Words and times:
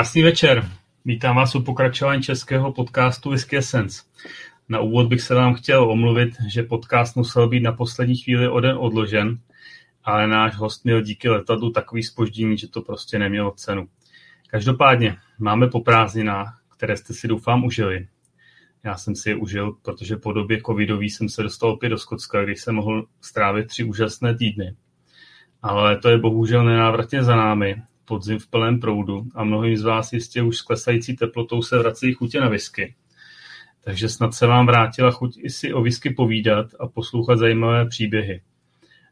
Krásný 0.00 0.22
večer. 0.22 0.70
Vítám 1.04 1.36
vás 1.36 1.54
u 1.54 1.62
pokračování 1.62 2.22
českého 2.22 2.72
podcastu 2.72 3.30
Whisky 3.30 3.56
Essence. 3.56 4.02
Na 4.68 4.80
úvod 4.80 5.06
bych 5.06 5.20
se 5.20 5.34
vám 5.34 5.54
chtěl 5.54 5.90
omluvit, 5.90 6.30
že 6.52 6.62
podcast 6.62 7.16
musel 7.16 7.48
být 7.48 7.60
na 7.60 7.72
poslední 7.72 8.16
chvíli 8.16 8.48
o 8.48 8.60
den 8.60 8.76
odložen, 8.78 9.38
ale 10.04 10.28
náš 10.28 10.56
host 10.56 10.84
měl 10.84 11.02
díky 11.02 11.28
letadlu 11.28 11.70
takový 11.70 12.02
spoždění, 12.02 12.58
že 12.58 12.68
to 12.68 12.82
prostě 12.82 13.18
nemělo 13.18 13.50
cenu. 13.50 13.88
Každopádně 14.46 15.16
máme 15.38 15.66
po 15.68 15.80
prázdninách, 15.80 16.62
které 16.76 16.96
jste 16.96 17.14
si 17.14 17.28
doufám 17.28 17.64
užili. 17.64 18.08
Já 18.84 18.96
jsem 18.96 19.16
si 19.16 19.28
je 19.28 19.36
užil, 19.36 19.72
protože 19.82 20.16
po 20.16 20.32
době 20.32 20.60
covidový 20.66 21.10
jsem 21.10 21.28
se 21.28 21.42
dostal 21.42 21.70
opět 21.70 21.88
do 21.88 21.98
Skotska, 21.98 22.44
kde 22.44 22.52
jsem 22.52 22.74
mohl 22.74 23.06
strávit 23.20 23.66
tři 23.66 23.84
úžasné 23.84 24.36
týdny. 24.36 24.76
Ale 25.62 25.98
to 25.98 26.08
je 26.08 26.18
bohužel 26.18 26.64
nenávratně 26.64 27.22
za 27.22 27.36
námi, 27.36 27.82
podzim 28.10 28.38
v 28.38 28.46
plném 28.46 28.80
proudu 28.80 29.26
a 29.34 29.44
mnohým 29.44 29.76
z 29.76 29.82
vás 29.82 30.12
jistě 30.12 30.42
už 30.42 30.56
s 30.56 30.62
klesající 30.62 31.16
teplotou 31.16 31.62
se 31.62 31.78
vrací 31.78 32.12
chutě 32.12 32.40
na 32.40 32.48
whisky. 32.48 32.94
Takže 33.84 34.08
snad 34.08 34.34
se 34.34 34.46
vám 34.46 34.66
vrátila 34.66 35.10
chuť 35.10 35.38
i 35.38 35.50
si 35.50 35.72
o 35.72 35.82
whisky 35.82 36.10
povídat 36.10 36.66
a 36.80 36.88
poslouchat 36.88 37.38
zajímavé 37.38 37.86
příběhy. 37.86 38.40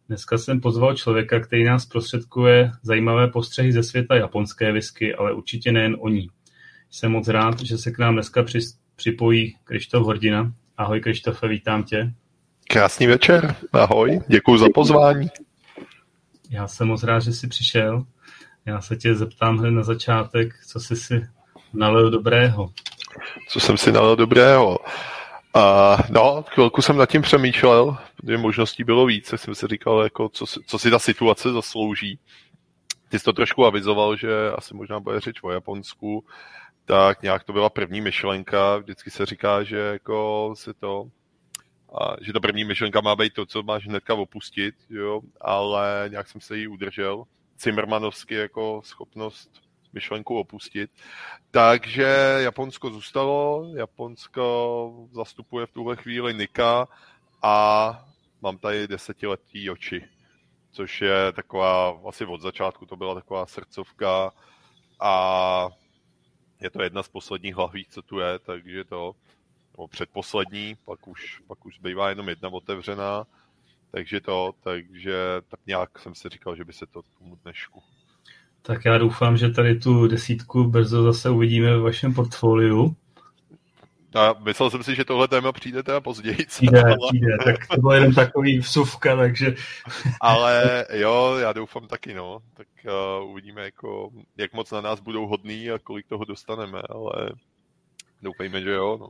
Dneska 0.08 0.38
jsem 0.38 0.60
pozval 0.60 0.94
člověka, 0.94 1.40
který 1.40 1.64
nás 1.64 1.86
prostředkuje 1.86 2.70
zajímavé 2.82 3.28
postřehy 3.28 3.72
ze 3.72 3.82
světa 3.82 4.16
japonské 4.16 4.72
whisky, 4.72 5.14
ale 5.14 5.34
určitě 5.34 5.72
nejen 5.72 5.96
o 6.00 6.08
ní. 6.08 6.28
Jsem 6.90 7.12
moc 7.12 7.28
rád, 7.28 7.60
že 7.60 7.78
se 7.78 7.90
k 7.90 7.98
nám 7.98 8.14
dneska 8.14 8.44
připojí 8.96 9.56
Krištof 9.64 10.06
Hordina. 10.06 10.52
Ahoj 10.76 11.00
Krištofe, 11.00 11.48
vítám 11.48 11.84
tě. 11.84 12.12
Krásný 12.70 13.06
večer, 13.06 13.54
ahoj, 13.72 14.20
děkuji 14.28 14.58
za 14.58 14.66
pozvání. 14.74 15.28
Já 16.50 16.68
jsem 16.68 16.88
moc 16.88 17.02
rád, 17.02 17.20
že 17.20 17.32
jsi 17.32 17.48
přišel. 17.48 18.06
Já 18.68 18.80
se 18.80 18.96
tě 18.96 19.14
zeptám 19.14 19.58
hned 19.58 19.70
na 19.70 19.82
začátek, 19.82 20.54
co 20.66 20.80
jsi 20.80 20.96
si 20.96 21.26
nalil 21.72 22.10
dobrého. 22.10 22.72
Co 23.48 23.60
jsem 23.60 23.76
si 23.76 23.92
nalil 23.92 24.16
dobrého? 24.16 24.78
Uh, 25.56 26.00
no, 26.10 26.44
chvilku 26.48 26.82
jsem 26.82 26.96
nad 26.96 27.10
tím 27.10 27.22
přemýšlel, 27.22 27.96
protože 28.16 28.36
možností 28.36 28.84
bylo 28.84 29.06
víc, 29.06 29.32
jsem 29.36 29.54
si 29.54 29.66
říkal, 29.66 30.02
jako, 30.02 30.28
co, 30.28 30.46
si, 30.46 30.60
co 30.66 30.78
si 30.78 30.90
ta 30.90 30.98
situace 30.98 31.52
zaslouží. 31.52 32.18
Ty 33.08 33.18
jsi 33.18 33.24
to 33.24 33.32
trošku 33.32 33.66
avizoval, 33.66 34.16
že 34.16 34.50
asi 34.56 34.74
možná 34.74 35.00
bude 35.00 35.20
řeč 35.20 35.42
o 35.42 35.50
Japonsku, 35.50 36.24
tak 36.84 37.22
nějak 37.22 37.44
to 37.44 37.52
byla 37.52 37.70
první 37.70 38.00
myšlenka. 38.00 38.76
Vždycky 38.76 39.10
se 39.10 39.26
říká, 39.26 39.62
že 39.62 39.78
jako 39.78 40.52
si 40.56 40.74
to, 40.74 41.04
a, 42.00 42.16
že 42.20 42.32
ta 42.32 42.40
první 42.40 42.64
myšlenka 42.64 43.00
má 43.00 43.16
být 43.16 43.32
to, 43.32 43.46
co 43.46 43.62
máš 43.62 43.86
hnedka 43.86 44.14
opustit, 44.14 44.74
jo, 44.90 45.20
ale 45.40 46.04
nějak 46.08 46.28
jsem 46.28 46.40
se 46.40 46.56
jí 46.56 46.68
udržel. 46.68 47.24
Cimmermanovsky 47.58 48.34
jako 48.34 48.82
schopnost 48.84 49.50
myšlenku 49.92 50.38
opustit. 50.38 50.90
Takže 51.50 52.38
Japonsko 52.38 52.90
zůstalo, 52.90 53.70
Japonsko 53.76 55.08
zastupuje 55.12 55.66
v 55.66 55.72
tuhle 55.72 55.96
chvíli 55.96 56.34
Nika 56.34 56.88
a 57.42 58.04
mám 58.40 58.58
tady 58.58 58.88
desetiletí 58.88 59.70
oči, 59.70 60.04
což 60.70 61.00
je 61.00 61.32
taková, 61.32 62.00
asi 62.08 62.24
od 62.26 62.40
začátku 62.40 62.86
to 62.86 62.96
byla 62.96 63.14
taková 63.14 63.46
srdcovka 63.46 64.32
a 65.00 65.68
je 66.60 66.70
to 66.70 66.82
jedna 66.82 67.02
z 67.02 67.08
posledních 67.08 67.54
hlaví, 67.54 67.86
co 67.90 68.02
tu 68.02 68.18
je, 68.18 68.38
takže 68.38 68.84
to, 68.84 69.14
nebo 69.72 69.88
předposlední, 69.88 70.76
pak 70.84 71.08
už, 71.08 71.42
pak 71.46 71.66
už 71.66 71.76
zbývá 71.76 72.08
jenom 72.08 72.28
jedna 72.28 72.48
otevřená, 72.48 73.26
takže 73.90 74.20
to, 74.20 74.52
takže 74.64 75.16
tak 75.48 75.60
nějak 75.66 75.98
jsem 75.98 76.14
si 76.14 76.28
říkal, 76.28 76.56
že 76.56 76.64
by 76.64 76.72
se 76.72 76.86
to 76.86 77.02
tomu 77.18 77.36
dnešku. 77.42 77.82
Tak 78.62 78.84
já 78.84 78.98
doufám, 78.98 79.36
že 79.36 79.48
tady 79.50 79.78
tu 79.78 80.06
desítku 80.06 80.64
brzo 80.64 81.02
zase 81.02 81.30
uvidíme 81.30 81.70
ve 81.70 81.80
vašem 81.80 82.14
portfoliu. 82.14 82.96
A 84.14 84.34
myslel 84.44 84.70
jsem 84.70 84.82
si, 84.82 84.94
že 84.94 85.04
tohle 85.04 85.28
téma 85.28 85.52
přijde 85.52 85.82
teda 85.82 86.00
později. 86.00 86.46
Přijde, 86.46 86.82
ale... 86.82 86.96
přijde, 87.08 87.36
tak 87.44 87.66
to 87.66 87.80
bylo 87.80 87.92
jenom 87.92 88.14
takový 88.14 88.58
vsuvka, 88.58 89.16
takže... 89.16 89.54
ale 90.20 90.86
jo, 90.92 91.36
já 91.40 91.52
doufám 91.52 91.86
taky, 91.86 92.14
no. 92.14 92.38
Tak 92.54 92.66
uh, 93.20 93.30
uvidíme, 93.30 93.62
jako, 93.62 94.10
jak 94.36 94.52
moc 94.52 94.70
na 94.70 94.80
nás 94.80 95.00
budou 95.00 95.26
hodný 95.26 95.70
a 95.70 95.78
kolik 95.78 96.06
toho 96.06 96.24
dostaneme, 96.24 96.82
ale 96.88 97.32
doufejme, 98.22 98.62
že 98.62 98.70
jo, 98.70 98.98
no. 99.00 99.08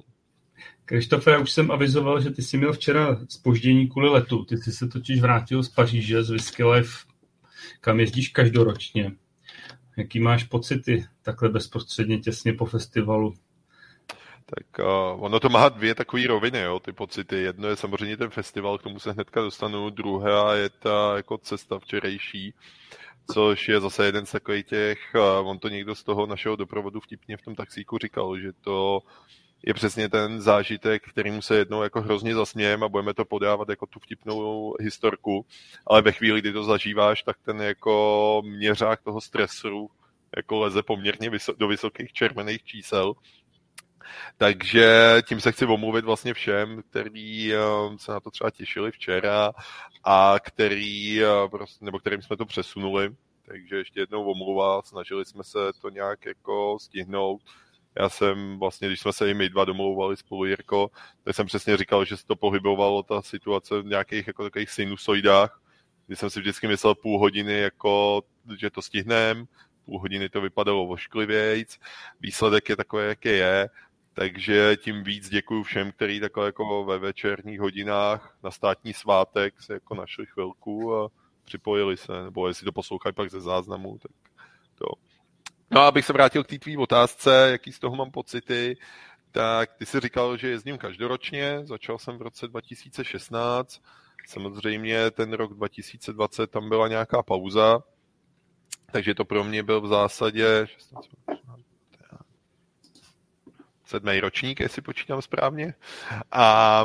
Krištofe, 0.85 1.31
já 1.31 1.39
už 1.39 1.51
jsem 1.51 1.71
avizoval, 1.71 2.21
že 2.21 2.31
ty 2.31 2.43
jsi 2.43 2.59
měl 2.59 2.73
včera 2.73 3.19
spoždění 3.29 3.89
kvůli 3.89 4.09
letu. 4.09 4.45
Ty 4.45 4.57
jsi 4.57 4.73
se 4.73 4.89
totiž 4.89 5.21
vrátil 5.21 5.63
z 5.63 5.69
Paříže, 5.69 6.23
z 6.23 6.31
Whisky 6.31 6.65
Life, 6.65 6.99
kam 7.81 8.01
jezdíš 8.01 8.29
každoročně. 8.29 9.13
Jaký 9.97 10.21
máš 10.21 10.45
pocity 10.45 11.07
takhle 11.23 11.49
bezprostředně 11.49 12.19
těsně 12.19 12.53
po 12.53 12.65
festivalu? 12.65 13.35
Tak 14.55 14.87
uh, 14.87 15.25
ono 15.25 15.41
to 15.41 15.49
má 15.49 15.69
dvě 15.69 15.95
takové 15.95 16.27
roviny, 16.27 16.61
jo, 16.61 16.81
ty 16.81 16.93
pocity. 16.93 17.37
Jedno 17.37 17.69
je 17.69 17.77
samozřejmě 17.77 18.17
ten 18.17 18.31
festival, 18.31 18.79
k 18.79 18.83
tomu 18.83 18.99
se 18.99 19.13
hnedka 19.13 19.43
dostanu, 19.43 19.91
druhá 19.91 20.55
je 20.55 20.69
ta 20.69 21.17
jako 21.17 21.39
cesta 21.39 21.79
včerejší, 21.79 22.55
což 23.33 23.69
je 23.69 23.81
zase 23.81 24.07
jeden 24.07 24.27
z 24.27 24.33
takových 24.33 24.67
těch, 24.67 24.99
uh, 25.15 25.49
on 25.49 25.59
to 25.59 25.69
někdo 25.69 25.95
z 25.95 26.05
toho 26.05 26.27
našeho 26.27 26.57
doprovodu 26.57 27.01
vtipně 27.01 27.37
v 27.37 27.43
tom 27.43 27.55
taxíku 27.55 27.99
říkal, 27.99 28.39
že 28.39 28.53
to 28.61 29.01
je 29.63 29.75
přesně 29.75 30.09
ten 30.09 30.41
zážitek, 30.41 31.03
kterým 31.09 31.43
se 31.43 31.57
jednou 31.57 31.83
jako 31.83 32.01
hrozně 32.01 32.35
zasmějeme 32.35 32.87
a 32.87 32.89
budeme 32.89 33.15
to 33.15 33.25
podávat 33.25 33.69
jako 33.69 33.87
tu 33.87 34.01
vtipnou 34.01 34.75
historku, 34.81 35.47
ale 35.87 36.03
ve 36.03 36.13
chvíli, 36.13 36.41
kdy 36.41 36.53
to 36.53 36.65
zažíváš, 36.65 37.23
tak 37.23 37.37
ten 37.45 37.63
jako 37.63 38.43
měřák 38.45 39.03
toho 39.03 39.21
stresu 39.21 39.91
jako 40.37 40.59
leze 40.59 40.83
poměrně 40.83 41.31
vyso- 41.31 41.57
do 41.57 41.69
vysokých 41.69 42.13
červených 42.13 42.65
čísel. 42.65 43.15
Takže 44.37 45.17
tím 45.29 45.41
se 45.41 45.53
chci 45.53 45.67
omluvit 45.67 46.05
vlastně 46.05 46.35
všem, 46.35 46.83
kteří 46.91 47.55
eh, 47.55 47.59
se 47.97 48.13
na 48.13 48.21
to 48.21 48.31
třeba 48.31 48.51
těšili 48.51 48.91
včera 48.91 49.53
a 50.05 50.35
který, 50.43 51.25
eh, 51.25 51.29
nebo 51.81 51.99
kterým 51.99 52.23
jsme 52.23 52.37
to 52.37 52.47
přesunuli. 52.47 53.11
Takže 53.47 53.77
ještě 53.77 54.01
jednou 54.01 54.31
omluva, 54.31 54.83
snažili 54.83 55.25
jsme 55.25 55.45
se 55.45 55.59
to 55.81 55.91
nějak 55.91 56.27
jako 56.27 56.79
stihnout 56.81 57.43
já 57.97 58.09
jsem 58.09 58.59
vlastně, 58.59 58.89
když 58.89 59.01
jsme 59.01 59.13
se 59.13 59.31
i 59.31 59.35
my 59.35 59.49
dva 59.49 59.65
domlouvali 59.65 60.17
spolu 60.17 60.45
Jirko, 60.45 60.91
tak 61.25 61.35
jsem 61.35 61.47
přesně 61.47 61.77
říkal, 61.77 62.05
že 62.05 62.17
se 62.17 62.27
to 62.27 62.37
pohybovalo 62.37 63.03
ta 63.03 63.23
situace 63.23 63.83
v 63.83 63.87
nějakých 63.87 64.27
jako 64.27 64.43
takových 64.43 64.71
sinusoidách, 64.71 65.63
kdy 66.07 66.17
jsem 66.17 66.31
si 66.31 66.41
vždycky 66.41 66.69
myslel 66.69 66.95
půl 66.95 67.19
hodiny, 67.19 67.59
jako, 67.59 68.23
že 68.59 68.71
to 68.71 68.83
stihneme, 68.83 69.45
půl 69.85 70.01
hodiny 70.01 70.29
to 70.29 70.41
vypadalo 70.41 70.87
vošklivějc, 70.87 71.79
výsledek 72.21 72.69
je 72.69 72.77
takový, 72.77 73.07
jaký 73.07 73.29
je, 73.29 73.69
takže 74.13 74.77
tím 74.77 75.05
víc 75.05 75.29
děkuji 75.29 75.63
všem, 75.63 75.93
kteří 75.93 76.21
takhle 76.21 76.47
jako 76.47 76.85
ve 76.85 76.99
večerních 76.99 77.61
hodinách 77.61 78.37
na 78.43 78.51
státní 78.51 78.93
svátek 78.93 79.63
se 79.63 79.73
jako 79.75 79.95
našli 79.95 80.27
chvilku 80.27 80.97
a 80.97 81.09
připojili 81.45 81.97
se, 81.97 82.25
nebo 82.25 82.49
jestli 82.49 82.65
to 82.65 82.73
poslouchají 82.73 83.13
pak 83.13 83.31
ze 83.31 83.41
záznamu, 83.41 83.99
tak 83.99 84.13
to 84.75 84.87
No 85.71 85.81
a 85.81 85.89
abych 85.89 86.05
se 86.05 86.13
vrátil 86.13 86.45
k 86.45 86.47
té 86.47 86.59
tvý 86.59 86.77
otázce, 86.77 87.49
jaký 87.51 87.73
z 87.73 87.79
toho 87.79 87.97
mám 87.97 88.11
pocity, 88.11 88.77
tak 89.31 89.73
ty 89.73 89.87
jsi 89.87 90.01
říkal, 90.01 90.37
že 90.37 90.49
jezdím 90.49 90.79
každoročně, 90.79 91.61
začal 91.65 91.99
jsem 91.99 92.19
v 92.19 92.23
roce 92.23 92.49
2016, 92.49 93.83
samozřejmě 94.27 95.11
ten 95.11 95.33
rok 95.33 95.55
2020 95.55 96.51
tam 96.51 96.69
byla 96.69 96.89
nějaká 96.89 97.23
pauza, 97.23 97.81
takže 98.93 99.15
to 99.15 99.25
pro 99.25 99.45
mě 99.45 99.63
byl 99.63 99.81
v 99.81 99.89
zásadě 99.89 100.67
16, 100.67 101.09
sedmý 103.85 104.21
ročník, 104.21 104.61
jestli 104.61 104.83
počítám 104.83 105.23
správně. 105.23 105.75
A, 106.33 106.85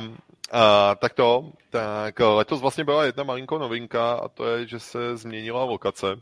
a 0.51 0.95
tak 0.95 1.13
to, 1.13 1.51
tak 1.69 2.19
letos 2.19 2.61
vlastně 2.61 2.83
byla 2.83 3.05
jedna 3.05 3.23
malinko 3.23 3.59
novinka 3.59 4.13
a 4.13 4.27
to 4.27 4.45
je, 4.45 4.67
že 4.67 4.79
se 4.79 5.17
změnila 5.17 5.63
lokace 5.63 6.21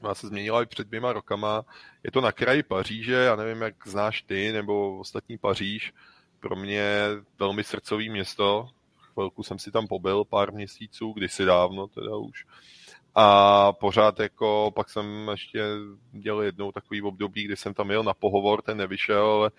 Má 0.00 0.14
se 0.14 0.26
změnila 0.26 0.62
i 0.62 0.66
před 0.66 0.86
dvěma 0.86 1.12
rokama. 1.12 1.64
Je 2.04 2.10
to 2.10 2.20
na 2.20 2.32
kraji 2.32 2.62
Paříže, 2.62 3.12
já 3.12 3.36
nevím, 3.36 3.62
jak 3.62 3.88
znáš 3.88 4.22
ty 4.22 4.52
nebo 4.52 4.98
ostatní 4.98 5.38
Paříž. 5.38 5.92
Pro 6.40 6.56
mě 6.56 7.06
velmi 7.38 7.64
srdcový 7.64 8.10
město. 8.10 8.68
Chvilku 9.12 9.42
jsem 9.42 9.58
si 9.58 9.70
tam 9.70 9.86
pobyl, 9.86 10.24
pár 10.24 10.52
měsíců, 10.52 11.12
kdysi 11.12 11.44
dávno 11.44 11.86
teda 11.86 12.16
už 12.16 12.44
a 13.20 13.72
pořád 13.72 14.20
jako, 14.20 14.72
pak 14.74 14.90
jsem 14.90 15.28
ještě 15.30 15.64
dělal 16.12 16.42
jednou 16.42 16.72
takový 16.72 17.02
období, 17.02 17.44
kdy 17.44 17.56
jsem 17.56 17.74
tam 17.74 17.90
jel 17.90 18.04
na 18.04 18.14
pohovor, 18.14 18.62
ten 18.62 18.78
nevyšel, 18.78 19.24
ale 19.24 19.50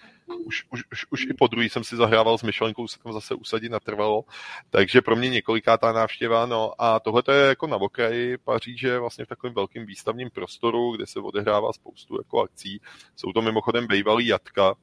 už, 0.46 0.66
už, 0.70 0.84
už, 0.92 1.06
už 1.10 1.26
i 1.26 1.34
po 1.34 1.48
druhý 1.48 1.70
jsem 1.70 1.84
si 1.84 1.96
zahrával 1.96 2.38
s 2.38 2.44
myšlenkou 2.44 2.88
se 2.88 3.00
tam 3.00 3.14
zase 3.14 3.36
usadit 3.36 3.72
natrvalo, 3.72 4.24
takže 4.70 5.02
pro 5.02 5.16
mě 5.16 5.30
několikátá 5.30 5.92
návštěva, 5.92 6.46
no 6.46 6.72
a 6.78 7.00
tohle 7.00 7.24
je 7.32 7.48
jako 7.48 7.68
na 7.68 7.78
okraji 7.78 8.38
Paříže, 8.38 9.00
vlastně 9.00 9.26
v 9.26 9.28
takovém 9.28 9.54
velkém 9.54 9.86
výstavním 9.86 10.30
prostoru, 10.30 10.96
kde 10.96 11.08
se 11.08 11.20
odehrává 11.20 11.74
spoustu 11.74 12.18
jako 12.18 12.42
akcí. 12.42 12.82
Jsou 13.16 13.32
to 13.32 13.42
mimochodem 13.42 13.88
bývalý 13.88 14.28
jatka, 14.28 14.76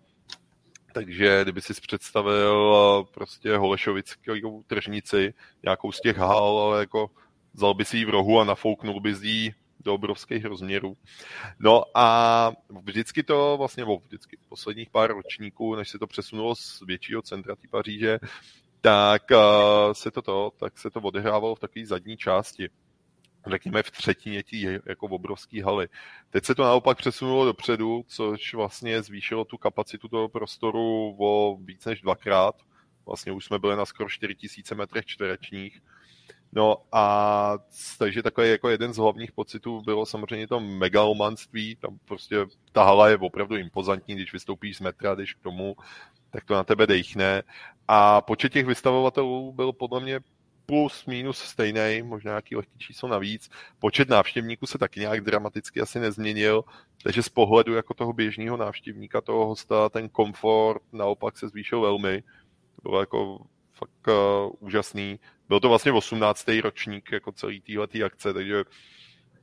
takže 0.92 1.40
kdyby 1.42 1.62
si 1.62 1.74
představil 1.74 3.04
prostě 3.14 3.56
Holešovickou 3.56 4.62
tržnici, 4.66 5.34
nějakou 5.62 5.92
z 5.92 6.00
těch 6.00 6.16
hal, 6.16 6.58
ale 6.58 6.80
jako 6.80 7.10
vzal 7.56 7.74
by 7.74 7.84
si 7.84 7.96
ji 7.96 8.04
v 8.04 8.10
rohu 8.10 8.40
a 8.40 8.44
nafouknul 8.44 9.00
by 9.00 9.14
ní 9.22 9.52
do 9.80 9.94
obrovských 9.94 10.44
rozměrů. 10.44 10.96
No 11.58 11.84
a 11.94 12.52
vždycky 12.82 13.22
to 13.22 13.56
vlastně, 13.58 13.80
nebo 13.80 13.98
vždycky 13.98 14.38
posledních 14.48 14.90
pár 14.90 15.12
ročníků, 15.12 15.74
než 15.74 15.88
se 15.88 15.98
to 15.98 16.06
přesunulo 16.06 16.54
z 16.54 16.82
většího 16.86 17.22
centra 17.22 17.56
té 17.56 17.68
Paříže, 17.68 18.18
tak 18.80 19.22
uh, 19.30 19.92
se 19.92 20.10
to, 20.10 20.22
to, 20.22 20.52
tak 20.60 20.78
se 20.78 20.90
to 20.90 21.00
odehrávalo 21.00 21.54
v 21.54 21.60
takové 21.60 21.86
zadní 21.86 22.16
části 22.16 22.68
řekněme 23.50 23.82
v 23.82 23.90
třetině 23.90 24.42
tí 24.42 24.62
jako 24.86 25.06
obrovský 25.06 25.60
haly. 25.60 25.88
Teď 26.30 26.44
se 26.44 26.54
to 26.54 26.62
naopak 26.62 26.98
přesunulo 26.98 27.44
dopředu, 27.44 28.04
což 28.08 28.54
vlastně 28.54 29.02
zvýšilo 29.02 29.44
tu 29.44 29.58
kapacitu 29.58 30.08
toho 30.08 30.28
prostoru 30.28 31.16
o 31.18 31.56
víc 31.60 31.84
než 31.84 32.00
dvakrát. 32.00 32.54
Vlastně 33.06 33.32
už 33.32 33.44
jsme 33.44 33.58
byli 33.58 33.76
na 33.76 33.84
skoro 33.84 34.08
4000 34.08 34.74
metrech 34.74 35.06
čtverečních. 35.06 35.80
No 36.56 36.76
a 36.92 37.58
takže 37.98 38.22
takový 38.22 38.50
jako 38.50 38.68
jeden 38.68 38.92
z 38.92 38.96
hlavních 38.96 39.32
pocitů 39.32 39.80
bylo 39.80 40.06
samozřejmě 40.06 40.48
to 40.48 40.60
megalomanství, 40.60 41.76
tam 41.76 41.98
prostě 42.04 42.36
ta 42.72 42.84
hala 42.84 43.08
je 43.08 43.18
opravdu 43.18 43.56
impozantní, 43.56 44.14
když 44.14 44.32
vystoupíš 44.32 44.76
z 44.76 44.80
metra, 44.80 45.14
když 45.14 45.34
k 45.34 45.42
tomu, 45.42 45.76
tak 46.30 46.44
to 46.44 46.54
na 46.54 46.64
tebe 46.64 46.86
dejchne. 46.86 47.42
A 47.88 48.20
počet 48.20 48.52
těch 48.52 48.66
vystavovatelů 48.66 49.52
byl 49.52 49.72
podle 49.72 50.00
mě 50.00 50.20
plus 50.66 51.06
minus 51.06 51.38
stejný, 51.38 52.02
možná 52.02 52.30
nějaký 52.30 52.56
lehký 52.56 52.78
číslo 52.78 53.08
navíc. 53.08 53.50
Počet 53.78 54.08
návštěvníků 54.08 54.66
se 54.66 54.78
taky 54.78 55.00
nějak 55.00 55.20
dramaticky 55.20 55.80
asi 55.80 56.00
nezměnil, 56.00 56.64
takže 57.02 57.22
z 57.22 57.28
pohledu 57.28 57.74
jako 57.74 57.94
toho 57.94 58.12
běžného 58.12 58.56
návštěvníka, 58.56 59.20
toho 59.20 59.46
hosta, 59.46 59.88
ten 59.88 60.08
komfort 60.08 60.82
naopak 60.92 61.38
se 61.38 61.48
zvýšil 61.48 61.80
velmi. 61.80 62.22
To 62.76 62.88
bylo 62.88 63.00
jako 63.00 63.38
fakt 63.72 64.08
uh, 64.08 64.50
úžasný. 64.60 65.18
Byl 65.48 65.60
to 65.60 65.68
vlastně 65.68 65.92
18. 65.92 66.48
ročník 66.62 67.12
jako 67.12 67.32
celý 67.32 67.60
téhletý 67.60 68.04
akce, 68.04 68.34
takže 68.34 68.64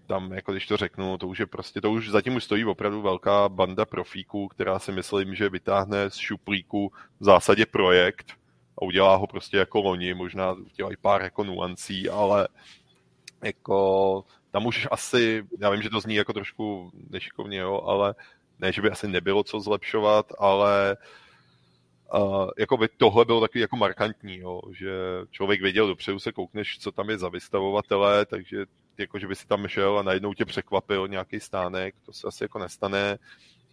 tam, 0.07 0.33
jako 0.33 0.51
když 0.51 0.67
to 0.67 0.77
řeknu, 0.77 1.17
to 1.17 1.27
už 1.27 1.39
je 1.39 1.45
prostě, 1.45 1.81
to 1.81 1.91
už 1.91 2.09
zatím 2.09 2.35
už 2.35 2.43
stojí 2.43 2.65
opravdu 2.65 3.01
velká 3.01 3.49
banda 3.49 3.85
profíků, 3.85 4.47
která 4.47 4.79
si 4.79 4.91
myslím, 4.91 5.35
že 5.35 5.49
vytáhne 5.49 6.09
z 6.09 6.15
šuplíku 6.15 6.91
v 7.19 7.23
zásadě 7.23 7.65
projekt 7.65 8.33
a 8.77 8.81
udělá 8.81 9.15
ho 9.15 9.27
prostě 9.27 9.57
jako 9.57 9.81
loni, 9.81 10.13
možná 10.13 10.51
udělají 10.51 10.95
pár 11.01 11.21
jako 11.21 11.43
nuancí, 11.43 12.09
ale 12.09 12.47
jako 13.43 14.25
tam 14.51 14.65
už 14.65 14.87
asi, 14.91 15.43
já 15.59 15.69
vím, 15.69 15.81
že 15.81 15.89
to 15.89 15.99
zní 15.99 16.15
jako 16.15 16.33
trošku 16.33 16.91
nešikovně, 17.09 17.57
jo, 17.57 17.81
ale 17.85 18.15
ne, 18.59 18.71
že 18.71 18.81
by 18.81 18.89
asi 18.89 19.07
nebylo 19.07 19.43
co 19.43 19.59
zlepšovat, 19.59 20.31
ale 20.39 20.97
Uh, 20.97 21.22
jako 22.57 22.77
by 22.77 22.87
tohle 22.97 23.25
bylo 23.25 23.41
takový 23.41 23.61
jako 23.61 23.77
markantní, 23.77 24.37
jo, 24.37 24.61
že 24.71 24.91
člověk 25.31 25.61
věděl 25.61 25.87
dopředu 25.87 26.19
se 26.19 26.31
koukneš, 26.31 26.77
co 26.79 26.91
tam 26.91 27.09
je 27.09 27.17
za 27.17 27.29
vystavovatele, 27.29 28.25
takže 28.25 28.65
jako, 28.97 29.19
že 29.19 29.27
by 29.27 29.35
si 29.35 29.47
tam 29.47 29.67
šel 29.67 29.99
a 29.99 30.03
najednou 30.03 30.33
tě 30.33 30.45
překvapil 30.45 31.07
nějaký 31.07 31.39
stánek, 31.39 31.95
to 32.05 32.13
se 32.13 32.27
asi 32.27 32.43
jako 32.43 32.59
nestane 32.59 33.17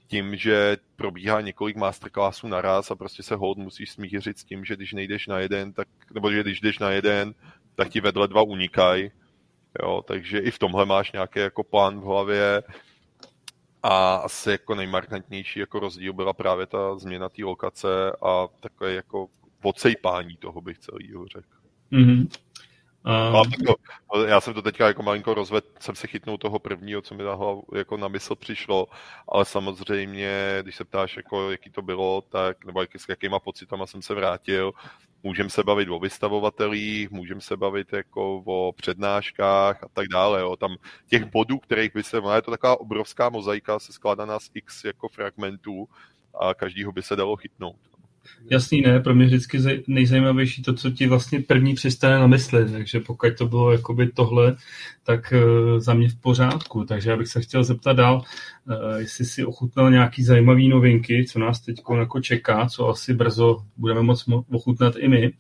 tím, 0.09 0.37
že 0.37 0.76
probíhá 0.97 1.40
několik 1.40 1.76
masterclassů 1.76 2.49
naraz 2.49 2.90
a 2.90 2.94
prostě 2.94 3.23
se 3.23 3.37
hold 3.37 3.59
musíš 3.59 3.90
smířit 3.90 4.38
s 4.38 4.44
tím, 4.44 4.64
že 4.64 4.76
když 4.76 4.92
nejdeš 4.92 5.26
na 5.26 5.38
jeden, 5.38 5.73
tak, 5.73 5.88
nebo 6.14 6.32
že 6.32 6.42
když 6.42 6.61
jdeš 6.61 6.78
na 6.78 6.90
jeden, 6.90 7.35
tak 7.75 7.88
ti 7.88 8.00
vedle 8.00 8.28
dva 8.28 8.42
unikají. 8.42 9.11
Jo, 9.82 10.02
takže 10.06 10.38
i 10.38 10.50
v 10.50 10.59
tomhle 10.59 10.87
máš 10.87 11.12
nějaký 11.12 11.38
jako 11.38 11.64
plán 11.64 12.00
v 12.00 12.04
hlavě 12.04 12.62
a 13.82 14.14
asi 14.14 14.50
jako 14.50 14.75
nejmarkantnější 14.75 15.60
jako 15.60 15.80
rozdíl 15.80 16.12
byla 16.12 16.32
právě 16.32 16.66
ta 16.66 16.99
změna 16.99 17.28
té 17.28 17.44
lokace 17.44 18.12
a 18.22 18.49
takové 18.60 18.94
jako 18.94 19.28
odsejpání 19.62 20.37
toho 20.37 20.60
bych 20.60 20.78
celý 20.78 21.12
řekl. 21.32 21.49
Mm-hmm. 21.92 22.28
Uh... 23.06 23.44
Jako, 23.58 23.75
já 24.26 24.40
jsem 24.40 24.54
to 24.54 24.62
teďka 24.62 24.87
jako 24.87 25.02
malinko 25.02 25.34
rozvedl, 25.34 25.66
jsem 25.80 25.94
se 25.94 26.06
chytnul 26.06 26.38
toho 26.38 26.58
prvního, 26.58 27.02
co 27.02 27.14
mi 27.14 27.22
na, 27.22 27.34
hlavu, 27.34 27.64
jako 27.75 27.96
na 27.96 28.08
mysl 28.08 28.34
přišlo, 28.34 28.87
ale 29.28 29.44
samozřejmě, 29.44 30.58
když 30.62 30.76
se 30.76 30.84
ptáš, 30.84 31.16
jako, 31.16 31.50
jaký 31.50 31.70
to 31.70 31.82
bylo, 31.82 32.20
tak, 32.20 32.64
nebo 32.64 32.80
jak, 32.80 32.96
s 32.96 33.08
jakýma 33.08 33.38
pocitama 33.38 33.87
jsem 33.87 34.02
se 34.02 34.14
vrátil, 34.14 34.72
můžeme 35.22 35.50
se 35.50 35.62
bavit 35.62 35.88
o 35.88 35.98
vystavovatelích, 35.98 37.10
můžeme 37.10 37.40
se 37.40 37.56
bavit 37.56 37.92
jako 37.92 38.42
o 38.44 38.72
přednáškách 38.72 39.84
a 39.84 39.88
tak 39.92 40.08
dále. 40.08 40.40
Jo. 40.40 40.56
Tam 40.56 40.76
těch 41.06 41.24
bodů, 41.24 41.58
kterých 41.58 41.94
by 41.94 42.02
se, 42.02 42.16
je 42.34 42.42
to 42.42 42.50
taková 42.50 42.80
obrovská 42.80 43.28
mozaika, 43.28 43.78
se 43.78 43.92
skládaná 43.92 44.38
z 44.40 44.50
x 44.54 44.84
jako 44.84 45.08
fragmentů 45.08 45.88
a 46.40 46.54
každýho 46.54 46.92
by 46.92 47.02
se 47.02 47.16
dalo 47.16 47.36
chytnout. 47.36 47.89
Jasný 48.50 48.80
ne, 48.80 49.00
pro 49.00 49.14
mě 49.14 49.26
vždycky 49.26 49.58
nejzajímavější 49.87 50.62
to, 50.62 50.75
co 50.75 50.90
ti 50.90 51.06
vlastně 51.06 51.40
první 51.40 51.75
přistane 51.75 52.18
na 52.18 52.26
mysli, 52.26 52.70
takže 52.72 53.00
pokud 53.00 53.38
to 53.38 53.46
bylo 53.46 53.72
jakoby 53.72 54.10
tohle, 54.12 54.56
tak 55.02 55.32
uh, 55.32 55.78
za 55.78 55.94
mě 55.94 56.08
v 56.08 56.16
pořádku. 56.16 56.84
Takže 56.84 57.10
já 57.10 57.16
bych 57.16 57.28
se 57.28 57.40
chtěl 57.40 57.64
zeptat 57.64 57.92
dál, 57.92 58.22
uh, 58.66 58.96
jestli 58.96 59.25
si 59.25 59.44
ochutnal 59.44 59.90
nějaký 59.90 60.25
zajímavý 60.25 60.68
novinky, 60.68 61.25
co 61.25 61.38
nás 61.38 61.60
teď 61.60 61.76
jako 61.99 62.20
čeká, 62.20 62.66
co 62.66 62.88
asi 62.88 63.14
brzo 63.14 63.56
budeme 63.76 64.02
moc 64.02 64.25
ochutnat 64.52 64.94
i 64.99 65.08
my. 65.08 65.32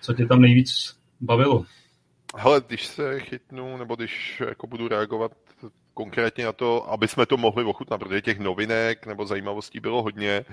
Co 0.00 0.14
tě 0.14 0.26
tam 0.26 0.40
nejvíc 0.40 0.96
bavilo? 1.20 1.64
Hele, 2.36 2.62
když 2.66 2.86
se 2.86 3.20
chytnu, 3.20 3.76
nebo 3.76 3.94
když 3.94 4.42
jako 4.48 4.66
budu 4.66 4.88
reagovat 4.88 5.32
konkrétně 5.94 6.44
na 6.44 6.52
to, 6.52 6.90
aby 6.90 7.08
jsme 7.08 7.26
to 7.26 7.36
mohli 7.36 7.64
ochutnat, 7.64 8.00
protože 8.00 8.22
těch 8.22 8.38
novinek 8.38 9.06
nebo 9.06 9.26
zajímavostí 9.26 9.80
bylo 9.80 10.02
hodně, 10.02 10.44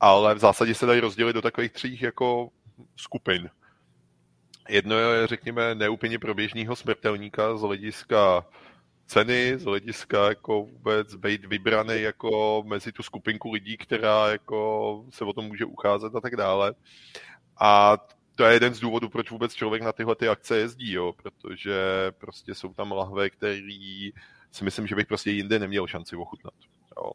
ale 0.00 0.34
v 0.34 0.38
zásadě 0.38 0.74
se 0.74 0.86
dají 0.86 1.00
rozdělit 1.00 1.32
do 1.32 1.42
takových 1.42 1.72
tří 1.72 2.00
jako 2.00 2.48
skupin. 2.96 3.50
Jedno 4.68 4.98
je, 4.98 5.26
řekněme, 5.26 5.74
neúplně 5.74 6.18
pro 6.18 6.34
běžného 6.34 6.76
smrtelníka 6.76 7.56
z 7.56 7.60
hlediska 7.62 8.46
ceny, 9.06 9.58
z 9.58 9.64
hlediska 9.64 10.28
jako 10.28 10.62
vůbec 10.62 11.14
být 11.14 11.44
vybraný 11.44 12.00
jako 12.02 12.62
mezi 12.66 12.92
tu 12.92 13.02
skupinku 13.02 13.52
lidí, 13.52 13.76
která 13.76 14.28
jako 14.28 15.04
se 15.10 15.24
o 15.24 15.32
tom 15.32 15.44
může 15.44 15.64
ucházet 15.64 16.16
a 16.16 16.20
tak 16.20 16.36
dále. 16.36 16.74
A 17.60 17.98
to 18.36 18.44
je 18.44 18.52
jeden 18.52 18.74
z 18.74 18.80
důvodů, 18.80 19.08
proč 19.08 19.30
vůbec 19.30 19.54
člověk 19.54 19.82
na 19.82 19.92
tyhle 19.92 20.16
ty 20.16 20.28
akce 20.28 20.58
jezdí, 20.58 20.92
jo, 20.92 21.12
protože 21.12 21.76
prostě 22.18 22.54
jsou 22.54 22.74
tam 22.74 22.92
lahve, 22.92 23.30
který 23.30 24.12
si 24.56 24.64
myslím, 24.64 24.86
že 24.86 24.94
bych 24.94 25.06
prostě 25.06 25.30
jinde 25.30 25.58
neměl 25.58 25.86
šanci 25.86 26.16
ochutnat. 26.16 26.54
Jo. 26.96 27.10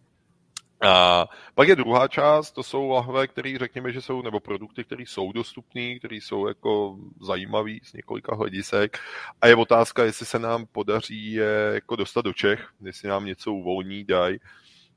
A 0.84 1.28
pak 1.56 1.68
je 1.68 1.76
druhá 1.76 2.08
část, 2.08 2.52
to 2.52 2.64
jsou 2.64 2.88
lahve, 2.90 3.28
které 3.28 3.58
řekněme, 3.58 3.92
že 3.92 4.02
jsou, 4.02 4.22
nebo 4.22 4.40
produkty, 4.40 4.84
které 4.84 5.04
jsou 5.04 5.32
dostupné, 5.32 5.96
které 6.00 6.16
jsou 6.16 6.48
jako 6.48 6.98
zajímavé 7.22 7.72
z 7.84 7.94
několika 7.94 8.36
hledisek. 8.36 9.00
A 9.42 9.48
je 9.48 9.56
otázka, 9.56 10.04
jestli 10.04 10.26
se 10.26 10.40
nám 10.40 10.66
podaří 10.66 11.32
je 11.32 11.72
jako 11.74 11.96
dostat 11.96 12.22
do 12.26 12.34
Čech, 12.34 12.70
jestli 12.82 13.10
nám 13.10 13.26
něco 13.26 13.54
uvolní, 13.54 14.04
dají. 14.04 14.40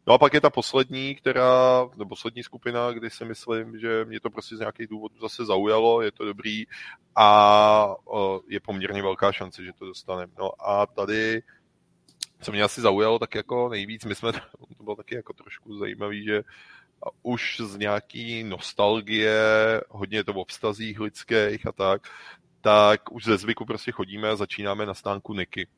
No 0.07 0.15
a 0.15 0.19
pak 0.19 0.35
je 0.35 0.41
ta 0.41 0.51
poslední, 0.51 1.15
která, 1.15 1.89
nebo 1.97 2.09
poslední 2.09 2.43
skupina, 2.43 2.91
kdy 2.91 3.11
si 3.11 3.25
myslím, 3.25 3.79
že 3.79 4.05
mě 4.05 4.21
to 4.21 4.31
prostě 4.31 4.57
z 4.57 4.59
nějakých 4.59 4.89
důvodů 4.89 5.15
zase 5.21 5.45
zaujalo, 5.45 6.03
je 6.03 6.13
to 6.13 6.25
dobrý 6.25 6.65
a 7.17 7.95
je 8.49 8.61
poměrně 8.61 9.03
velká 9.03 9.33
šance, 9.33 9.65
že 9.65 9.73
to 9.73 9.87
dostaneme. 9.87 10.33
No 10.39 10.69
a 10.69 10.87
tady 10.87 11.43
co 12.45 12.53
mě 12.53 12.63
asi 12.63 12.81
zaujalo 12.81 13.19
tak 13.19 13.35
jako 13.35 13.69
nejvíc, 13.69 14.05
my 14.05 14.15
jsme, 14.15 14.33
to 14.77 14.85
bylo 14.85 14.97
taky 14.97 15.15
jako 15.15 15.33
trošku 15.33 15.79
zajímavý, 15.79 16.25
že 16.25 16.43
už 17.23 17.61
z 17.65 17.77
nějaký 17.77 18.45
nostalgie, 18.45 19.41
hodně 19.89 20.25
to 20.25 20.33
v 20.33 20.39
obstazích 20.39 21.01
lidských 21.01 21.67
a 21.67 21.73
tak, 21.73 22.03
tak 22.61 23.13
už 23.13 23.25
ze 23.25 23.37
zvyku 23.37 23.65
prostě 23.65 23.93
chodíme 23.93 24.29
a 24.29 24.37
začínáme 24.37 24.87
na 24.87 24.95
stánku 24.95 25.35
Niky. 25.35 25.69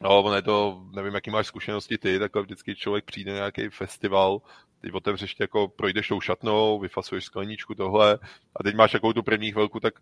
No, 0.00 0.22
ono 0.22 0.36
je 0.36 0.42
to, 0.42 0.82
nevím, 0.94 1.14
jaký 1.14 1.30
máš 1.30 1.46
zkušenosti 1.46 1.98
ty, 1.98 2.18
takhle 2.18 2.42
vždycky 2.42 2.76
člověk 2.76 3.04
přijde 3.04 3.30
na 3.32 3.36
nějaký 3.36 3.68
festival, 3.68 4.40
teď 4.80 4.92
otevřeš 4.92 5.36
jako 5.40 5.68
projdeš 5.68 6.08
tou 6.08 6.20
šatnou, 6.20 6.78
vyfasuješ 6.80 7.24
skleničku, 7.24 7.74
tohle, 7.74 8.18
a 8.56 8.62
teď 8.62 8.74
máš 8.74 8.92
takovou 8.92 9.12
tu 9.12 9.22
první 9.22 9.52
chvilku, 9.52 9.80
tak 9.80 9.94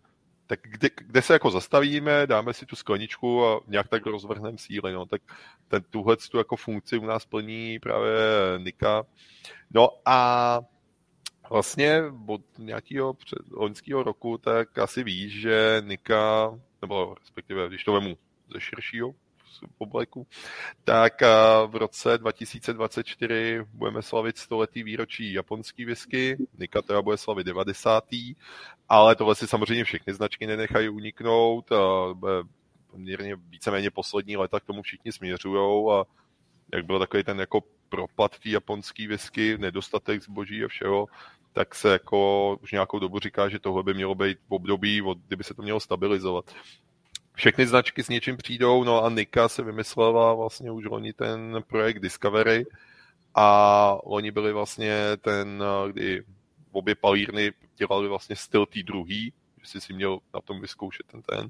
tak 0.51 0.59
kde, 0.63 0.89
kde 0.95 1.21
se 1.21 1.33
jako 1.33 1.51
zastavíme, 1.51 2.27
dáme 2.27 2.53
si 2.53 2.65
tu 2.65 2.75
skleničku 2.75 3.45
a 3.45 3.59
nějak 3.67 3.87
tak 3.87 4.05
rozvrhneme 4.05 4.57
síly, 4.57 4.93
no, 4.93 5.05
tak 5.05 5.21
ten, 5.67 5.83
tuhle 5.89 6.17
tu 6.17 6.37
jako 6.37 6.55
funkci 6.55 6.97
u 6.97 7.05
nás 7.05 7.25
plní 7.25 7.79
právě 7.79 8.13
Nika. 8.57 9.03
No 9.73 9.89
a 10.05 10.59
vlastně 11.49 12.01
od 12.27 12.41
nějakého 12.57 13.17
loňského 13.51 14.03
roku, 14.03 14.37
tak 14.37 14.77
asi 14.77 15.03
víš, 15.03 15.41
že 15.41 15.81
Nika, 15.85 16.59
nebo 16.81 17.15
respektive, 17.19 17.67
když 17.67 17.83
to 17.83 17.93
vemu 17.93 18.17
ze 18.53 18.61
širšího 18.61 19.13
obleku, 19.77 20.27
tak 20.83 21.21
v 21.67 21.75
roce 21.75 22.17
2024 22.17 23.65
budeme 23.73 24.01
slavit 24.01 24.37
stoletý 24.37 24.83
výročí 24.83 25.33
japonský 25.33 25.85
whisky, 25.85 26.37
Nika 26.57 26.81
teda 26.81 27.01
bude 27.01 27.17
slavit 27.17 27.43
90. 27.43 28.03
Ale 28.89 29.15
tohle 29.15 29.35
si 29.35 29.47
samozřejmě 29.47 29.83
všechny 29.83 30.13
značky 30.13 30.47
nenechají 30.47 30.89
uniknout. 30.89 31.69
Poměrně 32.91 33.35
víceméně 33.35 33.91
poslední 33.91 34.37
leta 34.37 34.59
k 34.59 34.65
tomu 34.65 34.81
všichni 34.81 35.11
směřují 35.11 35.91
a 35.91 36.03
jak 36.73 36.85
byl 36.85 36.99
takový 36.99 37.23
ten 37.23 37.39
jako 37.39 37.61
propad 37.89 38.39
té 38.39 38.49
japonský 38.49 39.07
whisky, 39.07 39.57
nedostatek 39.57 40.23
zboží 40.23 40.63
a 40.63 40.67
všeho, 40.67 41.07
tak 41.53 41.75
se 41.75 41.91
jako 41.91 42.57
už 42.61 42.71
nějakou 42.71 42.99
dobu 42.99 43.19
říká, 43.19 43.49
že 43.49 43.59
tohle 43.59 43.83
by 43.83 43.93
mělo 43.93 44.15
být 44.15 44.37
v 44.47 44.53
období, 44.53 45.01
od, 45.01 45.17
kdyby 45.17 45.43
se 45.43 45.53
to 45.53 45.61
mělo 45.61 45.79
stabilizovat 45.79 46.55
všechny 47.41 47.67
značky 47.67 48.03
s 48.03 48.09
něčím 48.09 48.37
přijdou, 48.37 48.83
no 48.83 49.03
a 49.03 49.09
Nika 49.09 49.49
se 49.49 49.63
vymyslela 49.63 50.33
vlastně 50.33 50.71
už 50.71 50.85
loni 50.85 51.13
ten 51.13 51.63
projekt 51.67 51.99
Discovery 51.99 52.65
a 53.35 53.97
oni 54.03 54.31
byli 54.31 54.53
vlastně 54.53 54.95
ten, 55.21 55.63
kdy 55.91 56.23
obě 56.71 56.95
palírny 56.95 57.51
dělali 57.77 58.07
vlastně 58.07 58.35
styl 58.35 58.65
tý 58.65 58.83
druhý, 58.83 59.33
jestli 59.59 59.81
si 59.81 59.93
měl 59.93 60.19
na 60.33 60.41
tom 60.41 60.61
vyzkoušet 60.61 61.05
ten 61.11 61.21
ten. 61.21 61.49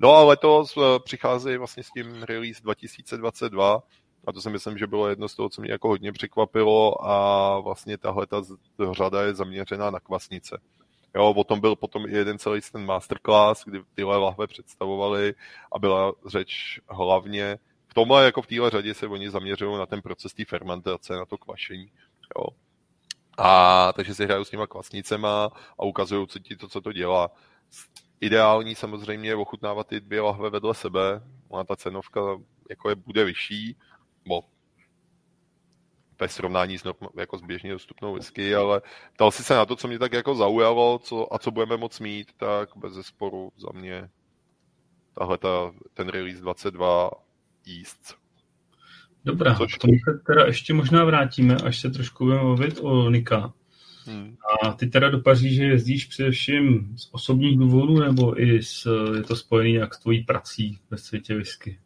No 0.00 0.12
a 0.12 0.24
letos 0.24 0.76
eh, 0.76 0.98
přicházejí 1.04 1.56
vlastně 1.56 1.82
s 1.82 1.90
tím 1.90 2.22
release 2.22 2.62
2022 2.62 3.82
a 4.26 4.32
to 4.32 4.40
si 4.40 4.50
myslím, 4.50 4.78
že 4.78 4.86
bylo 4.86 5.08
jedno 5.08 5.28
z 5.28 5.34
toho, 5.34 5.48
co 5.48 5.60
mě 5.60 5.72
jako 5.72 5.88
hodně 5.88 6.12
překvapilo 6.12 7.06
a 7.08 7.58
vlastně 7.60 7.98
tahle 7.98 8.26
ta 8.26 8.42
řada 8.92 9.22
je 9.22 9.34
zaměřená 9.34 9.90
na 9.90 10.00
kvasnice. 10.00 10.60
Jo, 11.14 11.30
o 11.30 11.44
tom 11.44 11.60
byl 11.60 11.76
potom 11.76 12.06
i 12.06 12.12
jeden 12.12 12.38
celý 12.38 12.60
ten 12.72 12.84
masterclass, 12.84 13.64
kdy 13.64 13.82
tyhle 13.94 14.16
lahve 14.16 14.46
představovali 14.46 15.34
a 15.72 15.78
byla 15.78 16.12
řeč 16.26 16.80
hlavně 16.88 17.58
v 17.88 17.94
tomhle, 17.94 18.24
jako 18.24 18.42
v 18.42 18.46
téhle 18.46 18.70
řadě 18.70 18.94
se 18.94 19.06
oni 19.06 19.30
zaměřují 19.30 19.78
na 19.78 19.86
ten 19.86 20.02
proces 20.02 20.34
té 20.34 20.44
fermentace, 20.44 21.12
na 21.12 21.26
to 21.26 21.38
kvašení. 21.38 21.92
Jo. 22.38 22.46
A 23.38 23.92
takže 23.92 24.14
si 24.14 24.24
hrajou 24.24 24.44
s 24.44 24.50
těma 24.50 24.66
kvasnicema 24.66 25.50
a 25.78 25.84
ukazují 25.84 26.26
co 26.26 26.38
ti 26.38 26.56
to, 26.56 26.68
co 26.68 26.80
to 26.80 26.92
dělá. 26.92 27.30
Ideální 28.20 28.74
samozřejmě 28.74 29.28
je 29.28 29.36
ochutnávat 29.36 29.86
ty 29.86 30.00
dvě 30.00 30.20
lahve 30.20 30.50
vedle 30.50 30.74
sebe. 30.74 31.22
Ona 31.48 31.64
ta 31.64 31.76
cenovka 31.76 32.20
jako 32.70 32.88
je, 32.88 32.94
bude 32.94 33.24
vyšší, 33.24 33.76
bo 34.26 34.40
ve 36.22 36.28
srovnání 36.28 36.78
s, 36.78 36.84
jako 37.16 37.38
s 37.38 37.42
běžně 37.42 37.72
dostupnou 37.72 38.14
whisky, 38.14 38.54
ale 38.54 38.82
ptal 39.14 39.30
si 39.30 39.44
se 39.44 39.54
na 39.54 39.66
to, 39.66 39.76
co 39.76 39.88
mě 39.88 39.98
tak 39.98 40.12
jako 40.12 40.34
zaujalo 40.34 40.98
co, 40.98 41.34
a 41.34 41.38
co 41.38 41.50
budeme 41.50 41.76
moc 41.76 42.00
mít, 42.00 42.28
tak 42.36 42.68
bez 42.76 42.92
zesporu 42.92 43.52
za 43.56 43.68
mě 43.78 44.08
tahle 45.18 45.38
ta, 45.38 45.72
ten 45.94 46.08
release 46.08 46.40
22 46.40 47.10
East. 47.78 48.14
Dobrá, 49.24 49.54
Což... 49.54 49.74
k 49.74 49.78
tomu 49.78 49.92
se 49.92 50.22
teda 50.26 50.46
ještě 50.46 50.74
možná 50.74 51.04
vrátíme, 51.04 51.56
až 51.56 51.80
se 51.80 51.90
trošku 51.90 52.24
budeme 52.24 52.42
mluvit 52.42 52.78
o 52.82 53.10
Nika. 53.10 53.52
Hmm. 54.06 54.36
A 54.62 54.72
ty 54.72 54.86
teda 54.86 55.10
do 55.10 55.18
Paříže 55.18 55.64
jezdíš 55.64 56.04
především 56.04 56.96
z 56.96 57.08
osobních 57.12 57.58
důvodů, 57.58 58.00
nebo 58.00 58.40
i 58.40 58.62
s, 58.62 58.86
je 59.16 59.22
to 59.22 59.36
spojený 59.36 59.74
jak 59.74 59.94
s 59.94 59.98
tvojí 59.98 60.24
prací 60.24 60.78
ve 60.90 60.98
světě 60.98 61.34
whisky? 61.34 61.78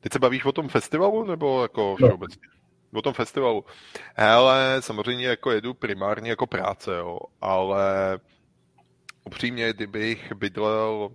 Teď 0.00 0.12
se 0.12 0.18
bavíš 0.18 0.44
o 0.44 0.52
tom 0.52 0.68
festivalu, 0.68 1.24
nebo 1.24 1.62
jako 1.62 1.96
no. 2.00 2.06
všeobecně? 2.06 2.52
O 2.94 3.02
tom 3.02 3.14
festivalu. 3.14 3.64
Hele, 4.14 4.76
samozřejmě 4.80 5.26
jako 5.26 5.50
jedu 5.50 5.74
primárně 5.74 6.30
jako 6.30 6.46
práce, 6.46 6.96
jo, 6.96 7.18
ale 7.40 8.18
upřímně, 9.24 9.72
kdybych 9.72 10.32
bydlel 10.32 11.10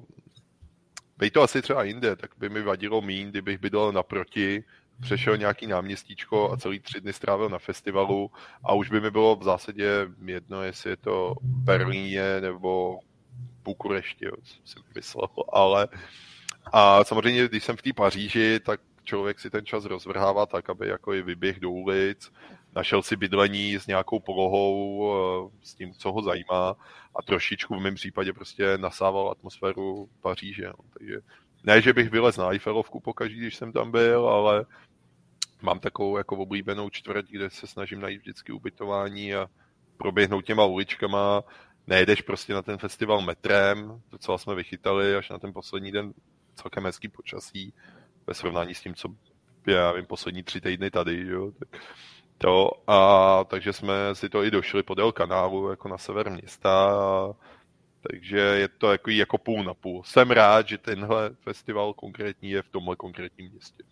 Bej 1.18 1.32
to 1.32 1.42
asi 1.42 1.62
třeba 1.62 1.84
jinde, 1.84 2.16
tak 2.16 2.32
by 2.38 2.50
mi 2.50 2.62
vadilo 2.62 3.02
mín, 3.02 3.30
kdybych 3.30 3.58
bydlel 3.58 3.92
naproti, 3.92 4.64
přešel 5.02 5.38
nějaký 5.38 5.68
náměstíčko 5.68 6.52
a 6.52 6.58
celý 6.58 6.80
tři 6.80 7.02
dny 7.02 7.14
strávil 7.14 7.50
na 7.50 7.60
festivalu 7.60 8.32
a 8.64 8.74
už 8.74 8.90
by 8.90 9.02
mi 9.02 9.12
bylo 9.12 9.36
v 9.36 9.44
zásadě 9.44 10.08
jedno, 10.26 10.64
jestli 10.64 10.90
je 10.90 10.98
to 10.98 11.36
Berlíně 11.42 12.42
nebo 12.42 13.00
Bukurešti, 13.64 14.26
jo, 14.26 14.34
jsem 14.66 14.84
myslel, 14.96 15.28
ale 15.54 15.88
a 16.74 17.04
samozřejmě, 17.04 17.48
když 17.48 17.64
jsem 17.64 17.78
v 17.78 17.82
té 17.82 17.94
Paříži, 17.94 18.60
tak 18.60 18.82
člověk 19.08 19.40
si 19.40 19.50
ten 19.50 19.66
čas 19.66 19.86
rozvrhává 19.86 20.46
tak, 20.46 20.70
aby 20.70 20.88
jako 20.88 21.14
i 21.14 21.22
vyběh 21.22 21.60
do 21.60 21.72
ulic, 21.72 22.32
našel 22.76 23.02
si 23.02 23.16
bydlení 23.16 23.80
s 23.80 23.88
nějakou 23.88 24.20
polohou, 24.20 24.78
eh, 25.08 25.66
s 25.66 25.74
tím, 25.74 25.94
co 25.94 26.12
ho 26.12 26.22
zajímá 26.22 26.76
a 27.16 27.22
trošičku 27.26 27.76
v 27.76 27.80
mém 27.80 27.96
případě 27.96 28.34
prostě 28.34 28.78
nasával 28.78 29.32
atmosféru 29.32 30.10
Paříže. 30.22 30.68
No. 30.68 30.84
Takže 30.98 31.18
ne, 31.64 31.82
že 31.82 31.94
bych 31.94 32.10
vylez 32.10 32.38
na 32.38 32.52
Eiffelovku 32.52 33.00
pokaždý, 33.00 33.38
když 33.38 33.56
jsem 33.56 33.72
tam 33.72 33.92
byl, 33.92 34.30
ale 34.30 34.66
mám 35.62 35.80
takovou 35.80 36.18
jako 36.18 36.36
oblíbenou 36.36 36.90
čtvrť, 36.90 37.26
kde 37.30 37.50
se 37.50 37.68
snažím 37.68 38.00
najít 38.00 38.22
vždycky 38.22 38.52
ubytování 38.52 39.36
a 39.36 39.48
proběhnout 39.98 40.46
těma 40.46 40.66
uličkama. 40.66 41.44
Nejedeš 41.88 42.22
prostě 42.22 42.54
na 42.54 42.62
ten 42.62 42.78
festival 42.78 43.22
metrem, 43.22 44.02
docela 44.12 44.38
jsme 44.38 44.56
vychytali 44.56 45.16
až 45.16 45.30
na 45.30 45.40
ten 45.40 45.54
poslední 45.54 45.92
den 45.92 46.14
celkem 46.56 46.86
hezký 46.86 47.08
počasí 47.08 47.74
ve 48.28 48.34
srovnání 48.34 48.76
s 48.76 48.82
tím, 48.82 48.96
co 48.96 49.10
já 49.68 49.92
vím, 49.92 50.06
poslední 50.06 50.44
tři 50.44 50.62
týdny 50.62 50.92
tady, 50.92 51.28
jo, 51.28 51.52
tak 51.60 51.82
to, 52.38 52.72
a 52.88 53.44
takže 53.44 53.74
jsme 53.74 53.94
si 54.14 54.30
to 54.30 54.44
i 54.44 54.52
došli 54.52 54.84
podél 54.84 55.12
kanálu, 55.12 55.70
jako 55.70 55.88
na 55.88 55.98
sever 55.98 56.32
města, 56.32 56.92
a, 56.92 57.34
takže 58.02 58.38
je 58.38 58.68
to 58.68 58.92
jako, 58.92 59.10
jako 59.10 59.38
půl 59.38 59.64
na 59.64 59.74
půl. 59.74 60.04
Jsem 60.04 60.32
rád, 60.32 60.68
že 60.68 60.78
tenhle 60.78 61.30
festival 61.42 61.94
konkrétní 61.94 62.50
je 62.50 62.62
v 62.62 62.70
tomhle 62.70 62.96
konkrétním 62.96 63.52
městě. 63.52 63.84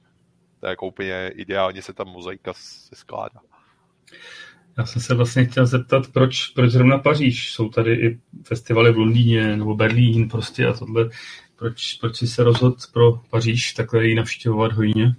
Je 0.64 0.70
jako 0.70 0.88
úplně 0.88 1.32
ideálně 1.36 1.82
se 1.82 1.94
ta 1.94 2.04
mozaika 2.04 2.54
se 2.54 2.96
skládá. 2.96 3.40
Já 4.78 4.86
jsem 4.86 5.02
se 5.02 5.16
vlastně 5.16 5.46
chtěl 5.46 5.66
zeptat, 5.66 6.08
proč, 6.14 6.48
proč 6.48 6.72
zrovna 6.72 6.98
Paříž? 6.98 7.54
Jsou 7.54 7.70
tady 7.70 7.94
i 7.94 8.20
festivaly 8.44 8.92
v 8.92 8.98
Londýně 8.98 9.58
nebo 9.58 9.76
Berlín 9.76 10.30
prostě 10.30 10.68
a 10.68 10.74
tohle. 10.74 11.10
Proč, 11.56 11.94
proč 11.94 12.18
jsi 12.18 12.28
se 12.28 12.44
rozhodl 12.44 12.76
pro 12.94 13.12
Paříž 13.30 13.74
takhle 13.74 14.08
ji 14.08 14.16
navštěvovat 14.16 14.72
hojně? 14.72 15.16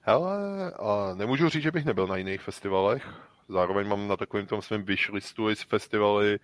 Hele, 0.00 0.72
a 0.72 1.14
nemůžu 1.14 1.48
říct, 1.48 1.62
že 1.62 1.70
bych 1.70 1.84
nebyl 1.84 2.06
na 2.06 2.16
jiných 2.16 2.40
festivalech. 2.40 3.08
Zároveň 3.48 3.88
mám 3.88 4.08
na 4.08 4.16
takovém 4.16 4.46
tom 4.46 4.62
svém 4.62 4.82
wishlistu 4.82 5.50
i 5.50 5.56
z 5.56 5.62
festivaly, 5.62 6.38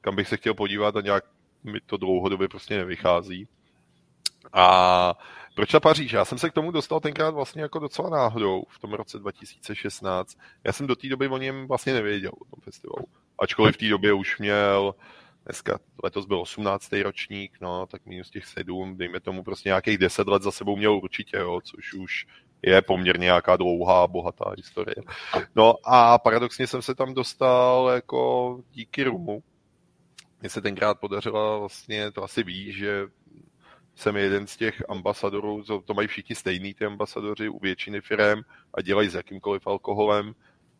kam 0.00 0.16
bych 0.16 0.28
se 0.28 0.36
chtěl 0.36 0.54
podívat 0.54 0.96
a 0.96 1.00
nějak 1.00 1.24
mi 1.64 1.80
to 1.80 1.96
dlouhodobě 1.96 2.48
prostě 2.48 2.76
nevychází. 2.76 3.48
A 4.52 5.14
proč 5.54 5.70
ta 5.70 5.80
Paříž? 5.80 6.12
Já 6.12 6.24
jsem 6.24 6.38
se 6.38 6.50
k 6.50 6.52
tomu 6.52 6.70
dostal 6.70 7.00
tenkrát 7.00 7.30
vlastně 7.30 7.62
jako 7.62 7.78
docela 7.78 8.10
náhodou 8.10 8.62
v 8.68 8.78
tom 8.78 8.92
roce 8.92 9.18
2016. 9.18 10.38
Já 10.64 10.72
jsem 10.72 10.86
do 10.86 10.96
té 10.96 11.08
doby 11.08 11.28
o 11.28 11.38
něm 11.38 11.66
vlastně 11.68 11.92
nevěděl, 11.92 12.32
o 12.32 12.44
tom 12.44 12.60
festivalu. 12.62 13.06
Ačkoliv 13.38 13.74
v 13.74 13.78
té 13.78 13.88
době 13.88 14.12
už 14.12 14.38
měl 14.38 14.94
dneska 15.44 15.78
letos 16.02 16.26
byl 16.26 16.40
18. 16.40 16.92
ročník, 16.92 17.58
no, 17.60 17.86
tak 17.86 18.06
minus 18.06 18.30
těch 18.30 18.46
sedm, 18.46 18.96
dejme 18.96 19.20
tomu 19.20 19.42
prostě 19.42 19.68
nějakých 19.68 19.98
10 19.98 20.28
let 20.28 20.42
za 20.42 20.50
sebou 20.50 20.76
měl 20.76 20.96
určitě, 20.96 21.36
jo, 21.36 21.60
což 21.64 21.94
už 21.94 22.26
je 22.62 22.82
poměrně 22.82 23.24
nějaká 23.24 23.56
dlouhá, 23.56 24.06
bohatá 24.06 24.50
historie. 24.56 24.94
No 25.54 25.74
a 25.84 26.18
paradoxně 26.18 26.66
jsem 26.66 26.82
se 26.82 26.94
tam 26.94 27.14
dostal 27.14 27.90
jako 27.94 28.60
díky 28.72 29.04
Rumu. 29.04 29.42
Mně 30.40 30.50
se 30.50 30.60
tenkrát 30.60 31.00
podařilo 31.00 31.60
vlastně, 31.60 32.10
to 32.10 32.22
asi 32.22 32.42
ví, 32.42 32.72
že 32.72 33.06
jsem 33.94 34.16
jeden 34.16 34.46
z 34.46 34.56
těch 34.56 34.82
ambasadorů, 34.88 35.64
to, 35.64 35.80
to 35.80 35.94
mají 35.94 36.08
všichni 36.08 36.34
stejný 36.34 36.74
ty 36.74 36.84
ambasadoři 36.84 37.48
u 37.48 37.58
většiny 37.58 38.00
firm 38.00 38.40
a 38.74 38.82
dělají 38.82 39.08
s 39.08 39.14
jakýmkoliv 39.14 39.66
alkoholem. 39.66 40.34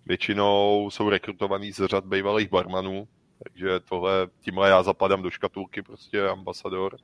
Většinou 0.07 0.91
jsou 0.91 1.09
rekrutovaný 1.09 1.73
z 1.73 1.87
řad 1.87 2.05
bývalých 2.05 2.51
barmanů, 2.51 3.09
takže 3.49 3.81
tohle, 3.81 4.29
tímhle 4.41 4.69
já 4.69 4.83
zapadám 4.83 5.23
do 5.23 5.31
škatulky, 5.31 5.83
prostě 5.83 6.29
ambasador. 6.29 6.97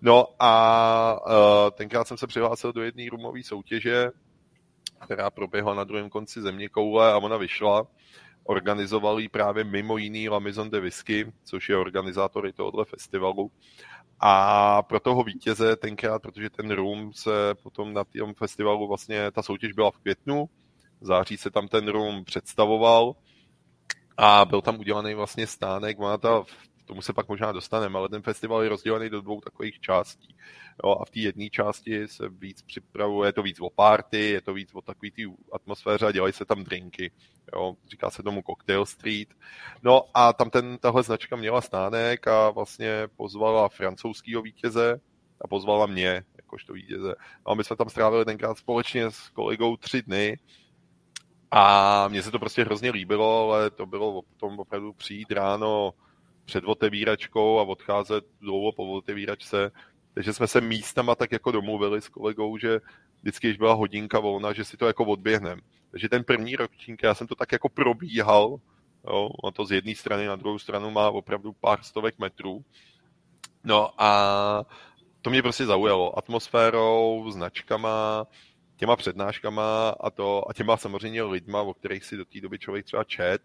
No 0.00 0.26
a 0.38 1.20
uh, 1.26 1.70
tenkrát 1.70 2.08
jsem 2.08 2.16
se 2.16 2.26
přihlásil 2.26 2.72
do 2.72 2.82
jedné 2.82 3.04
rumové 3.10 3.42
soutěže, 3.42 4.10
která 5.00 5.30
proběhla 5.30 5.74
na 5.74 5.84
druhém 5.84 6.10
konci 6.10 6.42
země 6.42 6.68
koule 6.68 7.12
a 7.12 7.18
ona 7.18 7.36
vyšla. 7.36 7.86
Organizoval 8.44 9.20
ji 9.20 9.28
právě 9.28 9.64
mimo 9.64 9.96
jiný 9.96 10.28
La 10.28 10.38
Maison 10.38 10.70
de 10.70 10.80
Whisky, 10.80 11.32
což 11.44 11.68
je 11.68 11.76
organizátory 11.76 12.52
tohoto 12.52 12.84
festivalu. 12.84 13.50
A 14.20 14.82
pro 14.82 15.00
toho 15.00 15.22
vítěze 15.22 15.76
tenkrát, 15.76 16.22
protože 16.22 16.50
ten 16.50 16.70
rum 16.70 17.12
se 17.12 17.54
potom 17.62 17.92
na 17.92 18.04
tom 18.04 18.34
festivalu 18.34 18.88
vlastně, 18.88 19.30
ta 19.30 19.42
soutěž 19.42 19.72
byla 19.72 19.90
v 19.90 19.98
květnu, 19.98 20.48
v 21.00 21.06
září 21.06 21.36
se 21.36 21.50
tam 21.50 21.68
ten 21.68 21.88
rum 21.88 22.24
představoval, 22.24 23.14
a 24.16 24.44
byl 24.44 24.60
tam 24.60 24.78
udělaný 24.78 25.14
vlastně 25.14 25.46
stánek, 25.46 25.98
má 25.98 26.18
ta, 26.18 26.44
tomu 26.84 27.02
se 27.02 27.12
pak 27.12 27.28
možná 27.28 27.52
dostaneme, 27.52 27.98
ale 27.98 28.08
ten 28.08 28.22
festival 28.22 28.62
je 28.62 28.68
rozdělený 28.68 29.10
do 29.10 29.20
dvou 29.20 29.40
takových 29.40 29.80
částí. 29.80 30.36
Jo, 30.84 30.96
a 31.00 31.04
v 31.04 31.10
té 31.10 31.20
jedné 31.20 31.50
části 31.50 32.08
se 32.08 32.28
víc 32.28 32.62
připravuje, 32.62 33.28
je 33.28 33.32
to 33.32 33.42
víc 33.42 33.60
o 33.60 33.70
party, 33.70 34.30
je 34.30 34.40
to 34.40 34.54
víc 34.54 34.74
o 34.74 34.80
takový 34.80 35.10
té 35.10 35.22
atmosféře 35.52 36.06
a 36.06 36.12
dělají 36.12 36.32
se 36.32 36.44
tam 36.44 36.64
drinky. 36.64 37.10
Jo, 37.54 37.74
říká 37.90 38.10
se 38.10 38.22
tomu 38.22 38.42
Cocktail 38.50 38.86
Street. 38.86 39.28
No 39.82 40.04
a 40.14 40.32
tam 40.32 40.50
ten, 40.50 40.78
tahle 40.78 41.02
značka 41.02 41.36
měla 41.36 41.60
stánek 41.60 42.28
a 42.28 42.50
vlastně 42.50 43.08
pozvala 43.16 43.68
francouzského 43.68 44.42
vítěze 44.42 45.00
a 45.40 45.48
pozvala 45.48 45.86
mě, 45.86 46.24
jakožto 46.36 46.72
vítěze. 46.72 47.14
No 47.46 47.52
a 47.52 47.54
my 47.54 47.64
jsme 47.64 47.76
tam 47.76 47.88
strávili 47.88 48.24
tenkrát 48.24 48.58
společně 48.58 49.10
s 49.10 49.28
kolegou 49.28 49.76
tři 49.76 50.02
dny 50.02 50.38
a 51.54 52.08
mně 52.08 52.22
se 52.22 52.30
to 52.30 52.38
prostě 52.38 52.64
hrozně 52.64 52.90
líbilo, 52.90 53.52
ale 53.52 53.70
to 53.70 53.86
bylo 53.86 54.22
potom 54.22 54.60
opravdu 54.60 54.92
přijít 54.92 55.32
ráno 55.32 55.94
před 56.44 56.64
otevíračkou 56.64 57.58
a 57.58 57.62
odcházet 57.62 58.24
dlouho 58.40 58.72
po 58.72 58.92
otevíračce. 58.92 59.70
Takže 60.14 60.32
jsme 60.32 60.46
se 60.46 60.60
místama 60.60 61.14
tak 61.14 61.32
jako 61.32 61.52
domluvili 61.52 62.00
s 62.00 62.08
kolegou, 62.08 62.58
že 62.58 62.80
vždycky, 63.22 63.46
když 63.46 63.58
byla 63.58 63.74
hodinka 63.74 64.20
volna, 64.20 64.52
že 64.52 64.64
si 64.64 64.76
to 64.76 64.86
jako 64.86 65.04
odběhnem. 65.04 65.60
Takže 65.90 66.08
ten 66.08 66.24
první 66.24 66.56
ročník, 66.56 67.02
já 67.02 67.14
jsem 67.14 67.26
to 67.26 67.34
tak 67.34 67.52
jako 67.52 67.68
probíhal, 67.68 68.60
jo, 69.08 69.28
a 69.44 69.50
to 69.50 69.64
z 69.64 69.72
jedné 69.72 69.94
strany 69.94 70.26
na 70.26 70.36
druhou 70.36 70.58
stranu 70.58 70.90
má 70.90 71.10
opravdu 71.10 71.52
pár 71.52 71.82
stovek 71.82 72.18
metrů. 72.18 72.64
No 73.64 74.02
a 74.02 74.64
to 75.22 75.30
mě 75.30 75.42
prostě 75.42 75.66
zaujalo 75.66 76.18
atmosférou, 76.18 77.30
značkama, 77.30 78.26
těma 78.82 78.96
přednáškama 78.96 79.90
a 79.90 80.10
to, 80.10 80.50
a 80.50 80.52
těma 80.52 80.76
samozřejmě 80.76 81.22
lidma, 81.22 81.62
o 81.62 81.74
kterých 81.74 82.04
si 82.04 82.16
do 82.16 82.24
té 82.24 82.40
doby 82.40 82.58
člověk 82.58 82.84
třeba 82.84 83.04
čet, 83.04 83.42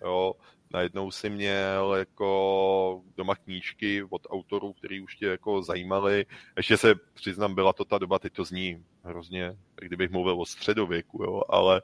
jo, 0.00 0.32
najednou 0.70 1.10
si 1.10 1.30
měl 1.30 1.94
jako 1.94 3.02
doma 3.16 3.34
knížky 3.34 4.02
od 4.10 4.26
autorů, 4.30 4.72
který 4.72 5.00
už 5.00 5.16
tě 5.16 5.26
jako 5.26 5.62
zajímali. 5.62 6.26
Ještě 6.56 6.76
se 6.76 6.94
přiznám, 7.14 7.54
byla 7.54 7.72
to 7.72 7.84
ta 7.84 7.98
doba, 7.98 8.18
teď 8.18 8.32
to 8.32 8.44
zní 8.44 8.84
hrozně, 9.04 9.56
kdybych 9.80 10.10
mluvil 10.10 10.40
o 10.40 10.46
středověku, 10.46 11.22
jo, 11.22 11.42
ale 11.48 11.82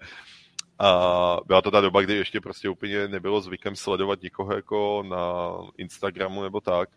a 0.79 1.39
byla 1.47 1.63
to 1.63 1.71
ta 1.71 1.81
doba, 1.81 2.01
kdy 2.01 2.15
ještě 2.15 2.41
prostě 2.41 2.69
úplně 2.69 3.09
nebylo 3.09 3.41
zvykem 3.41 3.77
sledovat 3.77 4.23
nikoho 4.23 4.55
jako 4.55 5.03
na 5.09 5.55
Instagramu 5.77 6.43
nebo 6.43 6.61
tak. 6.61 6.89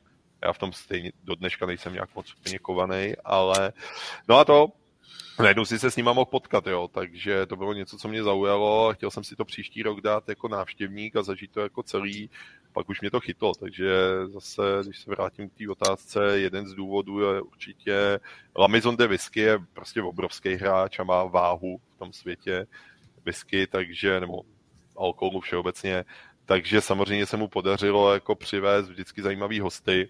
Já 0.43 0.53
v 0.53 0.57
tom 0.57 0.73
stejně 0.73 1.11
do 1.23 1.35
dneška 1.35 1.65
nejsem 1.65 1.93
nějak 1.93 2.15
moc 2.15 2.33
úplně 2.33 2.59
kovaný, 2.59 3.13
ale 3.25 3.73
no 4.27 4.37
a 4.37 4.45
to 4.45 4.67
najednou 5.39 5.65
si 5.65 5.79
se 5.79 5.91
s 5.91 5.95
nima 5.95 6.13
mohl 6.13 6.25
potkat, 6.25 6.67
jo, 6.67 6.87
takže 6.93 7.45
to 7.45 7.55
bylo 7.55 7.73
něco, 7.73 7.97
co 7.97 8.07
mě 8.07 8.23
zaujalo 8.23 8.87
a 8.87 8.93
chtěl 8.93 9.11
jsem 9.11 9.23
si 9.23 9.35
to 9.35 9.45
příští 9.45 9.83
rok 9.83 10.01
dát 10.01 10.29
jako 10.29 10.47
návštěvník 10.47 11.15
a 11.15 11.23
zažít 11.23 11.51
to 11.51 11.59
jako 11.59 11.83
celý, 11.83 12.29
pak 12.73 12.89
už 12.89 13.01
mě 13.01 13.11
to 13.11 13.19
chytlo, 13.19 13.53
takže 13.59 13.89
zase, 14.27 14.61
když 14.83 14.99
se 14.99 15.09
vrátím 15.09 15.49
k 15.49 15.53
té 15.53 15.69
otázce, 15.69 16.39
jeden 16.39 16.67
z 16.67 16.73
důvodů 16.73 17.19
je 17.19 17.41
určitě 17.41 18.19
Lamizon 18.55 18.97
de 18.97 19.07
Whisky 19.07 19.39
je 19.39 19.59
prostě 19.73 20.01
obrovský 20.01 20.53
hráč 20.53 20.99
a 20.99 21.03
má 21.03 21.23
váhu 21.23 21.77
v 21.95 21.99
tom 21.99 22.13
světě 22.13 22.67
whisky, 23.25 23.67
takže, 23.67 24.19
nebo 24.19 24.41
alkoholu 24.97 25.39
všeobecně, 25.39 26.05
takže 26.45 26.81
samozřejmě 26.81 27.25
se 27.25 27.37
mu 27.37 27.47
podařilo 27.47 28.13
jako 28.13 28.35
přivést 28.35 28.89
vždycky 28.89 29.21
zajímavý 29.21 29.59
hosty. 29.59 30.09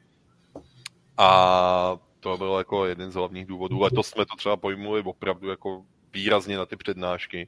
A 1.17 1.97
to 2.27 2.37
byl 2.37 2.55
jako 2.57 2.85
jeden 2.85 3.11
z 3.11 3.15
hlavních 3.15 3.45
důvodů. 3.45 3.79
Letos 3.79 4.07
jsme 4.07 4.25
to 4.25 4.35
třeba 4.35 4.57
pojmuli 4.57 5.01
opravdu 5.01 5.49
jako 5.49 5.85
výrazně 6.13 6.57
na 6.57 6.65
ty 6.65 6.75
přednášky. 6.75 7.47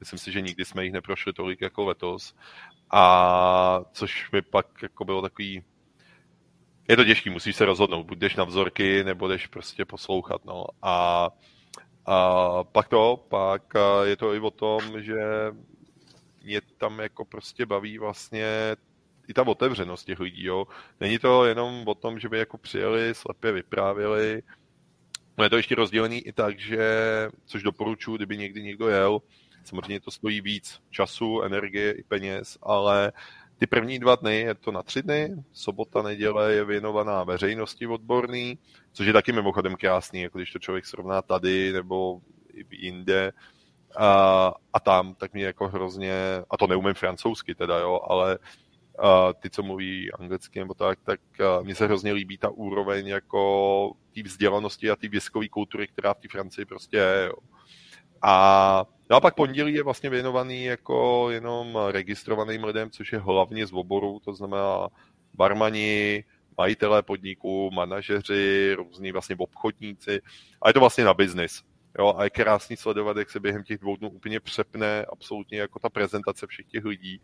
Myslím 0.00 0.18
si, 0.18 0.32
že 0.32 0.40
nikdy 0.40 0.64
jsme 0.64 0.84
jich 0.84 0.92
neprošli 0.92 1.32
tolik 1.32 1.60
jako 1.60 1.84
letos. 1.84 2.34
A 2.90 3.80
což 3.92 4.30
mi 4.32 4.42
pak 4.42 4.66
jako 4.82 5.04
bylo 5.04 5.22
takový 5.22 5.62
je 6.88 6.96
to 6.96 7.04
těžký, 7.04 7.30
musíš 7.30 7.56
se 7.56 7.64
rozhodnout, 7.64 8.06
buď 8.06 8.18
jdeš 8.18 8.36
na 8.36 8.44
vzorky, 8.44 9.04
nebo 9.04 9.28
jdeš 9.28 9.46
prostě 9.46 9.84
poslouchat, 9.84 10.44
no. 10.44 10.64
A, 10.82 11.28
a 12.06 12.64
pak 12.64 12.88
to, 12.88 13.24
pak 13.28 13.62
je 14.04 14.16
to 14.16 14.34
i 14.34 14.40
o 14.40 14.50
tom, 14.50 15.02
že 15.02 15.20
mě 16.44 16.60
tam 16.60 16.98
jako 16.98 17.24
prostě 17.24 17.66
baví 17.66 17.98
vlastně 17.98 18.46
i 19.28 19.34
ta 19.34 19.46
otevřenost 19.46 20.04
těch 20.04 20.20
lidí, 20.20 20.44
jo. 20.44 20.66
Není 21.00 21.18
to 21.18 21.44
jenom 21.44 21.82
o 21.86 21.94
tom, 21.94 22.18
že 22.18 22.28
by 22.28 22.38
jako 22.38 22.58
přijeli, 22.58 23.14
slepě 23.14 23.52
vyprávěli, 23.52 24.42
No 25.38 25.44
je 25.44 25.50
to 25.50 25.56
ještě 25.56 25.74
rozdělený 25.74 26.18
i 26.26 26.32
tak, 26.32 26.58
že, 26.58 26.88
což 27.44 27.62
doporučuji, 27.62 28.16
kdyby 28.16 28.38
někdy 28.38 28.62
někdo 28.62 28.88
jel, 28.88 29.22
samozřejmě 29.64 30.00
to 30.00 30.10
stojí 30.10 30.40
víc 30.40 30.80
času, 30.90 31.42
energie 31.42 31.92
i 31.92 32.02
peněz, 32.02 32.58
ale 32.62 33.12
ty 33.58 33.66
první 33.66 33.98
dva 33.98 34.14
dny 34.14 34.40
je 34.40 34.54
to 34.54 34.72
na 34.72 34.82
tři 34.82 35.02
dny, 35.02 35.34
sobota, 35.52 36.02
neděle 36.02 36.52
je 36.52 36.64
věnovaná 36.64 37.24
veřejnosti 37.24 37.86
odborný, 37.86 38.58
což 38.92 39.06
je 39.06 39.12
taky 39.12 39.32
mimochodem 39.32 39.76
krásný, 39.76 40.22
jako 40.22 40.38
když 40.38 40.52
to 40.52 40.58
člověk 40.58 40.86
srovná 40.86 41.22
tady 41.22 41.72
nebo 41.72 42.20
jinde, 42.70 43.32
a, 43.96 44.52
a 44.72 44.80
tam, 44.80 45.14
tak 45.14 45.32
mě 45.32 45.44
jako 45.44 45.68
hrozně, 45.68 46.14
a 46.50 46.56
to 46.56 46.66
neumím 46.66 46.94
francouzsky 46.94 47.54
teda, 47.54 47.78
jo, 47.78 48.00
ale 48.08 48.38
ty, 49.40 49.50
co 49.50 49.62
mluví 49.62 50.12
anglicky 50.12 50.58
nebo 50.58 50.74
tak, 50.74 50.98
tak 51.04 51.20
mně 51.62 51.74
se 51.74 51.84
hrozně 51.84 52.12
líbí 52.12 52.38
ta 52.38 52.50
úroveň 52.50 53.06
jako 53.06 53.92
té 54.14 54.22
vzdělanosti 54.22 54.90
a 54.90 54.96
té 54.96 55.08
věskové 55.08 55.48
kultury, 55.48 55.86
která 55.86 56.14
v 56.14 56.20
té 56.20 56.28
Francii 56.28 56.64
prostě 56.64 56.96
je. 56.96 57.26
Jo. 57.26 57.34
A, 58.22 58.86
no 59.10 59.16
a 59.16 59.20
pak 59.20 59.34
pondělí 59.34 59.74
je 59.74 59.82
vlastně 59.82 60.10
věnovaný 60.10 60.64
jako 60.64 61.30
jenom 61.30 61.78
registrovaným 61.90 62.64
lidem, 62.64 62.90
což 62.90 63.12
je 63.12 63.18
hlavně 63.18 63.66
z 63.66 63.72
oboru, 63.72 64.20
to 64.24 64.34
znamená 64.34 64.88
barmani, 65.34 66.24
majitelé 66.58 67.02
podniků, 67.02 67.70
manažeři, 67.70 68.74
různí 68.74 69.12
vlastně 69.12 69.36
obchodníci. 69.38 70.20
A 70.62 70.68
je 70.68 70.74
to 70.74 70.80
vlastně 70.80 71.04
na 71.04 71.14
biznis. 71.14 71.62
Jo, 71.98 72.14
a 72.16 72.24
je 72.24 72.30
krásný 72.30 72.76
sledovat, 72.76 73.16
jak 73.16 73.30
se 73.30 73.40
během 73.40 73.64
těch 73.64 73.78
dvou 73.78 73.96
dnů 73.96 74.10
úplně 74.10 74.40
přepne 74.40 75.04
absolutně 75.04 75.58
jako 75.58 75.78
ta 75.78 75.88
prezentace 75.90 76.46
všech 76.46 76.66
těch 76.66 76.84
lidí 76.84 77.20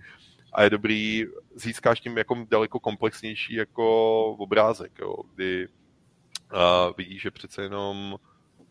a 0.52 0.62
je 0.62 0.70
dobrý, 0.70 1.24
získáš 1.54 2.00
tím 2.00 2.18
jako 2.18 2.46
daleko 2.50 2.80
komplexnější 2.80 3.54
jako 3.54 4.24
obrázek, 4.26 4.92
jo, 4.98 5.14
kdy 5.34 5.66
uh, 5.66 6.60
vidíš, 6.96 7.22
že 7.22 7.30
přece 7.30 7.62
jenom 7.62 8.18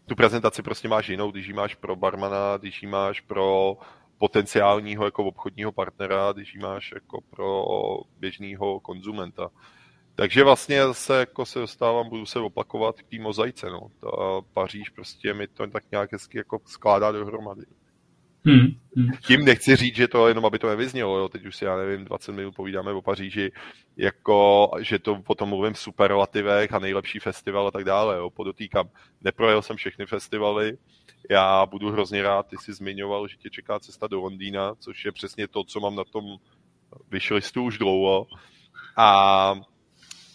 tu 0.06 0.16
prezentaci 0.16 0.62
prostě 0.62 0.88
máš 0.88 1.10
jinou, 1.10 1.32
když 1.32 1.48
ji 1.48 1.54
máš 1.54 1.76
pro 1.76 1.96
barmana, 1.96 2.58
když 2.58 2.84
ji 2.84 2.90
máš 2.90 3.22
pro 3.22 3.78
potenciálního 4.18 5.06
jako 5.06 5.24
obchodního 5.24 5.72
partnera, 5.72 6.32
když 6.32 6.54
ji 6.54 6.60
máš 6.60 6.92
jako 6.92 7.22
pro 7.30 7.66
běžného 8.20 8.80
konzumenta. 8.80 9.50
Takže 10.16 10.44
vlastně 10.44 10.82
se, 10.92 11.20
jako 11.20 11.46
se 11.46 11.60
dostávám, 11.60 12.10
budu 12.10 12.26
se 12.26 12.40
opakovat 12.40 13.02
k 13.02 13.10
té 13.10 13.20
mozaice. 13.20 13.70
No. 13.70 13.80
Ta 14.00 14.08
Paříž 14.54 14.90
prostě 14.90 15.34
mi 15.34 15.48
to 15.48 15.68
tak 15.68 15.84
nějak 15.92 16.12
hezky 16.12 16.38
jako 16.38 16.62
skládá 16.66 17.12
dohromady. 17.12 17.66
Hmm, 18.46 18.68
hmm. 18.96 19.12
Tím 19.28 19.46
nechci 19.46 19.76
říct, 19.76 19.96
že 19.96 20.08
to 20.08 20.28
jenom, 20.28 20.46
aby 20.46 20.60
to 20.60 20.70
nevyznělo, 20.70 21.18
jo. 21.18 21.30
teď 21.30 21.46
už 21.46 21.56
si, 21.56 21.66
já 21.66 21.78
nevím, 21.78 22.06
20 22.06 22.32
minut 22.32 22.56
povídáme 22.56 22.92
o 22.92 23.02
Paříži, 23.02 23.52
jako, 23.98 24.72
že 24.80 25.00
to 25.00 25.16
potom 25.16 25.50
mluvím 25.50 25.74
v 25.74 25.80
superlativech 25.80 26.74
a 26.74 26.80
nejlepší 26.80 27.20
festival 27.20 27.68
a 27.68 27.72
tak 27.72 27.84
dále, 27.84 28.18
jo. 28.18 28.30
podotýkám. 28.30 28.90
Neprojel 29.22 29.62
jsem 29.62 29.76
všechny 29.76 30.06
festivaly, 30.06 30.78
já 31.30 31.66
budu 31.66 31.92
hrozně 31.92 32.24
rád, 32.24 32.48
ty 32.48 32.58
jsi 32.58 32.74
zmiňoval, 32.74 33.28
že 33.28 33.38
tě 33.38 33.50
čeká 33.50 33.80
cesta 33.80 34.08
do 34.08 34.20
Londýna, 34.20 34.76
což 34.80 35.06
je 35.06 35.12
přesně 35.12 35.48
to, 35.48 35.64
co 35.64 35.80
mám 35.80 35.96
na 35.96 36.04
tom 36.04 36.38
vyšlistu 37.12 37.64
už 37.64 37.78
dlouho. 37.78 38.28
A 38.98 39.56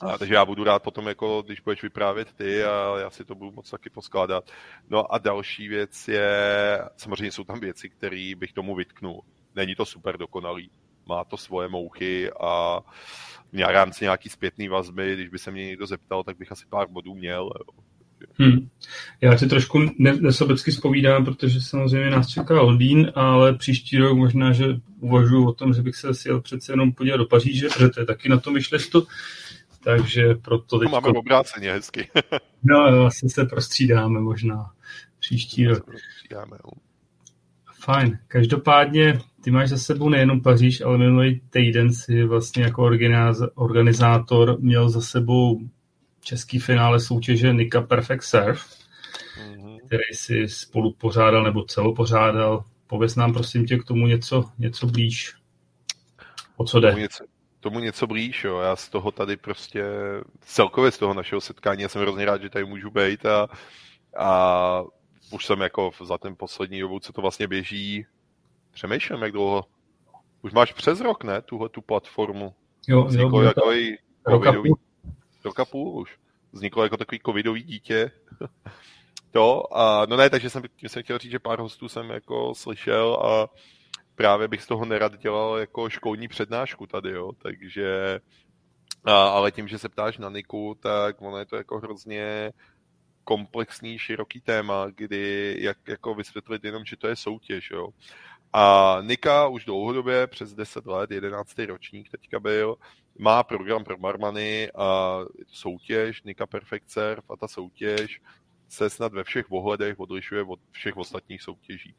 a, 0.00 0.18
takže 0.18 0.34
já 0.34 0.44
budu 0.44 0.64
rád 0.64 0.82
potom, 0.82 1.06
jako, 1.06 1.42
když 1.46 1.60
budeš 1.60 1.82
vyprávět 1.82 2.32
ty 2.32 2.64
a 2.64 2.98
já 3.00 3.10
si 3.10 3.24
to 3.24 3.34
budu 3.34 3.52
moc 3.52 3.70
taky 3.70 3.90
poskládat. 3.90 4.50
No 4.90 5.14
a 5.14 5.18
další 5.18 5.68
věc 5.68 6.08
je, 6.08 6.38
samozřejmě 6.96 7.32
jsou 7.32 7.44
tam 7.44 7.60
věci, 7.60 7.88
které 7.88 8.32
bych 8.36 8.52
tomu 8.52 8.74
vytknul. 8.74 9.22
Není 9.54 9.74
to 9.74 9.84
super 9.86 10.16
dokonalý, 10.16 10.70
má 11.06 11.24
to 11.24 11.36
svoje 11.36 11.68
mouchy 11.68 12.30
a 12.40 12.80
v 13.52 13.58
rámci 13.58 14.04
nějaký 14.04 14.28
zpětný 14.28 14.68
vazby, 14.68 15.14
když 15.14 15.28
by 15.28 15.38
se 15.38 15.50
mě 15.50 15.66
někdo 15.66 15.86
zeptal, 15.86 16.24
tak 16.24 16.36
bych 16.36 16.52
asi 16.52 16.66
pár 16.70 16.88
bodů 16.88 17.14
měl. 17.14 17.50
Jo. 17.60 17.82
Hmm. 18.38 18.68
Já 19.20 19.36
ti 19.36 19.46
trošku 19.46 19.78
nesobecky 19.98 20.72
spovídám, 20.72 21.24
protože 21.24 21.60
samozřejmě 21.60 22.10
nás 22.10 22.28
čeká 22.28 22.60
Londýn, 22.60 23.12
ale 23.14 23.54
příští 23.54 23.98
rok 23.98 24.18
možná, 24.18 24.52
že 24.52 24.64
uvažuji 25.00 25.46
o 25.46 25.52
tom, 25.52 25.74
že 25.74 25.82
bych 25.82 25.96
se 25.96 26.14
sjel 26.14 26.40
přece 26.40 26.72
jenom 26.72 26.92
podívat 26.92 27.16
do 27.16 27.26
Paříže, 27.26 27.68
protože 27.68 27.88
to 27.88 28.00
je 28.00 28.06
taky 28.06 28.28
na 28.28 28.38
tom 28.38 28.54
vyšlestu 28.54 29.06
takže 29.86 30.34
proto 30.34 30.78
teď... 30.78 30.90
Máme 30.90 31.08
obráceně 31.08 31.72
hezky. 31.72 32.08
no, 32.62 33.06
asi 33.06 33.28
se 33.28 33.44
prostřídáme 33.44 34.20
možná 34.20 34.72
příští 35.18 35.66
rok. 35.66 35.90
Fajn. 37.80 38.18
Každopádně 38.28 39.20
ty 39.44 39.50
máš 39.50 39.68
za 39.68 39.78
sebou 39.78 40.08
nejenom 40.08 40.40
Paříž, 40.40 40.80
ale 40.80 40.98
minulý 40.98 41.40
týden 41.50 41.92
si 41.92 42.24
vlastně 42.24 42.62
jako 42.62 42.90
organizátor 43.54 44.60
měl 44.60 44.88
za 44.90 45.00
sebou 45.00 45.60
český 46.20 46.58
finále 46.58 47.00
soutěže 47.00 47.52
Nika 47.52 47.80
Perfect 47.80 48.24
Surf, 48.24 48.66
mm-hmm. 49.38 49.78
který 49.86 50.14
si 50.14 50.48
spolu 50.48 50.92
pořádal 50.92 51.42
nebo 51.42 51.64
celopořádal. 51.64 52.64
Pověz 52.86 53.16
nám 53.16 53.32
prosím 53.32 53.66
tě 53.66 53.78
k 53.78 53.84
tomu 53.84 54.06
něco, 54.06 54.44
něco 54.58 54.86
blíž. 54.86 55.34
O 56.56 56.64
co 56.64 56.80
jde? 56.80 56.94
Něco, 56.94 57.24
tomu 57.60 57.80
něco 57.80 58.06
blíž, 58.06 58.44
jo. 58.44 58.58
Já 58.58 58.76
z 58.76 58.88
toho 58.88 59.10
tady 59.10 59.36
prostě, 59.36 59.84
celkově 60.40 60.90
z 60.90 60.98
toho 60.98 61.14
našeho 61.14 61.40
setkání, 61.40 61.82
já 61.82 61.88
jsem 61.88 62.02
hrozně 62.02 62.24
rád, 62.24 62.42
že 62.42 62.50
tady 62.50 62.64
můžu 62.64 62.90
být 62.90 63.26
a, 63.26 63.48
a 64.18 64.82
už 65.32 65.46
jsem 65.46 65.60
jako 65.60 65.90
za 66.04 66.18
ten 66.18 66.36
poslední 66.36 66.80
dobu, 66.80 67.00
co 67.00 67.12
to 67.12 67.20
vlastně 67.20 67.48
běží, 67.48 68.06
přemýšlím, 68.72 69.22
jak 69.22 69.32
dlouho. 69.32 69.64
Už 70.42 70.52
máš 70.52 70.72
přes 70.72 71.00
rok, 71.00 71.24
ne, 71.24 71.42
tuhle 71.42 71.68
tu 71.68 71.80
platformu. 71.80 72.54
Jo, 72.88 73.04
Vzniklo 73.04 73.42
jo, 73.42 73.46
jako 73.46 73.72
i 73.72 73.98
covidový, 74.30 74.74
rok 75.44 75.60
a 75.60 75.64
půl 75.64 76.00
už. 76.00 76.18
Vzniklo 76.52 76.82
jako 76.82 76.96
takový 76.96 77.20
covidový 77.26 77.62
dítě. 77.62 78.10
to 79.30 79.76
a 79.76 80.06
no 80.06 80.16
ne, 80.16 80.30
takže 80.30 80.50
jsem, 80.50 80.62
jsem 80.82 81.02
chtěl 81.02 81.18
říct, 81.18 81.30
že 81.30 81.38
pár 81.38 81.60
hostů 81.60 81.88
jsem 81.88 82.10
jako 82.10 82.54
slyšel 82.54 83.14
a 83.14 83.48
právě 84.16 84.48
bych 84.48 84.62
z 84.62 84.66
toho 84.66 84.84
nerad 84.84 85.18
dělal 85.18 85.58
jako 85.58 85.88
školní 85.88 86.28
přednášku 86.28 86.86
tady, 86.86 87.10
jo, 87.10 87.32
takže 87.32 88.20
a, 89.04 89.28
ale 89.28 89.52
tím, 89.52 89.68
že 89.68 89.78
se 89.78 89.88
ptáš 89.88 90.18
na 90.18 90.30
Niku, 90.30 90.76
tak 90.80 91.22
ono 91.22 91.38
je 91.38 91.44
to 91.44 91.56
jako 91.56 91.78
hrozně 91.78 92.52
komplexní, 93.24 93.98
široký 93.98 94.40
téma, 94.40 94.86
kdy 94.94 95.56
jak 95.60 95.78
jako 95.88 96.14
vysvětlit 96.14 96.64
jenom, 96.64 96.84
že 96.84 96.96
to 96.96 97.08
je 97.08 97.16
soutěž, 97.16 97.70
jo. 97.70 97.88
A 98.52 98.96
Nika 99.02 99.48
už 99.48 99.64
dlouhodobě, 99.64 100.26
přes 100.26 100.54
10 100.54 100.86
let, 100.86 101.10
11. 101.10 101.58
ročník 101.58 102.10
teďka 102.10 102.40
byl, 102.40 102.76
má 103.18 103.42
program 103.42 103.84
pro 103.84 103.96
barmany 103.96 104.70
a 104.72 105.20
soutěž 105.46 106.22
Nika 106.22 106.46
Perfect 106.46 106.90
Serve 106.90 107.22
a 107.28 107.36
ta 107.36 107.48
soutěž 107.48 108.20
se 108.68 108.90
snad 108.90 109.12
ve 109.12 109.24
všech 109.24 109.46
ohledech 109.50 110.00
odlišuje 110.00 110.42
od 110.42 110.60
všech 110.70 110.96
ostatních 110.96 111.42
soutěží. 111.42 111.94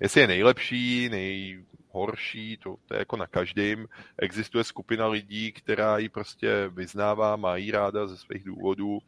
Jestli 0.00 0.20
je 0.20 0.26
nejlepší, 0.26 1.08
nejhorší, 1.08 2.56
to, 2.56 2.76
to 2.86 2.94
je 2.94 2.98
jako 2.98 3.16
na 3.16 3.26
každém. 3.26 3.86
Existuje 4.18 4.64
skupina 4.64 5.06
lidí, 5.06 5.52
která 5.52 5.98
ji 5.98 6.08
prostě 6.08 6.68
vyznává, 6.68 7.36
má 7.36 7.56
jí 7.56 7.70
ráda 7.70 8.06
ze 8.06 8.16
svých 8.16 8.44
důvodů 8.44 8.98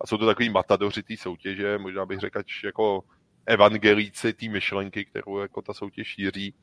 a 0.00 0.06
jsou 0.06 0.18
to 0.18 0.26
takový 0.26 0.50
matadoři 0.50 1.02
té 1.02 1.16
soutěže, 1.16 1.78
možná 1.78 2.06
bych 2.06 2.20
řekl, 2.20 2.42
jako 2.64 3.04
evangelíci 3.46 4.32
té 4.32 4.48
myšlenky, 4.48 5.04
kterou 5.04 5.38
jako 5.38 5.62
ta 5.62 5.74
soutěž 5.74 6.06
šíří. 6.06 6.54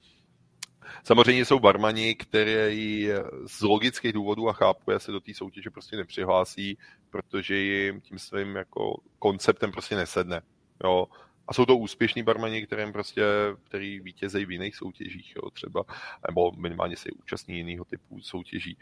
Samozřejmě 1.03 1.45
jsou 1.45 1.59
barmani, 1.59 2.15
který 2.15 3.09
z 3.45 3.61
logických 3.61 4.13
důvodů 4.13 4.49
a 4.49 4.53
chápu, 4.53 4.91
se 4.97 5.11
do 5.11 5.19
té 5.19 5.33
soutěže 5.33 5.69
prostě 5.69 5.97
nepřihlásí, 5.97 6.77
protože 7.09 7.55
jim 7.55 8.01
tím 8.01 8.19
svým 8.19 8.55
jako 8.55 9.01
konceptem 9.19 9.71
prostě 9.71 9.95
nesedne. 9.95 10.41
Jo. 10.83 11.07
A 11.47 11.53
jsou 11.53 11.65
to 11.65 11.77
úspěšní 11.77 12.23
barmani, 12.23 12.65
kterým 12.65 12.93
prostě, 12.93 13.23
který 13.63 13.99
vítězejí 13.99 14.45
v 14.45 14.51
jiných 14.51 14.75
soutěžích, 14.75 15.35
jo, 15.35 15.49
třeba, 15.49 15.83
nebo 16.29 16.51
minimálně 16.51 16.95
se 16.95 17.09
účastní 17.23 17.57
jiného 17.57 17.85
typu 17.85 18.21
soutěží. 18.21 18.77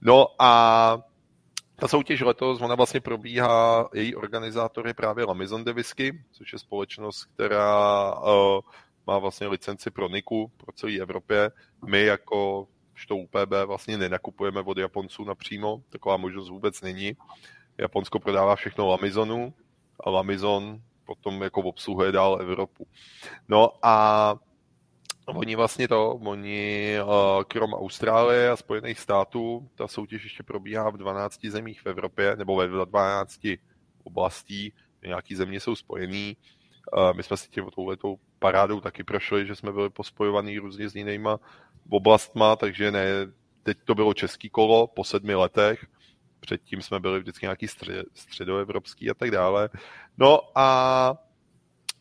No 0.00 0.26
a 0.38 0.98
ta 1.76 1.88
soutěž 1.88 2.20
letos, 2.20 2.60
ona 2.60 2.74
vlastně 2.74 3.00
probíhá, 3.00 3.88
její 3.94 4.14
organizátor 4.14 4.86
je 4.86 4.94
právě 4.94 5.24
Lamizon 5.24 5.64
de 5.64 5.72
Whisky, 5.72 6.24
což 6.32 6.52
je 6.52 6.58
společnost, 6.58 7.24
která 7.24 8.14
uh, 8.14 8.60
má 9.06 9.18
vlastně 9.18 9.46
licenci 9.46 9.90
pro 9.90 10.08
Niku 10.08 10.52
pro 10.56 10.72
celé 10.72 10.92
Evropě. 10.92 11.50
My 11.86 12.04
jako 12.04 12.68
što 12.94 13.16
UPB 13.16 13.52
vlastně 13.66 13.98
nenakupujeme 13.98 14.60
od 14.60 14.78
Japonců 14.78 15.24
napřímo, 15.24 15.82
taková 15.90 16.16
možnost 16.16 16.48
vůbec 16.48 16.80
není. 16.80 17.16
Japonsko 17.78 18.18
prodává 18.18 18.56
všechno 18.56 18.86
Lamizonu 18.86 19.54
a 20.00 20.10
Lamizon 20.10 20.80
potom 21.06 21.42
jako 21.42 21.60
obsluhuje 21.60 22.12
dál 22.12 22.38
Evropu. 22.40 22.86
No 23.48 23.70
a 23.82 24.34
Oni 25.26 25.56
vlastně 25.56 25.88
to, 25.88 26.14
oni 26.14 26.96
krom 27.48 27.74
Austrálie 27.74 28.50
a 28.50 28.56
Spojených 28.56 29.00
států, 29.00 29.68
ta 29.74 29.88
soutěž 29.88 30.24
ještě 30.24 30.42
probíhá 30.42 30.90
v 30.90 30.96
12 30.96 31.44
zemích 31.44 31.80
v 31.80 31.86
Evropě, 31.86 32.36
nebo 32.36 32.56
ve 32.56 32.68
12 32.68 33.40
oblastí, 34.04 34.72
nějaký 35.06 35.34
země 35.34 35.60
jsou 35.60 35.76
spojený. 35.76 36.36
My 37.16 37.22
jsme 37.22 37.36
si 37.36 37.48
tím 37.48 37.64
touhletou 37.74 38.18
parádou 38.38 38.80
taky 38.80 39.04
prošli, 39.04 39.46
že 39.46 39.54
jsme 39.54 39.72
byli 39.72 39.90
pospojovaný 39.90 40.58
různě 40.58 40.88
s 40.88 40.96
jinýma 40.96 41.40
oblastma, 41.90 42.56
takže 42.56 42.90
ne, 42.90 43.06
teď 43.62 43.78
to 43.84 43.94
bylo 43.94 44.14
český 44.14 44.50
kolo 44.50 44.86
po 44.86 45.04
sedmi 45.04 45.34
letech, 45.34 45.86
předtím 46.46 46.82
jsme 46.82 47.00
byli 47.00 47.20
vždycky 47.20 47.46
nějaký 47.46 47.68
střed, 47.68 48.06
středoevropský 48.14 49.10
a 49.10 49.14
tak 49.14 49.30
dále. 49.30 49.68
No 50.18 50.40
a, 50.54 51.14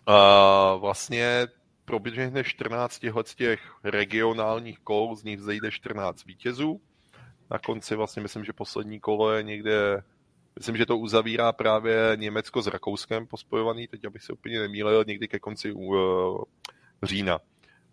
a 0.06 0.76
vlastně 0.76 1.48
proběhne 1.86 2.44
14 2.44 3.02
z 3.26 3.36
těch 3.36 3.60
regionálních 3.84 4.80
kol, 4.80 5.16
z 5.16 5.24
nich 5.24 5.40
zejde 5.40 5.72
14 5.72 6.26
vítězů. 6.26 6.82
Na 7.52 7.60
konci 7.60 7.96
vlastně 7.96 8.22
myslím, 8.22 8.44
že 8.46 8.54
poslední 8.54 9.00
kolo 9.00 9.32
je 9.32 9.44
někde, 9.44 10.04
myslím, 10.60 10.78
že 10.78 10.86
to 10.86 10.98
uzavírá 10.98 11.52
právě 11.52 12.12
Německo 12.16 12.62
s 12.62 12.68
Rakouskem 12.68 13.28
pospojovaný, 13.28 13.88
teď 13.88 14.06
abych 14.06 14.24
se 14.24 14.34
úplně 14.34 14.60
nemýlil, 14.60 15.04
někdy 15.08 15.28
ke 15.28 15.40
konci 15.40 15.72
uh, 15.72 16.44
října. 17.04 17.40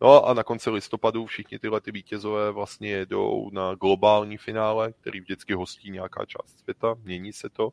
No 0.02 0.26
a 0.28 0.34
na 0.34 0.44
konci 0.44 0.70
listopadu 0.70 1.26
všichni 1.26 1.58
tyhle 1.58 1.80
ty 1.80 1.92
vítězové 1.92 2.50
vlastně 2.50 2.88
jedou 2.88 3.50
na 3.52 3.74
globální 3.74 4.36
finále, 4.36 4.92
který 4.92 5.20
vždycky 5.20 5.54
hostí 5.54 5.90
nějaká 5.90 6.24
část 6.24 6.58
světa, 6.58 6.94
mění 7.02 7.32
se 7.32 7.48
to. 7.48 7.70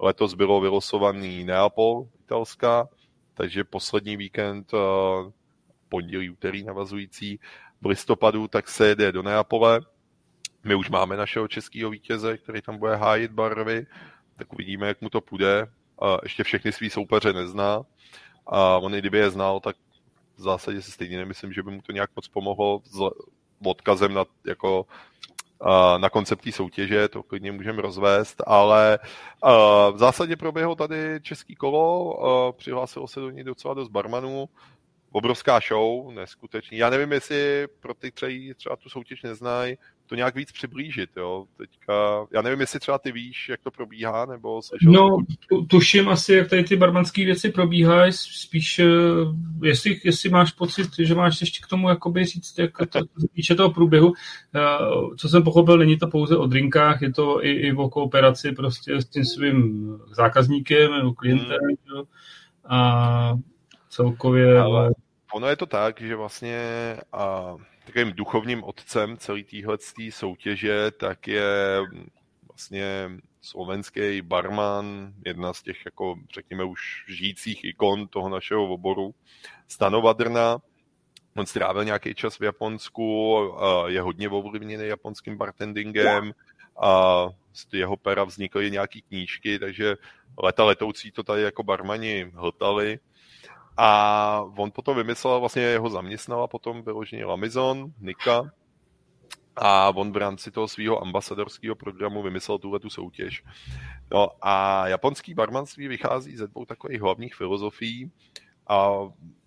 Letos 0.00 0.34
bylo 0.34 0.60
vylosovaný 0.60 1.44
Neapol, 1.44 2.08
italská, 2.20 2.88
takže 3.34 3.64
poslední 3.64 4.16
víkend, 4.16 4.72
pondělí, 5.88 6.30
úterý 6.30 6.64
navazující 6.64 7.40
v 7.80 7.86
listopadu, 7.86 8.48
tak 8.48 8.68
se 8.68 8.86
jede 8.86 9.12
do 9.12 9.22
Neapole. 9.22 9.80
My 10.64 10.74
už 10.74 10.90
máme 10.90 11.16
našeho 11.16 11.48
českého 11.48 11.90
vítěze, 11.90 12.38
který 12.38 12.62
tam 12.62 12.78
bude 12.78 12.96
hájit 12.96 13.32
barvy, 13.32 13.86
tak 14.36 14.52
uvidíme, 14.52 14.88
jak 14.88 15.00
mu 15.00 15.10
to 15.10 15.20
půjde. 15.20 15.66
Ještě 16.22 16.44
všechny 16.44 16.72
svý 16.72 16.90
soupeře 16.90 17.32
nezná. 17.32 17.82
A 18.46 18.78
on, 18.78 18.92
kdyby 18.92 19.18
je 19.18 19.30
znal, 19.30 19.60
tak 19.60 19.76
v 20.36 20.40
zásadě 20.40 20.82
si 20.82 20.90
stejně 20.90 21.16
nemyslím, 21.16 21.52
že 21.52 21.62
by 21.62 21.70
mu 21.70 21.82
to 21.82 21.92
nějak 21.92 22.10
moc 22.16 22.28
pomohlo 22.28 22.82
s 22.84 23.00
odkazem 23.64 24.14
na, 24.14 24.24
jako, 24.46 24.86
na 25.98 26.10
koncept 26.10 26.42
soutěže, 26.50 27.08
to 27.08 27.22
klidně 27.22 27.52
můžeme 27.52 27.82
rozvést, 27.82 28.42
ale 28.46 28.98
v 29.92 29.94
zásadě 29.96 30.36
proběhlo 30.36 30.74
tady 30.74 31.20
český 31.22 31.54
kolo, 31.54 32.52
přihlásilo 32.52 33.08
se 33.08 33.20
do 33.20 33.30
něj 33.30 33.44
docela 33.44 33.74
dost 33.74 33.88
barmanů, 33.88 34.48
obrovská 35.12 35.60
show, 35.68 36.12
neskutečný. 36.12 36.78
Já 36.78 36.90
nevím, 36.90 37.12
jestli 37.12 37.68
pro 37.80 37.94
ty, 37.94 38.12
kteří 38.12 38.54
třeba 38.54 38.76
tu 38.76 38.88
soutěž 38.88 39.22
neznají, 39.22 39.76
to 40.12 40.16
nějak 40.16 40.34
víc 40.34 40.52
přiblížit, 40.52 41.10
jo. 41.16 41.44
Teďka, 41.56 41.92
já 42.32 42.42
nevím, 42.42 42.60
jestli 42.60 42.80
třeba 42.80 42.98
ty 42.98 43.12
víš, 43.12 43.48
jak 43.48 43.60
to 43.62 43.70
probíhá, 43.70 44.26
nebo 44.26 44.62
slyšel 44.62 44.92
No, 44.92 45.16
tu, 45.48 45.64
tuším 45.64 46.08
asi, 46.08 46.34
jak 46.34 46.50
tady 46.50 46.64
ty 46.64 46.76
barmanské 46.76 47.24
věci 47.24 47.50
probíhají, 47.50 48.12
spíš, 48.12 48.78
eh, 48.78 48.86
jestli, 49.62 50.00
jestli 50.04 50.30
máš 50.30 50.52
pocit, 50.52 50.88
že 50.98 51.14
máš 51.14 51.40
ještě 51.40 51.60
k 51.64 51.66
tomu 51.66 51.88
jakoby 51.88 52.24
říct, 52.24 52.58
jak 52.58 52.70
to, 52.90 53.00
týče 53.34 53.54
toho 53.54 53.70
průběhu, 53.70 54.12
eh, 54.54 54.60
co 55.16 55.28
jsem 55.28 55.42
pochopil, 55.42 55.78
není 55.78 55.98
to 55.98 56.06
pouze 56.06 56.36
o 56.36 56.46
drinkách, 56.46 57.02
je 57.02 57.12
to 57.12 57.44
i, 57.44 57.50
i 57.50 57.72
o 57.72 57.88
kooperaci 57.88 58.52
prostě 58.52 59.00
s 59.00 59.04
tím 59.04 59.24
svým 59.24 59.88
zákazníkem 60.10 60.92
nebo 60.92 61.12
klientem, 61.12 61.58
hmm. 61.62 62.04
a 62.68 63.38
celkově... 63.88 64.60
Ale 64.60 64.90
ono 65.32 65.48
je 65.48 65.56
to 65.56 65.66
tak, 65.66 66.00
že 66.00 66.16
vlastně 66.16 66.60
a, 67.12 67.56
takovým 67.86 68.12
duchovním 68.12 68.64
otcem 68.64 69.16
celé 69.16 69.42
téhle 69.42 69.78
soutěže 70.10 70.90
tak 70.90 71.28
je 71.28 71.80
vlastně 72.48 73.10
slovenský 73.40 74.22
barman, 74.22 75.14
jedna 75.26 75.52
z 75.52 75.62
těch, 75.62 75.84
jako 75.84 76.16
řekněme 76.34 76.64
už 76.64 77.04
žijících 77.08 77.64
ikon 77.64 78.08
toho 78.08 78.28
našeho 78.28 78.68
oboru, 78.68 79.14
Stanovadrna. 79.68 80.58
On 81.36 81.46
strávil 81.46 81.84
nějaký 81.84 82.14
čas 82.14 82.38
v 82.38 82.42
Japonsku, 82.42 83.38
je 83.86 84.00
hodně 84.00 84.28
ovlivněný 84.28 84.86
japonským 84.86 85.36
bartendingem 85.36 86.32
a 86.82 87.24
z 87.52 87.66
jeho 87.72 87.96
pera 87.96 88.24
vznikly 88.24 88.70
nějaké 88.70 89.00
knížky, 89.00 89.58
takže 89.58 89.96
leta 90.38 90.64
letoucí 90.64 91.10
to 91.10 91.22
tady 91.22 91.42
jako 91.42 91.62
barmani 91.62 92.30
hltali 92.34 92.98
a 93.76 94.44
on 94.56 94.70
potom 94.70 94.96
vymyslel, 94.96 95.40
vlastně 95.40 95.62
jeho 95.62 95.90
zaměstnala 95.90 96.46
potom 96.46 96.82
vyloženě 96.82 97.24
Lamizon, 97.24 97.92
Nika, 98.00 98.50
a 99.56 99.90
on 99.96 100.12
v 100.12 100.16
rámci 100.16 100.50
toho 100.50 100.68
svého 100.68 101.02
ambasadorského 101.02 101.74
programu 101.74 102.22
vymyslel 102.22 102.58
tuhle 102.58 102.80
tu 102.80 102.90
soutěž. 102.90 103.44
No 104.10 104.28
a 104.42 104.88
japonský 104.88 105.34
barmanství 105.34 105.88
vychází 105.88 106.36
ze 106.36 106.46
dvou 106.46 106.64
takových 106.64 107.00
hlavních 107.00 107.34
filozofií 107.34 108.10
a 108.68 108.88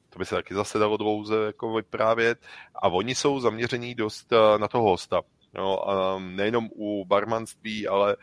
to 0.09 0.19
by 0.19 0.25
se 0.25 0.35
taky 0.35 0.53
zase 0.53 0.79
dalo 0.79 0.97
dlouze 0.97 1.45
jako 1.45 1.73
vyprávět 1.73 2.39
a 2.75 2.87
oni 2.87 3.15
jsou 3.15 3.39
zaměření 3.39 3.95
dost 3.95 4.33
eh, 4.33 4.59
na 4.59 4.67
toho 4.67 4.83
hosta. 4.83 5.21
No, 5.53 5.89
a 5.89 6.19
nejenom 6.19 6.69
u 6.75 7.05
barmanství, 7.05 7.87
ale 7.87 8.17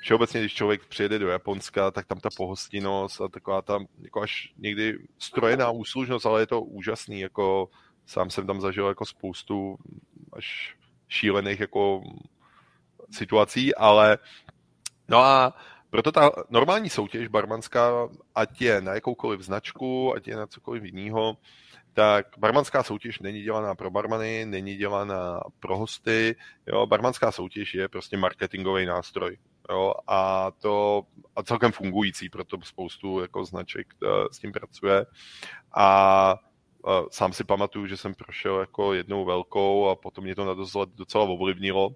všeobecně, 0.00 0.40
když 0.40 0.54
člověk 0.54 0.86
přijede 0.86 1.18
do 1.18 1.28
Japonska, 1.28 1.90
tak 1.90 2.06
tam 2.06 2.20
ta 2.20 2.28
pohostinnost 2.36 3.20
a 3.20 3.28
taková 3.28 3.62
ta 3.62 3.78
jako 4.02 4.22
až 4.22 4.52
někdy 4.56 4.98
strojená 5.18 5.70
úslužnost, 5.70 6.26
ale 6.26 6.42
je 6.42 6.46
to 6.46 6.62
úžasný, 6.62 7.20
jako 7.20 7.68
sám 8.06 8.30
jsem 8.30 8.46
tam 8.46 8.60
zažil 8.60 8.88
jako 8.88 9.06
spoustu 9.06 9.76
až 10.32 10.76
šílených 11.08 11.60
jako 11.60 12.02
situací, 13.10 13.74
ale 13.74 14.18
no 15.08 15.18
a 15.18 15.54
proto 15.90 16.12
ta 16.12 16.30
normální 16.50 16.90
soutěž 16.90 17.28
barmanská, 17.28 18.08
ať 18.34 18.60
je 18.60 18.80
na 18.80 18.94
jakoukoliv 18.94 19.40
značku, 19.40 20.14
ať 20.14 20.28
je 20.28 20.36
na 20.36 20.46
cokoliv 20.46 20.84
jiného, 20.84 21.36
tak 21.92 22.26
barmanská 22.38 22.82
soutěž 22.82 23.18
není 23.18 23.42
dělaná 23.42 23.74
pro 23.74 23.90
barmany, 23.90 24.46
není 24.46 24.76
dělaná 24.76 25.40
pro 25.60 25.78
hosty. 25.78 26.36
Jo, 26.66 26.86
barmanská 26.86 27.32
soutěž 27.32 27.74
je 27.74 27.88
prostě 27.88 28.16
marketingový 28.16 28.86
nástroj. 28.86 29.38
Jo, 29.70 29.94
a 30.06 30.50
to 30.50 31.02
a 31.36 31.42
celkem 31.42 31.72
fungující, 31.72 32.28
proto 32.28 32.58
spoustu 32.62 33.20
jako 33.20 33.44
značek 33.44 33.86
uh, 34.02 34.08
s 34.32 34.38
tím 34.38 34.52
pracuje. 34.52 35.06
A 35.74 36.34
uh, 36.86 37.06
sám 37.10 37.32
si 37.32 37.44
pamatuju, 37.44 37.86
že 37.86 37.96
jsem 37.96 38.14
prošel 38.14 38.60
jako 38.60 38.94
jednou 38.94 39.24
velkou 39.24 39.88
a 39.88 39.96
potom 39.96 40.24
mě 40.24 40.34
to 40.34 40.44
na 40.44 40.54
docela 40.94 41.24
ovlivnilo, 41.24 41.90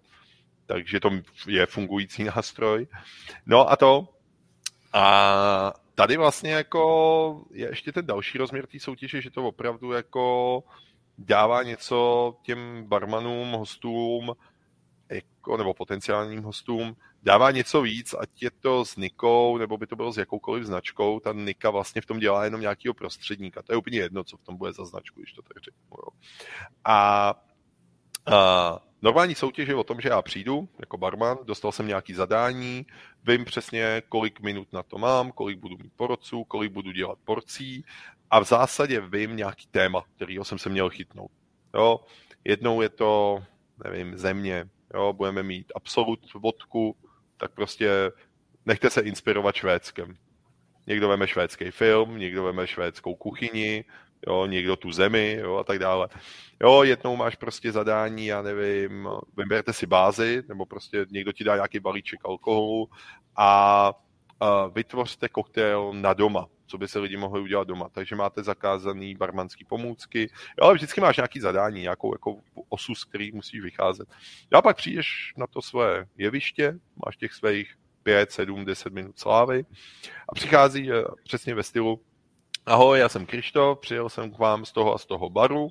takže 0.66 1.00
to 1.00 1.10
je 1.46 1.66
fungující 1.66 2.24
nástroj. 2.36 2.86
No 3.46 3.70
a 3.70 3.76
to, 3.76 4.08
a 4.92 5.72
tady 5.94 6.16
vlastně 6.16 6.52
jako 6.52 7.44
je 7.52 7.68
ještě 7.68 7.92
ten 7.92 8.06
další 8.06 8.38
rozměr 8.38 8.66
té 8.66 8.80
soutěže, 8.80 9.22
že 9.22 9.30
to 9.30 9.44
opravdu 9.44 9.92
jako 9.92 10.62
dává 11.18 11.62
něco 11.62 12.34
těm 12.42 12.84
barmanům, 12.88 13.52
hostům, 13.52 14.32
jako, 15.14 15.56
nebo 15.56 15.74
potenciálním 15.74 16.42
hostům 16.42 16.96
dává 17.22 17.50
něco 17.50 17.82
víc, 17.82 18.14
ať 18.18 18.42
je 18.42 18.50
to 18.50 18.84
s 18.84 18.96
Nikou, 18.96 19.58
nebo 19.58 19.78
by 19.78 19.86
to 19.86 19.96
bylo 19.96 20.12
s 20.12 20.16
jakoukoliv 20.16 20.64
značkou, 20.64 21.20
ta 21.20 21.32
Nika 21.32 21.70
vlastně 21.70 22.00
v 22.00 22.06
tom 22.06 22.18
dělá 22.18 22.44
jenom 22.44 22.60
nějakého 22.60 22.94
prostředníka. 22.94 23.62
To 23.62 23.72
je 23.72 23.76
úplně 23.76 23.98
jedno, 23.98 24.24
co 24.24 24.36
v 24.36 24.42
tom 24.42 24.56
bude 24.56 24.72
za 24.72 24.84
značku, 24.84 25.20
když 25.20 25.32
to 25.32 25.42
tak 25.42 25.62
řeknu. 25.62 25.96
Jo. 25.96 26.08
A, 26.84 27.28
a 28.26 28.78
normální 29.02 29.34
soutěž 29.34 29.68
je 29.68 29.74
o 29.74 29.84
tom, 29.84 30.00
že 30.00 30.08
já 30.08 30.22
přijdu 30.22 30.68
jako 30.80 30.96
barman, 30.96 31.38
dostal 31.44 31.72
jsem 31.72 31.86
nějaký 31.86 32.14
zadání, 32.14 32.86
vím 33.24 33.44
přesně, 33.44 34.02
kolik 34.08 34.40
minut 34.40 34.72
na 34.72 34.82
to 34.82 34.98
mám, 34.98 35.32
kolik 35.32 35.58
budu 35.58 35.76
mít 35.76 35.92
porodců, 35.96 36.44
kolik 36.44 36.72
budu 36.72 36.92
dělat 36.92 37.18
porcí 37.24 37.84
a 38.30 38.40
v 38.40 38.44
zásadě 38.44 39.00
vím 39.00 39.36
nějaký 39.36 39.66
téma, 39.70 40.04
kterýho 40.16 40.44
jsem 40.44 40.58
se 40.58 40.68
měl 40.68 40.90
chytnout. 40.90 41.30
Jo. 41.74 42.00
Jednou 42.44 42.80
je 42.80 42.88
to, 42.88 43.42
nevím, 43.84 44.18
země, 44.18 44.68
jo, 44.94 45.12
budeme 45.12 45.42
mít 45.42 45.72
absolut 45.74 46.34
vodku, 46.34 46.96
tak 47.36 47.50
prostě 47.52 48.12
nechte 48.66 48.90
se 48.90 49.00
inspirovat 49.00 49.54
Švédskem. 49.54 50.16
Někdo 50.86 51.08
veme 51.08 51.28
švédský 51.28 51.70
film, 51.70 52.18
někdo 52.18 52.44
veme 52.44 52.66
švédskou 52.66 53.14
kuchyni, 53.14 53.84
jo, 54.26 54.46
někdo 54.46 54.76
tu 54.76 54.92
zemi 54.92 55.38
jo, 55.40 55.56
a 55.56 55.64
tak 55.64 55.78
dále. 55.78 56.08
Jo, 56.62 56.82
jednou 56.82 57.16
máš 57.16 57.36
prostě 57.36 57.72
zadání, 57.72 58.26
já 58.26 58.42
nevím, 58.42 59.08
vyberte 59.36 59.72
si 59.72 59.86
bázi, 59.86 60.42
nebo 60.48 60.66
prostě 60.66 61.06
někdo 61.10 61.32
ti 61.32 61.44
dá 61.44 61.54
nějaký 61.54 61.80
balíček 61.80 62.20
alkoholu 62.24 62.88
a, 63.36 63.92
a 64.40 64.66
vytvořte 64.66 65.28
koktejl 65.28 65.92
na 65.92 66.12
doma 66.12 66.46
co 66.72 66.78
by 66.78 66.88
se 66.88 66.98
lidi 66.98 67.16
mohli 67.16 67.40
udělat 67.40 67.68
doma. 67.68 67.88
Takže 67.88 68.16
máte 68.16 68.42
zakázaný 68.42 69.14
barmanský 69.14 69.64
pomůcky, 69.64 70.30
jo, 70.58 70.64
ale 70.64 70.74
vždycky 70.74 71.00
máš 71.00 71.16
nějaký 71.16 71.40
zadání, 71.40 71.80
nějakou 71.80 72.14
jako 72.14 72.36
osu, 72.68 72.94
z 72.94 73.04
kterých 73.04 73.32
musíš 73.32 73.60
vycházet. 73.60 74.08
A 74.52 74.62
pak 74.62 74.76
přijdeš 74.76 75.34
na 75.36 75.46
to 75.46 75.62
své 75.62 76.06
jeviště, 76.16 76.78
máš 77.06 77.16
těch 77.16 77.32
svých 77.32 77.74
5, 78.02 78.32
7, 78.32 78.64
10 78.64 78.92
minut 78.92 79.18
slávy 79.18 79.64
a 80.28 80.34
přichází 80.34 80.92
eh, 80.92 81.04
přesně 81.24 81.54
ve 81.54 81.62
stylu 81.62 82.00
Ahoj, 82.66 82.98
já 82.98 83.08
jsem 83.08 83.26
Krištof, 83.26 83.80
přijel 83.80 84.08
jsem 84.08 84.30
k 84.30 84.38
vám 84.38 84.64
z 84.64 84.72
toho 84.72 84.94
a 84.94 84.98
z 84.98 85.06
toho 85.06 85.30
baru 85.30 85.68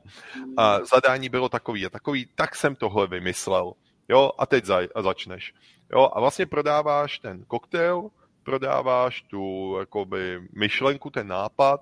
a 0.57 0.85
zadání 0.85 1.29
bylo 1.29 1.49
takový 1.49 1.85
a 1.85 1.89
takový, 1.89 2.29
tak 2.35 2.55
jsem 2.55 2.75
tohle 2.75 3.07
vymyslel. 3.07 3.73
Jo, 4.09 4.31
a 4.37 4.45
teď 4.45 4.65
za, 4.65 4.79
a 4.95 5.01
začneš. 5.01 5.53
Jo, 5.93 6.09
a 6.13 6.19
vlastně 6.19 6.45
prodáváš 6.45 7.19
ten 7.19 7.43
koktejl, 7.47 8.09
prodáváš 8.43 9.21
tu 9.21 9.75
jakoby, 9.79 10.41
myšlenku, 10.53 11.09
ten 11.09 11.27
nápad, 11.27 11.81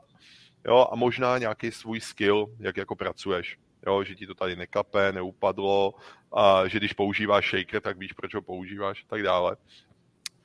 jo, 0.66 0.88
a 0.92 0.96
možná 0.96 1.38
nějaký 1.38 1.72
svůj 1.72 2.00
skill, 2.00 2.56
jak 2.60 2.78
jako 2.78 2.96
pracuješ. 2.96 3.58
Jo, 3.88 4.04
že 4.04 4.16
ti 4.16 4.28
to 4.28 4.36
tady 4.36 4.56
nekape, 4.56 5.12
neupadlo, 5.12 5.94
a 6.32 6.68
že 6.68 6.78
když 6.78 6.94
používáš 6.94 7.50
shaker, 7.50 7.82
tak 7.82 7.98
víš, 7.98 8.14
proč 8.14 8.36
ho 8.36 8.42
používáš 8.42 9.04
a 9.04 9.08
tak 9.08 9.24
dále. 9.24 9.56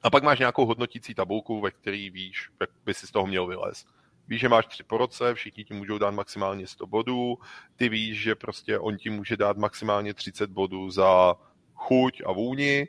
A 0.02 0.10
pak 0.10 0.22
máš 0.22 0.38
nějakou 0.38 0.66
hodnotící 0.66 1.14
tabulku, 1.14 1.60
ve 1.60 1.70
který 1.70 2.10
víš, 2.10 2.50
jak 2.60 2.70
by 2.84 2.94
si 2.94 3.06
z 3.06 3.10
toho 3.10 3.26
měl 3.26 3.46
vylézt. 3.46 3.88
Víš, 4.28 4.40
že 4.40 4.48
máš 4.48 4.66
tři 4.66 4.82
po 4.82 4.98
roce, 4.98 5.34
všichni 5.34 5.64
ti 5.64 5.74
můžou 5.74 5.98
dát 5.98 6.10
maximálně 6.10 6.66
100 6.66 6.86
bodů, 6.86 7.38
ty 7.76 7.88
víš, 7.88 8.22
že 8.22 8.34
prostě 8.34 8.78
on 8.78 8.96
ti 8.96 9.10
může 9.10 9.36
dát 9.36 9.56
maximálně 9.56 10.14
30 10.14 10.50
bodů 10.50 10.90
za 10.90 11.34
chuť 11.74 12.22
a 12.26 12.32
vůni, 12.32 12.88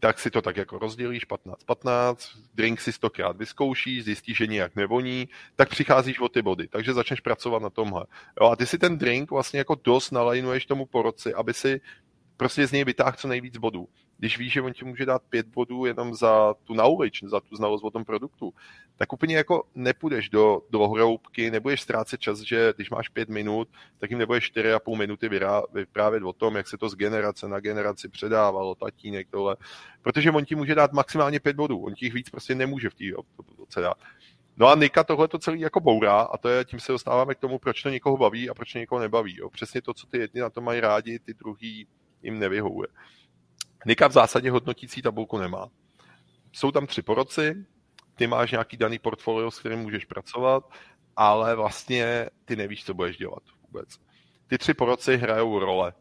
tak 0.00 0.18
si 0.18 0.30
to 0.30 0.42
tak 0.42 0.56
jako 0.56 0.78
rozdělíš 0.78 1.26
15-15, 1.28 2.16
drink 2.54 2.80
si 2.80 2.92
stokrát 2.92 3.36
vyzkoušíš, 3.36 4.04
zjistíš, 4.04 4.36
že 4.36 4.46
nijak 4.46 4.76
nevoní, 4.76 5.28
tak 5.56 5.68
přicházíš 5.68 6.20
o 6.20 6.28
ty 6.28 6.42
body, 6.42 6.68
takže 6.68 6.94
začneš 6.94 7.20
pracovat 7.20 7.62
na 7.62 7.70
tomhle. 7.70 8.04
Jo, 8.40 8.50
a 8.50 8.56
ty 8.56 8.66
si 8.66 8.78
ten 8.78 8.98
drink 8.98 9.30
vlastně 9.30 9.58
jako 9.58 9.74
dost 9.84 10.10
nalajnuješ 10.10 10.66
tomu 10.66 10.86
poroci, 10.86 11.34
aby 11.34 11.54
si 11.54 11.80
prostě 12.36 12.66
z 12.66 12.72
něj 12.72 12.84
vytáhl 12.84 13.16
co 13.16 13.28
nejvíc 13.28 13.56
bodů 13.56 13.88
když 14.18 14.38
víš, 14.38 14.52
že 14.52 14.62
on 14.62 14.72
ti 14.72 14.84
může 14.84 15.06
dát 15.06 15.22
pět 15.30 15.46
bodů 15.46 15.84
jenom 15.84 16.14
za 16.14 16.54
tu 16.64 16.72
knowledge, 16.72 17.28
za 17.28 17.40
tu 17.40 17.56
znalost 17.56 17.84
o 17.84 17.90
tom 17.90 18.04
produktu, 18.04 18.54
tak 18.96 19.12
úplně 19.12 19.36
jako 19.36 19.64
nepůjdeš 19.74 20.28
do, 20.28 20.62
do 20.70 20.88
hroubky, 20.88 21.50
nebudeš 21.50 21.80
ztrácet 21.80 22.20
čas, 22.20 22.40
že 22.40 22.72
když 22.76 22.90
máš 22.90 23.08
pět 23.08 23.28
minut, 23.28 23.68
tak 23.98 24.10
jim 24.10 24.18
nebudeš 24.18 24.44
čtyři 24.44 24.72
a 24.72 24.78
půl 24.78 24.96
minuty 24.96 25.30
vyprávět 25.72 26.22
o 26.22 26.32
tom, 26.32 26.56
jak 26.56 26.68
se 26.68 26.78
to 26.78 26.88
z 26.88 26.94
generace 26.94 27.48
na 27.48 27.60
generaci 27.60 28.08
předávalo, 28.08 28.74
tatínek, 28.74 29.28
tohle, 29.30 29.56
protože 30.02 30.30
on 30.30 30.44
ti 30.44 30.54
může 30.54 30.74
dát 30.74 30.92
maximálně 30.92 31.40
pět 31.40 31.56
bodů, 31.56 31.78
on 31.78 31.94
ti 31.94 32.06
jich 32.06 32.14
víc 32.14 32.30
prostě 32.30 32.54
nemůže 32.54 32.90
v 32.90 32.94
té 32.94 33.04
obce 33.56 33.80
dát. 33.80 33.96
No 34.56 34.66
a 34.66 34.74
Nika 34.74 35.04
tohle 35.04 35.28
to 35.28 35.38
celý 35.38 35.60
jako 35.60 35.80
bourá 35.80 36.20
a 36.20 36.38
to 36.38 36.48
je, 36.48 36.64
tím 36.64 36.80
se 36.80 36.92
dostáváme 36.92 37.34
k 37.34 37.38
tomu, 37.38 37.58
proč 37.58 37.82
to 37.82 37.88
někoho 37.88 38.16
baví 38.16 38.50
a 38.50 38.54
proč 38.54 38.72
to 38.72 38.78
někoho 38.78 39.00
nebaví. 39.00 39.36
Jo. 39.36 39.50
Přesně 39.50 39.82
to, 39.82 39.94
co 39.94 40.06
ty 40.06 40.18
jedni 40.18 40.40
na 40.40 40.50
to 40.50 40.60
mají 40.60 40.80
rádi, 40.80 41.18
ty 41.18 41.34
druhý 41.34 41.86
jim 42.22 42.38
nevyhovuje. 42.38 42.88
Nika 43.86 44.08
v 44.08 44.12
zásadě 44.12 44.50
hodnotící 44.50 45.02
tabulku 45.02 45.38
nemá. 45.38 45.68
Jsou 46.52 46.70
tam 46.70 46.86
tři 46.86 47.02
poroci, 47.02 47.66
ty 48.14 48.26
máš 48.26 48.50
nějaký 48.50 48.76
daný 48.76 48.98
portfolio, 48.98 49.50
s 49.50 49.58
kterým 49.58 49.78
můžeš 49.78 50.04
pracovat, 50.04 50.64
ale 51.16 51.56
vlastně 51.56 52.30
ty 52.44 52.56
nevíš, 52.56 52.84
co 52.84 52.94
budeš 52.94 53.16
dělat 53.16 53.42
vůbec. 53.62 53.88
Ty 54.46 54.58
tři 54.58 54.74
poroci 54.74 55.16
hrajou 55.16 55.58
role. 55.58 55.92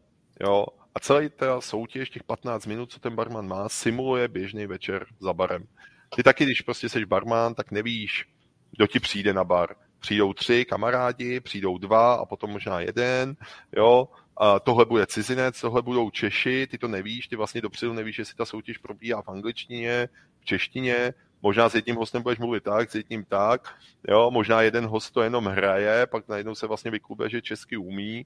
Jo? 0.42 0.66
A 0.96 1.00
celý 1.00 1.30
ta 1.30 1.62
soutěž, 1.62 2.10
těch 2.10 2.24
15 2.24 2.66
minut, 2.66 2.92
co 2.92 3.00
ten 3.00 3.16
barman 3.16 3.48
má, 3.48 3.70
simuluje 3.70 4.28
běžný 4.28 4.66
večer 4.66 5.06
za 5.20 5.34
barem. 5.34 5.68
Ty 6.16 6.24
taky, 6.24 6.46
když 6.46 6.62
prostě 6.62 6.90
jsi 6.90 7.06
barman, 7.06 7.54
tak 7.54 7.72
nevíš, 7.72 8.26
kdo 8.72 8.88
ti 8.88 9.00
přijde 9.00 9.34
na 9.34 9.44
bar. 9.44 9.76
Přijdou 10.00 10.34
tři 10.34 10.66
kamarádi, 10.66 11.40
přijdou 11.40 11.78
dva 11.78 12.16
a 12.16 12.26
potom 12.26 12.50
možná 12.50 12.80
jeden, 12.80 13.36
jo, 13.78 14.08
tohle 14.64 14.86
bude 14.86 15.08
cizinec, 15.08 15.62
tohle 15.62 15.82
budou 15.82 16.10
Češi, 16.10 16.68
ty 16.68 16.78
to 16.78 16.88
nevíš, 16.88 17.28
ty 17.28 17.36
vlastně 17.36 17.62
dopředu 17.62 17.94
nevíš, 17.94 18.20
jestli 18.20 18.36
ta 18.36 18.46
soutěž 18.46 18.78
probíhá 18.78 19.22
v 19.22 19.30
angličtině, 19.30 20.10
v 20.40 20.46
češtině, 20.46 21.14
možná 21.42 21.70
s 21.70 21.76
jedním 21.76 21.96
hostem 21.96 22.24
budeš 22.24 22.40
mluvit 22.40 22.64
tak, 22.64 22.92
s 22.92 22.96
jedním 22.96 23.26
tak, 23.26 23.76
jo, 24.08 24.32
možná 24.32 24.62
jeden 24.62 24.86
host 24.86 25.14
to 25.14 25.22
jenom 25.22 25.46
hraje, 25.46 26.08
pak 26.08 26.28
najednou 26.28 26.56
se 26.56 26.68
vlastně 26.68 26.92
vyklube, 26.92 27.30
že 27.30 27.42
česky 27.42 27.78
umí, 27.78 28.26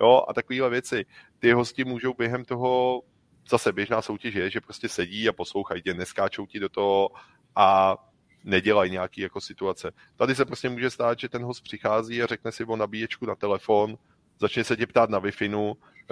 jo, 0.00 0.24
a 0.28 0.34
takovéhle 0.34 0.70
věci. 0.70 1.06
Ty 1.38 1.52
hosti 1.52 1.84
můžou 1.84 2.14
během 2.14 2.44
toho, 2.44 3.02
zase 3.50 3.72
běžná 3.72 4.02
soutěž 4.02 4.34
je, 4.34 4.50
že 4.50 4.60
prostě 4.60 4.88
sedí 4.88 5.28
a 5.28 5.32
poslouchají 5.32 5.82
tě, 5.82 5.94
neskáčou 5.94 6.46
ti 6.46 6.60
do 6.60 6.68
toho 6.68 7.10
a 7.56 7.96
nedělají 8.44 8.90
nějaký 8.90 9.20
jako 9.20 9.40
situace. 9.40 9.92
Tady 10.16 10.34
se 10.34 10.44
prostě 10.44 10.68
může 10.68 10.90
stát, 10.90 11.18
že 11.18 11.28
ten 11.28 11.44
host 11.44 11.60
přichází 11.64 12.22
a 12.22 12.26
řekne 12.26 12.52
si 12.52 12.64
o 12.64 12.76
nabíječku 12.76 13.26
na 13.26 13.34
telefon, 13.34 13.98
začne 14.42 14.64
se 14.64 14.76
tě 14.76 14.86
ptát 14.86 15.10
na 15.10 15.18
wi 15.18 15.30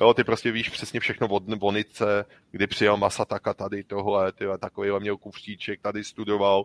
jo, 0.01 0.14
ty 0.14 0.25
prostě 0.25 0.53
víš 0.53 0.69
přesně 0.69 1.01
všechno 1.01 1.29
od 1.29 1.43
Bonice, 1.43 2.25
kdy 2.51 2.66
přijel 2.66 2.97
Masataka 2.97 3.55
tady 3.55 3.85
tohle, 3.85 4.33
ty 4.33 4.45
takovýhle 4.61 5.01
měl 5.01 5.16
kufříček, 5.16 5.81
tady 5.81 6.05
studoval, 6.05 6.64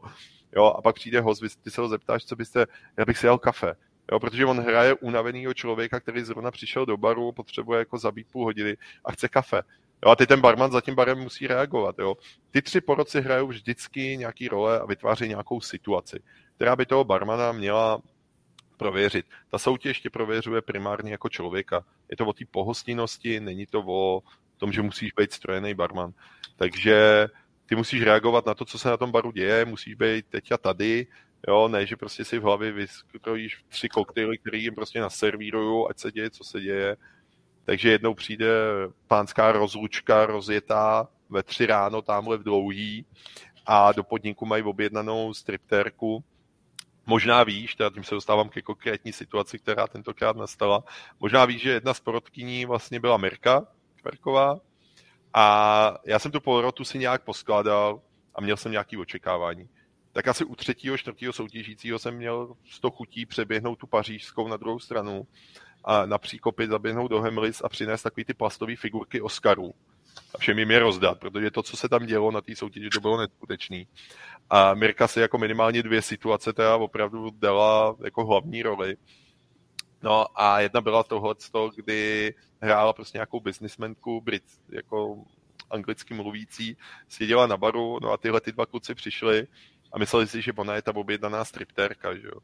jo, 0.55 0.65
a 0.65 0.81
pak 0.81 0.95
přijde 0.95 1.21
host, 1.21 1.43
ty 1.63 1.71
se 1.71 1.81
ho 1.81 1.87
zeptáš, 1.87 2.25
co 2.25 2.35
byste, 2.35 2.65
já 2.97 3.05
bych 3.05 3.17
si 3.17 3.25
jel 3.25 3.37
kafe, 3.37 3.75
jo, 4.11 4.19
protože 4.19 4.45
on 4.45 4.59
hraje 4.59 4.93
unavenýho 4.93 5.53
člověka, 5.53 5.99
který 5.99 6.23
zrovna 6.23 6.51
přišel 6.51 6.85
do 6.85 6.97
baru, 6.97 7.31
potřebuje 7.31 7.79
jako 7.79 7.97
zabít 7.97 8.27
půl 8.31 8.43
hodiny 8.43 8.77
a 9.05 9.11
chce 9.11 9.29
kafe. 9.29 9.61
Jo, 10.05 10.11
a 10.11 10.15
ty 10.15 10.27
ten 10.27 10.41
barman 10.41 10.71
za 10.71 10.81
tím 10.81 10.95
barem 10.95 11.19
musí 11.19 11.47
reagovat. 11.47 11.95
Jo. 11.99 12.15
Ty 12.51 12.61
tři 12.61 12.81
poroci 12.81 13.21
hrajou 13.21 13.47
vždycky 13.47 14.17
nějaký 14.17 14.47
role 14.47 14.79
a 14.79 14.85
vytváří 14.85 15.27
nějakou 15.27 15.61
situaci, 15.61 16.19
která 16.55 16.75
by 16.75 16.85
toho 16.85 17.03
barmana 17.03 17.51
měla 17.51 18.01
prověřit. 18.75 19.25
Ta 19.51 19.57
soutěž 19.57 19.99
tě 20.01 20.09
prověřuje 20.09 20.61
primárně 20.61 21.11
jako 21.11 21.29
člověka. 21.29 21.85
Je 22.11 22.17
to 22.17 22.25
o 22.25 22.33
té 22.33 22.45
pohostinnosti, 22.51 23.39
není 23.39 23.65
to 23.65 23.83
o 23.87 24.21
tom, 24.57 24.71
že 24.71 24.81
musíš 24.81 25.11
být 25.11 25.31
strojený 25.31 25.73
barman. 25.73 26.11
Takže 26.55 27.27
ty 27.65 27.75
musíš 27.75 28.01
reagovat 28.01 28.45
na 28.45 28.53
to, 28.53 28.65
co 28.65 28.79
se 28.79 28.89
na 28.89 28.97
tom 28.97 29.11
baru 29.11 29.31
děje, 29.31 29.65
musíš 29.65 29.95
být 29.95 30.25
teď 30.29 30.51
a 30.51 30.57
tady, 30.57 31.07
jo, 31.47 31.67
ne, 31.67 31.85
že 31.85 31.95
prostě 31.95 32.25
si 32.25 32.39
v 32.39 32.43
hlavě 32.43 32.71
vyskrojíš 32.71 33.63
tři 33.67 33.89
koktejly, 33.89 34.37
který 34.37 34.63
jim 34.63 34.75
prostě 34.75 35.01
naservírují, 35.01 35.85
ať 35.89 35.99
se 35.99 36.11
děje, 36.11 36.29
co 36.29 36.43
se 36.43 36.61
děje. 36.61 36.97
Takže 37.65 37.91
jednou 37.91 38.13
přijde 38.13 38.47
pánská 39.07 39.51
rozlučka 39.51 40.25
rozjetá 40.25 41.07
ve 41.29 41.43
tři 41.43 41.65
ráno 41.65 42.01
tamhle 42.01 42.37
v 42.37 42.43
dlouhý 42.43 43.05
a 43.65 43.91
do 43.91 44.03
podniku 44.03 44.45
mají 44.45 44.63
objednanou 44.63 45.33
striptérku, 45.33 46.23
Možná 47.05 47.43
víš, 47.43 47.75
teda 47.75 47.89
tím 47.89 48.03
se 48.03 48.15
dostávám 48.15 48.49
ke 48.49 48.61
konkrétní 48.61 49.13
situaci, 49.13 49.59
která 49.59 49.87
tentokrát 49.87 50.35
nastala, 50.35 50.83
možná 51.19 51.45
víš, 51.45 51.61
že 51.61 51.69
jedna 51.69 51.93
z 51.93 51.99
porodkyní 51.99 52.65
vlastně 52.65 52.99
byla 52.99 53.17
Mirka 53.17 53.67
Kverková 54.01 54.59
a 55.33 55.97
já 56.05 56.19
jsem 56.19 56.31
tu 56.31 56.41
porotu 56.41 56.85
si 56.85 56.99
nějak 56.99 57.23
poskládal 57.23 58.01
a 58.35 58.41
měl 58.41 58.57
jsem 58.57 58.71
nějaké 58.71 58.97
očekávání. 58.97 59.69
Tak 60.11 60.27
asi 60.27 60.45
u 60.45 60.55
třetího, 60.55 60.97
čtvrtého 60.97 61.33
soutěžícího 61.33 61.99
jsem 61.99 62.15
měl 62.15 62.55
100 62.65 62.91
chutí 62.91 63.25
přeběhnout 63.25 63.79
tu 63.79 63.87
pařížskou 63.87 64.47
na 64.47 64.57
druhou 64.57 64.79
stranu 64.79 65.27
a 65.83 66.05
na 66.05 66.17
příkopy 66.17 66.67
zaběhnout 66.67 67.11
do 67.11 67.21
Hemlis 67.21 67.61
a 67.63 67.69
přinést 67.69 68.03
takový 68.03 68.25
ty 68.25 68.33
plastové 68.33 68.75
figurky 68.75 69.21
Oscarů 69.21 69.73
a 70.35 70.37
všem 70.37 70.59
jim 70.59 70.71
je 70.71 70.79
rozdat, 70.79 71.19
protože 71.19 71.51
to, 71.51 71.63
co 71.63 71.77
se 71.77 71.89
tam 71.89 72.05
dělo 72.05 72.31
na 72.31 72.41
té 72.41 72.55
soutěži, 72.55 72.89
to 72.89 72.99
bylo 72.99 73.17
neskutečný. 73.17 73.87
A 74.49 74.73
Mirka 74.73 75.07
si 75.07 75.19
jako 75.19 75.37
minimálně 75.37 75.83
dvě 75.83 76.01
situace 76.01 76.53
teda 76.53 76.75
opravdu 76.75 77.29
dala 77.29 77.95
jako 78.03 78.25
hlavní 78.25 78.63
roli. 78.63 78.97
No 80.03 80.25
a 80.41 80.59
jedna 80.59 80.81
byla 80.81 81.03
tohle, 81.03 81.35
kdy 81.75 82.33
hrála 82.61 82.93
prostě 82.93 83.17
nějakou 83.17 83.39
businessmanku 83.39 84.21
Brit, 84.21 84.43
jako 84.69 85.23
anglicky 85.69 86.13
mluvící, 86.13 86.77
seděla 87.09 87.47
na 87.47 87.57
baru, 87.57 87.99
no 88.01 88.11
a 88.11 88.17
tyhle 88.17 88.41
ty 88.41 88.51
dva 88.51 88.65
kluci 88.65 88.95
přišli 88.95 89.47
a 89.93 89.99
mysleli 89.99 90.27
si, 90.27 90.41
že 90.41 90.53
ona 90.55 90.75
je 90.75 90.81
ta 90.81 90.95
objednaná 90.95 91.45
stripterka, 91.45 92.15
že 92.15 92.27
jo. 92.27 92.39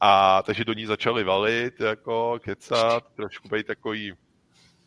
A 0.00 0.42
takže 0.42 0.64
do 0.64 0.72
ní 0.72 0.86
začali 0.86 1.24
valit, 1.24 1.80
jako 1.80 2.38
kecat, 2.42 3.14
trošku 3.14 3.48
být 3.48 3.66
takový 3.66 4.12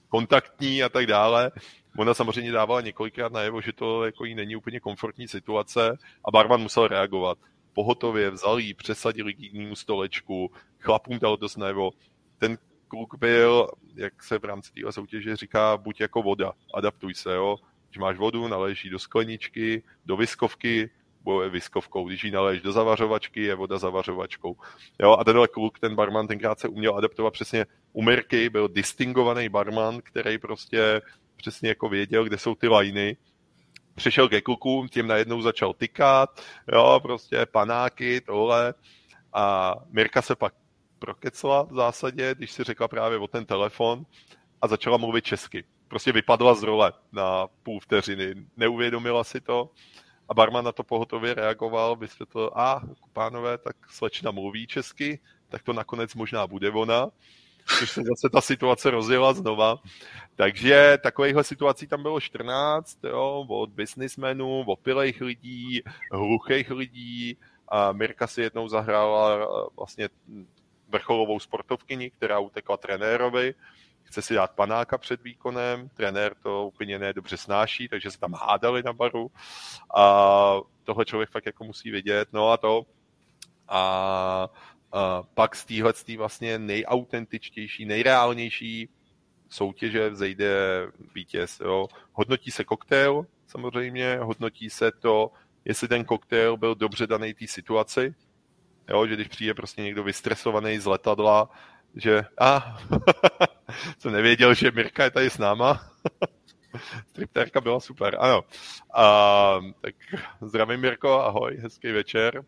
kontaktní 0.10 0.84
a 0.84 0.90
tak 0.90 1.06
dále. 1.06 1.52
Ona 1.98 2.14
samozřejmě 2.14 2.52
dávala 2.52 2.82
několikrát 2.82 3.32
najevo, 3.32 3.62
že 3.62 3.74
to 3.74 4.06
jako 4.06 4.26
jí 4.26 4.36
není 4.36 4.56
úplně 4.56 4.80
komfortní 4.80 5.28
situace 5.28 5.98
a 6.26 6.32
barman 6.32 6.62
musel 6.62 6.88
reagovat. 6.88 7.38
Pohotově 7.74 8.30
vzal 8.30 8.60
jí, 8.60 8.74
přesadili 8.74 9.34
k 9.34 9.40
jinému 9.40 9.76
stolečku, 9.76 10.52
chlapům 10.80 11.20
dal 11.20 11.38
dost 11.38 11.58
najevo. 11.58 11.92
Ten 12.38 12.58
kluk 12.88 13.16
byl, 13.18 13.68
jak 13.96 14.24
se 14.24 14.40
v 14.40 14.46
rámci 14.46 14.74
téhle 14.74 14.92
soutěže 14.92 15.36
říká, 15.36 15.78
buď 15.78 16.02
jako 16.02 16.22
voda, 16.22 16.54
adaptuj 16.74 17.14
se, 17.14 17.34
jo. 17.34 17.58
Když 17.90 17.98
máš 17.98 18.18
vodu, 18.18 18.48
naleží 18.48 18.90
do 18.90 19.00
skleničky, 19.00 19.84
do 20.06 20.18
viskovky, 20.18 20.90
bude 21.22 21.50
viskovkou. 21.50 22.08
Když 22.08 22.24
ji 22.24 22.32
naleješ 22.32 22.62
do 22.62 22.72
zavařovačky, 22.72 23.44
je 23.44 23.56
voda 23.56 23.78
zavařovačkou. 23.78 24.56
Jo, 25.00 25.18
a 25.20 25.24
tenhle 25.24 25.48
kluk, 25.48 25.80
ten 25.80 25.96
barman, 25.96 26.28
tenkrát 26.28 26.60
se 26.60 26.68
uměl 26.68 26.96
adaptovat 26.98 27.34
přesně 27.34 27.66
u 27.94 28.02
Mirky, 28.02 28.50
byl 28.50 28.68
distingovaný 28.68 29.50
barman, 29.50 30.02
který 30.04 30.38
prostě 30.38 31.02
přesně 31.36 31.70
jako 31.70 31.90
věděl, 31.90 32.24
kde 32.24 32.38
jsou 32.38 32.56
ty 32.56 32.68
lajny. 32.68 33.18
Přišel 33.96 34.30
ke 34.30 34.42
klukům, 34.42 34.88
tím 34.88 35.08
najednou 35.08 35.42
začal 35.42 35.74
tykat, 35.74 36.42
jo, 36.74 37.00
prostě 37.04 37.46
panáky, 37.46 38.22
tohle. 38.22 38.74
A 39.34 39.76
Mirka 39.90 40.22
se 40.22 40.36
pak 40.36 40.54
prokecla 41.00 41.64
v 41.64 41.74
zásadě, 41.74 42.36
když 42.38 42.52
si 42.52 42.64
řekla 42.64 42.88
právě 42.88 43.18
o 43.18 43.28
ten 43.28 43.46
telefon 43.46 44.06
a 44.62 44.68
začala 44.68 44.98
mluvit 44.98 45.26
česky. 45.26 45.64
Prostě 45.88 46.12
vypadla 46.12 46.56
z 46.56 46.64
role 46.64 46.94
na 47.12 47.48
půl 47.64 47.80
vteřiny, 47.80 48.36
neuvědomila 48.58 49.24
si 49.24 49.42
to 49.42 49.70
a 50.30 50.34
barman 50.34 50.66
na 50.66 50.72
to 50.72 50.84
pohotově 50.84 51.34
reagoval, 51.34 51.96
vysvětlil, 51.96 52.52
a 52.56 52.82
pánové, 53.14 53.58
tak 53.58 53.76
slečna 53.90 54.32
mluví 54.32 54.68
česky, 54.68 55.20
tak 55.50 55.64
to 55.64 55.74
nakonec 55.74 56.16
možná 56.16 56.48
bude 56.48 56.72
ona, 56.72 57.10
což 57.80 57.92
se 57.92 58.02
zase 58.02 58.30
ta 58.30 58.42
situace 58.42 58.90
rozjela 58.90 59.34
znova. 59.34 59.78
Takže 60.36 60.98
takovýchhle 61.04 61.44
situací 61.44 61.88
tam 61.88 62.02
bylo 62.02 62.22
14, 62.22 63.04
jo, 63.04 63.46
od 63.50 63.70
businessmenů, 63.70 64.64
opilejch 64.68 65.22
lidí, 65.22 65.82
hluchých 66.12 66.72
lidí, 66.72 67.38
a 67.70 67.92
Mirka 67.92 68.28
si 68.28 68.42
jednou 68.42 68.68
zahrála 68.68 69.36
eh, 69.36 69.46
vlastně 69.78 70.10
vrcholovou 70.88 71.40
sportovkyni, 71.40 72.12
která 72.12 72.40
utekla 72.40 72.78
trenérovi, 72.78 73.54
chce 74.10 74.22
si 74.22 74.34
dát 74.34 74.52
panáka 74.52 74.98
před 74.98 75.24
výkonem, 75.24 75.90
trenér 75.90 76.36
to 76.44 76.68
úplně 76.68 77.00
nedobře 77.00 77.38
snáší, 77.38 77.88
takže 77.88 78.12
se 78.12 78.20
tam 78.20 78.34
hádali 78.34 78.84
na 78.84 78.94
baru 78.94 79.32
a 79.96 80.56
tohle 80.84 81.06
člověk 81.06 81.30
fakt 81.30 81.46
jako 81.46 81.64
musí 81.64 81.92
vidět, 81.92 82.30
no 82.34 82.52
a 82.52 82.58
to 82.58 82.86
a, 83.68 84.50
a 84.92 85.24
pak 85.34 85.56
z 85.56 85.66
téhle 85.66 85.94
vlastně 86.18 86.60
nejautentičtější, 86.60 87.86
nejreálnější 87.86 88.90
soutěže 89.50 90.10
vzejde 90.10 90.50
vítěz. 91.16 91.60
Jo. 91.60 91.88
Hodnotí 92.14 92.52
se 92.52 92.64
koktejl, 92.64 93.26
samozřejmě, 93.48 94.18
hodnotí 94.18 94.70
se 94.70 94.92
to, 94.92 95.32
jestli 95.66 95.88
ten 95.88 96.06
koktejl 96.06 96.58
byl 96.58 96.76
dobře 96.76 97.08
daný 97.08 97.34
té 97.34 97.48
situaci, 97.48 98.16
jo, 98.90 99.08
že 99.08 99.16
když 99.16 99.28
přijde 99.28 99.54
prostě 99.54 99.82
někdo 99.82 100.04
vystresovaný 100.04 100.80
z 100.80 100.86
letadla, 100.86 101.50
že 101.96 102.26
a 102.38 102.58
ah, 102.58 102.78
jsem 104.00 104.12
nevěděl, 104.12 104.54
že 104.54 104.72
Mirka 104.72 105.04
je 105.04 105.12
tady 105.12 105.30
s 105.30 105.38
náma. 105.38 105.82
Striptérka 107.10 107.62
byla 107.62 107.80
super, 107.80 108.18
ano. 108.20 108.44
A, 108.94 109.60
tak 109.82 109.96
zdravím 110.42 110.80
Mirko, 110.80 111.20
ahoj, 111.20 111.58
hezký 111.58 111.92
večer. 111.92 112.44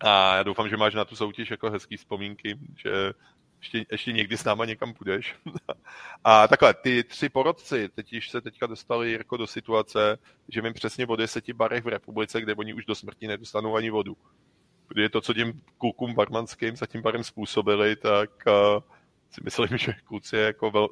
A 0.00 0.36
já 0.36 0.42
doufám, 0.42 0.68
že 0.68 0.76
máš 0.76 0.94
na 0.94 1.04
tu 1.04 1.16
soutěž 1.16 1.50
jako 1.50 1.70
hezký 1.70 1.96
vzpomínky, 1.96 2.58
že 2.76 2.90
ještě, 3.58 3.84
ještě 3.92 4.12
někdy 4.12 4.36
s 4.36 4.44
náma 4.44 4.64
někam 4.64 4.94
půjdeš. 4.94 5.36
a 6.24 6.48
takhle, 6.48 6.74
ty 6.74 7.04
tři 7.04 7.28
porodci 7.28 7.88
teď 7.88 8.12
již 8.12 8.30
se 8.30 8.40
teďka 8.40 8.66
dostali 8.66 9.12
jako 9.12 9.36
do 9.36 9.46
situace, 9.46 10.18
že 10.48 10.62
vím 10.62 10.74
přesně 10.74 11.06
o 11.06 11.16
deseti 11.16 11.52
barech 11.52 11.84
v 11.84 11.88
republice, 11.88 12.40
kde 12.40 12.54
oni 12.54 12.74
už 12.74 12.84
do 12.84 12.94
smrti 12.94 13.26
nedostanou 13.26 13.76
ani 13.76 13.90
vodu 13.90 14.16
protože 14.88 15.08
to, 15.08 15.20
co 15.20 15.34
těm 15.34 15.60
klukům 15.78 16.14
barmanským 16.14 16.76
za 16.76 16.86
tím 16.86 17.02
barem 17.02 17.24
způsobili, 17.24 17.96
tak 17.96 18.30
uh, 18.46 18.82
si 19.30 19.40
myslím, 19.44 19.78
že 19.78 19.92
kluci 20.04 20.36
jako 20.36 20.70
vel... 20.70 20.88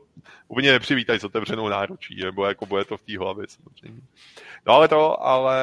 úplně 0.48 0.72
nepřivítají 0.72 1.20
s 1.20 1.24
otevřenou 1.24 1.68
náručí, 1.68 2.24
nebo 2.24 2.46
jako 2.46 2.66
bude 2.66 2.84
to 2.84 2.96
v 2.96 3.02
té 3.02 3.18
hlavě 3.18 3.46
samozřejmě. 3.48 4.00
No 4.66 4.72
ale 4.72 4.88
to, 4.88 5.22
ale 5.22 5.58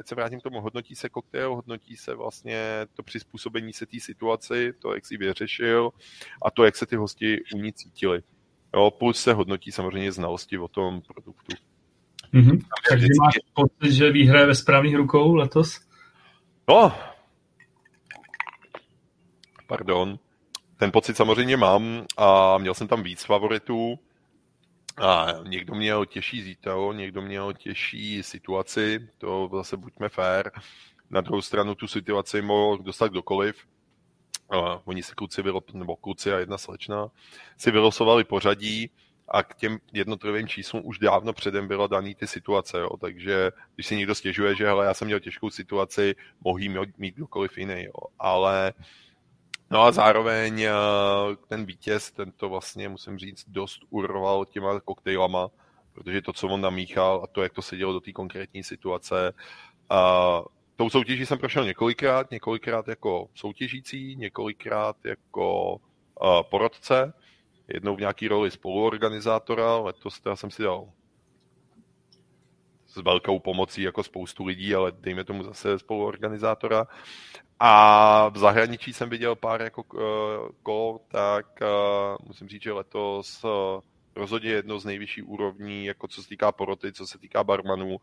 ať 0.00 0.06
se 0.06 0.14
vrátím 0.14 0.40
k 0.40 0.42
tomu, 0.42 0.60
hodnotí 0.60 0.94
se 0.94 1.08
koktejl, 1.08 1.54
hodnotí 1.54 1.96
se 1.96 2.14
vlastně 2.14 2.86
to 2.94 3.02
přizpůsobení 3.02 3.72
se 3.72 3.86
té 3.86 4.00
situaci, 4.00 4.72
to, 4.78 4.94
jak 4.94 5.06
si 5.06 5.16
vyřešil 5.16 5.90
a 6.42 6.50
to, 6.50 6.64
jak 6.64 6.76
se 6.76 6.86
ty 6.86 6.96
hosti 6.96 7.40
u 7.54 7.58
ní 7.58 7.72
cítili. 7.72 8.22
Jo, 8.74 8.90
plus 8.90 9.22
se 9.22 9.32
hodnotí 9.32 9.72
samozřejmě 9.72 10.12
znalosti 10.12 10.58
o 10.58 10.68
tom 10.68 11.02
produktu. 11.02 11.56
Mm-hmm. 12.34 12.60
Takže 12.88 13.06
máš 13.20 13.34
pocit, 13.54 13.92
že 13.92 14.10
výhra 14.10 14.40
je 14.40 14.46
ve 14.46 14.54
správných 14.54 14.96
rukou 14.96 15.34
letos? 15.34 15.80
No, 16.68 16.92
pardon. 19.66 20.18
Ten 20.80 20.92
pocit 20.92 21.16
samozřejmě 21.16 21.56
mám 21.56 22.06
a 22.16 22.58
měl 22.58 22.74
jsem 22.74 22.88
tam 22.88 23.02
víc 23.02 23.24
favoritů. 23.24 23.98
A 24.96 25.26
někdo 25.46 25.74
měl 25.74 26.06
těžší 26.06 26.42
zítel, 26.42 26.94
někdo 26.94 27.22
měl 27.22 27.52
těžší 27.52 28.22
situaci, 28.22 29.08
to 29.18 29.50
zase 29.54 29.76
buďme 29.76 30.08
fair. 30.08 30.50
Na 31.10 31.20
druhou 31.20 31.42
stranu 31.42 31.74
tu 31.74 31.86
situaci 31.86 32.42
mohl 32.42 32.78
dostat 32.78 33.08
kdokoliv. 33.08 33.66
Uh, 34.54 34.78
oni 34.84 35.02
se 35.02 35.14
kluci, 35.14 35.42
vylo- 35.42 35.74
nebo 35.74 35.96
kluci 35.96 36.32
a 36.32 36.38
jedna 36.38 36.58
slečna, 36.58 37.08
si 37.56 37.70
vylosovali 37.70 38.24
pořadí 38.24 38.90
a 39.28 39.42
k 39.42 39.54
těm 39.54 39.78
jednotlivým 39.92 40.48
číslům 40.48 40.82
už 40.84 40.98
dávno 40.98 41.32
předem 41.32 41.68
bylo 41.68 41.86
daný 41.86 42.14
ty 42.14 42.26
situace, 42.26 42.78
jo. 42.78 42.96
takže 43.00 43.50
když 43.74 43.86
si 43.86 43.96
někdo 43.96 44.14
stěžuje, 44.14 44.54
že 44.54 44.66
hele, 44.66 44.86
já 44.86 44.94
jsem 44.94 45.06
měl 45.06 45.20
těžkou 45.20 45.50
situaci, 45.50 46.14
mohl 46.44 46.58
mít 46.98 47.14
kdokoliv 47.14 47.58
jiný, 47.58 47.84
jo. 47.84 48.08
ale 48.18 48.72
uh, 48.78 48.84
No 49.72 49.82
a 49.82 49.92
zároveň 49.92 50.62
eh, 50.62 50.72
ten 51.48 51.66
vítěz, 51.66 52.12
ten 52.12 52.32
to 52.32 52.48
vlastně, 52.48 52.88
musím 52.88 53.18
říct, 53.18 53.44
dost 53.48 53.80
urval 53.90 54.44
těma 54.44 54.80
koktejlama, 54.80 55.48
protože 55.92 56.22
to, 56.22 56.32
co 56.32 56.48
on 56.48 56.60
namíchal 56.60 57.20
a 57.24 57.26
to, 57.26 57.42
jak 57.42 57.52
to 57.52 57.62
se 57.62 57.76
dělo 57.76 57.92
do 57.92 58.00
té 58.00 58.12
konkrétní 58.12 58.64
situace, 58.64 59.32
a 59.90 60.42
tou 60.76 60.90
soutěží 60.90 61.26
jsem 61.26 61.38
prošel 61.38 61.64
několikrát, 61.64 62.30
několikrát 62.30 62.88
jako 62.88 63.28
soutěžící, 63.34 64.16
několikrát 64.16 64.96
jako 65.04 65.74
uh, 65.74 66.42
porodce, 66.50 67.12
jednou 67.68 67.96
v 67.96 68.00
nějaký 68.00 68.28
roli 68.28 68.50
spoluorganizátora, 68.50 69.76
letos 69.76 70.20
teda 70.20 70.36
jsem 70.36 70.50
si 70.50 70.62
dal 70.62 70.88
s 72.90 72.96
velkou 72.96 73.38
pomocí 73.38 73.82
jako 73.82 74.02
spoustu 74.02 74.44
lidí, 74.44 74.74
ale 74.74 74.92
dejme 74.92 75.24
tomu 75.24 75.42
zase 75.42 75.78
spoluorganizátora. 75.78 76.86
A 77.60 78.28
v 78.28 78.38
zahraničí 78.38 78.92
jsem 78.92 79.10
viděl 79.10 79.36
pár 79.36 79.62
jako 79.62 79.82
uh, 79.82 80.00
kol, 80.62 81.00
tak 81.08 81.46
uh, 81.60 82.26
musím 82.26 82.48
říct, 82.48 82.62
že 82.62 82.72
letos 82.72 83.44
uh, 83.44 83.50
rozhodně 84.16 84.50
jedno 84.50 84.78
z 84.78 84.84
nejvyšší 84.84 85.22
úrovní, 85.22 85.84
jako 85.84 86.08
co 86.08 86.22
se 86.22 86.28
týká 86.28 86.52
poroty, 86.52 86.92
co 86.92 87.06
se 87.06 87.18
týká 87.18 87.44
barmanů. 87.44 87.96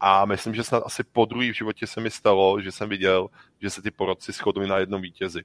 A 0.00 0.24
myslím, 0.24 0.54
že 0.54 0.64
snad 0.64 0.82
asi 0.86 1.04
po 1.04 1.24
druhý 1.24 1.50
v 1.50 1.56
životě 1.56 1.86
se 1.86 2.00
mi 2.00 2.10
stalo, 2.10 2.60
že 2.60 2.72
jsem 2.72 2.88
viděl, 2.88 3.28
že 3.60 3.70
se 3.70 3.82
ty 3.82 3.90
porotci 3.90 4.32
shodli 4.32 4.66
na 4.66 4.78
jednom 4.78 5.02
vítězi. 5.02 5.42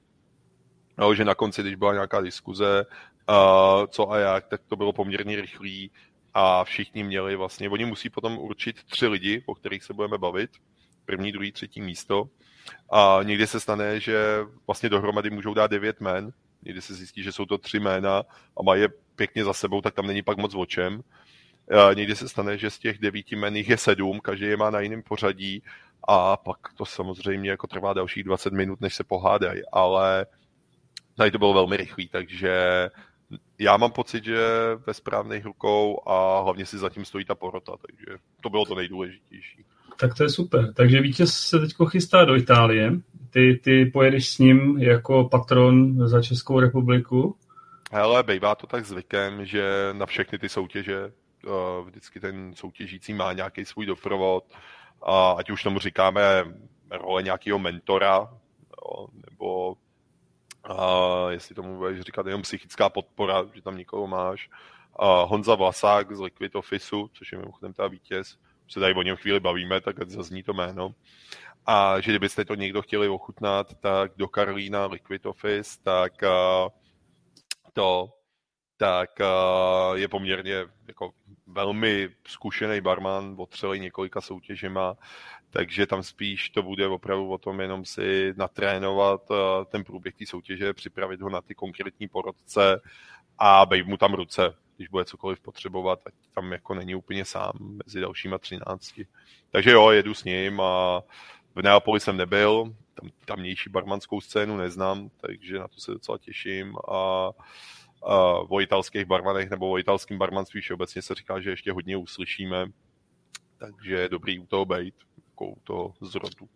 No, 0.98 1.14
že 1.14 1.24
na 1.24 1.34
konci, 1.34 1.62
když 1.62 1.74
byla 1.74 1.92
nějaká 1.92 2.20
diskuze, 2.20 2.86
uh, 3.28 3.86
co 3.86 4.10
a 4.10 4.18
jak, 4.18 4.46
tak 4.46 4.60
to 4.68 4.76
bylo 4.76 4.92
poměrně 4.92 5.40
rychlý 5.40 5.90
a 6.38 6.64
všichni 6.64 7.04
měli 7.04 7.36
vlastně, 7.36 7.68
oni 7.68 7.84
musí 7.84 8.10
potom 8.10 8.38
určit 8.38 8.84
tři 8.84 9.06
lidi, 9.06 9.42
o 9.46 9.54
kterých 9.54 9.84
se 9.84 9.94
budeme 9.94 10.18
bavit, 10.18 10.50
první, 11.04 11.32
druhý, 11.32 11.52
třetí 11.52 11.80
místo. 11.80 12.28
A 12.92 13.18
někdy 13.22 13.46
se 13.46 13.60
stane, 13.60 14.00
že 14.00 14.16
vlastně 14.66 14.88
dohromady 14.88 15.30
můžou 15.30 15.54
dát 15.54 15.70
devět 15.70 16.00
men, 16.00 16.32
někdy 16.62 16.82
se 16.82 16.94
zjistí, 16.94 17.22
že 17.22 17.32
jsou 17.32 17.44
to 17.44 17.58
tři 17.58 17.80
jména 17.80 18.22
a 18.56 18.62
mají 18.62 18.82
je 18.82 18.88
pěkně 19.16 19.44
za 19.44 19.52
sebou, 19.52 19.80
tak 19.80 19.94
tam 19.94 20.06
není 20.06 20.22
pak 20.22 20.38
moc 20.38 20.54
o 20.54 20.66
čem. 20.66 21.02
A 21.88 21.92
někdy 21.92 22.16
se 22.16 22.28
stane, 22.28 22.58
že 22.58 22.70
z 22.70 22.78
těch 22.78 22.98
devíti 22.98 23.36
men 23.36 23.56
jich 23.56 23.68
je 23.68 23.76
sedm, 23.76 24.20
každý 24.20 24.46
je 24.46 24.56
má 24.56 24.70
na 24.70 24.80
jiném 24.80 25.02
pořadí 25.02 25.62
a 26.08 26.36
pak 26.36 26.58
to 26.76 26.84
samozřejmě 26.84 27.50
jako 27.50 27.66
trvá 27.66 27.92
dalších 27.92 28.24
20 28.24 28.52
minut, 28.52 28.80
než 28.80 28.94
se 28.94 29.04
pohádají, 29.04 29.62
ale 29.72 30.26
tady 31.14 31.30
to 31.30 31.38
bylo 31.38 31.54
velmi 31.54 31.76
rychlý, 31.76 32.08
takže 32.08 32.50
já 33.58 33.76
mám 33.76 33.92
pocit, 33.92 34.24
že 34.24 34.38
ve 34.86 34.94
správných 34.94 35.44
rukou 35.44 36.02
a 36.06 36.40
hlavně 36.42 36.66
si 36.66 36.78
zatím 36.78 37.04
stojí 37.04 37.24
ta 37.24 37.34
porota, 37.34 37.72
takže 37.86 38.18
to 38.40 38.50
bylo 38.50 38.64
to 38.64 38.74
nejdůležitější. 38.74 39.64
Tak 40.00 40.14
to 40.14 40.22
je 40.22 40.28
super. 40.28 40.72
Takže 40.74 41.00
vítěz 41.00 41.34
se 41.34 41.58
teď 41.58 41.70
chystá 41.88 42.24
do 42.24 42.36
Itálie. 42.36 42.92
Ty, 43.30 43.60
ty 43.64 43.86
pojedeš 43.86 44.28
s 44.28 44.38
ním 44.38 44.78
jako 44.78 45.28
patron 45.28 46.08
za 46.08 46.22
Českou 46.22 46.60
republiku? 46.60 47.36
Hele, 47.92 48.22
bývá 48.22 48.54
to 48.54 48.66
tak 48.66 48.84
zvykem, 48.84 49.44
že 49.44 49.88
na 49.92 50.06
všechny 50.06 50.38
ty 50.38 50.48
soutěže 50.48 51.12
vždycky 51.84 52.20
ten 52.20 52.54
soutěžící 52.54 53.14
má 53.14 53.32
nějaký 53.32 53.64
svůj 53.64 53.86
doprovod, 53.86 54.44
a 55.02 55.30
ať 55.30 55.50
už 55.50 55.62
tomu 55.62 55.78
říkáme 55.78 56.44
role 56.90 57.22
nějakého 57.22 57.58
mentora, 57.58 58.28
nebo 59.30 59.76
a 60.66 61.26
jestli 61.30 61.54
tomu 61.54 61.76
budeš 61.76 62.00
říkat 62.00 62.26
jenom 62.26 62.42
psychická 62.42 62.88
podpora, 62.88 63.44
že 63.54 63.62
tam 63.62 63.76
někoho 63.76 64.06
máš. 64.06 64.50
A 64.96 65.22
Honza 65.22 65.54
Vlasák 65.54 66.16
z 66.16 66.20
Liquid 66.20 66.56
Officeu, 66.56 67.10
což 67.12 67.32
je 67.32 67.38
mimochodem 67.38 67.72
ta 67.72 67.88
vítěz, 67.88 68.38
se 68.68 68.80
tady 68.80 68.94
o 68.94 69.02
něm 69.02 69.16
chvíli 69.16 69.40
bavíme, 69.40 69.80
tak 69.80 70.10
zazní 70.10 70.42
to 70.42 70.52
jméno. 70.52 70.94
A 71.66 72.00
že 72.00 72.12
kdybyste 72.12 72.44
to 72.44 72.54
někdo 72.54 72.82
chtěli 72.82 73.08
ochutnat, 73.08 73.74
tak 73.80 74.12
do 74.16 74.28
Karolína 74.28 74.86
Liquid 74.86 75.26
Office, 75.26 75.78
tak 75.82 76.12
to 77.72 78.12
tak 78.78 79.10
je 79.94 80.08
poměrně 80.08 80.54
jako 80.88 81.10
velmi 81.46 82.08
zkušený 82.26 82.80
barman, 82.80 83.34
otřelý 83.38 83.80
několika 83.80 84.20
soutěžima, 84.20 84.96
takže 85.50 85.86
tam 85.86 86.02
spíš 86.02 86.50
to 86.50 86.62
bude 86.62 86.86
opravdu 86.86 87.28
o 87.28 87.38
tom 87.38 87.60
jenom 87.60 87.84
si 87.84 88.34
natrénovat 88.36 89.20
ten 89.66 89.84
průběh 89.84 90.14
té 90.14 90.26
soutěže, 90.26 90.74
připravit 90.74 91.20
ho 91.20 91.30
na 91.30 91.40
ty 91.40 91.54
konkrétní 91.54 92.08
porodce 92.08 92.80
a 93.38 93.66
bejt 93.66 93.86
mu 93.86 93.96
tam 93.96 94.14
ruce, 94.14 94.54
když 94.76 94.88
bude 94.88 95.04
cokoliv 95.04 95.40
potřebovat, 95.40 96.00
ať 96.06 96.14
tam 96.34 96.52
jako 96.52 96.74
není 96.74 96.94
úplně 96.94 97.24
sám 97.24 97.52
mezi 97.86 98.00
dalšíma 98.00 98.38
třinácti. 98.38 99.06
Takže 99.50 99.70
jo, 99.70 99.90
jedu 99.90 100.14
s 100.14 100.24
ním 100.24 100.60
a 100.60 101.00
v 101.54 101.62
Neapoli 101.62 102.00
jsem 102.00 102.16
nebyl, 102.16 102.74
tam 103.00 103.10
tamnější 103.24 103.70
barmanskou 103.70 104.20
scénu 104.20 104.56
neznám, 104.56 105.10
takže 105.20 105.58
na 105.58 105.68
to 105.68 105.80
se 105.80 105.90
docela 105.90 106.18
těším 106.18 106.76
a 106.92 107.30
o 108.48 108.60
italských 108.60 109.04
barmanech 109.04 109.50
nebo 109.50 109.70
o 109.70 109.78
italském 109.78 110.18
barmanství 110.18 110.60
všeobecně 110.60 111.02
se 111.02 111.14
říká, 111.14 111.40
že 111.40 111.50
ještě 111.50 111.72
hodně 111.72 111.96
uslyšíme, 111.96 112.66
takže 113.58 113.94
je 113.94 114.08
dobrý 114.08 114.38
u 114.38 114.46
toho 114.46 114.64
být, 114.64 114.94
jako 115.36 115.46
u 115.46 115.60
toho 115.64 115.94
zrodu. 116.00 116.48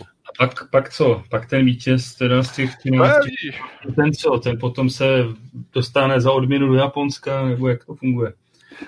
A 0.00 0.32
pak, 0.38 0.70
pak 0.70 0.92
co? 0.92 1.24
Pak 1.30 1.48
ten 1.50 1.64
vítěz 1.64 2.14
teda 2.14 2.42
z 2.42 2.56
těch 2.56 2.76
13, 2.76 3.16
no, 3.86 3.94
ten 3.94 4.12
co? 4.12 4.38
Ten 4.38 4.58
potom 4.58 4.90
se 4.90 5.06
dostane 5.72 6.20
za 6.20 6.32
odměnu 6.32 6.66
do 6.68 6.74
Japonska, 6.74 7.44
nebo 7.46 7.68
jak 7.68 7.84
to 7.84 7.94
funguje? 7.94 8.32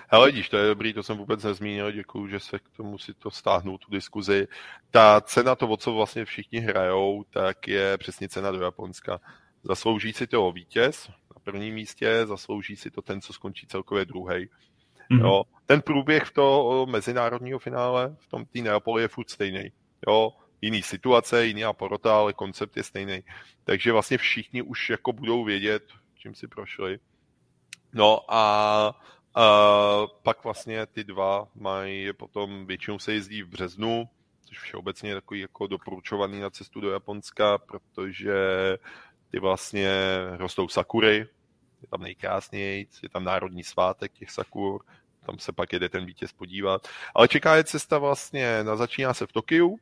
Hele, 0.09 0.32
díš, 0.32 0.49
to 0.49 0.57
je 0.57 0.66
dobrý, 0.68 0.93
to 0.93 1.03
jsem 1.03 1.16
vůbec 1.16 1.45
nezmínil, 1.45 1.93
děkuju, 1.93 2.28
že 2.28 2.41
se 2.41 2.59
k 2.59 2.62
tomu 2.76 2.99
si 2.99 3.14
to 3.14 3.30
stáhnou, 3.30 3.78
tu 3.78 3.91
diskuzi. 3.91 4.49
Ta 4.91 5.20
cena, 5.20 5.55
to, 5.55 5.68
o 5.68 5.76
co 5.76 5.95
vlastně 5.95 6.24
všichni 6.24 6.59
hrajou, 6.59 7.24
tak 7.30 7.68
je 7.68 7.99
přesně 7.99 8.28
cena 8.28 8.51
do 8.51 8.61
Japonska. 8.61 9.20
Zaslouží 9.64 10.12
si 10.12 10.26
to 10.26 10.53
vítěz, 10.53 11.11
prvním 11.45 11.74
místě, 11.74 12.26
zaslouží 12.26 12.76
si 12.76 12.91
to 12.91 13.03
ten, 13.03 13.20
co 13.20 13.32
skončí 13.32 13.66
celkově 13.66 14.05
druhý. 14.05 14.49
Mm-hmm. 15.11 15.24
Jo. 15.24 15.42
Ten 15.66 15.82
průběh 15.82 16.22
v 16.24 16.32
to 16.32 16.86
mezinárodního 16.90 17.59
finále 17.59 18.16
v 18.18 18.28
tom 18.28 18.44
té 18.44 18.59
Neapoli 18.59 19.02
je 19.02 19.09
furt 19.09 19.30
stejný. 19.30 19.72
Jo. 20.09 20.32
Jiný 20.61 20.82
situace, 20.82 21.46
jiná 21.46 21.72
porota, 21.72 22.16
ale 22.16 22.32
koncept 22.32 22.76
je 22.76 22.82
stejný. 22.82 23.22
Takže 23.64 23.92
vlastně 23.92 24.18
všichni 24.18 24.62
už 24.62 24.90
jako 24.90 25.12
budou 25.12 25.44
vědět, 25.44 25.82
čím 26.18 26.34
si 26.34 26.48
prošli. 26.48 26.98
No 27.92 28.20
a, 28.28 28.44
a 29.34 29.42
pak 30.22 30.44
vlastně 30.44 30.86
ty 30.86 31.05
dva 31.05 31.48
mají 31.55 32.12
potom, 32.12 32.66
většinou 32.66 32.98
se 32.98 33.12
jezdí 33.12 33.42
v 33.42 33.48
březnu, 33.48 34.09
což 34.44 34.59
všeobecně 34.59 35.11
je 35.11 35.14
takový 35.14 35.40
jako 35.40 35.66
doporučovaný 35.66 36.40
na 36.40 36.50
cestu 36.50 36.80
do 36.80 36.90
Japonska, 36.90 37.59
protože 37.59 38.34
ty 39.30 39.40
vlastně 39.40 39.90
rostou 40.36 40.68
sakury, 40.68 41.26
je 41.85 41.89
tam 41.89 42.03
nejkrásnější, 42.03 42.89
je 43.03 43.09
tam 43.09 43.24
národní 43.24 43.64
svátek 43.64 44.12
těch 44.12 44.30
sakur, 44.30 44.85
tam 45.26 45.39
se 45.39 45.53
pak 45.53 45.72
jede 45.72 45.89
ten 45.89 46.07
vítěz 46.07 46.32
podívat. 46.32 46.89
Ale 47.14 47.28
čeká 47.28 47.57
je 47.57 47.64
cesta 47.64 47.99
vlastně, 47.99 48.64
na, 48.64 48.76
začíná 48.76 49.14
se 49.14 49.26
v 49.26 49.32
Tokiu, 49.32 49.76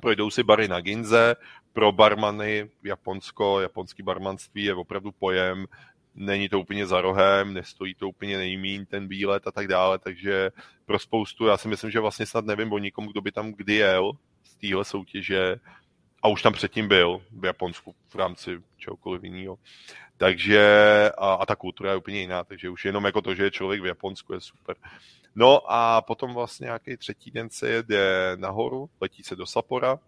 projdou 0.00 0.30
si 0.30 0.42
bary 0.42 0.68
na 0.68 0.80
Ginze, 0.80 1.36
pro 1.72 1.92
barmany 1.92 2.70
Japonsko, 2.82 3.60
japonský 3.60 4.02
barmanství 4.02 4.64
je 4.64 4.74
opravdu 4.74 5.12
pojem, 5.12 5.66
není 6.14 6.48
to 6.48 6.60
úplně 6.60 6.86
za 6.86 7.00
rohem, 7.00 7.54
nestojí 7.54 7.94
to 7.94 8.08
úplně 8.08 8.36
nejmín 8.38 8.86
ten 8.86 9.08
výlet 9.08 9.46
a 9.46 9.52
tak 9.52 9.68
dále, 9.68 9.98
takže 9.98 10.50
pro 10.86 10.98
spoustu, 10.98 11.46
já 11.46 11.56
si 11.56 11.68
myslím, 11.68 11.90
že 11.90 12.00
vlastně 12.00 12.26
snad 12.26 12.44
nevím 12.44 12.72
o 12.72 12.78
nikom, 12.78 13.06
kdo 13.06 13.20
by 13.20 13.32
tam 13.32 13.52
kdy 13.52 13.74
jel 13.74 14.12
z 14.42 14.56
téhle 14.56 14.84
soutěže, 14.84 15.60
a 16.22 16.28
už 16.28 16.42
tam 16.42 16.52
předtím 16.52 16.88
byl 16.88 17.22
v 17.30 17.44
Japonsku 17.44 17.94
v 18.08 18.14
rámci 18.14 18.60
čehokoliv 18.76 19.24
jiného. 19.24 19.58
Takže 20.18 20.62
a, 21.18 21.32
a 21.34 21.46
ta 21.46 21.56
kultura 21.56 21.90
je 21.90 21.96
úplně 21.96 22.20
jiná, 22.20 22.44
takže 22.44 22.70
už 22.70 22.84
jenom 22.84 23.04
jako 23.04 23.22
to, 23.22 23.34
že 23.34 23.44
je 23.44 23.50
člověk 23.50 23.82
v 23.82 23.86
Japonsku 23.86 24.32
je 24.32 24.40
super. 24.40 24.76
No 25.34 25.60
a 25.72 26.02
potom 26.02 26.34
vlastně 26.34 26.64
nějaký 26.64 26.96
třetí 26.96 27.30
den 27.30 27.50
se 27.50 27.68
jede 27.68 28.32
nahoru, 28.36 28.90
letí 29.00 29.22
se 29.22 29.36
do 29.36 29.46
Sapora, 29.46 29.98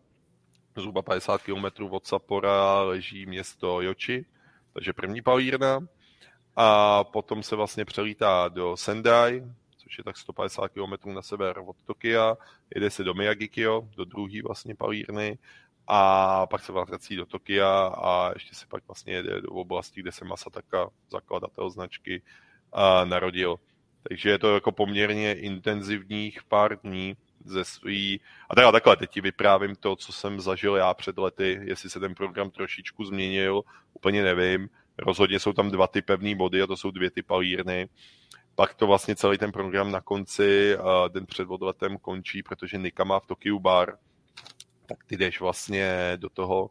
zhruba 0.76 1.02
50 1.02 1.42
km 1.42 1.84
od 1.90 2.06
Sapora 2.06 2.82
leží 2.82 3.26
město 3.26 3.80
Joči, 3.80 4.26
takže 4.72 4.92
první 4.92 5.22
palírna. 5.22 5.80
A 6.56 7.04
potom 7.04 7.42
se 7.42 7.56
vlastně 7.56 7.84
přelítá 7.84 8.48
do 8.48 8.76
Sendai, 8.76 9.42
což 9.76 9.98
je 9.98 10.04
tak 10.04 10.16
150 10.16 10.68
km 10.68 11.14
na 11.14 11.22
sever 11.22 11.58
od 11.66 11.76
Tokia, 11.86 12.36
jede 12.74 12.90
se 12.90 13.04
do 13.04 13.14
Miyagikyo, 13.14 13.88
do 13.96 14.04
druhé 14.04 14.42
vlastně 14.42 14.74
palírny 14.74 15.38
a 15.92 16.46
pak 16.46 16.62
se 16.62 16.72
vrací 16.72 17.16
do 17.16 17.26
Tokia 17.26 17.86
a 17.86 18.30
ještě 18.34 18.54
se 18.54 18.66
pak 18.66 18.88
vlastně 18.88 19.12
jede 19.12 19.40
do 19.40 19.48
oblasti, 19.48 20.00
kde 20.00 20.12
se 20.12 20.24
Masataka, 20.24 20.90
zakladatel 21.10 21.70
značky, 21.70 22.22
narodil. 23.04 23.56
Takže 24.08 24.30
je 24.30 24.38
to 24.38 24.54
jako 24.54 24.72
poměrně 24.72 25.34
intenzivních 25.34 26.42
pár 26.44 26.80
dní 26.80 27.16
ze 27.44 27.64
svý... 27.64 28.20
A 28.50 28.54
teda 28.54 28.72
takhle, 28.72 28.96
teď 28.96 29.10
ti 29.10 29.20
vyprávím 29.20 29.76
to, 29.76 29.96
co 29.96 30.12
jsem 30.12 30.40
zažil 30.40 30.76
já 30.76 30.94
před 30.94 31.18
lety, 31.18 31.60
jestli 31.62 31.90
se 31.90 32.00
ten 32.00 32.14
program 32.14 32.50
trošičku 32.50 33.04
změnil, 33.04 33.62
úplně 33.94 34.22
nevím. 34.22 34.68
Rozhodně 34.98 35.40
jsou 35.40 35.52
tam 35.52 35.70
dva 35.70 35.86
ty 35.86 36.02
pevné 36.02 36.34
body 36.34 36.62
a 36.62 36.66
to 36.66 36.76
jsou 36.76 36.90
dvě 36.90 37.10
ty 37.10 37.22
palírny. 37.22 37.88
Pak 38.54 38.74
to 38.74 38.86
vlastně 38.86 39.16
celý 39.16 39.38
ten 39.38 39.52
program 39.52 39.90
na 39.90 40.00
konci, 40.00 40.76
den 41.08 41.26
před 41.26 41.48
odletem 41.48 41.98
končí, 41.98 42.42
protože 42.42 42.78
Nika 42.78 43.04
má 43.04 43.20
v 43.20 43.26
Tokiu 43.26 43.58
bar, 43.58 43.98
tak 44.90 45.04
ty 45.04 45.16
jdeš 45.16 45.40
vlastně 45.40 46.12
do 46.16 46.28
toho, 46.28 46.70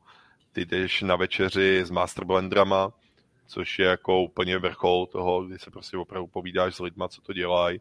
ty 0.51 0.65
jdeš 0.65 1.01
na 1.01 1.15
večeři 1.15 1.85
s 1.85 1.91
Master 1.91 2.25
Blendrama, 2.25 2.91
což 3.47 3.79
je 3.79 3.85
jako 3.85 4.21
úplně 4.21 4.57
vrchol 4.57 5.05
toho, 5.05 5.45
kdy 5.45 5.59
se 5.59 5.71
prostě 5.71 5.97
opravdu 5.97 6.27
povídáš 6.27 6.75
s 6.75 6.79
lidma, 6.79 7.07
co 7.07 7.21
to 7.21 7.33
dělají. 7.33 7.79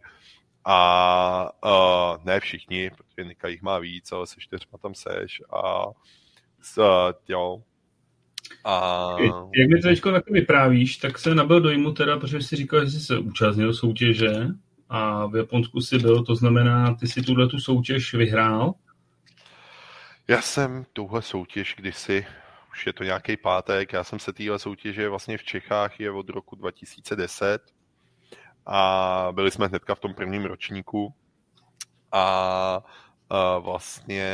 A 0.64 1.50
uh, 1.64 2.24
ne 2.24 2.40
všichni, 2.40 2.90
protože 2.90 3.28
Nika 3.28 3.48
jich 3.48 3.62
má 3.62 3.78
víc, 3.78 4.12
ale 4.12 4.26
se 4.26 4.34
čtyřma 4.38 4.78
tam 4.78 4.94
seš 4.94 5.42
a 5.50 5.84
s, 6.60 6.82
jo, 7.28 7.62
a... 8.64 9.16
Jak 9.56 9.68
mi 9.68 9.80
to 9.80 9.88
teď 9.88 10.00
tak 10.02 10.30
vyprávíš, 10.30 10.96
tak 10.96 11.18
se 11.18 11.34
nabil 11.34 11.60
dojmu 11.60 11.92
teda, 11.92 12.18
protože 12.18 12.42
jsi 12.42 12.56
říkal, 12.56 12.84
že 12.84 12.90
jsi 12.90 13.00
se 13.00 13.18
účastnil 13.18 13.74
soutěže 13.74 14.46
a 14.88 15.26
v 15.26 15.36
Japonsku 15.36 15.80
si 15.80 15.98
byl, 15.98 16.24
to 16.24 16.34
znamená, 16.34 16.94
ty 16.94 17.06
si 17.06 17.22
tuhle 17.22 17.48
tu 17.48 17.58
soutěž 17.58 18.14
vyhrál 18.14 18.74
já 20.28 20.42
jsem 20.42 20.86
tuhle 20.92 21.22
soutěž 21.22 21.74
kdysi, 21.78 22.26
už 22.70 22.86
je 22.86 22.92
to 22.92 23.04
nějaký 23.04 23.36
pátek, 23.36 23.92
já 23.92 24.04
jsem 24.04 24.18
se 24.18 24.32
téhle 24.32 24.58
soutěže 24.58 25.08
vlastně 25.08 25.38
v 25.38 25.44
Čechách 25.44 26.00
je 26.00 26.10
od 26.10 26.28
roku 26.28 26.56
2010 26.56 27.62
a 28.66 29.28
byli 29.32 29.50
jsme 29.50 29.66
hnedka 29.66 29.94
v 29.94 30.00
tom 30.00 30.14
prvním 30.14 30.44
ročníku 30.44 31.14
a, 32.12 32.82
a 33.30 33.58
vlastně 33.58 34.28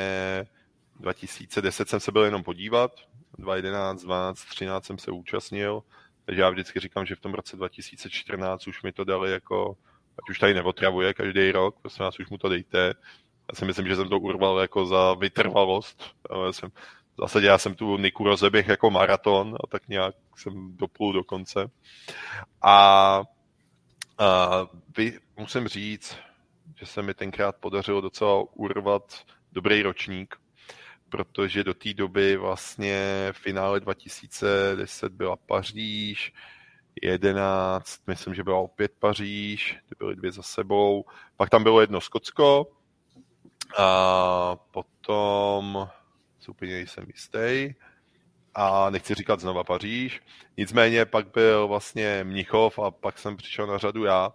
2010 1.01 1.89
jsem 1.89 2.01
se 2.01 2.13
byl 2.13 2.25
jenom 2.25 2.43
podívat, 2.43 2.93
2011, 3.39 4.03
12, 4.03 4.45
13 4.45 4.85
jsem 4.85 4.99
se 4.99 5.11
účastnil, 5.11 5.83
takže 6.25 6.41
já 6.41 6.51
vždycky 6.51 6.81
říkám, 6.81 7.07
že 7.07 7.15
v 7.15 7.21
tom 7.21 7.35
roce 7.35 7.57
2014 7.57 8.67
už 8.67 8.83
mi 8.83 8.93
to 8.93 9.05
dali 9.05 9.33
jako, 9.33 9.77
ať 10.19 10.31
už 10.31 10.39
tady 10.39 10.55
neotravuje 10.55 11.15
každý 11.15 11.53
rok, 11.53 11.81
prosím 11.81 12.05
vás, 12.05 12.19
už 12.19 12.29
mu 12.29 12.39
to 12.39 12.49
dejte, 12.49 12.95
já 13.53 13.55
si 13.55 13.65
myslím, 13.65 13.87
že 13.89 13.97
jsem 13.97 14.09
to 14.09 14.19
urval 14.19 14.59
jako 14.61 14.87
za 14.87 15.15
vytrvalost. 15.15 16.03
Já 16.45 16.53
jsem, 16.53 16.71
v 16.71 17.21
zásadě 17.21 17.47
já 17.47 17.59
jsem 17.59 17.75
tu 17.75 17.97
Niku 17.97 18.25
rozeběh 18.25 18.69
jako 18.69 18.91
maraton 18.91 19.57
a 19.65 19.67
tak 19.67 19.89
nějak 19.89 20.15
jsem 20.37 20.77
doplul 20.77 21.13
do 21.13 21.25
konce. 21.25 21.71
A, 22.63 23.23
a 24.19 24.67
vy, 24.97 25.19
musím 25.37 25.69
říct, 25.69 26.17
že 26.77 26.87
se 26.87 27.03
mi 27.03 27.15
tenkrát 27.15 27.57
podařilo 27.57 28.01
docela 28.01 28.45
urvat 28.53 29.25
dobrý 29.53 29.83
ročník, 29.83 30.37
protože 31.09 31.65
do 31.65 31.75
té 31.75 31.95
doby 31.95 32.37
vlastně 32.37 33.29
v 33.33 33.39
finále 33.39 33.81
2010 33.81 35.13
byla 35.13 35.37
Paříž, 35.37 36.33
11, 37.03 38.01
myslím, 38.07 38.35
že 38.35 38.45
byla 38.45 38.59
opět 38.59 38.93
Paříž, 38.99 39.79
ty 39.89 39.95
byly 39.99 40.17
dvě 40.17 40.33
za 40.33 40.43
sebou, 40.43 41.05
pak 41.37 41.51
tam 41.51 41.63
bylo 41.63 41.81
jedno 41.81 42.01
Skotsko, 42.01 42.67
a 43.79 44.57
potom 44.71 45.89
si 46.41 46.51
úplně 46.51 46.81
jsem 46.81 47.05
jistý. 47.07 47.75
A 48.55 48.91
nechci 48.91 49.15
říkat 49.15 49.41
znova 49.41 49.65
Paříž. 49.65 50.21
Nicméně 50.57 51.05
pak 51.05 51.27
byl 51.33 51.69
vlastně 51.69 52.25
Mnichov 52.25 52.79
a 52.79 52.91
pak 52.91 53.19
jsem 53.19 53.37
přišel 53.37 53.67
na 53.67 53.79
řadu 53.79 54.05
já. 54.05 54.33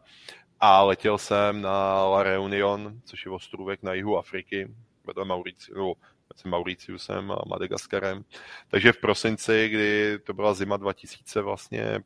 A 0.60 0.84
letěl 0.84 1.18
jsem 1.18 1.62
na 1.62 2.06
La 2.06 2.24
Reunion, 2.24 3.00
což 3.06 3.26
je 3.26 3.32
ostrůvek 3.32 3.84
na 3.84 3.94
jihu 3.94 4.18
Afriky, 4.18 4.68
vedle 5.06 5.26
Maurici, 5.26 5.72
no, 5.76 5.94
mezi 6.34 6.50
Mauriciusem 6.50 7.32
a 7.32 7.42
Madagaskarem. 7.48 8.26
Takže 8.68 8.92
v 8.92 8.98
prosinci, 8.98 9.70
kdy 9.70 10.20
to 10.20 10.34
byla 10.34 10.54
zima 10.54 10.78
2000 10.78 11.42
vlastně 11.42 12.00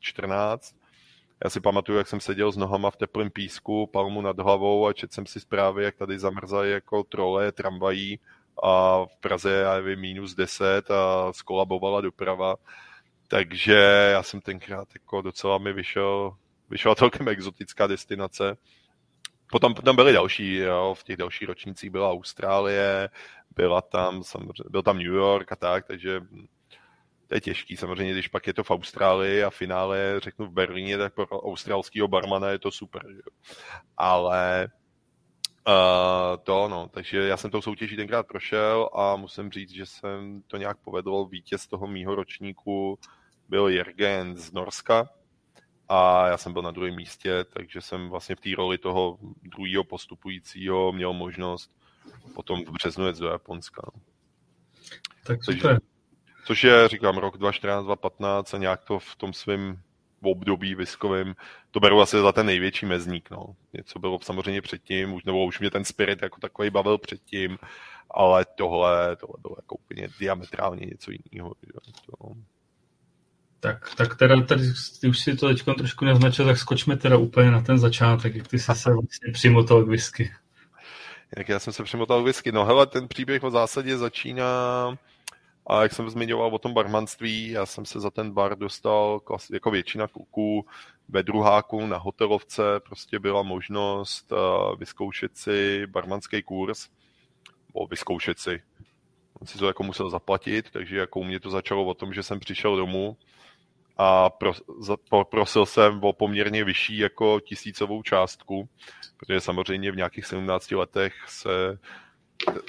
14, 0.00 0.76
já 1.44 1.50
si 1.50 1.60
pamatuju, 1.60 1.98
jak 1.98 2.08
jsem 2.08 2.20
seděl 2.20 2.52
s 2.52 2.56
nohama 2.56 2.90
v 2.90 2.96
teplém 2.96 3.30
písku, 3.30 3.86
palmu 3.86 4.20
nad 4.20 4.38
hlavou 4.38 4.86
a 4.86 4.92
četl 4.92 5.14
jsem 5.14 5.26
si 5.26 5.40
zprávy, 5.40 5.84
jak 5.84 5.96
tady 5.96 6.18
zamrzají 6.18 6.72
jako 6.72 7.04
trole, 7.04 7.52
tramvají 7.52 8.20
a 8.62 9.04
v 9.04 9.16
Praze 9.20 9.50
já 9.50 9.74
nevím, 9.74 10.00
minus 10.00 10.34
10 10.34 10.90
a 10.90 11.32
skolabovala 11.32 12.00
doprava. 12.00 12.56
Takže 13.28 14.08
já 14.12 14.22
jsem 14.22 14.40
tenkrát 14.40 14.88
jako 14.94 15.22
docela 15.22 15.58
mi 15.58 15.72
vyšel, 15.72 16.36
vyšla 16.70 16.94
celkem 16.94 17.28
exotická 17.28 17.86
destinace. 17.86 18.56
Potom 19.50 19.74
tam 19.74 19.96
byly 19.96 20.12
další, 20.12 20.54
jo, 20.56 20.94
v 20.98 21.04
těch 21.04 21.16
dalších 21.16 21.48
ročnících 21.48 21.90
byla 21.90 22.10
Austrálie, 22.10 23.08
byla 23.56 23.80
tam, 23.80 24.22
byl 24.70 24.82
tam 24.82 24.98
New 24.98 25.14
York 25.14 25.52
a 25.52 25.56
tak, 25.56 25.86
takže 25.86 26.20
to 27.26 27.34
je 27.34 27.40
těžký 27.40 27.76
samozřejmě, 27.76 28.12
když 28.12 28.28
pak 28.28 28.46
je 28.46 28.54
to 28.54 28.64
v 28.64 28.70
Austrálii 28.70 29.42
a 29.42 29.50
finále 29.50 30.20
řeknu 30.20 30.46
v 30.46 30.52
Berlíně, 30.52 30.98
tak 30.98 31.14
pro 31.14 31.26
australského 31.26 32.08
barmana 32.08 32.50
je 32.50 32.58
to 32.58 32.70
super. 32.70 33.02
Ale 33.96 34.68
Uh, 35.68 36.36
to 36.42 36.68
no, 36.68 36.88
takže 36.88 37.18
já 37.18 37.36
jsem 37.36 37.50
tou 37.50 37.62
soutěží 37.62 37.96
tenkrát 37.96 38.26
prošel 38.26 38.88
a 38.94 39.16
musím 39.16 39.50
říct, 39.50 39.70
že 39.70 39.86
jsem 39.86 40.42
to 40.46 40.56
nějak 40.56 40.76
povedl. 40.78 41.24
Vítěz 41.24 41.66
toho 41.66 41.86
mýho 41.86 42.14
ročníku 42.14 42.98
byl 43.48 43.68
Jergen 43.68 44.36
z 44.36 44.52
Norska 44.52 45.08
a 45.88 46.28
já 46.28 46.36
jsem 46.36 46.52
byl 46.52 46.62
na 46.62 46.70
druhém 46.70 46.96
místě, 46.96 47.44
takže 47.44 47.80
jsem 47.80 48.08
vlastně 48.08 48.36
v 48.36 48.40
té 48.40 48.50
roli 48.56 48.78
toho 48.78 49.18
druhého 49.42 49.84
postupujícího 49.84 50.92
měl 50.92 51.12
možnost 51.12 51.70
potom 52.34 52.64
v 52.64 52.70
březnu 52.70 53.06
jet 53.06 53.18
do 53.18 53.28
Japonska. 53.28 53.82
No. 53.94 54.02
Tak 55.26 55.44
super. 55.44 55.62
Takže, 55.62 55.93
což 56.44 56.64
je, 56.64 56.88
říkám, 56.88 57.18
rok 57.18 57.38
2014, 57.38 57.84
2015 57.84 58.54
a 58.54 58.58
nějak 58.58 58.84
to 58.84 58.98
v 58.98 59.16
tom 59.16 59.32
svém 59.32 59.78
období 60.22 60.74
viskovým, 60.74 61.34
to 61.70 61.80
beru 61.80 62.00
asi 62.00 62.20
za 62.20 62.32
ten 62.32 62.46
největší 62.46 62.86
mezník. 62.86 63.30
No. 63.30 63.46
Něco 63.72 63.98
bylo 63.98 64.18
samozřejmě 64.22 64.62
předtím, 64.62 65.12
už, 65.14 65.24
nebo 65.24 65.44
už 65.44 65.60
mě 65.60 65.70
ten 65.70 65.84
spirit 65.84 66.22
jako 66.22 66.40
takový 66.40 66.70
bavil 66.70 66.98
předtím, 66.98 67.58
ale 68.10 68.46
tohle, 68.54 69.16
tohle 69.16 69.36
bylo 69.42 69.54
jako 69.58 69.74
úplně 69.74 70.08
diametrálně 70.20 70.86
něco 70.86 71.10
jiného. 71.10 71.52
To... 72.06 72.28
Tak, 73.60 73.94
tak 73.94 74.16
teda 74.16 74.42
tady, 74.42 74.62
ty 75.00 75.08
už 75.08 75.18
si 75.18 75.36
to 75.36 75.48
teď 75.48 75.64
trošku 75.78 76.04
naznačil, 76.04 76.44
tak 76.44 76.58
skočme 76.58 76.96
teda 76.96 77.16
úplně 77.16 77.50
na 77.50 77.60
ten 77.60 77.78
začátek, 77.78 78.34
jak 78.34 78.48
ty 78.48 78.58
jsi 78.58 78.74
se 78.74 78.90
vlastně 78.92 79.32
přimotal 79.32 79.84
k 79.84 79.88
whisky. 79.88 80.32
Jak 81.36 81.48
já 81.48 81.58
jsem 81.58 81.72
se 81.72 81.82
přimotal 81.82 82.22
k 82.22 82.24
whisky. 82.24 82.52
No 82.52 82.64
hele, 82.64 82.86
ten 82.86 83.08
příběh 83.08 83.42
v 83.42 83.50
zásadě 83.50 83.98
začíná 83.98 84.44
a 85.66 85.82
jak 85.82 85.92
jsem 85.92 86.10
zmiňoval 86.10 86.54
o 86.54 86.58
tom 86.58 86.74
barmanství, 86.74 87.50
já 87.50 87.66
jsem 87.66 87.84
se 87.84 88.00
za 88.00 88.10
ten 88.10 88.30
bar 88.30 88.58
dostal 88.58 89.20
jako 89.52 89.70
většina 89.70 90.08
kluků 90.08 90.66
ve 91.08 91.22
druháku 91.22 91.86
na 91.86 91.98
hotelovce, 91.98 92.62
prostě 92.80 93.18
byla 93.18 93.42
možnost 93.42 94.32
uh, 94.32 94.78
vyzkoušet 94.78 95.36
si 95.36 95.86
barmanský 95.86 96.42
kurz, 96.42 96.88
o 97.72 97.86
vyzkoušet 97.86 98.38
si. 98.38 98.62
On 99.40 99.46
si 99.46 99.58
to 99.58 99.66
jako 99.66 99.82
musel 99.82 100.10
zaplatit, 100.10 100.70
takže 100.70 100.98
jako 100.98 101.20
u 101.20 101.24
mě 101.24 101.40
to 101.40 101.50
začalo 101.50 101.84
o 101.84 101.94
tom, 101.94 102.14
že 102.14 102.22
jsem 102.22 102.40
přišel 102.40 102.76
domů. 102.76 103.16
A 103.96 104.30
pro, 104.30 104.52
za, 104.80 104.96
prosil 105.30 105.66
jsem 105.66 106.04
o 106.04 106.12
poměrně 106.12 106.64
vyšší 106.64 106.98
jako 106.98 107.40
tisícovou 107.40 108.02
částku, 108.02 108.68
protože 109.16 109.40
samozřejmě 109.40 109.92
v 109.92 109.96
nějakých 109.96 110.26
17 110.26 110.70
letech 110.70 111.14
se 111.28 111.78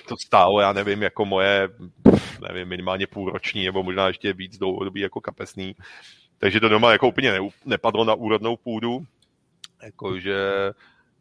to 0.08 0.18
stálo, 0.26 0.60
já 0.60 0.74
nevím, 0.74 1.02
jako 1.02 1.26
moje, 1.26 1.70
nevím, 2.48 2.68
minimálně 2.68 3.08
půlroční, 3.08 3.66
nebo 3.66 3.84
možná 3.84 4.08
ještě 4.08 4.34
víc 4.34 4.58
dlouhodobý 4.58 5.02
jako 5.02 5.22
kapesný. 5.22 5.76
Takže 6.38 6.60
to 6.60 6.70
doma 6.70 6.92
jako 6.92 7.08
úplně 7.08 7.32
ne, 7.32 7.40
nepadlo 7.66 8.06
na 8.06 8.14
úrodnou 8.14 8.58
půdu. 8.58 9.06
Jakože 9.84 10.38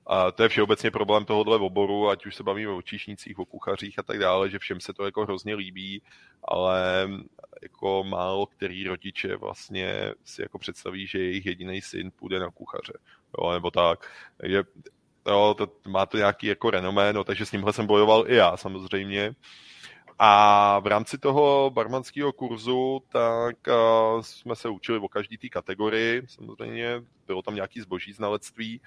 a 0.06 0.30
to 0.30 0.42
je 0.42 0.48
všeobecně 0.48 0.90
problém 0.90 1.24
tohohle 1.24 1.58
oboru, 1.58 2.08
ať 2.08 2.26
už 2.26 2.34
se 2.34 2.42
bavíme 2.42 2.72
o 2.72 2.82
číšnicích, 2.82 3.38
o 3.38 3.44
kuchařích 3.44 3.98
a 3.98 4.02
tak 4.02 4.18
dále, 4.18 4.50
že 4.50 4.58
všem 4.58 4.80
se 4.80 4.92
to 4.92 5.04
jako 5.04 5.22
hrozně 5.22 5.54
líbí, 5.54 6.02
ale 6.44 7.08
jako 7.62 8.04
málo 8.04 8.46
který 8.46 8.84
rodiče 8.84 9.36
vlastně 9.36 10.12
si 10.24 10.42
jako 10.42 10.58
představí, 10.58 11.06
že 11.06 11.18
jejich 11.18 11.46
jediný 11.46 11.82
syn 11.82 12.10
půjde 12.10 12.38
na 12.38 12.50
kuchaře, 12.50 12.92
jo, 13.38 13.52
nebo 13.52 13.70
tak. 13.70 14.10
Takže 14.36 14.62
jo, 15.26 15.54
to, 15.58 15.68
má 15.88 16.06
to 16.06 16.16
nějaký 16.16 16.46
jako 16.46 16.70
renomé, 16.70 17.12
no, 17.12 17.24
takže 17.24 17.46
s 17.46 17.50
tímhle 17.50 17.72
jsem 17.72 17.86
bojoval 17.86 18.24
i 18.28 18.34
já 18.34 18.56
samozřejmě. 18.56 19.34
A 20.18 20.78
v 20.78 20.86
rámci 20.86 21.18
toho 21.18 21.70
barmanského 21.70 22.32
kurzu 22.32 23.02
tak 23.08 23.56
uh, 23.68 24.22
jsme 24.22 24.56
se 24.56 24.68
učili 24.68 24.98
o 24.98 25.08
každý 25.08 25.38
té 25.38 25.48
kategorii, 25.48 26.22
samozřejmě 26.28 27.02
bylo 27.26 27.42
tam 27.42 27.54
nějaký 27.54 27.80
zboží 27.80 28.12
znalectví. 28.12 28.80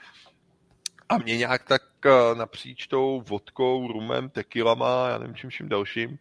A 1.10 1.18
mě 1.18 1.38
nějak 1.38 1.64
tak 1.64 1.82
uh, 2.06 2.38
napříč 2.38 2.88
tou 2.88 3.24
vodkou, 3.28 3.88
rumem, 3.88 4.30
tekilama, 4.30 5.10
já 5.10 5.18
nevím 5.18 5.36
čím 5.36 5.50
vším 5.50 5.70
dalším, 5.70 6.20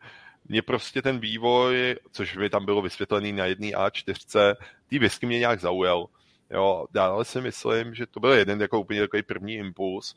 mě 0.49 0.63
prostě 0.63 1.03
ten 1.03 1.19
vývoj, 1.19 1.97
což 2.13 2.37
by 2.37 2.51
tam 2.51 2.65
bylo 2.65 2.83
vysvětlený 2.83 3.33
na 3.33 3.47
jedné 3.47 3.67
A4, 3.67 4.57
ty 4.87 4.99
whisky 4.99 5.27
mě 5.27 5.39
nějak 5.39 5.61
zaujal. 5.61 6.07
Jo, 6.51 6.87
dále 6.91 7.25
si 7.25 7.41
myslím, 7.41 7.95
že 7.95 8.07
to 8.07 8.21
byl 8.21 8.33
jeden 8.33 8.61
jako 8.61 8.81
úplně 8.81 9.01
takový 9.01 9.23
první 9.23 9.55
impuls. 9.55 10.15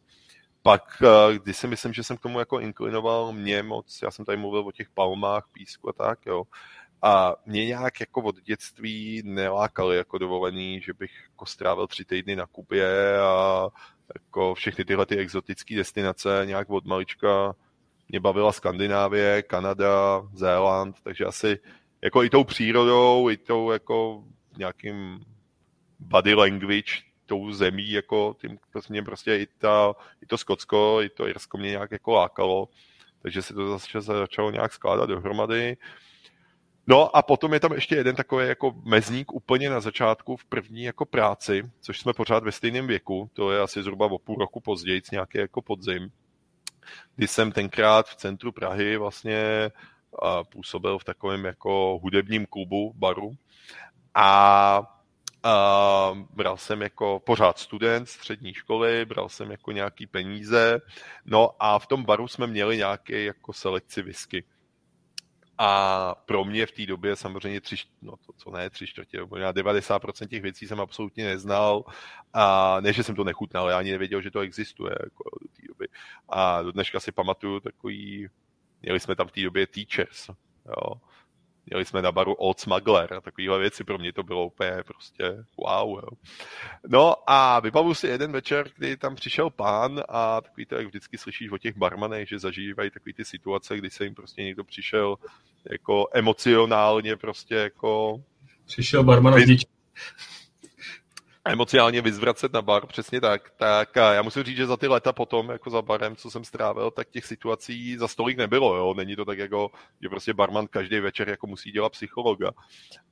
Pak, 0.61 0.83
eh, 1.03 1.39
když 1.39 1.57
si 1.57 1.67
myslím, 1.67 1.93
že 1.93 2.03
jsem 2.03 2.17
k 2.17 2.21
tomu 2.21 2.39
jako 2.39 2.59
inklinoval 2.59 3.33
mě 3.33 3.63
moc, 3.63 3.99
já 4.03 4.11
jsem 4.11 4.25
tady 4.25 4.37
mluvil 4.37 4.67
o 4.67 4.71
těch 4.71 4.89
palmách, 4.89 5.47
písku 5.51 5.89
a 5.89 5.93
tak, 5.93 6.25
jo. 6.25 6.43
A 7.01 7.35
mě 7.45 7.65
nějak 7.65 7.99
jako 7.99 8.21
od 8.21 8.35
dětství 8.41 9.21
nelákali 9.25 9.97
jako 9.97 10.17
dovolený, 10.17 10.81
že 10.81 10.93
bych 10.93 11.11
jako 11.31 11.45
strávil 11.45 11.87
tři 11.87 12.05
týdny 12.05 12.35
na 12.35 12.45
Kubě 12.45 13.19
a 13.21 13.67
jako 14.15 14.53
všechny 14.55 14.85
tyhle 14.85 15.05
ty 15.05 15.17
exotické 15.17 15.75
destinace 15.75 16.41
nějak 16.45 16.69
od 16.69 16.85
malička 16.85 17.55
mě 18.09 18.19
bavila 18.19 18.51
Skandinávie, 18.51 19.43
Kanada, 19.43 20.21
Zéland, 20.33 20.95
takže 21.03 21.25
asi 21.25 21.59
jako 22.01 22.23
i 22.23 22.29
tou 22.29 22.43
přírodou, 22.43 23.29
i 23.29 23.37
tou 23.37 23.71
jako 23.71 24.23
nějakým 24.57 25.19
body 25.99 26.33
language 26.33 26.91
tou 27.25 27.51
zemí, 27.51 27.91
jako 27.91 28.35
tím 28.41 28.57
mě 28.89 29.03
prostě 29.03 29.35
i, 29.35 29.47
ta, 29.57 29.93
i 30.21 30.25
to 30.25 30.37
Skotsko, 30.37 31.01
i 31.01 31.09
to 31.09 31.27
Irsko 31.27 31.57
mě 31.57 31.69
nějak 31.69 31.91
jako 31.91 32.11
lákalo, 32.11 32.69
takže 33.21 33.41
se 33.41 33.53
to 33.53 33.69
zase 33.69 34.01
začalo 34.01 34.51
nějak 34.51 34.73
skládat 34.73 35.05
dohromady. 35.05 35.77
No 36.87 37.15
a 37.15 37.21
potom 37.21 37.53
je 37.53 37.59
tam 37.59 37.73
ještě 37.73 37.95
jeden 37.95 38.15
takový 38.15 38.47
jako 38.47 38.75
mezník 38.83 39.33
úplně 39.33 39.69
na 39.69 39.79
začátku 39.79 40.37
v 40.37 40.45
první 40.45 40.83
jako 40.83 41.05
práci, 41.05 41.63
což 41.79 41.99
jsme 41.99 42.13
pořád 42.13 42.43
ve 42.43 42.51
stejném 42.51 42.87
věku, 42.87 43.29
to 43.33 43.51
je 43.51 43.61
asi 43.61 43.83
zhruba 43.83 44.05
o 44.05 44.17
půl 44.17 44.35
roku 44.35 44.59
později, 44.59 45.01
nějaký 45.11 45.37
jako 45.37 45.61
podzim, 45.61 46.11
kdy 47.15 47.27
jsem 47.27 47.51
tenkrát 47.51 48.09
v 48.09 48.15
centru 48.15 48.51
Prahy 48.51 48.97
vlastně 48.97 49.71
působil 50.51 50.99
v 50.99 51.03
takovém 51.03 51.45
jako 51.45 51.99
hudebním 52.03 52.45
klubu, 52.45 52.93
baru 52.95 53.31
a 54.15 54.98
a 55.43 56.17
bral 56.29 56.57
jsem 56.57 56.81
jako 56.81 57.21
pořád 57.25 57.59
student 57.59 58.09
střední 58.09 58.53
školy, 58.53 59.05
bral 59.05 59.29
jsem 59.29 59.51
jako 59.51 59.71
nějaký 59.71 60.07
peníze, 60.07 60.81
no 61.25 61.49
a 61.59 61.79
v 61.79 61.87
tom 61.87 62.03
baru 62.03 62.27
jsme 62.27 62.47
měli 62.47 62.77
nějaké 62.77 63.23
jako 63.23 63.53
selekci 63.53 64.01
whisky. 64.01 64.43
A 65.57 66.15
pro 66.15 66.45
mě 66.45 66.65
v 66.65 66.71
té 66.71 66.85
době 66.85 67.15
samozřejmě 67.15 67.61
tři, 67.61 67.75
no 68.01 68.11
to 68.11 68.33
co 68.37 68.51
ne, 68.51 68.69
tři 68.69 68.87
čtvrtě, 68.87 69.19
možná 69.29 69.53
90% 69.53 70.27
těch 70.27 70.41
věcí 70.41 70.67
jsem 70.67 70.81
absolutně 70.81 71.25
neznal. 71.25 71.83
A 72.33 72.77
ne, 72.79 72.93
že 72.93 73.03
jsem 73.03 73.15
to 73.15 73.23
nechutnal, 73.23 73.69
já 73.69 73.77
ani 73.77 73.91
nevěděl, 73.91 74.21
že 74.21 74.31
to 74.31 74.39
existuje 74.39 74.91
jako 75.03 75.23
do 75.41 75.47
té 75.47 75.67
doby. 75.67 75.87
A 76.29 76.61
do 76.61 76.71
dneška 76.71 76.99
si 76.99 77.11
pamatuju 77.11 77.59
takový, 77.59 78.27
měli 78.81 78.99
jsme 78.99 79.15
tam 79.15 79.27
v 79.27 79.31
té 79.31 79.41
době 79.41 79.67
teachers, 79.67 80.29
jo 80.65 81.01
Měli 81.69 81.85
jsme 81.85 82.01
na 82.01 82.11
baru 82.11 82.33
Old 82.33 82.59
Smuggler 82.59 83.13
a 83.13 83.21
takovéhle 83.21 83.59
věci. 83.59 83.83
Pro 83.83 83.97
mě 83.97 84.13
to 84.13 84.23
bylo 84.23 84.45
úplně 84.45 84.71
prostě 84.85 85.23
wow. 85.57 85.89
Jo. 85.89 86.07
No 86.87 87.15
a 87.27 87.59
vybavu 87.59 87.93
si 87.93 88.07
jeden 88.07 88.31
večer, 88.31 88.69
kdy 88.77 88.97
tam 88.97 89.15
přišel 89.15 89.49
pán 89.49 90.03
a 90.09 90.41
takový 90.41 90.65
to, 90.65 90.75
jak 90.75 90.87
vždycky 90.87 91.17
slyšíš 91.17 91.51
o 91.51 91.57
těch 91.57 91.77
barmanech, 91.77 92.29
že 92.29 92.39
zažívají 92.39 92.91
takové 92.91 93.13
ty 93.13 93.25
situace, 93.25 93.77
kdy 93.77 93.89
se 93.89 94.03
jim 94.03 94.15
prostě 94.15 94.43
někdo 94.43 94.63
přišel 94.63 95.15
jako 95.71 96.07
emocionálně 96.13 97.15
prostě 97.15 97.55
jako... 97.55 98.21
Přišel 98.65 99.03
barman 99.03 99.33
a 99.33 99.37
emocionálně 101.51 102.01
vyzvracet 102.01 102.53
na 102.53 102.61
bar, 102.61 102.85
přesně 102.85 103.21
tak. 103.21 103.49
Tak 103.57 103.95
já 103.95 104.21
musím 104.21 104.43
říct, 104.43 104.57
že 104.57 104.67
za 104.67 104.77
ty 104.77 104.87
leta 104.87 105.13
potom, 105.13 105.49
jako 105.49 105.69
za 105.69 105.81
barem, 105.81 106.15
co 106.15 106.31
jsem 106.31 106.43
strávil, 106.43 106.91
tak 106.91 107.09
těch 107.09 107.25
situací 107.25 107.97
za 107.97 108.07
stolik 108.07 108.37
nebylo, 108.37 108.75
jo. 108.75 108.93
Není 108.93 109.15
to 109.15 109.25
tak 109.25 109.37
jako, 109.37 109.71
že 110.01 110.09
prostě 110.09 110.33
barman 110.33 110.67
každý 110.67 110.99
večer 110.99 111.29
jako 111.29 111.47
musí 111.47 111.71
dělat 111.71 111.91
psychologa. 111.91 112.51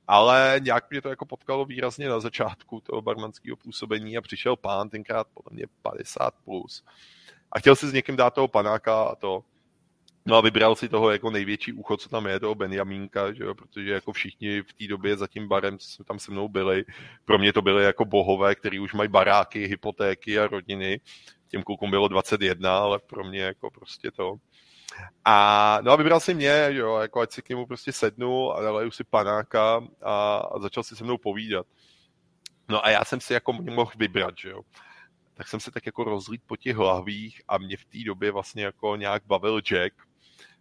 Ale 0.08 0.60
nějak 0.64 0.90
mě 0.90 1.02
to 1.02 1.08
jako 1.08 1.26
potkalo 1.26 1.64
výrazně 1.64 2.08
na 2.08 2.20
začátku 2.20 2.80
toho 2.80 3.02
barmanského 3.02 3.56
působení 3.56 4.16
a 4.16 4.20
přišel 4.20 4.56
pán, 4.56 4.88
tenkrát 4.90 5.26
podle 5.34 5.56
mě 5.56 5.64
50 5.82 6.34
plus. 6.44 6.84
A 7.52 7.58
chtěl 7.58 7.76
si 7.76 7.88
s 7.88 7.92
někým 7.92 8.16
dát 8.16 8.34
toho 8.34 8.48
panáka 8.48 9.02
a 9.02 9.14
to. 9.14 9.44
No 10.28 10.36
a 10.36 10.40
vybral 10.40 10.76
si 10.76 10.88
toho 10.88 11.10
jako 11.10 11.30
největší 11.30 11.72
ucho, 11.72 11.96
co 11.96 12.08
tam 12.08 12.26
je, 12.26 12.40
toho 12.40 12.54
Benjamínka, 12.54 13.32
že 13.32 13.44
jo, 13.44 13.54
protože 13.54 13.90
jako 13.90 14.12
všichni 14.12 14.62
v 14.62 14.72
té 14.72 14.86
době 14.86 15.16
za 15.16 15.26
tím 15.26 15.48
barem, 15.48 15.78
co 15.78 15.88
jsme 15.88 16.04
tam 16.04 16.18
se 16.18 16.30
mnou 16.30 16.48
byli, 16.48 16.84
pro 17.24 17.38
mě 17.38 17.52
to 17.52 17.62
byly 17.62 17.84
jako 17.84 18.04
bohové, 18.04 18.54
který 18.54 18.80
už 18.80 18.94
mají 18.94 19.08
baráky, 19.08 19.66
hypotéky 19.66 20.38
a 20.38 20.46
rodiny. 20.46 21.00
Těm 21.48 21.62
klukům 21.62 21.90
bylo 21.90 22.08
21, 22.08 22.78
ale 22.78 22.98
pro 22.98 23.24
mě 23.24 23.40
jako 23.40 23.70
prostě 23.70 24.10
to. 24.10 24.36
A, 25.24 25.78
no 25.82 25.92
a 25.92 25.96
vybral 25.96 26.20
si 26.20 26.34
mě, 26.34 26.66
jo, 26.68 26.96
jako 26.96 27.20
ať 27.20 27.32
si 27.32 27.42
k 27.42 27.48
němu 27.48 27.66
prostě 27.66 27.92
sednu 27.92 28.52
a 28.52 28.62
naleju 28.62 28.90
si 28.90 29.04
panáka 29.04 29.82
a, 30.02 30.36
a 30.36 30.58
začal 30.58 30.82
si 30.82 30.96
se 30.96 31.04
mnou 31.04 31.18
povídat. 31.18 31.66
No 32.68 32.86
a 32.86 32.90
já 32.90 33.04
jsem 33.04 33.20
si 33.20 33.32
jako 33.32 33.52
mohl 33.52 33.92
vybrat, 33.96 34.34
že 34.38 34.48
jo 34.50 34.62
tak 35.38 35.48
jsem 35.48 35.60
se 35.60 35.70
tak 35.70 35.86
jako 35.86 36.04
rozlít 36.04 36.42
po 36.46 36.56
těch 36.56 36.76
hlavích 36.76 37.42
a 37.48 37.58
mě 37.58 37.76
v 37.76 37.84
té 37.84 37.98
době 38.06 38.30
vlastně 38.30 38.64
jako 38.64 38.96
nějak 38.96 39.22
bavil 39.26 39.60
Jack, 39.60 39.94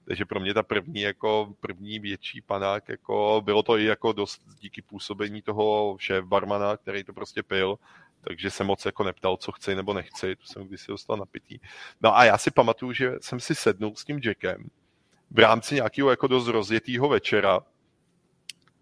takže 0.08 0.26
pro 0.26 0.40
mě 0.40 0.54
ta 0.54 0.64
první, 0.64 1.02
jako 1.02 1.54
první 1.60 2.00
větší 2.00 2.42
panák, 2.42 2.90
jako 2.90 3.42
bylo 3.46 3.64
to 3.64 3.78
i 3.78 3.86
jako 3.86 4.14
dost 4.14 4.42
díky 4.60 4.82
působení 4.82 5.42
toho 5.42 5.98
šéf 6.00 6.26
barmana, 6.26 6.78
který 6.78 7.04
to 7.04 7.14
prostě 7.14 7.44
pil, 7.44 7.80
takže 8.22 8.52
jsem 8.52 8.68
moc 8.68 8.86
jako 8.86 9.04
neptal, 9.04 9.38
co 9.38 9.52
chci 9.52 9.76
nebo 9.76 9.94
nechci, 9.94 10.36
to 10.36 10.46
jsem 10.46 10.68
kdysi 10.68 10.88
dostal 10.88 11.18
napitý. 11.18 11.60
No 12.02 12.18
a 12.18 12.24
já 12.24 12.38
si 12.38 12.52
pamatuju, 12.52 12.94
že 12.94 13.12
jsem 13.22 13.40
si 13.40 13.56
sednul 13.56 13.96
s 13.96 14.06
tím 14.06 14.20
Jackem 14.24 14.70
v 15.32 15.40
rámci 15.40 15.76
nějakého 15.76 16.10
jako 16.10 16.28
dost 16.28 16.48
rozjetého 16.48 17.10
večera 17.10 17.60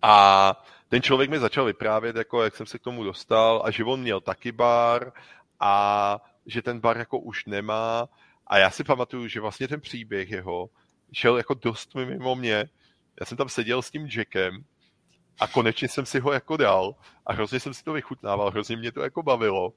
a 0.01 0.55
ten 0.89 1.01
člověk 1.01 1.29
mi 1.29 1.39
začal 1.39 1.65
vyprávět, 1.65 2.15
jako 2.15 2.43
jak 2.43 2.55
jsem 2.55 2.65
se 2.65 2.79
k 2.79 2.83
tomu 2.83 3.03
dostal 3.03 3.61
a 3.65 3.71
že 3.71 3.83
on 3.83 4.01
měl 4.01 4.21
taky 4.21 4.51
bar 4.51 5.11
a 5.59 6.17
že 6.45 6.61
ten 6.61 6.79
bar 6.79 6.97
jako 6.97 7.19
už 7.19 7.45
nemá 7.45 8.09
a 8.47 8.57
já 8.57 8.69
si 8.69 8.83
pamatuju, 8.83 9.27
že 9.27 9.41
vlastně 9.41 9.67
ten 9.67 9.81
příběh 9.81 10.31
jeho 10.31 10.69
šel 11.13 11.37
jako 11.37 11.53
dost 11.53 11.95
mimo 11.95 12.35
mě. 12.35 12.65
Já 13.19 13.25
jsem 13.25 13.37
tam 13.37 13.49
seděl 13.49 13.81
s 13.81 13.91
tím 13.91 14.07
Jackem 14.17 14.63
a 15.39 15.47
konečně 15.47 15.87
jsem 15.87 16.05
si 16.05 16.19
ho 16.19 16.31
jako 16.31 16.57
dal 16.57 16.95
a 17.25 17.33
hrozně 17.33 17.59
jsem 17.59 17.73
si 17.73 17.83
to 17.83 17.93
vychutnával, 17.93 18.51
hrozně 18.51 18.77
mě 18.77 18.91
to 18.91 19.01
jako 19.01 19.23
bavilo 19.23 19.73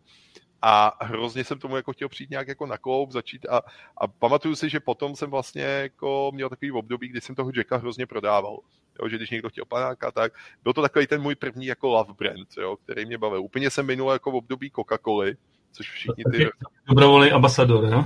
a 0.62 1.04
hrozně 1.04 1.44
jsem 1.44 1.58
tomu 1.58 1.76
jako 1.76 1.92
chtěl 1.92 2.08
přijít 2.08 2.30
nějak 2.30 2.48
jako 2.48 2.66
na 2.66 2.78
kloup, 2.78 3.12
začít 3.12 3.46
a, 3.48 3.62
a 3.96 4.06
pamatuju 4.06 4.56
si, 4.56 4.68
že 4.68 4.80
potom 4.80 5.16
jsem 5.16 5.30
vlastně 5.30 5.62
jako 5.62 6.30
měl 6.34 6.48
takový 6.48 6.72
období, 6.72 7.08
kdy 7.08 7.20
jsem 7.20 7.34
toho 7.34 7.50
Jacka 7.54 7.76
hrozně 7.76 8.06
prodával. 8.06 8.58
Jo, 9.02 9.08
že 9.08 9.16
když 9.16 9.30
někdo 9.30 9.48
chtěl 9.48 9.64
panáka, 9.64 10.12
tak 10.12 10.32
byl 10.64 10.72
to 10.72 10.82
takový 10.82 11.06
ten 11.06 11.22
můj 11.22 11.34
první 11.34 11.66
jako 11.66 11.88
love 11.88 12.14
brand, 12.18 12.48
jo, 12.60 12.76
který 12.76 13.06
mě 13.06 13.18
bavil. 13.18 13.42
Úplně 13.42 13.70
jsem 13.70 13.86
minul 13.86 14.12
jako 14.12 14.30
v 14.30 14.34
období 14.34 14.70
Coca-Coly, 14.70 15.36
což 15.72 15.90
všichni 15.90 16.24
ty... 16.32 16.48
Dobrovolný 16.88 17.30
ambasador, 17.30 17.84
jo? 17.84 18.04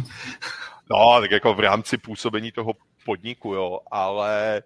No, 0.92 1.20
tak 1.20 1.30
jako 1.30 1.54
v 1.54 1.60
rámci 1.60 1.98
působení 1.98 2.52
toho 2.52 2.72
podniku, 3.04 3.54
jo, 3.54 3.80
ale 3.90 4.62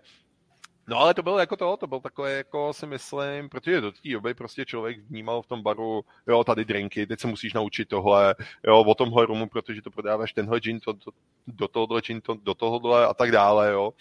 No 0.89 0.99
ale 0.99 1.15
to 1.15 1.23
bylo 1.23 1.39
jako 1.39 1.57
to, 1.57 1.77
to 1.77 1.87
byl 1.87 2.01
takové 2.01 2.33
jako 2.33 2.73
si 2.73 2.87
myslím, 2.87 3.49
protože 3.49 3.81
do 3.81 3.93
té 3.93 4.09
doby 4.13 4.35
prostě 4.35 4.65
člověk 4.65 4.99
vnímal 4.99 5.43
v 5.43 5.47
tom 5.47 5.63
baru, 5.63 6.05
jo, 6.29 6.45
tady 6.45 6.65
drinky, 6.65 7.07
teď 7.07 7.21
se 7.21 7.27
musíš 7.27 7.53
naučit 7.53 7.89
tohle, 7.89 8.35
jo, 8.67 8.81
o 8.81 8.95
tomhle 8.95 9.27
rumu, 9.27 9.49
protože 9.49 9.83
to 9.83 9.91
prodáváš 9.91 10.33
tenhle 10.33 10.61
gin, 10.61 10.81
to, 10.81 10.95
to, 10.95 11.11
do 11.47 11.69
tohohle 11.69 12.01
gin, 12.01 12.21
to, 12.21 12.35
do 12.35 12.55
tohohle 12.55 13.07
a 13.07 13.15
tak 13.15 13.33
dále, 13.33 13.73
jo. 13.73 13.93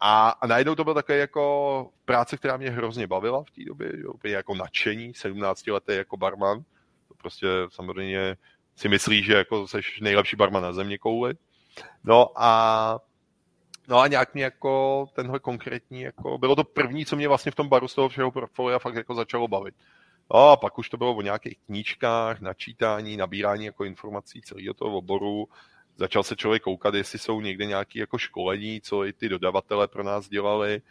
A, 0.00 0.28
a 0.28 0.46
najednou 0.46 0.74
to 0.74 0.84
byl 0.84 0.94
také 0.94 1.16
jako 1.16 1.90
práce, 2.04 2.36
která 2.36 2.56
mě 2.56 2.70
hrozně 2.70 3.06
bavila 3.06 3.44
v 3.44 3.50
té 3.50 3.64
době, 3.64 3.92
jo, 3.94 4.12
jako 4.24 4.54
nadšení, 4.54 5.14
17 5.14 5.66
letý 5.66 5.92
jako 5.92 6.16
barman, 6.16 6.62
to 7.08 7.14
prostě 7.14 7.46
samozřejmě 7.68 8.36
si 8.76 8.88
myslíš, 8.88 9.26
že 9.26 9.34
jako 9.34 9.68
jsi 9.68 9.80
nejlepší 10.00 10.36
barman 10.36 10.62
na 10.62 10.72
země 10.72 10.98
kouli. 10.98 11.34
No 12.04 12.28
a 12.36 12.98
No 13.88 13.98
a 13.98 14.06
nějak 14.06 14.34
mě 14.34 14.44
jako 14.44 15.06
tenhle 15.14 15.38
konkrétní, 15.38 16.00
jako 16.00 16.38
bylo 16.38 16.56
to 16.56 16.64
první, 16.64 17.06
co 17.06 17.16
mě 17.16 17.28
vlastně 17.28 17.52
v 17.52 17.54
tom 17.54 17.68
baru 17.68 17.88
z 17.88 17.94
toho 17.94 18.08
všeho 18.08 18.30
portfolia 18.30 18.78
fakt 18.78 18.94
jako 18.94 19.14
začalo 19.14 19.48
bavit. 19.48 19.74
No 20.34 20.50
a 20.50 20.56
pak 20.56 20.78
už 20.78 20.88
to 20.88 20.96
bylo 20.96 21.14
o 21.14 21.22
nějakých 21.22 21.58
knížkách, 21.66 22.40
načítání, 22.40 23.16
nabírání 23.16 23.64
jako 23.64 23.84
informací 23.84 24.42
celého 24.42 24.74
toho 24.74 24.96
oboru. 24.96 25.48
Začal 25.96 26.22
se 26.22 26.36
člověk 26.36 26.62
koukat, 26.62 26.94
jestli 26.94 27.18
jsou 27.18 27.40
někde 27.40 27.66
nějaké 27.66 27.98
jako 27.98 28.18
školení, 28.18 28.80
co 28.80 29.04
i 29.04 29.12
ty 29.12 29.28
dodavatele 29.28 29.88
pro 29.88 30.02
nás 30.02 30.28
dělali. 30.28 30.82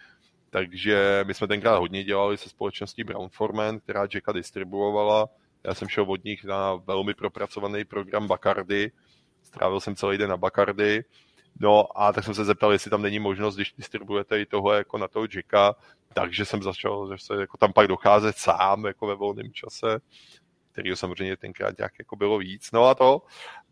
Takže 0.50 1.24
my 1.28 1.34
jsme 1.34 1.48
tenkrát 1.48 1.78
hodně 1.78 2.04
dělali 2.04 2.38
se 2.38 2.50
společností 2.50 3.04
Brown 3.04 3.30
Forman, 3.30 3.80
která 3.80 4.02
Jacka 4.14 4.32
distribuovala. 4.32 5.30
Já 5.64 5.74
jsem 5.74 5.88
šel 5.88 6.06
od 6.08 6.24
nich 6.24 6.44
na 6.44 6.76
velmi 6.76 7.14
propracovaný 7.14 7.86
program 7.86 8.28
Bacardy. 8.28 8.92
Strávil 9.46 9.80
jsem 9.80 9.96
celý 9.96 10.18
den 10.18 10.30
na 10.30 10.38
Bacardy 10.38 11.04
No 11.60 12.02
a 12.02 12.14
tak 12.14 12.24
jsem 12.24 12.34
se 12.34 12.46
zeptal, 12.46 12.72
jestli 12.72 12.92
tam 12.92 13.02
není 13.02 13.20
možnost, 13.20 13.56
když 13.56 13.74
distribuujete 13.78 14.42
i 14.42 14.46
tohle 14.46 14.78
jako 14.78 14.98
na 14.98 15.08
toho 15.08 15.28
Jacka, 15.36 15.76
takže 16.14 16.46
jsem 16.46 16.64
začal 16.64 17.12
že 17.12 17.26
se 17.26 17.42
jako 17.42 17.58
tam 17.58 17.74
pak 17.74 17.88
docházet 17.88 18.38
sám 18.38 18.86
jako 18.86 19.08
ve 19.08 19.16
volném 19.16 19.54
čase, 19.54 20.00
který 20.72 20.96
samozřejmě 20.96 21.38
tenkrát 21.38 21.78
nějak 21.78 21.94
jako 22.00 22.16
bylo 22.16 22.38
víc. 22.38 22.72
No 22.72 22.86
a 22.86 22.96
to. 22.96 23.22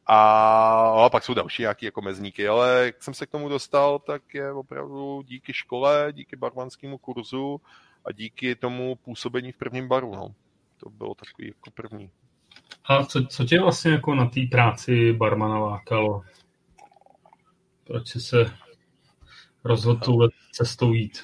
A, 0.06 1.06
a 1.06 1.10
pak 1.10 1.24
jsou 1.24 1.34
další 1.34 1.62
nějaké 1.62 1.86
jako 1.86 2.02
mezníky, 2.02 2.48
ale 2.48 2.86
jak 2.86 3.04
jsem 3.04 3.14
se 3.14 3.26
k 3.26 3.30
tomu 3.30 3.50
dostal, 3.50 4.00
tak 4.00 4.34
je 4.34 4.52
opravdu 4.52 5.22
díky 5.22 5.54
škole, 5.54 6.08
díky 6.12 6.36
barmanskému 6.36 6.98
kurzu 6.98 7.62
a 8.06 8.12
díky 8.12 8.56
tomu 8.56 8.96
působení 8.96 9.52
v 9.52 9.58
prvním 9.58 9.88
baru. 9.88 10.16
No. 10.16 10.36
To 10.78 10.90
bylo 10.90 11.16
takový 11.16 11.48
jako 11.48 11.72
první. 11.72 12.12
A 12.86 13.06
co, 13.06 13.26
co 13.26 13.44
tě 13.44 13.60
vlastně 13.60 13.92
jako 13.92 14.16
na 14.16 14.26
té 14.26 14.42
práci 14.52 15.14
barmana 15.14 15.60
lákalo? 15.60 16.24
proč 17.84 18.08
jsi 18.08 18.20
se 18.20 18.54
rozhodl 19.64 20.00
touhle 20.00 20.30
cestou 20.52 20.94
jít? 20.94 21.24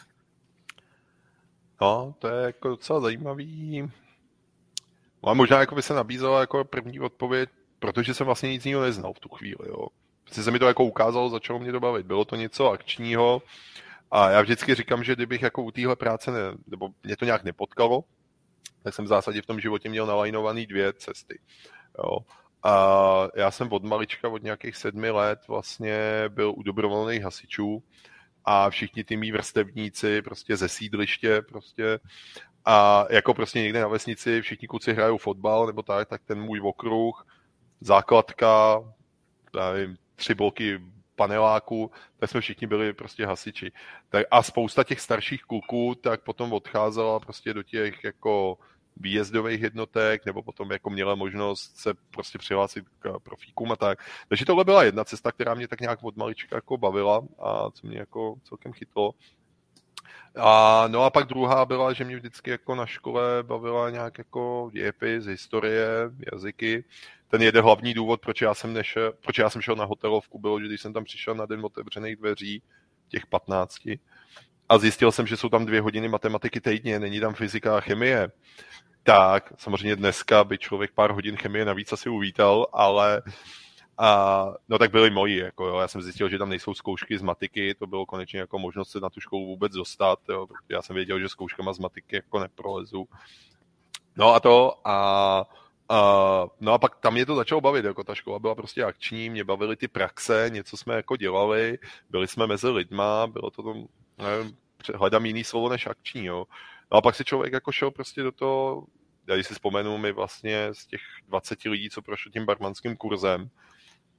No, 1.82 2.16
to 2.20 2.28
je 2.28 2.45
jako 2.45 2.68
docela 2.68 3.00
zajímavý. 3.00 3.82
No 5.24 5.30
a 5.30 5.34
možná 5.34 5.60
jako 5.60 5.76
by 5.76 5.82
se 5.82 5.93
nabízela 5.93 6.39
jako 6.39 6.66
první 6.66 7.00
odpověď, 7.00 7.50
protože 7.80 8.14
jsem 8.14 8.26
vlastně 8.26 8.50
nic 8.50 8.66
jiného 8.66 8.84
neznal 8.84 9.14
v 9.14 9.20
tu 9.20 9.30
chvíli. 9.30 9.68
Jo. 9.68 9.88
Prostě 10.24 10.43
se 10.43 10.52
mi 10.52 10.60
to 10.60 10.68
jako 10.68 10.84
ukázalo, 10.84 11.30
začalo 11.30 11.60
mě 11.60 11.72
to 11.72 11.80
bavit. 11.80 12.06
Bylo 12.06 12.26
to 12.26 12.36
něco 12.36 12.70
akčního 12.70 13.41
a 14.12 14.30
já 14.30 14.41
vždycky 14.41 14.76
říkám, 14.76 15.04
že 15.04 15.16
kdybych 15.16 15.41
jako 15.41 15.64
u 15.64 15.72
téhle 15.72 15.95
práce, 15.95 16.32
ne, 16.32 16.39
nebo 16.68 16.89
mě 17.04 17.18
to 17.18 17.26
nějak 17.26 17.43
nepotkalo, 17.43 18.04
tak 18.84 18.93
jsem 18.93 19.05
v 19.05 19.07
zásadě 19.07 19.41
v 19.41 19.45
tom 19.45 19.59
životě 19.59 19.89
měl 19.89 20.05
nalajnovaný 20.05 20.65
dvě 20.65 20.93
cesty. 20.93 21.39
Jo. 21.97 22.17
A 22.63 23.27
já 23.36 23.51
jsem 23.51 23.71
od 23.71 23.84
malička, 23.84 24.30
od 24.30 24.43
nějakých 24.43 24.75
sedmi 24.75 25.09
let 25.09 25.39
vlastně 25.47 26.23
byl 26.27 26.53
u 26.57 26.63
dobrovolných 26.63 27.23
hasičů 27.23 27.84
a 28.45 28.69
všichni 28.69 29.03
ty 29.03 29.17
mý 29.17 29.32
vrstevníci 29.32 30.21
prostě 30.21 30.57
ze 30.57 30.69
sídliště 30.69 31.41
prostě 31.41 31.99
a 32.65 33.05
jako 33.09 33.34
prostě 33.34 33.59
někde 33.59 33.82
na 33.82 33.88
vesnici 33.88 34.41
všichni 34.41 34.67
kluci 34.67 34.93
hrajou 34.93 35.17
fotbal 35.17 35.67
nebo 35.67 35.84
tak, 35.84 36.09
tak 36.09 36.21
ten 36.25 36.41
můj 36.41 36.61
okruh, 36.63 37.27
základka, 37.82 38.84
nevím, 39.55 39.97
tři 40.15 40.36
bloky 40.36 40.80
paneláku, 41.20 41.91
tak 42.20 42.30
jsme 42.30 42.41
všichni 42.41 42.67
byli 42.67 42.93
prostě 42.93 43.26
hasiči. 43.26 43.72
Tak 44.09 44.26
a 44.32 44.43
spousta 44.43 44.84
těch 44.84 44.99
starších 44.99 45.43
kluků 45.43 45.95
tak 45.95 46.24
potom 46.24 46.53
odcházela 46.53 47.20
prostě 47.20 47.53
do 47.53 47.63
těch 47.63 48.03
jako 48.03 48.57
výjezdových 48.97 49.61
jednotek, 49.61 50.26
nebo 50.26 50.43
potom 50.43 50.72
jako 50.72 50.89
měla 50.89 51.15
možnost 51.15 51.78
se 51.78 51.93
prostě 52.11 52.38
přihlásit 52.38 52.86
k 52.99 53.20
profíkům 53.24 53.72
a 53.72 53.76
tak. 53.76 53.99
Takže 54.28 54.45
tohle 54.45 54.63
byla 54.63 54.84
jedna 54.84 55.03
cesta, 55.03 55.32
která 55.32 55.53
mě 55.53 55.67
tak 55.67 55.82
nějak 55.82 55.99
od 56.03 56.15
malička 56.15 56.55
jako 56.55 56.78
bavila 56.78 57.24
a 57.39 57.72
co 57.72 57.88
mě 57.88 57.97
jako 57.97 58.36
celkem 58.43 58.74
chytlo. 58.74 59.11
A, 60.36 60.86
no 60.88 61.03
a 61.03 61.10
pak 61.10 61.28
druhá 61.28 61.66
byla, 61.66 61.93
že 61.93 62.03
mě 62.03 62.16
vždycky 62.16 62.49
jako 62.51 62.76
na 62.76 62.86
škole 62.86 63.43
bavila 63.43 63.89
nějak 63.89 64.18
jako 64.18 64.70
dějepis, 64.74 65.26
historie, 65.26 65.88
jazyky. 66.34 66.84
Ten 67.28 67.41
jeden 67.41 67.64
hlavní 67.64 67.93
důvod, 67.93 68.22
proč 68.22 68.41
já 68.41 68.53
jsem, 68.53 68.74
nešel, 68.74 69.14
proč 69.22 69.38
já 69.38 69.49
jsem 69.49 69.62
šel 69.62 69.76
na 69.76 69.86
hotelovku, 69.86 70.39
bylo, 70.39 70.60
že 70.60 70.66
když 70.66 70.82
jsem 70.82 70.93
tam 70.93 71.03
přišel 71.03 71.36
na 71.36 71.45
den 71.45 71.66
otevřených 71.66 72.16
dveří, 72.16 72.62
těch 73.10 73.26
15, 73.26 73.78
a 74.70 74.78
zjistil 74.78 75.12
jsem, 75.12 75.28
že 75.28 75.38
jsou 75.38 75.49
tam 75.49 75.66
dvě 75.66 75.82
hodiny 75.82 76.07
matematiky 76.07 76.62
týdně, 76.62 76.99
není 76.99 77.20
tam 77.20 77.34
fyzika 77.34 77.78
a 77.78 77.82
chemie, 77.82 78.32
tak 79.03 79.53
samozřejmě 79.57 79.95
dneska 79.95 80.43
by 80.43 80.57
člověk 80.57 80.91
pár 80.91 81.12
hodin 81.12 81.38
chemie 81.38 81.66
navíc 81.66 81.93
asi 81.93 82.10
uvítal, 82.10 82.68
ale 82.74 83.22
a, 84.00 84.45
no 84.70 84.78
tak 84.78 84.91
byly 84.91 85.10
moji, 85.10 85.38
jako 85.38 85.68
jo. 85.68 85.80
já 85.80 85.88
jsem 85.88 86.02
zjistil, 86.02 86.30
že 86.30 86.38
tam 86.38 86.50
nejsou 86.50 86.74
zkoušky 86.74 87.18
z 87.18 87.22
matiky, 87.22 87.76
to 87.76 87.88
bylo 87.88 88.06
konečně 88.06 88.39
jako 88.39 88.60
možnost 88.60 88.89
se 88.89 89.00
na 89.00 89.10
tu 89.10 89.20
školu 89.20 89.45
vůbec 89.45 89.74
dostat, 89.74 90.20
jo, 90.30 90.47
já 90.70 90.82
jsem 90.82 90.95
věděl, 90.95 91.20
že 91.20 91.30
zkouškama 91.30 91.74
z 91.74 91.80
matiky 91.80 92.16
jako 92.16 92.39
neprolezu. 92.39 93.08
No 94.18 94.34
a 94.34 94.39
to 94.39 94.88
a 94.88 95.45
Uh, 95.91 96.50
no 96.60 96.74
a 96.74 96.78
pak 96.78 96.95
tam 96.95 97.14
mě 97.14 97.26
to 97.26 97.36
začalo 97.36 97.62
bavit, 97.62 97.86
jako 97.86 98.04
ta 98.04 98.16
škola 98.16 98.39
byla 98.39 98.56
prostě 98.56 98.84
akční, 98.84 99.30
mě 99.30 99.43
bavily 99.43 99.76
ty 99.76 99.88
praxe, 99.88 100.45
něco 100.50 100.78
jsme 100.78 100.95
jako 100.95 101.16
dělali, 101.16 101.78
byli 102.10 102.28
jsme 102.28 102.47
mezi 102.47 102.68
lidma, 102.68 103.28
bylo 103.28 103.52
to 103.52 103.64
tam, 103.64 103.88
nevím, 104.18 104.58
hledám 104.95 105.26
jiný 105.26 105.43
slovo 105.43 105.70
než 105.70 105.88
akční, 105.88 106.26
jo. 106.26 106.45
No 106.91 106.97
a 106.97 107.02
pak 107.02 107.16
si 107.16 107.26
člověk 107.26 107.54
jako 107.54 107.72
šel 107.72 107.91
prostě 107.91 108.24
do 108.24 108.32
toho, 108.32 108.86
já 109.28 109.43
si 109.43 109.54
vzpomenu, 109.54 109.97
my 109.97 110.12
vlastně 110.12 110.74
z 110.74 110.86
těch 110.86 111.02
20 111.28 111.64
lidí, 111.64 111.89
co 111.89 112.02
prošli 112.02 112.32
tím 112.32 112.45
barmanským 112.45 112.97
kurzem, 112.97 113.50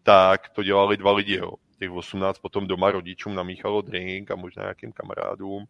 tak 0.02 0.48
to 0.48 0.62
dělali 0.62 0.96
dva 0.96 1.12
lidi, 1.12 1.36
jo. 1.36 1.52
Těch 1.78 1.90
18 1.90 2.38
potom 2.38 2.66
doma 2.66 2.90
rodičům 2.90 3.34
namíchalo 3.34 3.82
drink 3.82 4.30
a 4.30 4.36
možná 4.36 4.62
nějakým 4.62 4.92
kamarádům, 4.92 5.64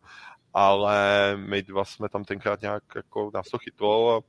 ale 0.54 1.32
my 1.36 1.62
dva 1.62 1.84
jsme 1.84 2.08
tam 2.08 2.24
tenkrát 2.24 2.62
nějak, 2.62 2.82
jako 2.96 3.30
nás 3.34 3.48
to 3.48 3.58
chytlo 3.58 4.16
a 4.16 4.20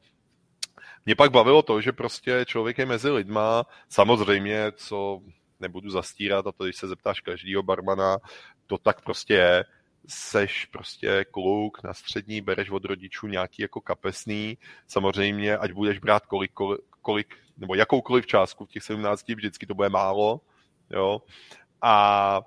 mě 1.05 1.15
pak 1.15 1.31
bavilo 1.31 1.61
to, 1.61 1.81
že 1.81 1.91
prostě 1.91 2.45
člověk 2.47 2.77
je 2.77 2.85
mezi 2.85 3.09
lidma, 3.09 3.65
samozřejmě, 3.89 4.71
co 4.71 5.21
nebudu 5.59 5.89
zastírat, 5.89 6.47
a 6.47 6.51
to 6.51 6.63
když 6.63 6.75
se 6.75 6.87
zeptáš 6.87 7.21
každého 7.21 7.63
barmana, 7.63 8.17
to 8.67 8.77
tak 8.77 9.01
prostě 9.01 9.33
je, 9.33 9.63
seš 10.07 10.65
prostě 10.65 11.25
kluk 11.31 11.83
na 11.83 11.93
střední, 11.93 12.41
bereš 12.41 12.69
od 12.69 12.85
rodičů 12.85 13.27
nějaký 13.27 13.61
jako 13.61 13.81
kapesný, 13.81 14.57
samozřejmě, 14.87 15.57
ať 15.57 15.71
budeš 15.71 15.99
brát 15.99 16.25
kolik, 16.25 16.51
kolik, 16.53 16.81
kolik 17.01 17.35
nebo 17.61 17.75
jakoukoliv 17.75 18.25
částku 18.27 18.65
v 18.65 18.69
těch 18.69 18.83
17, 18.83 19.27
vždycky 19.29 19.65
to 19.65 19.73
bude 19.73 19.89
málo, 19.89 20.41
jo, 20.89 21.21
a 21.81 22.41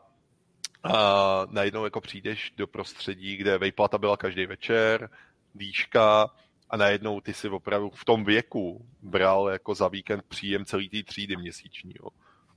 a 0.85 1.47
najednou 1.51 1.85
jako 1.85 2.01
přijdeš 2.01 2.53
do 2.57 2.67
prostředí, 2.67 3.37
kde 3.37 3.59
vejplata 3.59 3.99
byla 3.99 4.17
každý 4.17 4.47
večer, 4.47 5.11
výška 5.55 6.31
a 6.71 6.77
najednou 6.77 7.21
ty 7.21 7.35
si 7.35 7.49
opravdu 7.49 7.91
v 7.91 8.05
tom 8.05 8.25
věku 8.25 8.87
bral 9.03 9.49
jako 9.49 9.75
za 9.75 9.89
víkend 9.89 10.25
příjem 10.29 10.65
celý 10.65 10.89
té 10.89 11.03
třídy 11.03 11.37
měsíčního. 11.37 12.11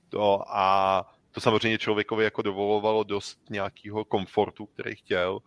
To 0.08 0.56
a 0.56 1.06
to 1.30 1.40
samozřejmě 1.40 1.78
člověkovi 1.78 2.24
jako 2.24 2.42
dovolovalo 2.42 3.04
dost 3.04 3.40
nějakého 3.50 4.04
komfortu, 4.04 4.66
který 4.66 4.96
chtěl. 4.96 5.38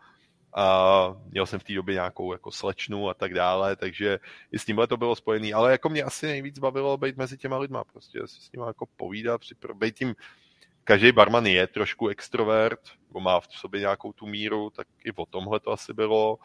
A 0.54 1.16
měl 1.26 1.46
jsem 1.46 1.60
v 1.60 1.64
té 1.64 1.74
době 1.74 1.94
nějakou 1.94 2.34
jako 2.34 2.52
slečnu 2.52 3.10
a 3.10 3.14
tak 3.14 3.34
dále, 3.34 3.76
takže 3.76 4.20
i 4.52 4.60
s 4.60 4.66
tímhle 4.66 4.88
to 4.88 4.98
bylo 4.98 5.16
spojené. 5.16 5.54
Ale 5.54 5.72
jako 5.72 5.90
mě 5.90 6.04
asi 6.04 6.26
nejvíc 6.26 6.60
bavilo 6.60 6.98
být 6.98 7.18
mezi 7.18 7.38
těma 7.38 7.58
lidma, 7.58 7.84
prostě 7.84 8.20
si 8.26 8.42
s 8.42 8.52
nimi 8.52 8.66
jako 8.68 8.86
povídat, 8.98 9.42
být 9.74 9.96
tím, 9.96 10.16
každý 10.84 11.12
barman 11.12 11.46
je 11.46 11.68
trošku 11.68 12.08
extrovert, 12.08 12.80
má 13.20 13.40
v 13.40 13.48
sobě 13.50 13.80
nějakou 13.80 14.14
tu 14.14 14.26
míru, 14.28 14.70
tak 14.70 14.88
i 15.06 15.12
o 15.12 15.26
tomhle 15.26 15.60
to 15.60 15.72
asi 15.72 15.94
bylo. 15.94 16.38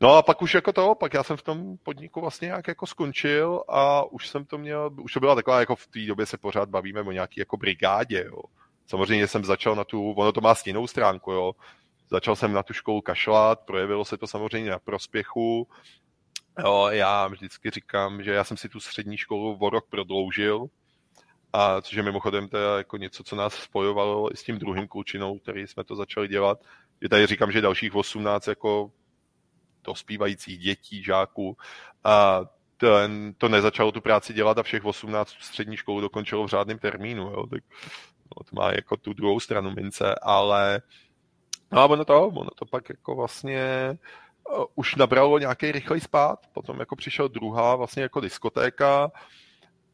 No 0.00 0.14
a 0.14 0.22
pak 0.22 0.42
už 0.42 0.54
jako 0.54 0.72
to, 0.72 0.94
pak 0.94 1.14
já 1.14 1.22
jsem 1.22 1.36
v 1.36 1.42
tom 1.42 1.76
podniku 1.82 2.20
vlastně 2.20 2.46
nějak 2.46 2.68
jako 2.68 2.86
skončil 2.86 3.62
a 3.68 4.04
už 4.04 4.28
jsem 4.28 4.44
to 4.44 4.58
měl, 4.58 4.90
už 5.02 5.12
to 5.12 5.20
byla 5.20 5.34
taková, 5.34 5.60
jako 5.60 5.76
v 5.76 5.86
té 5.86 6.00
době 6.00 6.26
se 6.26 6.38
pořád 6.38 6.68
bavíme 6.68 7.00
o 7.00 7.12
nějaký 7.12 7.40
jako 7.40 7.56
brigádě, 7.56 8.24
jo. 8.26 8.42
Samozřejmě 8.86 9.26
jsem 9.26 9.44
začal 9.44 9.74
na 9.74 9.84
tu, 9.84 10.12
ono 10.12 10.32
to 10.32 10.40
má 10.40 10.54
stěnou 10.54 10.86
stránku, 10.86 11.32
jo. 11.32 11.52
Začal 12.10 12.36
jsem 12.36 12.52
na 12.52 12.62
tu 12.62 12.72
školu 12.72 13.00
kašlat, 13.00 13.60
projevilo 13.60 14.04
se 14.04 14.16
to 14.18 14.26
samozřejmě 14.26 14.70
na 14.70 14.78
prospěchu. 14.78 15.68
Jo, 16.64 16.88
já 16.90 17.28
vždycky 17.28 17.70
říkám, 17.70 18.22
že 18.22 18.32
já 18.32 18.44
jsem 18.44 18.56
si 18.56 18.68
tu 18.68 18.80
střední 18.80 19.16
školu 19.16 19.58
o 19.60 19.70
rok 19.70 19.88
prodloužil, 19.88 20.66
a 21.52 21.80
což 21.80 21.96
je 21.96 22.02
mimochodem 22.02 22.48
to 22.48 22.56
je 22.56 22.76
jako 22.76 22.96
něco, 22.96 23.24
co 23.24 23.36
nás 23.36 23.54
spojovalo 23.54 24.32
i 24.32 24.36
s 24.36 24.42
tím 24.42 24.58
druhým 24.58 24.88
klučinou, 24.88 25.38
který 25.38 25.66
jsme 25.66 25.84
to 25.84 25.96
začali 25.96 26.28
dělat. 26.28 26.60
Je 27.00 27.08
tady 27.08 27.26
říkám, 27.26 27.52
že 27.52 27.60
dalších 27.60 27.94
18 27.94 28.46
jako 28.46 28.92
dospívajících 29.84 30.58
dětí, 30.58 31.02
žáků. 31.02 31.56
A 32.04 32.40
ten, 32.76 33.34
to 33.38 33.48
nezačalo 33.48 33.92
tu 33.92 34.00
práci 34.00 34.32
dělat 34.32 34.58
a 34.58 34.62
všech 34.62 34.84
18 34.84 35.30
střední 35.40 35.76
školu 35.76 36.00
dokončilo 36.00 36.44
v 36.44 36.50
řádném 36.50 36.78
termínu. 36.78 37.22
Jo. 37.22 37.46
Tak, 37.46 37.62
no, 38.36 38.44
to 38.44 38.56
má 38.56 38.72
jako 38.72 38.96
tu 38.96 39.12
druhou 39.12 39.40
stranu 39.40 39.70
mince, 39.70 40.14
ale 40.22 40.82
no 41.72 41.80
a 41.80 41.86
ono 41.86 42.04
to, 42.04 42.26
ono 42.26 42.50
to 42.50 42.64
pak 42.64 42.88
jako 42.88 43.14
vlastně 43.14 43.96
uh, 44.58 44.64
už 44.74 44.94
nabralo 44.94 45.38
nějaký 45.38 45.72
rychlej 45.72 46.00
spát, 46.00 46.46
potom 46.52 46.80
jako 46.80 46.96
přišel 46.96 47.28
druhá 47.28 47.76
vlastně 47.76 48.02
jako 48.02 48.20
diskotéka 48.20 49.12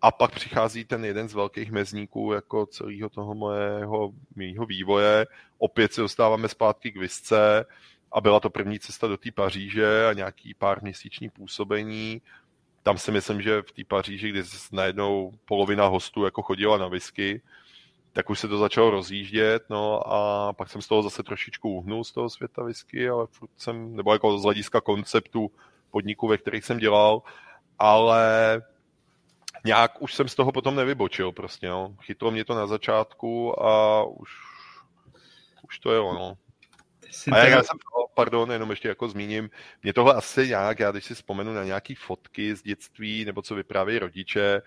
a 0.02 0.10
pak 0.10 0.34
přichází 0.34 0.84
ten 0.84 1.04
jeden 1.04 1.28
z 1.28 1.34
velkých 1.34 1.72
mezníků 1.72 2.32
jako 2.32 2.66
celého 2.66 3.08
toho 3.08 3.34
mojeho, 3.34 4.10
mýho 4.36 4.66
vývoje. 4.66 5.26
Opět 5.58 5.92
se 5.92 6.00
dostáváme 6.00 6.48
zpátky 6.48 6.92
k 6.92 6.96
visce, 6.96 7.66
a 8.12 8.20
byla 8.20 8.40
to 8.40 8.50
první 8.50 8.78
cesta 8.78 9.06
do 9.06 9.16
té 9.16 9.30
Paříže 9.32 10.06
a 10.06 10.12
nějaký 10.12 10.54
pár 10.54 10.82
měsíční 10.82 11.30
působení. 11.30 12.22
Tam 12.82 12.98
si 12.98 13.10
myslím, 13.10 13.42
že 13.42 13.62
v 13.62 13.72
té 13.72 13.84
Paříži, 13.84 14.30
kdy 14.30 14.42
najednou 14.72 15.32
polovina 15.44 15.86
hostů 15.86 16.24
jako 16.24 16.42
chodila 16.42 16.78
na 16.78 16.88
whisky, 16.88 17.42
tak 18.12 18.30
už 18.30 18.40
se 18.40 18.48
to 18.48 18.58
začalo 18.58 18.90
rozjíždět, 18.90 19.62
no 19.70 20.12
a 20.12 20.52
pak 20.52 20.70
jsem 20.70 20.82
z 20.82 20.88
toho 20.88 21.02
zase 21.02 21.22
trošičku 21.22 21.70
uhnul 21.70 22.04
z 22.04 22.12
toho 22.12 22.30
světa 22.30 22.62
whisky, 22.62 23.08
ale 23.08 23.26
furt 23.26 23.50
jsem, 23.56 23.96
nebo 23.96 24.12
jako 24.12 24.38
z 24.38 24.42
hlediska 24.42 24.80
konceptu 24.80 25.50
podniku, 25.90 26.28
ve 26.28 26.38
kterých 26.38 26.64
jsem 26.64 26.78
dělal, 26.78 27.22
ale 27.78 28.62
nějak 29.64 30.02
už 30.02 30.14
jsem 30.14 30.28
z 30.28 30.34
toho 30.34 30.52
potom 30.52 30.76
nevybočil 30.76 31.32
prostě, 31.32 31.68
no. 31.68 31.96
Chytlo 32.00 32.30
mě 32.30 32.44
to 32.44 32.54
na 32.54 32.66
začátku 32.66 33.62
a 33.62 34.04
už, 34.04 34.30
už 35.62 35.78
to 35.78 35.92
je 35.92 36.00
ono. 36.00 36.34
A 37.32 37.38
já, 37.38 37.46
já 37.46 37.62
jsem, 37.62 37.78
pardon, 38.14 38.52
jenom 38.52 38.70
ještě 38.70 38.88
jako 38.88 39.08
zmíním, 39.08 39.50
mě 39.82 39.92
tohle 39.92 40.14
asi 40.14 40.48
nějak, 40.48 40.78
já 40.78 40.90
když 40.90 41.04
si 41.04 41.14
vzpomenu 41.14 41.54
na 41.54 41.64
nějaký 41.64 41.94
fotky 41.94 42.56
z 42.56 42.62
dětství, 42.62 43.24
nebo 43.24 43.42
co 43.42 43.54
vyprávějí 43.54 43.98
rodiče, 43.98 44.62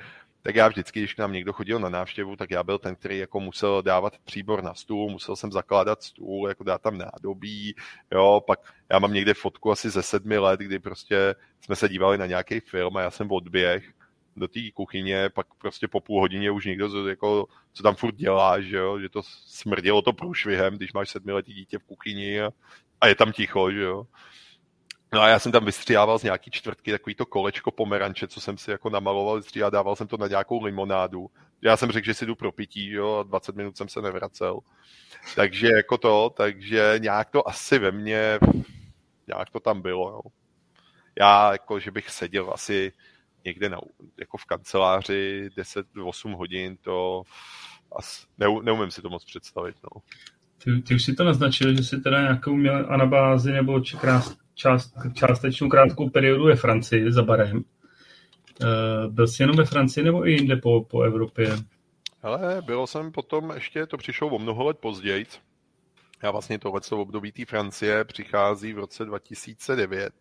tak 0.45 0.55
já 0.55 0.67
vždycky, 0.67 0.99
když 0.99 1.13
k 1.13 1.19
nám 1.19 1.31
někdo 1.31 1.53
chodil 1.53 1.79
na 1.79 1.89
návštěvu, 1.89 2.35
tak 2.35 2.51
já 2.51 2.63
byl 2.63 2.79
ten, 2.79 2.95
který 2.95 3.17
jako 3.17 3.39
musel 3.39 3.81
dávat 3.81 4.17
příbor 4.25 4.63
na 4.63 4.73
stůl, 4.73 5.09
musel 5.09 5.35
jsem 5.35 5.51
zakládat 5.51 6.03
stůl, 6.03 6.47
jako 6.47 6.63
dát 6.63 6.81
tam 6.81 6.97
nádobí, 6.97 7.75
jo, 8.11 8.41
pak 8.47 8.73
já 8.91 8.99
mám 8.99 9.13
někde 9.13 9.33
fotku 9.33 9.71
asi 9.71 9.89
ze 9.89 10.03
sedmi 10.03 10.37
let, 10.37 10.59
kdy 10.59 10.79
prostě 10.79 11.35
jsme 11.61 11.75
se 11.75 11.89
dívali 11.89 12.17
na 12.17 12.25
nějaký 12.25 12.59
film 12.59 12.97
a 12.97 13.01
já 13.01 13.11
jsem 13.11 13.31
odběh 13.31 13.93
do 14.35 14.47
té 14.47 14.59
kuchyně, 14.73 15.29
pak 15.29 15.47
prostě 15.57 15.87
po 15.87 16.01
půl 16.01 16.21
hodině 16.21 16.51
už 16.51 16.65
někdo, 16.65 17.07
jako, 17.07 17.47
co 17.73 17.83
tam 17.83 17.95
furt 17.95 18.15
dělá, 18.15 18.61
že, 18.61 18.77
jo? 18.77 18.99
že 18.99 19.09
to 19.09 19.21
smrdělo 19.47 20.01
to 20.01 20.13
průšvihem, 20.13 20.77
když 20.77 20.93
máš 20.93 21.09
sedmiletý 21.09 21.53
dítě 21.53 21.79
v 21.79 21.83
kuchyni 21.83 22.41
a, 22.41 22.49
a 23.01 23.07
je 23.07 23.15
tam 23.15 23.31
ticho, 23.31 23.71
že 23.71 23.81
jo. 23.81 24.07
No 25.14 25.22
a 25.22 25.28
já 25.28 25.39
jsem 25.39 25.51
tam 25.51 25.66
vystřihával 25.66 26.20
z 26.20 26.24
nějaký 26.24 26.51
čtvrtky 26.51 26.91
takový 26.91 27.16
to 27.16 27.26
kolečko 27.26 27.72
pomeranče, 27.72 28.28
co 28.28 28.41
jsem 28.41 28.58
si 28.58 28.72
jako 28.72 28.89
namaloval 28.89 29.41
a 29.66 29.70
dával 29.70 29.95
jsem 29.95 30.08
to 30.08 30.18
na 30.18 30.28
nějakou 30.28 30.64
limonádu. 30.64 31.30
Já 31.62 31.78
jsem 31.78 31.91
řekl, 31.91 32.06
že 32.06 32.14
si 32.14 32.26
jdu 32.26 32.36
pro 32.36 32.51
pití, 32.51 32.91
jo, 32.91 33.18
a 33.20 33.24
20 33.24 33.56
minut 33.56 33.78
jsem 33.78 33.89
se 33.89 34.01
nevracel. 34.01 34.60
Takže 35.36 35.68
jako 35.68 35.97
to, 35.97 36.34
takže 36.38 36.95
nějak 36.99 37.30
to 37.30 37.47
asi 37.47 37.80
ve 37.80 37.91
mně, 37.91 38.39
nějak 39.28 39.49
to 39.49 39.60
tam 39.60 39.82
bylo, 39.82 40.10
jo. 40.10 40.22
Já 41.20 41.51
jako, 41.51 41.80
že 41.80 41.91
bych 41.91 42.10
seděl 42.10 42.51
asi 42.53 42.91
někde 43.45 43.70
na, 43.70 43.78
jako 44.20 44.38
v 44.38 44.45
kanceláři 44.45 45.49
10-8 45.58 46.36
hodin, 46.36 46.78
to 46.78 47.24
as, 47.95 48.26
ne, 48.38 48.47
neumím 48.62 48.91
si 48.91 49.01
to 49.01 49.10
moc 49.10 49.26
představit. 49.26 49.76
No. 49.84 50.01
Ty, 50.64 50.82
ty 50.82 50.95
už 50.95 51.03
si 51.03 51.14
to 51.14 51.24
naznačil, 51.24 51.76
že 51.76 51.84
jsi 51.84 52.01
teda 52.01 52.22
nějakou 52.22 52.56
měl 52.56 52.93
anabázi 52.93 53.51
nebo 53.51 53.82
krás, 53.99 54.36
část, 54.56 54.93
částečnou 55.14 55.70
krátkou 55.70 56.10
periodu 56.10 56.45
ve 56.45 56.56
Francii 56.56 57.12
za 57.12 57.24
barem. 57.24 57.58
Uh, 57.58 59.14
byl 59.14 59.28
jsi 59.28 59.43
jenom 59.43 59.56
ve 59.56 59.66
Francii 59.66 60.03
nebo 60.03 60.28
i 60.28 60.32
jinde 60.32 60.56
po, 60.56 60.84
po 60.84 61.01
Evropě? 61.01 61.58
Ale 62.24 62.62
bylo 62.66 62.88
jsem 62.88 63.12
potom 63.12 63.51
ještě, 63.51 63.86
to 63.86 63.97
přišlo 63.97 64.28
o 64.28 64.39
mnoho 64.39 64.64
let 64.64 64.78
později. 64.80 65.26
Já 66.24 66.32
vlastně 66.32 66.60
tohle 66.60 66.82
období 66.91 67.32
té 67.32 67.45
Francie 67.45 68.06
přichází 68.06 68.74
v 68.74 68.78
roce 68.78 69.06
2009 69.06 70.14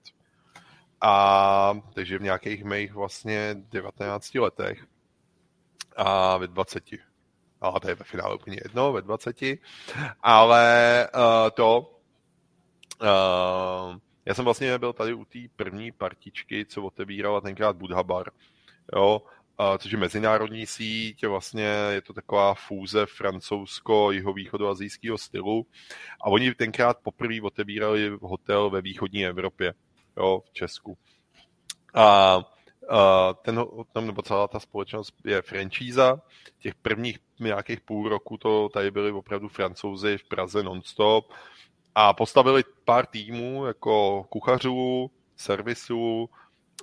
a 1.01 1.81
takže 1.95 2.19
v 2.19 2.23
nějakých 2.23 2.65
mých 2.65 2.95
vlastně 2.95 3.57
19 3.71 4.35
letech 4.35 4.87
a 5.97 6.37
ve 6.37 6.47
20. 6.47 6.85
Ale 7.61 7.81
to 7.81 7.89
je 7.89 7.95
ve 7.95 8.05
finále 8.05 8.35
úplně 8.35 8.57
jedno, 8.65 8.93
ve 8.93 9.03
20. 9.03 9.37
Ale 10.23 11.09
uh, 11.15 11.51
to, 11.55 12.01
uh, 13.03 13.97
já 14.27 14.35
jsem 14.35 14.45
vlastně 14.45 14.79
byl 14.79 14.93
tady 14.93 15.15
u 15.15 15.25
té 15.25 15.39
první 15.57 15.93
partičky, 15.93 16.67
co 16.67 16.83
otevírala 16.83 17.41
tenkrát 17.41 17.77
Budha 17.77 18.03
Bar. 18.03 18.31
Jo, 18.97 19.23
uh, 19.61 19.77
což 19.79 19.93
je 19.93 19.99
mezinárodní 19.99 20.67
síť, 20.67 21.27
vlastně 21.27 21.67
je 21.91 22.01
to 22.01 22.13
taková 22.13 22.55
fúze 22.55 23.07
francouzsko-jihovýchodoazijského 23.07 25.19
stylu. 25.19 25.67
A 26.21 26.27
oni 26.27 26.55
tenkrát 26.55 26.99
poprvé 27.03 27.35
otevírali 27.43 28.19
hotel 28.21 28.71
ve 28.71 28.81
východní 28.81 29.27
Evropě 29.27 29.75
jo, 30.17 30.43
v 30.47 30.53
Česku. 30.53 30.99
A, 31.95 32.41
a 32.91 33.35
ten, 33.35 33.65
tam, 33.93 34.07
nebo 34.07 34.23
celá 34.23 34.49
ta 34.49 34.61
společnost 34.61 35.15
je 35.25 35.43
franchíza. 35.43 36.21
Těch 36.59 36.75
prvních 36.75 37.19
nějakých 37.41 37.81
půl 37.81 38.09
roku 38.09 38.37
to 38.37 38.69
tady 38.69 38.91
byli 38.91 39.13
opravdu 39.13 39.49
francouzi 39.49 40.19
v 40.19 40.25
Praze 40.25 40.63
nonstop 40.63 41.33
a 41.95 42.13
postavili 42.13 42.65
pár 42.85 43.07
týmů 43.07 43.67
jako 43.67 44.25
kuchařů, 44.25 45.11
servisu, 45.37 46.31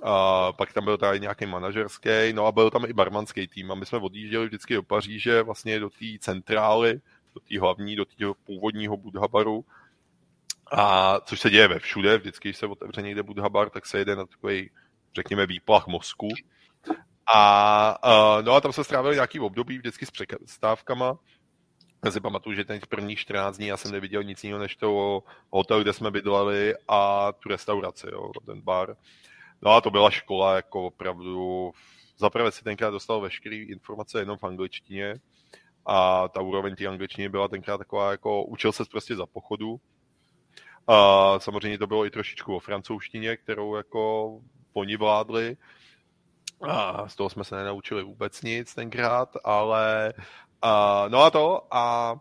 A 0.02 0.52
pak 0.52 0.72
tam 0.72 0.84
byl 0.84 0.98
tady 0.98 1.20
nějaký 1.20 1.46
manažerský, 1.46 2.32
no 2.32 2.46
a 2.46 2.52
byl 2.52 2.70
tam 2.70 2.84
i 2.84 2.92
barmanský 2.92 3.48
tým 3.48 3.72
a 3.72 3.74
my 3.74 3.86
jsme 3.86 3.98
odjížděli 3.98 4.46
vždycky 4.46 4.74
do 4.74 4.82
Paříže, 4.82 5.42
vlastně 5.42 5.80
do 5.80 5.90
té 5.90 6.06
centrály, 6.20 7.00
do 7.34 7.40
té 7.40 7.60
hlavní, 7.60 7.96
do 7.96 8.04
toho 8.04 8.34
původního 8.34 8.96
Budhabaru, 8.96 9.64
a 10.72 11.20
což 11.20 11.40
se 11.40 11.50
děje 11.50 11.68
ve 11.68 11.78
všude, 11.78 12.18
vždycky, 12.18 12.48
když 12.48 12.56
se 12.56 12.66
otevře 12.66 13.02
někde 13.02 13.22
Budhabar, 13.22 13.70
tak 13.70 13.86
se 13.86 13.98
jede 13.98 14.16
na 14.16 14.26
takový, 14.26 14.70
řekněme, 15.14 15.46
výplach 15.46 15.86
mozku. 15.86 16.28
A, 17.34 17.98
no 18.42 18.52
a 18.52 18.60
tam 18.60 18.72
se 18.72 18.84
strávili 18.84 19.14
nějaký 19.14 19.40
období 19.40 19.78
vždycky 19.78 20.06
s 20.06 20.10
přestávkama. 20.10 21.18
Já 22.04 22.10
si 22.10 22.20
pamatuju, 22.20 22.56
že 22.56 22.64
ten 22.64 22.80
první 22.88 23.16
14 23.16 23.56
dní 23.56 23.66
já 23.66 23.76
jsem 23.76 23.92
neviděl 23.92 24.22
nic 24.22 24.44
jiného 24.44 24.60
než 24.60 24.76
to 24.76 25.22
hotel, 25.50 25.82
kde 25.82 25.92
jsme 25.92 26.10
bydleli 26.10 26.74
a 26.88 27.32
tu 27.32 27.48
restauraci, 27.48 28.06
jo, 28.12 28.30
ten 28.46 28.60
bar. 28.60 28.96
No 29.62 29.70
a 29.70 29.80
to 29.80 29.90
byla 29.90 30.10
škola 30.10 30.56
jako 30.56 30.86
opravdu, 30.86 31.72
zaprvé 32.18 32.52
si 32.52 32.64
tenkrát 32.64 32.90
dostal 32.90 33.20
veškeré 33.20 33.56
informace 33.56 34.18
jenom 34.18 34.38
v 34.38 34.44
angličtině 34.44 35.14
a 35.86 36.28
ta 36.28 36.40
úroveň 36.40 36.76
té 36.76 36.86
angličtiny 36.86 37.28
byla 37.28 37.48
tenkrát 37.48 37.78
taková 37.78 38.10
jako, 38.10 38.44
učil 38.44 38.72
se 38.72 38.84
prostě 38.90 39.16
za 39.16 39.26
pochodu. 39.26 39.80
A 40.86 41.38
samozřejmě 41.38 41.78
to 41.78 41.86
bylo 41.86 42.06
i 42.06 42.10
trošičku 42.10 42.56
o 42.56 42.60
francouzštině, 42.60 43.36
kterou 43.36 43.76
jako 43.76 44.32
oni 44.72 44.96
vládli. 44.96 45.56
A 46.68 47.08
z 47.08 47.16
toho 47.16 47.30
jsme 47.30 47.44
se 47.44 47.56
nenaučili 47.56 48.02
vůbec 48.02 48.42
nic 48.42 48.74
tenkrát, 48.74 49.36
ale 49.44 50.12
no 51.08 51.22
a 51.22 51.30
to 51.30 51.66
a 51.70 52.12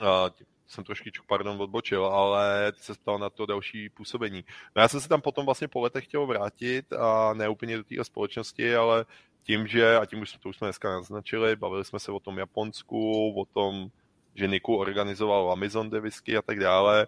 uh, 0.00 0.28
jsem 0.66 0.84
trošičku, 0.84 1.24
pardon, 1.28 1.62
odbočil, 1.62 2.06
ale 2.06 2.72
se 2.76 2.94
ptal 2.94 3.18
na 3.18 3.30
to 3.30 3.46
další 3.46 3.88
působení. 3.88 4.44
No 4.76 4.82
já 4.82 4.88
jsem 4.88 5.00
se 5.00 5.08
tam 5.08 5.20
potom 5.20 5.44
vlastně 5.44 5.68
po 5.68 5.80
letech 5.80 6.04
chtěl 6.04 6.26
vrátit 6.26 6.92
a 6.92 7.34
ne 7.34 7.48
úplně 7.48 7.76
do 7.76 7.84
té 7.84 8.04
společnosti, 8.04 8.76
ale 8.76 9.04
tím, 9.42 9.66
že, 9.66 9.96
a 9.96 10.06
tím 10.06 10.22
už, 10.22 10.32
to 10.32 10.48
už 10.48 10.56
jsme 10.56 10.66
dneska 10.66 10.90
naznačili, 10.90 11.56
bavili 11.56 11.84
jsme 11.84 11.98
se 11.98 12.12
o 12.12 12.20
tom 12.20 12.38
Japonsku, 12.38 13.32
o 13.40 13.44
tom, 13.44 13.88
že 14.34 14.46
Niku 14.46 14.76
organizoval 14.76 15.52
Amazon 15.52 15.90
Devisky 15.90 16.36
a 16.36 16.42
tak 16.42 16.60
dále, 16.60 17.06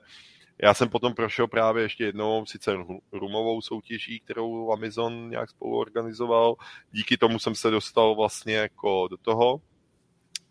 já 0.62 0.74
jsem 0.74 0.88
potom 0.88 1.14
prošel 1.14 1.46
právě 1.46 1.82
ještě 1.82 2.04
jednou, 2.04 2.46
sice 2.46 2.76
rumovou 3.12 3.60
soutěží, 3.60 4.20
kterou 4.20 4.72
Amazon 4.72 5.30
nějak 5.30 5.50
spolu 5.50 5.78
organizoval. 5.78 6.54
Díky 6.92 7.16
tomu 7.16 7.38
jsem 7.38 7.54
se 7.54 7.70
dostal 7.70 8.14
vlastně 8.14 8.56
jako 8.56 9.08
do 9.10 9.16
toho, 9.16 9.60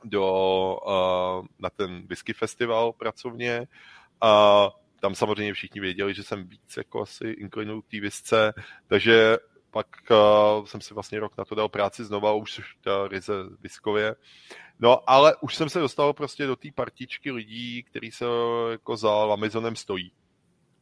do, 0.04 0.78
uh, 0.86 1.46
na 1.60 1.70
ten 1.70 2.08
whisky 2.08 2.34
festival 2.34 2.94
pracovně. 2.94 3.68
A 4.22 4.70
tam 5.00 5.16
samozřejmě 5.16 5.54
všichni 5.54 5.82
věděli, 5.82 6.14
že 6.14 6.24
jsem 6.24 6.48
víc 6.48 6.78
jako 6.78 7.02
asi 7.02 7.28
inklinuju 7.28 7.82
té 7.82 8.00
visce, 8.00 8.54
takže 8.88 9.38
pak 9.72 9.88
uh, 10.10 10.66
jsem 10.66 10.82
si 10.82 10.94
vlastně 10.94 11.20
rok 11.20 11.38
na 11.38 11.46
to 11.46 11.56
dal 11.56 11.70
práci 11.70 12.04
znova, 12.04 12.34
už 12.34 12.62
ta 12.82 13.08
ryze 13.08 13.34
viskově. 13.62 14.16
No, 14.80 15.10
ale 15.10 15.36
už 15.42 15.56
jsem 15.56 15.70
se 15.70 15.80
dostal 15.80 16.14
prostě 16.14 16.48
do 16.48 16.56
té 16.56 16.70
partičky 16.76 17.32
lidí, 17.32 17.84
který 17.84 18.12
se 18.12 18.26
jako 18.72 18.98
za 18.98 19.12
Lamizonem 19.12 19.76
stojí. 19.76 20.12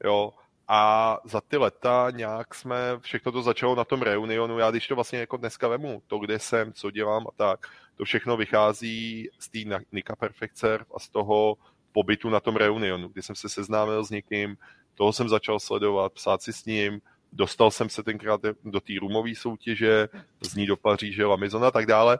Jo, 0.03 0.33
a 0.67 1.17
za 1.25 1.41
ty 1.41 1.57
leta 1.57 2.07
nějak 2.11 2.55
jsme, 2.55 2.77
všechno 2.99 3.31
to 3.31 3.41
začalo 3.41 3.75
na 3.75 3.83
tom 3.83 4.01
reunionu, 4.01 4.59
já 4.59 4.71
když 4.71 4.87
to 4.87 4.95
vlastně 4.95 5.19
jako 5.19 5.37
dneska 5.37 5.67
vemu, 5.67 6.03
to, 6.07 6.17
kde 6.17 6.39
jsem, 6.39 6.73
co 6.73 6.91
dělám 6.91 7.27
a 7.27 7.31
tak, 7.35 7.67
to 7.95 8.05
všechno 8.05 8.37
vychází 8.37 9.29
z 9.39 9.49
té 9.49 9.59
Nika 9.91 10.15
Perfect 10.15 10.57
Surf 10.57 10.87
a 10.95 10.99
z 10.99 11.09
toho 11.09 11.57
pobytu 11.91 12.29
na 12.29 12.39
tom 12.39 12.55
reunionu, 12.55 13.07
kdy 13.07 13.21
jsem 13.21 13.35
se 13.35 13.49
seznámil 13.49 14.03
s 14.03 14.09
někým, 14.09 14.57
toho 14.95 15.13
jsem 15.13 15.29
začal 15.29 15.59
sledovat, 15.59 16.13
psát 16.13 16.41
si 16.41 16.53
s 16.53 16.65
ním, 16.65 17.01
Dostal 17.37 17.71
jsem 17.71 17.89
se 17.89 18.03
tenkrát 18.03 18.41
do 18.63 18.79
té 18.79 18.93
rumové 18.99 19.35
soutěže, 19.35 20.09
z 20.41 20.55
ní 20.55 20.65
do 20.65 20.77
Paříže, 20.77 21.25
Lamizon 21.25 21.65
a 21.65 21.71
tak 21.71 21.85
dále. 21.85 22.19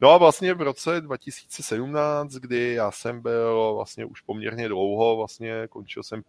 No 0.00 0.10
a 0.10 0.18
vlastně 0.18 0.54
v 0.54 0.60
roce 0.60 1.00
2017, 1.00 2.32
kdy 2.32 2.72
já 2.72 2.90
jsem 2.90 3.22
byl 3.22 3.74
vlastně 3.74 4.04
už 4.04 4.20
poměrně 4.20 4.68
dlouho, 4.68 5.16
vlastně 5.16 5.68
končil 5.68 6.02
jsem 6.02 6.22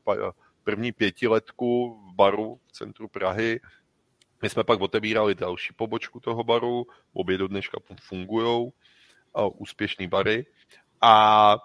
první 0.64 0.92
pětiletku 0.92 2.00
v 2.12 2.16
baru 2.16 2.60
v 2.68 2.72
centru 2.72 3.08
Prahy, 3.08 3.60
my 4.42 4.50
jsme 4.50 4.64
pak 4.64 4.82
otevírali 4.82 5.36
další 5.36 5.74
pobočku 5.74 6.20
toho 6.20 6.44
baru, 6.44 6.88
obě 7.14 7.38
do 7.38 7.48
dneška 7.48 7.78
fungují, 8.02 8.72
úspěšný 9.58 10.08
bary. 10.08 10.46
A 11.02 11.56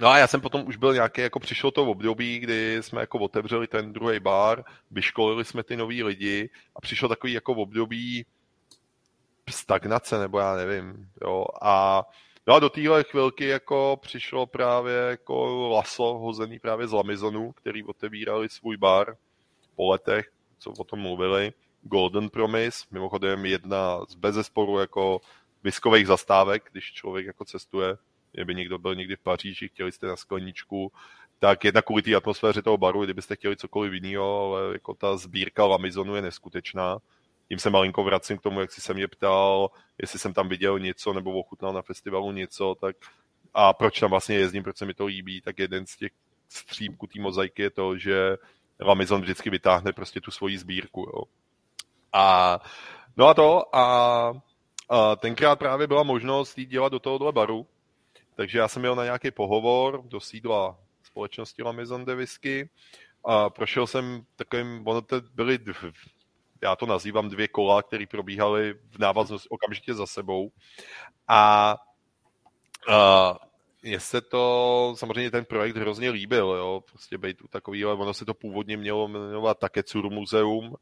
No 0.00 0.08
a 0.08 0.18
já 0.18 0.26
jsem 0.26 0.40
potom 0.40 0.66
už 0.66 0.76
byl 0.76 0.94
nějaký, 0.94 1.20
jako 1.20 1.38
přišlo 1.40 1.70
to 1.70 1.84
v 1.84 1.88
období, 1.88 2.38
kdy 2.38 2.82
jsme 2.82 3.00
jako 3.00 3.18
otevřeli 3.18 3.66
ten 3.66 3.92
druhý 3.92 4.20
bar, 4.20 4.64
vyškolili 4.90 5.44
jsme 5.44 5.62
ty 5.62 5.76
nový 5.76 6.02
lidi 6.02 6.50
a 6.76 6.80
přišlo 6.80 7.08
takový 7.08 7.32
jako 7.32 7.54
v 7.54 7.58
období 7.58 8.26
stagnace, 9.50 10.18
nebo 10.18 10.38
já 10.38 10.56
nevím, 10.56 11.10
jo, 11.22 11.44
a 11.62 12.02
No 12.48 12.54
a 12.54 12.58
do 12.58 12.70
téhle 12.70 13.04
chvilky 13.04 13.48
jako 13.48 13.98
přišlo 14.02 14.46
právě 14.46 14.94
jako 14.94 15.68
laso 15.68 16.04
hozený 16.04 16.58
právě 16.58 16.86
z 16.86 16.92
Lamizonu, 16.92 17.52
který 17.52 17.84
otevírali 17.84 18.48
svůj 18.48 18.76
bar 18.76 19.16
po 19.76 19.90
letech, 19.90 20.30
co 20.58 20.70
o 20.70 20.84
tom 20.84 21.00
mluvili. 21.00 21.52
Golden 21.82 22.30
Promise, 22.30 22.86
mimochodem 22.90 23.46
jedna 23.46 24.04
z 24.08 24.14
bezesporu 24.14 24.78
jako 24.78 25.20
viskových 25.64 26.06
zastávek, 26.06 26.68
když 26.72 26.92
člověk 26.92 27.26
jako 27.26 27.44
cestuje 27.44 27.96
kdyby 28.32 28.54
někdo 28.54 28.78
byl 28.78 28.94
někdy 28.94 29.16
v 29.16 29.20
Paříži, 29.20 29.68
chtěli 29.68 29.92
jste 29.92 30.06
na 30.06 30.16
skleničku, 30.16 30.92
tak 31.38 31.64
jedna 31.64 31.82
kvůli 31.82 32.02
té 32.02 32.14
atmosféře 32.14 32.62
toho 32.62 32.76
baru, 32.76 33.04
kdybyste 33.04 33.36
chtěli 33.36 33.56
cokoliv 33.56 33.92
jiného, 33.92 34.42
ale 34.42 34.72
jako 34.72 34.94
ta 34.94 35.16
sbírka 35.16 35.66
Lamizonu 35.66 36.14
je 36.14 36.22
neskutečná. 36.22 36.98
Tím 37.48 37.58
se 37.58 37.70
malinko 37.70 38.04
vracím 38.04 38.38
k 38.38 38.42
tomu, 38.42 38.60
jak 38.60 38.72
jsi 38.72 38.80
se 38.80 38.94
mě 38.94 39.08
ptal, 39.08 39.70
jestli 39.98 40.18
jsem 40.18 40.34
tam 40.34 40.48
viděl 40.48 40.78
něco 40.78 41.12
nebo 41.12 41.32
ochutnal 41.32 41.72
na 41.72 41.82
festivalu 41.82 42.32
něco, 42.32 42.76
tak 42.80 42.96
a 43.54 43.72
proč 43.72 44.00
tam 44.00 44.10
vlastně 44.10 44.36
jezdím, 44.36 44.62
proč 44.62 44.76
se 44.76 44.86
mi 44.86 44.94
to 44.94 45.06
líbí, 45.06 45.40
tak 45.40 45.58
jeden 45.58 45.86
z 45.86 45.96
těch 45.96 46.12
střípků 46.48 47.06
té 47.06 47.20
mozaiky 47.20 47.62
je 47.62 47.70
to, 47.70 47.98
že 47.98 48.36
Lamizon 48.80 49.20
vždycky 49.20 49.50
vytáhne 49.50 49.92
prostě 49.92 50.20
tu 50.20 50.30
svoji 50.30 50.58
sbírku. 50.58 51.00
Jo. 51.00 51.22
A 52.12 52.58
no 53.16 53.28
a 53.28 53.34
to 53.34 53.76
a, 53.76 54.32
a 54.88 55.16
tenkrát 55.16 55.58
právě 55.58 55.86
byla 55.86 56.02
možnost 56.02 56.58
jít 56.58 56.66
dělat 56.66 56.92
do 56.92 56.98
tohohle 56.98 57.32
baru, 57.32 57.66
takže 58.34 58.58
já 58.58 58.68
jsem 58.68 58.82
měl 58.82 58.94
na 58.94 59.04
nějaký 59.04 59.30
pohovor 59.30 60.02
do 60.04 60.20
sídla 60.20 60.78
společnosti 61.02 61.62
Lamizon 61.62 62.04
de 62.04 62.14
Whisky 62.14 62.70
a 63.24 63.50
prošel 63.50 63.86
jsem 63.86 64.24
takovým, 64.36 64.88
ono 64.88 65.02
to 65.02 65.20
byly, 65.34 65.58
já 66.62 66.76
to 66.76 66.86
nazývám 66.86 67.28
dvě 67.28 67.48
kola, 67.48 67.82
které 67.82 68.06
probíhaly 68.06 68.74
v 68.90 68.98
návaznosti 68.98 69.48
okamžitě 69.48 69.94
za 69.94 70.06
sebou. 70.06 70.50
A, 71.28 71.76
a 72.90 73.36
mně 73.82 74.00
se 74.00 74.20
to, 74.20 74.94
samozřejmě 74.96 75.30
ten 75.30 75.44
projekt 75.44 75.76
hrozně 75.76 76.10
líbil, 76.10 76.46
jo, 76.46 76.82
prostě 76.90 77.18
být 77.18 77.42
u 77.42 77.48
takový, 77.48 77.84
ale 77.84 77.94
ono 77.94 78.14
se 78.14 78.24
to 78.24 78.34
původně 78.34 78.76
mělo 78.76 79.08
jmenovat 79.08 79.58
Taketsuru 79.58 80.10
muzeum, 80.10 80.76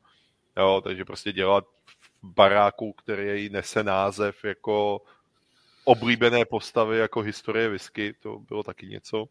jo, 0.57 0.81
takže 0.85 1.05
prostě 1.05 1.33
dělat 1.33 1.65
v 2.23 2.29
baráku, 2.35 2.93
který 2.93 3.49
nese 3.49 3.85
název 3.85 4.45
jako 4.45 5.01
oblíbené 5.85 6.45
postavy 6.45 6.99
jako 6.99 7.21
historie 7.21 7.69
whisky, 7.69 8.13
to 8.13 8.39
bylo 8.39 8.63
taky 8.63 8.87
něco. 8.87 9.27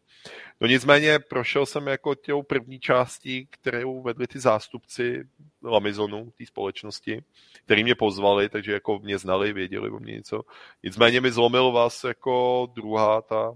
No 0.60 0.66
nicméně 0.66 1.18
prošel 1.18 1.66
jsem 1.66 1.86
jako 1.86 2.14
těou 2.14 2.42
první 2.42 2.80
částí, 2.80 3.46
kterou 3.50 4.02
vedli 4.02 4.26
ty 4.26 4.38
zástupci 4.38 5.28
Lamizonu, 5.62 6.32
té 6.38 6.46
společnosti, 6.46 7.22
který 7.64 7.84
mě 7.84 7.94
pozvali, 7.94 8.48
takže 8.48 8.72
jako 8.72 8.98
mě 8.98 9.18
znali, 9.18 9.52
věděli 9.52 9.90
o 9.90 9.98
mě 9.98 10.14
něco. 10.14 10.42
Nicméně 10.82 11.20
mi 11.20 11.30
zlomil 11.30 11.72
vás 11.72 12.04
jako 12.04 12.68
druhá 12.74 13.22
ta 13.22 13.54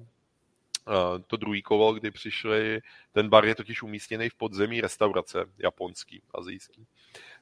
to 1.27 1.37
druhý 1.37 1.63
kolo, 1.63 1.93
kdy 1.93 2.11
přišli, 2.11 2.81
ten 3.13 3.29
bar 3.29 3.45
je 3.45 3.55
totiž 3.55 3.83
umístěný 3.83 4.29
v 4.29 4.35
podzemí 4.35 4.81
restaurace 4.81 5.45
japonský, 5.59 6.23
azijský. 6.35 6.87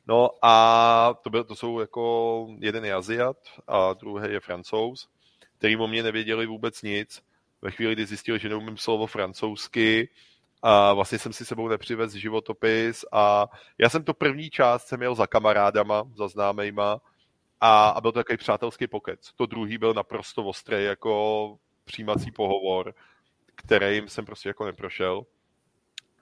No 0.08 0.30
a 0.42 1.14
to, 1.22 1.30
byl, 1.30 1.44
to 1.44 1.56
jsou 1.56 1.80
jako 1.80 2.46
jeden 2.58 2.84
je 2.84 2.94
Aziat 2.94 3.36
a 3.66 3.92
druhý 3.92 4.32
je 4.32 4.40
francouz 4.40 5.08
který 5.58 5.76
o 5.76 5.86
mě 5.86 6.02
nevěděli 6.02 6.46
vůbec 6.46 6.82
nic. 6.82 7.22
Ve 7.62 7.70
chvíli, 7.70 7.94
kdy 7.94 8.06
zjistili, 8.06 8.38
že 8.38 8.48
neumím 8.48 8.76
slovo 8.76 9.06
francouzsky, 9.06 10.08
a 10.62 10.92
vlastně 10.92 11.18
jsem 11.18 11.32
si 11.32 11.44
sebou 11.44 11.68
nepřivez 11.68 12.12
životopis 12.12 13.04
a 13.12 13.46
já 13.78 13.88
jsem 13.88 14.04
to 14.04 14.14
první 14.14 14.50
část 14.50 14.86
jsem 14.86 14.98
měl 14.98 15.14
za 15.14 15.26
kamarádama, 15.26 16.04
za 16.14 16.28
známejma 16.28 17.00
a, 17.60 17.88
a 17.88 18.00
byl 18.00 18.12
to 18.12 18.18
takový 18.18 18.36
přátelský 18.36 18.86
pokec. 18.86 19.32
To 19.36 19.46
druhý 19.46 19.78
byl 19.78 19.94
naprosto 19.94 20.44
ostrý 20.44 20.84
jako 20.84 21.56
přijímací 21.84 22.30
pohovor, 22.30 22.94
kterým 23.54 24.08
jsem 24.08 24.24
prostě 24.24 24.48
jako 24.48 24.64
neprošel. 24.64 25.26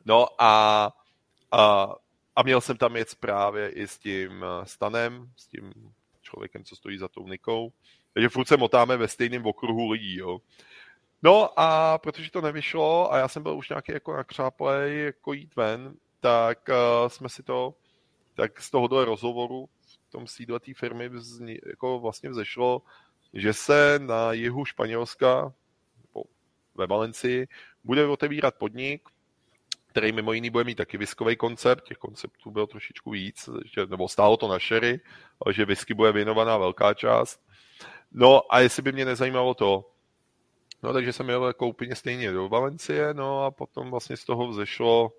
No 0.04 0.26
a, 0.38 0.92
a, 1.52 1.94
a 2.36 2.42
měl 2.42 2.60
jsem 2.60 2.76
tam 2.76 2.96
jet 2.96 3.14
právě 3.14 3.68
i 3.68 3.88
s 3.88 3.98
tím 3.98 4.44
Stanem, 4.64 5.30
s 5.36 5.46
tím 5.46 5.72
člověkem, 6.22 6.64
co 6.64 6.76
stojí 6.76 6.98
za 6.98 7.08
tou 7.08 7.28
Nikou. 7.28 7.72
Takže 8.12 8.28
furt 8.28 8.48
se 8.48 8.56
motáme 8.56 8.96
ve 8.96 9.08
stejném 9.08 9.46
okruhu 9.46 9.90
lidí, 9.90 10.16
jo. 10.16 10.38
No 11.22 11.60
a 11.60 11.98
protože 11.98 12.30
to 12.30 12.40
nevyšlo 12.40 13.12
a 13.12 13.18
já 13.18 13.28
jsem 13.28 13.42
byl 13.42 13.56
už 13.56 13.68
nějaký 13.68 13.92
jako 13.92 14.16
nakřáplej, 14.16 15.04
jako 15.04 15.32
jít 15.32 15.56
ven, 15.56 15.94
tak 16.20 16.68
uh, 16.68 17.08
jsme 17.08 17.28
si 17.28 17.42
to 17.42 17.74
tak 18.34 18.60
z 18.60 18.70
tohohle 18.70 19.04
rozhovoru 19.04 19.68
v 20.08 20.10
tom 20.10 20.26
sídle 20.26 20.60
té 20.60 20.74
firmy 20.74 21.08
vzni, 21.08 21.58
jako 21.66 22.00
vlastně 22.00 22.30
vzešlo, 22.30 22.82
že 23.34 23.52
se 23.52 23.98
na 23.98 24.32
jihu 24.32 24.64
Španělska, 24.64 25.52
ve 26.74 26.86
Valencii, 26.86 27.48
bude 27.84 28.06
otevírat 28.06 28.54
podnik, 28.54 29.08
který 29.96 30.12
mimo 30.12 30.32
jiný 30.32 30.50
bude 30.50 30.64
mít 30.64 30.74
taky 30.74 30.98
viskový 30.98 31.36
koncept, 31.36 31.84
těch 31.84 31.98
konceptů 31.98 32.50
bylo 32.50 32.66
trošičku 32.66 33.10
víc, 33.10 33.48
že, 33.74 33.86
nebo 33.86 34.08
stálo 34.08 34.36
to 34.36 34.48
na 34.48 34.58
ale 35.44 35.54
že 35.54 35.64
whisky 35.64 35.94
bude 35.94 36.12
věnovaná 36.12 36.56
velká 36.58 36.94
část. 36.94 37.40
No 38.12 38.54
a 38.54 38.60
jestli 38.60 38.82
by 38.82 38.92
mě 38.92 39.04
nezajímalo 39.04 39.54
to, 39.54 39.90
no 40.82 40.92
takže 40.92 41.12
jsem 41.12 41.28
jel 41.28 41.46
jako 41.46 41.68
úplně 41.68 41.94
stejně 41.94 42.32
do 42.32 42.48
Valencie, 42.48 43.14
no 43.14 43.44
a 43.44 43.50
potom 43.50 43.90
vlastně 43.90 44.16
z 44.16 44.24
toho 44.24 44.48
vzešlo, 44.48 45.12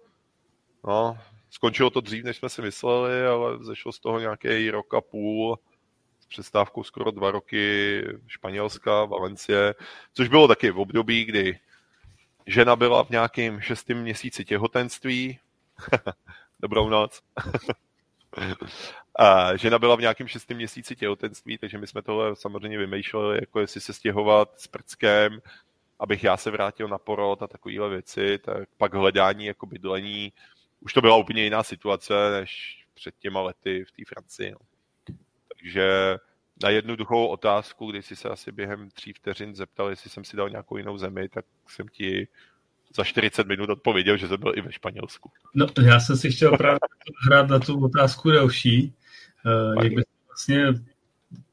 no, 0.88 1.18
skončilo 1.50 1.90
to 1.90 2.02
dřív, 2.02 2.24
než 2.24 2.38
jsme 2.38 2.50
si 2.50 2.62
mysleli, 2.62 3.26
ale 3.26 3.58
vzešlo 3.58 3.92
z 3.92 4.00
toho 4.00 4.20
nějaký 4.20 4.72
rok 4.72 4.94
a 4.94 5.02
půl, 5.02 5.60
přestávkou 6.28 6.84
skoro 6.84 7.12
dva 7.12 7.32
roky 7.32 8.02
Španělska, 8.28 9.06
Valencie, 9.06 9.76
což 10.14 10.28
bylo 10.28 10.48
taky 10.48 10.72
v 10.72 10.80
období, 10.80 11.26
kdy 11.26 11.60
žena 12.48 12.76
byla 12.76 13.04
v 13.04 13.10
nějakém 13.10 13.62
šestém 13.62 14.02
měsíci 14.02 14.46
těhotenství. 14.46 15.40
Dobrou 16.60 16.90
noc. 16.90 17.22
a 19.20 19.56
žena 19.56 19.80
byla 19.80 19.96
v 19.96 20.02
nějakém 20.02 20.28
šestém 20.28 20.58
měsíci 20.58 20.96
těhotenství, 20.96 21.58
takže 21.58 21.78
my 21.78 21.88
jsme 21.88 22.02
tohle 22.02 22.36
samozřejmě 22.36 22.78
vymýšleli, 22.78 23.38
jako 23.42 23.60
jestli 23.60 23.82
se 23.82 23.94
stěhovat 23.94 24.60
s 24.60 24.68
prckem, 24.68 25.42
abych 26.00 26.24
já 26.24 26.38
se 26.38 26.52
vrátil 26.52 26.88
na 26.88 26.98
porod 26.98 27.42
a 27.42 27.48
takovéhle 27.48 27.90
věci, 27.90 28.38
tak 28.38 28.70
pak 28.78 28.94
hledání 28.94 29.46
jako 29.46 29.66
bydlení. 29.66 30.34
Už 30.80 30.94
to 30.94 31.02
byla 31.02 31.16
úplně 31.16 31.44
jiná 31.44 31.64
situace, 31.64 32.14
než 32.40 32.84
před 32.94 33.16
těma 33.20 33.42
lety 33.42 33.86
v 33.86 33.92
té 33.92 34.04
Francii. 34.08 34.52
No. 34.52 34.60
Takže 35.48 36.18
na 36.64 36.70
jednoduchou 36.70 37.28
otázku, 37.28 37.92
když 37.92 38.06
jsi 38.06 38.16
se 38.16 38.30
asi 38.30 38.52
během 38.52 38.90
tří 38.90 39.14
vteřin 39.14 39.56
zeptal, 39.56 39.90
jestli 39.90 40.10
jsem 40.10 40.24
si 40.24 40.38
dal 40.38 40.50
nějakou 40.50 40.78
jinou 40.78 40.98
zemi, 40.98 41.30
tak 41.30 41.46
jsem 41.68 41.88
ti 41.88 42.28
za 42.96 43.04
40 43.04 43.48
minut 43.48 43.70
odpověděl, 43.70 44.18
že 44.18 44.28
jsem 44.28 44.40
byl 44.40 44.54
i 44.56 44.62
ve 44.62 44.72
Španělsku. 44.72 45.32
No, 45.56 45.68
já 45.84 46.00
jsem 46.00 46.18
si 46.18 46.32
chtěl 46.32 46.58
právě 46.58 46.80
hrát 47.28 47.50
na 47.50 47.60
tu 47.60 47.86
otázku 47.86 48.32
další. 48.32 48.94
Uh, 49.46 49.84
jak 49.84 49.94
bys 49.94 50.06
vlastně 50.28 50.66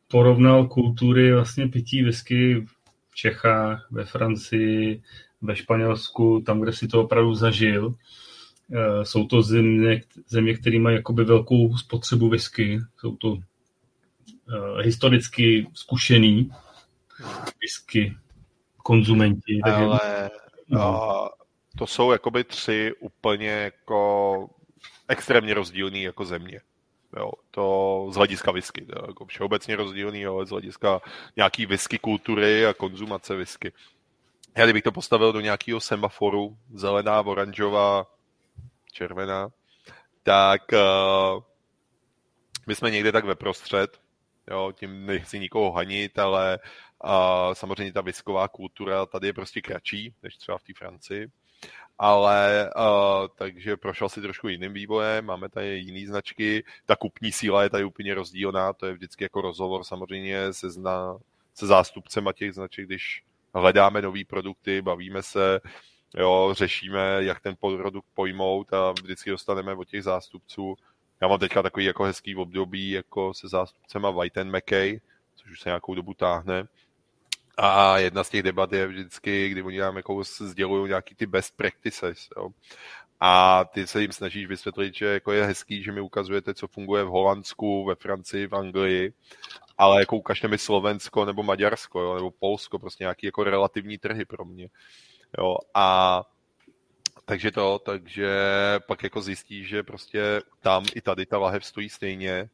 porovnal 0.09 0.67
kultury 0.67 1.35
vlastně 1.35 1.69
pití 1.69 2.03
whisky 2.03 2.67
v 3.11 3.15
Čechách, 3.15 3.89
ve 3.91 4.05
Francii, 4.05 5.03
ve 5.43 5.57
Španělsku, 5.57 6.43
tam, 6.47 6.61
kde 6.61 6.73
si 6.73 6.89
to 6.89 7.05
opravdu 7.05 7.35
zažil. 7.35 7.87
Uh, 7.87 9.03
jsou 9.03 9.27
to 9.27 9.43
země, 9.43 10.01
země 10.29 10.55
které 10.55 10.79
mají 10.79 10.97
jakoby 10.97 11.25
velkou 11.25 11.77
spotřebu 11.77 12.29
whisky. 12.29 12.81
Jsou 12.99 13.17
to 13.17 13.39
historicky 14.83 15.67
zkušený 15.75 16.51
whisky 17.61 18.17
konzumenti. 18.77 19.61
Ale 19.65 20.31
no. 20.69 21.29
to 21.79 21.87
jsou 21.87 22.13
jakoby 22.13 22.45
tři 22.45 22.93
úplně 23.01 23.49
jako 23.49 24.51
extrémně 25.09 25.55
rozdílný 25.55 26.03
jako 26.03 26.25
země. 26.25 26.61
Jo, 27.17 27.31
to 27.51 28.07
z 28.11 28.17
hlediska 28.17 28.51
whisky, 28.51 28.87
to 28.87 29.07
jako 29.07 29.27
všeobecně 29.27 29.77
rozdílný, 29.77 30.27
ale 30.27 30.47
z 30.47 30.51
hlediska 30.51 31.01
nějaký 31.37 31.67
whisky 31.67 31.99
kultury 31.99 32.67
a 32.67 32.75
konzumace 32.75 33.37
whisky. 33.37 33.73
Já 34.57 34.65
kdybych 34.65 34.83
to 34.83 34.93
postavil 34.93 35.33
do 35.33 35.41
nějakého 35.41 35.81
semaforu, 35.81 36.57
zelená, 36.75 37.21
oranžová, 37.21 38.07
červená, 38.93 39.49
tak 40.23 40.63
uh, 40.73 41.43
my 42.67 42.75
jsme 42.75 42.91
někde 42.91 43.13
tak 43.13 43.25
ve 43.25 43.35
prostřed, 43.35 44.01
jo, 44.51 44.73
tím 44.77 45.07
nechci 45.07 45.39
nikoho 45.39 45.73
hanit, 45.73 46.19
ale 46.19 46.59
uh, 47.05 47.11
samozřejmě 47.53 47.93
ta 47.93 48.01
visková 48.01 48.49
kultura 48.49 49.07
tady 49.07 49.27
je 49.27 49.33
prostě 49.33 49.61
kratší, 49.61 50.15
než 50.23 50.37
třeba 50.37 50.59
v 50.59 50.63
té 50.63 50.73
Francii. 50.77 51.29
Ale 51.99 52.71
uh, 52.77 53.29
takže 53.35 53.77
prošel 53.77 54.09
si 54.09 54.21
trošku 54.21 54.49
jiným 54.49 54.73
vývojem, 54.73 55.25
máme 55.25 55.49
tady 55.49 55.79
jiné 55.79 56.09
značky, 56.09 56.65
ta 56.87 56.97
kupní 56.97 57.33
síla 57.33 57.63
je 57.63 57.71
tady 57.71 57.85
úplně 57.85 58.15
rozdílná, 58.15 58.73
to 58.73 58.87
je 58.87 58.93
vždycky 58.93 59.25
jako 59.25 59.41
rozhovor 59.41 59.85
samozřejmě 59.85 60.53
se, 60.53 60.71
zna, 60.71 61.19
se 61.55 61.67
zástupcema 61.67 62.33
těch 62.33 62.55
značek, 62.55 62.87
když 62.87 63.25
hledáme 63.55 64.03
nové 64.03 64.25
produkty, 64.25 64.83
bavíme 64.83 65.23
se, 65.23 65.61
jo, 66.17 66.51
řešíme, 66.53 67.17
jak 67.19 67.41
ten 67.41 67.57
produkt 67.57 68.07
pojmout 68.15 68.73
a 68.73 68.93
vždycky 68.93 69.31
dostaneme 69.31 69.75
od 69.75 69.89
těch 69.89 70.03
zástupců 70.03 70.77
já 71.25 71.29
mám 71.29 71.39
teďka 71.39 71.63
takový 71.63 71.85
jako 71.85 72.05
hezký 72.05 72.37
období 72.37 72.91
jako 72.91 73.35
se 73.35 73.49
zástupcema 73.49 74.11
White 74.11 74.39
and 74.39 74.57
McKay, 74.57 75.01
což 75.35 75.51
už 75.51 75.61
se 75.61 75.69
nějakou 75.69 75.95
dobu 75.95 76.15
táhne. 76.15 76.65
A 77.57 77.99
jedna 77.99 78.25
z 78.25 78.31
těch 78.31 78.43
debat 78.43 78.73
je 78.73 78.87
vždycky, 78.87 79.49
kdy 79.49 79.63
oni 79.63 79.79
nám 79.79 79.97
jako 79.97 80.23
sdělují 80.25 80.89
nějaký 80.89 81.15
ty 81.15 81.27
best 81.27 81.57
practices. 81.57 82.29
Jo. 82.37 82.49
A 83.21 83.65
ty 83.65 83.87
se 83.87 84.03
jim 84.03 84.13
snažíš 84.13 84.47
vysvětlit, 84.47 84.95
že 84.95 85.07
jako 85.07 85.33
je 85.33 85.45
hezký, 85.45 85.83
že 85.83 85.93
mi 85.93 86.01
ukazujete, 86.01 86.55
co 86.55 86.69
funguje 86.69 87.05
v 87.05 87.09
Holandsku, 87.09 87.85
ve 87.85 87.95
Francii, 87.95 88.47
v 88.47 88.55
Anglii, 88.55 89.13
ale 89.79 90.01
jako 90.01 90.17
ukažte 90.17 90.49
mi 90.49 90.59
Slovensko 90.59 91.25
nebo 91.25 91.43
Maďarsko, 91.43 92.01
jo, 92.01 92.15
nebo 92.15 92.31
Polsko, 92.31 92.79
prostě 92.79 93.05
nějaký 93.05 93.27
jako 93.27 93.45
relativní 93.45 93.99
trhy 93.99 94.25
pro 94.25 94.45
mě. 94.45 94.69
Jo. 95.39 95.57
A 95.75 96.23
takže 97.25 97.51
to, 97.51 97.79
takže 97.79 98.29
pak 98.87 99.03
jako 99.03 99.23
zjistí, 99.23 99.65
že 99.65 99.83
prostě 99.83 100.41
tam 100.61 100.85
i 100.95 101.01
tady 101.01 101.27
ta 101.27 101.39
lahev 101.39 101.65
stojí 101.65 101.89
stejně, 101.89 102.49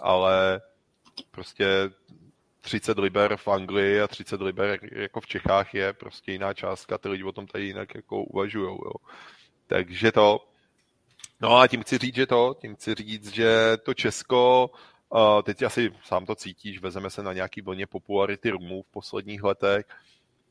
ale 0.00 0.60
prostě 1.30 1.90
30 2.60 2.98
liber 2.98 3.36
v 3.36 3.48
Anglii 3.48 4.00
a 4.00 4.08
30 4.08 4.40
liber 4.40 4.78
jako 4.92 5.20
v 5.20 5.26
Čechách 5.26 5.74
je 5.74 5.92
prostě 5.92 6.32
jiná 6.32 6.54
částka, 6.54 6.98
ty 6.98 7.08
lidi 7.08 7.24
o 7.24 7.32
tom 7.32 7.46
tady 7.46 7.64
jinak 7.64 7.94
jako 7.94 8.24
uvažujou, 8.24 8.74
jo. 8.84 8.92
Takže 9.66 10.12
to, 10.12 10.48
no 11.40 11.56
a 11.56 11.66
tím 11.66 11.82
chci 11.82 11.98
říct, 11.98 12.14
že 12.14 12.26
to, 12.26 12.56
tím 12.60 12.74
chci 12.74 12.94
říct, 12.94 13.34
že 13.34 13.76
to 13.82 13.94
Česko, 13.94 14.70
teď 15.42 15.62
asi 15.62 15.92
sám 16.04 16.26
to 16.26 16.34
cítíš, 16.34 16.80
vezeme 16.80 17.10
se 17.10 17.22
na 17.22 17.32
nějaký 17.32 17.60
vlně 17.60 17.86
popularity 17.86 18.50
rumů 18.50 18.82
v 18.82 18.90
posledních 18.90 19.42
letech, 19.42 19.86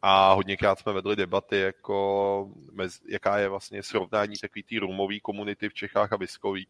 a 0.01 0.33
hodněkrát 0.33 0.79
jsme 0.79 0.93
vedli 0.93 1.15
debaty, 1.15 1.59
jako 1.59 2.49
mez, 2.71 3.01
jaká 3.09 3.37
je 3.37 3.49
vlastně 3.49 3.83
srovnání 3.83 4.35
takový 4.41 4.63
té 4.63 4.79
rumový 4.79 5.19
komunity 5.19 5.69
v 5.69 5.73
Čechách 5.73 6.13
a 6.13 6.17
viskový. 6.17 6.67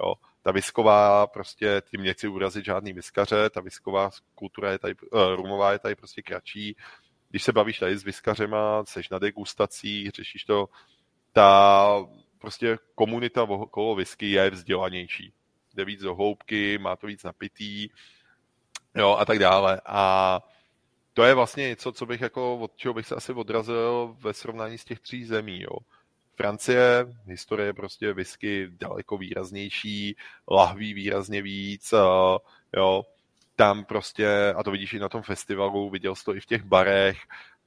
Jo. 0.00 0.14
Ta 0.42 0.52
visková, 0.52 1.26
prostě 1.26 1.82
tím 1.90 2.02
nechci 2.02 2.28
urazit 2.28 2.64
žádný 2.64 2.92
viskaře, 2.92 3.50
ta 3.50 3.60
visková 3.60 4.10
kultura 4.34 4.72
je 4.72 4.78
tady, 4.78 4.94
uh, 4.94 5.34
rumová 5.34 5.72
je 5.72 5.78
tady 5.78 5.94
prostě 5.94 6.22
kratší. 6.22 6.76
Když 7.30 7.42
se 7.42 7.52
bavíš 7.52 7.78
tady 7.78 7.98
s 7.98 8.04
viskařema, 8.04 8.84
seš 8.84 9.08
na 9.08 9.18
degustacích, 9.18 10.10
řešíš 10.10 10.44
to, 10.44 10.68
ta 11.32 12.06
prostě 12.38 12.78
komunita 12.94 13.42
okolo 13.42 13.94
whisky 13.94 14.30
je 14.30 14.50
vzdělanější. 14.50 15.32
Jde 15.74 15.84
víc 15.84 16.00
do 16.00 16.14
hloubky, 16.14 16.78
má 16.78 16.96
to 16.96 17.06
víc 17.06 17.22
napitý, 17.22 17.88
jo, 18.94 19.16
a 19.18 19.24
tak 19.24 19.38
dále. 19.38 19.80
A 19.86 20.40
to 21.14 21.24
je 21.24 21.34
vlastně 21.34 21.68
něco, 21.68 21.92
co 21.92 22.06
bych 22.06 22.20
jako, 22.20 22.58
od 22.58 22.76
čeho 22.76 22.94
bych 22.94 23.06
se 23.06 23.14
asi 23.14 23.32
odrazil 23.32 24.16
ve 24.20 24.34
srovnání 24.34 24.78
z 24.78 24.84
těch 24.84 25.00
tří 25.00 25.24
zemí. 25.24 25.60
Jo. 25.60 25.78
Francie, 26.36 27.06
historie 27.26 27.72
prostě 27.72 28.12
whisky 28.12 28.68
daleko 28.70 29.18
výraznější, 29.18 30.16
lahví 30.50 30.94
výrazně 30.94 31.42
víc, 31.42 31.92
a, 31.92 32.38
jo, 32.76 33.02
tam 33.56 33.84
prostě, 33.84 34.54
a 34.56 34.62
to 34.62 34.70
vidíš 34.70 34.92
i 34.92 34.98
na 34.98 35.08
tom 35.08 35.22
festivalu, 35.22 35.90
viděl 35.90 36.14
jsi 36.14 36.24
to 36.24 36.36
i 36.36 36.40
v 36.40 36.46
těch 36.46 36.62
barech, 36.62 37.18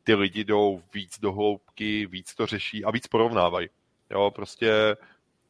ty 0.04 0.14
lidi 0.16 0.44
jdou 0.44 0.82
víc 0.94 1.20
do 1.20 1.32
hloubky, 1.32 2.06
víc 2.06 2.36
to 2.36 2.46
řeší 2.46 2.86
a 2.86 2.92
víc 2.92 3.08
porovnávají. 3.08 3.70
Jo, 4.10 4.32
prostě 4.32 4.98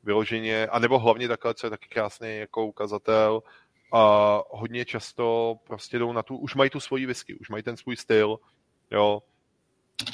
vyloženě, 0.03 0.67
anebo 0.67 0.99
hlavně 0.99 1.27
takhle, 1.27 1.53
co 1.53 1.65
je 1.65 1.69
taky 1.69 1.89
krásný 1.89 2.37
jako 2.37 2.65
ukazatel, 2.65 3.43
a 3.91 4.41
hodně 4.49 4.85
často 4.85 5.55
prostě 5.63 5.99
jdou 5.99 6.11
na 6.11 6.23
tu, 6.23 6.37
už 6.37 6.55
mají 6.55 6.69
tu 6.69 6.79
svoji 6.79 7.05
whisky, 7.05 7.35
už 7.35 7.49
mají 7.49 7.63
ten 7.63 7.77
svůj 7.77 7.95
styl, 7.95 8.39
jo. 8.91 9.23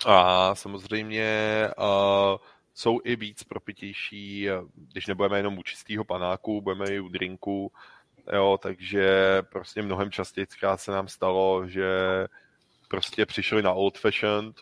A 0.05 0.55
samozřejmě 0.55 1.67
uh, 1.77 2.37
jsou 2.73 2.99
i 3.03 3.15
víc 3.15 3.43
propitější, 3.43 4.47
když 4.75 5.07
nebudeme 5.07 5.39
jenom 5.39 5.57
u 5.57 5.63
čistého 5.63 6.03
panáku, 6.03 6.61
budeme 6.61 6.85
i 6.85 6.99
u 6.99 7.09
drinku, 7.09 7.71
jo, 8.33 8.59
takže 8.61 9.41
prostě 9.51 9.81
mnohem 9.81 10.11
častěji 10.11 10.47
se 10.75 10.91
nám 10.91 11.07
stalo, 11.07 11.67
že 11.67 11.87
prostě 12.87 13.25
přišli 13.25 13.61
na 13.61 13.73
old 13.73 13.97
fashioned 13.97 14.55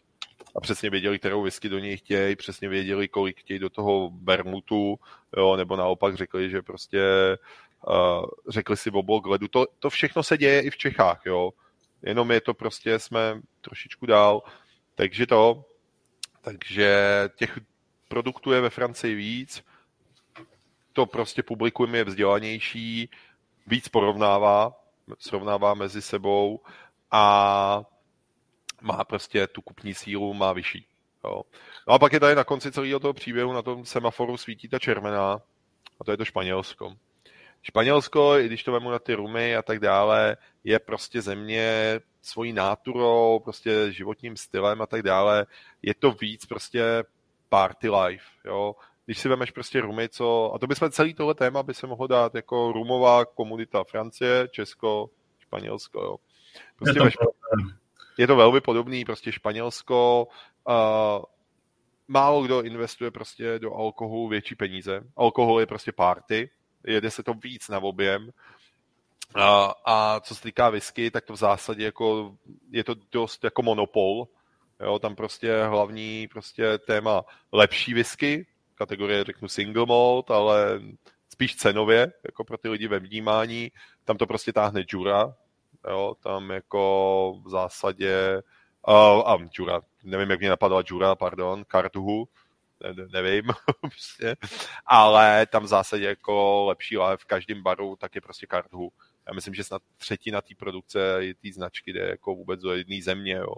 a 0.56 0.60
přesně 0.60 0.90
věděli, 0.90 1.20
kterou 1.20 1.42
whisky 1.42 1.70
do 1.70 1.80
něj 1.80 1.98
chtějí, 1.98 2.36
přesně 2.36 2.70
věděli, 2.70 3.08
kolik 3.08 3.40
chtějí 3.40 3.60
do 3.60 3.70
toho 3.70 4.10
bermutu, 4.10 5.00
jo, 5.38 5.56
nebo 5.56 5.76
naopak 5.76 6.16
řekli, 6.16 6.50
že 6.50 6.62
prostě 6.62 7.02
řekli 8.50 8.78
si 8.78 8.92
o 8.92 9.04
blok 9.04 9.26
ledu. 9.26 9.48
To, 9.48 9.66
to 9.80 9.90
všechno 9.90 10.24
se 10.24 10.38
děje 10.38 10.62
i 10.62 10.70
v 10.70 10.78
Čechách, 10.78 11.22
jo. 11.26 11.52
Jenom 12.02 12.32
je 12.32 12.42
to 12.42 12.54
prostě, 12.54 13.00
jsme 13.00 13.42
trošičku 13.62 14.06
dál. 14.06 14.44
Takže 14.96 15.28
to, 15.28 15.66
takže 16.42 16.96
těch 17.36 17.60
produktů 18.08 18.52
je 18.52 18.62
ve 18.62 18.70
Francii 18.70 19.16
víc. 19.16 19.64
to 20.94 21.06
prostě 21.06 21.44
publikum 21.44 21.96
je 21.96 22.04
vzdělanější, 22.04 23.10
víc 23.68 23.88
porovnává, 23.88 24.74
srovnává 25.20 25.74
mezi 25.74 26.02
sebou 26.02 26.62
a 27.12 27.84
má 28.82 29.04
prostě 29.04 29.48
tu 29.48 29.62
kupní 29.62 29.94
sílu, 29.94 30.34
má 30.34 30.54
vyšší. 30.54 30.86
Jo. 31.24 31.42
No 31.88 31.94
a 31.94 32.00
pak 32.00 32.14
je 32.14 32.20
tady 32.20 32.36
na 32.36 32.44
konci 32.44 32.72
celého 32.72 33.00
toho 33.00 33.14
příběhu 33.14 33.54
na 33.54 33.62
tom 33.62 33.86
semaforu 33.86 34.38
svítí 34.38 34.70
ta 34.70 34.80
červená 34.80 35.42
a 36.00 36.04
to 36.04 36.12
je 36.12 36.18
to 36.18 36.26
Španělsko. 36.26 36.96
Španělsko, 37.62 38.38
i 38.38 38.46
když 38.46 38.64
to 38.64 38.72
vemu 38.72 38.92
na 38.92 39.00
ty 39.00 39.14
rumy 39.14 39.56
a 39.56 39.62
tak 39.62 39.80
dále, 39.80 40.38
je 40.64 40.80
prostě 40.80 41.22
země 41.22 42.00
svojí 42.22 42.54
náturou, 42.54 43.40
prostě 43.40 43.92
životním 43.92 44.38
stylem 44.38 44.82
a 44.82 44.86
tak 44.86 45.02
dále. 45.02 45.46
Je 45.82 45.94
to 45.94 46.12
víc 46.12 46.46
prostě 46.46 47.04
party 47.50 47.90
life, 47.90 48.26
jo. 48.46 48.76
Když 49.06 49.20
si 49.20 49.30
vemeš 49.30 49.52
prostě 49.52 49.82
rumy, 49.82 50.10
co, 50.10 50.54
a 50.54 50.60
to 50.60 50.68
bychom 50.68 50.92
celý 50.92 51.14
tohle 51.14 51.36
téma 51.36 51.64
by 51.64 51.74
se 51.74 51.88
mohlo 51.88 52.08
dát 52.08 52.36
jako 52.36 52.72
rumová 52.72 53.26
komunita 53.26 53.84
Francie, 53.84 54.48
Česko, 54.52 55.10
Španělsko, 55.40 56.02
jo. 56.02 56.18
Prostě 56.76 57.00
je, 57.00 57.04
to, 57.04 57.10
Špa... 57.10 57.26
je 58.18 58.28
to 58.28 58.36
velmi 58.36 58.62
podobný, 58.62 59.06
prostě 59.06 59.32
Španělsko, 59.32 60.28
uh, 60.68 61.24
málo 62.08 62.44
kdo 62.44 62.62
investuje 62.62 63.12
prostě 63.12 63.60
do 63.60 63.74
alkoholu 63.74 64.28
větší 64.28 64.56
peníze. 64.56 65.02
Alkohol 65.16 65.60
je 65.60 65.66
prostě 65.66 65.92
party, 65.92 66.50
jede 66.88 67.12
se 67.12 67.24
to 67.24 67.34
víc 67.34 67.70
na 67.70 67.80
objem. 67.80 68.32
A, 69.36 69.74
a 69.86 70.20
co 70.20 70.36
se 70.36 70.42
týká 70.42 70.70
whisky, 70.70 71.12
tak 71.12 71.26
to 71.26 71.34
v 71.34 71.38
zásadě 71.38 71.86
jako, 71.86 72.36
je 72.72 72.84
to 72.84 72.96
dost 73.12 73.44
jako 73.44 73.62
monopol. 73.62 74.28
Jo, 74.80 75.00
tam 75.00 75.16
prostě 75.16 75.64
hlavní 75.64 76.28
prostě 76.28 76.78
téma 76.78 77.24
lepší 77.52 77.94
whisky, 77.94 78.48
kategorie 78.76 79.24
řeknu 79.24 79.48
single 79.48 79.86
malt, 79.86 80.32
ale 80.32 80.82
spíš 81.30 81.56
cenově, 81.56 82.14
jako 82.26 82.44
pro 82.44 82.58
ty 82.58 82.70
lidi 82.70 82.88
ve 82.88 83.00
vnímání. 83.00 83.72
Tam 84.06 84.18
to 84.18 84.28
prostě 84.28 84.54
táhne 84.54 84.84
Jura, 84.90 85.34
jo, 85.90 86.16
tam 86.24 86.50
jako 86.50 87.36
v 87.46 87.50
zásadě 87.50 88.42
uh, 88.88 89.30
a 89.30 89.38
Jura, 89.60 89.82
nevím, 90.04 90.30
jak 90.30 90.40
mě 90.40 90.50
napadala 90.50 90.84
Jura, 90.86 91.16
pardon, 91.16 91.66
Kartuhu, 91.68 92.28
ne, 92.84 93.08
nevím, 93.12 93.44
prostě. 93.82 94.36
ale 94.86 95.46
tam 95.46 95.64
v 95.64 95.68
zásadě 95.68 96.06
jako 96.06 96.66
lepší 96.66 96.98
live 96.98 97.18
v 97.18 97.26
každém 97.26 97.64
baru, 97.64 97.96
tak 97.96 98.16
je 98.16 98.22
prostě 98.22 98.48
Kartuhu. 98.48 98.92
Já 99.28 99.34
myslím, 99.34 99.54
že 99.54 99.64
snad 99.64 99.82
třetina 99.98 100.42
té 100.42 100.56
produkce 100.58 101.20
té 101.42 101.54
značky 101.54 101.94
jde 101.94 102.00
jako 102.00 102.36
vůbec 102.36 102.62
do 102.62 102.74
jedné 102.74 103.02
země, 103.02 103.34
jo. 103.34 103.56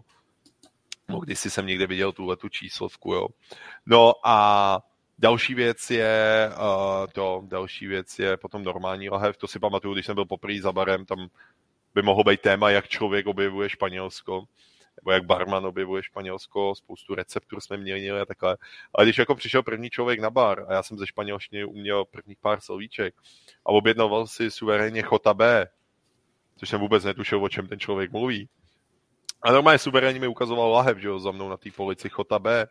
No, 1.10 1.20
když 1.20 1.40
jsem 1.40 1.68
někde 1.68 1.88
viděl 1.88 2.12
tuhle 2.12 2.38
tu 2.38 2.50
číslovku, 2.50 3.14
jo. 3.14 3.28
No 3.86 4.14
a 4.24 4.80
Další 5.20 5.56
věc 5.56 5.92
je 5.92 6.50
uh, 6.52 7.08
to, 7.14 7.44
další 7.48 7.88
věc 7.88 8.20
je 8.20 8.38
potom 8.38 8.64
normální 8.64 9.10
lahev. 9.10 9.38
To 9.38 9.48
si 9.48 9.60
pamatuju, 9.60 9.94
když 9.94 10.06
jsem 10.06 10.16
byl 10.16 10.26
poprvé 10.26 10.62
za 10.62 10.72
barem, 10.72 11.06
tam 11.06 11.28
by 11.96 12.02
mohlo 12.02 12.24
být 12.24 12.42
téma, 12.42 12.70
jak 12.70 12.88
člověk 12.88 13.28
objevuje 13.28 13.70
Španělsko 13.70 14.44
nebo 15.04 15.12
jak 15.12 15.26
barman 15.26 15.66
objevuje 15.66 16.04
Španělsko, 16.04 16.76
spoustu 16.76 17.16
receptur 17.16 17.62
jsme 17.62 17.78
měnili 17.78 18.20
a 18.20 18.26
takhle. 18.26 18.58
Ale 18.96 19.06
když 19.06 19.18
jako 19.18 19.36
přišel 19.36 19.64
první 19.64 19.90
člověk 19.90 20.20
na 20.20 20.30
bar 20.30 20.66
a 20.68 20.74
já 20.74 20.84
jsem 20.84 20.98
ze 20.98 21.08
španělštiny 21.08 21.66
uměl 21.66 22.06
prvních 22.06 22.38
pár 22.38 22.62
slovíček 22.62 23.16
a 23.66 23.70
objednal 23.70 24.28
si 24.28 24.52
suverénně 24.52 25.02
chota 25.02 25.34
B, 25.34 25.68
což 26.58 26.70
jsem 26.70 26.80
vůbec 26.80 27.04
netušil, 27.04 27.44
o 27.44 27.50
čem 27.50 27.68
ten 27.68 27.80
člověk 27.80 28.12
mluví. 28.12 28.50
A 29.42 29.52
normálně 29.52 29.80
suverénně 29.80 30.20
mi 30.20 30.28
ukazoval 30.28 30.72
lahev, 30.72 30.98
že 30.98 31.08
jo, 31.08 31.20
za 31.20 31.32
mnou 31.32 31.50
na 31.50 31.58
té 31.58 31.72
polici 31.72 32.10
chota 32.10 32.40
B. 32.40 32.68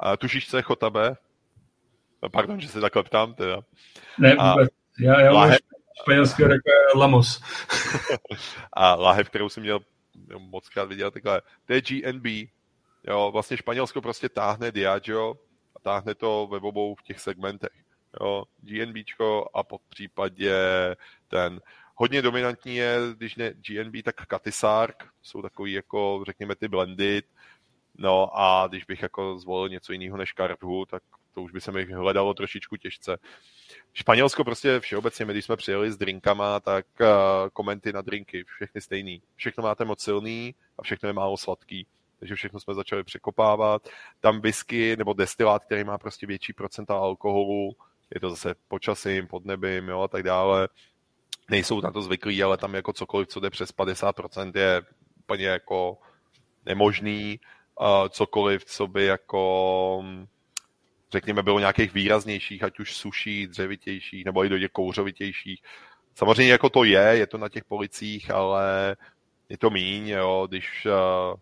A 0.00 0.16
tušíš, 0.16 0.48
co 0.48 0.56
je 0.56 0.62
chota 0.62 0.90
B? 0.90 1.16
No, 2.22 2.28
pardon, 2.28 2.60
že 2.60 2.68
se 2.68 2.80
takhle 2.80 3.02
ptám 3.02 3.34
teda. 3.34 3.60
Ne, 4.18 4.30
vůbec. 4.30 4.68
A 4.68 4.72
já, 5.00 5.20
já 5.20 5.32
lahev... 5.32 5.58
španělský 6.02 6.42
jako 6.42 6.98
Lamos. 6.98 7.42
a 8.72 8.94
lahev, 8.94 9.28
kterou 9.28 9.48
jsem 9.48 9.62
měl 9.62 9.80
moc 10.38 10.68
krát 10.68 10.84
viděl 10.84 11.10
takhle. 11.10 11.42
To 11.64 11.72
je 11.72 11.80
GNB. 11.80 12.26
Jo, 13.04 13.30
vlastně 13.32 13.56
Španělsko 13.56 14.00
prostě 14.00 14.28
táhne 14.28 14.72
Diageo 14.72 15.34
a 15.76 15.80
táhne 15.80 16.14
to 16.14 16.48
ve 16.50 16.58
obou 16.58 16.94
v 16.94 17.02
těch 17.02 17.20
segmentech. 17.20 17.72
Jo, 18.20 18.44
GNBčko 18.60 19.48
a 19.54 19.62
pod 19.62 19.80
případě 19.88 20.54
ten 21.28 21.60
hodně 21.94 22.22
dominantní 22.22 22.76
je, 22.76 22.98
když 23.16 23.36
ne 23.36 23.54
GNB, 23.54 24.04
tak 24.04 24.26
Katisark, 24.26 25.08
jsou 25.22 25.42
takový 25.42 25.72
jako, 25.72 26.22
řekněme, 26.26 26.56
ty 26.56 26.68
blended, 26.68 27.24
no 27.94 28.30
a 28.38 28.66
když 28.68 28.84
bych 28.84 29.02
jako 29.02 29.38
zvolil 29.38 29.68
něco 29.68 29.92
jiného 29.92 30.16
než 30.16 30.32
Kartu, 30.32 30.84
tak 30.86 31.02
to 31.34 31.42
už 31.42 31.52
by 31.52 31.60
se 31.60 31.72
mi 31.72 31.84
hledalo 31.84 32.34
trošičku 32.34 32.76
těžce. 32.76 33.18
Španělsko 33.92 34.44
prostě 34.44 34.80
všeobecně, 34.80 35.24
my 35.24 35.32
když 35.32 35.44
jsme 35.44 35.56
přijeli 35.56 35.92
s 35.92 35.96
drinkama, 35.96 36.60
tak 36.60 36.86
uh, 37.00 37.06
komenty 37.52 37.92
na 37.92 38.02
drinky, 38.02 38.44
všechny 38.44 38.80
stejný. 38.80 39.22
Všechno 39.36 39.62
máte 39.62 39.84
moc 39.84 40.02
silný 40.02 40.54
a 40.78 40.82
všechno 40.82 41.08
je 41.08 41.12
málo 41.12 41.36
sladký. 41.36 41.86
Takže 42.18 42.34
všechno 42.34 42.60
jsme 42.60 42.74
začali 42.74 43.04
překopávat. 43.04 43.88
Tam 44.20 44.40
whisky 44.40 44.96
nebo 44.96 45.12
destilát, 45.12 45.64
který 45.64 45.84
má 45.84 45.98
prostě 45.98 46.26
větší 46.26 46.52
procenta 46.52 46.94
alkoholu, 46.94 47.76
je 48.14 48.20
to 48.20 48.30
zase 48.30 48.54
počasím, 48.68 49.26
pod 49.26 49.44
nebím, 49.44 49.88
jo, 49.88 50.00
a 50.00 50.08
tak 50.08 50.22
dále. 50.22 50.68
Nejsou 51.50 51.80
na 51.80 51.90
to 51.90 52.02
zvyklí, 52.02 52.42
ale 52.42 52.56
tam 52.56 52.74
jako 52.74 52.92
cokoliv, 52.92 53.28
co 53.28 53.40
jde 53.40 53.50
přes 53.50 53.74
50% 53.74 54.52
je 54.54 54.82
úplně 55.20 55.46
jako 55.46 55.98
nemožný. 56.66 57.40
Uh, 57.80 58.08
cokoliv, 58.08 58.64
co 58.64 58.86
by 58.86 59.04
jako 59.04 60.04
řekněme, 61.12 61.42
bylo 61.42 61.58
nějakých 61.58 61.94
výraznějších, 61.94 62.62
ať 62.62 62.80
už 62.80 62.96
suší, 62.96 63.46
dřevitějších, 63.46 64.24
nebo 64.24 64.44
i 64.44 64.48
do 64.48 64.58
těch 64.58 64.70
kouřovitějších. 64.70 65.62
Samozřejmě 66.14 66.52
jako 66.52 66.70
to 66.70 66.84
je, 66.84 67.00
je 67.00 67.26
to 67.26 67.38
na 67.38 67.48
těch 67.48 67.64
policích, 67.64 68.30
ale 68.30 68.96
je 69.48 69.58
to 69.58 69.70
míň, 69.70 70.08
jo, 70.08 70.46
když 70.48 70.86
uh, 70.86 71.38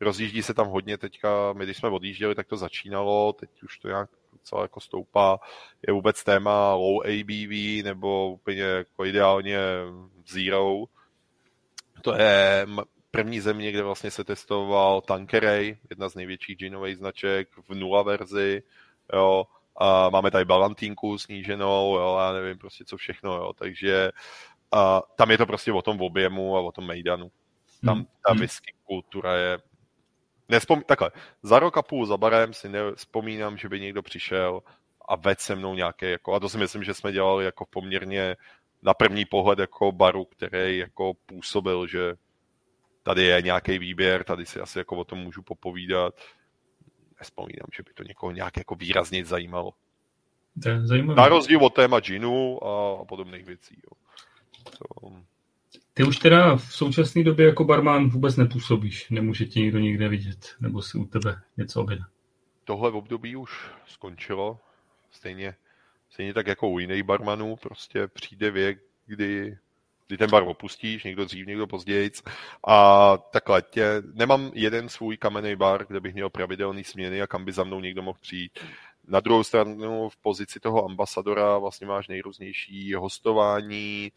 rozjíždí 0.00 0.42
se 0.42 0.54
tam 0.54 0.68
hodně 0.68 0.98
teďka, 0.98 1.52
my 1.52 1.64
když 1.64 1.76
jsme 1.76 1.88
odjížděli, 1.88 2.34
tak 2.34 2.46
to 2.46 2.56
začínalo, 2.56 3.32
teď 3.32 3.62
už 3.62 3.78
to 3.78 3.88
nějak 3.88 4.10
docela 4.32 4.62
jako 4.62 4.80
stoupá, 4.80 5.38
je 5.86 5.92
vůbec 5.92 6.24
téma 6.24 6.74
low 6.74 7.02
ABV, 7.06 7.84
nebo 7.84 8.30
úplně 8.30 8.62
jako 8.62 9.04
ideálně 9.04 9.58
zero. 10.26 10.84
To 12.02 12.14
je 12.14 12.66
první 13.10 13.40
země, 13.40 13.72
kde 13.72 13.82
vlastně 13.82 14.10
se 14.10 14.24
testoval 14.24 15.00
Tankeray, 15.00 15.76
jedna 15.90 16.08
z 16.08 16.14
největších 16.14 16.56
ginových 16.56 16.96
značek 16.96 17.48
v 17.68 17.74
nula 17.74 18.02
verzi, 18.02 18.62
jo, 19.12 19.44
a 19.76 20.10
máme 20.10 20.30
tady 20.30 20.44
balantínku 20.44 21.18
sníženou, 21.18 21.96
jo, 21.96 22.16
já 22.20 22.32
nevím 22.32 22.58
prostě 22.58 22.84
co 22.84 22.96
všechno, 22.96 23.34
jo, 23.34 23.52
takže 23.52 24.10
a 24.72 25.02
tam 25.16 25.30
je 25.30 25.38
to 25.38 25.46
prostě 25.46 25.72
o 25.72 25.82
tom 25.82 26.00
objemu 26.00 26.56
a 26.56 26.60
o 26.60 26.72
tom 26.72 26.86
mejdanu. 26.86 27.30
Tam 27.84 27.96
hmm. 27.96 28.06
ta 28.26 28.32
hmm. 28.32 28.40
whisky 28.40 28.74
kultura 28.84 29.36
je 29.36 29.58
Nespom... 30.48 30.82
Takhle, 30.82 31.10
za 31.42 31.58
rok 31.58 31.76
a 31.76 31.82
půl 31.82 32.06
za 32.06 32.16
barem 32.16 32.52
si 32.52 32.68
nevzpomínám, 32.68 33.56
že 33.56 33.68
by 33.68 33.80
někdo 33.80 34.02
přišel 34.02 34.62
a 35.08 35.16
vedl 35.16 35.40
se 35.40 35.56
mnou 35.56 35.74
nějaké, 35.74 36.10
jako, 36.10 36.34
a 36.34 36.40
to 36.40 36.48
si 36.48 36.58
myslím, 36.58 36.84
že 36.84 36.94
jsme 36.94 37.12
dělali 37.12 37.44
jako 37.44 37.66
poměrně 37.70 38.36
na 38.82 38.94
první 38.94 39.24
pohled 39.24 39.58
jako 39.58 39.92
baru, 39.92 40.24
který 40.24 40.78
jako 40.78 41.12
působil, 41.26 41.86
že 41.86 42.14
tady 43.02 43.22
je 43.22 43.42
nějaký 43.42 43.78
výběr, 43.78 44.24
tady 44.24 44.46
si 44.46 44.60
asi 44.60 44.78
jako 44.78 44.96
o 44.96 45.04
tom 45.04 45.18
můžu 45.18 45.42
popovídat 45.42 46.14
nespomínám, 47.20 47.66
že 47.76 47.82
by 47.82 47.92
to 47.94 48.02
někoho 48.02 48.32
nějak 48.32 48.56
jako 48.56 48.74
výrazně 48.74 49.24
zajímalo. 49.24 49.72
To 50.62 50.68
je 50.68 50.86
zajímavé. 50.86 51.20
Na 51.20 51.28
rozdíl 51.28 51.64
od 51.64 51.74
téma 51.74 52.00
džinu 52.00 52.64
a, 52.64 53.00
a 53.00 53.04
podobných 53.04 53.44
věcí. 53.44 53.76
Jo. 53.84 53.90
To... 54.78 55.12
Ty 55.94 56.04
už 56.04 56.18
teda 56.18 56.56
v 56.56 56.74
současné 56.74 57.24
době 57.24 57.46
jako 57.46 57.64
barman 57.64 58.08
vůbec 58.08 58.36
nepůsobíš, 58.36 59.10
nemůže 59.10 59.44
tě 59.44 59.60
nikdo 59.60 59.78
nikde 59.78 60.08
vidět, 60.08 60.56
nebo 60.60 60.82
si 60.82 60.98
u 60.98 61.04
tebe 61.04 61.40
něco 61.56 61.82
objedná. 61.82 62.06
Tohle 62.64 62.90
v 62.90 62.96
období 62.96 63.36
už 63.36 63.70
skončilo, 63.86 64.60
stejně, 65.10 65.54
stejně 66.10 66.34
tak 66.34 66.46
jako 66.46 66.68
u 66.68 66.78
jiných 66.78 67.02
barmanů, 67.02 67.56
prostě 67.56 68.06
přijde 68.06 68.50
věk, 68.50 68.78
kdy 69.06 69.58
kdy 70.06 70.18
ten 70.18 70.30
bar 70.30 70.42
opustíš, 70.42 71.04
někdo 71.04 71.24
dřív, 71.24 71.46
někdo 71.46 71.66
později. 71.66 72.10
A 72.66 73.16
takhle, 73.16 73.62
tě, 73.62 74.02
nemám 74.14 74.50
jeden 74.54 74.88
svůj 74.88 75.16
kamenný 75.16 75.56
bar, 75.56 75.86
kde 75.86 76.00
bych 76.00 76.14
měl 76.14 76.30
pravidelný 76.30 76.84
směny 76.84 77.22
a 77.22 77.26
kam 77.26 77.44
by 77.44 77.52
za 77.52 77.64
mnou 77.64 77.80
někdo 77.80 78.02
mohl 78.02 78.18
přijít. 78.20 78.58
Na 79.08 79.20
druhou 79.20 79.44
stranu 79.44 80.08
v 80.08 80.16
pozici 80.16 80.60
toho 80.60 80.84
ambasadora 80.84 81.58
vlastně 81.58 81.86
máš 81.86 82.08
nejrůznější 82.08 82.94
hostování, 82.94 84.12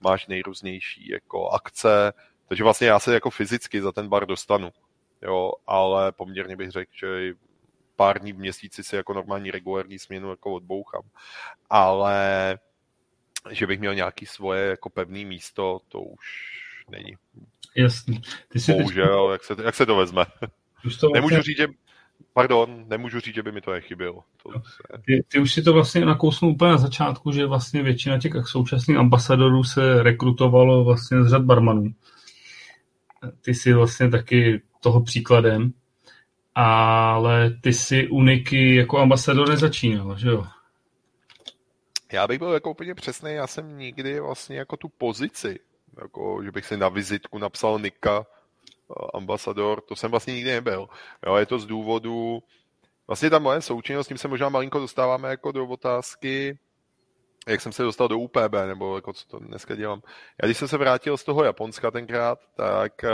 máš 0.00 0.26
nejrůznější 0.26 1.08
jako 1.08 1.48
akce, 1.48 2.12
takže 2.48 2.64
vlastně 2.64 2.86
já 2.86 2.98
se 2.98 3.14
jako 3.14 3.30
fyzicky 3.30 3.82
za 3.82 3.92
ten 3.92 4.08
bar 4.08 4.26
dostanu. 4.26 4.70
Jo, 5.22 5.52
ale 5.66 6.12
poměrně 6.12 6.56
bych 6.56 6.70
řekl, 6.70 6.92
že 6.94 7.34
pár 7.96 8.18
dní 8.18 8.32
v 8.32 8.38
měsíci 8.38 8.84
si 8.84 8.96
jako 8.96 9.14
normální 9.14 9.50
regulární 9.50 9.98
směnu 9.98 10.30
jako 10.30 10.52
odbouchám. 10.52 11.02
Ale 11.70 12.58
že 13.50 13.66
bych 13.66 13.80
měl 13.80 13.94
nějaký 13.94 14.26
svoje 14.26 14.64
jako 14.64 14.90
pevné 14.90 15.24
místo, 15.24 15.80
to 15.88 16.00
už 16.00 16.26
není. 16.90 17.16
Jasný. 17.76 18.22
Ty 18.48 18.60
si 18.60 18.72
Bohužel, 18.72 19.28
teď... 19.28 19.32
jak, 19.32 19.44
se, 19.44 19.64
jak 19.64 19.74
se 19.74 19.86
to 19.86 19.96
vezme. 19.96 20.24
Už 20.86 20.96
to 20.96 21.08
Nemůžu 21.14 21.34
vlastně... 21.34 21.42
říct, 21.42 21.56
že 21.56 21.66
pardon, 22.32 22.84
nemůžu 22.88 23.20
říct, 23.20 23.34
že 23.34 23.42
by 23.42 23.52
mi 23.52 23.60
to 23.60 23.72
nechybělo. 23.72 24.24
To 24.42 24.50
se... 24.52 25.02
ty, 25.06 25.24
ty 25.28 25.38
už 25.38 25.52
si 25.52 25.62
to 25.62 25.72
vlastně 25.72 26.04
nakousnul 26.04 26.50
úplně 26.50 26.70
na 26.70 26.78
začátku, 26.78 27.32
že 27.32 27.46
vlastně 27.46 27.82
většina 27.82 28.18
těch 28.18 28.32
současných 28.46 28.96
ambasadorů 28.96 29.64
se 29.64 30.02
rekrutovalo 30.02 30.84
vlastně 30.84 31.24
z 31.24 31.28
řad 31.28 31.42
barmanů. 31.42 31.94
Ty 33.40 33.54
jsi 33.54 33.72
vlastně 33.72 34.10
taky 34.10 34.62
toho 34.80 35.02
příkladem, 35.02 35.72
ale 36.54 37.50
ty 37.60 37.72
si 37.72 38.08
Uniky 38.08 38.74
jako 38.74 38.98
ambasador 38.98 39.48
nezačínal, 39.48 40.18
že 40.18 40.28
jo? 40.28 40.46
Já 42.12 42.28
bych 42.28 42.38
byl 42.38 42.52
jako 42.52 42.70
úplně 42.70 42.94
přesný, 42.94 43.32
já 43.32 43.46
jsem 43.46 43.78
nikdy 43.78 44.20
vlastně 44.20 44.58
jako 44.58 44.76
tu 44.76 44.88
pozici, 44.88 45.60
jako, 46.02 46.40
že 46.44 46.50
bych 46.50 46.66
si 46.66 46.76
na 46.76 46.88
vizitku 46.88 47.38
napsal 47.38 47.78
Nika 47.78 48.26
eh, 48.26 48.94
ambasador, 49.14 49.80
to 49.80 49.96
jsem 49.96 50.10
vlastně 50.10 50.34
nikdy 50.34 50.50
nebyl. 50.50 50.88
Jo, 51.26 51.36
je 51.36 51.46
to 51.46 51.58
z 51.58 51.66
důvodu, 51.66 52.42
vlastně 53.06 53.30
ta 53.30 53.38
moje 53.38 53.60
součinnost, 53.60 54.08
tím 54.08 54.18
se 54.18 54.28
možná 54.28 54.48
malinko 54.48 54.78
dostáváme 54.78 55.28
jako 55.28 55.52
do 55.52 55.66
otázky, 55.66 56.58
jak 57.46 57.60
jsem 57.60 57.72
se 57.72 57.82
dostal 57.82 58.08
do 58.08 58.18
UPB, 58.18 58.52
nebo 58.66 58.96
jako 58.96 59.12
co 59.12 59.26
to 59.26 59.38
dneska 59.38 59.74
dělám. 59.74 60.02
Já 60.42 60.46
když 60.46 60.58
jsem 60.58 60.68
se 60.68 60.78
vrátil 60.78 61.16
z 61.16 61.24
toho 61.24 61.44
Japonska 61.44 61.90
tenkrát, 61.90 62.38
tak 62.54 63.04
eh, 63.04 63.10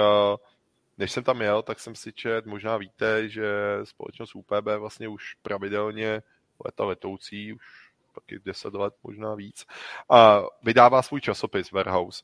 než 0.99 1.13
jsem 1.13 1.25
tam 1.25 1.43
jel, 1.43 1.63
tak 1.63 1.81
jsem 1.81 1.95
si 1.95 2.13
čet, 2.13 2.47
možná 2.47 2.77
víte, 2.77 3.29
že 3.29 3.51
společnost 3.85 4.35
UPB 4.35 4.67
vlastně 4.79 5.09
už 5.09 5.35
pravidelně 5.35 6.23
leta 6.65 6.85
letoucí, 6.85 7.53
už 7.53 7.63
taky 8.21 8.39
10 8.45 8.75
let, 8.75 8.95
možná 9.03 9.35
víc, 9.35 9.67
a 10.11 10.43
vydává 10.63 11.03
svůj 11.03 11.21
časopis 11.21 11.73
Warehouse. 11.73 12.23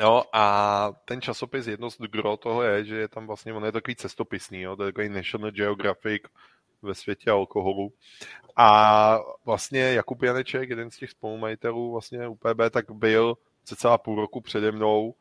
Jo, 0.00 0.22
a 0.32 0.92
ten 1.04 1.20
časopis, 1.20 1.66
jedno 1.66 1.90
z 1.90 1.98
gro 1.98 2.36
toho 2.36 2.62
je, 2.62 2.84
že 2.84 2.96
je 2.96 3.08
tam 3.08 3.26
vlastně, 3.26 3.52
on 3.52 3.64
je 3.64 3.72
takový 3.72 3.96
cestopisný, 3.96 4.60
jo, 4.60 4.76
to 4.76 4.82
je 4.82 4.92
takový 4.92 5.08
National 5.08 5.50
Geographic 5.50 6.22
ve 6.82 6.94
světě 6.94 7.30
alkoholu. 7.30 7.92
A 8.56 9.18
vlastně 9.44 9.80
Jakub 9.80 10.22
Janeček, 10.22 10.70
jeden 10.70 10.90
z 10.90 10.96
těch 10.96 11.10
spolumajitelů 11.10 11.92
vlastně 11.92 12.28
UPB, 12.28 12.60
tak 12.70 12.90
byl 12.90 13.34
celá 13.64 13.98
půl 13.98 14.20
roku 14.20 14.40
přede 14.40 14.72
mnou 14.72 15.14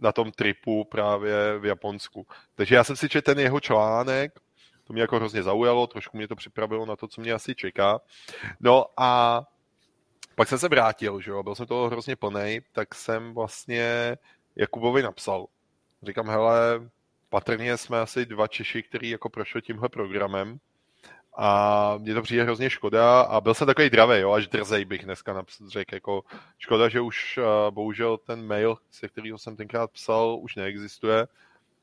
na 0.00 0.12
tom 0.12 0.32
tripu 0.32 0.84
právě 0.84 1.58
v 1.58 1.64
Japonsku. 1.64 2.26
Takže 2.54 2.74
já 2.74 2.84
jsem 2.84 2.96
si 2.96 3.08
četl 3.08 3.24
ten 3.24 3.38
jeho 3.38 3.60
článek, 3.60 4.40
to 4.88 4.92
mě 4.92 5.02
jako 5.02 5.16
hrozně 5.16 5.42
zaujalo, 5.42 5.86
trošku 5.86 6.16
mě 6.16 6.28
to 6.28 6.36
připravilo 6.36 6.86
na 6.86 6.96
to, 6.96 7.08
co 7.08 7.20
mě 7.20 7.32
asi 7.32 7.54
čeká. 7.54 8.00
No 8.60 8.84
a 8.96 9.42
pak 10.34 10.48
jsem 10.48 10.58
se 10.58 10.68
vrátil, 10.68 11.20
že 11.20 11.30
jo, 11.30 11.42
byl 11.42 11.54
jsem 11.54 11.66
toho 11.66 11.86
hrozně 11.86 12.16
plný, 12.16 12.60
tak 12.72 12.94
jsem 12.94 13.34
vlastně 13.34 14.16
Jakubovi 14.56 15.02
napsal. 15.02 15.46
Říkám, 16.02 16.28
hele, 16.28 16.90
patrně 17.28 17.76
jsme 17.76 18.00
asi 18.00 18.26
dva 18.26 18.46
Češi, 18.46 18.82
který 18.82 19.10
jako 19.10 19.28
prošli 19.28 19.62
tímhle 19.62 19.88
programem 19.88 20.58
a 21.36 21.94
mě 21.98 22.14
to 22.14 22.22
přijde 22.22 22.42
hrozně 22.42 22.70
škoda 22.70 23.20
a 23.20 23.40
byl 23.40 23.54
jsem 23.54 23.66
takový 23.66 23.90
dravý, 23.90 24.20
jo, 24.20 24.32
až 24.32 24.48
drzej 24.48 24.84
bych 24.84 25.04
dneska 25.04 25.44
řekl, 25.66 25.94
jako 25.94 26.22
škoda, 26.58 26.88
že 26.88 27.00
už 27.00 27.38
uh, 27.38 27.74
bohužel 27.74 28.18
ten 28.18 28.46
mail, 28.46 28.76
se 28.90 29.08
kterého 29.08 29.38
jsem 29.38 29.56
tenkrát 29.56 29.90
psal, 29.90 30.38
už 30.40 30.56
neexistuje, 30.56 31.26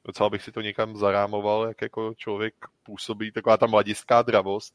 docela 0.06 0.30
bych 0.30 0.44
si 0.44 0.52
to 0.52 0.62
někam 0.62 0.98
zarámoval, 0.98 1.68
jak 1.68 1.82
jako 1.82 2.14
člověk 2.18 2.54
působí, 2.84 3.32
taková 3.32 3.58
ta 3.58 3.68
mladiská 3.68 4.22
dravost. 4.22 4.74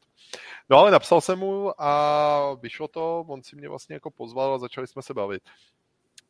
No 0.69 0.77
ale 0.77 0.91
napsal 0.91 1.21
jsem 1.21 1.39
mu 1.39 1.81
a 1.81 2.53
vyšlo 2.53 2.87
to, 2.87 3.25
on 3.27 3.43
si 3.43 3.55
mě 3.55 3.69
vlastně 3.69 3.93
jako 3.93 4.11
pozval 4.11 4.53
a 4.53 4.57
začali 4.57 4.87
jsme 4.87 5.01
se 5.01 5.13
bavit. 5.13 5.43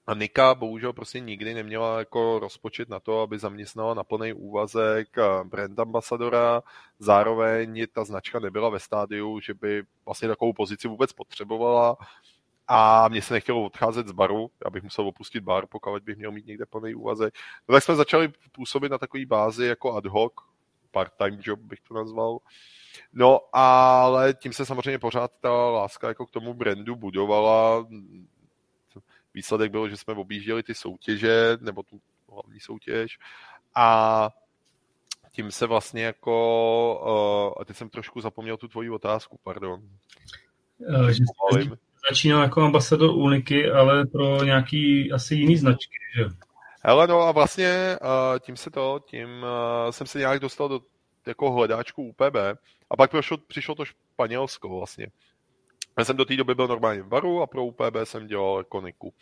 A 0.08 0.14
Nika 0.14 0.56
bohužel 0.56 0.94
prostě 0.94 1.20
nikdy 1.20 1.54
neměla 1.54 2.00
jako 2.00 2.40
rozpočet 2.40 2.90
na 2.90 3.00
to, 3.00 3.22
aby 3.22 3.40
zaměstnala 3.40 3.94
na 3.94 4.04
plný 4.04 4.34
úvazek 4.34 5.08
brand 5.44 5.80
ambasadora. 5.80 6.62
Zároveň 7.00 7.86
ta 7.94 8.04
značka 8.04 8.40
nebyla 8.40 8.70
ve 8.70 8.80
stádiu, 8.80 9.40
že 9.40 9.54
by 9.54 9.84
vlastně 10.06 10.28
takovou 10.28 10.54
pozici 10.54 10.88
vůbec 10.88 11.14
potřebovala 11.14 11.98
a 12.74 13.08
mě 13.08 13.22
se 13.22 13.34
nechtělo 13.34 13.66
odcházet 13.66 14.08
z 14.08 14.12
baru, 14.12 14.52
já 14.66 14.70
bych 14.70 14.84
musel 14.84 15.08
opustit 15.08 15.44
bar, 15.44 15.68
pokud 15.68 16.04
bych 16.04 16.18
měl 16.18 16.32
mít 16.32 16.46
někde 16.46 16.66
plný 16.66 16.96
úvazek. 16.96 17.34
No 17.68 17.74
tak 17.74 17.84
jsme 17.84 17.96
začali 17.96 18.34
působit 18.52 18.90
na 18.90 18.98
takové 18.98 19.26
bázi 19.26 19.66
jako 19.66 19.96
ad 19.96 20.06
hoc, 20.06 20.34
part-time 20.92 21.40
job 21.42 21.60
bych 21.60 21.80
to 21.82 21.94
nazval. 21.94 22.38
No, 23.14 23.40
ale 23.54 24.34
tím 24.34 24.54
se 24.54 24.66
samozřejmě 24.66 25.00
pořád 25.00 25.32
ta 25.42 25.52
láska 25.52 26.08
jako 26.08 26.26
k 26.26 26.32
tomu 26.32 26.54
brandu 26.54 26.96
budovala. 26.96 27.88
Výsledek 29.34 29.72
byl, 29.72 29.90
že 29.90 29.98
jsme 29.98 30.14
objížděli 30.14 30.64
ty 30.64 30.76
soutěže, 30.76 31.58
nebo 31.62 31.84
tu 31.84 32.02
hlavní 32.32 32.60
soutěž 32.60 33.20
a 33.76 34.30
tím 35.32 35.52
se 35.52 35.68
vlastně 35.68 36.04
jako, 36.04 37.52
uh, 37.54 37.62
a 37.62 37.66
teď 37.66 37.78
jsem 37.78 37.90
trošku 37.90 38.22
zapomněl 38.22 38.58
tu 38.58 38.68
tvoji 38.68 38.90
otázku, 38.90 39.40
pardon. 39.44 39.82
Uh, 40.80 41.10
že 41.10 41.24
začínal 42.10 42.42
jako 42.42 42.62
ambasador 42.62 43.10
Uniky, 43.10 43.72
ale 43.72 44.06
pro 44.06 44.44
nějaký 44.44 45.12
asi 45.12 45.36
jiný 45.36 45.58
značky, 45.58 45.98
že? 46.18 46.26
Hele, 46.84 47.08
no 47.08 47.22
a 47.22 47.32
vlastně 47.32 47.98
tím 48.40 48.58
se 48.58 48.70
to, 48.70 49.00
tím 49.06 49.46
jsem 49.90 50.08
se 50.08 50.20
nějak 50.20 50.40
dostal 50.40 50.70
do 50.70 50.82
jako 51.28 51.52
hledáčku 51.52 52.04
UPB 52.04 52.36
a 52.90 52.98
pak 52.98 53.12
prošlo, 53.12 53.38
přišlo 53.38 53.76
to 53.76 53.86
Španělsko 53.86 54.70
vlastně. 54.70 55.08
Já 55.98 56.06
jsem 56.06 56.18
do 56.18 56.26
té 56.26 56.36
doby 56.36 56.56
byl 56.56 56.68
normálně 56.68 57.02
v 57.02 57.08
baru 57.08 57.42
a 57.42 57.48
pro 57.48 57.66
UPB 57.66 57.96
jsem 58.04 58.28
dělal 58.28 58.64
koniku. 58.64 59.14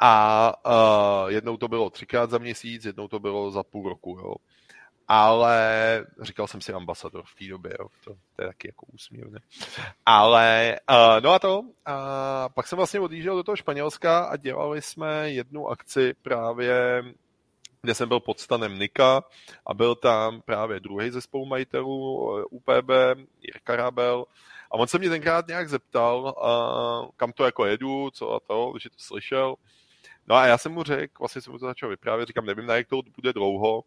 A 0.00 0.52
uh, 0.66 1.30
jednou 1.30 1.56
to 1.56 1.68
bylo 1.68 1.90
třikrát 1.90 2.30
za 2.30 2.38
měsíc, 2.38 2.84
jednou 2.84 3.08
to 3.08 3.18
bylo 3.18 3.50
za 3.50 3.62
půl 3.62 3.88
roku. 3.88 4.18
Jo 4.20 4.34
ale 5.08 6.06
říkal 6.20 6.46
jsem 6.46 6.60
si 6.60 6.72
ambasador 6.72 7.24
v 7.24 7.34
té 7.34 7.44
době, 7.44 7.72
jo. 7.80 7.88
To, 8.04 8.14
to 8.36 8.42
je 8.42 8.48
taky 8.48 8.68
jako 8.68 8.86
úsměvné. 8.86 9.40
Ale, 10.06 10.76
uh, 10.90 11.20
no 11.20 11.30
a 11.30 11.38
to, 11.38 11.62
a 11.86 12.48
pak 12.48 12.66
jsem 12.66 12.76
vlastně 12.76 13.00
odjížděl 13.00 13.36
do 13.36 13.42
toho 13.42 13.56
Španělska 13.56 14.18
a 14.18 14.36
dělali 14.36 14.82
jsme 14.82 15.30
jednu 15.30 15.68
akci 15.68 16.14
právě 16.22 17.02
kde 17.82 17.94
jsem 17.94 18.08
byl 18.08 18.20
pod 18.20 18.40
stanem 18.40 18.78
Nika 18.78 19.24
a 19.66 19.74
byl 19.74 19.94
tam 19.94 20.42
právě 20.42 20.80
druhý 20.80 21.10
ze 21.10 21.20
spolumajitelů 21.20 22.38
eh, 22.38 22.44
UPB, 22.50 22.90
Jirka 23.40 23.76
Rabel, 23.76 24.24
a 24.70 24.74
on 24.74 24.86
se 24.86 24.98
mě 24.98 25.08
tenkrát 25.08 25.46
nějak 25.48 25.68
zeptal, 25.68 26.34
uh, 26.36 27.10
kam 27.16 27.32
to 27.32 27.44
jako 27.44 27.66
jedu, 27.66 28.10
co 28.10 28.34
a 28.34 28.40
to, 28.40 28.72
že 28.80 28.90
to 28.90 28.96
slyšel. 28.98 29.54
No 30.26 30.34
a 30.34 30.46
já 30.46 30.58
jsem 30.58 30.72
mu 30.72 30.82
řekl, 30.82 31.12
vlastně 31.18 31.42
jsem 31.42 31.52
mu 31.52 31.58
to 31.58 31.66
začal 31.66 31.88
vyprávět, 31.88 32.28
říkám, 32.28 32.46
nevím, 32.46 32.66
na 32.66 32.76
jak 32.76 32.88
to 32.88 33.00
bude 33.16 33.32
dlouho, 33.32 33.82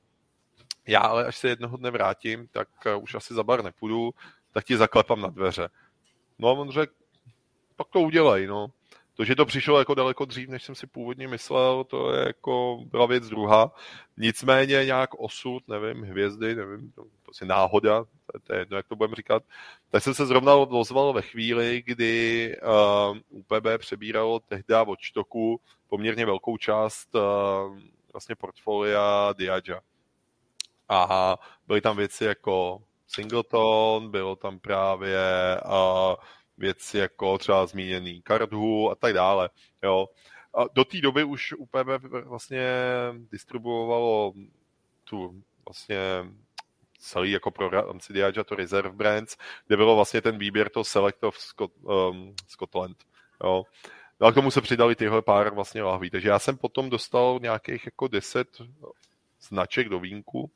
já 0.87 0.99
ale 0.99 1.25
až 1.25 1.37
se 1.37 1.49
jednoho 1.49 1.77
dne 1.77 1.91
vrátím, 1.91 2.47
tak 2.47 2.67
eh, 2.85 2.95
už 2.95 3.15
asi 3.15 3.33
za 3.33 3.43
bar 3.43 3.63
nepůjdu, 3.63 4.11
tak 4.51 4.65
ti 4.65 4.77
zaklepám 4.77 5.21
na 5.21 5.27
dveře. 5.27 5.69
No 6.39 6.47
a 6.49 6.51
on 6.51 6.71
řekl, 6.71 6.93
pak 7.75 7.87
to 7.87 7.99
udělej, 8.01 8.47
no. 8.47 8.67
To, 9.13 9.25
že 9.25 9.35
to 9.35 9.45
přišlo 9.45 9.79
jako 9.79 9.95
daleko 9.95 10.25
dřív, 10.25 10.49
než 10.49 10.63
jsem 10.63 10.75
si 10.75 10.87
původně 10.87 11.27
myslel, 11.27 11.83
to 11.83 12.13
je 12.13 12.27
jako 12.27 12.79
byla 12.85 13.05
věc 13.05 13.29
druhá. 13.29 13.71
Nicméně 14.17 14.85
nějak 14.85 15.09
osud, 15.13 15.67
nevím, 15.67 16.03
hvězdy, 16.03 16.55
nevím, 16.55 16.91
to, 16.91 17.03
to 17.25 17.33
si 17.33 17.45
náhoda, 17.45 18.03
to, 18.03 18.39
to 18.43 18.53
je 18.53 18.59
jedno, 18.59 18.77
jak 18.77 18.87
to 18.87 18.95
budeme 18.95 19.15
říkat. 19.15 19.43
Tak 19.89 20.03
jsem 20.03 20.13
se 20.13 20.25
zrovna 20.25 20.55
ozval 20.55 21.13
ve 21.13 21.21
chvíli, 21.21 21.83
kdy 21.85 22.55
uh, 22.63 23.17
eh, 23.17 23.21
UPB 23.29 23.67
přebíralo 23.77 24.39
tehdy 24.39 24.75
od 24.85 24.99
Čtoku 24.99 25.61
poměrně 25.89 26.25
velkou 26.25 26.57
část 26.57 27.15
uh, 27.15 27.21
vlastně 28.13 28.35
portfolia 28.35 29.33
Diagea 29.37 29.81
a 30.99 31.39
byly 31.67 31.81
tam 31.81 31.97
věci 31.97 32.25
jako 32.25 32.81
Singleton, 33.07 34.11
bylo 34.11 34.35
tam 34.35 34.59
právě 34.59 35.17
uh, 35.65 36.15
věci 36.57 36.97
jako 36.97 37.37
třeba 37.37 37.65
zmíněný 37.65 38.23
Cardhu 38.27 38.91
a 38.91 38.95
tak 38.95 39.13
dále. 39.13 39.49
Jo. 39.83 40.07
A 40.53 40.63
do 40.73 40.85
té 40.85 41.01
doby 41.01 41.23
už 41.23 41.53
UPB 41.53 41.87
vlastně 42.25 42.69
distribuovalo 43.31 44.33
tu 45.03 45.43
vlastně 45.65 45.97
celý 46.99 47.31
jako 47.31 47.51
pro 47.51 47.69
rámci 47.69 48.13
Diageo 48.13 48.43
to 48.43 48.55
Reserve 48.55 48.95
Brands, 48.95 49.37
kde 49.67 49.77
bylo 49.77 49.95
vlastně 49.95 50.21
ten 50.21 50.37
výběr 50.37 50.69
to 50.69 50.83
Select 50.83 51.23
of 51.23 51.37
Scot, 51.37 51.71
um, 51.81 52.35
Scotland. 52.47 52.97
Jo. 53.43 53.63
No 54.19 54.27
a 54.27 54.31
k 54.31 54.35
tomu 54.35 54.51
se 54.51 54.61
přidali 54.61 54.95
tyhle 54.95 55.21
pár 55.21 55.53
vlastně 55.53 55.83
lahví. 55.83 56.09
Takže 56.09 56.29
já 56.29 56.39
jsem 56.39 56.57
potom 56.57 56.89
dostal 56.89 57.39
nějakých 57.41 57.85
jako 57.85 58.07
deset 58.07 58.47
značek 59.41 59.89
do 59.89 59.99
vínku. 59.99 60.51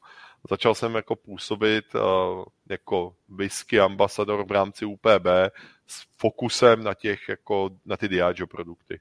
Začal 0.49 0.76
jsem 0.76 0.95
jako 0.95 1.15
působit 1.15 1.85
uh, 1.95 2.43
jako 2.69 3.15
whisky 3.30 3.80
ambasador 3.80 4.45
v 4.47 4.51
rámci 4.51 4.85
UPB 4.85 5.27
s 5.88 6.05
fokusem 6.17 6.84
na 6.84 6.93
těch 6.93 7.30
jako 7.30 7.69
na 7.85 7.97
ty 7.97 8.07
Diageo 8.07 8.47
produkty. 8.47 8.99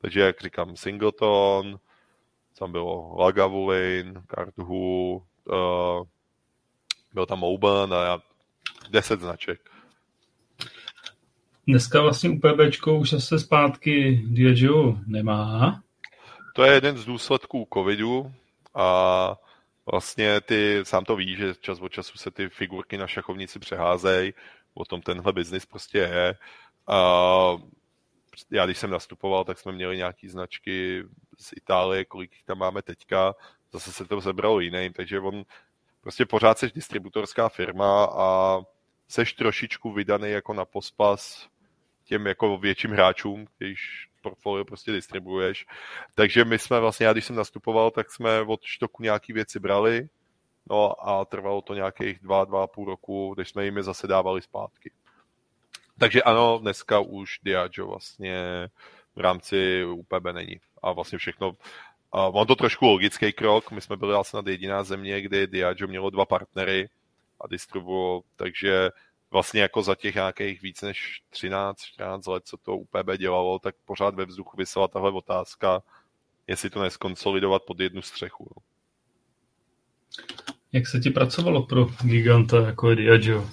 Takže 0.00 0.20
jak 0.20 0.40
říkám, 0.40 0.76
Singleton, 0.76 1.78
tam 2.58 2.72
bylo 2.72 3.16
Lagavulin, 3.18 4.22
Cardhu, 4.34 5.22
uh, 5.44 6.06
byl 7.14 7.26
tam 7.26 7.44
Oban 7.44 7.94
a 7.94 8.04
já, 8.04 8.18
deset 8.90 9.20
značek. 9.20 9.60
Dneska 11.66 12.00
vlastně 12.00 12.30
UPBčko 12.30 12.96
už 12.96 13.14
se 13.18 13.38
zpátky 13.38 14.22
Diageo 14.26 14.96
nemá. 15.06 15.80
To 16.54 16.64
je 16.64 16.72
jeden 16.72 16.98
z 16.98 17.04
důsledků 17.04 17.68
covidu 17.74 18.32
a 18.74 19.36
vlastně 19.90 20.40
ty, 20.40 20.80
sám 20.82 21.04
to 21.04 21.16
víš, 21.16 21.38
že 21.38 21.54
čas 21.54 21.80
od 21.80 21.92
času 21.92 22.18
se 22.18 22.30
ty 22.30 22.48
figurky 22.48 22.96
na 22.98 23.06
šachovnici 23.06 23.58
přeházejí, 23.58 24.34
o 24.74 24.84
tom 24.84 25.02
tenhle 25.02 25.32
biznis 25.32 25.66
prostě 25.66 25.98
je. 25.98 26.34
A 26.86 27.56
já 28.50 28.66
když 28.66 28.78
jsem 28.78 28.90
nastupoval, 28.90 29.44
tak 29.44 29.58
jsme 29.58 29.72
měli 29.72 29.96
nějaký 29.96 30.28
značky 30.28 31.04
z 31.38 31.52
Itálie, 31.56 32.04
kolik 32.04 32.32
jich 32.32 32.44
tam 32.44 32.58
máme 32.58 32.82
teďka, 32.82 33.34
zase 33.72 33.92
se 33.92 34.04
to 34.04 34.20
zebralo 34.20 34.60
jiným, 34.60 34.92
takže 34.92 35.20
on 35.20 35.44
prostě 36.00 36.26
pořád 36.26 36.58
seš 36.58 36.72
distributorská 36.72 37.48
firma 37.48 38.04
a 38.04 38.60
seš 39.08 39.32
trošičku 39.32 39.92
vydaný 39.92 40.30
jako 40.30 40.54
na 40.54 40.64
pospas 40.64 41.48
těm 42.04 42.26
jako 42.26 42.58
větším 42.58 42.90
hráčům, 42.90 43.46
když 43.58 44.08
portfolio 44.24 44.64
prostě 44.64 44.92
distribuuješ. 44.92 45.66
Takže 46.14 46.44
my 46.44 46.58
jsme 46.58 46.80
vlastně, 46.80 47.06
já 47.06 47.12
když 47.12 47.24
jsem 47.24 47.36
nastupoval, 47.36 47.90
tak 47.90 48.10
jsme 48.10 48.40
od 48.40 48.60
štoku 48.64 49.02
nějaký 49.02 49.32
věci 49.32 49.60
brali, 49.60 50.08
no 50.70 51.08
a 51.08 51.24
trvalo 51.24 51.62
to 51.62 51.74
nějakých 51.74 52.18
dva, 52.18 52.44
dva 52.44 52.64
a 52.64 52.66
půl 52.66 52.84
roku, 52.84 53.34
když 53.34 53.48
jsme 53.48 53.64
jim 53.64 53.76
je 53.76 53.82
zase 53.82 54.06
dávali 54.06 54.42
zpátky. 54.42 54.90
Takže 55.98 56.22
ano, 56.22 56.58
dneska 56.58 57.00
už 57.00 57.38
Diageo 57.42 57.86
vlastně 57.86 58.68
v 59.16 59.20
rámci 59.20 59.84
UPB 59.84 60.24
není. 60.32 60.60
A 60.82 60.92
vlastně 60.92 61.18
všechno, 61.18 61.56
a 62.12 62.30
mám 62.30 62.46
to 62.46 62.56
trošku 62.56 62.86
logický 62.86 63.32
krok, 63.32 63.70
my 63.70 63.80
jsme 63.80 63.96
byli 63.96 64.14
asi 64.14 64.36
nad 64.36 64.46
jediná 64.46 64.82
země, 64.84 65.20
kdy 65.20 65.46
Diageo 65.46 65.88
mělo 65.88 66.10
dva 66.10 66.24
partnery 66.24 66.88
a 67.40 67.48
distribuovalo, 67.48 68.22
takže 68.36 68.90
vlastně 69.34 69.60
jako 69.60 69.82
za 69.82 69.94
těch 69.94 70.14
nějakých 70.14 70.62
víc 70.62 70.82
než 70.82 71.22
13-14 71.32 72.32
let, 72.32 72.42
co 72.46 72.56
to 72.56 72.76
UPB 72.76 73.10
dělalo, 73.18 73.58
tak 73.58 73.74
pořád 73.84 74.14
ve 74.14 74.24
vzduchu 74.24 74.56
vysela 74.56 74.88
tahle 74.88 75.12
otázka, 75.12 75.82
jestli 76.46 76.70
to 76.70 76.82
neskonsolidovat 76.82 77.62
pod 77.62 77.80
jednu 77.80 78.02
střechu. 78.02 78.50
No. 78.56 78.62
Jak 80.72 80.86
se 80.86 81.00
ti 81.00 81.10
pracovalo 81.10 81.66
pro 81.66 81.86
giganta 82.02 82.66
jako 82.66 82.90
je 82.90 82.96
Diageo? 82.96 83.50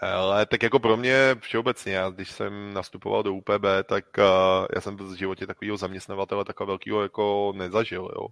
Ale 0.00 0.46
tak 0.46 0.62
jako 0.62 0.78
pro 0.78 0.96
mě 0.96 1.36
všeobecně, 1.40 1.92
já 1.92 2.10
když 2.10 2.30
jsem 2.30 2.74
nastupoval 2.74 3.22
do 3.22 3.34
UPB, 3.34 3.64
tak 3.84 4.04
uh, 4.18 4.66
já 4.74 4.80
jsem 4.80 4.96
v 4.96 5.14
životě 5.16 5.46
takového 5.46 5.76
zaměstnavatele 5.76 6.44
takového 6.44 6.66
velkého 6.66 7.02
jako 7.02 7.52
nezažil, 7.56 8.10
jo. 8.16 8.28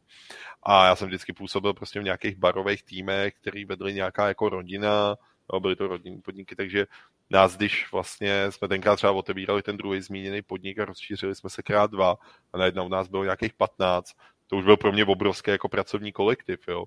A 0.63 0.87
já 0.87 0.97
jsem 0.97 1.09
vždycky 1.09 1.33
působil 1.33 1.75
prostě 1.75 2.01
v 2.01 2.05
nějakých 2.05 2.37
barových 2.37 2.83
týmech, 2.83 3.35
který 3.41 3.65
vedli 3.65 3.95
nějaká 3.95 4.29
jako 4.29 4.49
rodina, 4.49 5.17
byly 5.59 5.77
to 5.77 5.87
rodinné 5.87 6.21
podniky, 6.23 6.57
takže 6.57 6.87
nás, 7.31 7.57
když 7.57 7.93
vlastně 7.93 8.51
jsme 8.51 8.69
tenkrát 8.69 8.97
třeba 8.97 9.13
otevírali 9.13 9.63
ten 9.63 9.77
druhý 9.77 10.01
zmíněný 10.01 10.43
podnik 10.43 10.79
a 10.79 10.85
rozšířili 10.85 11.35
jsme 11.35 11.51
se 11.51 11.63
krát 11.63 11.91
dva 11.91 12.17
a 12.53 12.59
najednou 12.59 12.89
nás 12.89 13.09
bylo 13.09 13.25
nějakých 13.25 13.55
15, 13.55 14.13
to 14.47 14.57
už 14.57 14.65
byl 14.65 14.77
pro 14.77 14.93
mě 14.93 15.05
obrovský 15.05 15.51
jako 15.51 15.69
pracovní 15.69 16.13
kolektiv, 16.13 16.69
jo. 16.69 16.85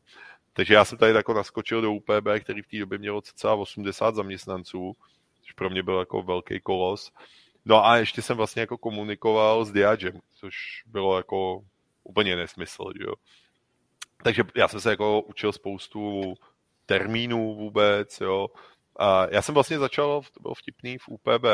Takže 0.54 0.74
já 0.74 0.86
jsem 0.86 0.98
tady 0.98 1.14
jako 1.14 1.34
naskočil 1.34 1.82
do 1.82 1.92
UPB, 1.92 2.28
který 2.40 2.62
v 2.62 2.68
té 2.68 2.80
době 2.80 2.98
mělo 2.98 3.22
cca 3.22 3.54
80 3.54 4.16
zaměstnanců, 4.16 4.96
což 5.42 5.52
pro 5.52 5.70
mě 5.70 5.84
byl 5.84 6.00
jako 6.00 6.24
velký 6.24 6.60
kolos. 6.60 7.12
No 7.66 7.86
a 7.86 7.98
ještě 7.98 8.22
jsem 8.22 8.38
vlastně 8.38 8.60
jako 8.60 8.78
komunikoval 8.78 9.66
s 9.66 9.72
Diagem, 9.72 10.20
což 10.36 10.56
bylo 10.86 11.18
jako 11.18 11.62
úplně 12.04 12.36
nesmysl, 12.36 12.84
jo. 12.96 13.14
Takže 14.24 14.44
já 14.56 14.68
jsem 14.68 14.80
se 14.80 14.90
jako 14.90 15.22
učil 15.22 15.52
spoustu 15.52 16.34
termínů 16.86 17.56
vůbec, 17.56 18.22
jo. 18.22 18.48
A 19.00 19.28
já 19.32 19.42
jsem 19.42 19.54
vlastně 19.54 19.80
začal, 19.80 20.22
to 20.34 20.40
bylo 20.40 20.54
vtipný, 20.54 20.98
v 20.98 21.08
UPB 21.08 21.46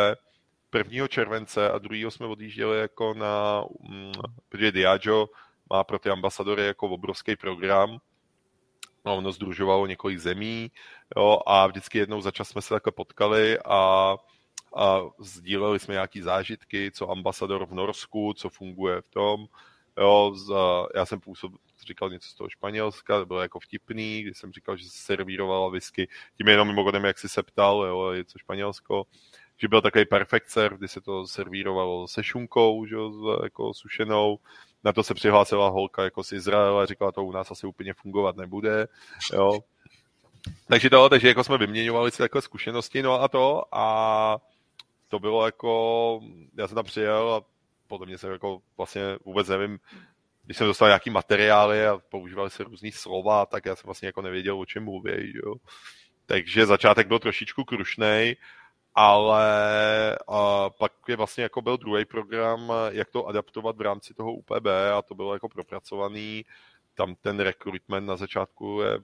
1. 0.78 1.08
července 1.08 1.72
a 1.72 1.78
2. 1.78 2.12
jsme 2.12 2.26
odjížděli 2.26 2.80
jako 2.80 3.14
na, 3.14 3.64
mm, 3.80 4.12
protože 4.50 4.72
Diageo 4.72 5.30
má 5.70 5.84
pro 5.84 6.00
ty 6.00 6.10
ambasadory 6.10 6.66
jako 6.66 6.90
obrovský 6.90 7.36
program, 7.36 8.00
no, 9.06 9.18
ono 9.18 9.32
združovalo 9.32 9.88
několik 9.88 10.20
zemí 10.20 10.72
jo, 11.18 11.40
a 11.46 11.68
vždycky 11.68 11.98
jednou 11.98 12.22
za 12.22 12.32
čas 12.32 12.50
jsme 12.50 12.62
se 12.62 12.70
takhle 12.70 12.92
potkali 12.92 13.60
a, 13.66 14.16
a 14.76 15.00
sdíleli 15.20 15.80
jsme 15.80 15.94
nějaký 15.94 16.22
zážitky, 16.22 16.92
co 16.92 17.10
ambasador 17.10 17.66
v 17.66 17.74
Norsku, 17.74 18.34
co 18.34 18.50
funguje 18.50 19.02
v 19.02 19.08
tom. 19.08 19.46
Jo, 19.98 20.32
z, 20.36 20.54
já 20.96 21.06
jsem 21.06 21.20
působil, 21.20 21.58
říkal 21.90 22.10
něco 22.10 22.30
z 22.30 22.34
toho 22.34 22.50
Španělska, 22.50 23.20
to 23.20 23.26
bylo 23.26 23.42
jako 23.42 23.60
vtipný, 23.60 24.22
když 24.24 24.38
jsem 24.38 24.52
říkal, 24.52 24.78
že 24.78 24.90
se 24.90 24.98
servírovala 24.98 25.70
whisky, 25.70 26.08
tím 26.38 26.48
jenom 26.48 26.68
mimochodem, 26.68 27.06
jak 27.06 27.20
jsi 27.20 27.30
se 27.30 27.44
ptal, 27.44 27.86
jo, 27.86 28.12
je 28.12 28.26
co 28.26 28.40
Španělsko, 28.40 29.04
že 29.58 29.68
byl 29.68 29.82
takový 29.82 30.06
perfect 30.06 30.50
serve, 30.50 30.78
kdy 30.78 30.88
se 30.88 31.02
to 31.02 31.28
servírovalo 31.28 32.08
se 32.08 32.24
šunkou, 32.24 32.86
že, 32.86 32.96
jako 33.44 33.74
sušenou, 33.74 34.40
na 34.84 34.94
to 34.94 35.04
se 35.04 35.14
přihlásila 35.14 35.70
holka 35.70 36.04
jako 36.04 36.24
z 36.24 36.32
Izraela, 36.32 36.86
říkala, 36.86 37.12
to 37.12 37.24
u 37.24 37.32
nás 37.32 37.52
asi 37.52 37.68
úplně 37.68 37.94
fungovat 37.94 38.36
nebude, 38.36 38.88
jo. 39.34 39.60
Takže 40.68 40.90
to, 40.90 41.10
takže 41.10 41.28
jako 41.28 41.44
jsme 41.44 41.58
vyměňovali 41.58 42.12
si 42.12 42.18
takové 42.18 42.42
zkušenosti, 42.42 43.02
no 43.04 43.22
a 43.22 43.28
to 43.28 43.64
a 43.72 44.38
to 45.08 45.20
bylo 45.20 45.46
jako, 45.46 46.22
já 46.58 46.68
jsem 46.68 46.76
tam 46.76 46.86
přijel 46.86 47.34
a 47.34 47.42
podle 47.88 48.08
mě 48.08 48.18
jsem 48.18 48.32
jako 48.32 48.62
vlastně 48.78 49.02
vůbec 49.26 49.48
nevím, 49.48 49.80
když 50.50 50.58
jsem 50.58 50.68
dostal 50.68 50.88
nějaký 50.88 51.10
materiály 51.10 51.88
a 51.88 51.98
používali 51.98 52.50
se 52.50 52.64
různý 52.64 52.92
slova, 52.92 53.46
tak 53.46 53.66
já 53.66 53.76
jsem 53.76 53.88
vlastně 53.88 54.06
jako 54.06 54.22
nevěděl, 54.22 54.60
o 54.60 54.66
čem 54.66 54.84
mluví, 54.84 55.34
jo. 55.36 55.56
Takže 56.26 56.66
začátek 56.66 57.08
byl 57.08 57.20
trošičku 57.20 57.64
krušnej, 57.64 58.36
ale 58.96 59.46
a 60.28 60.70
pak 60.70 60.92
je 61.08 61.16
vlastně 61.16 61.44
jako 61.44 61.62
byl 61.62 61.78
druhý 61.78 62.06
program, 62.06 62.74
jak 62.90 63.10
to 63.10 63.26
adaptovat 63.26 63.78
v 63.78 63.82
rámci 63.82 64.14
toho 64.14 64.34
UPB 64.34 64.66
a 64.98 65.02
to 65.02 65.16
bylo 65.16 65.34
jako 65.34 65.50
propracovaný. 65.50 66.46
Tam 66.96 67.16
ten 67.16 67.40
rekrutment 67.40 68.08
na 68.08 68.18
začátku 68.18 68.82
je 68.82 69.00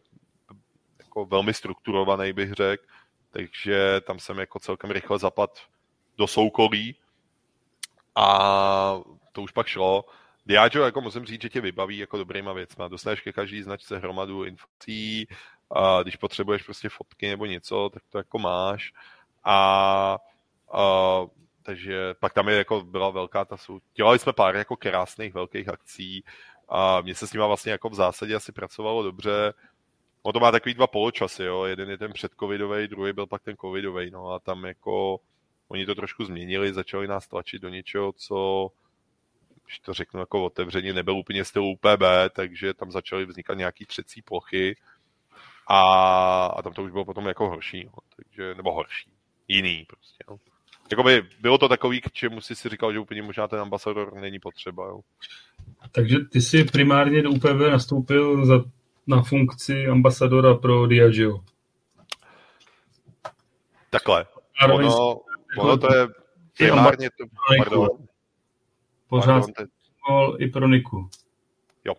jako 0.99 1.25
velmi 1.25 1.53
strukturovaný, 1.53 2.33
bych 2.33 2.53
řekl, 2.53 2.83
takže 3.29 4.01
tam 4.01 4.19
jsem 4.19 4.39
jako 4.39 4.59
celkem 4.59 4.91
rychle 4.91 5.19
zapad 5.19 5.59
do 6.17 6.27
soukolí 6.27 6.95
a 8.15 8.99
to 9.31 9.41
už 9.41 9.51
pak 9.51 9.67
šlo. 9.67 10.05
Diageo, 10.45 10.83
jako 10.83 11.01
musím 11.01 11.25
říct, 11.25 11.41
že 11.41 11.49
tě 11.49 11.61
vybaví 11.61 11.97
jako 11.97 12.17
dobrýma 12.17 12.53
věcma. 12.53 12.87
Dostaneš 12.87 13.21
ke 13.21 13.33
každý 13.33 13.61
značce 13.63 13.97
hromadu 13.97 14.43
informací, 14.43 15.27
a 15.71 16.03
když 16.03 16.15
potřebuješ 16.15 16.63
prostě 16.63 16.89
fotky 16.89 17.27
nebo 17.27 17.45
něco, 17.45 17.89
tak 17.93 18.03
to 18.09 18.17
jako 18.17 18.39
máš 18.39 18.93
a, 19.43 20.17
a 20.73 21.21
takže 21.63 22.13
pak 22.19 22.33
tam 22.33 22.49
je 22.49 22.55
jako 22.55 22.81
byla 22.81 23.09
velká 23.09 23.45
ta 23.45 23.57
sou... 23.57 23.79
Dělali 23.95 24.19
jsme 24.19 24.33
pár 24.33 24.55
jako 24.55 24.75
krásných 24.75 25.33
velkých 25.33 25.69
akcí 25.69 26.23
a 26.69 27.01
mně 27.01 27.15
se 27.15 27.27
s 27.27 27.33
nima 27.33 27.47
vlastně 27.47 27.71
jako 27.71 27.89
v 27.89 27.95
zásadě 27.95 28.35
asi 28.35 28.51
pracovalo 28.51 29.03
dobře. 29.03 29.53
On 30.23 30.33
to 30.33 30.39
má 30.39 30.51
takový 30.51 30.73
dva 30.73 30.87
poločasy, 30.87 31.43
jo. 31.43 31.63
Jeden 31.63 31.89
je 31.89 31.97
ten 31.97 32.13
předcovidový, 32.13 32.87
druhý 32.87 33.13
byl 33.13 33.27
pak 33.27 33.43
ten 33.43 33.55
covidový, 33.57 34.11
no 34.11 34.31
a 34.31 34.39
tam 34.39 34.65
jako 34.65 35.19
oni 35.67 35.85
to 35.85 35.95
trošku 35.95 36.25
změnili, 36.25 36.73
začali 36.73 37.07
nás 37.07 37.27
tlačit 37.27 37.61
do 37.61 37.69
něčeho, 37.69 38.13
co 38.13 38.69
když 39.65 39.79
to 39.79 39.93
řeknu 39.93 40.19
jako 40.19 40.45
otevřeně, 40.45 40.93
nebyl 40.93 41.17
úplně 41.17 41.45
styl 41.45 41.63
UPB, 41.63 42.03
takže 42.35 42.73
tam 42.73 42.91
začaly 42.91 43.25
vznikat 43.25 43.53
nějaký 43.53 43.85
třecí 43.85 44.21
plochy 44.21 44.77
a, 45.67 45.81
a 46.45 46.61
tam 46.61 46.73
to 46.73 46.83
už 46.83 46.91
bylo 46.91 47.05
potom 47.05 47.27
jako 47.27 47.49
horší, 47.49 47.85
no. 47.85 47.91
takže, 48.15 48.55
nebo 48.55 48.73
horší 48.73 49.11
jiný 49.47 49.85
prostě. 49.87 50.23
No. 50.29 50.37
Jakoby 50.91 51.23
bylo 51.39 51.57
to 51.57 51.69
takový, 51.69 52.01
k 52.01 52.11
čemu 52.11 52.41
si 52.41 52.55
si 52.55 52.69
říkal, 52.69 52.93
že 52.93 52.99
úplně 52.99 53.21
možná 53.21 53.47
ten 53.47 53.59
ambasador 53.59 54.13
není 54.13 54.39
potřeba. 54.39 54.87
Jo. 54.87 54.99
Takže 55.91 56.17
ty 56.31 56.41
jsi 56.41 56.63
primárně 56.63 57.21
do 57.21 57.31
UPV 57.31 57.71
nastoupil 57.71 58.45
za, 58.45 58.63
na 59.07 59.21
funkci 59.21 59.87
ambasadora 59.87 60.55
pro 60.55 60.87
Diageo. 60.87 61.43
Takhle. 63.89 64.25
Ono, 64.63 65.19
ono 65.57 65.77
to 65.77 65.95
je 65.95 66.07
primárně 66.57 67.09
to... 67.09 67.25
Pardon. 67.57 67.89
Pořád 69.07 69.45
teď... 69.45 69.67
i 70.37 70.47
pro 70.47 70.67
Niku. 70.67 71.09
Jo. 71.85 71.93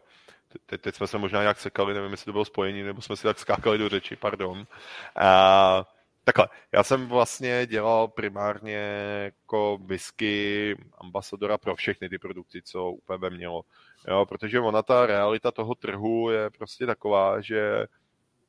Te, 0.66 0.78
teď 0.78 0.94
jsme 0.94 1.06
se 1.06 1.18
možná 1.18 1.40
nějak 1.40 1.60
sekali, 1.60 1.94
nevím, 1.94 2.10
jestli 2.10 2.24
to 2.24 2.32
bylo 2.32 2.44
spojení, 2.44 2.82
nebo 2.82 3.02
jsme 3.02 3.16
si 3.16 3.22
tak 3.22 3.38
skákali 3.38 3.78
do 3.78 3.88
řeči, 3.88 4.16
pardon. 4.16 4.58
Uh, 4.58 5.84
Takhle, 6.26 6.48
já 6.72 6.82
jsem 6.82 7.08
vlastně 7.08 7.66
dělal 7.66 8.08
primárně 8.08 8.78
jako 9.24 9.78
whisky 9.84 10.76
ambasadora 10.98 11.58
pro 11.58 11.76
všechny 11.76 12.08
ty 12.08 12.18
produkty, 12.18 12.62
co 12.62 12.90
UPB 12.90 13.30
mělo. 13.30 13.62
Jo, 14.08 14.26
protože 14.26 14.60
ona 14.60 14.82
ta 14.82 15.06
realita 15.06 15.50
toho 15.50 15.74
trhu 15.74 16.30
je 16.30 16.50
prostě 16.50 16.86
taková, 16.86 17.40
že 17.40 17.86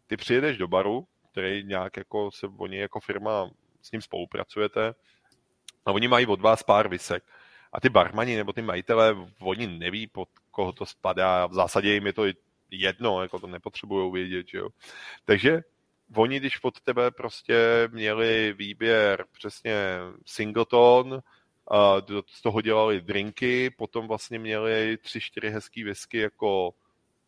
ty 0.07 0.17
přijedeš 0.17 0.57
do 0.57 0.67
baru, 0.67 1.07
který 1.31 1.63
nějak 1.63 1.97
jako 1.97 2.31
se 2.31 2.47
oni 2.57 2.77
jako 2.77 2.99
firma 2.99 3.49
s 3.81 3.91
ním 3.91 4.01
spolupracujete 4.01 4.95
a 5.85 5.91
oni 5.91 6.07
mají 6.07 6.25
od 6.25 6.41
vás 6.41 6.63
pár 6.63 6.88
visek. 6.88 7.23
A 7.73 7.81
ty 7.81 7.89
barmani 7.89 8.35
nebo 8.35 8.53
ty 8.53 8.61
majitelé, 8.61 9.15
oni 9.39 9.68
neví, 9.68 10.07
pod 10.07 10.30
koho 10.52 10.72
to 10.72 10.85
spadá. 10.85 11.45
V 11.45 11.53
zásadě 11.53 11.94
jim 11.94 12.06
je 12.06 12.14
to 12.14 12.23
jedno, 12.72 13.22
jako 13.22 13.39
to 13.39 13.48
nepotřebují 13.48 14.11
vědět, 14.14 14.48
jo. 14.53 14.69
Takže 15.26 15.61
oni, 16.15 16.39
když 16.39 16.57
pod 16.57 16.81
tebe 16.81 17.11
prostě 17.11 17.56
měli 17.91 18.53
výběr 18.57 19.26
přesně 19.31 19.76
singleton, 20.26 21.22
a 21.72 21.95
z 22.27 22.41
toho 22.41 22.61
dělali 22.61 23.02
drinky, 23.02 23.69
potom 23.69 24.07
vlastně 24.07 24.39
měli 24.39 24.98
tři, 24.98 25.22
čtyři 25.22 25.49
hezký 25.49 25.84
whisky 25.84 26.18
jako 26.18 26.73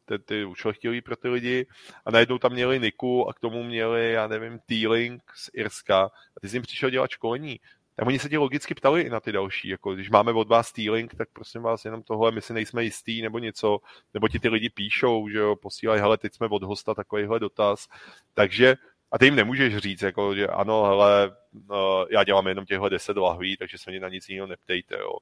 ty, 0.05 0.19
ty 0.19 0.45
ušlechtilý 0.45 1.01
pro 1.01 1.15
ty 1.15 1.29
lidi 1.29 1.67
a 2.05 2.11
najednou 2.11 2.37
tam 2.37 2.51
měli 2.51 2.79
Niku 2.79 3.29
a 3.29 3.33
k 3.33 3.39
tomu 3.39 3.63
měli, 3.63 4.11
já 4.11 4.27
nevím, 4.27 4.59
T-Link 4.59 5.23
z 5.35 5.49
Irska 5.53 6.01
a 6.37 6.39
ty 6.41 6.49
jsi 6.49 6.55
jim 6.55 6.63
přišel 6.63 6.89
dělat 6.89 7.11
školení. 7.11 7.59
Tak 7.99 8.07
oni 8.07 8.19
se 8.19 8.29
ti 8.29 8.37
logicky 8.37 8.75
ptali 8.75 9.01
i 9.01 9.09
na 9.09 9.19
ty 9.19 9.31
další, 9.31 9.67
jako 9.69 9.93
když 9.93 10.09
máme 10.09 10.31
od 10.31 10.47
vás 10.47 10.71
T-Link, 10.71 11.15
tak 11.15 11.29
prosím 11.33 11.61
vás 11.61 11.85
jenom 11.85 12.03
tohle, 12.03 12.31
my 12.31 12.41
si 12.41 12.53
nejsme 12.53 12.83
jistý 12.83 13.21
nebo 13.21 13.39
něco, 13.39 13.79
nebo 14.13 14.27
ti 14.27 14.39
ty 14.39 14.49
lidi 14.49 14.69
píšou, 14.69 15.29
že 15.29 15.37
jo, 15.37 15.55
posílají, 15.55 16.01
hele, 16.01 16.17
teď 16.17 16.33
jsme 16.33 16.47
od 16.47 16.63
hosta 16.63 16.93
takovýhle 16.93 17.39
dotaz. 17.39 17.87
Takže 18.33 18.75
a 19.11 19.17
ty 19.17 19.25
jim 19.25 19.35
nemůžeš 19.35 19.77
říct, 19.77 20.01
jako, 20.01 20.35
že 20.35 20.47
ano, 20.47 20.83
hele, 20.83 21.35
no, 21.69 22.05
já 22.09 22.23
dělám 22.23 22.47
jenom 22.47 22.65
těchhle 22.65 22.89
deset 22.89 23.17
lahví, 23.17 23.57
takže 23.57 23.77
se 23.77 23.91
mě 23.91 23.99
na 23.99 24.09
nic 24.09 24.29
jiného 24.29 24.47
neptejte, 24.47 24.95
jo. 24.99 25.17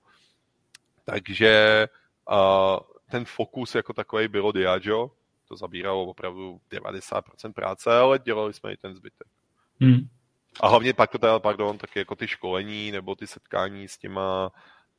Takže 1.05 1.87
uh, 2.29 2.79
ten 3.11 3.25
fokus 3.25 3.75
jako 3.75 3.93
takový 3.93 4.27
bylo 4.27 4.51
Diageo, 4.51 5.11
to 5.47 5.55
zabíralo 5.55 6.05
opravdu 6.05 6.61
90% 6.71 7.53
práce, 7.53 7.97
ale 7.97 8.19
dělali 8.19 8.53
jsme 8.53 8.73
i 8.73 8.77
ten 8.77 8.95
zbytek. 8.95 9.27
Hmm. 9.81 10.09
A 10.61 10.67
hlavně 10.67 10.93
pak 10.93 11.11
to 11.11 11.17
teda, 11.17 11.39
pardon, 11.39 11.77
taky 11.77 11.99
jako 11.99 12.15
ty 12.15 12.27
školení 12.27 12.91
nebo 12.91 13.15
ty 13.15 13.27
setkání 13.27 13.87
s 13.87 13.97
těma 13.97 14.51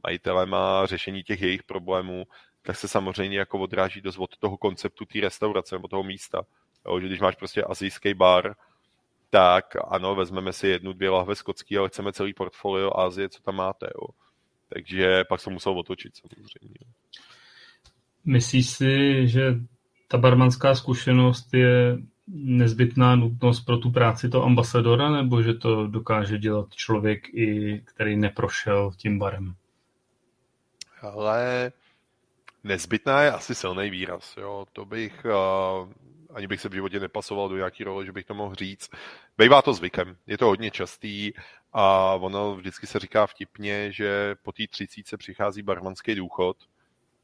majitelema, 0.02 0.86
řešení 0.86 1.22
těch 1.22 1.43
jejich 1.43 1.62
problémů, 1.62 2.24
tak 2.62 2.76
se 2.76 2.89
samozřejmě 2.89 3.39
jako 3.39 3.59
odráží 3.59 4.01
dost 4.01 4.18
od 4.18 4.36
toho 4.36 4.56
konceptu 4.56 5.05
té 5.05 5.20
restaurace 5.20 5.74
nebo 5.74 5.89
toho 5.89 6.02
místa. 6.02 6.43
Jo, 6.86 7.01
že 7.01 7.06
když 7.06 7.20
máš 7.20 7.36
prostě 7.36 7.62
azijský 7.62 8.14
bar, 8.14 8.55
tak 9.30 9.76
ano, 9.89 10.14
vezmeme 10.14 10.52
si 10.52 10.68
jednu, 10.68 10.93
dvě 10.93 11.10
lahve 11.10 11.35
skotský, 11.35 11.78
ale 11.78 11.89
chceme 11.89 12.12
celý 12.12 12.35
portfolio 12.35 12.98
Azie, 12.98 13.28
co 13.28 13.43
tam 13.43 13.55
máte. 13.55 13.86
Jo. 13.86 14.09
Takže 14.68 15.24
pak 15.24 15.40
jsem 15.40 15.52
musel 15.52 15.78
otočit 15.78 16.16
samozřejmě. 16.16 16.78
Myslíš 18.24 18.70
si, 18.70 19.28
že 19.28 19.55
ta 20.09 20.18
barmanská 20.18 20.74
zkušenost 20.74 21.55
je 21.55 21.97
nezbytná 22.34 23.16
nutnost 23.16 23.60
pro 23.60 23.76
tu 23.76 23.90
práci 23.90 24.28
toho 24.28 24.44
ambasadora, 24.44 25.10
nebo 25.10 25.42
že 25.42 25.55
to 25.55 25.86
dokáže 25.86 26.38
dělat 26.38 26.74
člověk, 26.74 27.28
i 27.34 27.80
který 27.84 28.16
neprošel 28.16 28.92
tím 28.96 29.18
barem? 29.18 29.55
Ale 31.00 31.72
nezbytná 32.64 33.22
je 33.22 33.32
asi 33.32 33.55
silný 33.55 33.90
výraz. 33.90 34.36
Jo. 34.36 34.66
To 34.72 34.84
bych, 34.84 35.24
uh, 35.24 35.88
ani 36.34 36.46
bych 36.46 36.60
se 36.60 36.68
v 36.68 36.74
životě 36.74 37.00
nepasoval 37.00 37.48
do 37.48 37.56
nějaký 37.56 37.84
role, 37.84 38.06
že 38.06 38.12
bych 38.12 38.24
to 38.24 38.34
mohl 38.34 38.55
říct. 38.55 38.90
Bývá 39.38 39.62
to 39.62 39.74
zvykem, 39.74 40.16
je 40.26 40.38
to 40.38 40.46
hodně 40.46 40.70
častý 40.70 41.32
a 41.72 42.14
ono 42.14 42.56
vždycky 42.56 42.86
se 42.86 42.98
říká 42.98 43.26
vtipně, 43.26 43.92
že 43.92 44.34
po 44.42 44.52
té 44.52 44.62
třicíce 44.70 45.16
přichází 45.16 45.62
barmanský 45.62 46.14
důchod, 46.14 46.56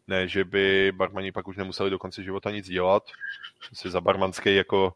ne, 0.08 0.28
že 0.28 0.44
by 0.44 0.92
barmani 0.92 1.32
pak 1.32 1.48
už 1.48 1.56
nemuseli 1.56 1.90
do 1.90 1.98
konce 1.98 2.22
života 2.22 2.50
nic 2.50 2.68
dělat. 2.68 3.02
Si 3.72 3.90
za 3.90 4.00
barmanský 4.00 4.56
jako 4.56 4.92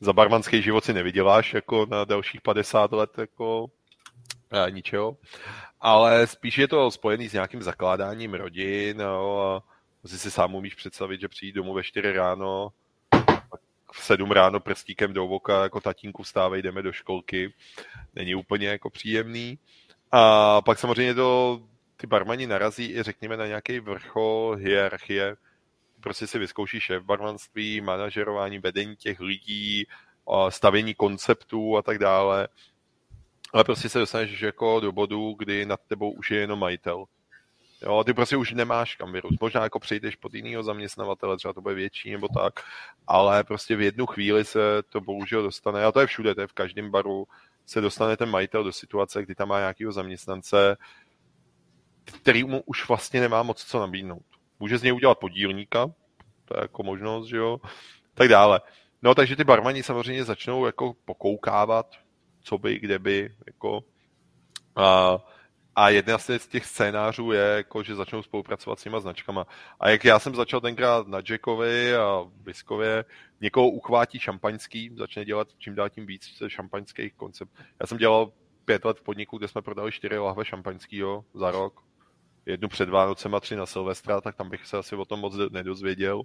za 0.00 0.12
barmanský 0.12 0.62
život 0.62 0.84
si 0.84 0.94
nevyděláš 0.94 1.54
jako 1.54 1.86
na 1.86 2.04
dalších 2.04 2.40
50 2.40 2.92
let 2.92 3.10
jako 3.18 3.66
a, 4.50 4.68
ničeho. 4.68 5.16
Ale 5.80 6.26
spíš 6.26 6.58
je 6.58 6.68
to 6.68 6.90
spojený 6.90 7.28
s 7.28 7.32
nějakým 7.32 7.62
zakládáním 7.62 8.34
rodin 8.34 8.96
no, 8.96 9.42
a 9.42 9.62
si 10.06 10.18
si 10.18 10.30
sám 10.30 10.54
umíš 10.54 10.74
představit, 10.74 11.20
že 11.20 11.28
přijít 11.28 11.54
domů 11.54 11.74
ve 11.74 11.82
4 11.82 12.12
ráno 12.12 12.68
v 13.92 14.04
7 14.04 14.30
ráno 14.30 14.60
prstíkem 14.60 15.12
do 15.12 15.26
voka, 15.26 15.62
jako 15.62 15.80
tatínku 15.80 16.22
vstávej, 16.22 16.62
jdeme 16.62 16.82
do 16.82 16.92
školky. 16.92 17.54
Není 18.14 18.34
úplně 18.34 18.68
jako 18.68 18.90
příjemný. 18.90 19.58
A 20.12 20.62
pak 20.62 20.78
samozřejmě 20.78 21.14
to 21.14 21.60
ty 22.00 22.06
barmani 22.06 22.46
narazí 22.46 22.92
i 22.92 23.02
řekněme 23.02 23.36
na 23.36 23.46
nějaký 23.46 23.80
vrchol 23.80 24.56
hierarchie. 24.60 25.36
Prostě 26.00 26.26
si 26.26 26.38
vyzkouší 26.38 26.80
šéf 26.80 27.02
barmanství, 27.02 27.80
manažerování, 27.80 28.58
vedení 28.58 28.96
těch 28.96 29.20
lidí, 29.20 29.86
stavění 30.48 30.94
konceptů 30.94 31.76
a 31.76 31.82
tak 31.82 31.98
dále. 31.98 32.48
Ale 33.52 33.64
prostě 33.64 33.88
se 33.88 33.98
dostaneš 33.98 34.40
jako 34.40 34.80
do 34.80 34.92
bodu, 34.92 35.34
kdy 35.38 35.66
nad 35.66 35.80
tebou 35.88 36.10
už 36.10 36.30
je 36.30 36.38
jenom 36.38 36.58
majitel. 36.58 37.04
Jo, 37.82 38.04
ty 38.04 38.14
prostě 38.14 38.36
už 38.36 38.52
nemáš 38.52 38.96
kam 38.96 39.12
vyrůst. 39.12 39.40
Možná 39.40 39.62
jako 39.62 39.78
přejdeš 39.78 40.16
pod 40.16 40.34
jinýho 40.34 40.62
zaměstnavatele, 40.62 41.36
třeba 41.36 41.54
to 41.54 41.60
bude 41.60 41.74
větší 41.74 42.12
nebo 42.12 42.28
tak, 42.28 42.60
ale 43.06 43.44
prostě 43.44 43.76
v 43.76 43.80
jednu 43.80 44.06
chvíli 44.06 44.44
se 44.44 44.60
to 44.88 45.00
bohužel 45.00 45.42
dostane, 45.42 45.84
a 45.84 45.92
to 45.92 46.00
je 46.00 46.06
všude, 46.06 46.34
to 46.34 46.40
je 46.40 46.46
v 46.46 46.52
každém 46.52 46.90
baru, 46.90 47.28
se 47.66 47.80
dostane 47.80 48.16
ten 48.16 48.30
majitel 48.30 48.64
do 48.64 48.72
situace, 48.72 49.22
kdy 49.22 49.34
tam 49.34 49.48
má 49.48 49.58
nějakého 49.58 49.92
zaměstnance, 49.92 50.76
který 52.12 52.44
mu 52.44 52.62
už 52.66 52.88
vlastně 52.88 53.20
nemá 53.20 53.42
moc 53.42 53.64
co 53.64 53.80
nabídnout. 53.80 54.22
Může 54.60 54.78
z 54.78 54.82
něj 54.82 54.92
udělat 54.92 55.18
podílníka, 55.18 55.90
to 56.44 56.56
je 56.56 56.62
jako 56.62 56.82
možnost, 56.82 57.26
že 57.26 57.36
jo, 57.36 57.60
tak 58.14 58.28
dále. 58.28 58.60
No, 59.02 59.14
takže 59.14 59.36
ty 59.36 59.44
barmani 59.44 59.82
samozřejmě 59.82 60.24
začnou 60.24 60.66
jako 60.66 60.94
pokoukávat, 61.04 61.96
co 62.42 62.58
by, 62.58 62.78
kde 62.78 62.98
by, 62.98 63.34
jako 63.46 63.84
a, 64.76 65.18
a 65.76 65.88
jedna 65.88 66.18
z 66.18 66.48
těch 66.48 66.66
scénářů 66.66 67.32
je, 67.32 67.40
jako, 67.40 67.82
že 67.82 67.94
začnou 67.94 68.22
spolupracovat 68.22 68.78
s 68.78 68.82
těma 68.82 69.00
značkama. 69.00 69.46
A 69.80 69.88
jak 69.88 70.04
já 70.04 70.18
jsem 70.18 70.34
začal 70.34 70.60
tenkrát 70.60 71.08
na 71.08 71.18
Jackovi 71.30 71.96
a 71.96 72.24
Viskově, 72.42 73.04
někoho 73.40 73.68
uchvátí 73.68 74.18
šampaňský, 74.18 74.90
začne 74.96 75.24
dělat 75.24 75.48
čím 75.58 75.74
dál 75.74 75.88
tím 75.88 76.06
víc 76.06 76.42
šampaňských 76.48 77.14
koncept. 77.14 77.52
Já 77.80 77.86
jsem 77.86 77.98
dělal 77.98 78.32
pět 78.64 78.84
let 78.84 78.98
v 78.98 79.02
podniku, 79.02 79.38
kde 79.38 79.48
jsme 79.48 79.62
prodali 79.62 79.92
čtyři 79.92 80.18
lahve 80.18 80.44
šampaňského 80.44 81.24
za 81.34 81.50
rok 81.50 81.87
jednu 82.48 82.68
před 82.68 82.88
Vánocem 82.88 83.34
a 83.34 83.40
tři 83.40 83.56
na 83.56 83.66
Silvestra, 83.66 84.20
tak 84.20 84.36
tam 84.36 84.48
bych 84.48 84.66
se 84.66 84.78
asi 84.78 84.96
o 84.96 85.04
tom 85.04 85.20
moc 85.20 85.34
nedozvěděl. 85.50 86.22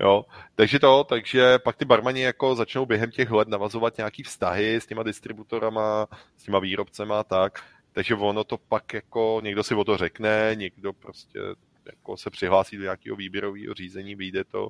Jo. 0.00 0.24
Takže 0.54 0.78
to, 0.78 1.04
takže 1.04 1.58
pak 1.58 1.76
ty 1.76 1.84
barmani 1.84 2.20
jako 2.20 2.54
začnou 2.54 2.86
během 2.86 3.10
těch 3.10 3.30
let 3.30 3.48
navazovat 3.48 3.96
nějaký 3.96 4.22
vztahy 4.22 4.76
s 4.76 4.86
těma 4.86 5.02
distributorama, 5.02 6.06
s 6.36 6.42
těma 6.42 6.58
výrobcema 6.58 7.20
a 7.20 7.24
tak. 7.24 7.64
Takže 7.92 8.14
ono 8.14 8.44
to 8.44 8.58
pak 8.58 8.94
jako, 8.94 9.40
někdo 9.44 9.64
si 9.64 9.74
o 9.74 9.84
to 9.84 9.96
řekne, 9.96 10.50
někdo 10.54 10.92
prostě 10.92 11.38
jako 11.86 12.16
se 12.16 12.30
přihlásí 12.30 12.76
do 12.76 12.82
nějakého 12.82 13.16
výběrového 13.16 13.74
řízení, 13.74 14.14
vyjde 14.14 14.44
to. 14.44 14.68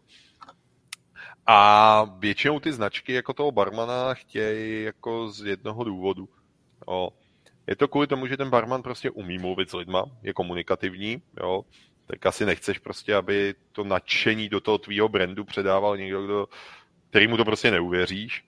A 1.47 2.05
většinou 2.19 2.61
ty 2.61 2.73
značky 2.73 3.13
jako 3.13 3.33
toho 3.33 3.53
barmana 3.53 4.15
chtějí 4.15 4.85
jako 4.85 5.31
z 5.31 5.45
jednoho 5.45 5.85
důvodu. 5.85 6.29
Jo 6.89 7.11
je 7.69 7.77
to 7.77 7.89
kvůli 7.89 8.07
tomu, 8.07 8.27
že 8.27 8.37
ten 8.37 8.51
barman 8.51 8.83
prostě 8.83 9.11
umí 9.11 9.39
mluvit 9.39 9.71
s 9.71 9.73
lidma, 9.73 10.05
je 10.23 10.33
komunikativní, 10.33 11.23
jo, 11.41 11.65
tak 12.07 12.27
asi 12.27 12.47
nechceš 12.47 12.79
prostě, 12.79 13.15
aby 13.15 13.55
to 13.73 13.85
nadšení 13.85 14.49
do 14.49 14.61
toho 14.61 14.79
tvýho 14.79 15.09
brandu 15.09 15.45
předával 15.45 15.97
někdo, 15.97 16.25
kdo, 16.25 16.47
který 17.11 17.29
mu 17.29 17.37
to 17.37 17.45
prostě 17.45 17.71
neuvěříš. 17.71 18.45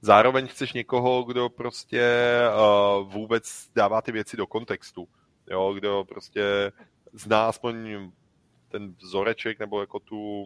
Zároveň 0.00 0.46
chceš 0.46 0.72
někoho, 0.72 1.22
kdo 1.22 1.48
prostě 1.48 2.02
uh, 2.48 3.12
vůbec 3.12 3.70
dává 3.74 4.02
ty 4.02 4.12
věci 4.12 4.36
do 4.36 4.46
kontextu, 4.46 5.08
jo, 5.50 5.72
kdo 5.74 6.04
prostě 6.08 6.72
zná 7.12 7.48
aspoň 7.48 7.74
ten 8.68 8.94
vzoreček 8.98 9.58
nebo 9.58 9.80
jako 9.80 9.98
tu 9.98 10.44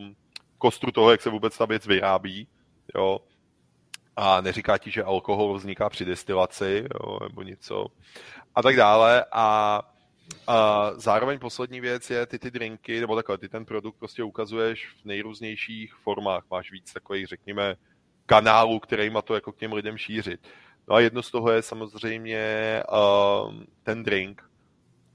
kostru 0.58 0.92
toho, 0.92 1.10
jak 1.10 1.22
se 1.22 1.30
vůbec 1.30 1.58
ta 1.58 1.64
věc 1.64 1.86
vyrábí, 1.86 2.48
jo, 2.94 3.20
a 4.20 4.40
neříká 4.40 4.78
ti, 4.78 4.90
že 4.90 5.04
alkohol 5.04 5.54
vzniká 5.54 5.88
při 5.88 6.04
destilaci 6.04 6.84
jo, 6.94 7.18
nebo 7.22 7.42
něco 7.42 7.86
a 8.54 8.62
tak 8.62 8.76
dále 8.76 9.24
a 9.32 9.82
a 10.46 10.90
zároveň 10.94 11.38
poslední 11.38 11.80
věc 11.80 12.10
je, 12.10 12.26
ty 12.26 12.38
ty 12.38 12.50
drinky, 12.50 13.00
nebo 13.00 13.16
takhle, 13.16 13.38
ty 13.38 13.48
ten 13.48 13.64
produkt 13.64 13.96
prostě 13.98 14.22
ukazuješ 14.22 14.88
v 15.02 15.04
nejrůznějších 15.04 15.94
formách. 15.94 16.44
Máš 16.50 16.72
víc 16.72 16.92
takových, 16.92 17.26
řekněme, 17.26 17.74
kanálů, 18.26 18.80
kterýma 18.80 19.22
to 19.22 19.34
jako 19.34 19.52
k 19.52 19.56
těm 19.56 19.72
lidem 19.72 19.98
šířit. 19.98 20.48
No 20.88 20.94
a 20.94 21.00
jedno 21.00 21.22
z 21.22 21.30
toho 21.30 21.50
je 21.50 21.62
samozřejmě 21.62 22.82
uh, 22.92 23.54
ten 23.82 24.02
drink. 24.02 24.42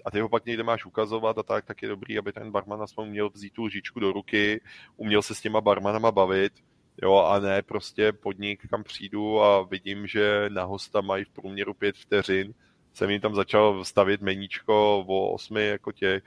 A 0.05 0.11
ty 0.11 0.19
ho 0.19 0.29
pak 0.29 0.45
někde 0.45 0.63
máš 0.63 0.85
ukazovat 0.85 1.37
a 1.37 1.43
tak, 1.43 1.65
tak 1.65 1.81
je 1.81 1.89
dobrý, 1.89 2.17
aby 2.17 2.33
ten 2.33 2.51
barman 2.51 2.81
aspoň 2.81 3.09
měl 3.09 3.29
vzít 3.29 3.53
tu 3.53 3.63
lžičku 3.63 3.99
do 3.99 4.11
ruky, 4.11 4.61
uměl 4.97 5.21
se 5.21 5.35
s 5.35 5.41
těma 5.41 5.61
barmanama 5.61 6.11
bavit 6.11 6.53
jo, 7.01 7.15
a 7.15 7.39
ne 7.39 7.61
prostě 7.61 8.11
podnik, 8.11 8.67
kam 8.69 8.83
přijdu 8.83 9.41
a 9.41 9.63
vidím, 9.63 10.07
že 10.07 10.49
na 10.49 10.63
hosta 10.63 11.01
mají 11.01 11.25
v 11.25 11.29
průměru 11.29 11.73
pět 11.73 11.97
vteřin, 11.97 12.53
jsem 12.93 13.09
jim 13.09 13.21
tam 13.21 13.35
začal 13.35 13.85
stavit 13.85 14.21
meníčko 14.21 15.05
o 15.07 15.33
osmi 15.33 15.67
jako 15.67 15.91
těch, 15.91 16.23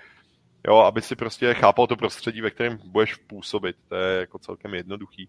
jo, 0.67 0.77
aby 0.77 1.03
si 1.03 1.17
prostě 1.17 1.55
chápal 1.55 1.87
to 1.87 1.97
prostředí, 1.97 2.41
ve 2.41 2.51
kterém 2.51 2.79
budeš 2.85 3.15
působit, 3.15 3.77
to 3.89 3.95
je 3.97 4.21
jako 4.21 4.39
celkem 4.39 4.75
jednoduchý. 4.75 5.29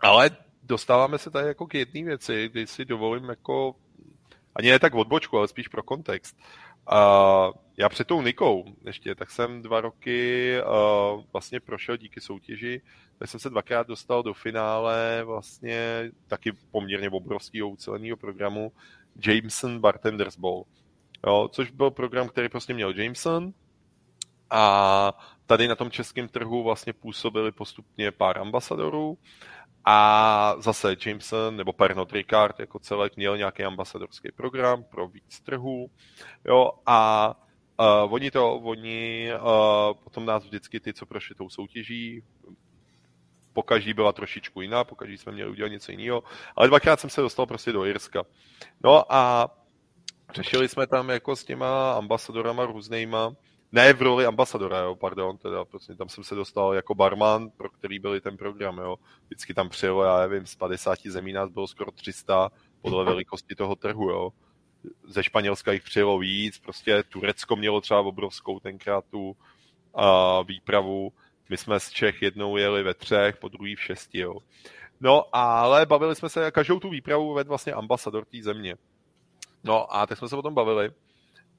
Ale 0.00 0.30
dostáváme 0.62 1.18
se 1.18 1.30
tady 1.30 1.48
jako 1.48 1.66
k 1.66 1.74
jedné 1.74 2.02
věci, 2.02 2.48
kdy 2.48 2.66
si 2.66 2.84
dovolím 2.84 3.28
jako, 3.28 3.74
ani 4.56 4.70
ne 4.70 4.78
tak 4.78 4.94
odbočku, 4.94 5.38
ale 5.38 5.48
spíš 5.48 5.68
pro 5.68 5.82
kontext. 5.82 6.36
A 6.86 7.50
já 7.76 7.88
před 7.88 8.06
tou 8.06 8.22
Nikou 8.22 8.64
ještě, 8.84 9.14
tak 9.14 9.30
jsem 9.30 9.62
dva 9.62 9.80
roky 9.80 10.56
uh, 10.60 11.22
vlastně 11.32 11.60
prošel 11.60 11.96
díky 11.96 12.20
soutěži, 12.20 12.82
tak 13.18 13.28
jsem 13.28 13.40
se 13.40 13.50
dvakrát 13.50 13.86
dostal 13.86 14.22
do 14.22 14.34
finále 14.34 15.22
vlastně 15.24 16.10
taky 16.26 16.52
poměrně 16.70 17.10
obrovského 17.10 17.68
uceleného 17.68 18.16
programu 18.16 18.72
Jameson 19.26 19.80
Bartenders 19.80 20.36
Ball. 20.38 20.64
Jo, 21.26 21.48
což 21.52 21.70
byl 21.70 21.90
program, 21.90 22.28
který 22.28 22.48
prostě 22.48 22.74
měl 22.74 22.90
Jameson. 22.90 23.52
A 24.50 25.12
tady 25.46 25.68
na 25.68 25.76
tom 25.76 25.90
českém 25.90 26.28
trhu 26.28 26.62
vlastně 26.62 26.92
působili 26.92 27.52
postupně 27.52 28.10
pár 28.10 28.38
ambasadorů 28.38 29.18
a 29.84 30.54
zase 30.58 30.96
Jameson 31.06 31.56
nebo 31.56 31.72
Pernod 31.72 32.12
Ricard 32.12 32.60
jako 32.60 32.78
celek 32.78 33.16
měl 33.16 33.36
nějaký 33.36 33.64
ambasadorský 33.64 34.28
program 34.36 34.84
pro 34.84 35.08
víc 35.08 35.40
trhů. 35.40 35.90
Jo, 36.44 36.70
a 36.86 37.30
uh, 37.80 38.14
oni 38.14 38.30
to, 38.30 38.54
oni 38.54 39.30
uh, 39.34 39.94
potom 40.04 40.26
nás 40.26 40.44
vždycky 40.44 40.80
ty, 40.80 40.92
co 40.92 41.06
prošli 41.06 41.34
tou 41.34 41.48
soutěží, 41.48 42.22
po 43.52 43.62
každý 43.62 43.94
byla 43.94 44.12
trošičku 44.12 44.60
jiná, 44.60 44.84
po 44.84 44.94
každý 44.94 45.18
jsme 45.18 45.32
měli 45.32 45.50
udělat 45.50 45.68
něco 45.68 45.92
jiného, 45.92 46.22
ale 46.56 46.68
dvakrát 46.68 47.00
jsem 47.00 47.10
se 47.10 47.20
dostal 47.20 47.46
prostě 47.46 47.72
do 47.72 47.84
Irska. 47.84 48.22
No 48.84 49.12
a 49.12 49.50
řešili 50.34 50.68
jsme 50.68 50.86
tam 50.86 51.10
jako 51.10 51.36
s 51.36 51.44
těma 51.44 51.92
ambasadorama 51.92 52.64
různýma, 52.66 53.34
ne 53.72 53.92
v 53.92 54.02
roli 54.02 54.26
ambasadora, 54.26 54.78
jo, 54.78 54.96
pardon, 54.96 55.38
teda 55.38 55.64
prostě 55.64 55.94
tam 55.94 56.08
jsem 56.08 56.24
se 56.24 56.34
dostal 56.34 56.74
jako 56.74 56.94
barman, 56.94 57.50
pro 57.50 57.70
který 57.70 57.98
byl 57.98 58.20
ten 58.20 58.36
program, 58.36 58.78
jo. 58.78 58.96
Vždycky 59.26 59.54
tam 59.54 59.68
přijelo, 59.68 60.04
já 60.04 60.20
nevím, 60.20 60.46
z 60.46 60.54
50 60.54 60.98
zemí 61.06 61.32
nás 61.32 61.50
bylo 61.50 61.66
skoro 61.66 61.92
300 61.92 62.50
podle 62.82 63.04
velikosti 63.04 63.54
toho 63.54 63.74
trhu, 63.74 64.10
jo. 64.10 64.30
Ze 65.08 65.22
Španělska 65.22 65.72
jich 65.72 65.82
přijelo 65.82 66.18
víc, 66.18 66.58
prostě 66.58 67.02
Turecko 67.02 67.56
mělo 67.56 67.80
třeba 67.80 68.00
obrovskou 68.00 68.60
tenkrát 68.60 69.04
tu 69.10 69.36
a, 69.94 70.42
výpravu, 70.42 71.12
my 71.48 71.56
jsme 71.56 71.80
z 71.80 71.90
Čech 71.90 72.22
jednou 72.22 72.56
jeli 72.56 72.82
ve 72.82 72.94
třech, 72.94 73.36
po 73.36 73.48
druhý 73.48 73.74
v 73.74 73.82
šesti, 73.82 74.18
jo. 74.18 74.34
No, 75.00 75.36
ale 75.36 75.86
bavili 75.86 76.16
jsme 76.16 76.28
se, 76.28 76.50
každou 76.50 76.80
tu 76.80 76.90
výpravu 76.90 77.34
ved 77.34 77.48
vlastně 77.48 77.72
ambasador 77.72 78.24
té 78.24 78.42
země. 78.42 78.76
No 79.64 79.94
a 79.94 80.06
tak 80.06 80.18
jsme 80.18 80.28
se 80.28 80.36
o 80.36 80.42
tom 80.42 80.54
bavili 80.54 80.90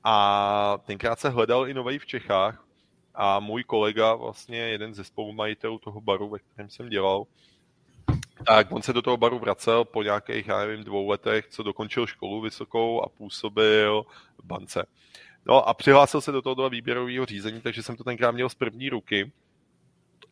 a 0.04 0.78
tenkrát 0.86 1.20
se 1.20 1.30
hledal 1.30 1.68
i 1.68 1.74
nový 1.74 2.00
v 2.00 2.06
Čechách 2.06 2.66
a 3.16 3.40
můj 3.40 3.64
kolega, 3.64 4.16
vlastně 4.16 4.58
jeden 4.58 4.94
ze 4.94 5.04
spolumajitelů 5.04 5.80
toho 5.80 6.02
baru, 6.02 6.30
ve 6.30 6.40
kterém 6.40 6.70
jsem 6.70 6.90
dělal, 6.90 7.26
tak 8.48 8.72
on 8.72 8.82
se 8.82 8.94
do 8.94 9.02
toho 9.02 9.18
baru 9.18 9.40
vracel 9.40 9.86
po 9.86 10.04
nějakých, 10.04 10.48
já 10.48 10.60
nevím, 10.60 10.84
dvou 10.84 11.08
letech, 11.08 11.48
co 11.48 11.64
dokončil 11.64 12.08
školu 12.08 12.42
vysokou 12.42 13.02
a 13.02 13.10
působil 13.10 14.06
v 14.38 14.46
bance. 14.46 14.86
No 15.46 15.68
a 15.68 15.74
přihlásil 15.74 16.22
se 16.22 16.32
do 16.32 16.42
toho 16.42 16.70
výběrového 16.70 17.26
řízení, 17.26 17.62
takže 17.62 17.84
jsem 17.84 17.96
to 17.96 18.04
tenkrát 18.04 18.32
měl 18.32 18.50
z 18.50 18.56
první 18.56 18.90
ruky. 18.90 19.32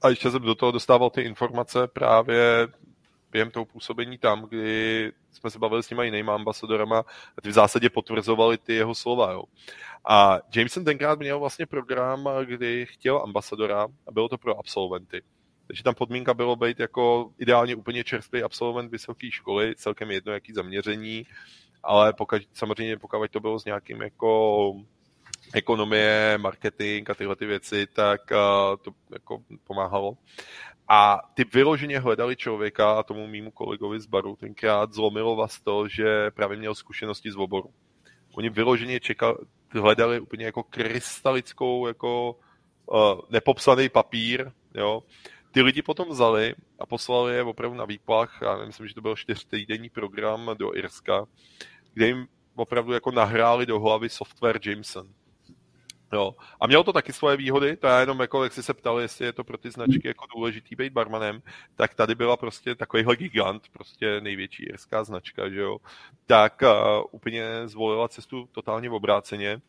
A 0.01 0.09
ještě 0.09 0.31
jsem 0.31 0.41
do 0.41 0.55
toho 0.55 0.71
dostával 0.71 1.09
ty 1.09 1.21
informace 1.21 1.87
právě 1.87 2.67
během 3.31 3.51
toho 3.51 3.65
působení 3.65 4.17
tam, 4.17 4.45
kdy 4.49 5.11
jsme 5.31 5.49
se 5.49 5.59
bavili 5.59 5.83
s 5.83 5.87
těma 5.87 6.03
jinýma 6.03 6.35
ambasadorama 6.35 6.99
a 7.37 7.41
ty 7.41 7.49
v 7.49 7.53
zásadě 7.53 7.89
potvrzovali 7.89 8.57
ty 8.57 8.73
jeho 8.73 8.95
slova. 8.95 9.31
Jo. 9.31 9.43
A 10.09 10.39
Jameson 10.55 10.85
tenkrát 10.85 11.19
měl 11.19 11.39
vlastně 11.39 11.65
program, 11.65 12.29
kdy 12.45 12.85
chtěl 12.85 13.17
ambasadora 13.17 13.87
a 14.07 14.11
bylo 14.11 14.29
to 14.29 14.37
pro 14.37 14.59
absolventy. 14.59 15.21
Takže 15.67 15.83
tam 15.83 15.95
podmínka 15.95 16.33
bylo 16.33 16.55
být 16.55 16.79
jako 16.79 17.31
ideálně 17.39 17.75
úplně 17.75 18.03
čerstvý 18.03 18.43
absolvent 18.43 18.91
vysoké 18.91 19.31
školy, 19.31 19.75
celkem 19.75 20.11
jedno 20.11 20.33
jaký 20.33 20.53
zaměření, 20.53 21.25
ale 21.83 22.13
pokud, 22.13 22.41
samozřejmě 22.53 22.97
pokud 22.97 23.31
to 23.31 23.39
bylo 23.39 23.59
s 23.59 23.65
nějakým 23.65 24.01
jako 24.01 24.73
ekonomie, 25.53 26.37
marketing 26.37 27.09
a 27.09 27.13
tyhle 27.13 27.35
ty 27.35 27.45
věci, 27.45 27.87
tak 27.87 28.21
uh, 28.31 28.37
to 28.81 28.91
jako 29.13 29.43
pomáhalo. 29.63 30.17
A 30.87 31.19
ty 31.33 31.43
vyloženě 31.43 31.99
hledali 31.99 32.35
člověka 32.35 32.91
a 32.91 33.03
tomu 33.03 33.27
mýmu 33.27 33.51
kolegovi 33.51 33.99
z 33.99 34.05
baru 34.05 34.35
tenkrát 34.35 34.93
zlomilo 34.93 35.35
vás 35.35 35.61
to, 35.61 35.87
že 35.87 36.31
právě 36.31 36.57
měl 36.57 36.75
zkušenosti 36.75 37.31
z 37.31 37.35
oboru. 37.35 37.69
Oni 38.35 38.49
vyloženě 38.49 38.99
čekali, 38.99 39.35
hledali 39.69 40.19
úplně 40.19 40.45
jako 40.45 40.63
krystalickou, 40.63 41.87
jako 41.87 42.35
uh, 42.85 43.19
nepopsaný 43.29 43.89
papír, 43.89 44.51
jo. 44.75 45.03
Ty 45.51 45.61
lidi 45.61 45.81
potom 45.81 46.09
vzali 46.09 46.55
a 46.79 46.85
poslali 46.85 47.35
je 47.35 47.43
opravdu 47.43 47.77
na 47.77 47.85
výplach, 47.85 48.39
já 48.41 48.65
myslím, 48.65 48.87
že 48.87 48.93
to 48.93 49.01
byl 49.01 49.15
čtyřtýdenní 49.15 49.89
program 49.89 50.49
do 50.57 50.75
Irska, 50.75 51.25
kde 51.93 52.07
jim 52.07 52.27
opravdu 52.55 52.93
jako 52.93 53.11
nahráli 53.11 53.65
do 53.65 53.79
hlavy 53.79 54.09
software 54.09 54.59
Jameson. 54.65 55.07
Jo. 56.13 56.35
A 56.59 56.67
mělo 56.67 56.83
to 56.83 56.93
taky 56.93 57.13
svoje 57.13 57.37
výhody, 57.37 57.77
to 57.77 57.87
já 57.87 57.99
jenom 57.99 58.19
jako, 58.19 58.43
jak 58.43 58.53
jsi 58.53 58.63
se 58.63 58.73
ptal, 58.73 58.99
jestli 58.99 59.25
je 59.25 59.33
to 59.33 59.43
pro 59.43 59.57
ty 59.57 59.71
značky 59.71 60.07
jako 60.07 60.25
důležitý 60.35 60.75
být 60.75 60.93
barmanem, 60.93 61.41
tak 61.75 61.93
tady 61.93 62.15
byla 62.15 62.37
prostě 62.37 62.75
takovýhle 62.75 63.15
gigant, 63.15 63.63
prostě 63.73 64.21
největší 64.21 64.63
irská 64.63 65.03
značka, 65.03 65.49
že 65.49 65.59
jo, 65.59 65.77
tak 66.25 66.61
uh, 66.61 67.03
úplně 67.11 67.43
zvolila 67.65 68.07
cestu 68.07 68.49
totálně 68.51 68.89
v 68.89 68.93
obráceně. 68.93 69.61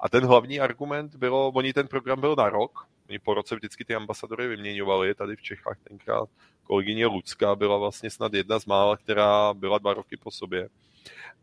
A 0.00 0.08
ten 0.08 0.24
hlavní 0.24 0.60
argument 0.60 1.16
bylo, 1.16 1.48
oni 1.48 1.72
ten 1.72 1.88
program 1.88 2.20
byl 2.20 2.34
na 2.38 2.48
rok, 2.48 2.86
oni 3.08 3.18
po 3.18 3.34
roce 3.34 3.54
vždycky 3.54 3.84
ty 3.84 3.94
ambasadory 3.94 4.48
vyměňovali, 4.48 5.14
tady 5.14 5.36
v 5.36 5.42
Čechách 5.42 5.78
tenkrát 5.88 6.28
kolegyně 6.64 7.06
Lucka 7.06 7.54
byla 7.54 7.78
vlastně 7.78 8.10
snad 8.10 8.34
jedna 8.34 8.58
z 8.58 8.66
mála, 8.66 8.96
která 8.96 9.54
byla 9.54 9.78
dva 9.78 9.94
roky 9.94 10.16
po 10.16 10.30
sobě. 10.30 10.68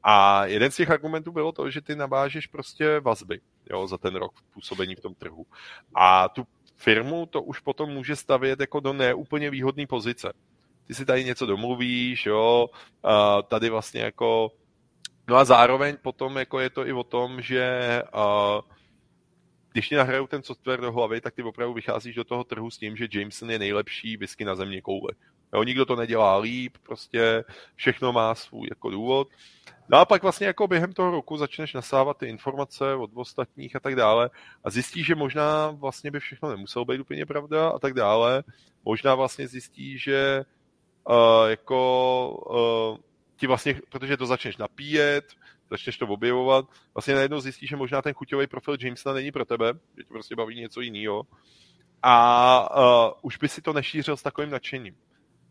A 0.03 0.45
jeden 0.45 0.71
z 0.71 0.75
těch 0.75 0.89
argumentů 0.89 1.31
bylo 1.31 1.51
to, 1.51 1.69
že 1.69 1.81
ty 1.81 1.95
navážeš 1.95 2.47
prostě 2.47 2.99
vazby 2.99 3.39
jo, 3.71 3.87
za 3.87 3.97
ten 3.97 4.15
rok 4.15 4.31
působení 4.53 4.95
v 4.95 5.01
tom 5.01 5.15
trhu. 5.15 5.45
A 5.95 6.29
tu 6.29 6.47
firmu 6.75 7.25
to 7.25 7.41
už 7.41 7.59
potom 7.59 7.89
může 7.89 8.15
stavět 8.15 8.59
jako 8.59 8.79
do 8.79 8.93
neúplně 8.93 9.49
výhodné 9.49 9.87
pozice. 9.87 10.33
Ty 10.87 10.93
si 10.93 11.05
tady 11.05 11.23
něco 11.23 11.45
domluvíš, 11.45 12.25
jo, 12.25 12.69
a 13.03 13.41
tady 13.41 13.69
vlastně 13.69 14.01
jako 14.01 14.51
No 15.27 15.35
a 15.35 15.45
zároveň 15.45 15.97
potom 16.01 16.37
jako 16.37 16.59
je 16.59 16.69
to 16.69 16.87
i 16.87 16.93
o 16.93 17.03
tom, 17.03 17.41
že 17.41 18.01
uh, 18.15 18.61
když 19.71 19.89
ti 19.89 19.95
nahrajou 19.95 20.27
ten 20.27 20.43
software 20.43 20.81
do 20.81 20.91
hlavy, 20.91 21.21
tak 21.21 21.33
ty 21.33 21.43
opravdu 21.43 21.73
vycházíš 21.73 22.15
do 22.15 22.23
toho 22.23 22.43
trhu 22.43 22.71
s 22.71 22.77
tím, 22.77 22.95
že 22.95 23.07
Jameson 23.13 23.51
je 23.51 23.59
nejlepší 23.59 24.17
whisky 24.17 24.45
na 24.45 24.55
země 24.55 24.81
koule. 24.81 25.11
Jo, 25.53 25.63
nikdo 25.63 25.85
to 25.85 25.95
nedělá 25.95 26.37
líp, 26.37 26.77
prostě 26.83 27.43
všechno 27.75 28.13
má 28.13 28.35
svůj 28.35 28.67
jako 28.69 28.89
důvod. 28.89 29.27
No 29.89 29.97
a 29.97 30.05
pak 30.05 30.21
vlastně 30.21 30.47
jako 30.47 30.67
během 30.67 30.93
toho 30.93 31.11
roku 31.11 31.37
začneš 31.37 31.73
nasávat 31.73 32.17
ty 32.17 32.27
informace 32.27 32.95
od 32.95 33.11
ostatních 33.13 33.75
a 33.75 33.79
tak 33.79 33.95
dále 33.95 34.29
a 34.63 34.69
zjistíš, 34.69 35.05
že 35.05 35.15
možná 35.15 35.71
vlastně 35.71 36.11
by 36.11 36.19
všechno 36.19 36.49
nemuselo 36.49 36.85
být 36.85 37.01
úplně 37.01 37.25
pravda 37.25 37.69
a 37.69 37.79
tak 37.79 37.93
dále. 37.93 38.43
Možná 38.85 39.15
vlastně 39.15 39.47
zjistíš, 39.47 40.03
že 40.03 40.45
uh, 41.09 41.49
jako 41.49 42.29
uh, 42.49 42.97
ti 43.35 43.47
vlastně, 43.47 43.81
protože 43.89 44.17
to 44.17 44.25
začneš 44.25 44.57
napíjet, 44.57 45.25
začneš 45.69 45.97
to 45.97 46.07
objevovat, 46.07 46.65
vlastně 46.93 47.15
najednou 47.15 47.39
zjistíš, 47.39 47.69
že 47.69 47.75
možná 47.75 48.01
ten 48.01 48.13
chuťový 48.13 48.47
profil 48.47 48.77
Jamesona 48.79 49.15
není 49.15 49.31
pro 49.31 49.45
tebe, 49.45 49.73
že 49.97 50.03
tě 50.03 50.09
prostě 50.09 50.35
baví 50.35 50.59
něco 50.59 50.81
jiného. 50.81 51.23
A 52.03 52.77
uh, 52.77 53.13
už 53.21 53.37
by 53.37 53.49
si 53.49 53.61
to 53.61 53.73
nešířil 53.73 54.17
s 54.17 54.23
takovým 54.23 54.49
nadšením. 54.49 54.95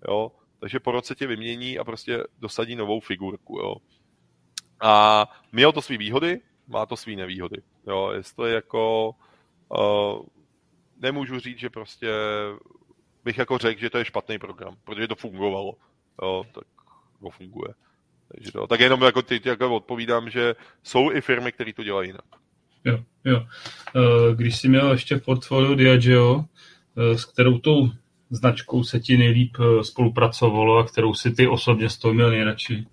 Jo? 0.08 0.32
Takže 0.58 0.80
po 0.80 0.92
roce 0.92 1.14
tě 1.14 1.26
vymění 1.26 1.78
a 1.78 1.84
prostě 1.84 2.24
dosadí 2.38 2.76
novou 2.76 3.00
figurku. 3.00 3.58
Jo? 3.58 3.74
A 4.80 5.26
mělo 5.52 5.72
to 5.72 5.82
své 5.82 5.98
výhody, 5.98 6.40
má 6.68 6.86
to 6.86 6.96
své 6.96 7.12
nevýhody. 7.12 7.62
Jo? 7.86 8.10
Jestli 8.14 8.52
jako 8.52 9.14
uh, 9.68 10.26
nemůžu 11.00 11.38
říct, 11.38 11.58
že 11.58 11.70
prostě 11.70 12.08
bych 13.24 13.38
jako 13.38 13.58
řekl, 13.58 13.80
že 13.80 13.90
to 13.90 13.98
je 13.98 14.04
špatný 14.04 14.38
program, 14.38 14.76
protože 14.84 15.08
to 15.08 15.16
fungovalo. 15.16 15.74
Jo? 16.22 16.44
Tak 16.54 16.64
to 17.20 17.30
funguje. 17.30 17.74
Takže 18.28 18.52
to, 18.52 18.66
tak 18.66 18.80
jenom 18.80 19.02
jako 19.02 19.22
ty, 19.22 19.40
jako 19.44 19.76
odpovídám, 19.76 20.30
že 20.30 20.54
jsou 20.82 21.12
i 21.12 21.20
firmy, 21.20 21.52
které 21.52 21.72
to 21.72 21.84
dělají 21.84 22.08
jinak. 22.08 22.24
Jo, 22.84 22.98
jo. 23.24 23.46
Eh, 23.96 24.34
když 24.34 24.58
jsi 24.58 24.68
měl 24.68 24.92
ještě 24.92 25.16
v 25.16 25.24
portfoliu 25.24 25.74
Diageo, 25.74 26.44
eh, 26.96 27.18
s 27.18 27.24
kterou 27.24 27.58
tou 27.58 27.90
značkou 28.32 28.84
se 28.84 29.00
ti 29.00 29.16
nejlíp 29.16 29.56
eh, 29.60 29.84
spolupracovalo 29.84 30.78
a 30.78 30.84
kterou 30.84 31.14
si 31.14 31.30
ty 31.30 31.48
osobně 31.48 31.88
z 31.88 31.98
toho 31.98 32.14
měl 32.14 32.30
nejradši? 32.30 32.86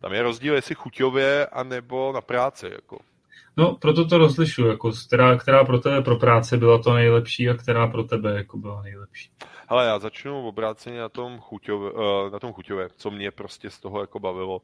Tam 0.00 0.12
je 0.12 0.22
rozdíl, 0.22 0.54
jestli 0.54 0.74
chuťově, 0.74 1.46
anebo 1.46 2.12
na 2.12 2.20
práci. 2.20 2.66
Jako. 2.66 2.98
No, 3.56 3.74
proto 3.74 4.04
to 4.04 4.18
rozlišu, 4.18 4.66
jako, 4.66 4.92
která, 5.06 5.36
která 5.36 5.64
pro 5.64 5.78
tebe 5.78 6.02
pro 6.02 6.16
práce 6.16 6.56
byla 6.56 6.82
to 6.82 6.94
nejlepší 6.94 7.48
a 7.48 7.54
která 7.54 7.86
pro 7.86 8.04
tebe 8.04 8.34
jako 8.34 8.58
byla 8.58 8.82
nejlepší. 8.82 9.30
Ale 9.68 9.86
já 9.86 9.98
začnu 9.98 10.48
obráceně 10.48 11.00
na 11.00 11.08
tom, 11.08 11.38
chuťově, 11.38 11.92
na 12.32 12.38
tom 12.38 12.52
chuťově, 12.52 12.88
co 12.96 13.10
mě 13.10 13.30
prostě 13.30 13.70
z 13.70 13.80
toho 13.80 14.00
jako 14.00 14.20
bavilo. 14.20 14.60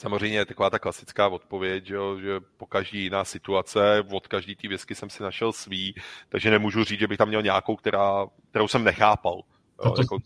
Samozřejmě 0.00 0.38
je 0.38 0.46
taková 0.46 0.70
ta 0.70 0.78
klasická 0.78 1.28
odpověď, 1.28 1.86
že, 1.86 1.94
jo, 1.94 2.18
že 2.20 2.40
po 2.56 2.66
každý 2.66 3.02
jiná 3.02 3.24
situace, 3.24 4.04
od 4.12 4.26
každý 4.26 4.56
té 4.56 4.68
věsky 4.68 4.94
jsem 4.94 5.10
si 5.10 5.22
našel 5.22 5.52
svý, 5.52 5.94
takže 6.28 6.50
nemůžu 6.50 6.84
říct, 6.84 7.00
že 7.00 7.08
bych 7.08 7.18
tam 7.18 7.28
měl 7.28 7.42
nějakou, 7.42 7.76
která, 7.76 8.26
kterou 8.50 8.68
jsem 8.68 8.84
nechápal. 8.84 9.42
Jo, 9.84 9.90
to 9.90 10.02
jako, 10.02 10.18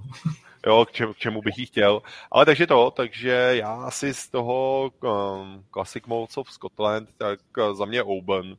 jo, 0.66 0.84
k, 0.84 0.92
čemu, 0.92 1.12
k 1.12 1.16
čemu 1.16 1.42
bych 1.42 1.58
ji 1.58 1.66
chtěl. 1.66 2.02
Ale 2.30 2.44
takže 2.44 2.66
to, 2.66 2.90
takže 2.90 3.52
já 3.52 3.72
asi 3.72 4.14
z 4.14 4.28
toho 4.28 4.90
um, 5.02 5.64
Classic 5.72 6.06
Modes 6.06 6.36
of 6.36 6.52
Scotland, 6.52 7.08
tak 7.16 7.40
za 7.72 7.84
mě 7.84 8.02
Oben, 8.02 8.56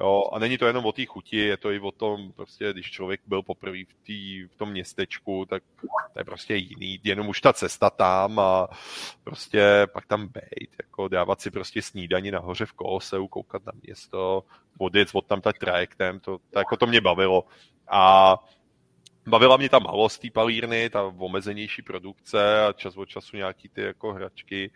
Jo, 0.00 0.28
a 0.32 0.38
není 0.38 0.58
to 0.58 0.66
jenom 0.66 0.86
o 0.86 0.92
té 0.92 1.06
chuti, 1.06 1.36
je 1.36 1.56
to 1.56 1.70
i 1.70 1.80
o 1.80 1.90
tom, 1.90 2.32
prostě, 2.32 2.72
když 2.72 2.90
člověk 2.90 3.20
byl 3.26 3.42
poprvé 3.42 3.78
v, 3.78 3.94
tý, 4.02 4.44
v 4.44 4.56
tom 4.56 4.70
městečku, 4.70 5.46
tak 5.50 5.62
to 6.12 6.20
je 6.20 6.24
prostě 6.24 6.54
jiný, 6.54 7.00
jenom 7.04 7.28
už 7.28 7.40
ta 7.40 7.52
cesta 7.52 7.90
tam 7.90 8.38
a 8.38 8.68
prostě 9.24 9.86
pak 9.92 10.06
tam 10.06 10.28
bejt, 10.28 10.70
jako 10.82 11.08
dávat 11.08 11.40
si 11.40 11.50
prostě 11.50 11.82
snídani 11.82 12.30
nahoře 12.30 12.66
v 12.66 12.72
Koloseu, 12.72 13.28
koukat 13.28 13.66
na 13.66 13.72
město, 13.82 14.44
odjet 14.78 15.08
od 15.12 15.26
tam 15.26 15.40
tak 15.40 15.58
trajektem, 15.58 16.20
to, 16.20 16.38
to, 16.50 16.58
jako 16.58 16.76
to 16.76 16.86
mě 16.86 17.00
bavilo. 17.00 17.44
A 17.88 18.36
bavila 19.26 19.56
mě 19.56 19.68
ta 19.68 19.78
malost 19.78 20.18
té 20.18 20.30
palírny, 20.30 20.90
ta 20.90 21.02
omezenější 21.18 21.82
produkce 21.82 22.66
a 22.66 22.72
čas 22.72 22.96
od 22.96 23.08
času 23.08 23.36
nějaký 23.36 23.68
ty 23.68 23.80
jako 23.82 24.12
hračky. 24.12 24.70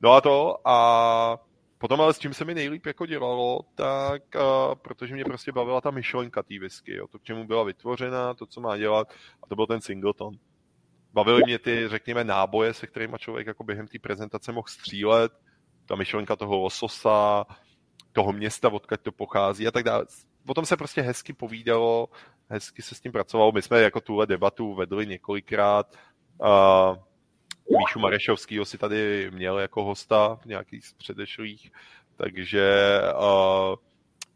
No 0.00 0.12
a 0.12 0.20
to 0.20 0.68
a 0.68 1.38
Potom 1.82 2.00
ale 2.00 2.14
s 2.14 2.18
čím 2.18 2.34
se 2.34 2.44
mi 2.44 2.54
nejlíp 2.54 2.86
jako 2.86 3.06
dělalo, 3.06 3.60
tak 3.74 4.22
uh, 4.34 4.74
protože 4.74 5.14
mě 5.14 5.24
prostě 5.24 5.52
bavila 5.52 5.80
ta 5.80 5.90
myšlenka 5.90 6.42
té 6.42 6.58
whisky, 6.58 6.96
jo, 6.96 7.08
to 7.08 7.18
k 7.18 7.22
čemu 7.22 7.46
byla 7.46 7.62
vytvořena, 7.62 8.34
to, 8.34 8.46
co 8.46 8.60
má 8.60 8.76
dělat, 8.76 9.12
a 9.42 9.46
to 9.46 9.56
byl 9.56 9.66
ten 9.66 9.80
singleton. 9.80 10.34
Bavily 11.12 11.42
mě 11.46 11.58
ty, 11.58 11.88
řekněme, 11.88 12.24
náboje, 12.24 12.74
se 12.74 12.86
kterými 12.86 13.16
člověk 13.18 13.46
jako 13.46 13.64
během 13.64 13.86
té 13.86 13.98
prezentace 13.98 14.52
mohl 14.52 14.68
střílet, 14.68 15.32
ta 15.86 15.94
myšlenka 15.94 16.36
toho 16.36 16.58
lososa, 16.58 17.44
toho 18.12 18.32
města, 18.32 18.68
odkud 18.72 19.00
to 19.00 19.12
pochází 19.12 19.66
a 19.66 19.70
tak 19.70 19.84
dále. 19.84 20.06
Potom 20.46 20.66
se 20.66 20.76
prostě 20.76 21.02
hezky 21.02 21.32
povídalo, 21.32 22.08
hezky 22.48 22.82
se 22.82 22.94
s 22.94 23.00
tím 23.00 23.12
pracovalo. 23.12 23.52
My 23.52 23.62
jsme 23.62 23.80
jako 23.80 24.00
tuhle 24.00 24.26
debatu 24.26 24.74
vedli 24.74 25.06
několikrát. 25.06 25.94
Uh, 26.38 26.96
Míšu 27.78 27.98
Marešovskýho 27.98 28.64
si 28.64 28.78
tady 28.78 29.30
měl 29.30 29.58
jako 29.58 29.84
hosta 29.84 30.38
v 30.42 30.46
nějakých 30.46 30.86
z 30.86 30.92
předešlých, 30.92 31.72
takže 32.16 32.98
uh, 33.14 33.76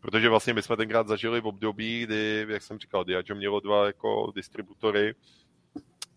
protože 0.00 0.28
vlastně 0.28 0.54
my 0.54 0.62
jsme 0.62 0.76
tenkrát 0.76 1.08
zažili 1.08 1.40
v 1.40 1.46
období, 1.46 2.02
kdy, 2.02 2.46
jak 2.48 2.62
jsem 2.62 2.78
říkal, 2.78 3.04
Diageo 3.04 3.36
mělo 3.36 3.60
dva 3.60 3.86
jako 3.86 4.32
distributory 4.34 5.14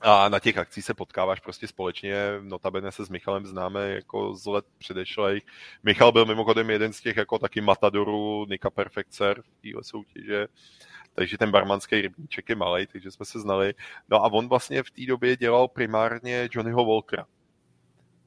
a 0.02 0.30
na 0.30 0.40
těch 0.40 0.58
akcích 0.58 0.86
se 0.86 0.94
potkáváš 0.94 1.40
prostě 1.40 1.68
společně, 1.68 2.16
notabene 2.42 2.92
se 2.92 3.06
s 3.06 3.10
Michalem 3.10 3.46
známe 3.46 3.90
jako 3.90 4.36
z 4.36 4.46
let 4.46 4.66
předešlejch. 4.78 5.44
Michal 5.84 6.12
byl 6.12 6.26
mimochodem 6.26 6.70
jeden 6.70 6.94
z 6.94 7.02
těch 7.02 7.18
jako 7.18 7.40
taky 7.40 7.62
matadorů 7.62 8.46
Nika 8.50 8.70
Perfect 8.70 9.14
Surf 9.14 9.46
v 9.46 9.62
téhle 9.62 9.84
soutěže, 9.84 10.48
takže 11.20 11.38
ten 11.38 11.52
barmanský 11.52 12.02
rybníček 12.02 12.50
je 12.50 12.56
malý, 12.56 12.88
takže 12.88 13.12
jsme 13.12 13.26
se 13.26 13.40
znali. 13.40 13.74
No 14.10 14.24
a 14.24 14.32
on 14.32 14.50
vlastně 14.50 14.84
v 14.84 14.92
té 14.92 15.06
době 15.06 15.38
dělal 15.38 15.68
primárně 15.68 16.50
Johnnyho 16.52 16.86
Walkera. 16.86 17.26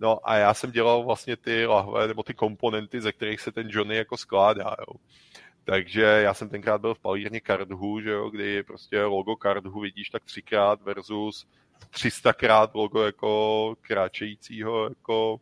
No 0.01 0.19
a 0.31 0.37
já 0.37 0.55
jsem 0.55 0.71
dělal 0.71 1.05
vlastně 1.05 1.37
ty 1.37 1.67
lahve 1.67 2.09
nebo 2.09 2.23
ty 2.23 2.35
komponenty, 2.35 3.01
ze 3.01 3.13
kterých 3.13 3.41
se 3.41 3.53
ten 3.53 3.69
Johnny 3.71 3.97
jako 3.97 4.17
skládá. 4.17 4.77
Jo. 4.81 4.95
Takže 5.65 6.03
já 6.03 6.35
jsem 6.35 6.49
tenkrát 6.49 6.81
byl 6.81 6.95
v 6.95 6.99
palírně 6.99 7.41
Cardhu, 7.47 8.01
že 8.01 8.11
jo, 8.11 8.31
kdy 8.31 8.63
prostě 8.63 9.03
logo 9.03 9.37
Cardhu 9.43 9.81
vidíš 9.81 10.11
tak 10.11 10.25
třikrát 10.25 10.83
versus 10.83 11.47
300krát 11.91 12.71
logo 12.75 13.03
jako 13.03 13.75
kráčejícího 13.81 14.89
jako 14.89 15.41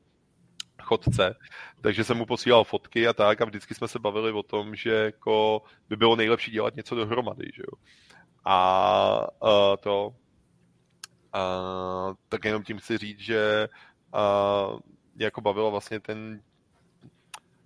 chodce, 0.81 1.35
takže 1.81 2.05
jsem 2.05 2.17
mu 2.17 2.27
posílal 2.27 2.65
fotky 2.65 3.09
a 3.09 3.13
tak 3.13 3.41
a 3.41 3.45
vždycky 3.45 3.75
jsme 3.75 3.89
se 3.89 3.99
bavili 3.99 4.33
o 4.33 4.43
tom, 4.43 4.77
že 4.77 4.91
jako 4.91 5.63
by 5.89 5.97
bylo 5.97 6.17
nejlepší 6.17 6.51
dělat 6.51 6.77
něco 6.77 6.95
dohromady, 6.95 7.51
že 7.55 7.63
jo. 7.63 7.79
A 8.45 9.27
uh, 9.43 9.77
to, 9.81 10.07
uh, 11.35 12.15
tak 12.29 12.45
jenom 12.45 12.63
tím 12.63 12.79
chci 12.79 12.99
říct, 12.99 13.21
že 13.21 13.69
uh, 14.15 14.81
jako 15.17 15.41
bavilo 15.41 15.71
vlastně 15.71 16.01
ten 16.01 16.41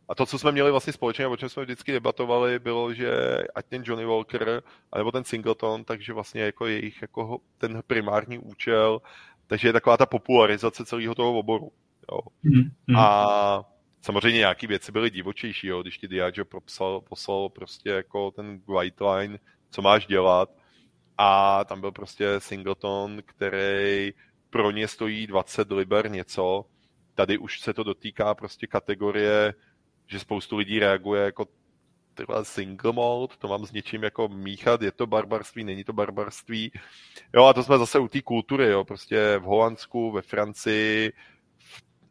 a 0.08 0.14
to, 0.14 0.26
co 0.26 0.38
jsme 0.38 0.52
měli 0.52 0.70
vlastně 0.70 0.92
společně, 0.92 1.26
o 1.26 1.36
čem 1.36 1.48
jsme 1.48 1.62
vždycky 1.62 1.92
debatovali, 1.92 2.58
bylo, 2.58 2.94
že 2.94 3.10
ať 3.54 3.66
ten 3.66 3.82
Johnny 3.86 4.04
Walker, 4.04 4.62
anebo 4.92 5.12
ten 5.12 5.24
Singleton, 5.24 5.84
takže 5.84 6.12
vlastně 6.12 6.42
jako 6.42 6.66
jejich 6.66 7.02
jako 7.02 7.38
ten 7.58 7.82
primární 7.86 8.38
účel, 8.38 9.00
takže 9.46 9.68
je 9.68 9.72
taková 9.72 9.96
ta 9.96 10.06
popularizace 10.06 10.84
celého 10.84 11.14
toho 11.14 11.38
oboru. 11.38 11.72
Jo. 12.12 12.20
Mm, 12.42 12.96
A 12.96 13.64
samozřejmě 14.00 14.38
nějaké 14.38 14.66
věci 14.66 14.92
byly 14.92 15.10
divočejší, 15.10 15.66
jo, 15.66 15.82
když 15.82 15.98
ti 15.98 16.08
Diageo 16.08 16.44
poslal, 16.44 17.00
poslal 17.00 17.48
prostě 17.48 17.90
jako 17.90 18.30
ten 18.30 18.60
white 18.68 19.00
line, 19.00 19.38
co 19.70 19.82
máš 19.82 20.06
dělat 20.06 20.50
a 21.18 21.64
tam 21.64 21.80
byl 21.80 21.92
prostě 21.92 22.40
singleton, 22.40 23.22
který 23.26 24.12
pro 24.50 24.70
ně 24.70 24.88
stojí 24.88 25.26
20 25.26 25.70
liber 25.70 26.10
něco. 26.10 26.64
Tady 27.14 27.38
už 27.38 27.60
se 27.60 27.74
to 27.74 27.82
dotýká 27.82 28.34
prostě 28.34 28.66
kategorie, 28.66 29.54
že 30.06 30.18
spoustu 30.18 30.56
lidí 30.56 30.78
reaguje 30.78 31.24
jako 31.24 31.46
tyhle 32.14 32.44
single 32.44 32.92
mode, 32.92 33.34
to 33.38 33.48
mám 33.48 33.66
s 33.66 33.72
něčím 33.72 34.02
jako 34.02 34.28
míchat, 34.28 34.82
je 34.82 34.92
to 34.92 35.06
barbarství, 35.06 35.64
není 35.64 35.84
to 35.84 35.92
barbarství. 35.92 36.72
Jo 37.34 37.44
a 37.44 37.52
to 37.52 37.62
jsme 37.62 37.78
zase 37.78 37.98
u 37.98 38.08
té 38.08 38.22
kultury, 38.22 38.66
jo, 38.66 38.84
prostě 38.84 39.38
v 39.38 39.42
Holandsku, 39.42 40.12
ve 40.12 40.22
Francii, 40.22 41.12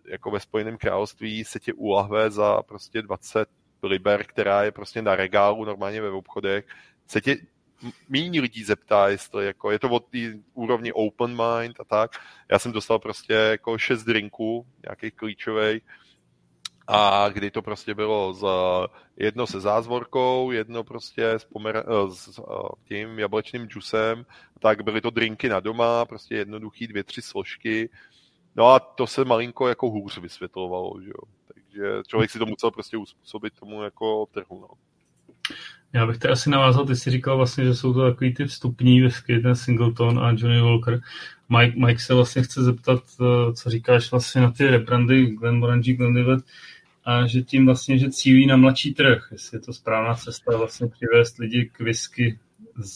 jako 0.05 0.31
ve 0.31 0.39
Spojeném 0.39 0.77
království 0.77 1.43
se 1.43 1.59
tě 1.59 1.73
ulahve 1.73 2.31
za 2.31 2.61
prostě 2.63 3.01
20 3.01 3.49
liber, 3.83 4.23
která 4.23 4.63
je 4.63 4.71
prostě 4.71 5.01
na 5.01 5.15
regálu 5.15 5.65
normálně 5.65 6.01
ve 6.01 6.09
obchodech, 6.09 6.65
se 7.07 7.21
tě 7.21 7.37
méně 8.09 8.41
lidí 8.41 8.63
zeptá, 8.63 9.09
jestli 9.09 9.45
jako, 9.45 9.71
je 9.71 9.79
to 9.79 9.89
od 9.89 10.05
té 10.05 10.17
úrovni 10.53 10.93
open 10.93 11.31
mind 11.31 11.79
a 11.79 11.83
tak. 11.83 12.11
Já 12.51 12.59
jsem 12.59 12.71
dostal 12.71 12.99
prostě 12.99 13.33
jako 13.33 13.77
šest 13.77 14.03
drinků, 14.03 14.65
nějakých 14.85 15.13
klíčových, 15.13 15.83
a 16.87 17.29
kdy 17.29 17.51
to 17.51 17.61
prostě 17.61 17.95
bylo 17.95 18.33
z, 18.33 18.45
jedno 19.17 19.47
se 19.47 19.59
zázvorkou, 19.59 20.51
jedno 20.51 20.83
prostě 20.83 21.29
s, 21.29 21.45
pomer, 21.45 21.85
s 22.09 22.39
tím 22.87 23.19
jablečným 23.19 23.65
džusem, 23.65 24.25
tak 24.59 24.83
byly 24.83 25.01
to 25.01 25.09
drinky 25.09 25.49
na 25.49 25.59
doma, 25.59 26.05
prostě 26.05 26.35
jednoduchý 26.35 26.87
dvě, 26.87 27.03
tři 27.03 27.21
složky, 27.21 27.89
No 28.55 28.67
a 28.67 28.79
to 28.79 29.07
se 29.07 29.25
malinko 29.25 29.67
jako 29.67 29.89
hůř 29.89 30.17
vysvětlovalo, 30.17 31.01
že 31.01 31.09
jo. 31.09 31.23
Takže 31.53 32.01
člověk 32.07 32.31
si 32.31 32.39
to 32.39 32.45
musel 32.45 32.71
prostě 32.71 32.97
uspůsobit 32.97 33.53
tomu 33.59 33.83
jako 33.83 34.25
trhu, 34.33 34.59
no. 34.61 34.67
Já 35.93 36.07
bych 36.07 36.17
tady 36.17 36.31
asi 36.31 36.49
navázal, 36.49 36.85
ty 36.85 36.95
jsi 36.95 37.11
říkal 37.11 37.37
vlastně, 37.37 37.65
že 37.65 37.75
jsou 37.75 37.93
to 37.93 38.11
takový 38.11 38.33
ty 38.33 38.45
vstupní 38.45 39.01
whisky, 39.01 39.39
ten 39.39 39.55
Singleton 39.55 40.19
a 40.19 40.31
Johnny 40.31 40.61
Walker. 40.61 41.01
Mike, 41.49 41.79
Mike 41.85 41.99
se 41.99 42.13
vlastně 42.13 42.43
chce 42.43 42.63
zeptat, 42.63 43.03
eh, 43.21 43.53
co 43.53 43.69
říkáš 43.69 44.11
vlastně 44.11 44.41
na 44.41 44.51
ty 44.51 44.67
rebrandy 44.67 45.25
Glenmorangie, 45.25 45.97
Glenlivet, 45.97 46.43
a 47.05 47.27
že 47.27 47.41
tím 47.41 47.65
vlastně, 47.65 47.97
že 47.97 48.11
cílí 48.11 48.47
na 48.47 48.57
mladší 48.57 48.93
trh, 48.93 49.27
jestli 49.31 49.57
je 49.57 49.61
to 49.61 49.73
správná 49.73 50.15
cesta 50.15 50.57
vlastně 50.57 50.87
přivést 50.87 51.37
lidi 51.37 51.69
k 51.73 51.79
whisky 51.79 52.39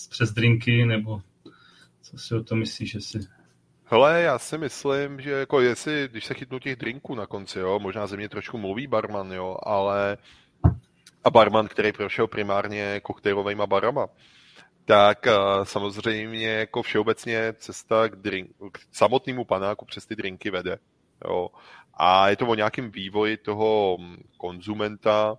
přes 0.09 0.31
drinky, 0.31 0.85
nebo 0.85 1.21
co 2.01 2.17
si 2.17 2.35
o 2.35 2.43
to 2.43 2.55
myslíš, 2.55 2.93
jestli 2.93 3.19
Hele, 3.89 4.22
já 4.22 4.39
si 4.39 4.57
myslím, 4.57 5.22
že 5.22 5.31
jako 5.31 5.61
jestli, 5.61 6.07
když 6.11 6.26
se 6.26 6.34
chytnu 6.34 6.59
těch 6.59 6.76
drinků 6.76 7.15
na 7.15 7.27
konci, 7.27 7.59
jo, 7.59 7.80
možná 7.80 8.07
ze 8.07 8.18
mě 8.18 8.30
trošku 8.30 8.57
mluví 8.57 8.88
barman, 8.88 9.31
jo, 9.31 9.57
ale 9.64 10.18
a 11.23 11.30
barman, 11.30 11.68
který 11.68 11.91
prošel 11.91 12.27
primárně 12.27 12.99
koktejlovými 13.03 13.64
barama, 13.65 14.07
tak 14.85 15.26
uh, 15.26 15.64
samozřejmě 15.64 16.47
jako 16.47 16.81
všeobecně 16.81 17.53
cesta 17.57 18.09
k, 18.09 18.15
drink, 18.15 18.51
k 18.72 18.80
samotnému 18.91 19.45
panáku 19.45 19.85
přes 19.85 20.05
ty 20.05 20.15
drinky 20.15 20.49
vede. 20.49 20.77
Jo. 21.26 21.49
A 21.93 22.30
je 22.30 22.35
to 22.35 22.47
o 22.47 22.55
nějakém 22.55 22.91
vývoji 22.91 23.38
toho 23.38 23.97
mm, 23.99 24.18
konzumenta, 24.38 25.38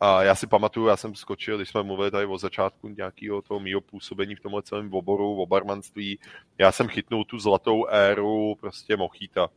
a 0.00 0.22
já 0.22 0.34
si 0.34 0.46
pamatuju, 0.46 0.86
já 0.86 0.96
jsem 0.96 1.14
skočil, 1.14 1.56
když 1.56 1.68
jsme 1.68 1.82
mluvili 1.82 2.10
tady 2.10 2.26
o 2.26 2.38
začátku 2.38 2.88
nějakého 2.88 3.42
toho 3.42 3.60
mýho 3.60 3.80
působení 3.80 4.34
v 4.34 4.40
tomhle 4.40 4.62
celém 4.62 4.94
oboru, 4.94 5.42
o 5.42 5.46
barmanství, 5.46 6.18
já 6.58 6.72
jsem 6.72 6.88
chytnul 6.88 7.24
tu 7.24 7.38
zlatou 7.38 7.86
éru 7.86 8.54
prostě 8.60 8.96
mochita, 8.96 9.48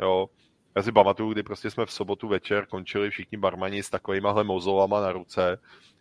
jo. 0.00 0.28
Já 0.76 0.82
si 0.82 0.92
pamatuju, 0.92 1.32
kdy 1.32 1.42
prostě 1.42 1.70
jsme 1.70 1.86
v 1.86 1.92
sobotu 1.92 2.28
večer 2.28 2.66
končili 2.66 3.10
všichni 3.10 3.38
barmani 3.38 3.82
s 3.82 3.90
takovýmahle 3.90 4.44
mozolama 4.44 5.00
na 5.00 5.12
ruce, 5.12 5.58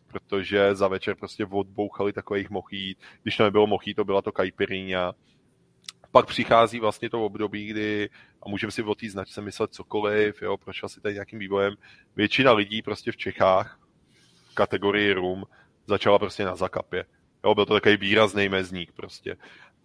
protože 0.08 0.76
za 0.76 0.88
večer 0.88 1.16
prostě 1.16 1.46
odbouchali 1.46 2.14
takových 2.14 2.50
mochít. 2.50 2.98
Když 3.24 3.38
to 3.38 3.44
nebylo 3.44 3.68
mochito, 3.68 4.04
byla 4.04 4.22
to 4.22 4.32
kajpiríňa. 4.32 5.14
Pak 6.12 6.26
přichází 6.26 6.80
vlastně 6.80 7.10
to 7.10 7.26
období, 7.26 7.68
kdy, 7.68 8.10
a 8.44 8.50
můžeme 8.50 8.72
si 8.72 8.84
o 8.84 8.96
té 8.96 9.10
značce 9.10 9.42
myslet 9.42 9.74
cokoliv, 9.74 10.42
jo, 10.42 10.58
prošel 10.58 10.90
si 10.90 11.02
tady 11.02 11.14
nějakým 11.14 11.40
vývojem, 11.40 11.76
většina 12.16 12.52
lidí 12.52 12.82
prostě 12.82 13.12
v 13.12 13.18
Čechách 13.18 13.85
kategorii 14.56 15.14
room 15.14 15.44
začala 15.88 16.20
prostě 16.20 16.46
na 16.46 16.56
zakapě. 16.56 17.06
Jo, 17.44 17.56
byl 17.56 17.66
to 17.66 17.74
takový 17.74 17.98
výrazný 17.98 18.50
mezník 18.50 18.92
prostě. 18.92 19.38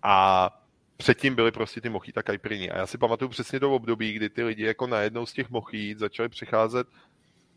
A 0.02 0.50
předtím 0.96 1.34
byly 1.34 1.52
prostě 1.52 1.80
ty 1.80 1.88
mochita 1.88 2.22
kajprini. 2.22 2.70
A 2.70 2.78
já 2.78 2.86
si 2.86 2.98
pamatuju 2.98 3.28
přesně 3.28 3.60
to 3.60 3.74
období, 3.74 4.12
kdy 4.12 4.28
ty 4.28 4.42
lidi 4.42 4.64
jako 4.64 4.86
najednou 4.86 5.26
z 5.26 5.32
těch 5.32 5.50
mochít 5.50 5.98
začali 5.98 6.28
přicházet 6.28 6.86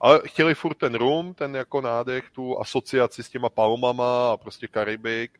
ale 0.03 0.21
chtěli 0.25 0.55
furt 0.55 0.73
ten 0.73 0.95
rum, 0.95 1.33
ten 1.33 1.55
jako 1.55 1.81
nádech, 1.81 2.29
tu 2.31 2.59
asociaci 2.59 3.23
s 3.23 3.29
těma 3.29 3.49
palmama 3.49 4.31
a 4.31 4.37
prostě 4.37 4.67
Karibik. 4.67 5.39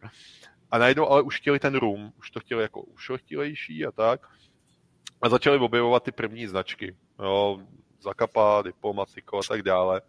A 0.72 0.78
najednou 0.78 1.10
ale 1.10 1.22
už 1.22 1.38
chtěli 1.38 1.60
ten 1.60 1.76
rum, 1.76 2.14
už 2.20 2.32
to 2.32 2.40
chtěli 2.40 2.62
jako 2.62 2.82
ušlechtilejší 2.82 3.86
a 3.86 3.92
tak. 3.92 4.28
A 5.22 5.30
začali 5.30 5.58
objevovat 5.58 6.04
ty 6.04 6.12
první 6.12 6.48
značky. 6.48 6.96
Jo, 7.20 7.60
Zakapa, 8.02 8.62
Diplomatiko 8.62 9.40
a 9.40 9.42
tak 9.50 9.62
dále. 9.62 10.02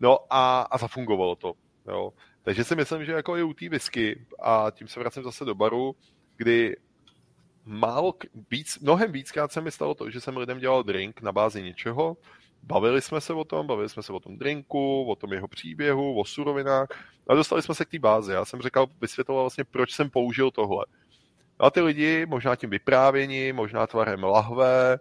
No 0.00 0.18
a, 0.30 0.60
a 0.62 0.78
zafungovalo 0.78 1.36
to. 1.36 1.52
Jo. 1.88 2.12
Takže 2.42 2.64
si 2.64 2.76
myslím, 2.76 3.04
že 3.04 3.12
jako 3.12 3.36
i 3.36 3.42
u 3.42 3.52
té 3.52 3.68
whisky, 3.68 4.26
a 4.42 4.66
tím 4.70 4.88
se 4.88 5.00
vracím 5.00 5.22
zase 5.22 5.44
do 5.44 5.54
baru, 5.54 5.96
kdy 6.36 6.76
málo, 7.64 8.14
víc, 8.50 8.78
mnohem 8.78 9.12
víckrát 9.12 9.52
se 9.52 9.60
mi 9.60 9.70
stalo 9.70 9.94
to, 9.94 10.10
že 10.10 10.20
jsem 10.20 10.36
lidem 10.36 10.58
dělal 10.58 10.82
drink 10.82 11.22
na 11.22 11.32
bázi 11.32 11.62
něčeho, 11.62 12.16
bavili 12.62 13.02
jsme 13.02 13.20
se 13.20 13.32
o 13.32 13.44
tom, 13.44 13.66
bavili 13.66 13.88
jsme 13.88 14.02
se 14.02 14.12
o 14.12 14.20
tom 14.20 14.38
drinku, 14.38 15.04
o 15.04 15.16
tom 15.16 15.32
jeho 15.32 15.48
příběhu, 15.48 16.20
o 16.20 16.24
surovinách 16.24 16.88
a 17.28 17.34
dostali 17.34 17.62
jsme 17.62 17.74
se 17.74 17.84
k 17.84 17.90
té 17.90 17.98
bázi. 17.98 18.32
Já 18.32 18.44
jsem 18.44 18.60
říkal, 18.60 18.86
vysvětloval 19.00 19.44
vlastně, 19.44 19.64
proč 19.64 19.92
jsem 19.92 20.10
použil 20.10 20.50
tohle. 20.50 20.86
A 21.58 21.70
ty 21.70 21.80
lidi, 21.80 22.26
možná 22.26 22.56
tím 22.56 22.70
vyprávění, 22.70 23.52
možná 23.52 23.86
tvarem 23.86 24.24
lahve, 24.24 24.98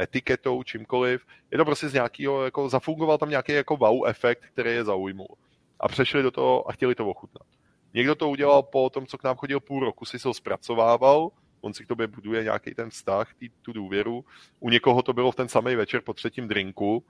etiketou, 0.00 0.62
čímkoliv, 0.62 1.26
je 1.50 1.58
to 1.58 1.64
prostě 1.64 1.88
z 1.88 1.94
nějakého, 1.94 2.44
jako 2.44 2.68
zafungoval 2.68 3.18
tam 3.18 3.30
nějaký 3.30 3.52
jako 3.52 3.76
wow 3.76 4.06
efekt, 4.06 4.44
který 4.52 4.70
je 4.70 4.84
zaujmul. 4.84 5.36
A 5.80 5.88
přešli 5.88 6.22
do 6.22 6.30
toho 6.30 6.68
a 6.70 6.72
chtěli 6.72 6.94
to 6.94 7.08
ochutnat. 7.08 7.46
Někdo 7.94 8.14
to 8.14 8.30
udělal 8.30 8.62
po 8.62 8.90
tom, 8.90 9.06
co 9.06 9.18
k 9.18 9.24
nám 9.24 9.36
chodil 9.36 9.60
půl 9.60 9.84
roku, 9.84 10.04
si 10.04 10.18
se 10.18 10.28
ho 10.28 10.34
zpracovával, 10.34 11.28
on 11.60 11.74
si 11.74 11.84
k 11.84 11.88
tobě 11.88 12.06
buduje 12.06 12.44
nějaký 12.44 12.74
ten 12.74 12.90
vztah, 12.90 13.34
tý, 13.34 13.48
tu 13.62 13.72
důvěru. 13.72 14.24
U 14.60 14.70
někoho 14.70 15.02
to 15.02 15.12
bylo 15.12 15.32
v 15.32 15.36
ten 15.36 15.48
samý 15.48 15.74
večer 15.74 16.00
po 16.00 16.14
třetím 16.14 16.48
drinku, 16.48 17.04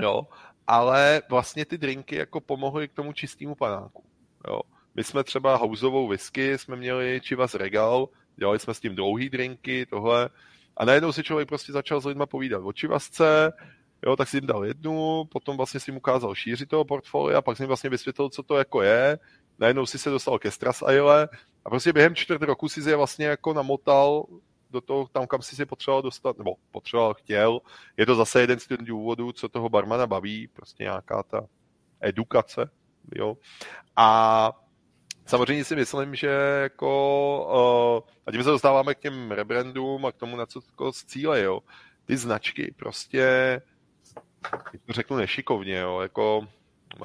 jo. 0.00 0.26
Ale 0.66 1.22
vlastně 1.28 1.64
ty 1.64 1.78
drinky 1.78 2.16
jako 2.16 2.40
pomohly 2.40 2.88
k 2.88 2.92
tomu 2.92 3.12
čistému 3.12 3.54
panáku, 3.54 4.04
jo. 4.48 4.60
My 4.94 5.04
jsme 5.04 5.24
třeba 5.24 5.56
houseovou 5.56 6.08
whisky, 6.08 6.58
jsme 6.58 6.76
měli 6.76 7.20
Chivas 7.20 7.54
Regal, 7.54 8.08
dělali 8.36 8.58
jsme 8.58 8.74
s 8.74 8.80
tím 8.80 8.94
dlouhý 8.94 9.30
drinky, 9.30 9.86
tohle. 9.86 10.30
A 10.76 10.84
najednou 10.84 11.12
si 11.12 11.22
člověk 11.22 11.48
prostě 11.48 11.72
začal 11.72 12.00
s 12.00 12.04
lidma 12.04 12.26
povídat 12.26 12.62
o 12.64 12.72
Chivasce, 12.72 13.52
jo, 14.06 14.16
tak 14.16 14.28
si 14.28 14.36
jim 14.36 14.46
dal 14.46 14.64
jednu, 14.64 15.24
potom 15.24 15.56
vlastně 15.56 15.80
si 15.80 15.90
jim 15.90 15.96
ukázal 15.96 16.34
šířit 16.34 16.68
toho 16.68 16.84
portfolia, 16.84 17.42
pak 17.42 17.56
si 17.56 17.62
jim 17.62 17.68
vlastně 17.68 17.90
vysvětlil, 17.90 18.28
co 18.28 18.42
to 18.42 18.56
jako 18.56 18.82
je, 18.82 19.18
najednou 19.58 19.86
si 19.86 19.98
se 19.98 20.10
dostal 20.10 20.38
ke 20.38 20.50
Stras 20.50 20.82
Aile 20.82 21.28
a 21.64 21.70
prostě 21.70 21.92
během 21.92 22.14
čtvrt 22.14 22.42
roku 22.42 22.68
si 22.68 22.90
je 22.90 22.96
vlastně 22.96 23.26
jako 23.26 23.54
namotal 23.54 24.24
do 24.70 24.80
toho, 24.80 25.08
tam, 25.12 25.26
kam 25.26 25.42
si 25.42 25.56
si 25.56 25.66
potřeboval 25.66 26.02
dostat, 26.02 26.38
nebo 26.38 26.54
potřeboval, 26.70 27.14
chtěl. 27.14 27.60
Je 27.96 28.06
to 28.06 28.14
zase 28.14 28.40
jeden 28.40 28.58
z 28.58 28.66
těch 28.66 28.78
důvodů, 28.78 29.32
co 29.32 29.48
toho 29.48 29.68
barmana 29.68 30.06
baví, 30.06 30.48
prostě 30.48 30.82
nějaká 30.82 31.22
ta 31.22 31.46
edukace, 32.00 32.70
jo. 33.14 33.36
A 33.96 34.50
samozřejmě 35.26 35.64
si 35.64 35.76
myslím, 35.76 36.14
že 36.14 36.28
jako, 36.62 38.02
uh, 38.04 38.10
a 38.26 38.32
tím 38.32 38.42
se 38.42 38.50
dostáváme 38.50 38.94
k 38.94 38.98
těm 39.00 39.30
rebrandům 39.30 40.06
a 40.06 40.12
k 40.12 40.16
tomu, 40.16 40.36
na 40.36 40.46
co 40.46 40.60
jako 40.70 40.92
cíle, 40.92 41.42
jo. 41.42 41.60
Ty 42.04 42.16
značky 42.16 42.74
prostě, 42.76 43.60
to 44.86 44.92
řeknu 44.92 45.16
nešikovně, 45.16 45.78
jo, 45.78 46.00
jako, 46.00 46.48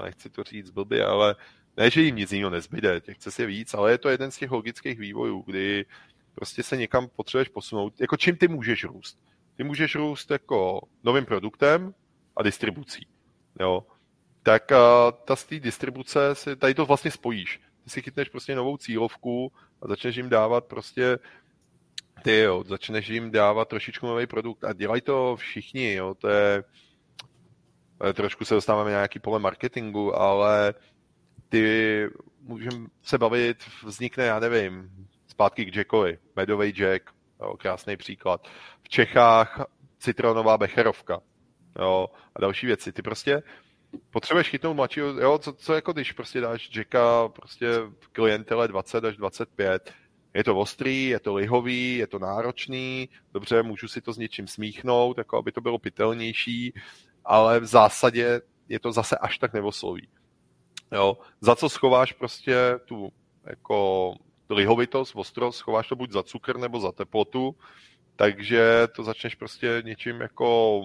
nechci 0.04 0.30
to 0.30 0.44
říct 0.44 0.70
blbě, 0.70 1.06
ale 1.06 1.36
ne, 1.78 1.90
že 1.90 2.02
jim 2.02 2.16
nic 2.16 2.32
jiného 2.32 2.50
nezbyde, 2.50 3.02
těch 3.02 3.18
chce 3.18 3.32
si 3.32 3.46
víc, 3.46 3.74
ale 3.74 3.92
je 3.92 3.98
to 3.98 4.10
jeden 4.10 4.32
z 4.32 4.38
těch 4.38 4.52
logických 4.52 5.00
vývojů, 5.00 5.44
kdy 5.46 5.86
prostě 6.36 6.64
se 6.64 6.78
někam 6.78 7.08
potřebuješ 7.08 7.48
posunout. 7.48 8.02
Jako 8.02 8.18
čím 8.18 8.38
ty 8.38 8.48
můžeš 8.48 8.84
růst? 8.84 9.20
Ty 9.58 9.64
můžeš 9.64 9.96
růst 9.96 10.32
jako 10.32 10.82
novým 11.04 11.26
produktem 11.26 11.94
a 12.36 12.44
distribucí. 12.44 13.08
Jo. 13.60 13.84
Tak 14.44 14.72
uh, 14.72 15.12
ta 15.26 15.36
z 15.36 15.44
té 15.44 15.60
distribuce, 15.60 16.36
si, 16.36 16.56
tady 16.56 16.74
to 16.74 16.86
vlastně 16.86 17.12
spojíš. 17.12 17.62
Si 17.90 18.02
chytneš 18.02 18.30
prostě 18.30 18.56
novou 18.56 18.78
cílovku 18.78 19.52
a 19.82 19.88
začneš 19.88 20.16
jim 20.16 20.30
dávat 20.30 20.66
prostě 20.66 21.20
ty 22.24 22.40
jo, 22.40 22.64
začneš 22.68 23.08
jim 23.08 23.32
dávat 23.32 23.68
trošičku 23.68 24.08
nový 24.08 24.28
produkt 24.28 24.64
a 24.64 24.74
dělají 24.74 25.02
to 25.02 25.36
všichni, 25.36 25.94
jo, 25.94 26.16
to 26.16 26.28
je, 26.28 26.64
trošku 28.14 28.46
se 28.46 28.54
dostáváme 28.54 28.92
na 28.92 28.96
nějaký 28.98 29.20
pole 29.20 29.40
marketingu, 29.40 30.16
ale 30.16 30.74
ty 31.50 32.06
můžeme 32.42 32.88
se 33.04 33.18
bavit, 33.18 33.58
vznikne, 33.86 34.26
já 34.26 34.40
nevím, 34.40 34.90
zpátky 35.28 35.66
k 35.66 35.76
Jackovi, 35.76 36.18
Medový 36.36 36.70
Jack, 36.70 37.12
jo, 37.42 37.58
krásný 37.58 37.98
příklad. 37.98 38.48
V 38.84 38.90
Čechách 38.90 39.66
citronová 40.00 40.58
becherovka, 40.58 41.20
jo, 41.80 42.08
a 42.36 42.42
další 42.42 42.66
věci. 42.66 42.92
Ty 42.92 43.02
prostě 43.02 43.44
potřebuješ 44.12 44.50
chytnout 44.50 44.76
mladšího, 44.76 45.08
jo, 45.08 45.38
co, 45.38 45.54
co 45.54 45.74
jako 45.74 45.94
když 45.94 46.12
prostě 46.12 46.42
dáš 46.42 46.70
Jacka 46.76 47.28
prostě 47.28 47.68
v 48.00 48.08
klientele 48.08 48.68
20 48.68 49.06
až 49.06 49.18
25, 49.18 49.94
je 50.34 50.44
to 50.44 50.58
ostrý, 50.58 51.06
je 51.06 51.20
to 51.20 51.34
lihový, 51.34 51.98
je 51.98 52.08
to 52.08 52.20
náročný, 52.20 53.10
dobře, 53.34 53.64
můžu 53.64 53.88
si 53.88 54.02
to 54.02 54.14
s 54.14 54.18
něčím 54.18 54.48
smíchnout, 54.48 55.18
jako 55.18 55.38
aby 55.38 55.52
to 55.52 55.62
bylo 55.62 55.80
pitelnější, 55.80 56.74
ale 57.26 57.60
v 57.60 57.66
zásadě 57.66 58.42
je 58.70 58.80
to 58.80 58.92
zase 58.92 59.18
až 59.18 59.38
tak 59.38 59.54
nevoslový. 59.54 60.08
Jo, 60.92 61.18
za 61.42 61.56
co 61.56 61.70
schováš 61.70 62.14
prostě 62.14 62.56
tu 62.86 63.12
jako 63.46 64.14
lihovitost, 64.50 65.16
ostrost, 65.16 65.58
schováš 65.58 65.88
to 65.88 65.96
buď 65.96 66.12
za 66.12 66.24
cukr 66.24 66.58
nebo 66.58 66.80
za 66.80 66.92
teplotu, 66.92 67.56
takže 68.16 68.88
to 68.96 69.04
začneš 69.04 69.36
prostě 69.36 69.82
něčím 69.86 70.22
jako 70.22 70.82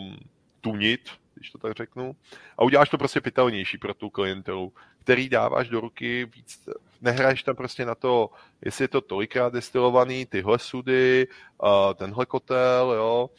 tunit, 0.60 1.10
když 1.34 1.50
to 1.50 1.58
tak 1.58 1.72
řeknu, 1.72 2.16
a 2.58 2.64
uděláš 2.64 2.88
to 2.88 2.98
prostě 2.98 3.20
pitelnější 3.20 3.78
pro 3.78 3.94
tu 3.94 4.10
klientelu, 4.10 4.72
který 5.00 5.28
dáváš 5.28 5.68
do 5.68 5.80
ruky 5.80 6.24
víc, 6.24 6.68
nehraješ 7.00 7.42
tam 7.42 7.56
prostě 7.56 7.86
na 7.86 7.94
to, 7.94 8.30
jestli 8.64 8.84
je 8.84 8.88
to 8.88 9.00
tolikrát 9.00 9.52
destilovaný, 9.52 10.26
tyhle 10.26 10.58
sudy, 10.58 11.26
tenhle 11.94 12.26
kotel, 12.26 12.92
jo, 12.96 13.30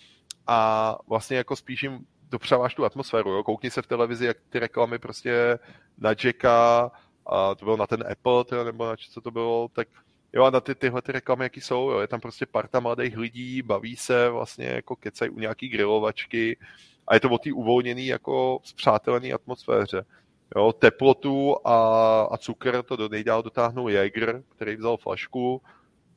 a 0.47 0.97
vlastně 1.07 1.37
jako 1.37 1.55
spíš 1.55 1.83
jim 1.83 2.05
dopřáváš 2.29 2.75
tu 2.75 2.85
atmosféru, 2.85 3.31
jo? 3.31 3.43
koukni 3.43 3.71
se 3.71 3.81
v 3.81 3.87
televizi, 3.87 4.25
jak 4.25 4.37
ty 4.49 4.59
reklamy 4.59 4.99
prostě 4.99 5.59
na 5.97 6.09
Jacka, 6.09 6.91
a 7.25 7.55
to 7.55 7.65
bylo 7.65 7.77
na 7.77 7.87
ten 7.87 8.03
Apple, 8.11 8.45
teda, 8.45 8.63
nebo 8.63 8.85
na 8.85 8.95
co 9.11 9.21
to 9.21 9.31
bylo, 9.31 9.67
tak 9.73 9.87
jo, 10.33 10.43
a 10.43 10.49
na 10.49 10.59
ty, 10.59 10.75
tyhle 10.75 11.01
ty 11.01 11.11
reklamy, 11.11 11.45
jaký 11.45 11.61
jsou, 11.61 11.89
jo? 11.89 11.99
je 11.99 12.07
tam 12.07 12.19
prostě 12.19 12.45
parta 12.45 12.79
mladých 12.79 13.17
lidí, 13.17 13.61
baví 13.61 13.95
se 13.95 14.29
vlastně, 14.29 14.65
jako 14.65 14.95
kecají 14.95 15.31
u 15.31 15.39
nějaký 15.39 15.69
grilovačky 15.69 16.57
a 17.07 17.13
je 17.13 17.19
to 17.19 17.29
o 17.29 17.37
té 17.37 17.53
uvolněný, 17.53 18.07
jako 18.07 18.59
zpřátelený 18.63 19.33
atmosféře. 19.33 20.05
Jo, 20.55 20.73
teplotu 20.73 21.55
a, 21.67 22.21
a 22.31 22.37
cukr 22.37 22.83
to 22.83 22.95
do 22.95 23.09
nejdál 23.09 23.43
dotáhnul 23.43 23.89
Jäger, 23.89 24.43
který 24.55 24.75
vzal 24.75 24.97
flašku, 24.97 25.61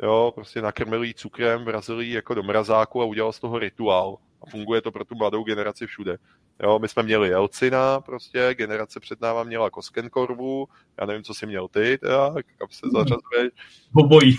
jo, 0.02 0.32
prostě 0.35 0.62
nakrmil 0.62 1.02
jí 1.02 1.15
cukrem, 1.15 1.65
vrazil 1.65 2.01
jí 2.01 2.10
jako 2.10 2.35
do 2.35 2.43
mrazáku 2.43 3.02
a 3.02 3.05
udělal 3.05 3.32
z 3.32 3.40
toho 3.40 3.59
rituál 3.59 4.16
a 4.43 4.51
funguje 4.51 4.82
to 4.82 4.93
pro 4.93 5.05
tu 5.05 5.15
mladou 5.15 5.44
generaci 5.44 5.86
všude. 5.86 6.19
Jo, 6.62 6.78
my 6.78 6.89
jsme 6.89 7.02
měli 7.02 7.28
Jelcina, 7.28 8.01
prostě, 8.01 8.55
generace 8.55 9.01
před 9.01 9.20
náma 9.20 9.44
měla 9.44 9.70
Koskenkorvu, 9.70 10.69
já 11.01 11.06
nevím, 11.06 11.23
co 11.23 11.35
jsi 11.35 11.47
měl 11.47 11.69
ty, 11.69 11.98
teda, 11.98 12.35
kam 12.59 12.69
se 12.70 12.86
zařazuješ. 12.93 13.52
Obojí. 13.94 14.39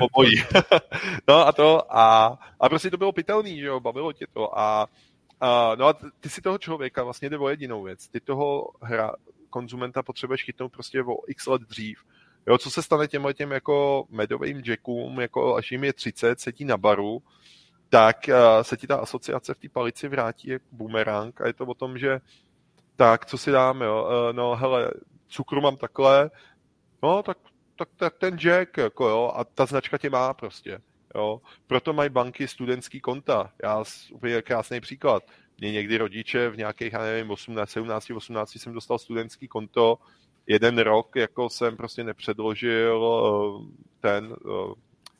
Obojí. 0.00 0.42
no 1.28 1.46
a 1.46 1.52
to, 1.52 1.96
a, 1.96 2.38
a 2.60 2.68
prostě 2.68 2.90
to 2.90 2.96
bylo 2.96 3.12
pitelný, 3.12 3.60
že 3.60 3.66
jo, 3.66 3.80
bavilo 3.80 4.12
tě 4.12 4.26
to 4.32 4.58
a, 4.58 4.86
no 5.76 5.86
a 5.86 5.94
ty 6.20 6.28
si 6.28 6.42
toho 6.42 6.58
člověka 6.58 7.02
vlastně 7.02 7.30
jde 7.30 7.38
o 7.38 7.48
jedinou 7.48 7.82
věc, 7.82 8.08
ty 8.08 8.20
toho 8.20 8.70
hra, 8.82 9.12
konzumenta 9.50 10.02
potřebuješ 10.02 10.44
chytnout 10.44 10.72
prostě 10.72 11.02
o 11.02 11.16
x 11.26 11.46
let 11.46 11.62
dřív. 11.62 11.98
Jo, 12.46 12.58
co 12.58 12.70
se 12.70 12.82
stane 12.82 13.08
těmhle 13.08 13.34
těm 13.34 13.52
jako 13.52 14.06
medovým 14.10 14.62
jackům, 14.64 15.20
jako 15.20 15.56
až 15.56 15.72
jim 15.72 15.84
je 15.84 15.92
30, 15.92 16.40
sedí 16.40 16.64
na 16.64 16.76
baru, 16.76 17.22
tak 17.88 18.28
eh, 18.28 18.64
se 18.64 18.76
ti 18.76 18.86
ta 18.86 18.96
asociace 18.96 19.54
v 19.54 19.58
té 19.58 19.68
palici 19.68 20.08
vrátí 20.08 20.48
jako 20.48 20.64
boomerang 20.72 21.40
a 21.40 21.46
je 21.46 21.52
to 21.52 21.66
o 21.66 21.74
tom, 21.74 21.98
že 21.98 22.20
tak, 22.96 23.26
co 23.26 23.38
si 23.38 23.50
dáme, 23.50 23.86
jo? 23.86 24.08
Eh, 24.10 24.32
no 24.32 24.56
hele, 24.56 24.90
cukru 25.28 25.60
mám 25.60 25.76
takhle, 25.76 26.30
no 27.02 27.22
tak, 27.22 27.38
tak, 27.76 27.88
tak 27.96 28.18
ten 28.18 28.38
Jack, 28.38 28.76
jako 28.76 29.08
jo, 29.08 29.32
a 29.36 29.44
ta 29.44 29.66
značka 29.66 29.98
tě 29.98 30.10
má 30.10 30.34
prostě, 30.34 30.78
jo. 31.14 31.40
Proto 31.66 31.92
mají 31.92 32.10
banky 32.10 32.48
studentský 32.48 33.00
konta. 33.00 33.52
Já, 33.62 33.84
úplně 34.12 34.42
krásný 34.42 34.80
příklad. 34.80 35.22
Mě 35.60 35.72
někdy 35.72 35.98
rodiče 35.98 36.48
v 36.48 36.56
nějakých, 36.56 36.92
já 36.92 37.02
nevím, 37.02 37.30
18, 37.30 37.70
17, 37.70 38.10
18 38.10 38.58
jsem 38.58 38.72
dostal 38.72 38.98
studentský 38.98 39.48
konto, 39.48 39.98
jeden 40.46 40.78
rok, 40.78 41.16
jako 41.16 41.48
jsem 41.48 41.76
prostě 41.76 42.04
nepředložil 42.04 43.04
eh, 43.06 43.82
ten 44.00 44.36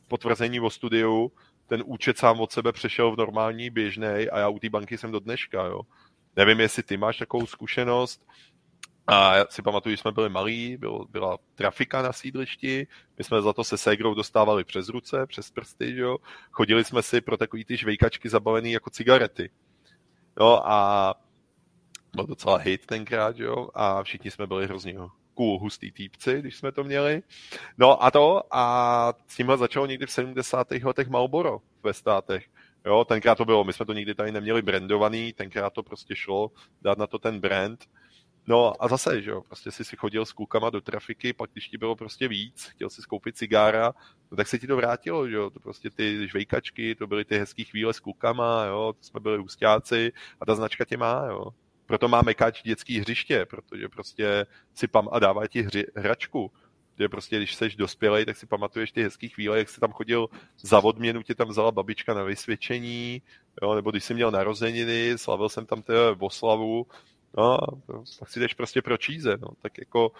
potvrzení 0.08 0.60
o 0.60 0.70
studiu, 0.70 1.32
ten 1.66 1.82
účet 1.86 2.18
sám 2.18 2.40
od 2.40 2.52
sebe 2.52 2.72
přešel 2.72 3.12
v 3.12 3.18
normální 3.18 3.70
běžný 3.70 4.28
a 4.32 4.38
já 4.38 4.48
u 4.48 4.58
té 4.58 4.70
banky 4.70 4.98
jsem 4.98 5.12
do 5.12 5.20
dneška, 5.20 5.64
jo. 5.64 5.80
Nevím, 6.36 6.60
jestli 6.60 6.82
ty 6.82 6.96
máš 6.96 7.16
takovou 7.16 7.46
zkušenost, 7.46 8.26
a 9.10 9.36
já 9.36 9.46
si 9.50 9.62
pamatuju, 9.62 9.96
že 9.96 10.00
jsme 10.00 10.12
byli 10.12 10.28
malí, 10.28 10.76
byl, 10.76 11.06
byla 11.10 11.38
trafika 11.54 12.02
na 12.02 12.12
sídlišti, 12.12 12.86
my 13.18 13.24
jsme 13.24 13.42
za 13.42 13.52
to 13.52 13.64
se 13.64 13.78
ségrou 13.78 14.14
dostávali 14.14 14.64
přes 14.64 14.88
ruce, 14.88 15.26
přes 15.26 15.50
prsty, 15.50 15.96
jo. 15.96 16.18
Chodili 16.50 16.84
jsme 16.84 17.02
si 17.02 17.20
pro 17.20 17.36
takový 17.36 17.64
ty 17.64 17.76
žvejkačky 17.76 18.28
zabavený 18.28 18.72
jako 18.72 18.90
cigarety. 18.90 19.50
Jo, 20.40 20.60
a 20.64 21.14
byl 22.14 22.26
docela 22.26 22.56
hit 22.56 22.86
tenkrát, 22.86 23.38
jo, 23.38 23.68
a 23.74 24.02
všichni 24.02 24.30
jsme 24.30 24.46
byli 24.46 24.66
hrozně 24.66 24.94
cool, 25.34 25.58
hustý 25.58 25.92
týpci, 25.92 26.38
když 26.38 26.56
jsme 26.56 26.72
to 26.72 26.84
měli. 26.84 27.22
No 27.78 28.04
a 28.04 28.10
to, 28.10 28.42
a 28.50 29.14
s 29.26 29.36
tímhle 29.36 29.58
začalo 29.58 29.86
někdy 29.86 30.06
v 30.06 30.10
70. 30.12 30.70
letech 30.70 31.08
Marlboro 31.08 31.60
ve 31.82 31.94
státech. 31.94 32.46
Jo, 32.86 33.04
tenkrát 33.04 33.34
to 33.34 33.44
bylo, 33.44 33.64
my 33.64 33.72
jsme 33.72 33.86
to 33.86 33.92
nikdy 33.92 34.14
tady 34.14 34.32
neměli 34.32 34.62
brandovaný, 34.62 35.32
tenkrát 35.32 35.72
to 35.72 35.82
prostě 35.82 36.16
šlo 36.16 36.50
dát 36.82 36.98
na 36.98 37.06
to 37.06 37.18
ten 37.18 37.40
brand. 37.40 37.84
No 38.48 38.82
a 38.82 38.88
zase, 38.88 39.22
že 39.22 39.30
jo, 39.30 39.40
prostě 39.40 39.70
jsi 39.70 39.84
si 39.84 39.96
chodil 39.96 40.24
s 40.26 40.32
klukama 40.32 40.70
do 40.70 40.80
trafiky, 40.80 41.32
pak 41.32 41.50
když 41.52 41.68
ti 41.68 41.78
bylo 41.78 41.96
prostě 41.96 42.28
víc, 42.28 42.64
chtěl 42.64 42.90
si 42.90 43.02
skoupit 43.02 43.36
cigára, 43.36 43.94
no 44.30 44.36
tak 44.36 44.48
se 44.48 44.58
ti 44.58 44.66
to 44.66 44.76
vrátilo, 44.76 45.28
že 45.28 45.36
jo, 45.36 45.50
to 45.50 45.60
prostě 45.60 45.90
ty 45.90 46.28
žvejkačky, 46.28 46.94
to 46.94 47.06
byly 47.06 47.24
ty 47.24 47.38
hezký 47.38 47.64
chvíle 47.64 47.94
s 47.94 48.00
klukama, 48.00 48.64
jo, 48.64 48.94
to 48.98 49.04
jsme 49.04 49.20
byli 49.20 49.38
hustáci 49.38 50.12
a 50.40 50.46
ta 50.46 50.54
značka 50.54 50.84
tě 50.84 50.96
má, 50.96 51.26
jo. 51.26 51.46
Proto 51.86 52.08
má 52.08 52.22
Mekáč 52.22 52.62
dětský 52.62 53.00
hřiště, 53.00 53.46
protože 53.46 53.88
prostě 53.88 54.46
si 54.74 54.88
pam 54.88 55.08
a 55.12 55.18
dává 55.18 55.46
ti 55.46 55.62
hři, 55.62 55.86
hračku. 55.96 56.52
Že 56.98 57.08
prostě, 57.08 57.36
když 57.36 57.54
jsi 57.54 57.68
dospělej, 57.78 58.24
tak 58.24 58.36
si 58.36 58.46
pamatuješ 58.46 58.92
ty 58.92 59.02
hezké 59.02 59.28
chvíle, 59.28 59.58
jak 59.58 59.68
jsi 59.68 59.80
tam 59.80 59.92
chodil 59.92 60.28
za 60.60 60.84
odměnu, 60.84 61.22
tě 61.22 61.34
tam 61.34 61.48
vzala 61.48 61.72
babička 61.72 62.14
na 62.14 62.22
vysvědčení, 62.22 63.22
jo, 63.62 63.74
nebo 63.74 63.90
když 63.90 64.04
jsi 64.04 64.14
měl 64.14 64.30
narozeniny, 64.30 65.12
slavil 65.16 65.48
jsem 65.48 65.66
tam 65.66 65.82
té 65.82 65.94
oslavu, 66.18 66.86
no, 67.36 67.58
tak 68.18 68.28
si 68.28 68.40
jdeš 68.40 68.54
prostě 68.54 68.82
pro 68.82 68.96
číze, 68.96 69.36
no, 69.40 69.48
tak 69.62 69.78
jako 69.78 70.12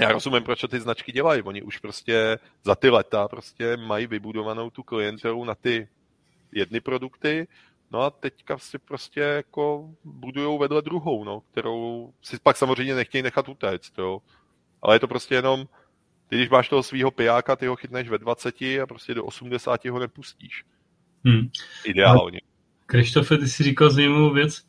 já 0.00 0.12
rozumím, 0.12 0.42
proč 0.42 0.64
ty 0.70 0.80
značky 0.80 1.12
dělají. 1.12 1.42
Oni 1.42 1.62
už 1.62 1.78
prostě 1.78 2.38
za 2.64 2.74
ty 2.74 2.90
leta 2.90 3.28
prostě 3.28 3.76
mají 3.76 4.06
vybudovanou 4.06 4.70
tu 4.70 4.82
klientelu 4.82 5.44
na 5.44 5.54
ty 5.54 5.88
jedny 6.52 6.80
produkty, 6.80 7.48
no 7.90 8.00
a 8.00 8.10
teďka 8.10 8.58
si 8.58 8.78
prostě 8.78 9.20
jako 9.20 9.90
budujou 10.04 10.58
vedle 10.58 10.82
druhou, 10.82 11.24
no, 11.24 11.40
kterou 11.40 12.12
si 12.22 12.38
pak 12.42 12.56
samozřejmě 12.56 12.94
nechtějí 12.94 13.22
nechat 13.22 13.48
utéct, 13.48 13.98
jo. 13.98 14.18
Ale 14.82 14.94
je 14.94 15.00
to 15.00 15.08
prostě 15.08 15.34
jenom, 15.34 15.66
ty 16.28 16.36
když 16.36 16.48
máš 16.48 16.68
toho 16.68 16.82
svého 16.82 17.10
pijáka, 17.10 17.56
ty 17.56 17.66
ho 17.66 17.76
chytneš 17.76 18.08
ve 18.08 18.18
20 18.18 18.62
a 18.62 18.86
prostě 18.88 19.14
do 19.14 19.24
80 19.24 19.84
ho 19.84 19.98
nepustíš. 19.98 20.64
Hmm. 21.24 21.48
Ideálně. 21.84 22.40
Krištofe, 22.86 23.38
ty 23.38 23.48
si 23.48 23.62
říkal 23.62 23.90
zajímavou 23.90 24.32
věc, 24.32 24.62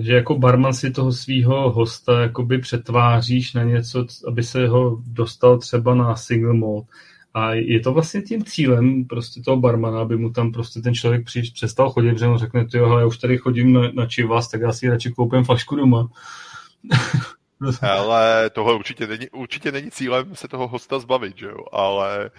že 0.00 0.14
jako 0.14 0.38
barman 0.38 0.74
si 0.74 0.90
toho 0.90 1.12
svého 1.12 1.72
hosta 1.72 2.20
jakoby 2.20 2.58
přetváříš 2.58 3.54
na 3.54 3.62
něco, 3.62 4.06
aby 4.28 4.42
se 4.42 4.68
ho 4.68 5.02
dostal 5.06 5.58
třeba 5.58 5.94
na 5.94 6.16
single 6.16 6.54
malt. 6.54 6.86
A 7.34 7.54
je 7.54 7.80
to 7.80 7.92
vlastně 7.92 8.22
tím 8.22 8.44
cílem 8.44 9.04
prostě 9.04 9.40
toho 9.40 9.56
barmana, 9.56 10.00
aby 10.00 10.16
mu 10.16 10.30
tam 10.30 10.52
prostě 10.52 10.80
ten 10.80 10.94
člověk 10.94 11.24
příš, 11.24 11.50
přestal 11.50 11.90
chodit, 11.90 12.12
protože 12.12 12.26
on 12.26 12.38
řekne, 12.38 12.66
ty 12.66 12.78
jo, 12.78 12.98
já 12.98 13.06
už 13.06 13.18
tady 13.18 13.38
chodím 13.38 13.72
na, 13.72 13.80
na 13.94 14.06
čivas, 14.06 14.48
tak 14.48 14.60
já 14.60 14.72
si 14.72 14.88
radši 14.88 15.10
koupím 15.10 15.44
flašku 15.44 15.76
doma. 15.76 16.08
Ale 17.82 18.50
toho 18.50 18.74
určitě 18.74 19.06
není, 19.06 19.30
určitě 19.30 19.72
není 19.72 19.90
cílem 19.90 20.34
se 20.34 20.48
toho 20.48 20.68
hosta 20.68 20.98
zbavit, 20.98 21.38
že 21.38 21.46
jo? 21.46 21.58
Ale 21.72 22.30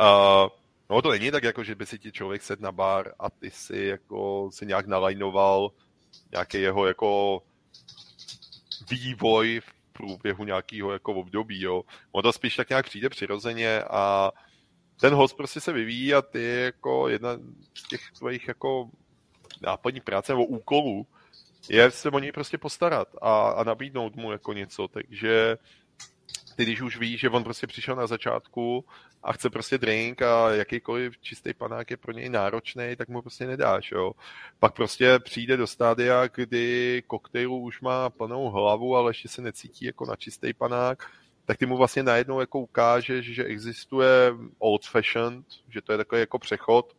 uh, 0.00 0.48
no 0.90 1.02
to 1.02 1.10
není 1.10 1.30
tak, 1.30 1.42
jako, 1.42 1.64
že 1.64 1.74
by 1.74 1.86
si 1.86 1.98
ti 1.98 2.12
člověk 2.12 2.42
sedl 2.42 2.62
na 2.62 2.72
bar 2.72 3.12
a 3.18 3.30
ty 3.30 3.50
si 3.50 3.78
jako 3.78 4.48
si 4.52 4.66
nějak 4.66 4.86
nalajnoval 4.86 5.70
nějaký 6.32 6.60
jeho 6.60 6.86
jako 6.86 7.42
vývoj 8.90 9.60
v 9.60 9.92
průběhu 9.92 10.44
nějakého 10.44 10.92
jako 10.92 11.14
období, 11.14 11.62
jo. 11.62 11.82
On 12.12 12.22
to 12.22 12.32
spíš 12.32 12.56
tak 12.56 12.68
nějak 12.68 12.86
přijde 12.86 13.08
přirozeně 13.08 13.82
a 13.82 14.32
ten 15.00 15.14
host 15.14 15.36
prostě 15.36 15.60
se 15.60 15.72
vyvíjí 15.72 16.14
a 16.14 16.22
ty 16.22 16.44
jako 16.44 17.08
jedna 17.08 17.36
z 17.74 17.88
těch 17.88 18.00
svých 18.14 18.48
jako 18.48 18.90
nápadní 19.60 20.00
práce 20.00 20.32
nebo 20.32 20.44
úkolů 20.44 21.06
je 21.68 21.90
se 21.90 22.10
o 22.10 22.18
něj 22.18 22.32
prostě 22.32 22.58
postarat 22.58 23.08
a, 23.22 23.48
a 23.48 23.64
nabídnout 23.64 24.16
mu 24.16 24.32
jako 24.32 24.52
něco, 24.52 24.88
takže 24.88 25.58
ty 26.58 26.64
když 26.64 26.80
už 26.80 26.98
víš, 26.98 27.20
že 27.20 27.30
on 27.30 27.44
prostě 27.44 27.66
přišel 27.66 27.96
na 27.96 28.06
začátku 28.06 28.84
a 29.22 29.32
chce 29.32 29.50
prostě 29.50 29.78
drink 29.78 30.22
a 30.22 30.50
jakýkoliv 30.50 31.18
čistý 31.18 31.54
panák 31.54 31.90
je 31.90 31.96
pro 31.96 32.12
něj 32.12 32.28
náročný, 32.28 32.96
tak 32.96 33.08
mu 33.08 33.22
prostě 33.22 33.46
nedáš, 33.46 33.92
jo. 33.92 34.12
Pak 34.58 34.74
prostě 34.74 35.18
přijde 35.18 35.56
do 35.56 35.66
stádia, 35.66 36.26
kdy 36.34 37.02
koktejlu 37.06 37.58
už 37.58 37.80
má 37.80 38.10
plnou 38.10 38.50
hlavu, 38.50 38.96
ale 38.96 39.10
ještě 39.10 39.28
se 39.28 39.42
necítí 39.42 39.84
jako 39.84 40.06
na 40.06 40.16
čistý 40.16 40.52
panák, 40.52 41.10
tak 41.44 41.58
ty 41.58 41.66
mu 41.66 41.76
vlastně 41.76 42.02
najednou 42.02 42.40
jako 42.40 42.60
ukážeš, 42.60 43.26
že 43.26 43.44
existuje 43.44 44.34
old 44.58 44.86
fashioned, 44.86 45.44
že 45.68 45.82
to 45.82 45.92
je 45.92 45.98
takový 45.98 46.20
jako 46.20 46.38
přechod, 46.38 46.96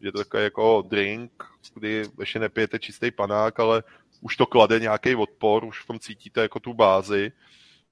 že 0.00 0.12
to 0.12 0.18
je 0.18 0.24
takový 0.24 0.42
jako 0.42 0.82
drink, 0.88 1.44
kdy 1.74 2.02
ještě 2.20 2.38
nepijete 2.38 2.78
čistý 2.78 3.10
panák, 3.10 3.60
ale 3.60 3.82
už 4.20 4.36
to 4.36 4.46
klade 4.46 4.80
nějaký 4.80 5.14
odpor, 5.14 5.64
už 5.64 5.82
v 5.82 5.86
tom 5.86 5.98
cítíte 5.98 6.40
jako 6.40 6.60
tu 6.60 6.74
bázi 6.74 7.32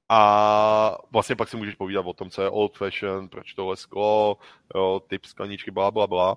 a 0.09 0.99
vlastně 1.11 1.37
pak 1.37 1.49
si 1.49 1.57
můžeš 1.57 1.75
povídat 1.75 2.07
o 2.07 2.13
tom, 2.13 2.31
co 2.31 2.43
je 2.43 2.51
old 2.51 2.77
fashion, 2.77 3.29
proč 3.29 3.55
tohle 3.55 3.77
sklo, 3.77 4.39
jo, 4.75 5.03
typ 5.07 5.25
skleničky, 5.25 5.71
bla, 5.71 5.91
bla, 5.91 6.07
bla. 6.07 6.37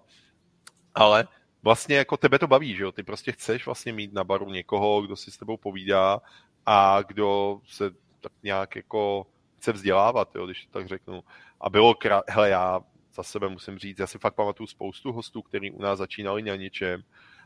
Ale 0.96 1.28
vlastně 1.64 1.96
jako 1.96 2.18
tebe 2.18 2.40
to 2.40 2.48
baví, 2.48 2.76
že 2.76 2.84
jo? 2.84 2.92
Ty 2.92 3.04
prostě 3.04 3.32
chceš 3.32 3.66
vlastně 3.66 3.94
mít 3.94 4.14
na 4.14 4.24
baru 4.24 4.50
někoho, 4.50 5.02
kdo 5.02 5.16
si 5.16 5.32
s 5.32 5.38
tebou 5.38 5.58
povídá 5.58 6.22
a 6.66 7.02
kdo 7.02 7.60
se 7.66 7.92
tak 8.22 8.32
nějak 8.44 8.76
jako 8.76 9.28
chce 9.58 9.72
vzdělávat, 9.72 10.36
jo, 10.36 10.46
když 10.46 10.66
to 10.66 10.72
tak 10.72 10.88
řeknu. 10.88 11.24
A 11.62 11.70
bylo 11.70 11.94
krát, 11.94 12.24
hele, 12.30 12.50
já 12.50 12.82
za 13.14 13.24
sebe 13.24 13.50
musím 13.50 13.78
říct, 13.78 14.00
já 14.00 14.08
si 14.08 14.18
fakt 14.18 14.36
pamatuju 14.36 14.68
spoustu 14.68 15.12
hostů, 15.12 15.42
kteří 15.42 15.72
u 15.72 15.82
nás 15.82 16.00
začínali 16.00 16.42
na 16.42 16.56
něčem 16.56 17.04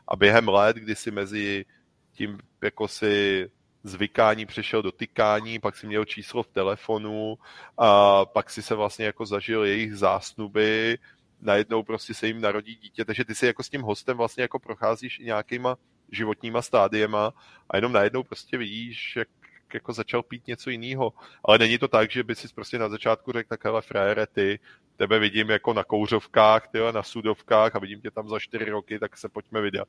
a 0.08 0.16
během 0.16 0.48
let, 0.48 0.76
kdy 0.76 0.94
si 0.94 1.10
mezi 1.10 1.64
tím 2.12 2.38
jako 2.62 2.88
si 2.88 3.46
zvykání 3.88 4.46
přešel 4.46 4.82
do 4.82 4.92
tykání, 4.92 5.58
pak 5.58 5.76
si 5.76 5.86
měl 5.86 6.04
číslo 6.04 6.42
v 6.42 6.48
telefonu 6.48 7.38
a 7.78 8.24
pak 8.24 8.50
si 8.50 8.62
se 8.62 8.74
vlastně 8.74 9.06
jako 9.06 9.26
zažil 9.26 9.64
jejich 9.64 9.94
zásnuby, 9.94 10.98
najednou 11.40 11.82
prostě 11.82 12.14
se 12.14 12.26
jim 12.26 12.40
narodí 12.40 12.74
dítě, 12.74 13.04
takže 13.04 13.24
ty 13.24 13.34
si 13.34 13.46
jako 13.46 13.62
s 13.62 13.70
tím 13.70 13.82
hostem 13.82 14.16
vlastně 14.16 14.42
jako 14.42 14.58
procházíš 14.58 15.18
i 15.18 15.24
nějakýma 15.24 15.76
životníma 16.12 16.62
stádiema 16.62 17.32
a 17.70 17.76
jenom 17.76 17.92
najednou 17.92 18.22
prostě 18.22 18.58
vidíš, 18.58 19.16
jak 19.16 19.28
jako 19.74 19.92
začal 19.92 20.22
pít 20.22 20.46
něco 20.46 20.70
jiného. 20.70 21.12
Ale 21.44 21.58
není 21.58 21.78
to 21.78 21.88
tak, 21.88 22.10
že 22.10 22.24
by 22.24 22.34
si 22.34 22.48
prostě 22.54 22.78
na 22.78 22.88
začátku 22.88 23.32
řekl, 23.32 23.48
tak 23.48 23.64
hele, 23.64 23.82
frajere, 23.82 24.26
ty, 24.26 24.58
tebe 24.96 25.18
vidím 25.18 25.50
jako 25.50 25.74
na 25.74 25.84
kouřovkách, 25.84 26.68
ty 26.68 26.78
na 26.92 27.02
sudovkách 27.02 27.76
a 27.76 27.78
vidím 27.78 28.00
tě 28.00 28.10
tam 28.10 28.28
za 28.28 28.38
čtyři 28.38 28.64
roky, 28.64 28.98
tak 28.98 29.16
se 29.16 29.28
pojďme 29.28 29.60
vydat. 29.60 29.88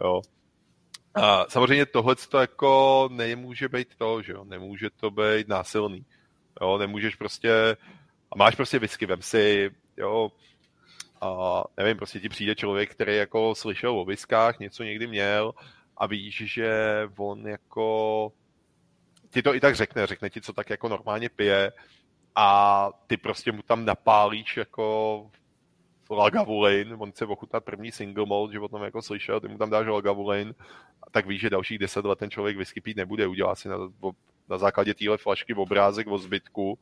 Jo. 0.00 0.20
A 1.16 1.46
samozřejmě 1.48 1.86
tohle 1.86 2.16
to 2.16 2.38
jako 2.38 3.08
nemůže 3.12 3.68
být 3.68 3.88
to, 3.98 4.22
že 4.22 4.32
jo, 4.32 4.44
nemůže 4.44 4.90
to 4.90 5.10
být 5.10 5.48
násilný. 5.48 6.04
Jo, 6.60 6.78
nemůžeš 6.78 7.14
prostě, 7.16 7.76
a 8.30 8.36
máš 8.36 8.54
prostě 8.54 8.78
whisky, 8.78 9.06
vem 9.06 9.22
si, 9.22 9.70
jo, 9.96 10.32
a 11.20 11.62
nevím, 11.76 11.96
prostě 11.96 12.20
ti 12.20 12.28
přijde 12.28 12.54
člověk, 12.54 12.90
který 12.90 13.16
jako 13.16 13.54
slyšel 13.54 13.98
o 13.98 14.04
viskách, 14.04 14.58
něco 14.58 14.82
někdy 14.82 15.06
měl 15.06 15.52
a 15.96 16.06
víš, 16.06 16.42
že 16.46 16.70
on 17.16 17.48
jako 17.48 18.32
ti 19.30 19.42
to 19.42 19.54
i 19.54 19.60
tak 19.60 19.76
řekne, 19.76 20.06
řekne 20.06 20.30
ti, 20.30 20.40
co 20.40 20.52
tak 20.52 20.70
jako 20.70 20.88
normálně 20.88 21.28
pije 21.28 21.72
a 22.34 22.88
ty 23.06 23.16
prostě 23.16 23.52
mu 23.52 23.62
tam 23.62 23.84
napálíš 23.84 24.56
jako 24.56 25.30
Lagavulin, 26.10 26.96
on 26.98 27.12
chce 27.12 27.26
ochutnat 27.26 27.64
první 27.64 27.92
single 27.92 28.26
malt, 28.26 28.52
že 28.52 28.60
o 28.60 28.68
tom 28.68 28.82
jako 28.82 29.02
slyšel, 29.02 29.40
ty 29.40 29.48
mu 29.48 29.58
tam 29.58 29.70
dáš 29.70 29.86
Lagavulin, 29.86 30.54
tak 31.10 31.26
víš, 31.26 31.40
že 31.40 31.50
dalších 31.50 31.78
deset 31.78 32.04
let 32.04 32.18
ten 32.18 32.30
člověk 32.30 32.56
whisky 32.56 32.80
pít 32.80 32.96
nebude, 32.96 33.26
udělá 33.26 33.54
si 33.54 33.68
na, 33.68 33.76
na 34.48 34.58
základě 34.58 34.94
téhle 34.94 35.16
flašky 35.16 35.54
obrázek 35.54 36.06
o 36.06 36.18
zbytku 36.18 36.78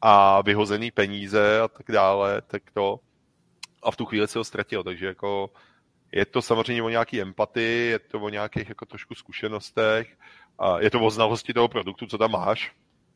a 0.00 0.42
vyhozený 0.42 0.90
peníze 0.90 1.60
a 1.60 1.68
tak 1.68 1.86
dále, 1.88 2.42
tak 2.46 2.62
to. 2.74 3.00
A 3.82 3.90
v 3.90 3.96
tu 3.96 4.04
chvíli 4.04 4.28
se 4.28 4.38
ho 4.38 4.44
ztratil, 4.44 4.84
takže 4.84 5.06
jako 5.06 5.50
je 6.12 6.26
to 6.26 6.42
samozřejmě 6.42 6.82
o 6.82 6.88
nějaký 6.88 7.20
empatii, 7.20 7.90
je 7.90 7.98
to 7.98 8.20
o 8.20 8.28
nějakých 8.28 8.68
jako 8.68 8.86
trošku 8.86 9.14
zkušenostech, 9.14 10.16
a 10.58 10.80
je 10.80 10.90
to 10.90 11.00
o 11.00 11.10
znalosti 11.10 11.54
toho 11.54 11.68
produktu, 11.68 12.06
co 12.06 12.18
tam 12.18 12.30
máš, 12.30 12.72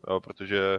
jo, 0.08 0.20
protože 0.20 0.78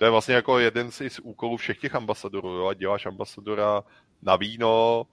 to 0.00 0.04
je 0.04 0.10
vlastně 0.10 0.34
jako 0.34 0.58
jeden 0.58 0.90
z 0.90 1.18
úkolů 1.22 1.56
všech 1.56 1.78
těch 1.78 1.94
ambasadorů, 1.94 2.48
jo, 2.48 2.66
a 2.66 2.74
děláš 2.74 3.06
ambasadora 3.06 3.82
na 4.22 4.36
víno, 4.36 5.06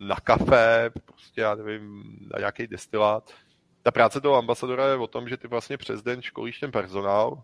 na 0.00 0.16
kafe, 0.16 0.90
prostě 1.04 1.40
já 1.40 1.54
nevím, 1.54 2.04
na 2.32 2.38
nějaký 2.38 2.66
destilát. 2.66 3.34
Ta 3.82 3.90
práce 3.90 4.20
toho 4.20 4.36
ambasadora 4.36 4.86
je 4.86 4.96
o 4.96 5.06
tom, 5.06 5.28
že 5.28 5.36
ty 5.36 5.48
vlastně 5.48 5.76
přes 5.76 6.02
den 6.02 6.22
školíš 6.22 6.60
ten 6.60 6.70
personál, 6.70 7.42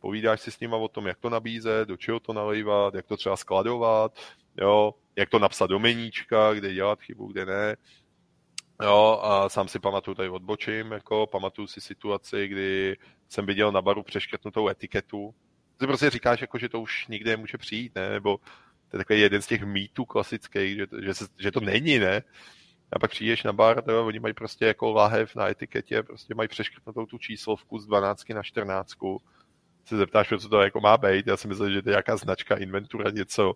povídáš 0.00 0.40
si 0.40 0.50
s 0.50 0.60
nima 0.60 0.76
o 0.76 0.88
tom, 0.88 1.06
jak 1.06 1.18
to 1.18 1.30
nabízet, 1.30 1.88
do 1.88 1.96
čeho 1.96 2.20
to 2.20 2.32
nalejvat, 2.32 2.94
jak 2.94 3.06
to 3.06 3.16
třeba 3.16 3.36
skladovat, 3.36 4.18
jo, 4.60 4.94
jak 5.16 5.28
to 5.28 5.38
napsat 5.38 5.66
do 5.66 5.78
meníčka, 5.78 6.54
kde 6.54 6.74
dělat 6.74 7.00
chybu, 7.00 7.26
kde 7.26 7.46
ne. 7.46 7.76
Jo, 8.82 9.20
a 9.22 9.48
sám 9.48 9.68
si 9.68 9.78
pamatuju, 9.78 10.14
tady 10.14 10.28
odbočím, 10.28 10.92
jako 10.92 11.26
pamatuju 11.26 11.66
si 11.68 11.80
situaci, 11.80 12.48
kdy 12.48 12.96
jsem 13.28 13.46
viděl 13.46 13.72
na 13.72 13.82
baru 13.82 14.02
přeškrtnutou 14.02 14.68
etiketu. 14.68 15.34
Ty 15.82 15.86
prostě 15.86 16.10
říkáš, 16.10 16.40
jako, 16.40 16.58
že 16.58 16.68
to 16.68 16.80
už 16.80 17.06
nikde 17.06 17.36
může 17.36 17.58
přijít, 17.58 17.94
ne? 17.94 18.10
Nebo 18.10 18.38
to 18.88 18.96
je 18.96 18.98
takový 18.98 19.20
jeden 19.20 19.42
z 19.42 19.46
těch 19.46 19.62
mýtů 19.64 20.04
klasických, 20.04 20.76
že, 20.76 20.86
že, 21.02 21.14
se, 21.14 21.26
že 21.38 21.50
to 21.50 21.60
není, 21.60 21.98
ne? 21.98 22.22
A 22.92 22.98
pak 22.98 23.10
přijdeš 23.10 23.42
na 23.42 23.52
bar, 23.52 23.82
to, 23.82 24.06
oni 24.06 24.20
mají 24.20 24.34
prostě 24.34 24.66
jako 24.66 24.92
lahev 24.92 25.36
na 25.36 25.48
etiketě, 25.48 26.02
prostě 26.02 26.34
mají 26.34 26.48
přeškrtnutou 26.48 27.06
tu 27.06 27.18
číslovku 27.18 27.78
z 27.78 27.86
12 27.86 28.28
na 28.28 28.42
14. 28.42 28.92
Se 29.84 29.96
zeptáš, 29.96 30.28
co 30.38 30.48
to 30.48 30.60
jako 30.60 30.80
má 30.80 30.96
být, 30.96 31.26
já 31.26 31.36
si 31.36 31.48
myslím, 31.48 31.72
že 31.72 31.82
to 31.82 31.88
je 31.88 31.92
nějaká 31.92 32.16
značka, 32.16 32.56
inventura, 32.56 33.10
něco. 33.10 33.54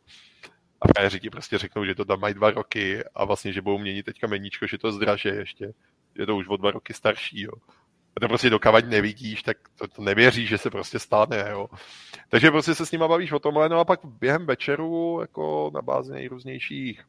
A 0.80 0.88
frajeři 0.88 1.20
ti 1.20 1.30
prostě 1.30 1.58
řeknou, 1.58 1.84
že 1.84 1.94
to 1.94 2.04
tam 2.04 2.20
mají 2.20 2.34
dva 2.34 2.50
roky 2.50 3.04
a 3.14 3.24
vlastně, 3.24 3.52
že 3.52 3.62
budou 3.62 3.78
měnit 3.78 4.02
teďka 4.02 4.26
meníčko, 4.26 4.66
že 4.66 4.78
to 4.78 4.92
zdraže 4.92 5.28
ještě. 5.28 5.72
Je 6.14 6.26
to 6.26 6.36
už 6.36 6.48
o 6.48 6.56
dva 6.56 6.70
roky 6.70 6.94
starší, 6.94 7.42
jo. 7.42 7.52
A 8.16 8.20
to 8.20 8.28
prostě 8.28 8.50
dokavať 8.50 8.84
nevidíš, 8.84 9.42
tak 9.42 9.56
to, 9.78 9.88
to 9.88 10.02
nevěříš, 10.02 10.48
že 10.48 10.58
se 10.58 10.70
prostě 10.70 10.98
stane, 10.98 11.48
jo. 11.50 11.68
Takže 12.28 12.50
prostě 12.50 12.74
se 12.74 12.86
s 12.86 12.92
nima 12.92 13.08
bavíš 13.08 13.32
o 13.32 13.38
tomhle, 13.38 13.68
no 13.68 13.80
a 13.80 13.84
pak 13.84 14.00
během 14.04 14.46
večeru, 14.46 15.18
jako 15.20 15.70
na 15.74 15.82
bázi 15.82 16.12
nejrůznějších 16.12 17.04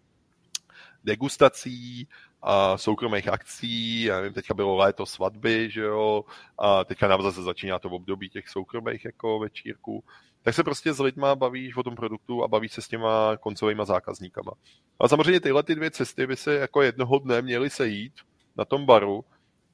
degustací, 1.03 2.07
a 2.41 2.77
soukromých 2.77 3.27
akcí, 3.27 4.03
já 4.03 4.15
nevím, 4.15 4.33
teďka 4.33 4.53
bylo 4.53 4.75
léto 4.75 5.05
svatby, 5.05 5.69
že 5.71 5.81
jo, 5.81 6.25
a 6.57 6.83
teďka 6.83 7.07
nám 7.07 7.21
zase 7.21 7.43
začíná 7.43 7.79
to 7.79 7.89
v 7.89 7.93
období 7.93 8.29
těch 8.29 8.49
soukromých 8.49 9.05
jako 9.05 9.39
večírků, 9.39 10.03
tak 10.41 10.55
se 10.55 10.63
prostě 10.63 10.93
s 10.93 10.99
lidma 10.99 11.35
bavíš 11.35 11.75
o 11.77 11.83
tom 11.83 11.95
produktu 11.95 12.43
a 12.43 12.47
bavíš 12.47 12.71
se 12.71 12.81
s 12.81 12.87
těma 12.87 13.37
koncovými 13.37 13.81
zákazníkama. 13.85 14.51
A 14.99 15.07
samozřejmě 15.07 15.39
tyhle 15.39 15.63
ty 15.63 15.75
dvě 15.75 15.91
cesty 15.91 16.27
by 16.27 16.35
se 16.35 16.53
jako 16.53 16.81
jednoho 16.81 17.19
dne 17.19 17.41
měly 17.41 17.69
sejít 17.69 18.13
na 18.57 18.65
tom 18.65 18.85
baru, 18.85 19.25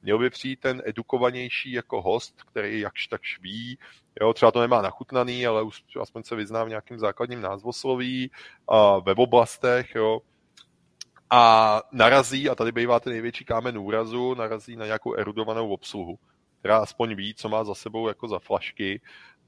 měl 0.04 0.18
by 0.18 0.30
přijít 0.30 0.60
ten 0.60 0.82
edukovanější 0.84 1.72
jako 1.72 2.02
host, 2.02 2.42
který 2.42 2.80
jakž 2.80 3.06
tak 3.06 3.20
ví, 3.40 3.78
jo, 4.20 4.32
třeba 4.32 4.50
to 4.52 4.60
nemá 4.60 4.82
nachutnaný, 4.82 5.46
ale 5.46 5.62
už 5.62 5.82
aspoň 6.00 6.22
se 6.22 6.36
vyzná 6.36 6.64
v 6.64 6.68
nějakým 6.68 6.98
základním 6.98 7.40
názvosloví 7.40 8.30
a 8.68 8.98
web 8.98 9.18
oblastech, 9.18 9.94
jo, 9.94 10.20
a 11.30 11.82
narazí, 11.92 12.50
a 12.50 12.54
tady 12.54 12.72
bývá 12.72 13.00
ten 13.00 13.12
největší 13.12 13.44
kámen 13.44 13.78
úrazu, 13.78 14.34
narazí 14.34 14.76
na 14.76 14.86
nějakou 14.86 15.14
erudovanou 15.14 15.68
obsluhu, 15.68 16.18
která 16.58 16.78
aspoň 16.78 17.14
ví, 17.14 17.34
co 17.34 17.48
má 17.48 17.64
za 17.64 17.74
sebou 17.74 18.08
jako 18.08 18.28
za 18.28 18.38
flašky. 18.38 19.00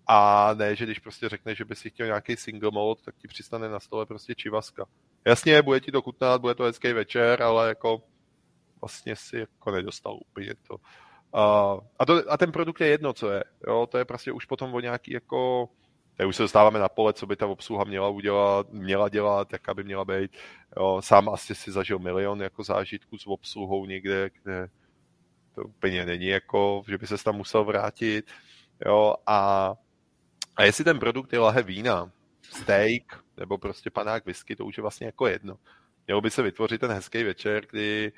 A 0.08 0.50
ne, 0.54 0.76
že 0.76 0.84
když 0.84 0.98
prostě 0.98 1.28
řekne, 1.28 1.54
že 1.54 1.64
by 1.64 1.76
si 1.76 1.90
chtěl 1.90 2.06
nějaký 2.06 2.36
single 2.36 2.70
malt, 2.70 3.02
tak 3.02 3.16
ti 3.16 3.28
přistane 3.28 3.68
na 3.68 3.80
stole 3.80 4.06
prostě 4.06 4.34
čivaska. 4.34 4.84
Jasně, 5.26 5.62
bude 5.62 5.80
ti 5.80 5.92
to 5.92 6.02
chutnat, 6.02 6.40
bude 6.40 6.54
to 6.54 6.64
hezký 6.64 6.92
večer, 6.92 7.42
ale 7.42 7.68
jako 7.68 8.02
vlastně 8.80 9.16
si 9.16 9.38
jako 9.38 9.70
nedostal 9.70 10.18
úplně 10.30 10.54
to. 10.68 10.76
A, 11.32 11.76
a, 11.98 12.06
to, 12.06 12.22
a 12.28 12.36
ten 12.36 12.52
produkt 12.52 12.80
je 12.80 12.86
jedno, 12.86 13.12
co 13.12 13.30
je. 13.30 13.44
Jo? 13.66 13.86
To 13.90 13.98
je 13.98 14.04
prostě 14.04 14.32
už 14.32 14.44
potom 14.44 14.74
o 14.74 14.80
nějaký 14.80 15.12
jako 15.12 15.68
tak 16.16 16.28
už 16.28 16.36
se 16.36 16.42
dostáváme 16.42 16.78
na 16.78 16.88
pole, 16.88 17.12
co 17.12 17.26
by 17.26 17.36
ta 17.36 17.46
obsluha 17.46 17.84
měla 17.84 18.08
udělat, 18.08 18.72
měla 18.72 19.08
dělat, 19.08 19.52
jaká 19.52 19.74
by 19.74 19.84
měla 19.84 20.04
být. 20.04 20.36
Jo, 20.76 21.00
sám 21.04 21.28
asi 21.28 21.54
si 21.54 21.72
zažil 21.72 21.98
milion 21.98 22.42
jako 22.42 22.64
zážitku 22.64 23.18
s 23.18 23.26
obsluhou 23.26 23.86
někde, 23.86 24.30
kde 24.42 24.68
to 25.54 25.62
úplně 25.62 26.06
není 26.06 26.26
jako, 26.26 26.82
že 26.88 26.98
by 26.98 27.06
se 27.06 27.24
tam 27.24 27.36
musel 27.36 27.64
vrátit. 27.64 28.30
Jo, 28.86 29.14
a, 29.26 29.72
a 30.56 30.62
jestli 30.62 30.84
ten 30.84 30.98
produkt 30.98 31.32
je 31.32 31.38
lahe 31.38 31.62
vína, 31.62 32.12
steak 32.42 33.02
nebo 33.36 33.58
prostě 33.58 33.90
panák 33.90 34.26
whisky, 34.26 34.56
to 34.56 34.64
už 34.64 34.76
je 34.76 34.82
vlastně 34.82 35.06
jako 35.06 35.26
jedno. 35.26 35.56
Mělo 36.06 36.20
by 36.20 36.30
se 36.30 36.42
vytvořit 36.42 36.80
ten 36.80 36.90
hezký 36.90 37.22
večer, 37.22 37.66
kdy 37.70 38.12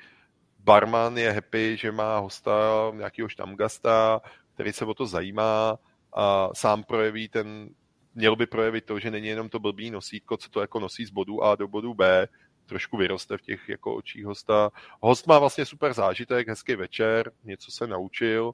barman 0.59 1.17
je 1.17 1.31
happy, 1.31 1.77
že 1.77 1.91
má 1.91 2.17
hosta, 2.17 2.91
nějakého 2.95 3.29
štamgasta, 3.29 4.21
který 4.53 4.73
se 4.73 4.85
o 4.85 4.93
to 4.93 5.05
zajímá 5.05 5.77
a 6.13 6.49
sám 6.53 6.83
projeví 6.83 7.29
ten 7.29 7.69
měl 8.15 8.35
by 8.35 8.45
projevit 8.45 8.85
to, 8.85 8.99
že 8.99 9.11
není 9.11 9.27
jenom 9.27 9.49
to 9.49 9.59
blbý 9.59 9.91
nosítko, 9.91 10.37
co 10.37 10.49
to 10.49 10.61
jako 10.61 10.79
nosí 10.79 11.05
z 11.05 11.09
bodu 11.09 11.43
A 11.43 11.55
do 11.55 11.67
bodu 11.67 11.93
B, 11.93 12.27
trošku 12.65 12.97
vyroste 12.97 13.37
v 13.37 13.41
těch 13.41 13.69
jako 13.69 13.95
očích 13.95 14.25
hosta. 14.25 14.69
Host 14.99 15.27
má 15.27 15.39
vlastně 15.39 15.65
super 15.65 15.93
zážitek, 15.93 16.47
hezký 16.47 16.75
večer, 16.75 17.31
něco 17.43 17.71
se 17.71 17.87
naučil. 17.87 18.51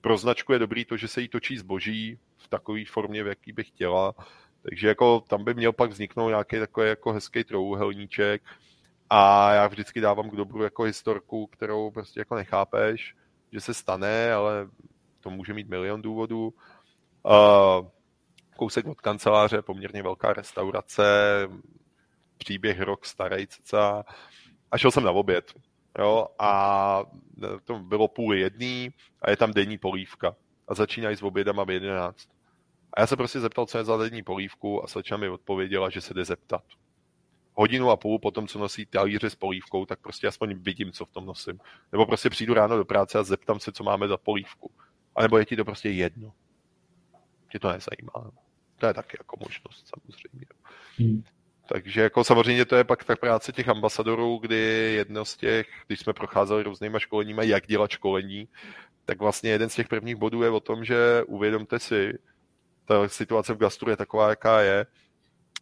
Pro 0.00 0.18
značku 0.18 0.52
je 0.52 0.58
dobrý 0.58 0.84
to, 0.84 0.96
že 0.96 1.08
se 1.08 1.20
jí 1.20 1.28
točí 1.28 1.58
zboží 1.58 2.18
v 2.36 2.48
takové 2.48 2.84
formě, 2.84 3.24
v 3.24 3.26
jaký 3.26 3.52
by 3.52 3.64
chtěla. 3.64 4.14
Takže 4.62 4.88
jako 4.88 5.20
tam 5.20 5.44
by 5.44 5.54
měl 5.54 5.72
pak 5.72 5.90
vzniknout 5.90 6.28
nějaký 6.28 6.58
takový 6.58 6.88
jako 6.88 7.12
hezký 7.12 7.44
trouhelníček. 7.44 8.42
A 9.10 9.52
já 9.52 9.66
vždycky 9.66 10.00
dávám 10.00 10.30
k 10.30 10.36
dobru 10.36 10.62
jako 10.62 10.82
historku, 10.82 11.46
kterou 11.46 11.90
prostě 11.90 12.20
jako 12.20 12.34
nechápeš, 12.34 13.16
že 13.52 13.60
se 13.60 13.74
stane, 13.74 14.32
ale 14.32 14.68
to 15.20 15.30
může 15.30 15.54
mít 15.54 15.68
milion 15.68 16.02
důvodů. 16.02 16.54
Uh, 17.22 17.88
kousek 18.56 18.86
od 18.86 19.00
kanceláře, 19.00 19.62
poměrně 19.62 20.02
velká 20.02 20.32
restaurace, 20.32 21.02
příběh 22.38 22.80
rok 22.80 23.04
starý 23.04 23.46
cca. 23.46 24.04
A 24.70 24.78
šel 24.78 24.90
jsem 24.90 25.04
na 25.04 25.10
oběd. 25.10 25.52
Jo, 25.98 26.26
a 26.38 27.02
to 27.64 27.78
bylo 27.78 28.08
půl 28.08 28.34
jedný 28.34 28.90
a 29.22 29.30
je 29.30 29.36
tam 29.36 29.52
denní 29.52 29.78
polívka. 29.78 30.36
A 30.68 30.74
začínají 30.74 31.16
s 31.16 31.22
obědama 31.22 31.64
v 31.64 31.70
11. 31.70 32.28
A 32.92 33.00
já 33.00 33.06
se 33.06 33.16
prostě 33.16 33.40
zeptal, 33.40 33.66
co 33.66 33.78
je 33.78 33.84
za 33.84 33.96
denní 33.96 34.22
polívku 34.22 34.84
a 34.84 34.86
slečna 34.86 35.16
mi 35.16 35.28
odpověděla, 35.28 35.90
že 35.90 36.00
se 36.00 36.14
jde 36.14 36.24
zeptat. 36.24 36.62
Hodinu 37.60 37.90
a 37.90 37.96
půl 37.96 38.18
potom, 38.18 38.48
co 38.48 38.58
nosí 38.58 38.86
talíře 38.86 39.30
s 39.30 39.34
polívkou, 39.34 39.86
tak 39.86 40.00
prostě 40.00 40.28
aspoň 40.28 40.54
vidím, 40.54 40.92
co 40.92 41.04
v 41.04 41.10
tom 41.10 41.26
nosím. 41.26 41.58
Nebo 41.92 42.06
prostě 42.06 42.30
přijdu 42.30 42.54
ráno 42.54 42.76
do 42.76 42.84
práce 42.84 43.18
a 43.18 43.22
zeptám 43.22 43.60
se, 43.60 43.72
co 43.72 43.84
máme 43.84 44.08
za 44.08 44.16
polívku. 44.16 44.70
A 45.16 45.22
nebo 45.22 45.38
je 45.38 45.44
ti 45.46 45.56
to 45.56 45.64
prostě 45.64 45.90
jedno. 45.90 46.32
Tě 47.52 47.58
to 47.58 47.68
nezajímá. 47.68 48.30
To 48.78 48.86
je 48.86 48.94
taky 48.94 49.16
jako 49.20 49.36
možnost 49.40 49.88
samozřejmě. 49.88 50.46
Hmm. 50.98 51.22
Takže 51.68 52.00
jako 52.00 52.24
samozřejmě 52.24 52.64
to 52.64 52.76
je 52.76 52.84
pak 52.84 53.04
tak 53.04 53.20
práce 53.20 53.52
těch 53.52 53.68
ambasadorů, 53.68 54.38
kdy 54.38 54.56
jedno 54.94 55.24
z 55.24 55.36
těch, 55.36 55.68
když 55.86 56.00
jsme 56.00 56.12
procházeli 56.12 56.62
různýma 56.62 56.98
školeníma, 56.98 57.42
jak 57.42 57.66
dělat 57.66 57.90
školení, 57.90 58.48
tak 59.04 59.18
vlastně 59.18 59.50
jeden 59.50 59.68
z 59.68 59.74
těch 59.74 59.88
prvních 59.88 60.16
bodů 60.16 60.42
je 60.42 60.50
o 60.50 60.60
tom, 60.60 60.84
že 60.84 61.22
uvědomte 61.26 61.78
si, 61.78 62.18
ta 62.84 63.08
situace 63.08 63.54
v 63.54 63.58
gastru 63.58 63.90
je 63.90 63.96
taková, 63.96 64.30
jaká 64.30 64.60
je, 64.60 64.86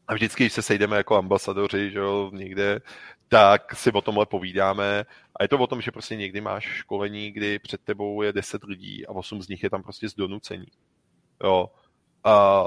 a 0.09 0.15
vždycky, 0.15 0.45
když 0.45 0.53
se 0.53 0.63
sejdeme 0.63 0.97
jako 0.97 1.17
ambasadoři, 1.17 1.91
že 1.91 1.99
jo, 1.99 2.31
někde, 2.35 2.81
tak 3.29 3.75
si 3.75 3.93
o 3.93 4.01
tomhle 4.01 4.27
povídáme. 4.27 5.05
A 5.37 5.43
je 5.43 5.49
to 5.49 5.59
o 5.59 5.67
tom, 5.67 5.81
že 5.81 5.91
prostě 5.91 6.17
někdy 6.17 6.41
máš 6.41 6.65
školení, 6.65 7.33
kdy 7.33 7.59
před 7.59 7.81
tebou 7.85 8.23
je 8.23 8.33
10 8.33 8.65
lidí 8.65 9.07
a 9.07 9.11
8 9.11 9.43
z 9.43 9.49
nich 9.49 9.63
je 9.63 9.71
tam 9.71 9.83
prostě 9.83 10.09
z 10.09 10.15
donucení. 10.15 10.67
Jo. 11.45 11.71
A 12.25 12.67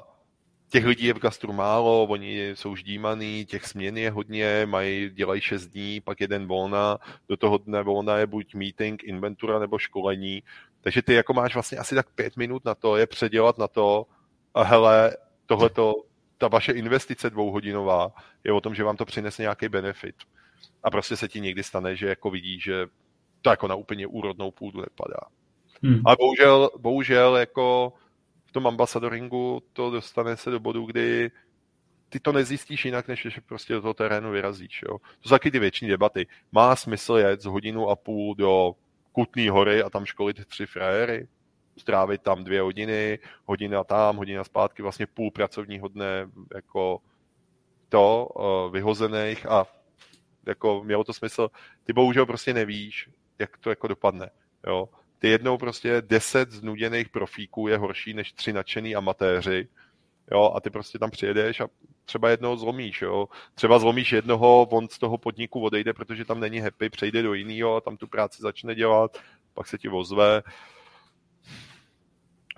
těch 0.70 0.86
lidí 0.86 1.06
je 1.06 1.14
v 1.14 1.20
gastru 1.20 1.54
málo, 1.54 2.04
oni 2.04 2.50
jsou 2.50 2.76
ždímaný, 2.76 3.46
těch 3.46 3.66
směn 3.66 3.98
je 3.98 4.12
hodně, 4.12 4.66
mají, 4.66 5.10
dělají 5.10 5.42
6 5.42 5.68
dní, 5.68 6.02
pak 6.02 6.22
jeden 6.22 6.48
volna, 6.48 6.98
do 7.30 7.38
toho 7.38 7.58
dne 7.58 7.84
volna 7.84 8.18
je 8.18 8.28
buď 8.28 8.56
meeting, 8.56 9.04
inventura 9.04 9.60
nebo 9.60 9.78
školení, 9.78 10.44
takže 10.82 11.02
ty 11.02 11.14
jako 11.14 11.34
máš 11.34 11.54
vlastně 11.54 11.78
asi 11.78 11.96
tak 11.96 12.10
pět 12.10 12.38
minut 12.38 12.66
na 12.66 12.76
to, 12.76 12.98
je 12.98 13.08
předělat 13.08 13.58
na 13.58 13.68
to, 13.68 14.06
a 14.54 14.64
hele, 14.64 15.18
tohleto, 15.46 15.94
ta 16.42 16.48
vaše 16.48 16.72
investice 16.72 17.30
dvouhodinová 17.30 18.12
je 18.44 18.54
o 18.54 18.62
tom, 18.62 18.76
že 18.76 18.84
vám 18.84 18.98
to 18.98 19.06
přinese 19.06 19.42
nějaký 19.42 19.70
benefit. 19.70 20.16
A 20.84 20.92
prostě 20.92 21.18
se 21.18 21.28
ti 21.28 21.40
někdy 21.40 21.64
stane, 21.64 21.96
že 21.96 22.08
jako 22.08 22.30
vidí, 22.30 22.60
že 22.60 22.88
to 23.42 23.50
jako 23.50 23.68
na 23.68 23.76
úplně 23.76 24.08
úrodnou 24.08 24.52
půdu 24.52 24.82
nepadá. 24.82 25.20
Hmm. 25.84 26.02
A 26.06 26.16
bohužel, 26.16 26.70
bohužel 26.78 27.38
jako 27.38 27.94
v 28.46 28.52
tom 28.52 28.68
ambasadoringu 28.68 29.62
to 29.74 29.92
dostane 29.92 30.38
se 30.38 30.52
do 30.52 30.60
bodu, 30.60 30.86
kdy 30.86 31.32
ty 32.10 32.20
to 32.20 32.32
nezjistíš 32.32 32.86
jinak, 32.86 33.08
než 33.08 33.28
že 33.30 33.42
prostě 33.42 33.74
do 33.74 33.82
toho 33.82 33.94
terénu 33.94 34.32
vyrazíš. 34.32 34.84
Jo. 34.88 34.98
To 34.98 35.30
jsou 35.30 35.36
taky 35.36 35.52
ty 35.52 35.60
věční 35.60 35.88
debaty. 35.88 36.28
Má 36.52 36.76
smysl 36.76 37.14
jet 37.14 37.42
z 37.42 37.46
hodinu 37.46 37.90
a 37.90 37.96
půl 37.96 38.36
do 38.36 38.74
Kutný 39.12 39.50
hory 39.50 39.84
a 39.84 39.90
tam 39.90 40.06
školit 40.06 40.46
tři 40.46 40.66
frajery? 40.66 41.28
Strávit 41.82 42.22
tam 42.22 42.44
dvě 42.44 42.62
hodiny, 42.62 43.20
hodina 43.46 43.84
tam, 43.84 44.18
hodina 44.18 44.44
zpátky, 44.44 44.82
vlastně 44.82 45.08
půl 45.08 45.32
pracovního 45.32 45.88
dne 45.88 46.30
jako 46.56 47.00
to 47.90 48.26
uh, 48.26 48.74
vyhozených 48.74 49.46
a 49.46 49.66
jako 50.48 50.84
mělo 50.84 51.04
to 51.04 51.14
smysl. 51.14 51.50
Ty 51.84 51.94
bohužel 51.94 52.26
prostě 52.26 52.54
nevíš, 52.54 53.10
jak 53.40 53.58
to 53.58 53.70
jako 53.70 53.88
dopadne. 53.88 54.30
Jo 54.68 54.90
ty 55.22 55.28
jednou 55.28 55.58
prostě 55.58 56.02
deset 56.02 56.52
znuděných 56.52 57.10
profíků 57.10 57.68
je 57.68 57.78
horší 57.78 58.14
než 58.14 58.32
tři 58.32 58.54
nadšený 58.54 58.96
amatéři, 58.96 59.68
jo, 60.32 60.54
a 60.56 60.60
ty 60.60 60.70
prostě 60.70 61.00
tam 61.00 61.12
přijedeš 61.12 61.60
a 61.60 61.68
třeba 62.06 62.30
jednoho 62.30 62.58
zlomíš, 62.58 63.02
jo. 63.02 63.28
Třeba 63.56 63.80
zlomíš 63.80 64.12
jednoho, 64.12 64.62
on 64.72 64.88
z 64.90 65.00
toho 65.00 65.18
podniku 65.18 65.62
odejde, 65.62 65.94
protože 65.94 66.26
tam 66.26 66.40
není 66.40 66.60
happy, 66.60 66.90
přejde 66.90 67.22
do 67.24 67.34
jiného 67.34 67.76
a 67.76 67.82
tam 67.82 67.98
tu 67.98 68.08
práci 68.08 68.42
začne 68.42 68.76
dělat, 68.76 69.18
pak 69.54 69.68
se 69.68 69.78
ti 69.78 69.90
ozve. 69.90 70.44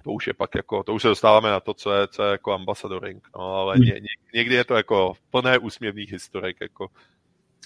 To 0.03 0.11
už 0.11 0.27
je 0.27 0.33
pak 0.33 0.55
jako, 0.55 0.83
to 0.83 0.93
už 0.93 1.01
se 1.01 1.07
dostáváme 1.07 1.49
na 1.49 1.59
to, 1.59 1.73
co 1.73 1.93
je, 1.93 2.07
co 2.07 2.23
je 2.23 2.31
jako 2.31 2.53
ambasadoring, 2.53 3.27
no, 3.35 3.41
ale 3.41 3.79
ně, 3.79 3.93
ně, 3.93 4.09
někdy 4.33 4.55
je 4.55 4.63
to 4.63 4.75
jako 4.75 5.13
plné 5.31 5.57
úsměvných 5.57 6.11
historik, 6.11 6.57
jako 6.61 6.87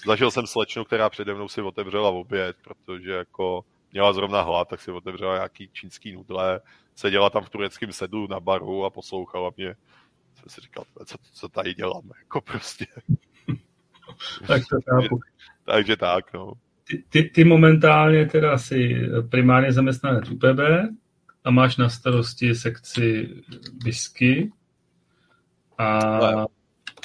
zažil 0.06 0.30
jsem 0.30 0.46
slečnu, 0.46 0.84
která 0.84 1.10
přede 1.10 1.34
mnou 1.34 1.48
si 1.48 1.62
otevřela 1.62 2.10
oběd, 2.10 2.56
protože 2.62 3.12
jako 3.12 3.64
měla 3.92 4.12
zrovna 4.12 4.42
hlad, 4.42 4.68
tak 4.68 4.80
si 4.80 4.90
otevřela 4.90 5.34
nějaký 5.34 5.68
čínský 5.72 6.12
nudle, 6.12 6.60
seděla 6.94 7.30
tam 7.30 7.44
v 7.44 7.50
tureckém 7.50 7.92
sedlu 7.92 8.26
na 8.26 8.40
baru 8.40 8.84
a 8.84 8.90
poslouchala 8.90 9.50
mě. 9.56 9.74
Jsem 10.34 10.48
si 10.48 10.60
říkal, 10.60 10.84
co, 11.06 11.16
co 11.32 11.48
tady 11.48 11.74
dělám, 11.74 12.10
jako 12.18 12.40
prostě. 12.40 12.86
tak 14.46 14.62
to 14.70 14.76
chápu. 14.90 15.20
Takže 15.64 15.96
tak, 15.96 16.32
no. 16.32 16.52
Ty, 16.88 17.04
ty, 17.08 17.22
ty 17.22 17.44
momentálně 17.44 18.26
teda 18.26 18.58
si 18.58 18.96
primárně 19.30 19.72
zaměstnanec 19.72 20.30
UPB 20.30 20.60
a 21.48 21.50
máš 21.50 21.76
na 21.76 21.88
starosti 21.88 22.54
sekci 22.54 23.28
whisky 23.84 24.52
a 25.78 25.98
no. 26.32 26.46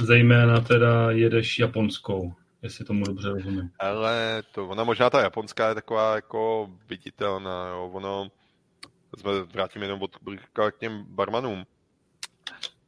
zejména 0.01 0.61
teda 0.61 1.11
jedeš 1.11 1.59
japonskou 1.59 2.33
jestli 2.63 2.85
tomu 2.85 3.05
dobře 3.05 3.29
rozumím. 3.29 3.69
Ale 3.79 4.43
to, 4.51 4.67
ona 4.67 4.83
možná 4.83 5.09
ta 5.09 5.21
japonská 5.21 5.69
je 5.69 5.75
taková 5.75 6.15
jako 6.15 6.69
viditelná, 6.87 7.67
jo. 7.67 7.89
ono 7.93 8.31
jsme 9.17 9.43
vrátíme 9.43 9.85
jenom 9.85 10.01
od 10.01 10.17
k 10.71 10.77
těm 10.79 11.05
barmanům. 11.07 11.65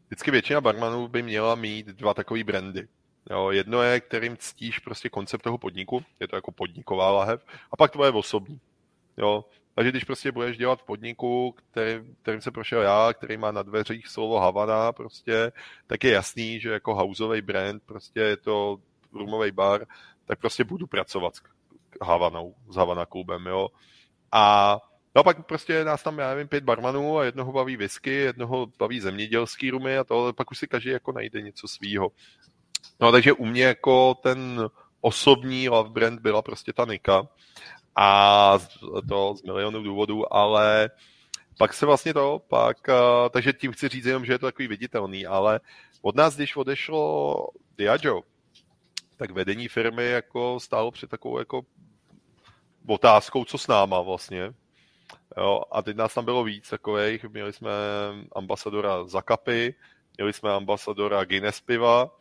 Vždycky 0.07 0.31
většina 0.31 0.61
barmanů 0.61 1.07
by 1.07 1.21
měla 1.21 1.55
mít 1.55 1.87
dva 1.87 2.13
takové 2.13 2.43
brandy. 2.43 2.87
Jo, 3.29 3.51
jedno 3.51 3.81
je, 3.81 3.99
kterým 3.99 4.37
ctíš 4.37 4.79
prostě 4.79 5.09
koncept 5.09 5.41
toho 5.41 5.57
podniku, 5.57 6.03
je 6.19 6.27
to 6.27 6.35
jako 6.35 6.51
podniková 6.51 7.11
lahev, 7.11 7.45
a 7.71 7.77
pak 7.77 7.91
tvoje 7.91 8.11
osobní. 8.11 8.59
Jo, 9.17 9.45
takže 9.75 9.91
když 9.91 10.03
prostě 10.03 10.31
budeš 10.31 10.57
dělat 10.57 10.81
v 10.81 10.85
podniku, 10.85 11.51
který, 11.51 11.99
kterým 12.21 12.41
se 12.41 12.51
prošel 12.51 12.81
já, 12.81 13.13
který 13.13 13.37
má 13.37 13.51
na 13.51 13.63
dveřích 13.63 14.07
slovo 14.07 14.39
Havana, 14.39 14.91
prostě, 14.91 15.51
tak 15.87 16.03
je 16.03 16.11
jasný, 16.11 16.59
že 16.59 16.69
jako 16.69 16.95
houseový 16.95 17.41
brand, 17.41 17.83
prostě 17.85 18.19
je 18.19 18.37
to 18.37 18.77
rumový 19.13 19.51
bar, 19.51 19.85
tak 20.25 20.39
prostě 20.39 20.63
budu 20.63 20.87
pracovat 20.87 21.35
s 21.35 21.41
Havanou, 22.01 22.55
s 22.69 22.75
Havana 22.75 23.05
klubem, 23.05 23.45
jo. 23.45 23.67
A 24.31 24.77
No 25.15 25.23
pak 25.23 25.45
prostě 25.45 25.83
nás 25.83 26.03
tam, 26.03 26.19
já 26.19 26.29
nevím, 26.29 26.47
pět 26.47 26.63
barmanů 26.63 27.17
a 27.17 27.23
jednoho 27.23 27.51
baví 27.51 27.77
whisky, 27.77 28.11
jednoho 28.11 28.67
baví 28.79 28.99
zemědělský 28.99 29.69
rumy 29.71 29.97
a 29.97 30.03
to, 30.03 30.33
pak 30.33 30.51
už 30.51 30.57
si 30.57 30.67
každý 30.67 30.89
jako 30.89 31.11
najde 31.11 31.41
něco 31.41 31.67
svýho. 31.67 32.11
No 32.99 33.11
takže 33.11 33.33
u 33.33 33.45
mě 33.45 33.63
jako 33.63 34.13
ten 34.13 34.69
osobní 35.01 35.69
love 35.69 35.89
brand 35.89 36.21
byla 36.21 36.41
prostě 36.41 36.73
ta 36.73 36.85
Nika 36.85 37.27
a 37.95 38.59
to 39.09 39.35
z 39.37 39.43
milionů 39.43 39.83
důvodů, 39.83 40.33
ale 40.33 40.89
pak 41.57 41.73
se 41.73 41.85
vlastně 41.85 42.13
to, 42.13 42.41
pak, 42.47 42.77
takže 43.29 43.53
tím 43.53 43.71
chci 43.71 43.89
říct 43.89 44.05
jenom, 44.05 44.25
že 44.25 44.33
je 44.33 44.39
to 44.39 44.45
takový 44.45 44.67
viditelný, 44.67 45.25
ale 45.25 45.59
od 46.01 46.15
nás, 46.15 46.35
když 46.35 46.55
odešlo 46.55 47.35
Diageo, 47.77 48.21
tak 49.17 49.31
vedení 49.31 49.67
firmy 49.67 50.05
jako 50.05 50.59
stálo 50.59 50.91
před 50.91 51.09
takovou 51.09 51.39
jako 51.39 51.61
otázkou, 52.87 53.45
co 53.45 53.57
s 53.57 53.67
náma 53.67 54.01
vlastně. 54.01 54.53
Jo, 55.37 55.61
a 55.71 55.81
teď 55.81 55.95
nás 55.95 56.13
tam 56.13 56.25
bylo 56.25 56.43
víc 56.43 56.69
takových. 56.69 57.23
Měli 57.23 57.53
jsme 57.53 57.71
ambasadora 58.35 59.05
Zakapy, 59.05 59.75
měli 60.17 60.33
jsme 60.33 60.53
ambasadora 60.53 61.25
Guinness 61.25 61.61
piva, 61.61 62.11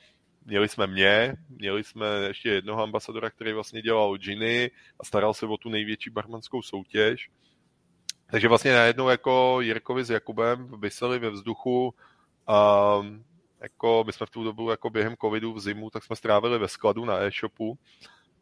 měli 0.44 0.68
jsme 0.68 0.86
mě, 0.86 1.34
měli 1.48 1.84
jsme 1.84 2.06
ještě 2.28 2.48
jednoho 2.48 2.82
ambasadora, 2.82 3.30
který 3.30 3.52
vlastně 3.52 3.82
dělal 3.82 4.16
džiny 4.16 4.70
a 5.00 5.04
staral 5.04 5.34
se 5.34 5.46
o 5.46 5.56
tu 5.56 5.68
největší 5.68 6.10
barmanskou 6.10 6.62
soutěž. 6.62 7.30
Takže 8.30 8.48
vlastně 8.48 8.74
najednou 8.74 9.08
jako 9.08 9.60
Jirkovi 9.60 10.04
s 10.04 10.10
Jakubem 10.10 10.80
vyseli 10.80 11.18
ve 11.18 11.30
vzduchu 11.30 11.94
a 12.46 12.98
jako 13.60 14.04
my 14.06 14.12
jsme 14.12 14.26
v 14.26 14.30
tu 14.30 14.44
dobu 14.44 14.70
jako 14.70 14.90
během 14.90 15.14
covidu 15.20 15.52
v 15.52 15.60
zimu, 15.60 15.90
tak 15.90 16.04
jsme 16.04 16.16
strávili 16.16 16.58
ve 16.58 16.68
skladu 16.68 17.04
na 17.04 17.18
e-shopu, 17.18 17.78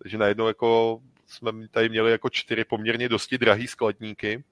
takže 0.03 0.19
najednou 0.19 0.47
jako 0.47 1.01
jsme 1.27 1.69
tady 1.69 1.89
měli 1.89 2.11
jako 2.11 2.31
čtyři 2.31 2.65
poměrně 2.65 3.09
dosti 3.09 3.39
drahý 3.39 3.67
skladníky. 3.67 4.45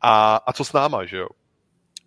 A, 0.00 0.36
a 0.36 0.52
co 0.52 0.64
s 0.64 0.72
náma, 0.72 1.04
že 1.04 1.16
jo? 1.16 1.28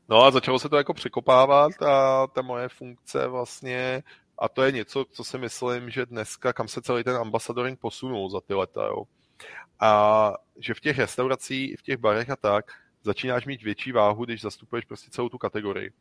No 0.10 0.24
a 0.24 0.32
začalo 0.32 0.60
se 0.60 0.70
to 0.70 0.78
jako 0.78 0.94
překopávat 0.94 1.82
a 1.82 2.28
ta 2.28 2.42
moje 2.42 2.70
funkce 2.70 3.28
vlastně, 3.28 4.04
a 4.40 4.50
to 4.50 4.64
je 4.64 4.72
něco, 4.72 5.06
co 5.12 5.24
si 5.24 5.38
myslím, 5.38 5.90
že 5.90 6.06
dneska, 6.06 6.54
kam 6.54 6.68
se 6.68 6.82
celý 6.82 7.04
ten 7.04 7.16
ambasadoring 7.16 7.80
posunul 7.80 8.30
za 8.30 8.42
ty 8.42 8.54
leta, 8.54 8.86
jo. 8.86 9.04
A 9.80 10.34
že 10.60 10.74
v 10.74 10.80
těch 10.80 10.98
restauracích, 11.00 11.80
v 11.80 11.82
těch 11.82 11.98
barech 11.98 12.30
a 12.30 12.36
tak, 12.36 12.66
začínáš 13.04 13.46
mít 13.46 13.64
větší 13.64 13.92
váhu, 13.92 14.26
když 14.26 14.42
zastupuješ 14.42 14.86
prostě 14.86 15.10
celou 15.12 15.30
tu 15.30 15.38
kategorii. 15.38 15.92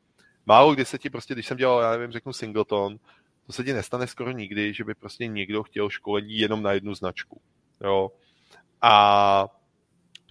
Málo 0.46 0.74
kdy 0.74 0.84
se 0.84 0.98
ti 0.98 1.10
prostě, 1.10 1.34
když 1.34 1.46
jsem 1.46 1.56
dělal, 1.56 1.82
já 1.82 1.90
nevím, 1.90 2.12
řeknu 2.12 2.32
singleton, 2.32 2.98
to 3.46 3.52
se 3.52 3.64
ti 3.64 3.72
nestane 3.72 4.06
skoro 4.06 4.30
nikdy, 4.30 4.74
že 4.74 4.84
by 4.84 4.94
prostě 4.94 5.26
někdo 5.26 5.62
chtěl 5.62 5.90
školení 5.90 6.38
jenom 6.38 6.62
na 6.62 6.72
jednu 6.72 6.94
značku. 6.94 7.40
Jo. 7.80 8.12
A 8.82 9.48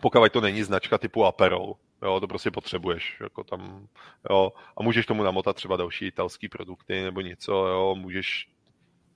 pokud 0.02 0.32
to 0.32 0.41
není 0.41 0.64
značka 0.64 0.98
typu 0.98 1.26
Aperol, 1.26 1.76
jo, 2.02 2.20
to 2.20 2.28
prostě 2.28 2.52
potřebuješ, 2.52 3.18
jako 3.22 3.44
tam, 3.44 3.88
jo, 4.30 4.54
a 4.78 4.84
můžeš 4.84 5.06
tomu 5.06 5.24
namotat 5.24 5.56
třeba 5.56 5.78
další 5.78 6.08
italský 6.08 6.50
produkty 6.50 7.02
nebo 7.02 7.22
něco, 7.22 7.54
jo, 7.54 7.96
můžeš, 7.96 8.50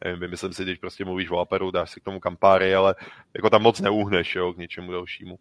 nevím, 0.03 0.19
vymyslím 0.19 0.53
si, 0.53 0.63
když 0.63 0.77
prostě 0.77 1.05
mluvíš 1.05 1.31
o 1.31 1.39
Aperu, 1.39 1.71
dáš 1.71 1.91
si 1.91 2.01
k 2.01 2.03
tomu 2.03 2.19
kampáry, 2.19 2.75
ale 2.75 2.95
jako 3.33 3.49
tam 3.49 3.61
moc 3.61 3.79
neuhneš, 3.79 4.35
jo, 4.35 4.53
k 4.53 4.57
něčemu 4.57 4.91
dalšímu. 4.91 5.39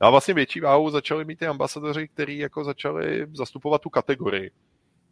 No 0.00 0.06
a 0.06 0.10
vlastně 0.10 0.34
větší 0.34 0.60
váhu 0.60 0.90
začali 0.90 1.24
mít 1.24 1.38
ty 1.38 1.46
ambasadoři, 1.46 2.08
kteří 2.08 2.38
jako 2.38 2.64
začali 2.64 3.26
zastupovat 3.32 3.80
tu 3.80 3.90
kategorii. 3.90 4.50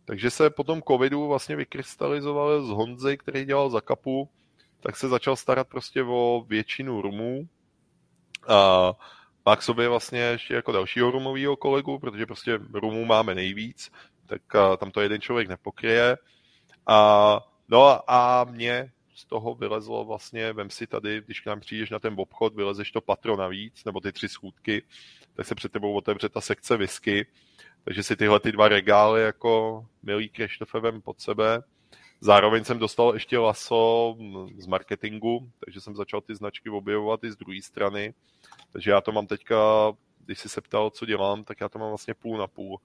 Takže 0.05 0.31
se 0.31 0.51
po 0.51 0.65
tom 0.65 0.83
covidu 0.83 1.29
vlastně 1.29 1.57
vykrystalizovali 1.57 2.67
z 2.67 2.69
Honzy, 2.69 3.17
který 3.17 3.45
dělal 3.45 3.71
za 3.71 3.81
kapu, 3.81 4.29
tak 4.81 4.97
se 4.97 5.09
začal 5.09 5.37
starat 5.37 5.69
prostě 5.69 6.03
o 6.03 6.45
většinu 6.49 7.03
rumů. 7.03 7.49
A 8.49 8.93
má 9.47 9.57
k 9.57 9.63
sobě 9.63 9.89
vlastně 9.89 10.21
ještě 10.21 10.55
jako 10.55 10.73
dalšího 10.73 11.11
rumového 11.11 11.57
kolegu, 11.57 11.99
protože 11.99 12.27
prostě 12.27 12.59
rumů 12.73 13.05
máme 13.05 13.35
nejvíc, 13.35 13.93
tak 14.27 14.43
tam 14.79 14.91
to 14.91 15.01
jeden 15.01 15.21
člověk 15.21 15.49
nepokryje. 15.49 16.17
A, 16.87 17.41
no 17.69 18.11
a 18.11 18.45
mě 18.45 18.93
z 19.15 19.25
toho 19.25 19.55
vylezlo 19.55 20.05
vlastně, 20.05 20.53
vem 20.53 20.71
si 20.71 20.87
tady, 20.87 21.23
když 21.27 21.41
k 21.41 21.47
nám 21.47 21.61
přijdeš 21.61 21.91
na 21.91 21.99
ten 21.99 22.15
obchod, 22.17 22.55
vylezeš 22.55 22.91
to 22.91 23.01
patro 23.01 23.37
navíc, 23.37 23.85
nebo 23.85 24.01
ty 24.01 24.13
tři 24.13 24.29
schůdky, 24.29 24.83
tak 25.35 25.47
se 25.47 25.55
před 25.55 25.73
tebou 25.73 25.95
otevře 25.95 26.29
ta 26.29 26.41
sekce 26.41 26.77
whisky, 26.77 27.27
takže 27.85 28.03
si 28.03 28.17
tyhle 28.17 28.41
ty 28.41 28.53
dva 28.53 28.69
regály 28.69 29.23
jako 29.23 29.85
milý 30.03 30.29
Krištofe 30.29 30.81
vem 30.81 31.03
pod 31.03 31.21
sebe. 31.21 31.63
Zároveň 32.25 32.65
jsem 32.65 32.79
dostal 32.79 33.15
ještě 33.15 33.39
laso 33.39 34.17
z 34.59 34.67
marketingu, 34.67 35.51
takže 35.65 35.81
jsem 35.81 35.97
začal 35.97 36.21
ty 36.21 36.35
značky 36.35 36.71
objevovat 36.71 37.25
i 37.25 37.31
z 37.31 37.37
druhé 37.37 37.63
strany. 37.63 38.15
Takže 38.73 38.91
já 38.91 39.01
to 39.01 39.13
mám 39.13 39.27
teďka, 39.27 39.57
když 40.25 40.39
jsi 40.39 40.49
se 40.49 40.61
ptal, 40.61 40.91
co 40.91 41.07
dělám, 41.07 41.45
tak 41.45 41.61
já 41.61 41.69
to 41.69 41.79
mám 41.79 41.89
vlastně 41.89 42.15
půl 42.15 42.39
na 42.39 42.47
půl. 42.47 42.81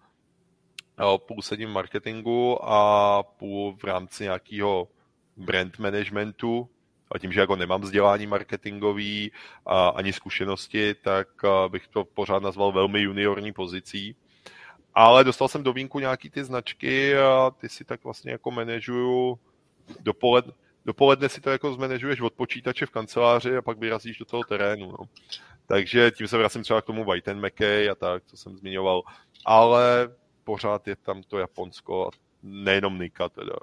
Půl 1.18 1.42
sedím 1.42 1.70
v 1.70 1.74
marketingu 1.74 2.66
a 2.66 3.24
půl 3.24 3.76
v 3.76 3.84
rámci 3.84 4.24
nějakého 4.24 4.88
brand 5.36 5.80
managementu, 5.80 6.70
a 7.12 7.20
tím, 7.20 7.32
že 7.32 7.40
jako 7.40 7.56
nemám 7.56 7.82
vzdělání 7.82 8.28
marketingový 8.28 9.32
a 9.66 9.88
ani 9.88 10.14
zkušenosti, 10.14 10.94
tak 10.94 11.28
bych 11.68 11.88
to 11.88 12.06
pořád 12.06 12.44
nazval 12.44 12.72
velmi 12.72 13.02
juniorní 13.02 13.54
pozicí. 13.54 14.16
Ale 15.00 15.24
dostal 15.24 15.48
jsem 15.48 15.64
do 15.64 15.74
vínku 15.74 16.00
nějaký 16.00 16.30
ty 16.30 16.44
značky 16.44 17.18
a 17.18 17.52
ty 17.58 17.70
si 17.70 17.86
tak 17.86 18.04
vlastně 18.04 18.32
jako 18.32 18.52
manažuju 18.52 19.40
dopoledne, 20.00 20.54
dopoledne 20.86 21.30
si 21.30 21.42
to 21.42 21.50
jako 21.50 21.74
zmanežuješ 21.74 22.22
od 22.22 22.34
počítače 22.34 22.86
v 22.86 22.90
kanceláři 22.90 23.58
a 23.58 23.62
pak 23.62 23.78
vyrazíš 23.78 24.18
do 24.18 24.26
toho 24.26 24.44
terénu. 24.44 24.92
No. 24.92 24.98
Takže 25.68 26.12
tím 26.12 26.28
se 26.28 26.38
vracím 26.38 26.64
třeba 26.64 26.82
k 26.82 26.86
tomu 26.86 27.06
White 27.06 27.28
and 27.28 27.46
McKay 27.46 27.90
a 27.90 27.96
tak, 27.96 28.24
co 28.26 28.38
jsem 28.38 28.58
zmiňoval. 28.58 29.02
Ale 29.46 30.10
pořád 30.44 30.88
je 30.88 30.96
tam 30.96 31.24
to 31.24 31.38
Japonsko 31.38 32.08
a 32.08 32.12
nejenom 32.44 33.00
Nika 33.00 33.30
teda. 33.30 33.56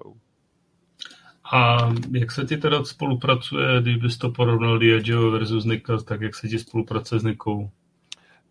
A 1.52 1.76
jak 2.12 2.32
se 2.32 2.44
ti 2.44 2.56
teda 2.56 2.84
spolupracuje, 2.84 3.82
kdybys 3.82 4.18
to 4.18 4.30
porovnal 4.30 4.78
Diageo 4.78 5.30
versus 5.30 5.64
Nika, 5.64 5.96
tak 5.96 6.20
jak 6.20 6.34
se 6.34 6.48
ti 6.48 6.58
spolupracuje 6.58 7.20
s 7.20 7.24
Nikou? 7.24 7.70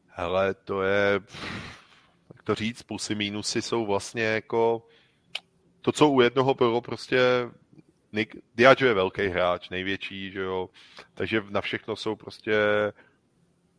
Hele, 0.08 0.54
to 0.54 0.82
je, 0.82 1.20
to 2.44 2.56
říct, 2.56 2.84
plusy, 2.84 3.16
mínusy 3.16 3.62
jsou 3.62 3.86
vlastně 3.86 4.24
jako 4.24 4.88
to, 5.82 5.92
co 5.92 6.10
u 6.10 6.22
jednoho 6.22 6.54
bylo 6.54 6.82
prostě 6.82 7.20
Nick, 8.12 8.36
Diageo 8.56 8.88
je 8.88 8.94
velký 8.94 9.28
hráč, 9.28 9.70
největší, 9.70 10.32
že 10.32 10.40
jo, 10.40 10.70
takže 11.14 11.44
na 11.50 11.62
všechno 11.62 11.96
jsou 11.96 12.16
prostě 12.16 12.54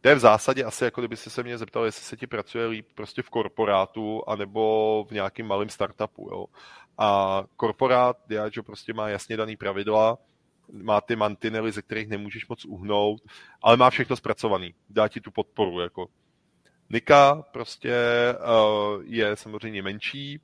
to 0.04 0.08
je 0.08 0.14
v 0.14 0.18
zásadě 0.18 0.64
asi 0.64 0.84
jako 0.84 1.00
kdyby 1.00 1.16
se 1.16 1.42
mě 1.42 1.58
zeptal, 1.58 1.84
jestli 1.84 2.04
se 2.04 2.16
ti 2.16 2.26
pracuje 2.26 2.66
líp 2.66 2.88
prostě 2.94 3.22
v 3.22 3.30
korporátu 3.30 4.22
anebo 4.26 5.04
v 5.08 5.12
nějakým 5.12 5.46
malém 5.46 5.68
startupu, 5.68 6.28
jo. 6.32 6.46
A 6.98 7.42
korporát 7.56 8.16
Diageo 8.26 8.62
prostě 8.62 8.92
má 8.92 9.08
jasně 9.08 9.36
daný 9.36 9.56
pravidla, 9.56 10.18
má 10.72 11.00
ty 11.00 11.16
mantinely, 11.16 11.72
ze 11.72 11.82
kterých 11.82 12.08
nemůžeš 12.08 12.48
moc 12.48 12.64
uhnout, 12.64 13.22
ale 13.62 13.76
má 13.76 13.90
všechno 13.90 14.16
zpracovaný, 14.16 14.74
dá 14.90 15.08
ti 15.08 15.20
tu 15.20 15.30
podporu, 15.30 15.80
jako. 15.80 16.06
Nika 16.90 17.44
prostě 17.52 17.94
uh, 18.38 19.02
je 19.06 19.36
samozřejmě 19.36 19.82
menší, 19.82 20.40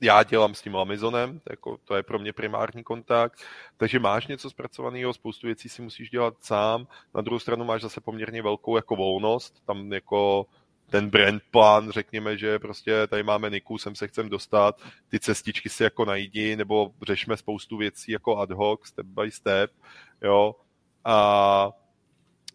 já 0.00 0.22
dělám 0.22 0.54
s 0.54 0.62
tím 0.62 0.76
Amazonem, 0.76 1.40
jako 1.50 1.78
to 1.84 1.96
je 1.96 2.02
pro 2.02 2.18
mě 2.18 2.32
primární 2.32 2.84
kontakt, 2.84 3.42
takže 3.76 3.98
máš 3.98 4.26
něco 4.26 4.50
zpracovaného, 4.50 5.12
spoustu 5.12 5.46
věcí 5.46 5.68
si 5.68 5.82
musíš 5.82 6.10
dělat 6.10 6.34
sám, 6.40 6.86
na 7.14 7.20
druhou 7.20 7.38
stranu 7.38 7.64
máš 7.64 7.82
zase 7.82 8.00
poměrně 8.00 8.42
velkou 8.42 8.76
jako 8.76 8.96
volnost, 8.96 9.62
tam 9.66 9.92
jako 9.92 10.46
ten 10.90 11.10
brand 11.10 11.42
plán, 11.50 11.90
řekněme, 11.90 12.38
že 12.38 12.58
prostě 12.58 13.06
tady 13.06 13.22
máme 13.22 13.50
Niku, 13.50 13.78
sem 13.78 13.94
se 13.94 14.08
chcem 14.08 14.28
dostat, 14.28 14.80
ty 15.08 15.20
cestičky 15.20 15.68
si 15.68 15.82
jako 15.82 16.04
najdi, 16.04 16.56
nebo 16.56 16.92
řešme 17.02 17.36
spoustu 17.36 17.76
věcí 17.76 18.12
jako 18.12 18.38
ad 18.38 18.50
hoc, 18.50 18.86
step 18.86 19.06
by 19.06 19.30
step, 19.30 19.70
jo, 20.22 20.54
a, 21.04 21.70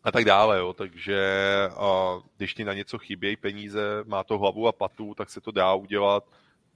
a 0.03 0.11
tak 0.11 0.25
dále, 0.25 0.59
jo, 0.59 0.73
takže 0.73 1.19
a, 1.77 2.19
když 2.37 2.53
ti 2.53 2.63
na 2.63 2.73
něco 2.73 2.97
chybějí 2.97 3.35
peníze, 3.35 4.03
má 4.05 4.23
to 4.23 4.37
hlavu 4.37 4.67
a 4.67 4.71
patu, 4.71 5.13
tak 5.13 5.29
se 5.29 5.41
to 5.41 5.51
dá 5.51 5.73
udělat, 5.73 6.23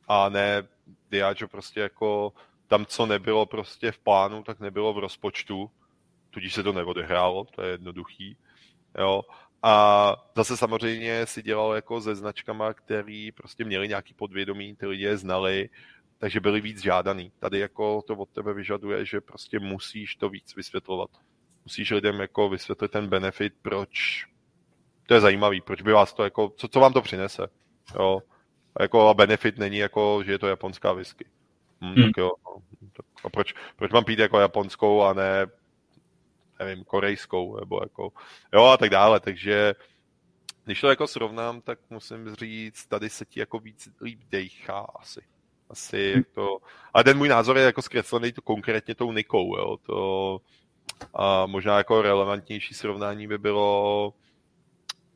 a 0.07 0.29
ne 0.29 0.67
Diageo 1.11 1.47
prostě 1.47 1.79
jako 1.79 2.33
tam, 2.67 2.85
co 2.85 3.05
nebylo 3.05 3.45
prostě 3.45 3.91
v 3.91 3.99
plánu, 3.99 4.43
tak 4.43 4.59
nebylo 4.59 4.93
v 4.93 4.99
rozpočtu, 4.99 5.71
tudíž 6.29 6.53
se 6.53 6.63
to 6.63 6.73
neodehrálo, 6.73 7.45
to 7.45 7.61
je 7.61 7.71
jednoduchý. 7.71 8.37
Jo. 8.97 9.21
A 9.63 10.15
zase 10.35 10.57
samozřejmě 10.57 11.25
si 11.25 11.41
dělal 11.41 11.73
jako 11.73 12.01
se 12.01 12.15
značkama, 12.15 12.73
který 12.73 13.31
prostě 13.31 13.65
měli 13.65 13.87
nějaký 13.87 14.13
podvědomí, 14.13 14.75
ty 14.75 14.85
lidi 14.85 15.03
je 15.03 15.17
znali, 15.17 15.69
takže 16.17 16.39
byli 16.39 16.61
víc 16.61 16.81
žádaný. 16.81 17.31
Tady 17.39 17.59
jako 17.59 18.01
to 18.01 18.15
od 18.15 18.29
tebe 18.29 18.53
vyžaduje, 18.53 19.05
že 19.05 19.21
prostě 19.21 19.59
musíš 19.59 20.15
to 20.15 20.29
víc 20.29 20.55
vysvětlovat. 20.55 21.09
Musíš 21.65 21.91
lidem 21.91 22.19
jako 22.19 22.49
vysvětlit 22.49 22.91
ten 22.91 23.07
benefit, 23.07 23.53
proč 23.61 24.25
to 25.07 25.13
je 25.13 25.21
zajímavý, 25.21 25.61
proč 25.61 25.81
by 25.81 25.91
vás 25.91 26.13
to 26.13 26.23
jako, 26.23 26.53
co, 26.57 26.67
co 26.67 26.79
vám 26.79 26.93
to 26.93 27.01
přinese. 27.01 27.47
Jo? 27.95 28.21
A 28.75 28.81
jako 28.81 29.09
a 29.09 29.13
benefit 29.13 29.57
není 29.57 29.77
jako, 29.77 30.23
že 30.25 30.31
je 30.31 30.39
to 30.39 30.47
japonská 30.47 30.93
whisky. 30.93 31.25
Hm, 31.81 31.93
hmm. 31.93 32.03
tak 32.03 32.17
jo, 32.17 32.31
no. 32.45 32.61
a 33.23 33.29
proč, 33.29 33.53
proč 33.75 33.91
mám 33.91 34.03
pít 34.03 34.19
jako 34.19 34.39
japonskou 34.39 35.01
a 35.01 35.13
ne 35.13 35.47
nevím, 36.59 36.83
korejskou, 36.83 37.59
nebo 37.59 37.79
jako, 37.83 38.11
jo 38.53 38.63
a 38.63 38.77
tak 38.77 38.89
dále, 38.89 39.19
takže 39.19 39.73
když 40.65 40.81
to 40.81 40.89
jako 40.89 41.07
srovnám, 41.07 41.61
tak 41.61 41.79
musím 41.89 42.35
říct, 42.35 42.85
tady 42.85 43.09
se 43.09 43.25
ti 43.25 43.39
jako 43.39 43.59
víc 43.59 43.89
líp 44.01 44.19
dejchá 44.29 44.79
asi. 44.79 45.21
Asi 45.69 46.13
jak 46.15 46.27
to... 46.35 46.57
Ale 46.93 47.03
ten 47.03 47.17
můj 47.17 47.29
názor 47.29 47.57
je 47.57 47.63
jako 47.63 47.81
zkreslený 47.81 48.31
to 48.31 48.41
konkrétně 48.41 48.95
tou 48.95 49.11
Nikou, 49.11 49.57
jo. 49.57 49.77
To, 49.77 50.41
a 51.13 51.45
možná 51.45 51.77
jako 51.77 52.01
relevantnější 52.01 52.73
srovnání 52.73 53.27
by 53.27 53.37
bylo, 53.37 54.13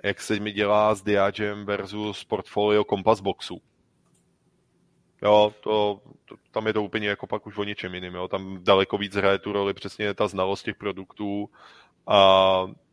jak 0.04 0.22
se 0.22 0.40
mi 0.40 0.52
dělá 0.52 0.96
s 0.96 1.02
Diagem 1.02 1.66
versus 1.66 2.24
portfolio 2.24 2.84
Compass 2.84 3.22
Boxu. 3.22 3.62
Jo, 5.22 5.54
to, 5.60 6.02
to, 6.26 6.36
tam 6.52 6.68
je 6.68 6.74
to 6.74 6.84
úplně 6.84 7.08
jako 7.08 7.28
pak 7.28 7.48
už 7.48 7.58
o 7.58 7.64
něčem 7.64 7.96
jiným, 7.96 8.16
jo. 8.16 8.28
Tam 8.28 8.64
daleko 8.64 8.98
víc 8.98 9.16
hraje 9.16 9.40
tu 9.40 9.52
roli 9.52 9.74
přesně 9.74 10.14
ta 10.14 10.28
znalost 10.28 10.64
těch 10.64 10.76
produktů 10.76 11.50
a 12.08 12.18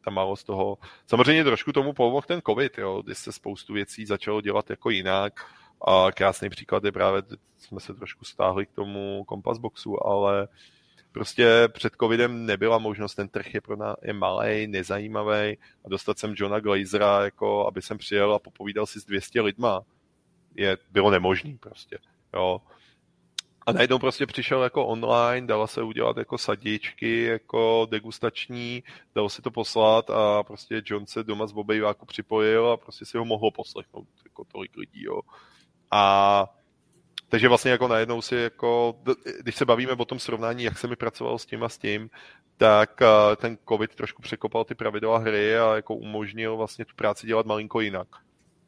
ta 0.05 0.11
málo 0.11 0.37
z 0.37 0.45
toho. 0.45 0.79
Samozřejmě 1.07 1.45
trošku 1.45 1.73
tomu 1.73 1.93
pomohl 1.93 2.27
ten 2.27 2.43
covid, 2.47 2.79
jo, 2.79 3.03
kdy 3.03 3.15
se 3.15 3.33
spoustu 3.33 3.73
věcí 3.73 4.07
začalo 4.07 4.41
dělat 4.41 4.71
jako 4.71 4.91
jinak 4.91 5.41
a 5.87 6.13
krásný 6.13 6.51
příklad 6.51 6.85
je 6.85 6.93
právě, 6.93 7.23
jsme 7.59 7.81
se 7.81 7.95
trošku 7.95 8.25
stáhli 8.25 8.67
k 8.67 8.73
tomu 8.73 9.25
Compass 9.29 9.59
Boxu, 9.59 10.07
ale 10.07 10.49
prostě 11.15 11.69
před 11.69 11.93
covidem 12.01 12.47
nebyla 12.47 12.79
možnost, 12.79 13.15
ten 13.15 13.29
trh 13.29 13.55
je 13.55 13.61
pro 13.61 13.77
nás 13.77 13.97
je 14.03 14.13
malý, 14.13 14.67
nezajímavý 14.67 15.59
a 15.85 15.89
dostat 15.89 16.19
sem 16.19 16.35
Johna 16.37 16.61
Glazera, 16.61 17.25
jako 17.25 17.67
aby 17.67 17.83
jsem 17.83 17.99
přijel 17.99 18.35
a 18.35 18.39
popovídal 18.39 18.87
si 18.87 19.01
s 19.01 19.05
200 19.05 19.41
lidma, 19.41 19.81
je, 20.55 20.79
bylo 20.91 21.11
nemožný 21.11 21.59
prostě. 21.59 21.99
Jo. 22.35 22.61
A 23.67 23.73
najednou 23.73 23.99
prostě 23.99 24.27
přišel 24.27 24.63
jako 24.63 24.87
online, 24.87 25.47
dalo 25.47 25.67
se 25.67 25.83
udělat 25.83 26.17
jako 26.17 26.39
sadičky, 26.39 27.23
jako 27.23 27.87
degustační, 27.91 28.83
dalo 29.15 29.29
se 29.29 29.43
to 29.43 29.51
poslat 29.51 30.11
a 30.11 30.43
prostě 30.43 30.83
John 30.85 31.07
se 31.07 31.25
doma 31.25 31.47
z 31.47 31.53
Bobejváku 31.53 32.07
připojil 32.07 32.69
a 32.69 32.77
prostě 32.77 33.05
si 33.05 33.19
ho 33.19 33.25
mohlo 33.25 33.51
poslechnout 33.51 34.09
jako 34.25 34.45
tolik 34.45 34.77
lidí, 34.77 35.03
jo. 35.03 35.21
A 35.91 36.47
takže 37.35 37.49
vlastně 37.49 37.71
jako 37.71 37.89
najednou 37.89 38.23
si 38.23 38.37
jako, 38.37 38.97
když 39.41 39.57
se 39.57 39.65
bavíme 39.65 39.93
o 39.93 40.05
tom 40.05 40.19
srovnání, 40.19 40.65
jak 40.65 40.79
se 40.79 40.89
mi 40.89 40.97
pracovalo 40.97 41.39
s 41.39 41.47
tím 41.47 41.65
a 41.65 41.69
s 41.69 41.79
tím, 41.79 42.11
tak 42.57 43.01
ten 43.37 43.59
covid 43.69 43.95
trošku 43.95 44.23
překopal 44.23 44.65
ty 44.65 44.75
pravidla 44.75 45.19
hry 45.19 45.59
a 45.59 45.75
jako 45.75 45.95
umožnil 45.95 46.57
vlastně 46.57 46.85
tu 46.85 46.95
práci 46.95 47.27
dělat 47.27 47.47
malinko 47.47 47.81
jinak 47.81 48.09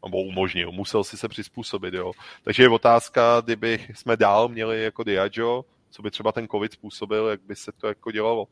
nebo 0.05 0.23
umožnil, 0.23 0.73
musel 0.73 1.05
si 1.05 1.17
se 1.17 1.29
přizpůsobit, 1.29 1.95
jo. 1.95 2.13
Takže 2.43 2.63
je 2.63 2.69
otázka, 2.69 3.41
kdyby 3.45 3.87
jsme 3.95 4.17
dál 4.17 4.49
měli 4.49 4.83
jako 4.83 5.05
Diageo, 5.05 5.65
co 5.91 6.03
by 6.03 6.11
třeba 6.11 6.33
ten 6.33 6.49
covid 6.49 6.73
způsobil, 6.73 7.27
jak 7.27 7.41
by 7.41 7.57
se 7.57 7.73
to 7.73 7.87
jako 7.87 8.11
dělalo. 8.11 8.47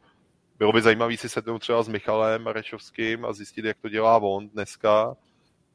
Bylo 0.58 0.72
by 0.72 0.82
zajímavé 0.82 1.16
si 1.16 1.28
sednout 1.28 1.58
třeba 1.58 1.82
s 1.82 1.88
Michalem 1.88 2.42
Marečovským 2.42 3.24
a 3.24 3.32
zjistit, 3.32 3.64
jak 3.64 3.76
to 3.82 3.88
dělá 3.88 4.16
on 4.16 4.48
dneska 4.48 5.16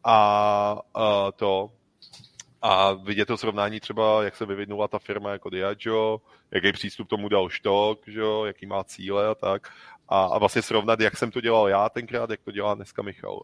a, 0.04 0.78
a 0.94 1.32
to 1.32 1.72
a 2.62 2.94
vidět 2.94 3.26
to 3.26 3.38
srovnání 3.38 3.80
třeba, 3.80 4.24
jak 4.24 4.36
se 4.36 4.46
vyvinula 4.46 4.88
ta 4.88 5.00
firma 5.00 5.32
jako 5.32 5.50
Diageo, 5.50 6.22
jaký 6.52 6.72
přístup 6.72 7.08
tomu 7.08 7.30
dal 7.30 7.50
Štok, 7.50 8.00
že 8.08 8.22
jaký 8.46 8.66
má 8.66 8.84
cíle 8.84 9.28
a 9.28 9.36
tak. 9.36 9.68
A, 10.10 10.24
a 10.24 10.38
vlastně 10.40 10.62
srovnat, 10.62 11.00
jak 11.00 11.18
jsem 11.18 11.32
to 11.32 11.42
dělal 11.42 11.70
já 11.70 11.90
tenkrát, 11.90 12.30
jak 12.30 12.40
to 12.42 12.52
dělá 12.52 12.76
dneska 12.76 13.02
Michal. 13.02 13.40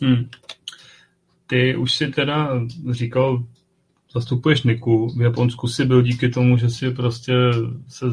Hmm. 0.00 0.30
Ty 1.46 1.76
už 1.76 1.94
si 1.94 2.08
teda 2.08 2.60
říkal, 2.90 3.44
zastupuješ 4.12 4.62
Niku, 4.62 5.08
v 5.16 5.22
Japonsku 5.22 5.68
si 5.68 5.84
byl 5.84 6.02
díky 6.02 6.28
tomu, 6.28 6.56
že 6.56 6.70
si 6.70 6.90
prostě 6.90 7.32
se 7.88 8.06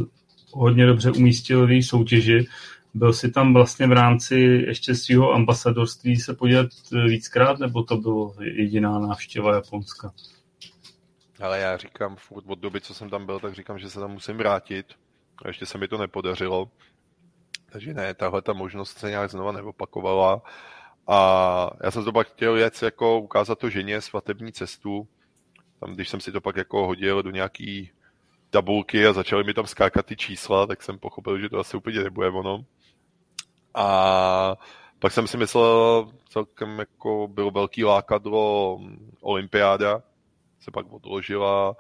hodně 0.52 0.86
dobře 0.86 1.12
umístil 1.12 1.68
v 1.68 1.72
její 1.72 1.84
soutěži. 1.84 2.46
Byl 2.94 3.14
si 3.14 3.32
tam 3.32 3.54
vlastně 3.54 3.88
v 3.88 3.92
rámci 3.92 4.36
ještě 4.68 4.96
svého 4.96 5.32
ambasadorství 5.32 6.16
se 6.18 6.34
podívat 6.34 6.68
víckrát, 7.06 7.60
nebo 7.60 7.84
to 7.84 7.98
bylo 7.98 8.36
jediná 8.42 9.00
návštěva 9.00 9.56
Japonska? 9.56 10.14
Ale 11.42 11.60
já 11.60 11.78
říkám 11.78 12.16
furt 12.16 12.44
od 12.48 12.60
doby, 12.60 12.82
co 12.82 12.94
jsem 12.94 13.10
tam 13.10 13.26
byl, 13.26 13.40
tak 13.40 13.56
říkám, 13.56 13.80
že 13.80 13.90
se 13.90 14.00
tam 14.00 14.12
musím 14.12 14.38
vrátit. 14.38 14.86
A 15.46 15.48
ještě 15.48 15.66
se 15.66 15.78
mi 15.78 15.88
to 15.88 15.98
nepodařilo. 15.98 16.72
Takže 17.72 17.94
ne, 17.94 18.14
tahle 18.14 18.42
ta 18.42 18.54
možnost 18.54 18.98
se 18.98 19.10
nějak 19.10 19.32
znova 19.32 19.52
neopakovala. 19.52 20.42
A 21.08 21.70
já 21.84 21.92
jsem 21.92 22.04
to 22.04 22.12
pak 22.12 22.28
chtěl 22.28 22.58
jet 22.58 22.84
jako 22.84 23.20
ukázat 23.20 23.60
to 23.60 23.70
ženě 23.70 24.02
svatební 24.02 24.52
cestu. 24.52 25.08
Tam, 25.80 25.96
když 25.96 26.10
jsem 26.10 26.22
si 26.22 26.32
to 26.32 26.42
pak 26.42 26.56
jako 26.56 26.86
hodil 26.86 27.24
do 27.24 27.32
nějaký 27.32 27.92
tabulky 28.50 29.08
a 29.08 29.14
začaly 29.14 29.44
mi 29.44 29.54
tam 29.54 29.68
skákat 29.68 30.06
ty 30.06 30.16
čísla, 30.16 30.68
tak 30.68 30.84
jsem 30.84 31.00
pochopil, 31.00 31.40
že 31.40 31.50
to 31.50 31.60
asi 31.60 31.78
úplně 31.78 32.04
nebude 32.04 32.30
ono. 32.30 32.66
A 33.74 34.56
pak 35.00 35.12
jsem 35.12 35.28
si 35.28 35.38
myslel, 35.38 36.12
celkem 36.30 36.80
jako 36.80 37.28
byl 37.28 37.52
velký 37.52 37.86
lákadlo 37.86 38.80
olympiáda, 39.22 40.02
se 40.60 40.72
pak 40.72 40.92
odložila 40.92 41.76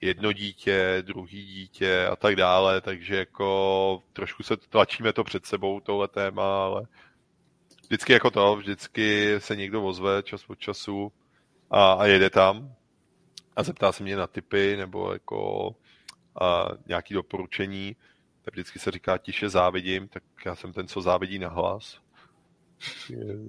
jedno 0.00 0.32
dítě, 0.32 1.02
druhý 1.06 1.46
dítě 1.46 2.06
a 2.06 2.16
tak 2.16 2.36
dále, 2.36 2.80
takže 2.80 3.16
jako 3.16 4.02
trošku 4.12 4.42
se 4.42 4.56
tlačíme 4.56 5.12
to 5.12 5.24
před 5.24 5.46
sebou, 5.46 5.80
tohle 5.80 6.08
téma, 6.08 6.64
ale 6.64 6.82
vždycky 7.82 8.12
jako 8.12 8.30
to, 8.30 8.56
vždycky 8.56 9.34
se 9.38 9.56
někdo 9.56 9.84
ozve 9.84 10.22
čas 10.22 10.44
od 10.48 10.58
času 10.58 11.12
a, 11.70 11.92
a 11.92 12.06
jede 12.06 12.30
tam 12.30 12.74
a 13.56 13.62
zeptá 13.62 13.92
se 13.92 14.02
mě 14.02 14.16
na 14.16 14.26
typy 14.26 14.76
nebo 14.76 15.12
jako 15.12 15.70
a, 16.40 16.68
nějaký 16.86 17.14
doporučení, 17.14 17.96
tak 18.42 18.54
vždycky 18.54 18.78
se 18.78 18.90
říká 18.90 19.18
tiše 19.18 19.48
závidím, 19.48 20.08
tak 20.08 20.22
já 20.46 20.54
jsem 20.54 20.72
ten, 20.72 20.88
co 20.88 21.00
závidí 21.00 21.38
na 21.38 21.48
hlas. 21.48 22.00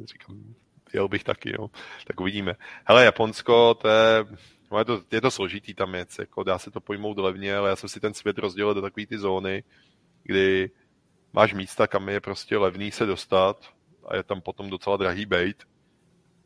Říkám, 0.03 0.55
jel 0.93 1.07
bych 1.07 1.23
taky, 1.23 1.53
jo. 1.59 1.69
Tak 2.07 2.19
uvidíme. 2.19 2.55
Hele, 2.85 3.05
Japonsko, 3.05 3.73
to 3.73 3.88
je, 3.88 4.26
no 4.72 4.80
je, 4.80 4.85
to, 4.85 5.01
je 5.11 5.22
to 5.22 5.31
složitý 5.31 5.73
tam 5.73 5.91
věc, 5.91 6.19
jako 6.19 6.43
dá 6.43 6.59
se 6.59 6.72
to 6.72 6.81
pojmout 6.81 7.18
levně, 7.18 7.55
ale 7.55 7.69
já 7.69 7.76
jsem 7.76 7.89
si 7.89 7.99
ten 7.99 8.13
svět 8.13 8.38
rozdělil 8.38 8.73
do 8.73 8.81
takové 8.81 9.05
ty 9.05 9.18
zóny, 9.18 9.63
kdy 10.23 10.72
máš 11.34 11.53
místa, 11.53 11.88
kam 11.88 12.09
je 12.09 12.22
prostě 12.22 12.57
levný 12.57 12.91
se 12.91 13.05
dostat, 13.05 13.73
a 14.07 14.15
je 14.15 14.23
tam 14.23 14.41
potom 14.41 14.69
docela 14.69 14.97
drahý 14.97 15.26
bejt. 15.26 15.63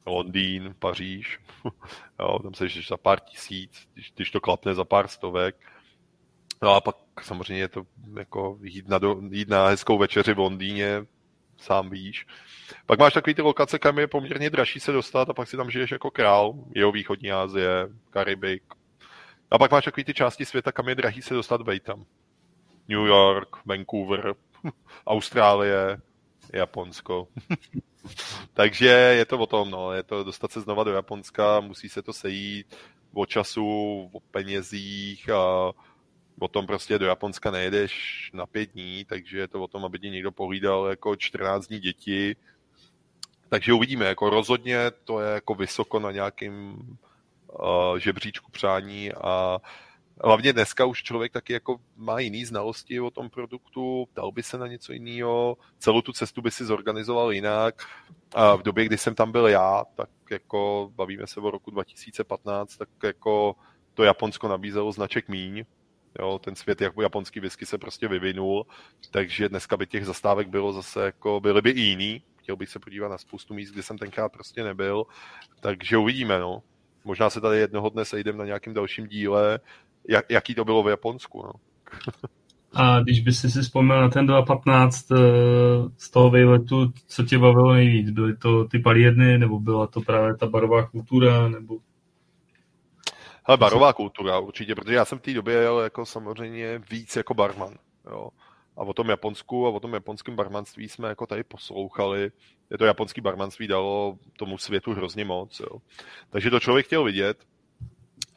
Londýn, 0.08 0.76
Paříž, 0.80 1.40
jo, 2.20 2.40
tam 2.40 2.54
se 2.54 2.66
za 2.88 2.98
pár 2.98 3.20
tisíc, 3.20 3.88
když, 3.94 4.12
když 4.16 4.32
to 4.32 4.42
klapne 4.42 4.76
za 4.76 4.86
pár 4.86 5.08
stovek. 5.08 5.56
No 6.62 6.76
a 6.76 6.82
pak 6.82 6.96
samozřejmě 7.24 7.64
je 7.64 7.68
to 7.68 7.84
jako 8.20 8.58
jít 8.62 8.88
na, 8.88 8.98
do, 8.98 9.22
jít 9.30 9.50
na 9.50 9.68
hezkou 9.68 9.98
večeři 9.98 10.34
v 10.34 10.40
Londýně, 10.40 11.06
sám 11.58 11.90
víš. 11.90 12.28
Pak 12.86 13.00
máš 13.00 13.14
takový 13.14 13.34
ty 13.34 13.42
lokace, 13.42 13.80
kam 13.80 14.00
je 14.00 14.08
poměrně 14.08 14.50
dražší 14.50 14.80
se 14.80 14.92
dostat 14.92 15.30
a 15.30 15.34
pak 15.34 15.48
si 15.48 15.58
tam 15.58 15.72
žiješ 15.72 15.92
jako 15.92 16.12
král, 16.12 16.54
jeho 16.76 16.92
východní 16.92 17.32
Asie, 17.32 17.88
Karibik. 18.10 18.64
A 19.52 19.58
pak 19.58 19.72
máš 19.72 19.86
takový 19.86 20.04
ty 20.04 20.14
části 20.14 20.46
světa, 20.46 20.72
kam 20.72 20.90
je 20.90 20.96
drahý 20.96 21.22
se 21.22 21.34
dostat 21.34 21.62
tam. 21.84 22.06
New 22.88 23.06
York, 23.06 23.66
Vancouver, 23.66 24.36
Austrálie, 25.08 25.98
Japonsko. 26.54 27.28
Takže 28.54 28.88
je 28.88 29.26
to 29.26 29.38
o 29.38 29.46
tom, 29.46 29.72
no, 29.72 29.92
je 29.92 30.04
to 30.04 30.24
dostat 30.24 30.52
se 30.52 30.62
znova 30.62 30.84
do 30.84 30.92
Japonska, 30.92 31.60
musí 31.60 31.90
se 31.90 32.02
to 32.02 32.14
sejít 32.14 32.76
o 33.14 33.26
času, 33.26 34.10
o 34.14 34.20
penězích 34.20 35.30
a 35.30 35.72
o 36.40 36.48
tom 36.48 36.68
prostě 36.68 37.00
do 37.00 37.06
Japonska 37.06 37.52
nejedeš 37.52 38.30
na 38.34 38.46
pět 38.46 38.72
dní, 38.72 39.06
takže 39.06 39.40
je 39.40 39.48
to 39.48 39.64
o 39.64 39.68
tom, 39.68 39.86
aby 39.86 40.00
ti 40.00 40.10
někdo 40.10 40.32
pohlídal 40.32 40.86
jako 40.86 41.16
14 41.16 41.68
dní 41.68 41.80
děti. 41.80 42.36
Takže 43.50 43.74
uvidíme, 43.74 44.06
jako 44.06 44.30
rozhodně 44.30 44.92
to 45.04 45.20
je 45.20 45.34
jako 45.34 45.56
vysoko 45.56 46.00
na 46.00 46.12
nějakým 46.12 46.74
uh, 47.48 47.98
žebříčku 47.98 48.52
přání 48.52 49.14
a 49.14 49.60
Hlavně 50.24 50.54
dneska 50.54 50.86
už 50.86 51.04
člověk 51.04 51.32
taky 51.32 51.54
jako 51.54 51.78
má 51.96 52.20
jiný 52.20 52.46
znalosti 52.46 53.00
o 53.00 53.12
tom 53.12 53.30
produktu, 53.30 54.08
ptal 54.12 54.32
by 54.32 54.44
se 54.44 54.58
na 54.58 54.68
něco 54.68 54.94
jiného, 54.94 55.58
celou 55.80 56.02
tu 56.02 56.14
cestu 56.14 56.42
by 56.42 56.52
si 56.52 56.66
zorganizoval 56.66 57.32
jinak. 57.32 57.84
A 58.36 58.56
v 58.56 58.64
době, 58.64 58.86
kdy 58.86 58.98
jsem 58.98 59.16
tam 59.16 59.32
byl 59.32 59.48
já, 59.48 59.84
tak 59.96 60.10
jako 60.32 60.92
bavíme 60.96 61.28
se 61.28 61.40
o 61.40 61.52
roku 61.52 61.72
2015, 61.72 62.78
tak 62.78 62.90
jako 63.04 63.56
to 63.94 64.04
Japonsko 64.04 64.48
nabízelo 64.48 64.92
značek 64.92 65.30
míň, 65.30 65.66
Jo, 66.20 66.40
ten 66.44 66.56
svět 66.56 66.82
jako 66.82 67.02
japonský 67.02 67.40
whisky 67.40 67.66
se 67.66 67.78
prostě 67.78 68.08
vyvinul, 68.08 68.66
takže 69.12 69.50
dneska 69.50 69.78
by 69.78 69.88
těch 69.88 70.06
zastávek 70.06 70.48
bylo 70.50 70.74
zase 70.74 71.06
jako, 71.06 71.40
byly 71.40 71.62
by 71.62 71.70
i 71.70 71.82
jiný, 71.82 72.22
chtěl 72.38 72.56
bych 72.56 72.70
se 72.70 72.80
podívat 72.80 73.08
na 73.08 73.18
spoustu 73.18 73.54
míst, 73.54 73.72
kde 73.72 73.84
jsem 73.84 73.98
tenkrát 73.98 74.32
prostě 74.32 74.64
nebyl, 74.64 75.04
takže 75.60 75.98
uvidíme, 75.98 76.40
no. 76.40 76.64
Možná 77.06 77.30
se 77.30 77.42
tady 77.42 77.58
jednoho 77.58 77.90
dne 77.90 78.06
sejdem 78.06 78.38
na 78.38 78.46
nějakém 78.46 78.74
dalším 78.74 79.08
díle, 79.08 79.60
jak, 80.10 80.26
jaký 80.30 80.56
to 80.56 80.66
bylo 80.66 80.84
v 80.84 80.90
Japonsku, 80.90 81.44
no. 81.44 81.52
A 82.74 83.00
když 83.00 83.20
by 83.20 83.32
si 83.32 83.52
si 83.52 83.62
vzpomněl 83.62 84.02
na 84.02 84.10
ten 84.10 84.28
2015 84.28 85.12
eh, 85.12 85.16
z 85.98 86.10
toho 86.10 86.32
výletu, 86.32 86.94
co 87.08 87.24
tě 87.24 87.38
bavilo 87.38 87.74
nejvíc? 87.74 88.10
Byly 88.10 88.38
to 88.38 88.66
ty 88.66 88.80
palírny, 88.80 89.38
nebo 89.38 89.60
byla 89.60 89.88
to 89.88 90.02
právě 90.02 90.36
ta 90.38 90.48
barová 90.48 90.88
kultura, 90.88 91.50
nebo 91.50 91.78
Hele, 93.48 93.58
barová 93.58 93.94
kultura 93.94 94.40
určitě, 94.40 94.76
protože 94.76 94.96
já 94.96 95.06
jsem 95.06 95.20
v 95.20 95.22
té 95.22 95.34
době 95.34 95.56
jel 95.56 95.80
jako 95.80 96.06
samozřejmě 96.06 96.80
víc 96.90 97.16
jako 97.16 97.34
barman. 97.34 97.78
Jo. 98.12 98.30
A 98.78 98.82
o 98.82 98.94
tom 98.94 99.10
Japonsku 99.10 99.68
a 99.68 99.70
o 99.70 99.80
tom 99.80 99.94
japonském 99.94 100.36
barmanství 100.36 100.90
jsme 100.90 101.10
jako 101.10 101.28
tady 101.28 101.44
poslouchali. 101.44 102.32
Je 102.72 102.78
to 102.78 102.86
japonský 102.86 103.22
barmanství 103.22 103.68
dalo 103.68 104.18
tomu 104.38 104.58
světu 104.58 104.94
hrozně 104.94 105.26
moc. 105.26 105.60
Jo. 105.60 105.82
Takže 106.30 106.50
to 106.50 106.60
člověk 106.60 106.86
chtěl 106.86 107.04
vidět, 107.04 107.46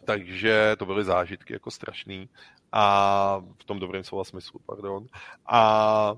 takže 0.05 0.77
to 0.79 0.87
byly 0.87 1.05
zážitky 1.05 1.53
jako 1.53 1.71
strašný 1.71 2.29
a 2.73 3.43
v 3.59 3.65
tom 3.65 3.79
dobrém 3.79 4.05
slova 4.05 4.25
smyslu, 4.25 4.61
pardon. 4.67 5.07
A 5.47 6.15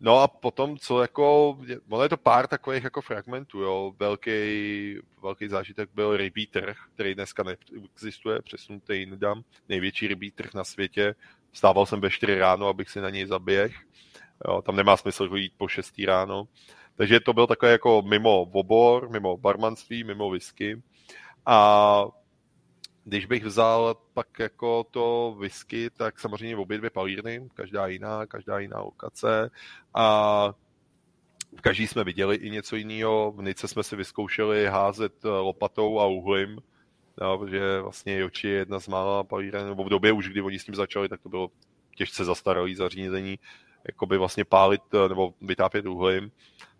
No 0.00 0.18
a 0.18 0.28
potom, 0.28 0.78
co 0.78 1.02
jako, 1.02 1.58
ono 1.88 2.02
je 2.02 2.08
to 2.08 2.16
pár 2.16 2.46
takových 2.46 2.84
jako 2.84 3.00
fragmentů, 3.02 3.60
jo. 3.60 3.92
Velký, 3.98 4.98
velký 5.22 5.48
zážitek 5.48 5.90
byl 5.94 6.16
rybí 6.16 6.46
trh, 6.46 6.76
který 6.94 7.14
dneska 7.14 7.42
neexistuje, 7.42 8.42
přesunutý 8.42 8.98
jinam. 8.98 9.42
Největší 9.68 10.06
rybí 10.06 10.30
trh 10.30 10.54
na 10.54 10.64
světě. 10.64 11.14
Stával 11.52 11.86
jsem 11.86 12.00
ve 12.00 12.10
4 12.10 12.38
ráno, 12.38 12.68
abych 12.68 12.90
si 12.90 13.00
na 13.00 13.10
něj 13.10 13.26
zaběh. 13.26 13.76
Jo, 14.48 14.62
tam 14.62 14.76
nemá 14.76 14.96
smysl 14.96 15.36
jít 15.36 15.52
po 15.56 15.68
6 15.68 15.98
ráno. 16.06 16.48
Takže 16.96 17.20
to 17.20 17.32
byl 17.32 17.46
takový 17.46 17.72
jako 17.72 18.02
mimo 18.02 18.40
obor, 18.40 19.10
mimo 19.10 19.36
barmanství, 19.36 20.04
mimo 20.04 20.30
whisky. 20.30 20.82
A 21.46 22.04
když 23.04 23.26
bych 23.26 23.44
vzal 23.44 23.96
pak 24.14 24.38
jako 24.38 24.84
to 24.90 25.36
whisky, 25.38 25.90
tak 25.90 26.20
samozřejmě 26.20 26.56
obě 26.56 26.78
dvě 26.78 26.90
palírny, 26.90 27.48
každá 27.54 27.86
jiná, 27.86 28.26
každá 28.26 28.58
jiná 28.58 28.80
lokace 28.80 29.50
a 29.94 30.54
v 31.58 31.60
každý 31.60 31.86
jsme 31.86 32.04
viděli 32.04 32.36
i 32.36 32.50
něco 32.50 32.76
jiného. 32.76 33.32
V 33.32 33.42
Nice 33.42 33.68
jsme 33.68 33.82
si 33.82 33.96
vyzkoušeli 33.96 34.66
házet 34.66 35.24
lopatou 35.24 36.00
a 36.00 36.06
uhlím, 36.06 36.58
no, 37.20 37.38
protože 37.38 37.80
vlastně 37.80 38.18
Joči 38.18 38.48
je 38.48 38.54
jedna 38.54 38.80
z 38.80 38.88
mála 38.88 39.24
palíren, 39.24 39.68
nebo 39.68 39.84
v 39.84 39.88
době 39.88 40.12
už, 40.12 40.28
kdy 40.28 40.42
oni 40.42 40.58
s 40.58 40.64
tím 40.64 40.74
začali, 40.74 41.08
tak 41.08 41.20
to 41.20 41.28
bylo 41.28 41.48
těžce 41.96 42.24
zastaralý 42.24 42.74
zařízení, 42.74 43.38
jakoby 43.86 44.18
vlastně 44.18 44.44
pálit 44.44 44.82
nebo 45.08 45.34
vytápět 45.40 45.86
uhlím. 45.86 46.30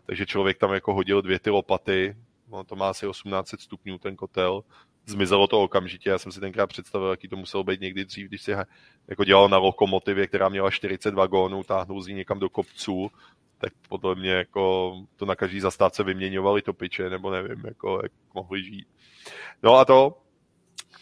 Takže 0.05 0.25
člověk 0.25 0.57
tam 0.57 0.73
jako 0.73 0.93
hodil 0.93 1.21
dvě 1.21 1.39
ty 1.39 1.49
lopaty, 1.49 2.15
no, 2.47 2.63
to 2.63 2.75
má 2.75 2.89
asi 2.89 3.07
1800 3.07 3.61
stupňů 3.61 3.97
ten 3.97 4.15
kotel, 4.15 4.63
zmizelo 5.05 5.47
to 5.47 5.61
okamžitě. 5.61 6.09
Já 6.09 6.17
jsem 6.17 6.31
si 6.31 6.39
tenkrát 6.39 6.67
představil, 6.67 7.09
jaký 7.09 7.27
to 7.27 7.35
muselo 7.35 7.63
být 7.63 7.81
někdy 7.81 8.05
dřív, 8.05 8.27
když 8.27 8.41
si 8.41 8.51
jako 9.07 9.23
dělal 9.23 9.49
na 9.49 9.57
lokomotivě, 9.57 10.27
která 10.27 10.49
měla 10.49 10.71
40 10.71 11.13
vagónů, 11.13 11.63
táhnul 11.63 12.01
z 12.01 12.07
ní 12.07 12.13
někam 12.13 12.39
do 12.39 12.49
kopců, 12.49 13.11
tak 13.57 13.73
podle 13.89 14.15
mě 14.15 14.31
jako 14.31 14.93
to 15.15 15.25
na 15.25 15.35
každý 15.35 15.59
zastávce 15.59 16.03
vyměňovali 16.03 16.61
topiče, 16.61 17.09
nebo 17.09 17.31
nevím, 17.31 17.63
jako 17.65 17.99
jak 18.03 18.11
mohli 18.33 18.63
žít. 18.63 18.87
No 19.63 19.75
a 19.75 19.85
to, 19.85 20.21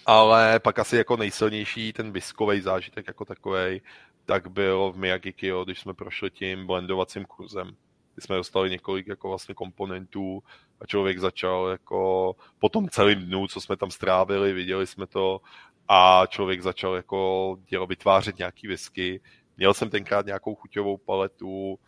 ale 0.05 0.59
pak 0.59 0.79
asi 0.79 0.97
jako 0.97 1.17
nejsilnější 1.17 1.93
ten 1.93 2.11
viskový 2.11 2.61
zážitek 2.61 3.07
jako 3.07 3.25
takový, 3.25 3.81
tak 4.25 4.47
byl 4.47 4.91
v 4.91 4.97
Miyagi 4.97 5.33
když 5.63 5.79
jsme 5.79 5.93
prošli 5.93 6.31
tím 6.31 6.67
blendovacím 6.67 7.25
kurzem 7.25 7.75
jsme 8.23 8.35
dostali 8.35 8.69
několik 8.69 9.07
jako 9.07 9.29
vlastně 9.29 9.55
komponentů 9.55 10.43
a 10.81 10.85
člověk 10.85 11.19
začal 11.19 11.67
jako 11.67 12.35
po 12.59 12.69
tom 12.69 12.89
celém 12.89 13.25
dnu, 13.25 13.47
co 13.47 13.61
jsme 13.61 13.77
tam 13.77 13.91
strávili, 13.91 14.53
viděli 14.53 14.87
jsme 14.87 15.07
to 15.07 15.41
a 15.87 16.23
člověk 16.27 16.61
začal 16.61 16.95
jako 16.95 17.57
dělo, 17.69 17.87
vytvářet 17.87 18.37
nějaký 18.37 18.67
whisky. 18.67 19.21
Měl 19.57 19.73
jsem 19.73 19.89
tenkrát 19.89 20.25
nějakou 20.25 20.55
chuťovou 20.55 20.97
paletu, 20.97 21.79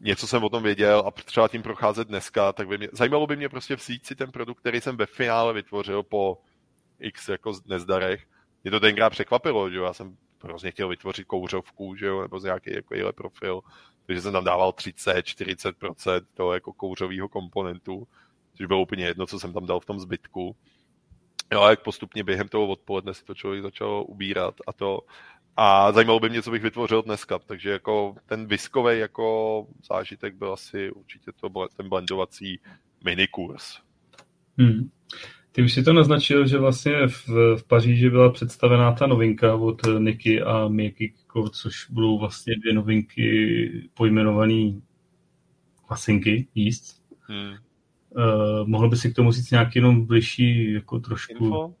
něco 0.00 0.26
jsem 0.26 0.44
o 0.44 0.48
tom 0.48 0.62
věděl 0.62 1.02
a 1.06 1.10
třeba 1.10 1.48
tím 1.48 1.62
procházet 1.62 2.08
dneska, 2.08 2.52
tak 2.52 2.68
by 2.68 2.78
mě, 2.78 2.88
zajímalo 2.92 3.26
by 3.26 3.36
mě 3.36 3.48
prostě 3.48 3.76
vzít 3.76 4.06
si 4.06 4.14
ten 4.16 4.32
produkt, 4.32 4.60
který 4.60 4.80
jsem 4.80 4.96
ve 4.96 5.06
finále 5.06 5.52
vytvořil 5.52 6.02
po 6.02 6.38
x 7.00 7.28
jako 7.28 7.52
nezdarech. 7.66 8.26
Mě 8.64 8.70
to 8.70 8.80
tenkrát 8.80 9.10
překvapilo, 9.10 9.70
že 9.70 9.78
já 9.78 9.92
jsem 9.92 10.16
hrozně 10.44 10.70
chtěl 10.70 10.88
vytvořit 10.88 11.24
kouřovku, 11.24 11.96
že 11.96 12.06
jo, 12.06 12.22
nebo 12.22 12.40
z 12.40 12.44
nějaký 12.44 12.74
jako 12.74 13.12
profil 13.12 13.62
takže 14.06 14.22
jsem 14.22 14.32
tam 14.32 14.44
dával 14.44 14.70
30-40% 14.70 16.20
toho 16.34 16.54
jako 16.54 16.72
kouřového 16.72 17.28
komponentu, 17.28 18.08
což 18.54 18.66
bylo 18.66 18.82
úplně 18.82 19.04
jedno, 19.04 19.26
co 19.26 19.40
jsem 19.40 19.52
tam 19.52 19.66
dal 19.66 19.80
v 19.80 19.84
tom 19.84 20.00
zbytku. 20.00 20.56
Jo, 21.52 21.62
a 21.62 21.70
jak 21.70 21.82
postupně 21.82 22.24
během 22.24 22.48
toho 22.48 22.66
odpoledne 22.66 23.14
si 23.14 23.24
to 23.24 23.34
člověk 23.34 23.62
začal 23.62 24.04
ubírat 24.08 24.54
a 24.66 24.72
to. 24.72 25.00
A 25.56 25.92
zajímalo 25.92 26.20
by 26.20 26.28
mě, 26.28 26.42
co 26.42 26.50
bych 26.50 26.62
vytvořil 26.62 27.02
dneska, 27.02 27.38
takže 27.38 27.70
jako 27.70 28.14
ten 28.26 28.46
viskový 28.46 28.98
jako 28.98 29.66
zážitek 29.88 30.34
byl 30.34 30.52
asi 30.52 30.90
určitě 30.90 31.32
to, 31.32 31.68
ten 31.76 31.88
blendovací 31.88 32.60
minikurs. 33.04 33.78
Hmm. 34.58 34.90
Ty 35.54 35.62
už 35.62 35.72
si 35.72 35.82
to 35.82 35.92
naznačil, 35.92 36.46
že 36.46 36.58
vlastně 36.58 37.06
v, 37.06 37.28
v 37.56 37.64
Paříži 37.66 38.10
byla 38.10 38.30
představená 38.30 38.92
ta 38.92 39.06
novinka 39.06 39.54
od 39.54 39.80
Niky 39.98 40.42
a 40.42 40.68
Mikiko, 40.68 41.48
což 41.48 41.90
budou 41.90 42.18
vlastně 42.18 42.54
dvě 42.56 42.74
novinky 42.74 43.88
pojmenované 43.94 44.80
klasinky 45.86 46.48
jíst. 46.54 47.02
Hmm. 47.20 47.50
Uh, 47.50 48.68
mohl 48.68 48.88
by 48.88 48.96
si 48.96 49.12
k 49.12 49.16
tomu 49.16 49.32
říct 49.32 49.50
nějaký 49.50 49.78
jenom 49.78 50.06
bližší, 50.06 50.72
jako 50.72 50.98
trošku... 50.98 51.44
Info? 51.44 51.74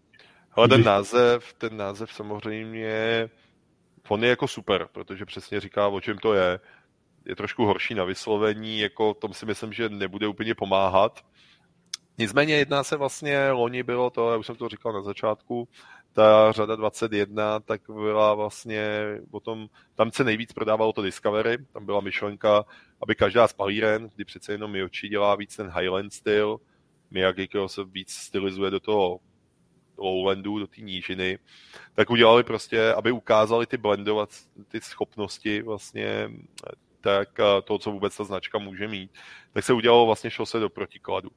Ale 0.52 0.68
ten 0.68 0.84
název, 0.84 1.54
ten 1.58 1.76
název 1.76 2.12
samozřejmě, 2.12 3.28
on 4.08 4.24
je 4.24 4.30
jako 4.30 4.48
super, 4.48 4.88
protože 4.92 5.24
přesně 5.24 5.60
říká, 5.60 5.88
o 5.88 6.00
čem 6.00 6.18
to 6.18 6.34
je. 6.34 6.60
Je 7.26 7.36
trošku 7.36 7.64
horší 7.64 7.94
na 7.94 8.04
vyslovení, 8.04 8.78
jako 8.78 9.14
tom 9.14 9.32
si 9.32 9.46
myslím, 9.46 9.72
že 9.72 9.88
nebude 9.88 10.26
úplně 10.26 10.54
pomáhat, 10.54 11.24
Nicméně 12.18 12.54
jedná 12.54 12.84
se 12.84 12.96
vlastně, 12.96 13.50
loni 13.50 13.82
bylo 13.82 14.10
to, 14.10 14.30
já 14.30 14.36
už 14.36 14.46
jsem 14.46 14.56
to 14.56 14.68
říkal 14.68 14.92
na 14.92 15.02
začátku, 15.02 15.68
ta 16.12 16.52
řada 16.52 16.76
21, 16.76 17.60
tak 17.60 17.80
byla 17.88 18.34
vlastně 18.34 18.88
o 19.30 19.40
tom, 19.40 19.68
tam 19.94 20.10
se 20.10 20.24
nejvíc 20.24 20.52
prodávalo 20.52 20.92
to 20.92 21.02
Discovery, 21.02 21.58
tam 21.72 21.86
byla 21.86 22.00
myšlenka, 22.00 22.64
aby 23.02 23.14
každá 23.14 23.48
z 23.48 23.52
palíren, 23.52 24.10
kdy 24.14 24.24
přece 24.24 24.52
jenom 24.52 24.70
Miyoshi 24.70 25.08
dělá 25.08 25.34
víc 25.34 25.56
ten 25.56 25.72
Highland 25.78 26.12
styl, 26.12 26.60
Miyagi 27.10 27.48
se 27.66 27.84
víc 27.84 28.12
stylizuje 28.12 28.70
do 28.70 28.80
toho 28.80 29.20
lowlandu, 29.98 30.58
do 30.58 30.66
té 30.66 30.80
nížiny, 30.80 31.38
tak 31.94 32.10
udělali 32.10 32.44
prostě, 32.44 32.92
aby 32.92 33.12
ukázali 33.12 33.66
ty 33.66 33.76
blendovat, 33.76 34.30
ty 34.68 34.80
schopnosti 34.80 35.62
vlastně, 35.62 36.30
tak 37.00 37.28
to, 37.64 37.78
co 37.78 37.90
vůbec 37.90 38.16
ta 38.16 38.24
značka 38.24 38.58
může 38.58 38.88
mít, 38.88 39.10
tak 39.52 39.64
se 39.64 39.72
udělalo 39.72 40.06
vlastně, 40.06 40.30
šlo 40.30 40.46
se 40.46 40.58
do 40.58 40.70
protikladu 40.70 41.30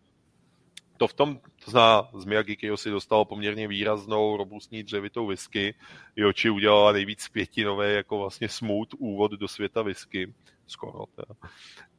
to 0.97 1.07
v 1.07 1.13
tom, 1.13 1.39
to 1.65 1.71
zná, 1.71 2.09
z 2.13 2.25
Miyagi 2.25 2.57
si 2.75 2.89
dostal 2.89 3.25
poměrně 3.25 3.67
výraznou 3.67 4.37
robustní 4.37 4.83
dřevitou 4.83 5.27
whisky. 5.27 5.75
Joči 6.15 6.49
udělala 6.49 6.91
nejvíc 6.91 7.27
květinové 7.27 7.91
jako 7.91 8.17
vlastně 8.17 8.49
smooth 8.49 8.89
úvod 8.97 9.31
do 9.31 9.47
světa 9.47 9.81
whisky. 9.81 10.33
Skoro 10.67 11.05
teda. 11.15 11.51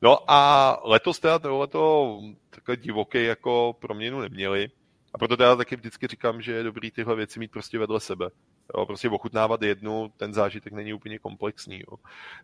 No 0.02 0.30
a 0.30 0.80
letos 0.84 1.18
teda 1.18 1.38
tohleto 1.38 2.20
takhle 2.50 2.76
divoký 2.76 3.24
jako 3.24 3.76
proměnu 3.80 4.20
neměli. 4.20 4.70
A 5.14 5.18
proto 5.18 5.36
teda 5.36 5.56
taky 5.56 5.76
vždycky 5.76 6.06
říkám, 6.06 6.42
že 6.42 6.52
je 6.52 6.62
dobrý 6.62 6.90
tyhle 6.90 7.16
věci 7.16 7.38
mít 7.38 7.50
prostě 7.50 7.78
vedle 7.78 8.00
sebe. 8.00 8.30
Jo, 8.76 8.86
prostě 8.86 9.08
ochutnávat 9.08 9.62
jednu, 9.62 10.12
ten 10.16 10.34
zážitek 10.34 10.72
není 10.72 10.92
úplně 10.92 11.18
komplexní. 11.18 11.78
Jo. 11.78 11.96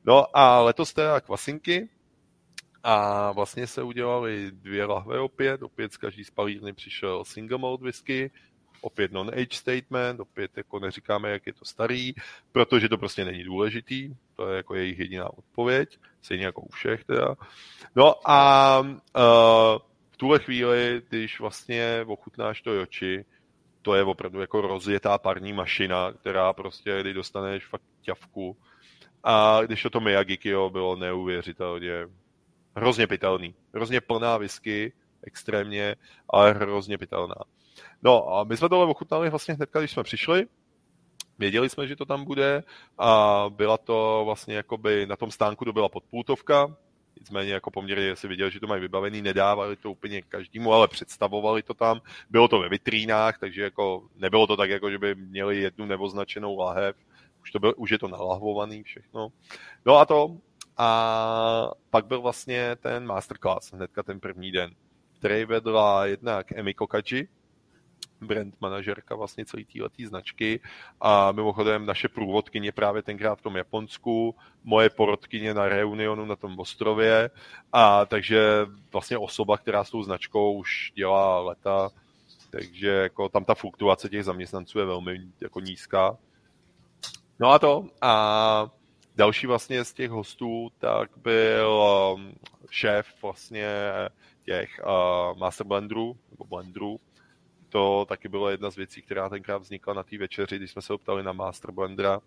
No 0.05 0.37
a 0.37 0.61
letos 0.61 0.93
teda 0.93 1.21
kvasinky, 1.21 1.89
a 2.85 3.33
vlastně 3.33 3.67
se 3.67 3.83
udělali 3.83 4.51
dvě 4.53 4.85
lahve 4.85 5.21
opět, 5.21 5.63
opět 5.63 5.93
z 5.93 5.97
každý 5.97 6.25
z 6.25 6.31
palírny 6.31 6.73
přišel 6.73 7.25
single 7.25 7.59
malt 7.59 7.81
whisky, 7.81 8.31
opět 8.81 9.13
non-age 9.13 9.57
statement, 9.57 10.21
opět 10.21 10.57
jako 10.57 10.79
neříkáme, 10.79 11.31
jak 11.31 11.47
je 11.47 11.53
to 11.53 11.65
starý, 11.65 12.13
protože 12.53 12.89
to 12.89 12.99
prostě 12.99 13.25
není 13.25 13.45
důležitý, 13.45 14.15
to 14.37 14.49
je 14.49 14.57
jako 14.57 14.75
jejich 14.75 14.99
jediná 14.99 15.39
odpověď, 15.39 15.99
stejně 16.23 16.45
jako 16.45 16.61
u 16.61 16.69
všech 16.69 17.05
teda. 17.05 17.35
No 17.97 18.31
a 18.31 18.81
uh, 18.81 18.93
v 20.11 20.17
tuhle 20.17 20.39
chvíli, 20.39 21.03
když 21.09 21.41
vlastně 21.41 22.05
ochutnáš 22.07 22.63
to 22.63 22.73
joči, 22.73 23.25
to 23.83 23.95
je 23.95 24.03
opravdu 24.03 24.41
jako 24.41 24.61
rozjetá 24.61 25.19
parní 25.19 25.53
mašina, 25.53 26.13
která 26.13 26.53
prostě, 26.53 27.01
kdy 27.01 27.15
dostaneš 27.15 27.67
fakt 27.67 27.85
ťavku. 28.01 28.57
A 29.25 29.61
když 29.63 29.87
to 29.93 30.01
Miyagi 30.01 30.39
bylo 30.69 30.97
neuvěřitelně 30.97 32.07
hrozně 32.77 33.07
pitelný. 33.07 33.55
Hrozně 33.75 34.01
plná 34.01 34.39
whisky, 34.39 34.93
extrémně, 35.23 35.97
ale 36.29 36.53
hrozně 36.53 36.99
pitelná. 36.99 37.35
No 38.03 38.35
a 38.35 38.45
my 38.45 38.57
jsme 38.57 38.69
tohle 38.69 38.87
ochutnali 38.87 39.31
vlastně 39.31 39.55
hned, 39.55 39.71
když 39.79 39.91
jsme 39.91 40.03
přišli. 40.03 40.47
Věděli 41.39 41.69
jsme, 41.71 41.87
že 41.87 41.97
to 41.97 42.05
tam 42.05 42.25
bude 42.25 42.63
a 42.99 43.45
byla 43.49 43.79
to 43.79 44.23
vlastně 44.25 44.55
jakoby 44.55 45.07
na 45.07 45.17
tom 45.17 45.31
stánku 45.31 45.65
to 45.65 45.73
byla 45.73 45.89
podpultovka, 45.89 46.77
nicméně 47.21 47.53
jako 47.53 47.71
poměrně 47.71 48.17
si 48.17 48.29
viděl, 48.29 48.51
že 48.51 48.61
to 48.61 48.67
mají 48.67 48.81
vybavený, 48.81 49.23
nedávali 49.23 49.77
to 49.77 49.91
úplně 49.91 50.23
každému, 50.23 50.73
ale 50.73 50.89
představovali 50.89 51.63
to 51.63 51.75
tam, 51.75 52.01
bylo 52.31 52.49
to 52.49 52.59
ve 52.59 52.69
vitrínách, 52.69 53.39
takže 53.39 53.63
jako 53.63 54.09
nebylo 54.17 54.47
to 54.47 54.57
tak, 54.57 54.71
jako 54.71 54.91
že 54.91 54.99
by 54.99 55.15
měli 55.15 55.61
jednu 55.61 55.87
neoznačenou 55.87 56.59
lahev, 56.59 56.97
už, 57.43 57.51
to 57.51 57.59
byl, 57.59 57.75
už 57.77 57.91
je 57.91 57.99
to 57.99 58.09
nalahvovaný 58.09 58.83
všechno. 58.83 59.29
No 59.87 59.97
a 59.97 60.07
to, 60.07 60.37
a 60.77 61.71
pak 61.91 62.07
byl 62.07 62.21
vlastně 62.21 62.77
ten 62.77 63.07
masterclass, 63.07 63.73
hnedka 63.73 64.03
ten 64.03 64.21
první 64.21 64.53
den, 64.53 64.75
který 65.19 65.45
vedla 65.45 66.07
jednak 66.07 66.53
Emi 66.53 66.75
Kokaji, 66.75 67.29
brand 68.21 68.55
manažerka 68.61 69.15
vlastně 69.15 69.45
celý 69.45 69.65
této 69.65 70.09
značky. 70.09 70.61
A 71.01 71.33
mimochodem 71.33 71.87
naše 71.87 72.09
průvodkyně 72.09 72.73
právě 72.73 73.03
tenkrát 73.03 73.39
v 73.39 73.43
tom 73.43 73.57
Japonsku, 73.57 74.37
moje 74.65 74.91
porodkyně 74.91 75.55
na 75.55 75.69
Reunionu 75.69 76.25
na 76.25 76.37
tom 76.37 76.59
ostrově. 76.59 77.31
A 77.73 78.07
takže 78.07 78.67
vlastně 78.93 79.19
osoba, 79.19 79.59
která 79.59 79.85
s 79.85 79.91
tou 79.91 80.03
značkou 80.03 80.53
už 80.53 80.93
dělá 80.95 81.41
leta, 81.41 81.91
takže 82.51 82.89
jako 82.89 83.29
tam 83.29 83.45
ta 83.45 83.55
fluktuace 83.55 84.09
těch 84.09 84.25
zaměstnanců 84.25 84.79
je 84.79 84.85
velmi 84.85 85.21
jako 85.41 85.61
nízká. 85.61 86.17
No 87.39 87.51
a 87.51 87.59
to. 87.59 87.87
A 88.01 88.69
další 89.15 89.47
vlastně 89.47 89.85
z 89.85 89.93
těch 89.93 90.11
hostů 90.11 90.69
tak 90.79 91.11
byl 91.17 91.83
um, 92.17 92.35
šéf 92.71 93.07
vlastně 93.23 93.69
těch 94.45 94.81
uh, 94.87 95.39
Master 95.39 95.67
Blenderů, 95.67 96.17
nebo 96.31 96.45
Blenderů, 96.45 97.01
to 97.69 98.07
taky 98.09 98.29
byla 98.29 98.51
jedna 98.51 98.71
z 98.71 98.77
věcí, 98.77 99.03
která 99.03 99.29
tenkrát 99.29 99.59
vznikla 99.59 99.95
na 99.95 100.03
té 100.03 100.19
večeři, 100.19 100.57
když 100.57 100.71
jsme 100.71 100.83
se 100.83 100.93
optali 100.93 101.23
na 101.23 101.33
Master 101.33 101.71
Blendera, 101.71 102.21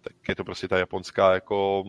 tak 0.00 0.12
je 0.28 0.34
to 0.34 0.44
prostě 0.44 0.68
ta 0.68 0.78
japonská 0.78 1.34
jako 1.34 1.84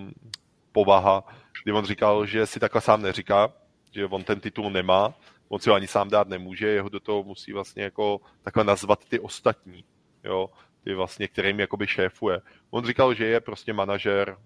povaha, 0.72 1.24
kdy 1.64 1.72
on 1.72 1.86
říkal, 1.86 2.26
že 2.26 2.46
si 2.46 2.60
takhle 2.60 2.82
sám 2.82 3.02
neříká, 3.02 3.54
že 3.92 4.06
on 4.06 4.24
ten 4.24 4.40
titul 4.40 4.72
nemá, 4.72 5.14
on 5.48 5.60
si 5.60 5.70
ho 5.70 5.76
ani 5.76 5.88
sám 5.88 6.10
dát 6.10 6.28
nemůže, 6.28 6.68
jeho 6.68 6.90
do 6.90 7.00
toho 7.00 7.24
musí 7.24 7.54
vlastně 7.54 7.84
jako 7.84 8.22
takhle 8.44 8.64
nazvat 8.64 9.06
ty 9.06 9.20
ostatní, 9.20 9.84
jo, 10.24 10.50
ty 10.86 10.94
vlastně, 10.94 11.28
kterým 11.28 11.60
jakoby 11.60 11.88
šéfuje. 11.88 12.42
On 12.70 12.86
říkal, 12.86 13.14
že 13.14 13.26
je 13.26 13.40
prostě 13.40 13.74
manažer 13.74 14.38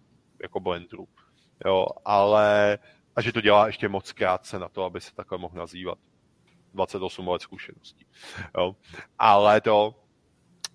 jako 0.41 0.60
blenderů, 0.60 1.07
jo, 1.66 1.86
ale 2.06 2.80
a 3.16 3.22
že 3.22 3.34
to 3.34 3.41
dělá 3.41 3.68
ještě 3.68 3.90
moc 3.90 4.11
krátce 4.11 4.60
na 4.60 4.70
to, 4.70 4.84
aby 4.84 5.02
se 5.02 5.16
takhle 5.16 5.38
mohl 5.38 5.57
nazývat. 5.57 5.98
28 6.74 7.28
let 7.28 7.41
zkušeností. 7.41 8.06
Jo. 8.57 8.76
Ale 9.20 9.61
to, 9.61 9.95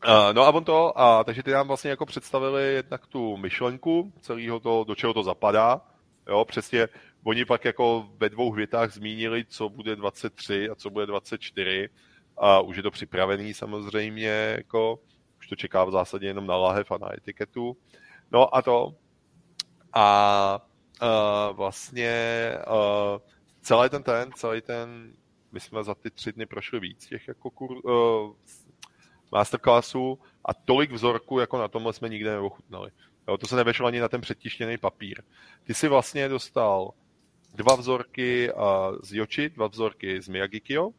Uh, 0.07 0.33
no 0.33 0.43
a 0.43 0.51
on 0.51 0.65
to, 0.65 1.01
a, 1.01 1.25
takže 1.25 1.43
ty 1.43 1.51
nám 1.51 1.69
vlastně 1.69 1.91
jako 1.91 2.07
představili 2.07 2.75
jednak 2.75 3.07
tu 3.07 3.37
myšlenku 3.37 4.13
celého 4.21 4.61
to, 4.61 4.85
do 4.89 4.95
čeho 4.95 5.15
to 5.15 5.23
zapadá. 5.23 5.81
Jo, 6.29 6.45
přesně, 6.45 6.89
oni 7.25 7.45
pak 7.45 7.65
jako 7.65 8.09
ve 8.17 8.29
dvou 8.29 8.53
větách 8.53 8.93
zmínili, 8.93 9.45
co 9.45 9.69
bude 9.69 9.97
23 9.97 10.69
a 10.71 10.75
co 10.75 10.91
bude 10.91 11.07
24. 11.07 11.89
A 12.37 12.61
už 12.61 12.77
je 12.77 12.83
to 12.83 12.91
připravený 12.91 13.55
samozřejmě, 13.55 14.55
jako, 14.57 14.99
už 15.45 15.49
to 15.49 15.57
čeká 15.57 15.85
v 15.85 15.91
zásadě 15.91 16.27
jenom 16.27 16.47
na 16.47 16.57
lahev 16.57 16.91
a 16.91 16.99
na 16.99 17.15
etiketu. 17.15 17.77
No 18.33 18.57
a 18.57 18.63
to, 18.63 18.95
a 19.93 20.59
uh, 21.03 21.57
vlastně 21.57 22.13
uh, 22.67 23.21
celý 23.61 23.89
ten 23.91 24.03
ten, 24.03 24.33
celý 24.33 24.61
ten 24.61 25.13
my 25.53 25.61
jsme 25.61 25.85
za 25.85 25.95
ty 25.95 26.11
tři 26.11 26.33
dny 26.33 26.47
prošli 26.47 26.81
víc 26.81 27.07
těch 27.07 27.29
jako 27.29 27.51
kur, 27.51 27.71
uh, 27.85 28.33
masterclassů 29.33 30.19
a 30.45 30.55
tolik 30.55 30.93
vzorků 30.93 31.39
jako 31.39 31.59
na 31.59 31.69
tomhle 31.69 31.93
jsme 31.93 32.09
nikde 32.09 32.31
neochutnali. 32.31 32.91
Jo, 33.29 33.39
to 33.39 33.47
se 33.47 33.57
nevešlo 33.57 33.87
ani 33.87 34.01
na 34.01 34.09
ten 34.09 34.21
předtištěný 34.21 34.79
papír. 34.79 35.23
Ty 35.65 35.75
si 35.75 35.89
vlastně 35.89 36.29
dostal 36.29 36.91
dva 37.55 37.75
vzorky 37.77 38.53
uh, 38.53 38.63
z 39.03 39.13
Yoshi, 39.13 39.51
dva 39.51 39.67
vzorky 39.67 40.23
z 40.23 40.29
Miyagikyo, 40.29 40.89
uh, 40.89 40.95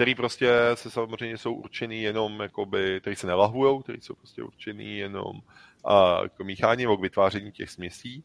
který 0.00 0.14
prostě 0.14 0.50
se 0.74 0.90
samozřejmě 0.90 1.38
jsou 1.38 1.54
určený 1.54 2.02
jenom, 2.02 2.40
jakoby, 2.40 3.00
který 3.00 3.16
se 3.16 3.26
nelahujou, 3.26 3.82
který 3.82 4.00
jsou 4.00 4.14
prostě 4.14 4.42
určený 4.42 4.98
jenom 4.98 5.36
uh, 5.36 6.28
k 6.28 6.40
míchání 6.40 6.82
nebo 6.82 6.96
k 6.96 7.00
vytváření 7.00 7.52
těch 7.52 7.70
směsí. 7.70 8.24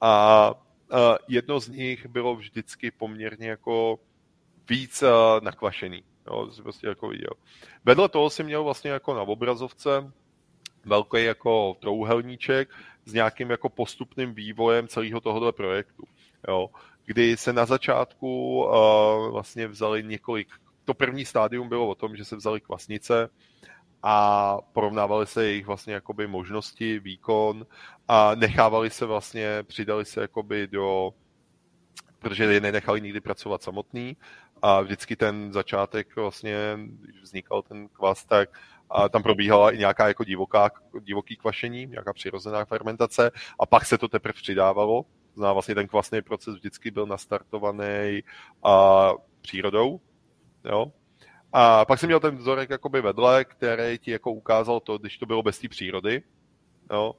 A 0.00 0.54
Uh, 0.92 1.16
jedno 1.28 1.60
z 1.60 1.68
nich 1.68 2.06
bylo 2.06 2.36
vždycky 2.36 2.90
poměrně 2.90 3.48
jako 3.48 3.98
víc 4.70 5.02
uh, 5.02 5.08
nakvašený. 5.42 6.02
Jo, 6.26 6.46
to 6.46 6.52
si 6.52 6.62
prostě 6.62 6.86
jako 6.86 7.08
viděl. 7.08 7.30
Vedle 7.84 8.08
toho 8.08 8.30
si 8.30 8.44
měl 8.44 8.64
vlastně 8.64 8.90
jako 8.90 9.14
na 9.14 9.22
obrazovce 9.22 10.12
velký 10.84 11.24
jako 11.24 11.76
trouhelníček 11.80 12.68
s 13.04 13.12
nějakým 13.12 13.50
jako 13.50 13.68
postupným 13.68 14.34
vývojem 14.34 14.88
celého 14.88 15.20
tohoto 15.20 15.52
projektu. 15.52 16.04
Jo, 16.48 16.70
kdy 17.04 17.36
se 17.36 17.52
na 17.52 17.66
začátku 17.66 18.62
uh, 18.64 19.30
vlastně 19.32 19.68
vzali 19.68 20.02
několik, 20.02 20.48
to 20.86 20.94
první 20.94 21.24
stádium 21.24 21.68
bylo 21.68 21.88
o 21.88 21.94
tom, 21.94 22.16
že 22.16 22.24
se 22.24 22.36
vzali 22.36 22.60
kvasnice, 22.60 23.28
a 24.02 24.58
porovnávali 24.72 25.26
se 25.26 25.44
jejich 25.44 25.66
vlastně 25.66 25.94
jakoby 25.94 26.26
možnosti, 26.26 26.98
výkon 26.98 27.66
a 28.08 28.34
nechávali 28.34 28.90
se 28.90 29.06
vlastně, 29.06 29.62
přidali 29.62 30.04
se 30.04 30.20
jakoby 30.20 30.66
do, 30.66 31.10
protože 32.18 32.44
je 32.44 32.60
nenechali 32.60 33.00
nikdy 33.00 33.20
pracovat 33.20 33.62
samotný 33.62 34.16
a 34.62 34.80
vždycky 34.80 35.16
ten 35.16 35.52
začátek 35.52 36.16
vlastně, 36.16 36.56
když 37.00 37.22
vznikal 37.22 37.62
ten 37.62 37.88
kvas, 37.88 38.24
tak 38.24 38.58
a 38.90 39.08
tam 39.08 39.22
probíhala 39.22 39.70
i 39.70 39.78
nějaká 39.78 40.08
jako 40.08 40.24
divoká, 40.24 40.70
divoký 41.00 41.36
kvašení, 41.36 41.86
nějaká 41.86 42.12
přirozená 42.12 42.64
fermentace 42.64 43.30
a 43.60 43.66
pak 43.66 43.86
se 43.86 43.98
to 43.98 44.08
teprve 44.08 44.32
přidávalo. 44.32 45.04
Zná 45.34 45.52
vlastně 45.52 45.74
ten 45.74 45.88
kvasný 45.88 46.22
proces 46.22 46.54
vždycky 46.54 46.90
byl 46.90 47.06
nastartovaný 47.06 48.22
a 48.62 49.10
přírodou, 49.40 50.00
jo, 50.66 50.92
a 51.52 51.84
pak 51.84 51.98
jsem 51.98 52.06
měl 52.06 52.20
ten 52.20 52.36
vzorek 52.36 52.70
jakoby 52.70 53.00
vedle, 53.00 53.44
který 53.44 53.98
ti 53.98 54.10
jako 54.10 54.32
ukázal 54.32 54.80
to, 54.80 54.98
když 54.98 55.18
to 55.18 55.26
bylo 55.26 55.42
bez 55.42 55.58
té 55.58 55.68
přírody. 55.68 56.22
Jo. 56.90 57.14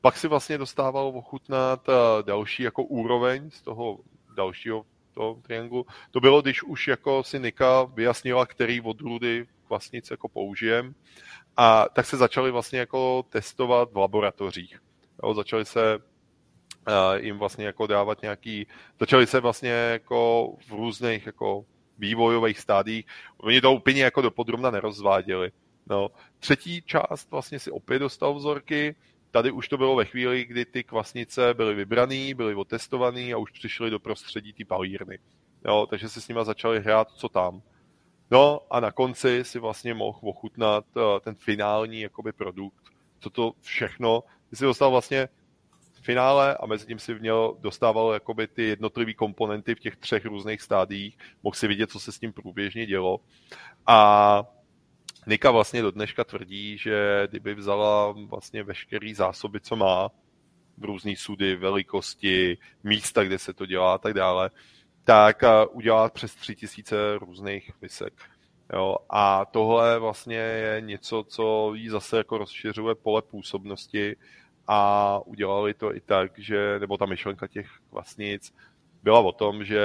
Pak 0.00 0.16
si 0.16 0.28
vlastně 0.28 0.58
dostával 0.58 1.06
ochutnat 1.06 1.88
eh, 1.88 2.22
další 2.22 2.62
jako 2.62 2.82
úroveň 2.82 3.50
z 3.50 3.62
toho 3.62 3.98
dalšího 4.36 4.84
toho 5.14 5.34
trianglu. 5.42 5.86
To 6.10 6.20
bylo, 6.20 6.42
když 6.42 6.62
už 6.62 6.88
jako 6.88 7.22
si 7.22 7.38
Nika 7.38 7.84
vyjasnila, 7.84 8.46
který 8.46 8.80
odrůdy 8.80 9.46
kvasnic 9.66 10.10
jako 10.10 10.28
použijem. 10.28 10.94
A 11.56 11.88
tak 11.92 12.06
se 12.06 12.16
začali 12.16 12.50
vlastně 12.50 12.78
jako 12.78 13.24
testovat 13.28 13.92
v 13.92 13.96
laboratořích. 13.96 14.80
Jo, 15.22 15.34
začali 15.34 15.64
se 15.64 15.96
uh, 15.96 16.04
jim 17.16 17.38
vlastně 17.38 17.66
jako 17.66 17.86
dávat 17.86 18.22
nějaký, 18.22 18.66
začali 19.00 19.26
se 19.26 19.40
vlastně 19.40 19.70
jako 19.70 20.52
v 20.68 20.70
různých 20.70 21.26
jako 21.26 21.64
vývojových 21.98 22.58
stádiích. 22.58 23.06
Oni 23.38 23.60
to 23.60 23.72
úplně 23.72 24.02
jako 24.02 24.22
do 24.22 24.30
podrobna 24.30 24.70
nerozváděli. 24.70 25.50
No. 25.86 26.10
Třetí 26.38 26.82
část 26.82 27.30
vlastně 27.30 27.58
si 27.58 27.70
opět 27.70 27.98
dostal 27.98 28.34
vzorky, 28.34 28.96
tady 29.30 29.50
už 29.50 29.68
to 29.68 29.76
bylo 29.76 29.96
ve 29.96 30.04
chvíli, 30.04 30.44
kdy 30.44 30.64
ty 30.64 30.84
kvasnice 30.84 31.54
byly 31.54 31.74
vybraný, 31.74 32.34
byly 32.34 32.54
otestovaný 32.54 33.34
a 33.34 33.38
už 33.38 33.50
přišly 33.50 33.90
do 33.90 33.98
prostředí 34.00 34.52
ty 34.52 34.64
palírny. 34.64 35.18
Jo, 35.64 35.86
takže 35.90 36.08
si 36.08 36.20
s 36.20 36.28
nima 36.28 36.44
začali 36.44 36.80
hrát, 36.80 37.10
co 37.10 37.28
tam. 37.28 37.62
No 38.30 38.60
a 38.70 38.80
na 38.80 38.92
konci 38.92 39.44
si 39.44 39.58
vlastně 39.58 39.94
mohl 39.94 40.18
ochutnat 40.22 40.84
uh, 40.96 41.02
ten 41.20 41.34
finální 41.34 42.00
jakoby 42.00 42.32
produkt, 42.32 42.84
co 43.20 43.30
to 43.30 43.52
všechno. 43.60 44.22
Ty 44.50 44.56
si 44.56 44.64
dostal 44.64 44.90
vlastně 44.90 45.28
finále 46.08 46.56
a 46.56 46.66
mezi 46.66 46.86
tím 46.86 46.98
si 46.98 47.14
měl, 47.14 47.56
dostával 47.60 48.12
jakoby 48.12 48.46
ty 48.48 48.62
jednotlivé 48.62 49.14
komponenty 49.14 49.74
v 49.74 49.80
těch 49.80 49.96
třech 49.96 50.24
různých 50.24 50.62
stádiích, 50.62 51.18
mohl 51.42 51.54
si 51.54 51.68
vidět, 51.68 51.90
co 51.90 52.00
se 52.00 52.12
s 52.12 52.18
tím 52.18 52.32
průběžně 52.32 52.86
dělo. 52.86 53.20
A 53.86 54.44
Nika 55.26 55.50
vlastně 55.50 55.82
do 55.82 55.90
dneška 55.90 56.24
tvrdí, 56.24 56.78
že 56.78 57.28
kdyby 57.30 57.54
vzala 57.54 58.14
vlastně 58.26 58.62
veškerý 58.62 59.14
zásoby, 59.14 59.60
co 59.60 59.76
má, 59.76 60.08
v 60.78 60.84
různý 60.84 61.16
sudy, 61.16 61.56
velikosti, 61.56 62.58
místa, 62.84 63.24
kde 63.24 63.38
se 63.38 63.52
to 63.52 63.66
dělá 63.66 63.94
a 63.94 63.98
tak 63.98 64.14
dále, 64.14 64.50
tak 65.04 65.42
udělá 65.72 66.08
přes 66.08 66.34
tři 66.34 66.56
tisíce 66.56 66.96
různých 67.18 67.70
misek. 67.82 68.12
Jo, 68.72 68.96
a 69.10 69.44
tohle 69.44 69.98
vlastně 69.98 70.36
je 70.36 70.80
něco, 70.80 71.24
co 71.28 71.74
jí 71.74 71.88
zase 71.88 72.16
jako 72.16 72.38
rozšiřuje 72.38 72.94
pole 72.94 73.22
působnosti 73.22 74.16
a 74.68 75.20
udělali 75.24 75.74
to 75.74 75.96
i 75.96 76.00
tak, 76.00 76.38
že, 76.38 76.78
nebo 76.78 76.96
ta 76.96 77.06
myšlenka 77.06 77.46
těch 77.46 77.68
kvasnic 77.90 78.54
byla 79.02 79.20
o 79.20 79.32
tom, 79.32 79.64
že 79.64 79.82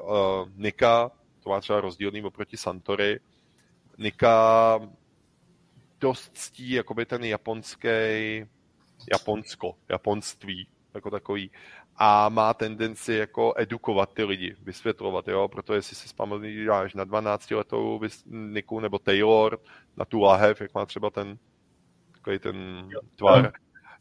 uh, 0.00 0.48
Nika, 0.56 1.10
to 1.42 1.50
má 1.50 1.60
třeba 1.60 1.80
rozdílný 1.80 2.22
oproti 2.22 2.56
Santory, 2.56 3.20
Nika 3.98 4.80
dost 6.00 6.30
ctí 6.34 6.70
jakoby 6.70 7.06
ten 7.06 7.24
japonský, 7.24 7.88
Japonsko, 9.12 9.74
japonství, 9.88 10.68
jako 10.94 11.10
takový. 11.10 11.50
A 11.96 12.28
má 12.28 12.54
tendenci 12.54 13.14
jako 13.14 13.54
edukovat 13.56 14.14
ty 14.14 14.24
lidi, 14.24 14.56
vysvětlovat, 14.62 15.28
jo, 15.28 15.48
proto 15.48 15.74
jestli 15.74 15.96
si 15.96 16.06
vzpomínáš 16.06 16.94
na 16.94 17.04
12 17.04 17.50
letou 17.50 18.00
Niku 18.26 18.80
nebo 18.80 18.98
Taylor, 18.98 19.60
na 19.96 20.04
tu 20.04 20.20
lahev, 20.20 20.60
jak 20.60 20.74
má 20.74 20.86
třeba 20.86 21.10
ten 21.10 21.38
takový 22.12 22.38
ten 22.38 22.88
tvar, 23.16 23.52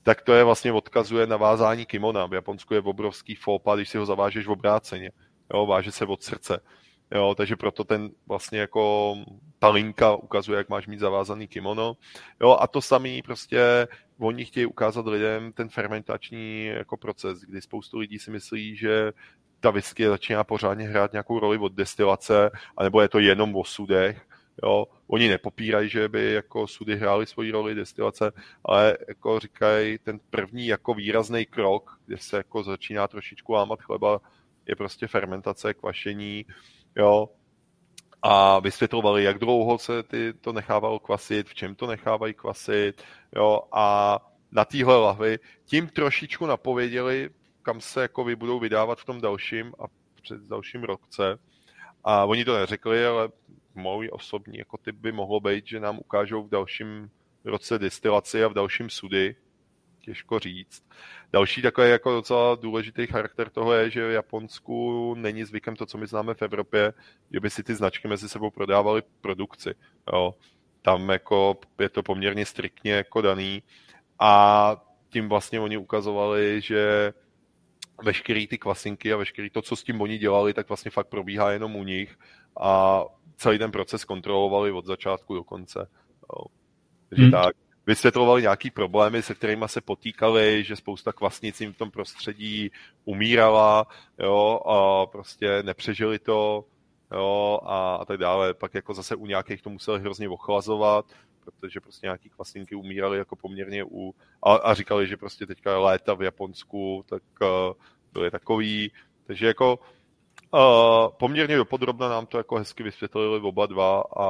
tak 0.04 0.22
to 0.22 0.34
je 0.34 0.44
vlastně 0.44 0.74
odkazuje 0.74 1.28
na 1.28 1.38
vázání 1.38 1.86
kimona. 1.86 2.26
V 2.26 2.34
Japonsku 2.34 2.74
je 2.74 2.82
obrovský 2.82 3.36
fópa, 3.36 3.76
když 3.76 3.90
si 3.90 3.98
ho 3.98 4.06
zavážeš 4.06 4.48
v 4.48 4.52
obráceně. 4.52 5.12
Jo, 5.54 5.66
váže 5.66 5.92
se 5.92 6.06
od 6.06 6.24
srdce. 6.24 6.60
Jo, 7.12 7.36
takže 7.38 7.56
proto 7.56 7.84
ten 7.84 8.10
vlastně 8.28 8.60
jako 8.60 9.16
ta 9.60 9.70
linka 9.70 10.16
ukazuje, 10.16 10.58
jak 10.58 10.70
máš 10.70 10.88
mít 10.88 11.00
zavázaný 11.00 11.48
kimono. 11.48 11.94
Jo, 12.42 12.58
a 12.60 12.68
to 12.68 12.82
samý 12.82 13.22
prostě 13.22 13.88
oni 14.20 14.46
chtějí 14.46 14.66
ukázat 14.66 15.06
lidem 15.08 15.54
ten 15.54 15.70
fermentační 15.70 16.66
jako 16.66 16.98
proces, 16.98 17.40
kdy 17.40 17.62
spoustu 17.62 17.98
lidí 17.98 18.20
si 18.20 18.32
myslí, 18.32 18.76
že 18.76 19.12
ta 19.60 19.72
whisky 19.72 20.08
začíná 20.08 20.44
pořádně 20.44 20.88
hrát 20.88 21.12
nějakou 21.12 21.40
roli 21.40 21.58
od 21.58 21.74
destilace, 21.74 22.52
anebo 22.78 23.02
je 23.02 23.10
to 23.10 23.20
jenom 23.20 23.56
o 23.56 23.64
sudech. 23.64 24.29
Jo. 24.64 24.86
Oni 25.08 25.30
nepopírají, 25.30 25.90
že 25.90 26.08
by 26.10 26.34
jako 26.34 26.68
sudy 26.68 26.96
hrály 26.96 27.26
svoji 27.26 27.52
roli 27.52 27.76
destilace, 27.76 28.32
ale 28.64 28.98
jako 29.08 29.40
říkají, 29.40 29.98
ten 29.98 30.20
první 30.30 30.68
jako 30.68 30.94
výrazný 30.94 31.46
krok, 31.46 32.00
kde 32.06 32.18
se 32.18 32.38
jako 32.38 32.64
začíná 32.64 33.08
trošičku 33.08 33.54
lámat 33.54 33.82
chleba, 33.82 34.22
je 34.66 34.76
prostě 34.76 35.08
fermentace, 35.08 35.74
kvašení, 35.74 36.46
jo, 36.96 37.30
a 38.22 38.60
vysvětlovali, 38.60 39.24
jak 39.24 39.40
dlouho 39.40 39.78
se 39.78 40.04
ty 40.04 40.34
to 40.34 40.54
nechávalo 40.54 41.00
kvasit, 41.00 41.50
v 41.50 41.54
čem 41.54 41.76
to 41.76 41.88
nechávají 41.88 42.34
kvasit, 42.34 43.04
jo, 43.36 43.62
a 43.72 44.20
na 44.52 44.66
téhle 44.66 44.98
lahvi 44.98 45.40
tím 45.66 45.88
trošičku 45.88 46.46
napověděli, 46.46 47.30
kam 47.62 47.82
se 47.82 48.02
jako 48.02 48.24
vy 48.24 48.36
budou 48.36 48.60
vydávat 48.60 49.00
v 49.00 49.06
tom 49.06 49.22
dalším 49.22 49.74
a 49.80 49.84
před 50.22 50.42
dalším 50.42 50.84
roce. 50.84 51.40
A 52.04 52.26
oni 52.26 52.46
to 52.46 52.58
neřekli, 52.58 53.06
ale 53.06 53.30
můj 53.76 54.10
osobní 54.12 54.58
jako 54.58 54.78
typ 54.78 54.96
by 54.96 55.12
mohlo 55.12 55.40
být, 55.40 55.68
že 55.68 55.80
nám 55.80 56.00
ukážou 56.00 56.44
v 56.44 56.50
dalším 56.50 57.10
roce 57.46 57.80
destilaci 57.80 58.44
a 58.44 58.48
v 58.48 58.54
dalším 58.54 58.90
sudy, 58.90 59.36
těžko 60.00 60.40
říct. 60.40 60.84
Další 61.34 61.62
takový 61.62 61.90
jako 61.90 62.12
docela 62.12 62.56
důležitý 62.56 63.08
charakter 63.08 63.50
toho 63.50 63.74
je, 63.74 63.90
že 63.90 64.08
v 64.08 64.12
Japonsku 64.12 65.14
není 65.16 65.44
zvykem 65.44 65.76
to, 65.76 65.86
co 65.86 65.98
my 65.98 66.08
známe 66.08 66.34
v 66.34 66.42
Evropě, 66.42 66.94
že 67.34 67.40
by 67.40 67.50
si 67.50 67.64
ty 67.64 67.76
značky 67.76 68.08
mezi 68.08 68.30
sebou 68.30 68.52
prodávaly 68.52 69.02
produkci. 69.22 69.76
Jo. 70.14 70.36
Tam 70.82 71.10
jako 71.10 71.58
je 71.80 71.90
to 71.90 72.04
poměrně 72.04 72.46
striktně 72.46 72.92
jako 72.92 73.22
daný 73.22 73.64
a 74.20 74.76
tím 75.10 75.30
vlastně 75.30 75.60
oni 75.60 75.78
ukazovali, 75.78 76.62
že 76.62 77.14
veškerý 78.04 78.48
ty 78.48 78.58
kvasinky 78.58 79.14
a 79.14 79.18
veškerý 79.18 79.50
to, 79.50 79.62
co 79.62 79.76
s 79.76 79.84
tím 79.84 80.02
oni 80.02 80.18
dělali, 80.18 80.54
tak 80.54 80.70
vlastně 80.70 80.92
fakt 80.92 81.08
probíhá 81.08 81.52
jenom 81.52 81.76
u 81.76 81.84
nich 81.84 82.16
a 82.60 83.04
celý 83.36 83.58
ten 83.58 83.72
proces 83.72 84.06
kontrolovali 84.06 84.72
od 84.72 84.86
začátku 84.86 85.36
do 85.36 85.44
konce. 85.44 85.88
Jo. 86.34 86.46
Takže 87.10 87.24
hmm. 87.24 87.32
tak 87.32 87.56
vysvětlovali 87.90 88.42
nějaký 88.42 88.72
problémy, 88.72 89.22
se 89.22 89.36
kterými 89.36 89.66
se 89.68 89.82
potýkali, 89.82 90.64
že 90.64 90.76
spousta 90.76 91.14
kvasnic 91.14 91.62
jim 91.62 91.74
v 91.74 91.78
tom 91.78 91.92
prostředí 91.92 92.72
umírala, 93.06 93.88
jo, 94.20 94.60
a 94.66 95.06
prostě 95.06 95.64
nepřežili 95.64 96.20
to, 96.20 96.66
jo, 97.12 97.60
a, 97.64 97.96
a 97.96 98.06
tak 98.06 98.18
dále. 98.18 98.54
Pak 98.54 98.74
jako 98.74 98.94
zase 98.94 99.16
u 99.16 99.26
nějakých 99.26 99.62
to 99.62 99.70
museli 99.70 100.00
hrozně 100.00 100.30
ochlazovat, 100.30 101.06
protože 101.52 101.80
prostě 101.80 102.08
nějaký 102.08 102.30
kvasninky 102.30 102.76
umíraly 102.76 103.18
jako 103.18 103.36
poměrně 103.36 103.84
u, 103.84 104.16
a, 104.44 104.56
a 104.56 104.74
říkali, 104.74 105.08
že 105.08 105.18
prostě 105.18 105.46
teďka 105.46 105.80
léta 105.80 106.14
v 106.14 106.22
Japonsku, 106.22 107.06
tak 107.10 107.24
uh, 107.42 107.48
byly 108.14 108.32
takový, 108.32 108.92
takže 109.24 109.48
jako 109.48 109.80
uh, 110.54 111.10
poměrně 111.20 111.58
dopodrobna 111.58 112.10
nám 112.10 112.26
to 112.26 112.38
jako 112.38 112.56
hezky 112.56 112.84
vysvětlili 112.84 113.42
oba 113.42 113.66
dva 113.66 114.04
a 114.18 114.26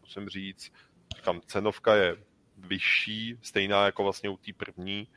musím 0.00 0.28
říct, 0.28 0.72
říkám, 1.16 1.40
cenovka 1.46 1.94
je 1.94 2.16
vyšší, 2.56 3.38
stejná 3.42 3.84
jako 3.84 4.02
vlastně 4.02 4.30
u 4.30 4.36
té 4.36 4.52
první 4.52 5.08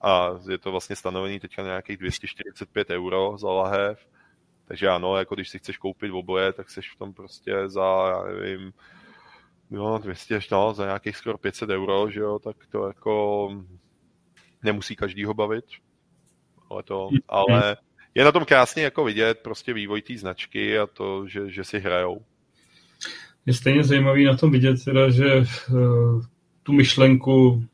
a 0.00 0.30
je 0.50 0.58
to 0.58 0.70
vlastně 0.70 0.96
stanovený 0.96 1.40
teďka 1.40 1.62
na 1.62 1.68
nějakých 1.68 1.96
245 1.96 2.90
euro 2.90 3.38
za 3.38 3.48
lahev, 3.48 4.06
takže 4.64 4.88
ano, 4.88 5.16
jako 5.16 5.34
když 5.34 5.48
si 5.48 5.58
chceš 5.58 5.78
koupit 5.78 6.10
oboje, 6.10 6.52
tak 6.52 6.70
seš 6.70 6.92
v 6.92 6.98
tom 6.98 7.14
prostě 7.14 7.52
za, 7.66 8.08
já 8.08 8.22
nevím, 8.22 8.72
no 9.70 9.98
200, 9.98 10.38
no, 10.52 10.74
za 10.74 10.84
nějakých 10.84 11.16
skoro 11.16 11.38
500 11.38 11.70
euro, 11.70 12.10
že 12.10 12.20
jo, 12.20 12.38
tak 12.38 12.56
to 12.70 12.86
jako 12.86 13.48
nemusí 14.62 14.96
každýho 14.96 15.34
bavit, 15.34 15.64
ale 16.70 16.82
to, 16.82 17.08
ale 17.28 17.76
je 18.14 18.24
na 18.24 18.32
tom 18.32 18.44
krásně 18.44 18.82
jako 18.82 19.04
vidět 19.04 19.38
prostě 19.42 19.72
vývoj 19.72 20.02
té 20.02 20.18
značky 20.18 20.78
a 20.78 20.86
to, 20.86 21.28
že, 21.28 21.50
že 21.50 21.64
si 21.64 21.78
hrajou. 21.78 22.24
Je 23.46 23.54
stejně 23.54 23.84
zajímavý 23.84 24.24
na 24.24 24.36
tom 24.36 24.50
vidět 24.50 24.84
teda, 24.84 25.10
že 25.10 25.26
eh, 25.34 25.44
tu 26.62 26.72
myšlenku 26.72 27.64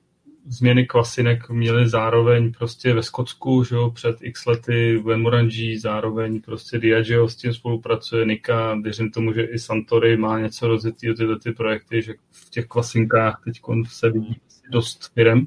změny 0.50 0.86
kvasinek 0.86 1.50
měli 1.50 1.88
zároveň 1.88 2.52
prostě 2.52 2.94
ve 2.94 3.02
Skotsku, 3.02 3.64
že 3.64 3.74
jo, 3.74 3.90
před 3.90 4.16
x 4.20 4.46
lety 4.46 5.00
Glenmorangie, 5.02 5.80
zároveň 5.80 6.40
prostě 6.40 6.78
Diageo 6.78 7.28
s 7.28 7.36
tím 7.36 7.54
spolupracuje, 7.54 8.26
Nika, 8.26 8.74
věřím 8.74 9.10
tomu, 9.10 9.32
že 9.32 9.42
i 9.42 9.58
Santory 9.58 10.16
má 10.16 10.40
něco 10.40 10.68
rozjetý 10.68 11.10
o 11.10 11.14
tyhle 11.14 11.38
ty 11.38 11.52
projekty, 11.52 12.02
že 12.02 12.14
v 12.30 12.50
těch 12.50 12.66
kvasinkách 12.66 13.42
teď 13.44 13.60
se 13.88 14.10
vidí 14.10 14.40
dost 14.70 15.12
firem. 15.14 15.46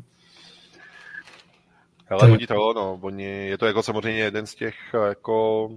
Ale 2.10 2.30
hodí 2.30 2.48
to, 2.48 2.74
no, 2.76 3.00
oni, 3.02 3.48
je 3.48 3.58
to 3.58 3.66
jako 3.66 3.84
samozřejmě 3.84 4.20
jeden 4.20 4.46
z 4.48 4.56
těch 4.56 4.76
jako 5.08 5.70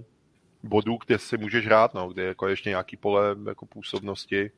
bodů, 0.63 0.97
kde 1.05 1.19
si 1.19 1.37
můžeš 1.37 1.65
hrát, 1.65 1.93
no, 1.93 2.09
kde 2.09 2.21
je 2.21 2.27
jako 2.27 2.47
ještě 2.47 2.69
nějaký 2.69 2.97
pole 2.97 3.35
jako 3.47 3.65
působnosti. 3.65 4.51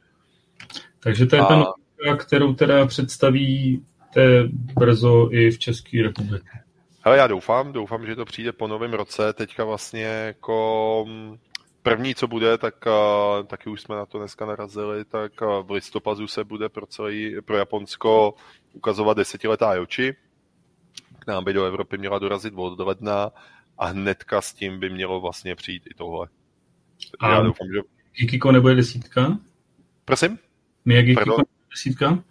Takže 1.00 1.26
to 1.26 1.36
je 1.36 1.41
a... 1.41 1.46
ten 1.48 1.64
kterou 2.18 2.54
teda 2.54 2.86
představí 2.86 3.86
brzo 4.80 5.30
i 5.31 5.52
v 5.52 5.60
České 5.60 6.03
republice. 6.03 6.49
Ale 7.03 7.18
já 7.18 7.27
doufám, 7.27 7.72
doufám, 7.72 8.06
že 8.06 8.15
to 8.15 8.26
přijde 8.26 8.52
po 8.52 8.68
novém 8.68 8.94
roce. 8.94 9.34
Teďka 9.34 9.64
vlastně 9.64 10.03
jako 10.03 11.06
mm, 11.07 11.38
první, 11.84 12.15
co 12.15 12.27
bude, 12.27 12.57
tak 12.57 12.76
taky 13.48 13.69
už 13.69 13.81
jsme 13.81 13.95
na 13.95 14.06
to 14.06 14.18
dneska 14.18 14.45
narazili, 14.45 15.06
tak 15.06 15.41
v 15.41 15.72
listopadu 15.72 16.27
se 16.27 16.44
bude 16.44 16.69
pro, 16.69 16.86
celý, 16.86 17.36
pro 17.45 17.57
Japonsko 17.57 18.34
ukazovat 18.73 19.18
desetiletá 19.18 19.73
Joči. 19.73 20.15
K 21.19 21.27
nám 21.27 21.44
by 21.44 21.53
do 21.53 21.65
Evropy 21.65 21.98
měla 21.98 22.19
dorazit 22.19 22.53
od 22.56 22.80
ledna 22.80 23.31
a 23.77 23.86
hnedka 23.86 24.41
s 24.41 24.53
tím 24.53 24.80
by 24.80 24.90
mělo 24.90 25.22
vlastně 25.22 25.56
přijít 25.56 25.84
i 25.91 25.94
tohle. 25.94 26.27
A 27.19 27.31
já 27.31 27.41
doufám, 27.41 27.68
že... 27.73 27.81
Kikiko 28.11 28.52
nebude 28.52 28.76
desítka? 28.76 29.38
Prosím? 30.06 30.40
Miyagi 30.86 31.15
Kiko 31.15 31.38
desítka? 31.72 32.23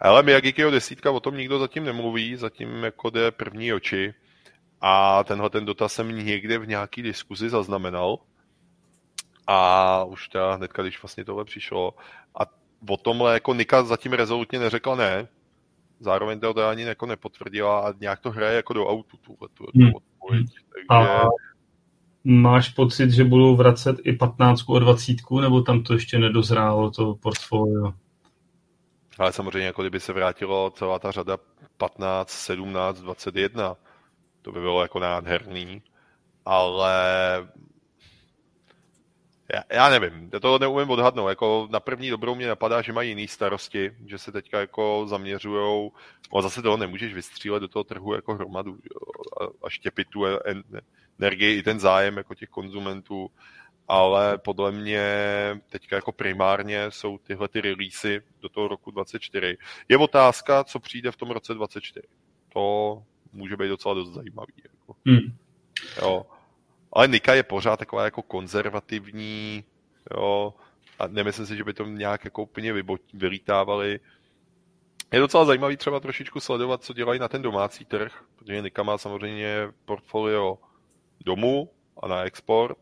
Ale 0.00 0.22
Miyagikiho 0.22 0.70
desítka, 0.70 1.10
o 1.10 1.20
tom 1.20 1.36
nikdo 1.36 1.58
zatím 1.58 1.84
nemluví, 1.84 2.36
zatím 2.36 2.84
jako 2.84 3.10
jde 3.10 3.30
první 3.30 3.72
oči. 3.72 4.14
A 4.80 5.24
tenhle 5.24 5.50
ten 5.50 5.64
dotaz 5.64 5.92
jsem 5.92 6.24
někde 6.26 6.58
v 6.58 6.68
nějaký 6.68 7.02
diskuzi 7.02 7.50
zaznamenal. 7.50 8.18
A 9.46 10.04
už 10.04 10.28
ta 10.28 10.54
hnedka, 10.54 10.82
když 10.82 11.02
vlastně 11.02 11.24
tohle 11.24 11.44
přišlo. 11.44 11.94
A 12.40 12.42
o 12.88 12.96
tomhle 12.96 13.34
jako 13.34 13.54
Nika 13.54 13.82
zatím 13.82 14.12
rezolutně 14.12 14.58
neřekla 14.58 14.96
ne. 14.96 15.28
Zároveň 16.00 16.40
to 16.40 16.68
ani 16.68 16.82
jako 16.82 17.06
nepotvrdila 17.06 17.80
a 17.80 17.94
nějak 18.00 18.20
to 18.20 18.30
hraje 18.30 18.56
jako 18.56 18.72
do 18.72 18.86
autu 18.86 19.16
tuhle 19.16 19.48
tu 19.54 19.66
hmm. 19.74 19.92
odpověď. 19.94 20.46
Takže... 20.72 21.10
A 21.10 21.22
máš 22.24 22.68
pocit, 22.68 23.10
že 23.10 23.24
budou 23.24 23.56
vracet 23.56 23.96
i 24.04 24.12
15 24.12 24.64
a 24.76 24.78
20, 24.78 25.16
nebo 25.40 25.62
tam 25.62 25.82
to 25.82 25.94
ještě 25.94 26.18
nedozrálo, 26.18 26.90
to 26.90 27.14
portfolio? 27.14 27.92
Ale 29.18 29.32
samozřejmě, 29.32 29.66
jako 29.66 29.82
kdyby 29.82 30.00
se 30.00 30.12
vrátilo 30.12 30.70
celá 30.70 30.98
ta 30.98 31.10
řada 31.10 31.38
15, 31.76 32.30
17, 32.30 33.00
21, 33.00 33.76
to 34.42 34.52
by 34.52 34.60
bylo 34.60 34.82
jako 34.82 34.98
nádherný, 34.98 35.82
ale 36.44 36.94
já, 39.54 39.62
já 39.70 39.88
nevím, 39.88 40.30
já 40.32 40.40
to 40.40 40.58
neumím 40.58 40.90
odhadnout. 40.90 41.28
Jako 41.28 41.68
na 41.70 41.80
první 41.80 42.10
dobrou 42.10 42.34
mě 42.34 42.48
napadá, 42.48 42.82
že 42.82 42.92
mají 42.92 43.08
jiný 43.08 43.28
starosti, 43.28 43.92
že 44.06 44.18
se 44.18 44.32
teďka 44.32 44.60
jako 44.60 45.06
zaměřujou, 45.08 45.92
a 46.38 46.42
zase 46.42 46.62
toho 46.62 46.76
nemůžeš 46.76 47.14
vystřílet 47.14 47.60
do 47.60 47.68
toho 47.68 47.84
trhu 47.84 48.14
jako 48.14 48.34
hromadu 48.34 48.78
a, 49.40 49.66
a 49.66 49.70
štěpit 49.70 50.08
tu 50.08 50.24
energii 51.20 51.58
i 51.58 51.62
ten 51.62 51.80
zájem 51.80 52.16
jako 52.16 52.34
těch 52.34 52.48
konzumentů 52.48 53.30
ale 53.88 54.38
podle 54.38 54.72
mě 54.72 55.04
teďka 55.68 55.96
jako 55.96 56.12
primárně 56.12 56.90
jsou 56.90 57.18
tyhle 57.18 57.48
ty 57.48 57.60
releasy 57.60 58.22
do 58.40 58.48
toho 58.48 58.68
roku 58.68 58.90
24. 58.90 59.56
Je 59.88 59.96
otázka, 59.96 60.64
co 60.64 60.80
přijde 60.80 61.10
v 61.10 61.16
tom 61.16 61.30
roce 61.30 61.54
24. 61.54 62.06
To 62.52 63.02
může 63.32 63.56
být 63.56 63.68
docela 63.68 63.94
dost 63.94 64.12
zajímavý. 64.12 64.52
Jako. 64.64 64.96
Hmm. 65.06 65.36
Jo. 66.02 66.26
Ale 66.92 67.08
Nika 67.08 67.34
je 67.34 67.42
pořád 67.42 67.76
taková 67.76 68.04
jako 68.04 68.22
konzervativní, 68.22 69.64
jo, 70.16 70.54
a 70.98 71.06
nemyslím 71.06 71.46
si, 71.46 71.56
že 71.56 71.64
by 71.64 71.72
to 71.72 71.84
nějak 71.84 72.24
jako 72.24 72.42
úplně 72.42 72.72
vylítávali. 73.14 74.00
Je 75.12 75.20
docela 75.20 75.44
zajímavý 75.44 75.76
třeba 75.76 76.00
trošičku 76.00 76.40
sledovat, 76.40 76.84
co 76.84 76.92
dělají 76.92 77.20
na 77.20 77.28
ten 77.28 77.42
domácí 77.42 77.84
trh, 77.84 78.24
protože 78.36 78.62
Nika 78.62 78.82
má 78.82 78.98
samozřejmě 78.98 79.68
portfolio 79.84 80.58
domů 81.24 81.70
a 82.02 82.08
na 82.08 82.22
export, 82.22 82.78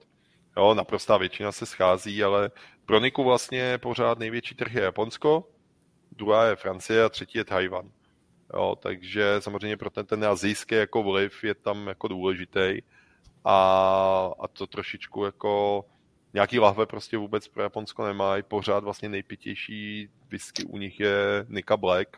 Jo, 0.56 0.74
naprostá 0.74 1.16
většina 1.16 1.52
se 1.52 1.66
schází, 1.66 2.24
ale 2.24 2.50
pro 2.86 3.00
Niku 3.00 3.24
vlastně 3.24 3.78
pořád 3.78 4.18
největší 4.18 4.54
trh 4.54 4.74
je 4.74 4.82
Japonsko, 4.82 5.48
druhá 6.12 6.44
je 6.44 6.56
Francie 6.56 7.04
a 7.04 7.08
třetí 7.08 7.38
je 7.38 7.44
Tajvan. 7.44 7.90
Jo, 8.54 8.76
takže 8.80 9.36
samozřejmě 9.38 9.76
pro 9.76 9.90
ten, 9.90 10.06
ten 10.06 10.24
azijský 10.24 10.74
jako 10.74 11.02
vliv 11.02 11.44
je 11.44 11.54
tam 11.54 11.86
jako 11.86 12.08
důležitý 12.08 12.82
a, 13.44 13.56
a 14.40 14.48
to 14.48 14.66
trošičku 14.66 15.24
jako 15.24 15.84
nějaký 16.34 16.58
lahve 16.58 16.86
prostě 16.86 17.16
vůbec 17.18 17.48
pro 17.48 17.62
Japonsko 17.62 18.06
nemají, 18.06 18.42
pořád 18.42 18.84
vlastně 18.84 19.08
nejpitější 19.08 20.08
whisky 20.28 20.64
u 20.64 20.78
nich 20.78 21.00
je 21.00 21.46
Nika 21.48 21.76
Black, 21.76 22.16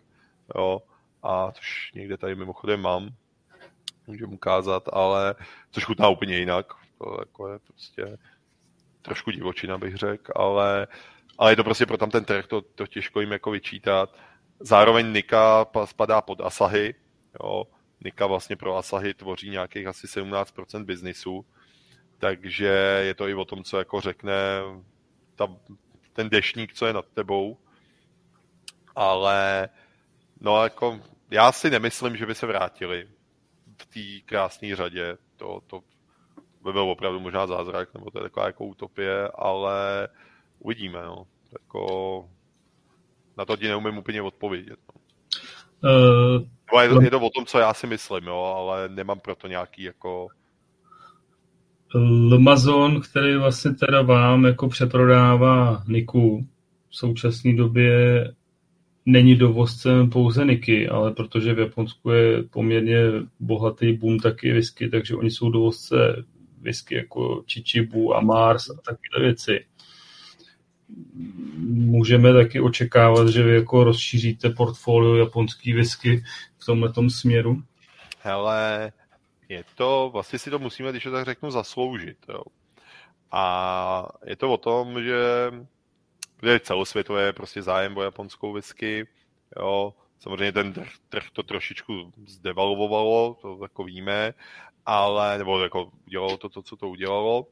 jo, 0.56 0.82
a 1.22 1.52
což 1.52 1.92
někde 1.94 2.16
tady 2.16 2.34
mimochodem 2.34 2.80
mám, 2.80 3.08
můžu 4.06 4.26
ukázat, 4.26 4.88
ale 4.92 5.34
což 5.70 5.84
chutná 5.84 6.08
úplně 6.08 6.36
jinak, 6.36 6.66
to 6.98 7.16
jako 7.20 7.48
je 7.48 7.58
prostě 7.58 8.18
trošku 9.02 9.30
divočina 9.30 9.78
bych 9.78 9.96
řekl, 9.96 10.32
ale, 10.36 10.86
ale 11.38 11.52
je 11.52 11.56
to 11.56 11.64
prostě 11.64 11.86
pro 11.86 11.96
tam 11.96 12.10
ten 12.10 12.24
trh, 12.24 12.46
to, 12.46 12.60
to 12.60 12.86
těžko 12.86 13.20
jim 13.20 13.32
jako 13.32 13.50
vyčítat. 13.50 14.18
Zároveň 14.60 15.12
Nika 15.12 15.66
spadá 15.84 16.20
pod 16.20 16.40
Asahi, 16.40 16.94
jo, 17.42 17.64
Nika 18.00 18.26
vlastně 18.26 18.56
pro 18.56 18.76
Asahi 18.76 19.14
tvoří 19.14 19.50
nějakých 19.50 19.86
asi 19.86 20.06
17% 20.06 20.84
biznisu, 20.84 21.46
takže 22.18 22.66
je 23.06 23.14
to 23.14 23.28
i 23.28 23.34
o 23.34 23.44
tom, 23.44 23.64
co 23.64 23.78
jako 23.78 24.00
řekne 24.00 24.34
ta, 25.34 25.48
ten 26.12 26.28
dešník, 26.28 26.72
co 26.74 26.86
je 26.86 26.92
nad 26.92 27.06
tebou. 27.14 27.58
Ale 28.96 29.68
no 30.40 30.62
jako 30.62 31.00
já 31.30 31.52
si 31.52 31.70
nemyslím, 31.70 32.16
že 32.16 32.26
by 32.26 32.34
se 32.34 32.46
vrátili 32.46 33.08
v 33.82 33.86
té 33.86 34.26
krásné 34.26 34.76
řadě. 34.76 35.16
To, 35.36 35.60
to 35.66 35.80
by 36.64 36.72
byl 36.72 36.82
opravdu 36.82 37.20
možná 37.20 37.46
zázrak, 37.46 37.94
nebo 37.94 38.10
to 38.10 38.18
je 38.18 38.22
taková 38.22 38.46
jako 38.46 38.64
utopie, 38.64 39.28
ale 39.28 40.08
uvidíme. 40.58 41.02
No. 41.02 41.26
Jako, 41.52 42.24
na 43.38 43.44
to 43.44 43.56
ti 43.56 43.68
neumím 43.68 43.98
úplně 43.98 44.22
odpovědět. 44.22 44.78
No. 44.94 45.00
Uh, 46.72 46.82
je, 46.82 46.88
to, 46.88 47.02
je 47.02 47.10
to 47.10 47.20
o 47.20 47.30
tom, 47.30 47.46
co 47.46 47.58
já 47.58 47.74
si 47.74 47.86
myslím, 47.86 48.24
jo, 48.24 48.54
ale 48.56 48.88
nemám 48.88 49.20
proto 49.20 49.48
nějaký 49.48 49.82
jako 49.82 50.28
Lamazon, 52.30 53.00
který 53.00 53.36
vlastně 53.36 53.70
teda 53.70 54.02
vám 54.02 54.44
jako 54.44 54.68
přeprodává 54.68 55.82
Niku 55.88 56.46
v 56.90 56.96
současné 56.96 57.52
době 57.52 58.24
není 59.06 59.36
dovozcem 59.36 60.10
pouze 60.10 60.44
Niky, 60.44 60.88
ale 60.88 61.12
protože 61.12 61.54
v 61.54 61.58
Japonsku 61.58 62.10
je 62.10 62.42
poměrně 62.42 63.02
bohatý 63.40 63.92
boom 63.92 64.18
taky 64.18 64.52
whisky, 64.52 64.88
takže 64.88 65.16
oni 65.16 65.30
jsou 65.30 65.50
dovozce 65.50 66.24
whisky 66.60 66.94
jako 66.94 67.42
Chichibu 67.48 68.16
a 68.16 68.20
Mars 68.20 68.70
a 68.70 68.74
takové 68.74 69.20
věci. 69.20 69.66
Můžeme 71.58 72.32
taky 72.32 72.60
očekávat, 72.60 73.28
že 73.28 73.42
vy 73.42 73.54
jako 73.54 73.84
rozšíříte 73.84 74.50
portfolio 74.50 75.16
japonský 75.16 75.72
whisky 75.72 76.24
v 76.58 76.64
tomhle 76.64 76.92
směru? 77.10 77.62
Hele, 78.20 78.92
je 79.48 79.64
to, 79.74 80.10
vlastně 80.12 80.38
si 80.38 80.50
to 80.50 80.58
musíme, 80.58 80.90
když 80.90 81.04
to 81.04 81.12
tak 81.12 81.24
řeknu, 81.24 81.50
zasloužit. 81.50 82.18
Jo. 82.28 82.42
A 83.32 84.08
je 84.26 84.36
to 84.36 84.52
o 84.52 84.56
tom, 84.56 85.02
že 85.02 85.16
je 86.42 86.60
celosvětové 86.60 87.32
prostě 87.32 87.62
zájem 87.62 87.96
o 87.96 88.02
japonskou 88.02 88.52
whisky. 88.52 89.06
Jo. 89.58 89.94
Samozřejmě 90.20 90.52
ten 90.52 90.72
trh, 90.72 90.88
trh 91.08 91.24
to 91.32 91.42
trošičku 91.42 92.12
zdevalvovalo, 92.26 93.36
to 93.42 93.58
jako 93.62 93.84
víme, 93.84 94.34
ale, 94.88 95.38
nebo 95.38 95.62
jako 95.62 95.90
udělalo 96.06 96.36
to, 96.36 96.48
to 96.48 96.62
co 96.62 96.76
to 96.76 96.88
udělalo. 96.88 97.46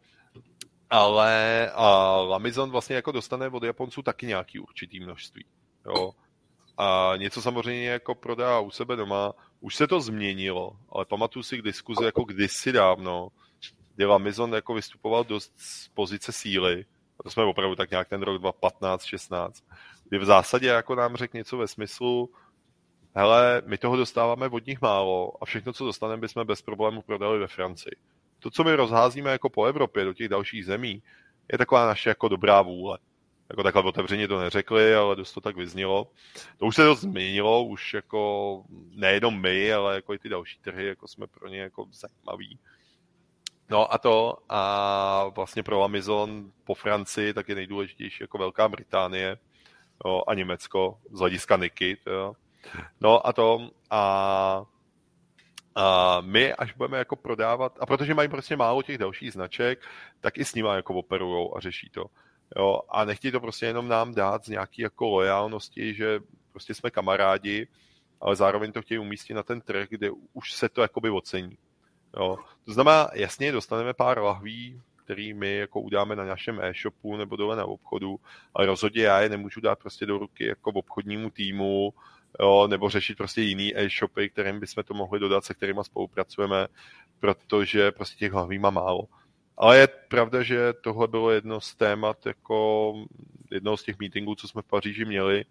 Ale 0.90 1.70
a 1.74 2.16
Lamizon 2.16 2.70
vlastně 2.70 2.97
jako 2.97 3.12
dostane 3.12 3.48
od 3.48 3.62
Japonců 3.62 4.02
taky 4.02 4.26
nějaký 4.26 4.58
určitý 4.58 5.00
množství. 5.00 5.44
Jo. 5.86 6.12
A 6.78 7.12
něco 7.16 7.42
samozřejmě 7.42 7.89
jako 7.89 8.15
prodá 8.15 8.60
u 8.60 8.70
sebe 8.70 8.97
doma, 8.97 9.32
už 9.60 9.76
se 9.76 9.86
to 9.86 10.00
změnilo, 10.00 10.76
ale 10.89 11.05
pamatuju 11.05 11.42
si 11.42 11.58
k 11.58 11.62
diskuzi 11.62 12.05
jako 12.05 12.24
kdysi 12.24 12.73
dávno, 12.73 13.28
kdy 13.94 14.05
Lamizon 14.05 14.55
jako 14.55 14.74
vystupoval 14.74 15.24
dost 15.24 15.52
z 15.56 15.89
pozice 15.89 16.32
síly, 16.32 16.84
a 17.20 17.23
to 17.23 17.31
jsme 17.31 17.44
opravdu 17.44 17.76
tak 17.76 17.90
nějak 17.90 18.08
ten 18.08 18.23
rok 18.23 18.42
2015-16, 18.42 19.50
kdy 20.08 20.18
v 20.18 20.24
zásadě 20.24 20.66
jako 20.66 20.94
nám 20.94 21.16
řekl 21.16 21.36
něco 21.36 21.56
ve 21.56 21.68
smyslu, 21.68 22.31
hele, 23.17 23.62
my 23.67 23.78
toho 23.78 23.97
dostáváme 23.97 24.49
od 24.49 24.67
nich 24.67 24.81
málo 24.81 25.33
a 25.43 25.45
všechno, 25.45 25.73
co 25.73 25.85
dostaneme, 25.85 26.20
bychom 26.20 26.47
bez 26.47 26.62
problémů 26.62 27.03
prodali 27.03 27.39
ve 27.39 27.47
Francii. 27.47 27.97
To, 28.39 28.51
co 28.51 28.65
my 28.65 28.77
rozházíme 28.77 29.31
jako 29.31 29.51
po 29.51 29.65
Evropě 29.65 30.05
do 30.05 30.15
těch 30.15 30.28
dalších 30.28 30.67
zemí, 30.67 31.03
je 31.53 31.59
taková 31.59 31.86
naše 31.86 32.09
jako 32.09 32.28
dobrá 32.28 32.62
vůle 32.62 32.99
jako 33.51 33.62
takhle 33.62 33.83
otevřeně 33.83 34.28
to 34.28 34.41
neřekli, 34.41 34.95
ale 34.95 35.17
dost 35.17 35.33
to 35.33 35.41
tak 35.41 35.57
vyznělo. 35.57 36.11
To 36.59 36.67
už 36.67 36.77
se 36.77 36.85
to 36.85 36.95
změnilo, 36.95 37.65
už 37.65 37.95
jako 37.95 38.62
nejenom 38.91 39.41
my, 39.41 39.73
ale 39.73 39.95
jako 39.95 40.15
i 40.15 40.19
ty 40.19 40.28
další 40.28 40.59
trhy, 40.59 40.86
jako 40.86 41.09
jsme 41.09 41.27
pro 41.27 41.49
ně 41.49 41.61
jako 41.61 41.86
zajímaví. 41.93 42.59
No 43.70 43.95
a 43.95 43.99
to 43.99 44.39
a 44.49 45.28
vlastně 45.28 45.62
pro 45.62 45.83
Amazon 45.83 46.53
po 46.65 46.75
Francii 46.75 47.35
tak 47.35 47.49
je 47.49 47.55
nejdůležitější 47.55 48.19
jako 48.20 48.39
Velká 48.39 48.69
Británie 48.69 49.39
jo, 50.05 50.23
a 50.27 50.35
Německo 50.35 50.99
z 51.12 51.19
hlediska 51.19 51.57
Niky. 51.57 51.97
Jo. 52.07 52.35
No 53.01 53.27
a 53.27 53.33
to 53.33 53.70
a, 53.91 54.62
a 55.75 56.20
my, 56.20 56.55
až 56.55 56.73
budeme 56.73 56.99
jako 56.99 57.17
prodávat, 57.17 57.78
a 57.81 57.86
protože 57.86 58.15
mají 58.15 58.28
prostě 58.28 58.57
málo 58.57 58.83
těch 58.83 58.99
dalších 58.99 59.33
značek, 59.33 59.81
tak 60.20 60.39
i 60.39 60.45
s 60.45 60.55
nimi 60.55 60.69
jako 60.75 60.95
operujou 60.95 61.57
a 61.57 61.61
řeší 61.61 61.91
to. 61.91 62.05
Jo, 62.57 62.81
a 62.89 63.05
nechtějí 63.05 63.33
to 63.33 63.41
prostě 63.41 63.67
jenom 63.67 63.89
nám 63.89 64.15
dát 64.15 64.45
z 64.45 64.49
nějaký 64.49 64.83
jako 64.83 65.09
lojálnosti, 65.09 65.95
že 65.95 66.20
prostě 66.53 66.75
jsme 66.75 66.91
kamarádi, 66.91 67.69
ale 68.20 68.36
zároveň 68.36 68.73
to 68.73 68.83
chtějí 68.83 68.99
umístit 68.99 69.35
na 69.35 69.43
ten 69.43 69.61
trh, 69.61 69.89
kde 69.89 70.11
už 70.33 70.53
se 70.53 70.69
to 70.69 70.83
jakoby 70.83 71.11
ocení. 71.11 71.59
Jo. 72.17 72.36
To 72.65 72.73
znamená, 72.73 73.09
jasně, 73.15 73.53
dostaneme 73.53 73.95
pár 73.95 74.19
lahví, 74.19 74.83
který 74.97 75.35
my 75.35 75.57
jako 75.57 75.81
udáme 75.81 76.17
na 76.17 76.25
našem 76.25 76.61
e-shopu 76.61 77.17
nebo 77.17 77.36
dole 77.36 77.57
na 77.57 77.65
obchodu, 77.65 78.20
ale 78.55 78.67
rozhodně 78.67 79.03
já 79.03 79.20
je 79.20 79.28
nemůžu 79.28 79.61
dát 79.61 79.78
prostě 79.78 80.07
do 80.07 80.19
ruky 80.19 80.47
jako 80.47 80.73
v 80.73 80.77
obchodnímu 80.77 81.31
týmu, 81.31 81.95
jo, 82.40 82.66
nebo 82.66 82.90
řešit 82.90 83.18
prostě 83.18 83.40
jiný 83.40 83.78
e-shopy, 83.78 84.31
kterým 84.31 84.60
bychom 84.60 84.84
to 84.84 84.94
mohli 84.94 85.20
dodat, 85.20 85.44
se 85.44 85.55
kterými 85.55 85.81
spolupracujeme, 85.82 86.66
protože 87.20 87.92
prostě 87.92 88.16
těch 88.16 88.32
lahví 88.32 88.58
má 88.58 88.70
málo. 88.70 89.02
Ale 89.56 89.78
je 89.78 89.89
pravda, 90.08 90.42
že 90.42 90.73
tohle 90.73 91.08
bylo 91.08 91.31
jedno 91.31 91.60
z 91.60 91.74
témat, 91.74 92.26
jako 92.26 92.94
jedno 93.50 93.76
z 93.76 93.82
těch 93.82 93.98
meetingů, 93.98 94.34
co 94.34 94.48
jsme 94.48 94.62
v 94.62 94.66
Paříži 94.66 95.05
měli, 95.05 95.44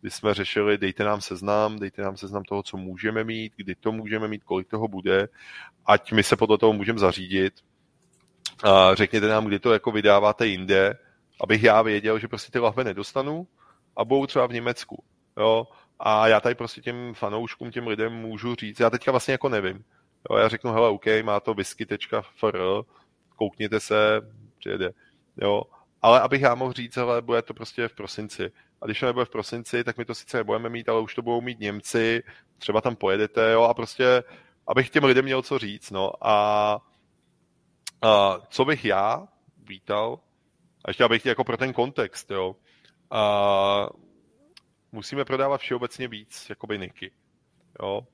kdy 0.00 0.10
jsme 0.10 0.34
řešili, 0.34 0.78
dejte 0.78 1.04
nám 1.04 1.20
seznam, 1.20 1.78
dejte 1.78 2.02
nám 2.02 2.16
seznam 2.16 2.42
toho, 2.42 2.62
co 2.62 2.76
můžeme 2.76 3.24
mít, 3.24 3.52
kdy 3.56 3.74
to 3.74 3.92
můžeme 3.92 4.28
mít, 4.28 4.44
kolik 4.44 4.68
toho 4.68 4.88
bude, 4.88 5.28
ať 5.86 6.12
my 6.12 6.22
se 6.22 6.36
podle 6.36 6.58
toho 6.58 6.72
můžeme 6.72 6.98
zařídit. 6.98 7.54
A 8.62 8.94
řekněte 8.94 9.28
nám, 9.28 9.46
kdy 9.46 9.58
to 9.58 9.72
jako 9.72 9.90
vydáváte 9.90 10.46
jinde, 10.46 10.98
abych 11.40 11.62
já 11.62 11.82
věděl, 11.82 12.18
že 12.18 12.28
prostě 12.28 12.52
ty 12.52 12.58
lahve 12.58 12.84
nedostanu 12.84 13.46
a 13.96 14.04
budou 14.04 14.26
třeba 14.26 14.46
v 14.46 14.52
Německu. 14.52 15.04
Jo? 15.36 15.66
A 16.00 16.28
já 16.28 16.40
tady 16.40 16.54
prostě 16.54 16.80
těm 16.80 17.14
fanouškům, 17.14 17.70
těm 17.70 17.86
lidem 17.86 18.12
můžu 18.12 18.54
říct, 18.54 18.80
já 18.80 18.90
teďka 18.90 19.10
vlastně 19.10 19.32
jako 19.32 19.48
nevím. 19.48 19.84
Jo? 20.30 20.36
Já 20.36 20.48
řeknu, 20.48 20.72
hele, 20.72 20.88
OK, 20.88 21.04
má 21.22 21.40
to 21.40 21.54
whisky.fr, 21.54 22.58
koukněte 23.36 23.80
se, 23.80 24.20
přijede. 24.58 24.90
Jo. 25.36 25.62
Ale 26.02 26.20
abych 26.20 26.42
já 26.42 26.54
mohl 26.54 26.72
říct, 26.72 26.96
ale 26.96 27.22
bude 27.22 27.42
to 27.42 27.54
prostě 27.54 27.88
v 27.88 27.94
prosinci. 27.94 28.52
A 28.82 28.86
když 28.86 29.00
to 29.00 29.06
nebude 29.06 29.24
v 29.24 29.30
prosinci, 29.30 29.84
tak 29.84 29.98
my 29.98 30.04
to 30.04 30.14
sice 30.14 30.36
nebudeme 30.36 30.68
mít, 30.68 30.88
ale 30.88 31.00
už 31.00 31.14
to 31.14 31.22
budou 31.22 31.40
mít 31.40 31.60
Němci, 31.60 32.22
třeba 32.58 32.80
tam 32.80 32.96
pojedete, 32.96 33.52
jo, 33.52 33.62
a 33.62 33.74
prostě, 33.74 34.22
abych 34.66 34.90
těm 34.90 35.04
lidem 35.04 35.24
měl 35.24 35.42
co 35.42 35.58
říct, 35.58 35.90
no. 35.90 36.12
A, 36.20 36.78
a 38.02 38.38
co 38.48 38.64
bych 38.64 38.84
já 38.84 39.28
vítal, 39.58 40.18
a 40.84 40.90
ještě 40.90 41.04
abych 41.04 41.26
jako 41.26 41.44
pro 41.44 41.56
ten 41.56 41.72
kontext, 41.72 42.30
jo, 42.30 42.56
a 43.10 43.88
musíme 44.92 45.24
prodávat 45.24 45.60
všeobecně 45.60 46.08
víc, 46.08 46.46
jakoby 46.50 46.78
Niky, 46.78 47.10
jo. 47.82 48.06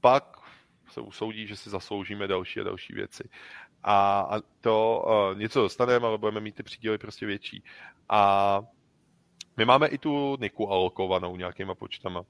Pak 0.00 0.36
se 0.90 1.00
usoudí, 1.00 1.46
že 1.46 1.56
si 1.56 1.70
zasloužíme 1.70 2.26
další 2.26 2.60
a 2.60 2.64
další 2.64 2.94
věci 2.94 3.28
a, 3.86 4.20
a 4.20 4.40
to 4.60 5.04
uh, 5.06 5.38
něco 5.38 5.60
dostaneme, 5.60 6.06
ale 6.06 6.18
budeme 6.18 6.40
mít 6.40 6.54
ty 6.54 6.62
příděly 6.62 6.98
prostě 6.98 7.26
větší. 7.26 7.62
A 8.08 8.60
my 9.56 9.64
máme 9.64 9.88
i 9.88 9.98
tu 9.98 10.36
Niku 10.40 10.70
alokovanou 10.70 11.36
nějakýma 11.36 11.74
počtama. 11.74 12.22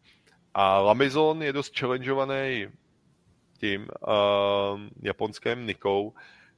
A 0.55 0.79
Lamizon 0.81 1.43
je 1.43 1.53
dost 1.53 1.79
challengeovaný 1.79 2.67
tím 3.59 3.81
uh, 3.81 4.81
japonským 5.03 5.67
Nikou. 5.67 6.15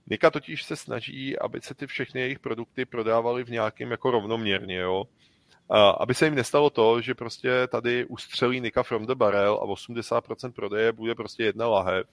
Nika 0.06 0.30
totiž 0.30 0.64
se 0.64 0.76
snaží, 0.76 1.38
aby 1.38 1.60
se 1.60 1.74
ty 1.74 1.86
všechny 1.86 2.20
jejich 2.20 2.38
produkty 2.38 2.84
prodávaly 2.84 3.44
v 3.44 3.50
nějakém 3.50 3.90
jako 3.90 4.10
rovnoměrně, 4.10 4.76
jo. 4.76 5.00
Uh, 5.00 5.06
aby 6.00 6.14
se 6.14 6.24
jim 6.24 6.34
nestalo 6.34 6.70
to, 6.70 7.00
že 7.00 7.14
prostě 7.14 7.66
tady 7.66 8.04
ustřelí 8.04 8.60
Nika 8.60 8.82
from 8.82 9.06
the 9.06 9.14
barrel 9.14 9.54
a 9.62 9.66
80% 9.66 10.52
prodeje 10.52 10.92
bude 10.92 11.14
prostě 11.14 11.44
jedna 11.44 11.66
lahev 11.66 12.06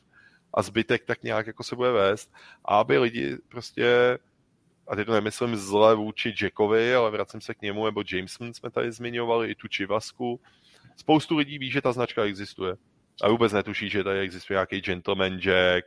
a 0.53 0.61
zbytek 0.61 1.05
tak 1.05 1.23
nějak 1.23 1.47
jako 1.47 1.63
se 1.63 1.75
bude 1.75 1.91
vést 1.91 2.33
a 2.65 2.79
aby 2.79 2.97
lidi 2.97 3.37
prostě 3.49 4.17
a 4.87 4.95
teď 4.95 5.05
to 5.05 5.13
nemyslím 5.13 5.55
zle 5.55 5.95
vůči 5.95 6.35
Jackovi, 6.41 6.95
ale 6.95 7.11
vracím 7.11 7.41
se 7.41 7.53
k 7.53 7.61
němu, 7.61 7.85
nebo 7.85 8.03
Jameson 8.11 8.53
jsme 8.53 8.71
tady 8.71 8.91
zmiňovali, 8.91 9.51
i 9.51 9.55
tu 9.55 9.67
Čivasku. 9.67 10.41
Spoustu 10.97 11.37
lidí 11.37 11.59
ví, 11.59 11.71
že 11.71 11.81
ta 11.81 11.91
značka 11.91 12.23
existuje. 12.23 12.75
a 13.23 13.29
vůbec 13.29 13.53
netuší, 13.53 13.89
že 13.89 14.03
tady 14.03 14.19
existuje 14.19 14.55
nějaký 14.55 14.81
gentleman 14.81 15.39
jack, 15.39 15.85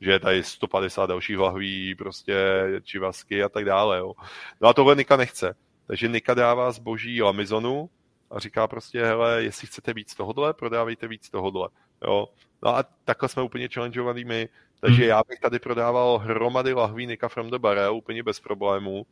že 0.00 0.10
je 0.10 0.20
tady 0.20 0.42
150 0.42 1.06
dalších 1.06 1.38
lahví, 1.38 1.94
prostě 1.94 2.34
čivasky 2.82 3.42
a 3.42 3.48
tak 3.48 3.64
dále. 3.64 3.98
Jo. 3.98 4.12
No 4.60 4.68
a 4.68 4.74
tohle 4.74 4.94
Nika 4.96 5.16
nechce. 5.16 5.54
Takže 5.90 6.08
Nika 6.08 6.34
dává 6.34 6.72
zboží 6.72 7.22
Lamizonu 7.22 7.90
a 8.30 8.38
říká 8.38 8.66
prostě, 8.66 9.04
hele, 9.04 9.42
jestli 9.42 9.66
chcete 9.66 9.92
víc 9.94 10.14
tohodle, 10.14 10.54
prodávejte 10.54 11.08
víc 11.08 11.30
tohodle. 11.30 11.68
Jo. 12.06 12.28
No 12.62 12.76
a 12.76 12.84
takhle 13.04 13.28
jsme 13.28 13.42
úplně 13.42 13.68
challengeovaný 13.68 14.24
my. 14.24 14.48
Takže 14.80 15.02
hmm. 15.02 15.08
já 15.08 15.22
bych 15.28 15.40
tady 15.40 15.58
prodával 15.58 16.18
hromady 16.18 16.72
lahví 16.72 17.06
Nika 17.06 17.28
from 17.28 17.50
the 17.50 17.58
Barrel 17.58 17.96
úplně 17.96 18.22
bez 18.22 18.40
problémů. 18.40 19.06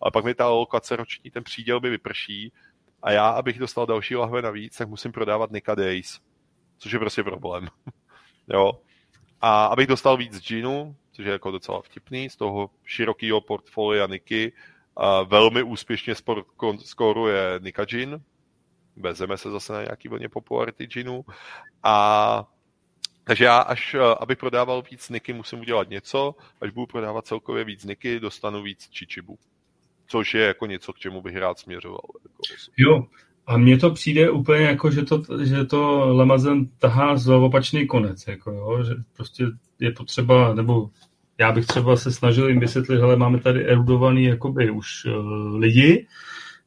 Ale 0.00 0.10
pak 0.10 0.24
mi 0.24 0.34
ta 0.34 0.48
lokace 0.48 0.96
roční, 0.96 1.30
ten 1.30 1.44
příděl 1.44 1.80
by 1.80 1.90
vyprší 1.90 2.52
a 3.02 3.12
já, 3.12 3.28
abych 3.28 3.58
dostal 3.58 3.86
další 3.86 4.16
lahve 4.16 4.42
navíc, 4.42 4.76
tak 4.76 4.88
musím 4.88 5.12
prodávat 5.12 5.50
Nika 5.50 5.74
Days, 5.74 6.20
což 6.78 6.92
je 6.92 6.98
prostě 6.98 7.22
problém. 7.22 7.68
jo. 8.48 8.72
A 9.40 9.66
abych 9.66 9.86
dostal 9.86 10.16
víc 10.16 10.40
džinu, 10.40 10.96
což 11.12 11.24
je 11.26 11.32
jako 11.32 11.50
docela 11.50 11.82
vtipný, 11.82 12.30
z 12.30 12.36
toho 12.36 12.70
širokého 12.84 13.40
portfolia 13.40 14.06
Niky, 14.06 14.52
a 14.96 15.22
velmi 15.22 15.62
úspěšně 15.62 16.14
skóruje 16.84 17.60
Nika 17.62 17.86
Jin, 17.92 18.20
vezeme 18.96 19.36
se 19.36 19.50
zase 19.50 19.72
na 19.72 19.82
nějaký 19.82 20.08
vlně 20.08 20.28
popularity 20.28 20.84
džinu. 20.84 21.24
A 21.82 22.48
takže 23.24 23.44
já, 23.44 23.58
až 23.58 23.96
abych 24.20 24.38
prodával 24.38 24.82
víc 24.90 25.08
Niky, 25.08 25.32
musím 25.32 25.60
udělat 25.60 25.88
něco. 25.88 26.34
Až 26.60 26.70
budu 26.70 26.86
prodávat 26.86 27.26
celkově 27.26 27.64
víc 27.64 27.84
Niky, 27.84 28.20
dostanu 28.20 28.62
víc 28.62 28.88
Čičibu. 28.88 29.38
Což 30.06 30.34
je 30.34 30.46
jako 30.46 30.66
něco, 30.66 30.92
k 30.92 30.98
čemu 30.98 31.22
bych 31.22 31.36
rád 31.36 31.58
směřoval. 31.58 32.00
Jako 32.24 32.42
jo, 32.76 33.06
a 33.46 33.56
mně 33.56 33.78
to 33.78 33.90
přijde 33.90 34.30
úplně 34.30 34.64
jako, 34.64 34.90
že 34.90 35.02
to, 35.02 35.22
že 35.44 35.64
to 35.64 36.08
Lamazen 36.16 36.66
tahá 36.66 37.16
z 37.16 37.28
opačný 37.28 37.86
konec, 37.86 38.26
jako 38.26 38.50
jo, 38.50 38.84
že 38.84 38.94
prostě 39.16 39.44
je 39.80 39.92
potřeba, 39.92 40.54
nebo 40.54 40.90
já 41.42 41.52
bych 41.52 41.66
třeba 41.66 41.96
se 41.96 42.12
snažil 42.12 42.48
jim 42.48 42.60
vysvětlit, 42.60 42.98
hele, 42.98 43.16
máme 43.16 43.40
tady 43.40 43.66
erudovaný 43.66 44.24
jakoby 44.24 44.70
už 44.70 45.04
uh, 45.04 45.56
lidi, 45.56 46.06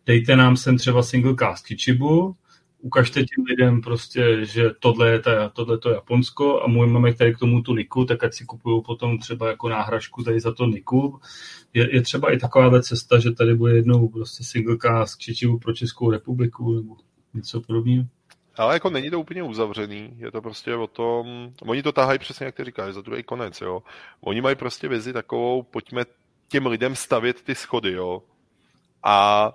dejte 0.06 0.36
nám 0.36 0.58
sem 0.58 0.78
třeba 0.78 1.04
single 1.04 1.36
cast 1.40 1.66
Kichibu, 1.66 2.36
ukažte 2.82 3.20
těm 3.20 3.45
lidem 3.50 3.82
prostě, 3.82 4.45
že 4.45 4.72
tohle 4.80 5.12
je, 5.12 5.20
ta, 5.20 5.50
tohle 5.50 5.78
to 5.78 5.90
Japonsko 5.90 6.64
a 6.64 6.68
můj 6.68 6.88
máme 6.88 7.14
tady 7.14 7.34
k 7.34 7.40
tomu 7.40 7.62
tu 7.62 7.76
Niku, 7.76 8.06
tak 8.06 8.24
ať 8.24 8.34
si 8.34 8.45
kupují 8.45 8.82
potom 8.86 9.20
třeba 9.20 9.48
jako 9.48 9.70
náhražku 9.70 10.24
tady 10.24 10.40
za 10.40 10.54
to 10.54 10.66
Niku. 10.66 11.20
Je, 11.74 11.95
je 11.95 12.02
třeba 12.02 12.34
i 12.34 12.38
takováhle 12.38 12.84
cesta, 12.84 13.20
že 13.20 13.32
tady 13.32 13.56
bude 13.56 13.76
jednou 13.76 14.08
prostě 14.08 14.44
single 14.44 14.78
cast 14.78 15.24
Chichibu 15.24 15.60
pro 15.60 15.74
Českou 15.74 16.12
republiku 16.12 16.76
nebo 16.76 16.95
něco 17.34 17.62
podobného. 17.62 18.06
Ale 18.58 18.74
jako 18.74 18.90
není 18.90 19.09
to 19.09 19.19
úplně 19.19 19.43
uzavřený, 19.43 20.14
je 20.17 20.32
to 20.32 20.42
prostě 20.42 20.75
o 20.75 20.88
tom, 20.88 21.53
oni 21.61 21.84
to 21.84 21.92
tahají 21.92 22.19
přesně, 22.19 22.45
jak 22.45 22.56
ty 22.56 22.64
říkáš, 22.64 22.93
za 22.93 23.01
druhý 23.01 23.24
konec, 23.24 23.61
jo. 23.61 23.84
Oni 24.22 24.42
mají 24.42 24.56
prostě 24.56 24.88
vizi 24.88 25.14
takovou, 25.14 25.64
pojďme 25.64 26.06
těm 26.48 26.66
lidem 26.66 26.95
stavět 26.95 27.42
ty 27.42 27.56
schody, 27.56 27.92
jo. 27.92 28.24
A 29.03 29.51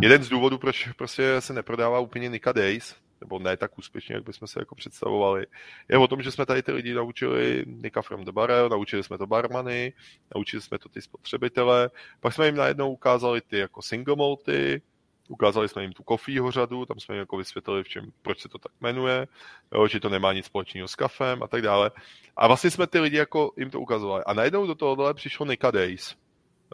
jeden 0.00 0.24
z 0.24 0.28
důvodů, 0.28 0.58
proč 0.58 0.88
prostě 0.96 1.40
se 1.40 1.52
neprodává 1.52 1.98
úplně 1.98 2.28
Nika 2.28 2.52
Days, 2.52 2.96
nebo 3.20 3.38
ne 3.38 3.56
tak 3.56 3.78
úspěšně, 3.78 4.14
jak 4.14 4.24
bychom 4.24 4.48
se 4.48 4.60
jako 4.60 4.74
představovali, 4.74 5.46
je 5.88 5.98
o 5.98 6.08
tom, 6.08 6.22
že 6.22 6.30
jsme 6.30 6.46
tady 6.46 6.62
ty 6.62 6.72
lidi 6.72 6.94
naučili 6.94 7.64
Nika 7.66 8.02
from 8.02 8.24
the 8.24 8.32
Barrel, 8.32 8.68
naučili 8.68 9.02
jsme 9.02 9.18
to 9.18 9.26
barmany, 9.26 9.92
naučili 10.34 10.62
jsme 10.62 10.78
to 10.78 10.88
ty 10.88 11.02
spotřebitele, 11.02 11.90
pak 12.20 12.34
jsme 12.34 12.46
jim 12.46 12.56
najednou 12.56 12.92
ukázali 12.92 13.40
ty 13.40 13.58
jako 13.58 13.82
single 13.82 14.16
malty, 14.16 14.82
ukázali 15.28 15.68
jsme 15.68 15.82
jim 15.82 15.92
tu 15.92 16.02
kofího 16.02 16.50
řadu, 16.50 16.86
tam 16.86 17.00
jsme 17.00 17.14
jim 17.14 17.20
jako 17.20 17.36
vysvětlili, 17.36 17.82
v 17.82 17.88
čem, 17.88 18.12
proč 18.22 18.40
se 18.40 18.48
to 18.48 18.58
tak 18.58 18.72
jmenuje, 18.80 19.26
jo, 19.74 19.88
že 19.88 20.00
to 20.00 20.08
nemá 20.08 20.32
nic 20.32 20.46
společného 20.46 20.88
s 20.88 20.94
kafem 20.94 21.42
a 21.42 21.48
tak 21.48 21.62
dále. 21.62 21.90
A 22.36 22.46
vlastně 22.46 22.70
jsme 22.70 22.86
ty 22.86 22.98
lidi 22.98 23.16
jako 23.16 23.52
jim 23.56 23.70
to 23.70 23.80
ukazovali. 23.80 24.24
A 24.26 24.32
najednou 24.32 24.66
do 24.66 24.74
tohohle 24.74 25.14
přišlo 25.14 25.46
Nika 25.46 25.70
Days. 25.70 26.16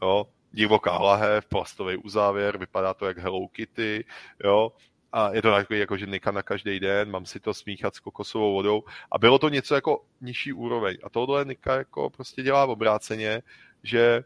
Jo, 0.02 0.26
divoká 0.52 0.98
lahev, 0.98 1.46
plastový 1.46 1.96
uzávěr, 1.96 2.58
vypadá 2.58 2.94
to 2.94 3.06
jak 3.06 3.18
Hello 3.18 3.48
Kitty, 3.48 4.04
jo, 4.44 4.72
a 5.12 5.32
je 5.32 5.42
to 5.42 5.50
takový 5.50 5.80
jako, 5.80 5.96
že 5.96 6.06
Nika 6.06 6.30
na 6.30 6.42
každý 6.42 6.80
den, 6.80 7.10
mám 7.10 7.26
si 7.26 7.40
to 7.40 7.54
smíchat 7.54 7.94
s 7.94 8.00
kokosovou 8.00 8.54
vodou 8.54 8.82
a 9.12 9.18
bylo 9.18 9.38
to 9.38 9.48
něco 9.48 9.74
jako 9.74 10.04
nižší 10.20 10.52
úroveň. 10.52 10.96
A 11.02 11.10
tohle 11.10 11.44
Nika 11.44 11.74
jako 11.74 12.10
prostě 12.10 12.42
dělá 12.42 12.66
obráceně, 12.66 13.42
že 13.82 14.24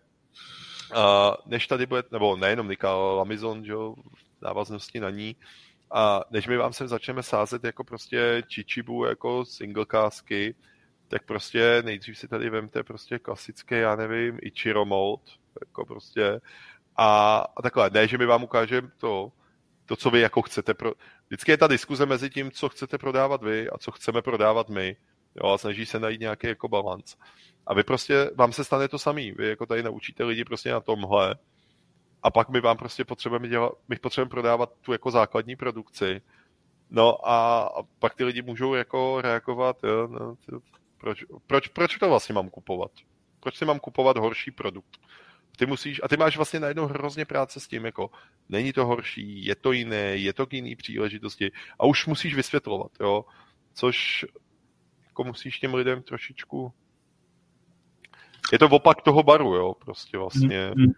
uh, 0.90 1.34
než 1.46 1.66
tady 1.66 1.86
bude, 1.86 2.02
nebo 2.10 2.36
nejenom 2.36 2.68
Nika, 2.68 2.90
Amazon, 3.20 3.64
že 3.64 3.72
jo, 3.72 3.94
návaznosti 4.42 5.00
na 5.00 5.10
ní, 5.10 5.36
a 5.90 6.20
než 6.30 6.46
my 6.46 6.56
vám 6.56 6.72
sem 6.72 6.88
začneme 6.88 7.22
sázet 7.22 7.64
jako 7.64 7.84
prostě 7.84 8.42
čičibu, 8.46 9.04
jako 9.04 9.44
single 9.44 9.86
kásky, 9.86 10.54
tak 11.08 11.22
prostě 11.24 11.82
nejdřív 11.84 12.18
si 12.18 12.28
tady 12.28 12.50
vemte 12.50 12.82
prostě 12.82 13.18
klasické, 13.18 13.78
já 13.78 13.96
nevím, 13.96 14.38
Ichiro 14.42 14.84
Mold, 14.84 15.20
jako 15.60 15.86
prostě. 15.86 16.40
A, 16.96 17.38
a 17.56 17.62
takhle, 17.62 17.90
ne, 17.90 18.08
že 18.08 18.18
my 18.18 18.26
vám 18.26 18.44
ukážeme 18.44 18.88
to, 18.98 19.32
to, 19.86 19.96
co 19.96 20.10
vy 20.10 20.20
jako 20.20 20.42
chcete. 20.42 20.74
Pro... 20.74 20.92
Vždycky 21.26 21.50
je 21.50 21.56
ta 21.56 21.66
diskuze 21.66 22.06
mezi 22.06 22.30
tím, 22.30 22.50
co 22.50 22.68
chcete 22.68 22.98
prodávat 22.98 23.42
vy 23.42 23.70
a 23.70 23.78
co 23.78 23.92
chceme 23.92 24.22
prodávat 24.22 24.68
my. 24.68 24.96
Jo, 25.36 25.50
a 25.50 25.58
snaží 25.58 25.86
se 25.86 26.00
najít 26.00 26.20
nějaký 26.20 26.46
jako 26.46 26.68
balans. 26.68 27.16
A 27.66 27.74
vy 27.74 27.82
prostě, 27.82 28.30
vám 28.34 28.52
se 28.52 28.64
stane 28.64 28.88
to 28.88 28.98
samý. 28.98 29.32
Vy 29.32 29.48
jako 29.48 29.66
tady 29.66 29.82
naučíte 29.82 30.24
lidi 30.24 30.44
prostě 30.44 30.72
na 30.72 30.80
tomhle 30.80 31.34
a 32.22 32.30
pak 32.30 32.48
my 32.48 32.60
vám 32.60 32.76
prostě 32.76 33.04
potřebujeme 33.04 33.48
dělat, 33.48 33.72
my 33.88 33.96
potřebujeme 33.96 34.30
prodávat 34.30 34.72
tu 34.80 34.92
jako 34.92 35.10
základní 35.10 35.56
produkci. 35.56 36.22
No 36.90 37.28
a, 37.28 37.62
a 37.62 37.82
pak 37.98 38.14
ty 38.14 38.24
lidi 38.24 38.42
můžou 38.42 38.74
jako 38.74 39.20
reagovat, 39.20 39.76
jo, 39.84 40.08
no, 40.08 40.34
proč, 40.98 41.24
proč, 41.46 41.68
proč 41.68 41.96
to 41.96 42.08
vlastně 42.08 42.34
mám 42.34 42.50
kupovat? 42.50 42.90
Proč 43.40 43.56
si 43.56 43.64
mám 43.64 43.78
kupovat 43.78 44.16
horší 44.16 44.50
produkt? 44.50 44.98
ty 45.56 45.66
musíš, 45.66 46.00
a 46.02 46.08
ty 46.08 46.16
máš 46.16 46.36
vlastně 46.36 46.60
najednou 46.60 46.86
hrozně 46.86 47.24
práce 47.24 47.60
s 47.60 47.68
tím, 47.68 47.84
jako 47.84 48.10
není 48.48 48.72
to 48.72 48.86
horší, 48.86 49.44
je 49.44 49.54
to 49.54 49.72
jiné, 49.72 50.16
je 50.16 50.32
to 50.32 50.46
k 50.46 50.52
jiný 50.52 50.76
příležitosti 50.76 51.52
a 51.78 51.86
už 51.86 52.06
musíš 52.06 52.34
vysvětlovat, 52.34 52.90
jo, 53.00 53.24
což 53.74 54.26
jako 55.14 55.24
musíš 55.24 55.58
těm 55.58 55.74
lidem 55.74 56.02
trošičku 56.02 56.72
je 58.52 58.58
to 58.58 58.66
opak 58.66 59.02
toho 59.02 59.22
baru, 59.22 59.54
jo, 59.54 59.74
prostě 59.74 60.18
vlastně. 60.18 60.70
Mm-hmm. 60.70 60.92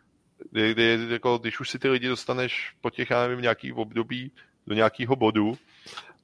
Kdy, 0.51 0.73
kdy, 0.73 0.99
jako, 1.11 1.39
když 1.39 1.61
už 1.61 1.71
si 1.71 1.79
ty 1.79 1.89
lidi 1.89 2.09
dostaneš 2.09 2.75
po 2.81 2.91
těch, 2.91 3.11
já 3.11 3.23
nevím, 3.23 3.43
nějaký 3.43 3.73
období 3.73 4.33
do 4.67 4.75
nějakého 4.75 5.17
bodu 5.17 5.59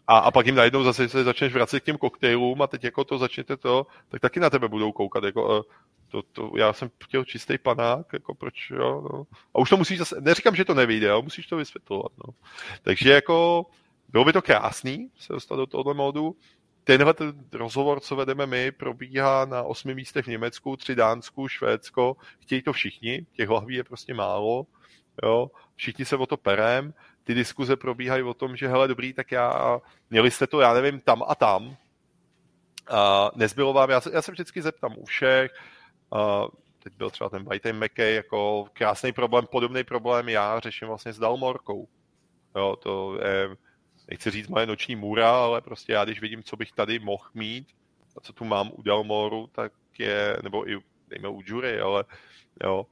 a, 0.07 0.19
a 0.19 0.31
pak 0.31 0.47
jim 0.47 0.55
najednou 0.55 0.85
zase 0.85 1.09
se 1.09 1.25
začneš 1.25 1.53
vracet 1.53 1.81
k 1.81 1.85
těm 1.85 1.99
koktejlům 1.99 2.63
a 2.63 2.67
teď 2.67 2.85
jako 2.85 3.05
to 3.05 3.19
začnete 3.19 3.57
to, 3.57 3.87
tak 4.09 4.21
taky 4.21 4.41
na 4.41 4.51
tebe 4.51 4.69
budou 4.69 4.93
koukat, 4.93 5.25
jako 5.25 5.59
uh, 5.59 5.63
to, 6.09 6.23
to, 6.23 6.53
já 6.57 6.73
jsem 6.73 6.91
chtěl 7.05 7.25
čistý 7.25 7.59
panák, 7.59 8.07
jako 8.13 8.35
proč, 8.35 8.71
jo, 8.71 9.09
no. 9.13 9.25
A 9.55 9.59
už 9.59 9.71
to 9.71 9.77
musíš 9.77 9.99
zase, 9.99 10.21
neříkám, 10.21 10.57
že 10.57 10.65
to 10.65 10.75
nevyjde, 10.75 11.07
jo, 11.07 11.23
musíš 11.23 11.47
to 11.47 11.57
vysvětlovat, 11.57 12.13
no. 12.27 12.35
Takže 12.83 13.13
jako, 13.13 13.67
bylo 14.09 14.25
by 14.25 14.33
to 14.33 14.43
krásný 14.43 15.11
se 15.19 15.33
dostat 15.33 15.57
do 15.57 15.67
tohohle 15.67 15.95
módu. 15.95 16.37
Tenhle 16.85 17.15
ten 17.15 17.45
rozhovor, 17.53 18.01
co 18.01 18.17
vedeme 18.17 18.47
my, 18.47 18.73
probíhá 18.73 19.45
na 19.45 19.63
osmi 19.63 19.95
místech 19.95 20.25
v 20.25 20.29
Německu, 20.29 20.77
tři 20.77 20.95
Dánsku, 20.95 21.49
Švédsko. 21.49 22.17
Chtějí 22.41 22.63
to 22.63 22.73
všichni, 22.73 23.27
těch 23.33 23.49
lahví 23.49 23.75
je 23.75 23.85
prostě 23.85 24.15
málo. 24.15 24.67
Jo? 25.23 25.51
Všichni 25.77 26.05
se 26.05 26.17
o 26.17 26.27
to 26.27 26.37
perem. 26.37 26.95
Ty 27.25 27.35
diskuze 27.35 27.77
probíhají 27.77 28.23
o 28.23 28.35
tom, 28.35 28.57
že 28.57 28.69
hele, 28.69 28.89
dobrý, 28.89 29.13
tak 29.13 29.33
já, 29.33 29.81
měli 30.11 30.31
jste 30.31 30.47
to, 30.47 30.61
já 30.61 30.75
nevím, 30.75 31.01
tam 31.01 31.23
a 31.29 31.35
tam. 31.35 31.77
A 32.89 33.31
nezbylo 33.35 33.73
vám, 33.73 33.91
já 33.91 34.01
se, 34.01 34.11
já 34.13 34.23
se 34.23 34.33
vždycky 34.33 34.63
zeptám 34.63 34.95
u 34.99 35.05
všech, 35.05 35.51
a 36.13 36.47
teď 36.83 36.93
byl 36.97 37.11
třeba 37.11 37.31
ten 37.31 37.45
White 37.45 37.73
McKay, 37.73 38.15
jako 38.15 38.67
krásný 38.73 39.13
problém, 39.13 39.47
podobný 39.47 39.85
problém 39.85 40.29
já 40.29 40.61
řeším 40.61 40.89
vlastně 40.89 41.13
s 41.13 41.19
Dalmorkou. 41.19 41.89
Jo, 42.57 42.77
to 42.77 43.19
je, 43.25 43.57
nechci 44.09 44.31
říct 44.31 44.49
moje 44.49 44.67
noční 44.67 44.97
můra, 44.97 45.31
ale 45.31 45.61
prostě 45.61 45.93
já 45.93 46.05
když 46.05 46.21
vidím, 46.21 46.43
co 46.43 46.57
bych 46.57 46.73
tady 46.73 46.99
mohl 46.99 47.25
mít 47.35 47.69
a 48.17 48.21
co 48.21 48.33
tu 48.33 48.45
mám 48.45 48.71
u 48.75 48.83
Dalmoru, 48.83 49.47
tak 49.53 49.73
je, 49.99 50.37
nebo 50.43 50.71
i 50.71 50.79
dejme 51.09 51.29
u 51.29 51.43
Jury, 51.45 51.81
ale 51.81 52.05
jo, 52.65 52.87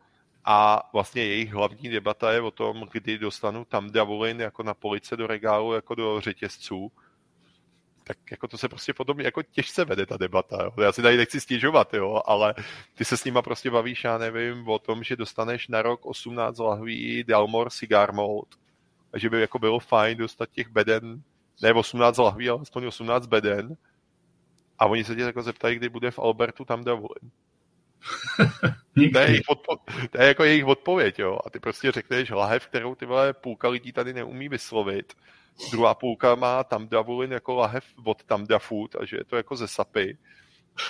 a 0.44 0.90
vlastně 0.92 1.24
jejich 1.24 1.52
hlavní 1.52 1.88
debata 1.88 2.32
je 2.32 2.40
o 2.40 2.50
tom, 2.50 2.86
kdy 2.92 3.18
dostanu 3.18 3.64
tam 3.64 3.90
Davolin 3.90 4.40
jako 4.40 4.62
na 4.62 4.74
police 4.74 5.16
do 5.16 5.26
regálu, 5.26 5.72
jako 5.72 5.94
do 5.94 6.20
řetězců, 6.20 6.92
tak 8.04 8.18
jako 8.30 8.48
to 8.48 8.58
se 8.58 8.68
prostě 8.68 8.94
potom 8.94 9.20
jako 9.20 9.42
těžce 9.42 9.84
vede 9.84 10.06
ta 10.06 10.16
debata. 10.16 10.64
Jo. 10.64 10.72
Já 10.82 10.92
si 10.92 11.02
tady 11.02 11.16
nechci 11.16 11.40
stěžovat, 11.40 11.94
jo, 11.94 12.22
ale 12.26 12.54
ty 12.94 13.04
se 13.04 13.16
s 13.16 13.24
nima 13.24 13.42
prostě 13.42 13.70
bavíš, 13.70 14.04
já 14.04 14.18
nevím, 14.18 14.68
o 14.68 14.78
tom, 14.78 15.02
že 15.04 15.16
dostaneš 15.16 15.68
na 15.68 15.82
rok 15.82 16.06
18 16.06 16.58
lahví 16.58 17.24
Dalmor 17.24 17.70
Cigar 17.70 18.12
Mode. 18.12 18.56
A 19.12 19.18
že 19.18 19.30
by 19.30 19.40
jako 19.40 19.58
bylo 19.58 19.78
fajn 19.78 20.18
dostat 20.18 20.50
těch 20.50 20.68
beden, 20.68 21.22
ne 21.62 21.72
18 21.72 22.16
lahví, 22.18 22.48
ale 22.48 22.60
aspoň 22.62 22.86
18 22.86 23.26
beden. 23.26 23.76
A 24.78 24.86
oni 24.86 25.04
se 25.04 25.14
tě 25.14 25.22
jako 25.22 25.42
zeptají, 25.42 25.76
kdy 25.76 25.88
bude 25.88 26.10
v 26.10 26.18
Albertu 26.18 26.64
tam 26.64 26.84
Davolin. 26.84 27.30
to, 29.12 29.18
je 29.18 29.26
jejich 29.26 29.46
odpo- 29.48 30.08
to 30.10 30.22
je 30.22 30.28
jako 30.28 30.44
jejich 30.44 30.64
odpověď, 30.64 31.18
jo. 31.18 31.38
A 31.46 31.50
ty 31.50 31.60
prostě 31.60 31.92
řekneš 31.92 32.30
lahev, 32.30 32.66
kterou 32.66 32.94
ty 32.94 33.06
vole 33.06 33.32
půlka 33.32 33.68
lidí 33.68 33.92
tady 33.92 34.12
neumí 34.12 34.48
vyslovit 34.48 35.14
druhá 35.70 35.94
půlka 35.94 36.34
má 36.34 36.64
tam 36.64 36.88
Davulin 36.88 37.32
jako 37.32 37.54
lahev 37.54 37.84
od 38.04 38.24
Tamda 38.24 38.58
Food 38.58 38.96
a 38.96 39.04
že 39.04 39.16
je 39.16 39.24
to 39.24 39.36
jako 39.36 39.56
ze 39.56 39.68
sapy. 39.68 40.18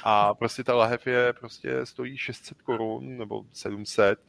A 0.04 0.34
prostě 0.34 0.64
ta 0.64 0.74
lahev 0.74 1.06
je 1.06 1.32
prostě 1.32 1.86
stojí 1.86 2.18
600 2.18 2.62
korun 2.62 3.18
nebo 3.18 3.44
700, 3.52 4.20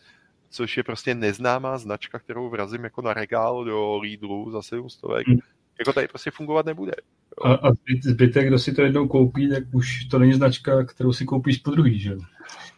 což 0.52 0.78
je 0.78 0.84
prostě 0.84 1.16
neznámá 1.16 1.78
značka, 1.78 2.20
kterou 2.20 2.50
vrazím 2.50 2.84
jako 2.84 3.02
na 3.02 3.14
regál 3.14 3.66
do 3.66 3.98
Lidlu 3.98 4.52
za 4.52 4.62
700. 4.62 5.02
Hmm. 5.28 5.40
Jako 5.80 5.94
tady 5.94 6.08
prostě 6.08 6.32
fungovat 6.32 6.66
nebude. 6.66 6.92
A, 7.44 7.54
a 7.54 7.72
zbytek, 8.04 8.48
kdo 8.48 8.60
si 8.60 8.74
to 8.74 8.82
jednou 8.82 9.08
koupí, 9.08 9.50
tak 9.50 9.64
už 9.74 10.06
to 10.06 10.20
není 10.20 10.34
značka, 10.34 10.84
kterou 10.84 11.14
si 11.14 11.26
koupíš 11.26 11.58
po 11.58 11.72
druhý, 11.72 12.00
že 12.00 12.16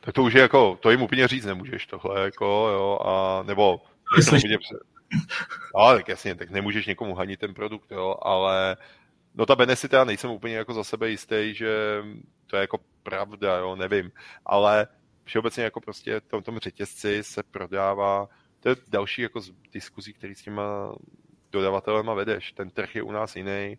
Tak 0.02 0.14
to 0.14 0.24
už 0.24 0.34
je 0.34 0.42
jako, 0.42 0.78
to 0.82 0.92
jim 0.92 1.02
úplně 1.02 1.28
říct 1.28 1.46
nemůžeš 1.46 1.86
tohle, 1.86 2.24
jako, 2.24 2.46
jo, 2.46 3.00
a 3.06 3.44
nebo 3.44 3.82
úplně, 4.18 4.58
No, 5.76 5.96
tak 5.96 6.08
jasně, 6.08 6.36
tak 6.36 6.50
nemůžeš 6.50 6.86
někomu 6.86 7.16
hanit 7.16 7.40
ten 7.40 7.54
produkt, 7.54 7.92
jo, 7.92 8.16
ale 8.22 8.78
no 9.36 9.46
ta 9.46 9.76
si 9.76 9.90
teda 9.90 10.04
nejsem 10.04 10.30
úplně 10.30 10.56
jako 10.56 10.74
za 10.74 10.84
sebe 10.84 11.10
jistý, 11.10 11.54
že 11.54 12.04
to 12.48 12.56
je 12.56 12.62
jako 12.62 12.80
pravda, 13.04 13.58
jo, 13.58 13.76
nevím, 13.76 14.12
ale 14.46 14.88
všeobecně 15.24 15.64
jako 15.64 15.82
prostě 15.82 16.20
v 16.20 16.28
tom, 16.28 16.44
tom 16.44 16.60
řetězci 16.60 17.24
se 17.24 17.44
prodává, 17.44 18.30
to 18.60 18.70
je 18.70 18.76
další 18.88 19.22
jako 19.22 19.42
z 19.42 19.52
diskuzí, 19.72 20.14
který 20.14 20.36
s 20.36 20.42
těma 20.42 20.96
dodavatelema 21.52 22.14
vedeš. 22.14 22.52
Ten 22.52 22.70
trh 22.70 22.96
je 22.96 23.04
u 23.04 23.12
nás 23.12 23.36
jiný. 23.36 23.78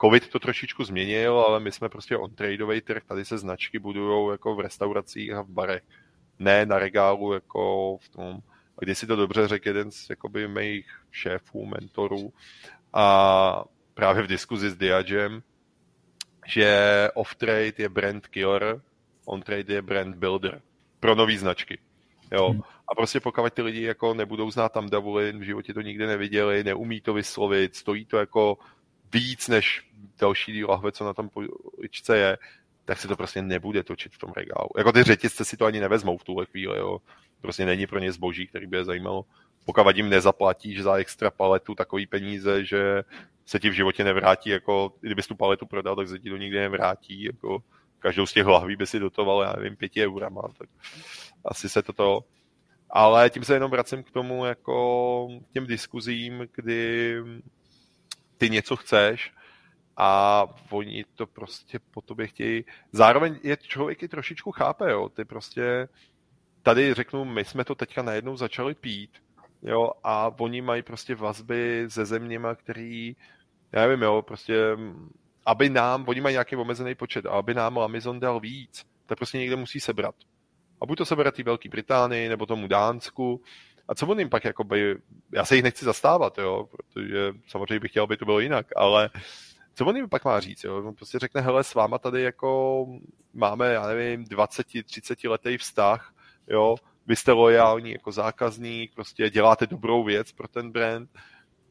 Covid 0.00 0.28
to 0.28 0.38
trošičku 0.38 0.84
změnil, 0.84 1.38
ale 1.38 1.60
my 1.60 1.72
jsme 1.72 1.88
prostě 1.88 2.16
on-tradeový 2.16 2.80
trh, 2.80 3.04
tady 3.04 3.24
se 3.24 3.38
značky 3.38 3.78
budují 3.78 4.30
jako 4.30 4.54
v 4.54 4.60
restauracích 4.60 5.32
a 5.32 5.42
v 5.42 5.48
barech. 5.48 5.82
Ne 6.38 6.66
na 6.66 6.78
regálu 6.78 7.32
jako 7.32 7.96
v 8.00 8.08
tom 8.08 8.42
když 8.80 8.98
si 8.98 9.06
to 9.06 9.16
dobře 9.16 9.48
řekl 9.48 9.68
jeden 9.68 9.90
z 9.90 10.10
jakoby, 10.10 10.48
mých 10.48 10.86
šéfů, 11.10 11.66
mentorů 11.66 12.32
a 12.92 13.64
právě 13.94 14.22
v 14.22 14.26
diskuzi 14.26 14.70
s 14.70 14.76
Diagem, 14.76 15.42
že 16.46 17.08
off-trade 17.14 17.74
je 17.78 17.88
brand 17.88 18.26
killer, 18.26 18.82
on-trade 19.26 19.74
je 19.74 19.82
brand 19.82 20.16
builder 20.16 20.62
pro 21.02 21.14
nové 21.14 21.38
značky. 21.38 21.78
Jo. 22.32 22.50
Hmm. 22.50 22.60
A 22.88 22.94
prostě 22.94 23.20
pokud 23.20 23.52
ty 23.52 23.62
lidi 23.62 23.82
jako 23.82 24.14
nebudou 24.14 24.50
znát 24.50 24.72
tam 24.72 24.90
Davulin, 24.90 25.38
v 25.38 25.42
životě 25.42 25.74
to 25.74 25.80
nikdy 25.80 26.06
neviděli, 26.06 26.64
neumí 26.64 27.00
to 27.00 27.14
vyslovit, 27.14 27.76
stojí 27.76 28.04
to 28.04 28.18
jako 28.18 28.58
víc 29.12 29.48
než 29.48 29.90
další 30.20 30.64
lahve, 30.64 30.92
co 30.92 31.04
na 31.04 31.14
tom 31.14 31.28
poličce 31.28 32.18
je, 32.18 32.38
tak 32.84 32.98
se 32.98 33.08
to 33.08 33.16
prostě 33.16 33.42
nebude 33.42 33.82
točit 33.82 34.12
v 34.12 34.18
tom 34.18 34.32
regálu. 34.36 34.68
Jako 34.76 34.92
ty 34.92 35.02
řetězce 35.02 35.44
si 35.44 35.56
to 35.56 35.64
ani 35.64 35.80
nevezmou 35.80 36.18
v 36.18 36.24
tuhle 36.24 36.46
chvíli, 36.46 36.78
jo 36.78 36.98
prostě 37.40 37.66
není 37.66 37.86
pro 37.86 37.98
ně 37.98 38.12
zboží, 38.12 38.46
který 38.46 38.66
by 38.66 38.76
je 38.76 38.84
zajímalo. 38.84 39.24
Pokud 39.64 39.96
jim 39.96 40.08
nezaplatíš 40.08 40.82
za 40.82 40.94
extra 40.94 41.30
paletu 41.30 41.74
takový 41.74 42.06
peníze, 42.06 42.64
že 42.64 43.02
se 43.46 43.58
ti 43.58 43.70
v 43.70 43.72
životě 43.72 44.04
nevrátí, 44.04 44.50
jako 44.50 44.92
kdybys 45.00 45.26
tu 45.26 45.34
paletu 45.34 45.66
prodal, 45.66 45.96
tak 45.96 46.08
se 46.08 46.18
ti 46.18 46.30
to 46.30 46.36
nikdy 46.36 46.58
nevrátí, 46.58 47.22
jako 47.22 47.62
každou 48.02 48.26
z 48.26 48.32
těch 48.32 48.46
lahví 48.46 48.76
by 48.76 48.86
si 48.86 48.98
dotoval, 48.98 49.42
já 49.42 49.52
nevím, 49.56 49.76
pěti 49.76 50.06
eurama, 50.06 50.42
tak 50.58 50.68
asi 51.44 51.68
se 51.68 51.82
toto 51.82 52.24
ale 52.92 53.30
tím 53.30 53.44
se 53.44 53.54
jenom 53.54 53.70
vracím 53.70 54.02
k 54.02 54.10
tomu, 54.10 54.44
jako 54.44 55.28
těm 55.52 55.66
diskuzím, 55.66 56.48
kdy 56.54 57.16
ty 58.38 58.50
něco 58.50 58.76
chceš 58.76 59.32
a 59.96 60.44
oni 60.70 61.04
to 61.14 61.26
prostě 61.26 61.78
po 61.90 62.00
tobě 62.00 62.26
chtějí. 62.26 62.64
Zároveň 62.92 63.40
je 63.42 63.56
člověk 63.56 64.02
i 64.02 64.08
trošičku 64.08 64.52
chápe, 64.52 64.90
jo. 64.90 65.08
Ty 65.08 65.24
prostě 65.24 65.88
tady 66.62 66.94
řeknu, 66.94 67.24
my 67.24 67.44
jsme 67.44 67.64
to 67.64 67.74
teďka 67.74 68.02
najednou 68.02 68.36
začali 68.36 68.74
pít, 68.74 69.10
jo, 69.62 69.90
a 70.04 70.30
oni 70.38 70.60
mají 70.60 70.82
prostě 70.82 71.14
vazby 71.14 71.84
se 71.88 72.04
zeměma, 72.04 72.54
který, 72.54 73.16
já 73.72 73.80
nevím, 73.80 74.02
jo, 74.02 74.22
prostě, 74.22 74.54
aby 75.46 75.70
nám, 75.70 76.04
oni 76.08 76.20
mají 76.20 76.32
nějaký 76.32 76.56
omezený 76.56 76.94
počet, 76.94 77.26
a 77.26 77.30
aby 77.30 77.54
nám 77.54 77.78
Amazon 77.78 78.20
dal 78.20 78.40
víc, 78.40 78.86
tak 79.06 79.18
prostě 79.18 79.38
někde 79.38 79.56
musí 79.56 79.80
sebrat. 79.80 80.14
A 80.80 80.86
buď 80.86 80.98
to 80.98 81.04
sebrat 81.04 81.34
té 81.34 81.42
Velké 81.42 81.68
Británii, 81.68 82.28
nebo 82.28 82.46
tomu 82.46 82.68
Dánsku, 82.68 83.42
a 83.88 83.94
co 83.94 84.06
on 84.06 84.18
jim 84.18 84.28
pak, 84.28 84.44
jakoby, 84.44 84.96
já 85.32 85.44
se 85.44 85.54
jich 85.54 85.64
nechci 85.64 85.84
zastávat, 85.84 86.38
jo, 86.38 86.68
protože 86.70 87.32
samozřejmě 87.46 87.80
bych 87.80 87.90
chtěl, 87.90 88.04
aby 88.04 88.16
to 88.16 88.24
bylo 88.24 88.40
jinak, 88.40 88.66
ale 88.76 89.10
co 89.74 89.86
on 89.86 89.96
jim 89.96 90.08
pak 90.08 90.24
má 90.24 90.40
říct, 90.40 90.64
jo? 90.64 90.84
On 90.84 90.94
prostě 90.94 91.18
řekne, 91.18 91.40
hele, 91.40 91.64
s 91.64 91.74
váma 91.74 91.98
tady 91.98 92.22
jako 92.22 92.86
máme, 93.34 93.72
já 93.72 93.86
nevím, 93.86 94.24
20-30 94.24 95.30
letý 95.30 95.58
vztah, 95.58 96.14
jo, 96.48 96.76
vy 97.06 97.16
jste 97.16 97.32
lojální 97.32 97.92
jako 97.92 98.12
zákazník, 98.12 98.94
prostě 98.94 99.30
děláte 99.30 99.66
dobrou 99.66 100.04
věc 100.04 100.32
pro 100.32 100.48
ten 100.48 100.72
brand. 100.72 101.10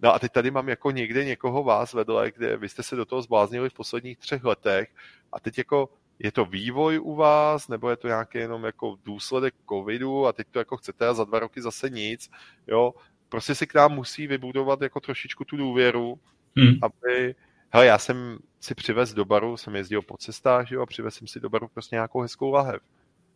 No 0.02 0.14
a 0.14 0.20
teď 0.20 0.32
tady 0.32 0.52
mám 0.52 0.70
jako 0.70 0.92
někde 0.92 1.26
někoho 1.26 1.64
vás 1.64 1.94
vedle, 1.94 2.32
kde 2.32 2.58
vy 2.58 2.70
jste 2.70 2.84
se 2.84 2.96
do 2.96 3.06
toho 3.06 3.22
zbláznili 3.22 3.70
v 3.70 3.74
posledních 3.74 4.18
třech 4.18 4.44
letech 4.44 4.90
a 5.32 5.40
teď 5.40 5.58
jako 5.58 5.90
je 6.20 6.32
to 6.32 6.46
vývoj 6.46 7.00
u 7.00 7.16
vás, 7.16 7.68
nebo 7.68 7.90
je 7.90 7.98
to 7.98 8.08
nějaký 8.08 8.38
jenom 8.38 8.64
jako 8.64 8.98
důsledek 9.06 9.54
covidu 9.70 10.28
a 10.28 10.34
teď 10.34 10.48
to 10.52 10.60
jako 10.60 10.78
chcete 10.78 11.08
a 11.08 11.14
za 11.14 11.24
dva 11.24 11.40
roky 11.40 11.62
zase 11.62 11.90
nic, 11.90 12.32
jo. 12.68 12.94
Prostě 13.30 13.56
si 13.56 13.68
k 13.68 13.74
nám 13.74 13.92
musí 13.92 14.28
vybudovat 14.28 14.82
jako 14.82 15.00
trošičku 15.00 15.46
tu 15.46 15.58
důvěru, 15.58 16.20
hmm. 16.58 16.74
aby, 16.82 17.36
hele, 17.70 17.86
já 17.86 17.98
jsem 17.98 18.40
si 18.60 18.76
přivez 18.76 19.14
do 19.14 19.26
baru, 19.26 19.58
jsem 19.58 19.76
jezdil 19.76 20.02
po 20.02 20.18
cestách, 20.18 20.72
jo, 20.72 20.82
a 20.82 20.86
přivez 20.86 21.16
jsem 21.16 21.28
si 21.28 21.40
do 21.40 21.50
baru 21.50 21.68
prostě 21.68 21.96
nějakou 21.96 22.22
hezkou 22.22 22.52
lahev. 22.52 22.82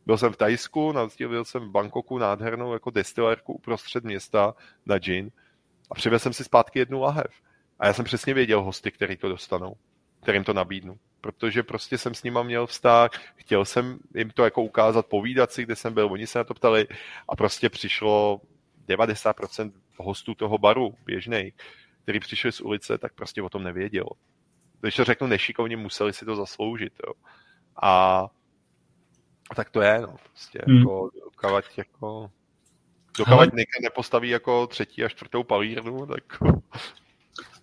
Byl 0.06 0.18
jsem 0.18 0.34
v 0.34 0.38
Tajsku, 0.38 0.92
navštívil 0.92 1.46
jsem 1.46 1.62
v 1.62 1.72
Bangkoku 1.72 2.18
nádhernou 2.18 2.74
jako 2.74 2.90
destilérku 2.90 3.54
uprostřed 3.54 4.04
města 4.04 4.56
na 4.86 4.98
gin 4.98 5.32
a 5.92 5.96
přivezl 5.96 6.24
jsem 6.24 6.34
si 6.34 6.44
zpátky 6.44 6.80
jednu 6.80 7.02
lahev. 7.02 7.42
A 7.80 7.88
já 7.88 7.94
jsem 7.94 8.06
přesně 8.06 8.34
věděl 8.34 8.62
hosty, 8.62 8.92
který 8.92 9.18
to 9.18 9.30
dostanou, 9.30 9.76
kterým 10.22 10.44
to 10.44 10.54
nabídnu. 10.54 11.00
Protože 11.22 11.64
prostě 11.64 11.98
jsem 11.98 12.14
s 12.14 12.24
nima 12.24 12.44
měl 12.44 12.68
vztah, 12.68 13.10
chtěl 13.36 13.66
jsem 13.66 14.00
jim 14.16 14.30
to 14.30 14.44
jako 14.44 14.62
ukázat, 14.62 15.06
povídat 15.06 15.52
si, 15.52 15.64
kde 15.64 15.76
jsem 15.76 15.94
byl, 15.94 16.12
oni 16.12 16.28
se 16.28 16.40
na 16.40 16.44
to 16.44 16.54
ptali 16.54 16.88
a 17.30 17.36
prostě 17.36 17.70
přišlo 17.70 18.42
90% 18.88 19.72
hostů 19.98 20.36
toho 20.36 20.58
baru 20.58 20.96
běžnej, 21.06 21.54
který 22.04 22.20
přišli 22.20 22.52
z 22.52 22.62
ulice, 22.62 22.98
tak 22.98 23.14
prostě 23.14 23.42
o 23.42 23.50
tom 23.50 23.64
nevěděl. 23.64 24.06
Když 24.82 24.96
to 24.96 25.04
řeknu 25.04 25.28
nešikovně, 25.28 25.78
museli 25.78 26.14
si 26.14 26.26
to 26.26 26.36
zasloužit. 26.36 26.94
Jo. 27.08 27.14
A 27.84 28.26
tak 29.56 29.70
to 29.70 29.82
je, 29.82 30.02
no, 30.02 30.16
prostě 30.24 30.60
hmm. 30.68 30.78
jako, 30.78 31.10
dokavať 31.24 31.78
jako, 31.78 32.32
dokavať 33.18 33.50
někde 33.54 33.80
nepostaví 33.84 34.30
jako 34.30 34.68
třetí 34.68 35.04
a 35.04 35.10
čtvrtou 35.10 35.44
palírnu, 35.44 36.06
tak... 36.06 36.24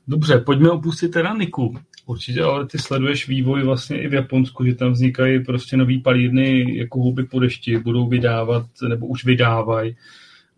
Dobře, 0.09 0.39
pojďme 0.39 0.71
opustit 0.71 1.13
teda 1.13 1.35
Niku. 1.35 1.79
Určitě, 2.07 2.43
ale 2.43 2.67
ty 2.67 2.79
sleduješ 2.79 3.29
vývoj 3.29 3.63
vlastně 3.63 4.03
i 4.03 4.09
v 4.09 4.15
Japonsku, 4.15 4.65
že 4.65 4.75
tam 4.75 4.93
vznikají 4.93 5.45
prostě 5.45 5.77
nový 5.77 6.01
palírny 6.01 6.77
jako 6.79 6.99
houby 6.99 7.25
po 7.25 7.41
dešti, 7.41 7.79
budou 7.79 8.09
vydávat, 8.09 8.67
nebo 8.89 9.07
už 9.07 9.25
vydávají. 9.25 9.97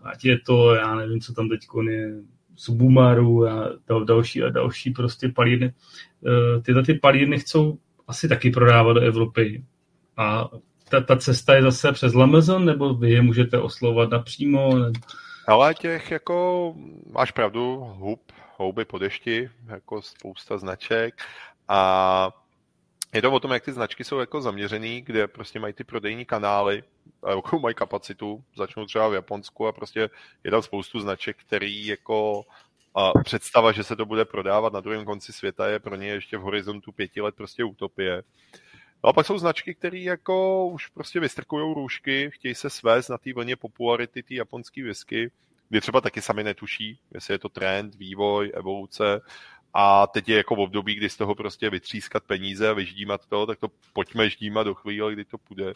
Ať 0.03 0.25
je 0.25 0.39
to, 0.39 0.75
já 0.75 0.95
nevím, 0.95 1.21
co 1.21 1.33
tam 1.33 1.49
teď 1.49 1.61
je, 1.91 2.15
Subumaru 2.57 3.49
a 3.49 3.73
další 4.05 4.43
a 4.43 4.51
další 4.51 4.91
prostě 4.91 5.29
palírny. 5.29 5.73
Eh, 6.27 6.61
tyhle 6.61 6.83
ty 6.83 6.95
palírny 6.95 7.39
chcou 7.39 7.79
asi 8.09 8.29
taky 8.29 8.51
prodávat 8.51 8.93
do 8.93 9.01
Evropy. 9.01 9.65
A 10.17 10.49
ta, 10.95 11.01
ta 11.01 11.17
cesta 11.17 11.55
je 11.55 11.63
zase 11.63 11.93
přes 11.93 12.15
Amazon, 12.15 12.65
nebo 12.65 12.95
vy 12.95 13.11
je 13.11 13.23
můžete 13.23 13.61
oslovovat 13.61 14.11
napřímo? 14.11 14.71
Ale 15.49 15.75
těch 15.75 16.11
jako, 16.11 16.75
máš 17.11 17.31
pravdu, 17.31 17.77
hub, 17.77 18.33
houby 18.57 18.85
po 18.85 18.99
dešti, 18.99 19.51
jako 19.67 20.03
spousta 20.03 20.59
značek 20.59 21.15
a 21.69 22.31
je 23.15 23.23
to 23.23 23.33
o 23.33 23.41
tom, 23.41 23.51
jak 23.51 23.65
ty 23.65 23.73
značky 23.73 24.05
jsou 24.05 24.19
jako 24.19 24.41
zaměřený, 24.41 25.03
kde 25.03 25.29
prostě 25.29 25.61
mají 25.61 25.73
ty 25.75 25.85
prodejní 25.85 26.25
kanály, 26.25 26.83
a 27.23 27.31
jako 27.31 27.59
mají 27.59 27.75
kapacitu, 27.75 28.45
začnou 28.57 28.87
třeba 28.87 29.09
v 29.09 29.15
Japonsku 29.15 29.67
a 29.67 29.73
prostě 29.73 30.11
je 30.45 30.51
tam 30.51 30.63
spoustu 30.63 31.01
značek, 31.01 31.37
který 31.41 31.87
jako 31.87 32.45
a 32.95 33.13
představa, 33.25 33.73
že 33.73 33.85
se 33.85 33.97
to 33.97 34.07
bude 34.07 34.25
prodávat 34.25 34.73
na 34.73 34.81
druhém 34.81 35.05
konci 35.05 35.33
světa 35.33 35.69
je 35.69 35.79
pro 35.79 35.97
ně 35.97 36.09
ještě 36.09 36.39
v 36.39 36.41
horizontu 36.41 36.93
pěti 36.93 37.21
let 37.21 37.35
prostě 37.35 37.65
utopie. 37.65 38.23
No 39.05 39.11
a 39.11 39.13
pak 39.13 39.27
jsou 39.27 39.39
značky, 39.39 39.75
které 39.75 39.99
jako 39.99 40.67
už 40.67 40.89
prostě 40.89 41.21
vystrkují 41.21 41.75
růžky, 41.75 42.31
chtějí 42.31 42.55
se 42.55 42.71
svést 42.71 43.11
na 43.11 43.19
té 43.19 43.33
vlně 43.33 43.57
popularity 43.57 44.23
té 44.23 44.35
japonské 44.35 44.83
whisky, 44.83 45.31
kdy 45.69 45.81
třeba 45.81 46.01
taky 46.01 46.23
sami 46.23 46.45
netuší, 46.45 46.99
jestli 47.15 47.35
je 47.35 47.39
to 47.39 47.49
trend, 47.49 47.95
vývoj, 47.95 48.53
evoluce. 48.55 49.21
A 49.75 50.07
teď 50.07 50.29
je 50.29 50.37
jako 50.37 50.57
v 50.57 50.61
období, 50.61 50.95
kdy 50.95 51.11
z 51.11 51.17
toho 51.17 51.35
prostě 51.35 51.71
vytřískat 51.71 52.25
peníze 52.25 52.69
a 52.69 52.73
vyždímat 52.73 53.27
to, 53.27 53.47
tak 53.47 53.59
to 53.59 53.69
pojďme 53.93 54.31
ždímat 54.31 54.67
do 54.67 54.75
chvíle, 54.75 55.13
kdy 55.13 55.25
to 55.25 55.39
půjde. 55.39 55.75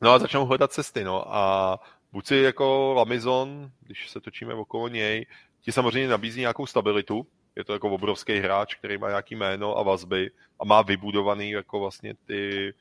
No 0.00 0.10
a 0.10 0.18
začnou 0.18 0.46
hledat 0.46 0.72
cesty, 0.72 1.04
no. 1.04 1.36
A 1.36 1.78
buď 2.12 2.26
si 2.26 2.36
jako 2.36 2.96
Amazon, 3.00 3.70
když 3.80 4.10
se 4.10 4.20
točíme 4.20 4.54
okolo 4.54 4.88
něj, 4.88 5.26
ti 5.60 5.72
samozřejmě 5.72 6.08
nabízí 6.08 6.40
nějakou 6.40 6.66
stabilitu, 6.66 7.26
je 7.58 7.64
to 7.64 7.72
jako 7.72 7.90
obrovský 7.90 8.38
hráč, 8.38 8.74
který 8.74 8.98
má 8.98 9.08
nějaký 9.08 9.36
jméno 9.36 9.78
a 9.78 9.82
vazby 9.82 10.30
a 10.60 10.64
má 10.64 10.82
vybudovaný 10.82 11.50
jako 11.50 11.80
vlastně 11.80 12.14
ty 12.14 12.72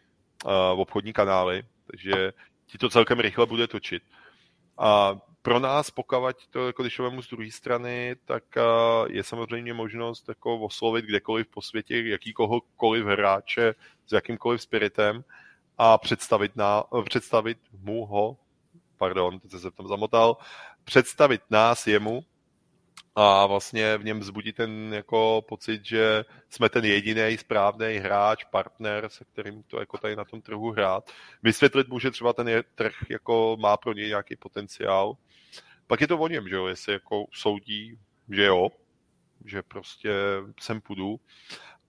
uh, 0.46 0.82
obchodní 0.82 1.14
kanály, 1.14 1.64
takže 1.92 2.34
ti 2.66 2.78
to 2.78 2.90
celkem 2.90 3.20
rychle 3.20 3.46
bude 3.46 3.68
točit. 3.68 4.04
A 4.78 5.18
pro 5.42 5.60
nás, 5.60 5.92
pokud 5.92 6.36
to, 6.50 6.68
jako 6.68 6.84
když 6.84 7.00
z 7.22 7.30
druhé 7.30 7.52
strany, 7.52 8.16
tak 8.26 8.44
je 9.08 9.24
samozřejmě 9.24 9.74
možnost 9.74 10.30
jako 10.30 10.60
oslovit 10.60 11.06
kdekoliv 11.06 11.48
po 11.48 11.62
světě 11.62 12.10
jakýkoliv 12.10 13.06
hráče 13.06 13.76
s 14.08 14.12
jakýmkoliv 14.12 14.62
spiritem 14.62 15.24
a 15.78 15.98
představit, 15.98 16.56
na, 16.56 16.84
představit 17.10 17.58
mu 17.72 18.06
ho, 18.06 18.38
pardon, 18.98 19.40
teď 19.40 19.52
se 19.52 19.72
tam 19.72 19.88
zamotal, 19.88 20.38
představit 20.84 21.42
nás 21.50 21.88
jemu 21.88 22.24
a 23.20 23.46
vlastně 23.46 23.98
v 23.98 24.04
něm 24.04 24.20
vzbudí 24.20 24.54
ten 24.54 24.94
jako 24.94 25.42
pocit, 25.48 25.86
že 25.86 26.26
jsme 26.50 26.70
ten 26.70 26.86
jediný 26.86 27.38
správný 27.38 27.98
hráč, 27.98 28.44
partner, 28.44 29.10
se 29.10 29.26
kterým 29.26 29.64
to 29.64 29.80
jako 29.80 29.98
tady 29.98 30.16
na 30.16 30.26
tom 30.26 30.42
trhu 30.42 30.72
hrát. 30.72 31.12
Vysvětlit 31.44 31.88
mu, 31.88 32.00
že 32.00 32.12
třeba 32.12 32.34
ten 32.34 32.64
trh 32.76 32.94
jako 33.10 33.58
má 33.60 33.78
pro 33.78 33.94
něj 33.94 34.08
nějaký 34.08 34.36
potenciál. 34.36 35.18
Pak 35.88 36.02
je 36.02 36.08
to 36.08 36.18
o 36.18 36.28
něm, 36.28 36.48
že 36.50 36.56
jo, 36.56 36.68
jestli 36.68 36.94
jako 36.94 37.26
soudí, 37.34 38.00
že 38.30 38.44
jo, 38.44 38.70
že 39.46 39.62
prostě 39.62 40.12
sem 40.60 40.82
půjdu. 40.82 41.20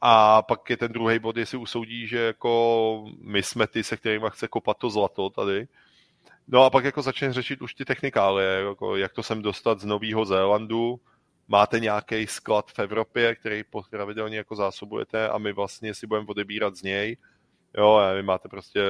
A 0.01 0.43
pak 0.43 0.71
je 0.71 0.77
ten 0.77 0.93
druhý 0.93 1.19
bod, 1.19 1.37
jestli 1.37 1.59
usoudí, 1.59 2.07
že 2.07 2.19
jako 2.19 3.05
my 3.21 3.43
jsme 3.43 3.67
ty, 3.67 3.85
se 3.85 3.97
kterými 3.97 4.27
chce 4.31 4.49
kopat 4.49 4.79
to 4.79 4.91
zlato 4.91 5.31
tady. 5.31 5.69
No 6.47 6.65
a 6.65 6.71
pak 6.71 6.85
jako 6.85 7.03
začne 7.03 7.33
řešit 7.33 7.63
už 7.63 7.75
ty 7.75 7.85
technikálie, 7.85 8.49
jako 8.49 8.97
jak 8.97 9.13
to 9.13 9.23
sem 9.23 9.43
dostat 9.43 9.81
z 9.81 9.85
Nového 9.85 10.25
Zélandu, 10.25 11.01
máte 11.49 11.81
nějaký 11.81 12.27
sklad 12.27 12.71
v 12.71 12.79
Evropě, 12.79 13.35
který 13.35 13.65
pravidelně 13.91 14.37
jako 14.37 14.57
zásobujete 14.57 15.29
a 15.29 15.39
my 15.39 15.53
vlastně 15.53 15.95
si 15.95 16.07
budeme 16.07 16.27
odebírat 16.29 16.77
z 16.77 16.83
něj. 16.83 17.17
Jo, 17.79 17.95
a 17.95 18.13
vy 18.13 18.23
máte 18.23 18.49
prostě, 18.49 18.81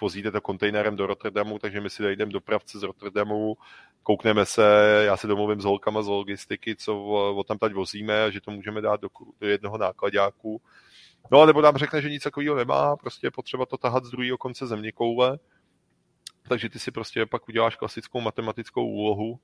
vozíte 0.00 0.30
to 0.30 0.40
kontejnerem 0.40 0.96
do 0.96 1.06
Rotterdamu, 1.06 1.58
takže 1.58 1.80
my 1.80 1.90
si 1.90 2.02
dojdeme 2.02 2.32
dopravce 2.32 2.78
z 2.78 2.82
Rotterdamu, 2.82 3.56
koukneme 4.02 4.46
se, 4.46 4.62
já 5.06 5.16
se 5.16 5.26
domluvím 5.26 5.60
s 5.60 5.64
holkama 5.64 6.02
z 6.02 6.08
logistiky, 6.08 6.76
co 6.76 6.96
o 7.36 7.44
tam 7.44 7.58
tady 7.58 7.74
vozíme 7.74 8.24
a 8.24 8.30
že 8.30 8.40
to 8.40 8.50
můžeme 8.50 8.80
dát 8.80 9.00
do, 9.00 9.08
do 9.40 9.46
jednoho 9.48 9.78
nákladáku. 9.78 10.62
No 11.30 11.46
nebo 11.46 11.60
nám 11.60 11.76
řekne, 11.76 12.02
že 12.02 12.10
nic 12.10 12.22
takového 12.22 12.56
nemá, 12.56 12.96
prostě 12.96 13.26
je 13.26 13.30
potřeba 13.30 13.66
to 13.66 13.76
tahat 13.76 14.04
z 14.04 14.10
druhého 14.10 14.38
konce 14.38 14.66
země 14.66 14.92
koule, 14.92 15.38
takže 16.48 16.68
ty 16.68 16.78
si 16.78 16.90
prostě 16.90 17.26
pak 17.26 17.48
uděláš 17.48 17.76
klasickou 17.76 18.20
matematickou 18.20 18.86
úlohu, 18.86 19.38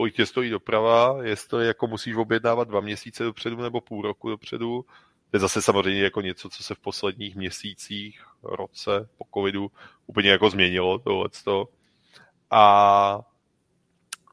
kolik 0.00 0.14
tě 0.14 0.26
stojí 0.26 0.50
doprava, 0.50 1.18
jestli 1.22 1.66
jako 1.66 1.86
musíš 1.86 2.16
objednávat 2.16 2.68
dva 2.68 2.80
měsíce 2.80 3.24
dopředu 3.24 3.56
nebo 3.56 3.80
půl 3.80 4.02
roku 4.02 4.30
dopředu. 4.30 4.84
To 5.30 5.36
je 5.36 5.40
zase 5.40 5.62
samozřejmě 5.62 6.02
jako 6.02 6.20
něco, 6.20 6.48
co 6.48 6.62
se 6.62 6.74
v 6.74 6.78
posledních 6.78 7.36
měsících, 7.36 8.24
roce 8.42 9.08
po 9.18 9.24
covidu 9.34 9.70
úplně 10.06 10.30
jako 10.30 10.50
změnilo 10.50 10.98
tohleto. 10.98 11.68
A, 12.50 13.20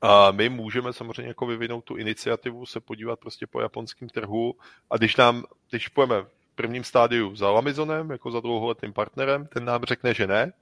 a 0.01 0.31
my 0.31 0.49
můžeme 0.49 0.93
samozřejmě 0.93 1.27
jako 1.27 1.45
vyvinout 1.45 1.83
tu 1.83 1.95
iniciativu, 1.95 2.65
se 2.65 2.79
podívat 2.79 3.19
prostě 3.19 3.47
po 3.47 3.61
japonském 3.61 4.09
trhu 4.09 4.55
a 4.89 4.97
když 4.97 5.15
nám, 5.15 5.43
když 5.69 5.87
půjdeme 5.87 6.21
v 6.21 6.55
prvním 6.55 6.83
stádiu 6.83 7.35
za 7.35 7.51
Lamizonem, 7.51 8.11
jako 8.11 8.31
za 8.31 8.39
dlouholetým 8.39 8.93
partnerem, 8.93 9.47
ten 9.47 9.65
nám 9.65 9.83
řekne, 9.83 10.13
že 10.13 10.27
ne, 10.27 10.53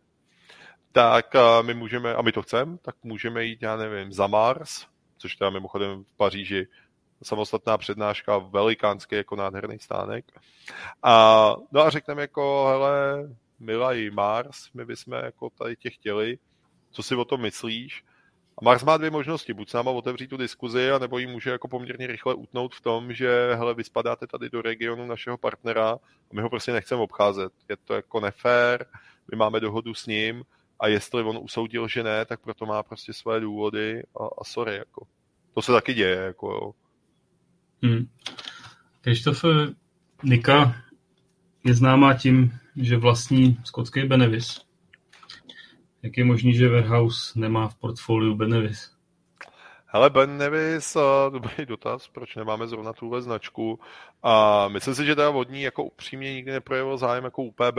tak 0.92 1.36
my 1.62 1.74
můžeme, 1.74 2.16
a 2.16 2.22
my 2.22 2.32
to 2.32 2.42
chceme, 2.42 2.78
tak 2.78 2.96
můžeme 3.04 3.44
jít, 3.44 3.62
já 3.62 3.78
nevím, 3.78 4.14
za 4.14 4.28
Mars, 4.28 4.95
což 5.26 5.36
teda 5.36 5.50
mimochodem 5.50 6.04
v 6.04 6.18
Paříži 6.18 6.68
samostatná 7.24 7.78
přednáška, 7.78 8.38
velikánský 8.38 9.16
jako 9.16 9.36
nádherný 9.36 9.80
stánek. 9.80 10.26
A, 11.04 11.56
no 11.72 11.82
a 11.82 11.90
řekneme 11.90 12.22
jako, 12.22 12.66
hele, 12.70 13.30
milý 13.60 14.10
Mars, 14.10 14.58
my 14.74 14.86
bychom 14.86 15.14
jako 15.14 15.50
tady 15.50 15.76
tě 15.76 15.90
chtěli, 15.90 16.38
co 16.92 17.04
si 17.04 17.16
o 17.16 17.26
tom 17.26 17.42
myslíš? 17.42 18.04
A 18.58 18.66
Mars 18.66 18.84
má 18.84 18.98
dvě 18.98 19.10
možnosti, 19.10 19.54
buď 19.54 19.70
s 19.70 19.74
náma 19.74 19.92
otevřít 19.92 20.28
tu 20.28 20.38
diskuzi, 20.38 20.92
anebo 20.92 21.18
ji 21.18 21.28
může 21.28 21.50
jako 21.50 21.68
poměrně 21.68 22.08
rychle 22.08 22.34
utnout 22.34 22.76
v 22.76 22.82
tom, 22.82 23.14
že 23.14 23.56
hele, 23.56 23.74
vy 23.74 23.84
spadáte 23.84 24.28
tady 24.28 24.50
do 24.50 24.62
regionu 24.62 25.08
našeho 25.08 25.38
partnera 25.38 25.92
a 25.92 26.34
my 26.34 26.42
ho 26.42 26.50
prostě 26.50 26.72
nechceme 26.72 27.02
obcházet. 27.02 27.54
Je 27.70 27.78
to 27.78 27.94
jako 27.94 28.20
nefér, 28.20 28.86
my 29.32 29.38
máme 29.38 29.60
dohodu 29.60 29.94
s 29.94 30.06
ním, 30.06 30.44
a 30.80 30.88
jestli 30.88 31.24
on 31.24 31.38
usoudil, 31.42 31.88
že 31.88 32.04
ne, 32.04 32.26
tak 32.26 32.40
proto 32.40 32.66
má 32.66 32.84
prostě 32.84 33.14
své 33.14 33.40
důvody 33.40 34.04
a, 34.20 34.26
a 34.42 34.44
sorry, 34.44 34.76
jako. 34.76 35.08
To 35.56 35.62
se 35.62 35.72
taky 35.72 35.94
děje, 35.94 36.16
jako 36.16 36.52
jo. 36.52 36.72
Hmm. 37.84 38.08
Krištof 39.02 39.46
Nika 40.24 40.76
je 41.64 41.74
známá 41.74 42.14
tím, 42.14 42.52
že 42.76 42.98
vlastní 42.98 43.58
skotský 43.64 44.04
Benevis. 44.04 44.62
Jak 46.04 46.18
je 46.18 46.26
možný, 46.26 46.54
že 46.54 46.70
Warehouse 46.70 47.40
nemá 47.40 47.68
v 47.68 47.76
portfoliu 47.76 48.36
Benevis? 48.36 48.96
Hele, 49.86 50.10
Ben 50.10 50.38
Nevis, 50.38 50.98
dobrý 51.30 51.66
dotaz, 51.66 52.08
proč 52.08 52.36
nemáme 52.36 52.68
zrovna 52.68 52.94
tuhle 52.94 53.22
značku. 53.22 53.80
A 54.24 54.68
myslím 54.68 54.96
si, 54.96 55.06
že 55.06 55.16
teda 55.16 55.30
vodní 55.30 55.62
jako 55.62 55.84
upřímně 55.84 56.34
nikdy 56.34 56.52
neprojevil 56.52 56.98
zájem 56.98 57.24
jako 57.24 57.44
UPB. 57.44 57.78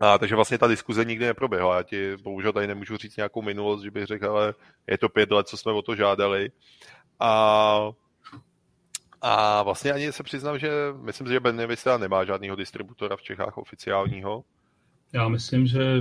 A, 0.00 0.18
takže 0.18 0.34
vlastně 0.34 0.58
ta 0.58 0.66
diskuze 0.66 1.04
nikdy 1.04 1.26
neproběhla. 1.26 1.76
Já 1.76 1.82
ti 1.82 2.16
bohužel 2.16 2.52
tady 2.52 2.66
nemůžu 2.66 2.96
říct 2.96 3.16
nějakou 3.16 3.42
minulost, 3.42 3.82
že 3.82 3.90
bych 3.90 4.06
řekl, 4.06 4.28
ale 4.28 4.54
je 4.86 4.98
to 4.98 5.08
pět 5.08 5.30
let, 5.30 5.48
co 5.48 5.56
jsme 5.56 5.72
o 5.72 5.82
to 5.82 5.96
žádali. 5.96 6.50
A, 7.20 7.90
a 9.20 9.62
vlastně 9.62 9.92
ani 9.92 10.12
se 10.12 10.22
přiznám, 10.22 10.58
že 10.58 10.70
myslím 11.02 11.26
si, 11.26 11.32
že 11.32 11.40
Ben 11.40 11.56
Nevis 11.56 11.86
nemá 11.98 12.24
žádného 12.24 12.56
distributora 12.56 13.16
v 13.16 13.22
Čechách 13.22 13.58
oficiálního. 13.58 14.44
Já 15.12 15.28
myslím, 15.28 15.66
že... 15.66 16.00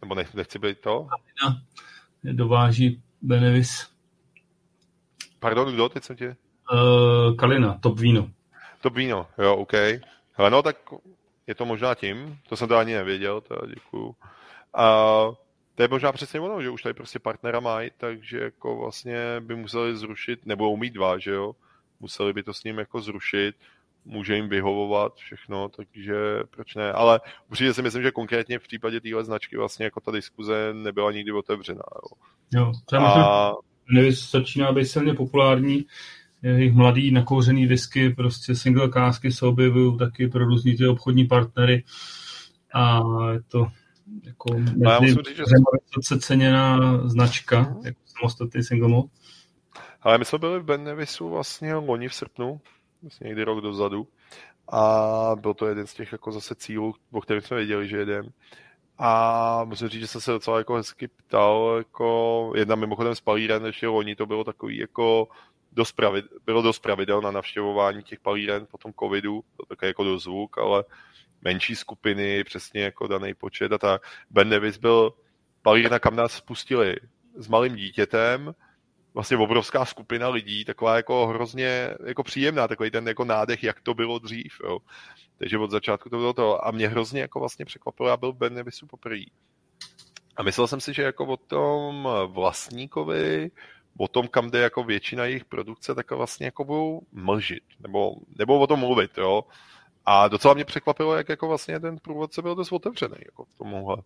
Nebo 0.00 0.14
nech, 0.14 0.34
nechci 0.34 0.58
být 0.58 0.80
to? 0.80 1.08
Dováží 2.24 3.02
Benevis. 3.22 3.90
Pardon, 5.38 5.74
kdo? 5.74 5.88
Teď 5.88 6.04
jsem 6.04 6.16
tě... 6.16 6.36
Uh, 6.72 7.36
Kalina, 7.36 7.78
Top 7.78 7.98
Víno. 7.98 8.30
Top 8.80 8.96
Víno, 8.96 9.26
jo, 9.38 9.56
OK. 9.56 9.72
Hele, 10.32 10.50
no 10.50 10.62
tak 10.62 10.76
je 11.46 11.54
to 11.54 11.64
možná 11.64 11.94
tím, 11.94 12.38
to 12.48 12.56
jsem 12.56 12.68
to 12.68 12.76
ani 12.76 12.94
nevěděl, 12.94 13.40
teda 13.40 13.60
děkuju. 13.66 14.14
A 14.74 14.84
to 15.74 15.82
je 15.82 15.88
možná 15.88 16.12
přesně 16.12 16.40
ono, 16.40 16.62
že 16.62 16.70
už 16.70 16.82
tady 16.82 16.94
prostě 16.94 17.18
partnera 17.18 17.60
mají, 17.60 17.90
takže 17.96 18.38
jako 18.38 18.76
vlastně 18.76 19.16
by 19.40 19.56
museli 19.56 19.96
zrušit, 19.96 20.46
nebo 20.46 20.72
umít 20.72 20.94
dva, 20.94 21.18
že 21.18 21.30
jo, 21.30 21.52
museli 22.00 22.32
by 22.32 22.42
to 22.42 22.54
s 22.54 22.64
ním 22.64 22.78
jako 22.78 23.00
zrušit, 23.00 23.56
může 24.04 24.36
jim 24.36 24.48
vyhovovat 24.48 25.14
všechno, 25.14 25.68
takže 25.68 26.14
proč 26.50 26.74
ne, 26.74 26.92
ale 26.92 27.20
určitě 27.50 27.74
si 27.74 27.82
myslím, 27.82 28.02
že 28.02 28.10
konkrétně 28.10 28.58
v 28.58 28.62
případě 28.62 29.00
téhle 29.00 29.24
značky 29.24 29.56
vlastně 29.56 29.84
jako 29.84 30.00
ta 30.00 30.10
diskuze 30.10 30.70
nebyla 30.72 31.12
nikdy 31.12 31.32
otevřená. 31.32 31.82
Jo, 32.54 32.60
jo 32.60 32.72
třeba 32.86 33.24
a... 33.24 33.52
začíná 34.30 34.72
být 34.72 34.86
silně 34.86 35.14
populární, 35.14 35.84
jejich 36.48 36.74
mladý 36.74 37.10
nakouřený 37.10 37.66
whisky, 37.66 38.10
prostě 38.10 38.54
single 38.54 38.88
kásky 38.88 39.32
se 39.32 39.46
objevují 39.46 39.98
taky 39.98 40.28
pro 40.28 40.44
různý 40.44 40.76
ty 40.76 40.86
obchodní 40.86 41.24
partnery 41.24 41.84
a 42.74 43.00
je 43.32 43.42
to 43.48 43.66
jako 44.24 44.54
mezi 45.00 45.16
vysoce 45.82 46.18
ceněná 46.18 46.78
značka, 47.08 47.60
mm. 47.60 47.86
jako 47.86 48.00
samostatný 48.04 48.62
single 48.62 48.88
malt. 48.88 49.06
Ale 50.02 50.18
my 50.18 50.24
jsme 50.24 50.38
byli 50.38 50.60
v 50.60 50.64
Ben 50.64 50.84
Nevisu 50.84 51.28
vlastně 51.28 51.74
loni 51.74 52.08
v 52.08 52.14
srpnu, 52.14 52.60
vlastně 53.02 53.26
někdy 53.26 53.44
rok 53.44 53.60
dozadu 53.60 54.08
a 54.68 55.32
byl 55.40 55.54
to 55.54 55.66
jeden 55.66 55.86
z 55.86 55.94
těch 55.94 56.12
jako 56.12 56.32
zase 56.32 56.54
cílů, 56.54 56.94
o 57.12 57.20
kterých 57.20 57.44
jsme 57.44 57.56
věděli, 57.56 57.88
že 57.88 57.96
jedem. 57.96 58.28
A 58.98 59.64
musím 59.64 59.88
říct, 59.88 60.00
že 60.00 60.06
jsem 60.06 60.20
se 60.20 60.30
docela 60.30 60.58
jako 60.58 60.74
hezky 60.74 61.08
ptal, 61.08 61.74
jako 61.78 62.52
jedna 62.56 62.74
mimochodem 62.76 63.14
z 63.14 63.20
Palíren, 63.20 63.66
ještě 63.66 63.86
loni 63.86 64.16
to 64.16 64.26
bylo 64.26 64.44
takový 64.44 64.78
jako 64.78 65.28
dost 65.74 65.92
pravid, 65.92 66.24
bylo 66.46 66.62
dost 66.62 66.78
pravidel 66.78 67.20
na 67.20 67.30
navštěvování 67.30 68.02
těch 68.02 68.20
palíren 68.20 68.66
po 68.70 68.78
tom 68.78 68.92
covidu, 69.00 69.44
to 69.56 69.66
také 69.66 69.86
jako 69.86 70.04
do 70.04 70.18
zvuk, 70.18 70.58
ale 70.58 70.84
menší 71.42 71.76
skupiny, 71.76 72.44
přesně 72.44 72.82
jako 72.82 73.06
daný 73.06 73.34
počet 73.34 73.72
a 73.72 73.78
tak. 73.78 74.02
Ben 74.30 74.48
Nevis 74.48 74.76
byl 74.76 75.12
palírna, 75.62 75.98
kam 75.98 76.16
nás 76.16 76.32
spustili 76.32 76.96
s 77.36 77.48
malým 77.48 77.76
dítětem, 77.76 78.54
vlastně 79.14 79.36
obrovská 79.36 79.84
skupina 79.84 80.28
lidí, 80.28 80.64
taková 80.64 80.96
jako 80.96 81.26
hrozně 81.26 81.94
jako 82.06 82.22
příjemná, 82.22 82.68
takový 82.68 82.90
ten 82.90 83.08
jako 83.08 83.24
nádech, 83.24 83.62
jak 83.62 83.80
to 83.80 83.94
bylo 83.94 84.18
dřív, 84.18 84.60
jo. 84.64 84.78
Takže 85.38 85.58
od 85.58 85.70
začátku 85.70 86.10
to 86.10 86.16
bylo 86.16 86.32
to. 86.32 86.66
A 86.66 86.70
mě 86.70 86.88
hrozně 86.88 87.20
jako 87.20 87.40
vlastně 87.40 87.64
překvapilo, 87.64 88.08
já 88.08 88.16
byl 88.16 88.32
v 88.32 88.36
Ben 88.36 88.54
Nevisu 88.54 88.86
poprvé. 88.86 89.20
A 90.36 90.42
myslel 90.42 90.66
jsem 90.66 90.80
si, 90.80 90.94
že 90.94 91.02
jako 91.02 91.26
o 91.26 91.36
tom 91.36 92.08
vlastníkovi 92.26 93.50
o 93.98 94.08
tom, 94.08 94.28
kam 94.28 94.50
jde 94.50 94.58
jako 94.58 94.84
většina 94.84 95.24
jejich 95.24 95.44
produkce, 95.44 95.94
tak 95.94 96.10
vlastně 96.10 96.46
jako 96.46 96.64
budou 96.64 97.00
mlžit, 97.12 97.64
nebo, 97.80 98.14
nebo 98.38 98.58
o 98.58 98.66
tom 98.66 98.80
mluvit, 98.80 99.18
jo. 99.18 99.44
A 100.06 100.28
docela 100.28 100.54
mě 100.54 100.64
překvapilo, 100.64 101.16
jak 101.16 101.28
jako 101.28 101.48
vlastně 101.48 101.80
ten 101.80 101.98
průvodce 101.98 102.42
byl 102.42 102.54
dost 102.54 102.72
otevřený 102.72 103.16
jako 103.24 103.44
v 103.44 103.58
tomuhle. 103.58 103.96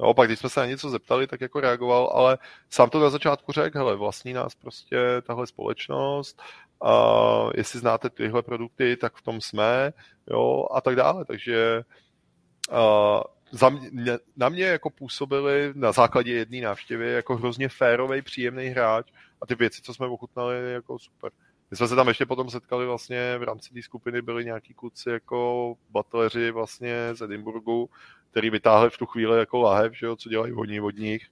No, 0.00 0.14
pak 0.14 0.28
když 0.28 0.38
jsme 0.38 0.48
se 0.48 0.60
na 0.60 0.66
něco 0.66 0.90
zeptali, 0.90 1.26
tak 1.26 1.40
jako 1.40 1.60
reagoval, 1.60 2.10
ale 2.14 2.38
sám 2.70 2.90
to 2.90 3.00
na 3.00 3.10
začátku 3.10 3.52
řekl, 3.52 3.78
hele, 3.78 3.96
vlastní 3.96 4.32
nás 4.32 4.54
prostě 4.54 4.96
tahle 5.22 5.46
společnost, 5.46 6.42
a 6.84 7.48
jestli 7.54 7.80
znáte 7.80 8.10
tyhle 8.10 8.42
produkty, 8.42 8.96
tak 8.96 9.16
v 9.16 9.22
tom 9.22 9.40
jsme, 9.40 9.92
jo, 10.30 10.66
a 10.70 10.80
tak 10.80 10.96
dále, 10.96 11.24
takže 11.24 11.82
a 12.72 13.20
za 13.50 13.68
mě, 13.68 14.18
na 14.36 14.48
mě 14.48 14.64
jako 14.64 14.90
působili 14.90 15.72
na 15.74 15.92
základě 15.92 16.32
jedné 16.32 16.60
návštěvy 16.60 17.12
jako 17.12 17.36
hrozně 17.36 17.68
férový, 17.68 18.22
příjemný 18.22 18.66
hráč 18.66 19.06
a 19.42 19.46
ty 19.46 19.54
věci, 19.54 19.82
co 19.82 19.94
jsme 19.94 20.06
ochutnali, 20.06 20.72
jako 20.72 20.98
super. 20.98 21.32
My 21.70 21.76
jsme 21.76 21.88
se 21.88 21.96
tam 21.96 22.08
ještě 22.08 22.26
potom 22.26 22.50
setkali 22.50 22.86
vlastně 22.86 23.38
v 23.38 23.42
rámci 23.42 23.74
té 23.74 23.82
skupiny, 23.82 24.22
byli 24.22 24.44
nějaký 24.44 24.74
kluci 24.74 25.10
jako 25.10 25.74
batleři 25.90 26.50
vlastně 26.50 27.08
z 27.12 27.22
Edinburgu, 27.22 27.90
který 28.30 28.50
vytáhli 28.50 28.90
v 28.90 28.98
tu 28.98 29.06
chvíli 29.06 29.38
jako 29.38 29.58
lahev, 29.58 29.98
že 29.98 30.06
jo, 30.06 30.16
co 30.16 30.28
dělají 30.28 30.52
oni 30.52 30.80
od 30.80 30.96
nich. 30.96 31.26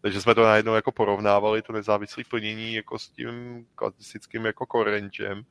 Takže 0.00 0.20
jsme 0.20 0.34
to 0.34 0.42
najednou 0.42 0.74
jako 0.74 0.92
porovnávali, 0.92 1.62
to 1.62 1.72
nezávislé 1.72 2.24
plnění 2.30 2.74
jako 2.74 2.98
s 2.98 3.08
tím 3.08 3.30
klasickým 3.74 4.44
jako 4.44 4.66
korenčem. 4.66 5.42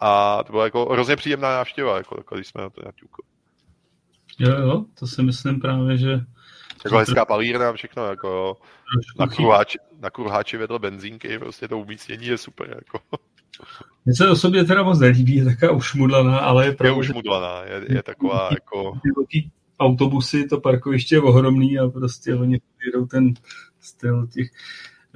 A 0.00 0.42
to 0.44 0.52
byla 0.52 0.64
jako 0.64 0.84
hrozně 0.84 1.16
příjemná 1.16 1.54
návštěva, 1.54 1.96
jako, 1.96 2.34
když 2.34 2.46
jsme 2.46 2.62
na 2.62 2.70
to 2.70 2.82
naťukli. 2.84 3.24
Jo, 4.38 4.52
jo, 4.60 4.84
to 4.98 5.06
si 5.06 5.22
myslím 5.22 5.60
právě, 5.60 5.98
že... 5.98 6.20
Jako 6.84 6.96
hezká 6.96 7.24
palírna 7.24 7.68
a 7.68 7.72
všechno, 7.72 8.06
jako 8.06 8.28
jo. 8.28 8.56
Na 9.18 9.26
kruháči, 9.26 9.78
na 10.00 10.10
kruháči 10.10 10.56
vedle 10.56 10.78
benzínky, 10.78 11.38
prostě 11.38 11.68
to 11.68 11.78
umístění 11.78 12.26
je 12.26 12.38
super, 12.38 12.68
jako. 12.68 13.18
Mně 14.04 14.14
se 14.14 14.28
o 14.28 14.36
sobě 14.36 14.64
teda 14.64 14.82
moc 14.82 14.98
nelíbí, 14.98 15.36
je 15.36 15.44
taková 15.44 15.72
ušmudlaná, 15.72 16.38
ale 16.38 16.66
je 16.66 16.72
pravda, 16.72 16.94
Je 16.94 17.00
ušmudlaná, 17.00 17.62
je, 17.64 17.84
je 17.88 18.02
taková 18.02 18.48
jako... 18.52 18.92
Autobusy, 19.80 20.48
to 20.48 20.60
parkoviště 20.60 21.14
je 21.14 21.20
ohromný 21.20 21.78
a 21.78 21.88
prostě 21.88 22.34
oni 22.34 22.60
jedou 22.86 23.06
ten 23.06 23.34
styl 23.80 24.26
těch... 24.26 24.50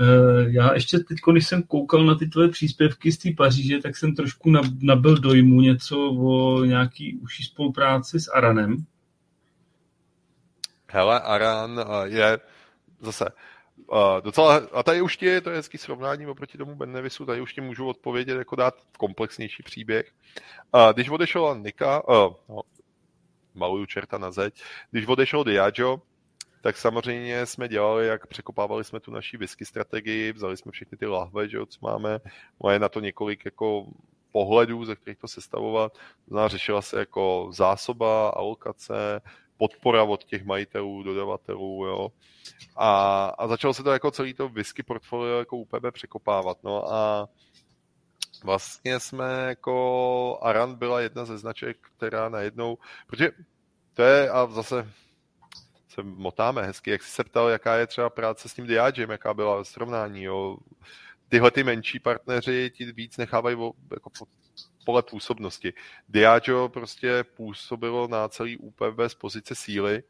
Eh, 0.01 0.51
já 0.51 0.75
ještě 0.75 0.99
teď, 0.99 1.19
když 1.33 1.47
jsem 1.47 1.63
koukal 1.63 2.05
na 2.05 2.15
ty 2.15 2.27
tvoje 2.27 2.49
příspěvky 2.49 3.13
z 3.13 3.19
té 3.19 3.31
Paříže, 3.37 3.79
tak 3.79 3.97
jsem 3.97 4.15
trošku 4.15 4.53
nabil 4.83 5.19
dojmu 5.19 5.61
něco 5.61 5.99
o 5.99 6.65
nějaký 6.65 7.19
užší 7.23 7.45
spolupráci 7.45 8.21
s 8.21 8.29
Aranem. 8.29 8.77
Hele, 10.95 11.21
Aran 11.21 11.81
eh, 11.81 12.09
je 12.09 12.39
zase 13.01 13.25
uh, 13.87 14.21
docela, 14.21 14.61
a 14.73 14.83
tady 14.83 15.03
už 15.03 15.17
ti, 15.17 15.41
to 15.41 15.51
hezký 15.51 15.79
srovnání 15.79 16.27
oproti 16.27 16.59
tomu 16.59 16.75
Ben 16.75 16.93
Nevisu, 16.93 17.27
tady 17.27 17.41
už 17.41 17.55
ti 17.55 17.61
můžu 17.61 17.89
odpovědět, 17.89 18.39
jako 18.39 18.57
dát 18.57 18.75
komplexnější 18.99 19.63
příběh. 19.63 20.13
Uh, 20.75 20.93
když 20.93 21.09
odešel 21.09 21.59
Nika, 21.59 22.09
uh, 22.09 22.35
no, 22.49 22.61
maluju 23.55 23.87
čerta 23.87 24.19
na 24.19 24.31
zeď, 24.31 24.63
když 24.91 25.07
odešel 25.07 25.45
Diageo, 25.45 26.01
tak 26.61 26.77
samozřejmě 26.77 27.47
jsme 27.47 27.69
dělali, 27.69 28.07
jak 28.07 28.27
překopávali 28.27 28.85
jsme 28.85 29.01
tu 29.01 29.11
naší 29.11 29.37
whisky 29.37 29.65
strategii, 29.65 30.33
vzali 30.33 30.57
jsme 30.57 30.73
všechny 30.73 30.99
ty 30.99 31.07
lahve, 31.07 31.49
že 31.49 31.57
jo, 31.57 31.67
co 31.67 31.79
máme, 31.83 32.21
moje 32.61 32.79
na 32.79 32.89
to 32.89 33.01
několik 33.01 33.45
jako 33.45 33.87
pohledů, 34.33 34.85
ze 34.85 34.97
kterých 34.97 35.19
to 35.19 35.29
sestavovat. 35.29 35.99
Znamená, 36.27 36.49
řešila 36.49 36.83
se 36.83 36.99
jako 36.99 37.49
zásoba, 37.53 38.29
alokace, 38.29 39.21
podpora 39.57 40.03
od 40.03 40.25
těch 40.25 40.45
majitelů, 40.45 41.03
dodavatelů, 41.03 41.87
jo. 41.87 42.09
A, 42.77 43.25
a 43.27 43.49
začalo 43.49 43.75
se 43.75 43.83
to 43.83 43.93
jako 43.93 44.11
celý 44.11 44.35
to 44.35 44.49
whisky 44.49 44.83
portfolio 44.83 45.39
jako 45.39 45.57
UPB 45.57 45.85
překopávat, 45.91 46.59
no 46.63 46.93
a 46.93 47.29
vlastně 48.45 49.01
jsme 49.01 49.45
jako 49.49 50.39
Aran 50.43 50.75
byla 50.75 51.01
jedna 51.01 51.25
ze 51.25 51.39
značek, 51.39 51.77
která 51.97 52.29
najednou, 52.29 52.79
protože 53.07 53.31
to 53.95 54.03
je 54.03 54.31
a 54.31 54.47
zase 54.47 54.91
se 55.89 56.03
motáme 56.03 56.63
hezky, 56.63 56.91
jak 56.91 57.03
jsi 57.03 57.11
se 57.11 57.25
ptal, 57.25 57.49
jaká 57.49 57.77
je 57.77 57.87
třeba 57.87 58.11
práce 58.11 58.49
s 58.49 58.55
tím 58.55 58.67
Diagem, 58.67 59.11
jaká 59.11 59.35
byla 59.35 59.65
srovnání, 59.65 60.23
jo. 60.23 60.57
Tyhle 61.29 61.51
ty 61.51 61.65
menší 61.65 62.01
partneři 62.01 62.71
ti 62.75 62.93
víc 62.93 63.17
nechávají 63.17 63.59
jako 63.95 64.11
pole 64.85 65.03
působnosti. 65.03 65.73
Diageo 66.09 66.69
prostě 66.69 67.25
působilo 67.37 68.09
na 68.09 68.29
celý 68.29 68.57
UPB 68.57 69.01
z 69.07 69.15
pozice 69.15 69.55
síly. 69.55 70.03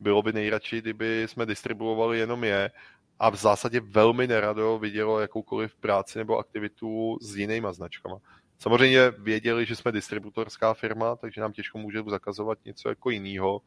Bylo 0.00 0.22
by 0.22 0.32
nejradši, 0.32 0.78
kdyby 0.78 1.22
jsme 1.28 1.46
distribuovali 1.46 2.18
jenom 2.18 2.44
je 2.44 2.70
a 3.18 3.30
v 3.30 3.36
zásadě 3.36 3.80
velmi 3.80 4.26
nerado 4.26 4.78
vidělo 4.78 5.20
jakoukoliv 5.20 5.76
práci 5.76 6.18
nebo 6.18 6.38
aktivitu 6.38 7.18
s 7.20 7.36
jinýma 7.36 7.72
značkama. 7.72 8.16
Samozřejmě 8.58 9.10
věděli, 9.10 9.66
že 9.66 9.76
jsme 9.76 9.92
distributorská 9.92 10.74
firma, 10.74 11.16
takže 11.16 11.40
nám 11.40 11.52
těžko 11.52 11.78
může 11.78 12.02
zakazovat 12.08 12.58
něco 12.64 12.88
jako 12.88 13.10
jiného. 13.10 13.62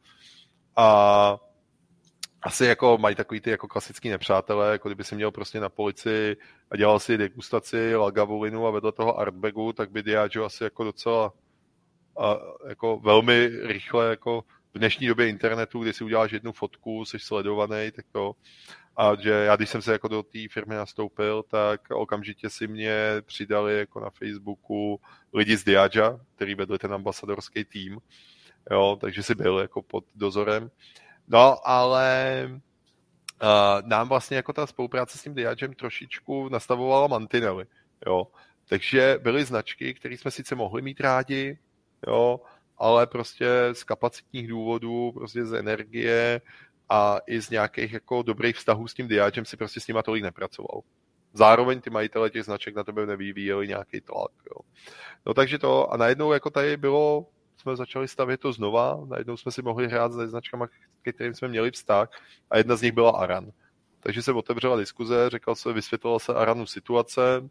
A 0.76 1.38
asi 2.44 2.64
jako 2.64 2.98
mají 2.98 3.16
takový 3.16 3.40
ty 3.40 3.50
jako 3.50 3.68
klasický 3.68 4.08
nepřátelé, 4.08 4.72
jako 4.72 4.88
kdyby 4.88 5.04
si 5.04 5.14
měl 5.14 5.30
prostě 5.30 5.60
na 5.60 5.68
polici 5.68 6.36
a 6.70 6.76
dělal 6.76 7.00
si 7.00 7.18
degustaci 7.18 7.96
lagavulinu 7.96 8.66
a 8.66 8.70
vedle 8.70 8.92
toho 8.92 9.18
artbagu, 9.18 9.72
tak 9.72 9.90
by 9.90 10.02
Diageo 10.02 10.44
asi 10.44 10.64
jako 10.64 10.84
docela 10.84 11.32
a 12.20 12.36
jako 12.68 12.98
velmi 12.98 13.46
rychle 13.46 14.10
jako 14.10 14.44
v 14.74 14.78
dnešní 14.78 15.06
době 15.06 15.28
internetu, 15.28 15.82
kdy 15.82 15.92
si 15.92 16.04
uděláš 16.04 16.32
jednu 16.32 16.52
fotku, 16.52 17.04
jsi 17.04 17.18
sledovaný, 17.18 17.90
tak 17.90 18.04
to 18.12 18.32
a 18.96 19.14
že 19.20 19.30
já, 19.30 19.56
když 19.56 19.70
jsem 19.70 19.82
se 19.82 19.92
jako 19.92 20.08
do 20.08 20.22
té 20.22 20.38
firmy 20.50 20.74
nastoupil, 20.74 21.42
tak 21.42 21.90
okamžitě 21.90 22.50
si 22.50 22.66
mě 22.66 22.96
přidali 23.20 23.78
jako 23.78 24.00
na 24.00 24.10
Facebooku 24.10 25.00
lidi 25.32 25.56
z 25.56 25.64
Diagea, 25.64 26.20
který 26.36 26.54
vedli 26.54 26.78
ten 26.78 26.94
ambasadorský 26.94 27.64
tým, 27.64 27.98
jo, 28.70 28.98
takže 29.00 29.22
si 29.22 29.34
byl 29.34 29.58
jako 29.58 29.82
pod 29.82 30.04
dozorem. 30.14 30.70
No, 31.28 31.68
ale 31.68 32.44
uh, 33.42 33.88
nám 33.88 34.08
vlastně 34.08 34.36
jako 34.36 34.52
ta 34.52 34.66
spolupráce 34.66 35.18
s 35.18 35.22
tím 35.22 35.34
Diagem 35.34 35.74
trošičku 35.74 36.48
nastavovala 36.48 37.06
mantinely, 37.06 37.64
jo. 38.06 38.26
Takže 38.68 39.18
byly 39.22 39.44
značky, 39.44 39.94
které 39.94 40.14
jsme 40.14 40.30
sice 40.30 40.54
mohli 40.54 40.82
mít 40.82 41.00
rádi, 41.00 41.58
jo, 42.06 42.40
ale 42.78 43.06
prostě 43.06 43.46
z 43.72 43.84
kapacitních 43.84 44.48
důvodů, 44.48 45.12
prostě 45.12 45.46
z 45.46 45.52
energie 45.52 46.40
a 46.88 47.18
i 47.26 47.40
z 47.40 47.50
nějakých 47.50 47.92
jako 47.92 48.22
dobrých 48.22 48.56
vztahů 48.56 48.88
s 48.88 48.94
tím 48.94 49.08
Diagem 49.08 49.44
si 49.44 49.56
prostě 49.56 49.80
s 49.80 49.86
nima 49.86 50.02
tolik 50.02 50.22
nepracoval. 50.22 50.80
Zároveň 51.32 51.80
ty 51.80 51.90
majitele 51.90 52.30
těch 52.30 52.44
značek 52.44 52.74
na 52.74 52.84
tebe 52.84 53.06
nevyvíjeli 53.06 53.68
nějaký 53.68 54.00
tlak. 54.00 54.32
Jo. 54.50 54.60
No 55.26 55.34
takže 55.34 55.58
to, 55.58 55.92
a 55.92 55.96
najednou 55.96 56.32
jako 56.32 56.50
tady 56.50 56.76
bylo 56.76 57.26
jsme 57.64 57.76
začali 57.76 58.08
stavět 58.08 58.40
to 58.40 58.52
znova, 58.52 59.00
najednou 59.08 59.36
jsme 59.36 59.52
si 59.52 59.62
mohli 59.62 59.88
hrát 59.88 60.12
se 60.12 60.28
značkami, 60.28 60.64
ke 61.02 61.12
kterým 61.12 61.34
jsme 61.34 61.48
měli 61.48 61.70
vztah 61.70 62.08
a 62.50 62.58
jedna 62.58 62.76
z 62.76 62.82
nich 62.82 62.92
byla 62.92 63.10
Aran. 63.10 63.50
Takže 64.00 64.22
se 64.22 64.32
otevřela 64.32 64.76
diskuze, 64.76 65.30
řekl 65.30 65.54
se, 65.54 65.72
vysvětlila 65.72 66.18
se 66.18 66.34
Aranu 66.34 66.66
situace 66.66 67.48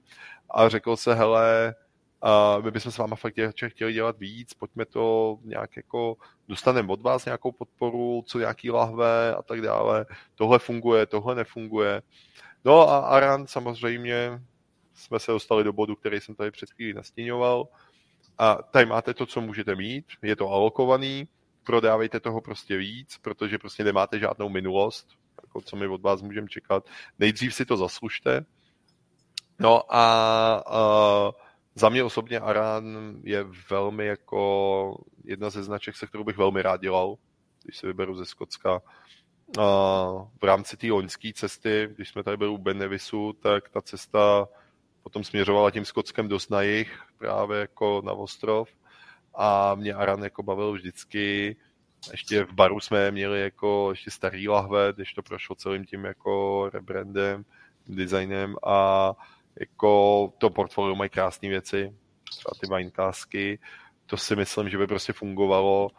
a 0.50 0.70
řekl 0.70 0.96
se, 0.96 1.14
hele, 1.14 1.76
a 2.22 2.60
my 2.60 2.72
bychom 2.72 2.92
s 2.92 2.98
váma 2.98 3.16
fakt 3.16 3.34
chtěli 3.68 3.94
dělat 3.94 4.20
víc, 4.20 4.54
pojďme 4.54 4.86
to 4.86 5.38
nějak 5.44 5.78
jako, 5.78 6.16
dostaneme 6.48 6.94
od 6.94 7.02
vás 7.02 7.26
nějakou 7.26 7.52
podporu, 7.52 8.24
co 8.28 8.40
nějaký 8.40 8.72
lahve 8.72 9.36
a 9.36 9.42
tak 9.42 9.62
dále. 9.62 10.06
Tohle 10.36 10.60
funguje, 10.60 11.06
tohle 11.06 11.36
nefunguje. 11.36 12.02
No 12.66 12.90
a 12.90 12.98
Aran 13.00 13.48
samozřejmě 13.48 14.42
jsme 14.94 15.20
se 15.20 15.32
dostali 15.32 15.64
do 15.64 15.74
bodu, 15.74 15.96
který 15.96 16.20
jsem 16.20 16.36
tady 16.36 16.52
před 16.52 16.72
chvílí 16.72 16.94
nastíňoval. 16.94 17.68
A 18.38 18.56
tady 18.56 18.86
máte 18.86 19.14
to, 19.14 19.26
co 19.26 19.42
můžete 19.42 19.76
mít, 19.76 20.06
je 20.22 20.36
to 20.36 20.50
alokovaný, 20.50 21.28
prodávejte 21.64 22.20
toho 22.20 22.42
prostě 22.42 22.78
víc, 22.78 23.18
protože 23.18 23.58
prostě 23.58 23.84
nemáte 23.84 24.20
žádnou 24.20 24.50
minulost, 24.50 25.08
jako 25.44 25.62
co 25.62 25.76
my 25.76 25.88
od 25.88 26.02
vás 26.02 26.22
můžeme 26.22 26.48
čekat. 26.48 26.86
Nejdřív 27.20 27.56
si 27.56 27.66
to 27.66 27.78
zaslužte. 27.78 28.46
No 29.60 29.96
a, 29.96 30.04
a 30.68 31.32
za 31.76 31.90
mě 31.90 32.04
osobně 32.04 32.40
Aran 32.40 33.16
je 33.24 33.46
velmi 33.70 34.06
jako 34.06 35.04
jedna 35.24 35.50
ze 35.50 35.64
značek, 35.64 35.96
se 35.96 36.08
kterou 36.08 36.24
bych 36.24 36.38
velmi 36.38 36.62
rád 36.62 36.82
dělal, 36.82 37.16
když 37.64 37.78
se 37.78 37.88
vyberu 37.88 38.16
ze 38.16 38.26
Skotska. 38.26 38.82
A 39.60 39.64
v 40.42 40.44
rámci 40.44 40.78
té 40.78 40.88
loňské 40.88 41.32
cesty, 41.34 41.90
když 41.96 42.10
jsme 42.10 42.24
tady 42.24 42.38
byli 42.38 42.50
u 42.50 42.58
Benevisu, 42.58 43.34
tak 43.34 43.70
ta 43.70 43.82
cesta 43.82 44.48
potom 45.04 45.24
směřovala 45.24 45.72
tím 45.72 45.86
Skotskem 45.86 46.28
dost 46.28 46.50
na 46.50 46.62
jich, 46.62 47.00
právě 47.18 47.60
jako 47.60 48.02
na 48.06 48.14
ostrov. 48.14 48.70
A 49.36 49.76
mě 49.76 49.94
Aran 49.94 50.24
jako 50.24 50.44
bavil 50.44 50.72
vždycky. 50.72 51.56
Ještě 52.12 52.44
v 52.44 52.54
baru 52.54 52.80
jsme 52.80 53.12
měli 53.12 53.42
jako 53.42 53.88
ještě 53.90 54.12
starý 54.12 54.50
lahve, 54.50 54.94
když 54.96 55.14
to 55.14 55.24
prošlo 55.24 55.56
celým 55.56 55.86
tím 55.86 56.06
jako 56.06 56.70
rebrandem, 56.74 57.46
designem 57.88 58.56
a 58.66 59.12
jako 59.60 60.34
to 60.38 60.50
portfolio 60.50 60.96
mají 60.96 61.10
krásné 61.10 61.50
věci, 61.50 61.96
třeba 62.30 62.52
ty 62.62 62.68
winecasky, 62.68 63.60
to 64.06 64.18
si 64.18 64.36
myslím, 64.36 64.70
že 64.70 64.78
by 64.78 64.88
prostě 64.88 65.14
fungovalo. 65.14 65.90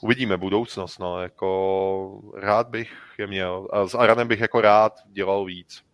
Uvidíme 0.00 0.36
budoucnost, 0.36 0.98
no, 0.98 1.22
jako 1.22 2.20
rád 2.34 2.68
bych 2.68 2.92
je 3.18 3.26
měl. 3.26 3.68
A 3.72 3.86
s 3.86 3.94
Aranem 3.94 4.28
bych 4.28 4.40
jako 4.40 4.60
rád 4.60 4.92
dělal 5.06 5.44
víc. 5.44 5.84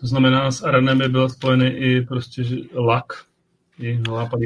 To 0.00 0.06
znamená, 0.06 0.50
s 0.50 0.62
Aranem 0.62 0.98
by 0.98 1.08
byl 1.08 1.28
spojený 1.28 1.66
i 1.66 2.00
prostě 2.00 2.42
lak, 2.74 3.12
i 3.78 3.96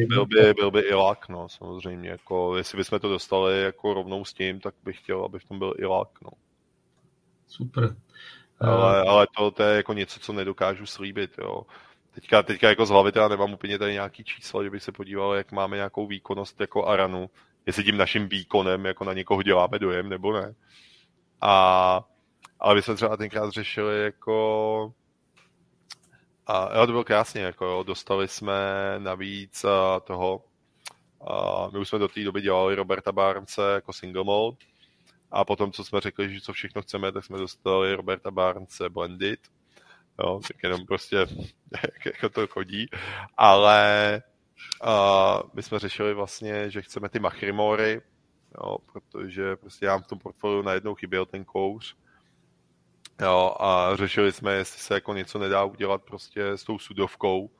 byl 0.06 0.26
by, 0.26 0.54
byl 0.54 0.70
by 0.70 0.80
i 0.80 0.94
lak, 0.94 1.28
no, 1.28 1.48
samozřejmě. 1.48 2.08
Jako, 2.08 2.56
jestli 2.56 2.78
bychom 2.78 3.00
to 3.00 3.08
dostali 3.08 3.62
jako 3.62 3.94
rovnou 3.94 4.24
s 4.24 4.32
tím, 4.32 4.60
tak 4.60 4.74
bych 4.84 4.98
chtěl, 4.98 5.24
aby 5.24 5.38
v 5.38 5.44
tom 5.44 5.58
byl 5.58 5.74
i 5.78 5.84
lak, 5.84 6.08
no. 6.22 6.30
Super. 7.48 7.96
Ale, 8.60 9.02
ale 9.02 9.26
to, 9.36 9.50
to 9.50 9.62
je 9.62 9.76
jako 9.76 9.92
něco, 9.92 10.20
co 10.20 10.32
nedokážu 10.32 10.86
slíbit, 10.86 11.30
jo. 11.38 11.62
Teďka, 12.14 12.42
teďka 12.42 12.68
jako 12.68 12.86
z 12.86 12.90
hlavy 12.90 13.12
teda 13.12 13.28
nemám 13.28 13.52
úplně 13.52 13.78
tady 13.78 13.92
nějaký 13.92 14.24
čísla, 14.24 14.62
že 14.62 14.70
bych 14.70 14.82
se 14.82 14.92
podíval, 14.92 15.34
jak 15.34 15.52
máme 15.52 15.76
nějakou 15.76 16.06
výkonnost 16.06 16.60
jako 16.60 16.86
Aranu. 16.86 17.30
jestli 17.66 17.84
tím 17.84 17.96
naším 17.96 18.28
výkonem 18.28 18.84
jako 18.84 19.04
na 19.04 19.12
někoho 19.12 19.42
děláme 19.42 19.78
dojem 19.78 20.08
nebo 20.08 20.32
ne. 20.32 20.54
A, 21.40 22.04
ale 22.60 22.74
my 22.74 22.82
jsme 22.82 22.94
třeba 22.94 23.16
tenkrát 23.16 23.50
řešili 23.50 24.04
jako 24.04 24.92
a 26.46 26.78
jo, 26.78 26.86
to 26.86 26.92
bylo 26.92 27.04
krásně, 27.04 27.42
jako 27.42 27.64
jo, 27.64 27.82
dostali 27.82 28.28
jsme 28.28 28.54
navíc 28.98 29.64
uh, 29.64 29.70
toho, 30.06 30.44
uh, 31.18 31.72
my 31.72 31.78
už 31.78 31.88
jsme 31.88 31.98
do 31.98 32.08
té 32.08 32.24
doby 32.24 32.42
dělali 32.42 32.74
Roberta 32.74 33.12
Barnce 33.12 33.62
jako 33.74 33.92
single 33.92 34.24
mode. 34.24 34.56
A 35.30 35.44
potom, 35.44 35.72
co 35.72 35.84
jsme 35.84 36.00
řekli, 36.00 36.34
že 36.34 36.40
co 36.40 36.52
všechno 36.52 36.82
chceme, 36.82 37.12
tak 37.12 37.24
jsme 37.24 37.38
dostali 37.38 37.94
Roberta 37.94 38.30
Barnce 38.30 38.88
blended, 38.88 39.40
jo, 40.18 40.40
tak 40.48 40.56
jenom 40.62 40.86
prostě 40.86 41.16
jak, 41.72 42.06
jako 42.06 42.28
to 42.28 42.46
chodí, 42.46 42.86
ale 43.36 44.22
uh, 44.86 45.50
my 45.54 45.62
jsme 45.62 45.78
řešili 45.78 46.14
vlastně, 46.14 46.70
že 46.70 46.82
chceme 46.82 47.08
ty 47.08 47.18
machrimory, 47.18 48.02
jo, 48.60 48.78
protože 48.92 49.56
prostě 49.56 49.86
já 49.86 49.98
v 49.98 50.06
tom 50.06 50.18
portfoliu 50.18 50.62
najednou 50.62 50.94
chyběl 50.94 51.26
ten 51.26 51.44
kouř, 51.44 51.96
Jo, 53.20 53.54
a 53.60 53.96
řešili 53.96 54.32
jsme, 54.32 54.52
jestli 54.54 54.80
se 54.80 54.94
jako 54.94 55.14
něco 55.14 55.38
nedá 55.38 55.64
udělat 55.64 56.02
prostě 56.02 56.44
s 56.44 56.64
tou 56.64 56.78
sudovkou, 56.78 57.50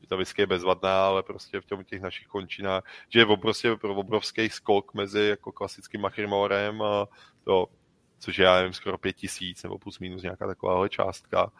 že 0.00 0.06
ta 0.06 0.16
whisky 0.16 0.42
je 0.42 0.46
bezvadná, 0.46 1.06
ale 1.06 1.22
prostě 1.22 1.60
v 1.60 1.84
těch 1.84 2.02
našich 2.02 2.26
končinách, 2.26 2.84
že 3.08 3.20
je 3.20 3.26
prostě 3.36 3.72
obrovský 3.72 4.48
skok 4.48 4.94
mezi 4.94 5.20
jako 5.22 5.52
klasickým 5.52 6.00
machrimorem 6.00 6.82
a 6.82 7.06
to, 7.44 7.66
což 8.18 8.38
je, 8.38 8.44
já 8.44 8.56
nevím, 8.56 8.72
skoro 8.72 8.98
pět 8.98 9.12
tisíc 9.12 9.62
nebo 9.62 9.78
plus 9.78 9.98
minus 9.98 10.22
nějaká 10.22 10.46
takováhle 10.46 10.88
částka, 10.88 11.52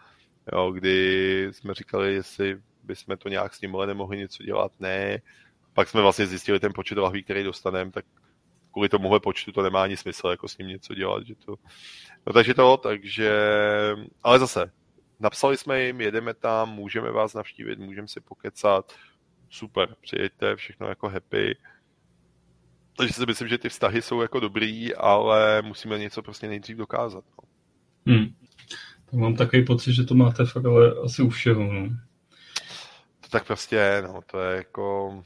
jo, 0.53 0.73
kdy 0.73 1.49
jsme 1.53 1.75
říkali, 1.75 2.15
jestli 2.15 2.61
bychom 2.83 3.17
to 3.17 3.29
nějak 3.29 3.55
s 3.55 3.59
tímhle 3.59 3.87
nemohli 3.87 4.19
něco 4.19 4.43
dělat, 4.43 4.73
ne. 4.81 5.19
Pak 5.75 5.89
jsme 5.89 6.03
vlastně 6.03 6.27
zjistili 6.27 6.61
ten 6.61 6.73
počet 6.73 6.99
lahví, 6.99 7.23
který 7.25 7.45
dostaneme, 7.45 7.91
tak 7.91 8.05
kvůli 8.73 8.89
tomuhle 8.89 9.21
počtu 9.21 9.53
to 9.53 9.63
nemá 9.63 9.83
ani 9.83 9.97
smysl 9.97 10.29
jako 10.29 10.49
s 10.49 10.59
ním 10.59 10.69
něco 10.69 10.95
dělat, 10.95 11.27
že 11.27 11.35
to... 11.35 11.55
No 12.27 12.33
takže 12.33 12.55
to, 12.55 12.77
takže... 12.77 13.33
Ale 14.23 14.39
zase, 14.39 14.73
napsali 15.21 15.57
jsme 15.57 15.83
jim, 15.83 16.01
jedeme 16.01 16.35
tam, 16.35 16.71
můžeme 16.71 17.11
vás 17.11 17.35
navštívit, 17.35 17.79
můžeme 17.79 18.09
si 18.09 18.21
pokecat, 18.21 18.93
super, 19.51 19.97
přijeďte, 20.01 20.57
všechno 20.57 20.89
jako 20.89 21.09
happy. 21.09 21.57
Takže 22.97 23.13
si 23.15 23.27
myslím, 23.27 23.49
že 23.49 23.59
ty 23.59 23.69
vztahy 23.69 24.03
jsou 24.03 24.23
jako 24.23 24.41
dobrý, 24.41 24.95
ale 24.95 25.63
musíme 25.63 25.99
něco 25.99 26.23
prostě 26.23 26.49
nejdřív 26.49 26.77
dokázat. 26.77 27.25
No. 27.39 27.49
Hmm. 28.15 28.35
Tak 29.05 29.15
mám 29.15 29.37
takový 29.37 29.65
pocit, 29.65 29.93
že 29.93 30.05
to 30.05 30.15
máte 30.15 30.45
fakt 30.45 30.65
ale 30.65 30.95
asi 31.05 31.23
u 31.23 31.29
všeho. 31.29 31.73
No. 31.73 31.89
To 33.21 33.29
tak 33.31 33.47
prostě 33.47 34.03
no, 34.07 34.21
to 34.27 34.41
je 34.41 34.57
jako 34.57 35.25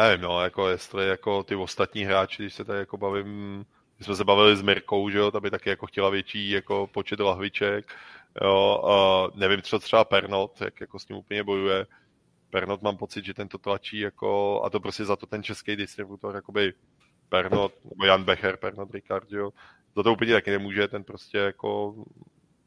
nevím, 0.00 0.20
no, 0.20 0.40
jako 0.42 0.68
jestli 0.68 1.08
jako 1.08 1.42
ty 1.42 1.54
ostatní 1.54 2.04
hráči, 2.04 2.42
když 2.42 2.54
se 2.54 2.64
tady 2.64 2.78
jako 2.78 2.96
bavím, 2.96 3.64
když 3.96 4.06
jsme 4.06 4.16
se 4.16 4.24
bavili 4.24 4.56
s 4.56 4.62
Mirkou, 4.62 5.10
že 5.10 5.18
jo, 5.18 5.30
ta 5.30 5.40
by 5.40 5.50
taky 5.50 5.70
jako 5.70 5.86
chtěla 5.86 6.10
větší 6.10 6.50
jako 6.50 6.86
počet 6.86 7.20
lahviček, 7.20 7.94
jo, 8.42 8.82
a 8.84 9.30
nevím, 9.38 9.62
co 9.62 9.78
třeba 9.78 10.04
Pernot, 10.04 10.60
jak 10.60 10.80
jako 10.80 10.98
s 10.98 11.04
tím 11.04 11.16
úplně 11.16 11.44
bojuje. 11.44 11.86
Pernot 12.50 12.82
mám 12.82 12.96
pocit, 12.96 13.24
že 13.24 13.34
ten 13.34 13.48
to 13.48 13.58
tlačí 13.58 13.98
jako, 13.98 14.62
a 14.64 14.70
to 14.70 14.80
prostě 14.80 15.04
za 15.04 15.16
to 15.16 15.26
ten 15.26 15.42
český 15.42 15.76
distributor, 15.76 16.34
jakoby 16.34 16.74
Pernot, 17.28 17.72
nebo 17.84 18.04
Jan 18.04 18.24
Becher, 18.24 18.56
Pernot 18.56 18.90
Ricard, 18.90 19.32
jo, 19.32 19.50
za 19.96 20.02
to 20.02 20.12
úplně 20.12 20.32
taky 20.32 20.50
nemůže, 20.50 20.88
ten 20.88 21.04
prostě 21.04 21.38
jako 21.38 21.94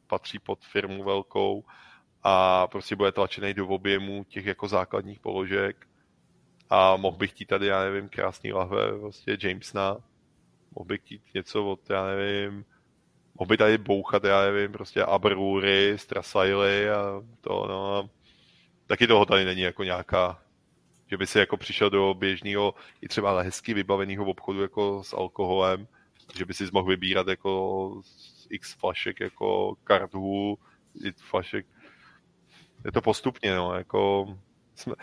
patří 0.06 0.38
pod 0.38 0.64
firmu 0.64 1.04
velkou 1.04 1.64
a 2.22 2.66
prostě 2.66 2.96
bude 2.96 3.12
tlačený 3.12 3.54
do 3.54 3.66
objemu 3.68 4.24
těch 4.24 4.46
jako 4.46 4.68
základních 4.68 5.20
položek 5.20 5.86
a 6.70 6.96
mohl 6.96 7.16
bych 7.16 7.30
chtít 7.30 7.46
tady, 7.46 7.66
já 7.66 7.80
nevím, 7.80 8.08
krásný 8.08 8.52
lahve 8.52 8.98
vlastně 8.98 9.36
Jamesna, 9.42 9.96
mohl 10.74 10.86
bych 10.86 11.00
chtít 11.00 11.22
něco 11.34 11.66
od, 11.66 11.90
já 11.90 12.06
nevím, 12.06 12.64
mohl 13.38 13.48
by 13.48 13.56
tady 13.56 13.78
bouchat, 13.78 14.24
já 14.24 14.40
nevím, 14.42 14.72
prostě 14.72 15.02
Aberury, 15.02 15.92
Strasaily 15.96 16.90
a 16.90 17.22
to, 17.40 17.66
no. 17.68 18.10
Taky 18.86 19.06
toho 19.06 19.26
tady 19.26 19.44
není 19.44 19.60
jako 19.60 19.84
nějaká, 19.84 20.42
že 21.06 21.16
by 21.16 21.26
si 21.26 21.38
jako 21.38 21.56
přišel 21.56 21.90
do 21.90 22.14
běžného, 22.14 22.74
i 23.00 23.08
třeba 23.08 23.42
hezky 23.42 23.74
vybaveného 23.74 24.24
obchodu 24.24 24.62
jako 24.62 25.04
s 25.04 25.12
alkoholem, 25.12 25.88
že 26.38 26.44
by 26.44 26.54
si 26.54 26.64
mohl 26.72 26.88
vybírat 26.88 27.28
jako 27.28 28.00
x 28.50 28.74
flašek 28.74 29.20
jako 29.20 29.76
kartů, 29.84 30.58
flašek. 31.16 31.66
Je 32.84 32.92
to 32.92 33.00
postupně, 33.00 33.54
no, 33.54 33.74
jako 33.74 34.26
jsme, 34.74 34.94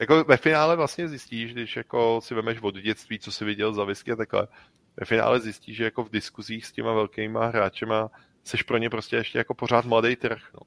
jako 0.00 0.24
ve 0.24 0.36
finále 0.36 0.76
vlastně 0.76 1.08
zjistíš, 1.08 1.52
když 1.52 1.76
jako 1.76 2.20
si 2.22 2.34
vemeš 2.34 2.58
od 2.62 2.74
dětství, 2.74 3.18
co 3.18 3.32
si 3.32 3.44
viděl 3.44 3.72
za 3.72 3.84
whisky 3.84 4.12
a 4.12 4.16
takhle, 4.16 4.48
ve 4.96 5.06
finále 5.06 5.40
zjistíš, 5.40 5.76
že 5.76 5.84
jako 5.84 6.04
v 6.04 6.10
diskuzích 6.10 6.66
s 6.66 6.72
těma 6.72 6.92
velkýma 6.92 7.46
hráčema 7.46 8.10
seš 8.44 8.62
pro 8.62 8.78
ně 8.78 8.90
prostě 8.90 9.16
ještě 9.16 9.38
jako 9.38 9.54
pořád 9.54 9.84
mladý 9.84 10.16
trh. 10.16 10.40
No. 10.54 10.60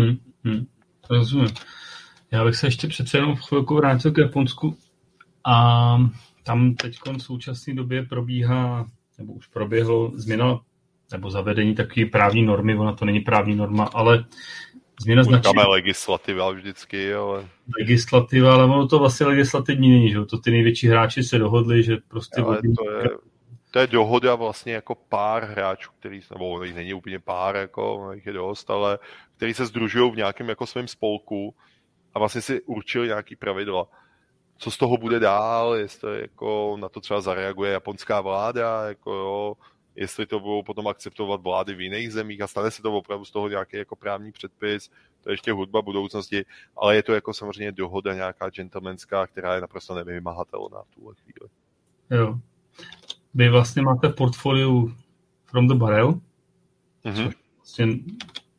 Hmm, 0.00 0.16
hmm, 0.44 0.66
rozumím. 1.10 1.48
Já 2.30 2.44
bych 2.44 2.56
se 2.56 2.66
ještě 2.66 2.88
přece 2.88 3.18
jenom 3.18 3.36
v 3.36 3.40
chvilku 3.40 3.74
vrátil 3.74 4.12
k 4.12 4.18
Japonsku 4.18 4.76
a 5.44 5.96
tam 6.42 6.74
teď 6.74 6.98
v 7.18 7.22
současné 7.22 7.74
době 7.74 8.02
probíhá, 8.02 8.86
nebo 9.18 9.32
už 9.32 9.46
proběhlo 9.46 10.12
změna 10.14 10.60
nebo 11.12 11.30
zavedení 11.30 11.74
takové 11.74 12.06
právní 12.06 12.42
normy, 12.42 12.76
ona 12.76 12.92
to 12.92 13.04
není 13.04 13.20
právní 13.20 13.54
norma, 13.54 13.84
ale 13.94 14.24
Změna 15.00 15.22
značení. 15.22 15.54
legislativa 15.68 16.50
vždycky, 16.50 17.14
ale... 17.14 17.48
Legislativa, 17.78 18.54
ale 18.54 18.64
ono 18.64 18.88
to 18.88 18.98
vlastně 18.98 19.26
legislativní 19.26 19.90
není, 19.90 20.10
že 20.10 20.24
To 20.24 20.38
ty 20.38 20.50
největší 20.50 20.88
hráči 20.88 21.22
se 21.22 21.38
dohodli, 21.38 21.82
že 21.82 21.96
prostě... 22.08 22.40
Ale 22.40 22.58
to 22.76 22.90
je, 22.90 23.08
to 23.70 23.78
je 23.78 23.86
dohoda 23.86 24.34
vlastně 24.34 24.72
jako 24.72 24.94
pár 24.94 25.44
hráčů, 25.44 25.90
který, 25.98 26.20
nebo 26.30 26.60
není 26.60 26.94
úplně 26.94 27.18
pár, 27.18 27.56
jako 27.56 28.10
jich 28.14 28.26
je 28.26 28.32
dost, 28.32 28.70
ale 28.70 28.98
který 29.36 29.54
se 29.54 29.66
združují 29.66 30.12
v 30.12 30.16
nějakém 30.16 30.48
jako 30.48 30.66
svém 30.66 30.88
spolku 30.88 31.54
a 32.14 32.18
vlastně 32.18 32.42
si 32.42 32.60
určili 32.62 33.06
nějaký 33.06 33.36
pravidla. 33.36 33.86
Co 34.58 34.70
z 34.70 34.76
toho 34.76 34.96
bude 34.96 35.20
dál, 35.20 35.74
jestli 35.74 36.20
jako 36.20 36.76
na 36.80 36.88
to 36.88 37.00
třeba 37.00 37.20
zareaguje 37.20 37.72
japonská 37.72 38.20
vláda, 38.20 38.88
jako 38.88 39.12
jo, 39.12 39.54
jestli 39.96 40.26
to 40.26 40.40
budou 40.40 40.62
potom 40.62 40.88
akceptovat 40.88 41.40
vlády 41.40 41.74
v 41.74 41.80
jiných 41.80 42.12
zemích 42.12 42.40
a 42.40 42.46
stane 42.46 42.70
se 42.70 42.82
to 42.82 42.92
opravdu 42.92 43.24
z 43.24 43.30
toho 43.30 43.48
nějaký 43.48 43.76
jako 43.76 43.96
právní 43.96 44.32
předpis, 44.32 44.90
to 45.20 45.30
je 45.30 45.34
ještě 45.34 45.52
hudba 45.52 45.82
budoucnosti, 45.82 46.44
ale 46.76 46.96
je 46.96 47.02
to 47.02 47.12
jako 47.12 47.34
samozřejmě 47.34 47.72
dohoda 47.72 48.14
nějaká 48.14 48.50
gentlemanská, 48.50 49.26
která 49.26 49.54
je 49.54 49.60
naprosto 49.60 49.94
nevymahatelná 49.94 50.82
v 50.82 50.94
tuhle 50.94 51.14
chvíli. 51.14 51.50
Jo. 52.10 52.38
Vy 53.34 53.48
vlastně 53.48 53.82
máte 53.82 54.08
v 54.08 54.14
portfoliu 54.14 54.94
From 55.46 55.68
the 55.68 55.74
Barrel, 55.74 56.20
mm-hmm. 57.04 57.32
vlastně 57.56 57.86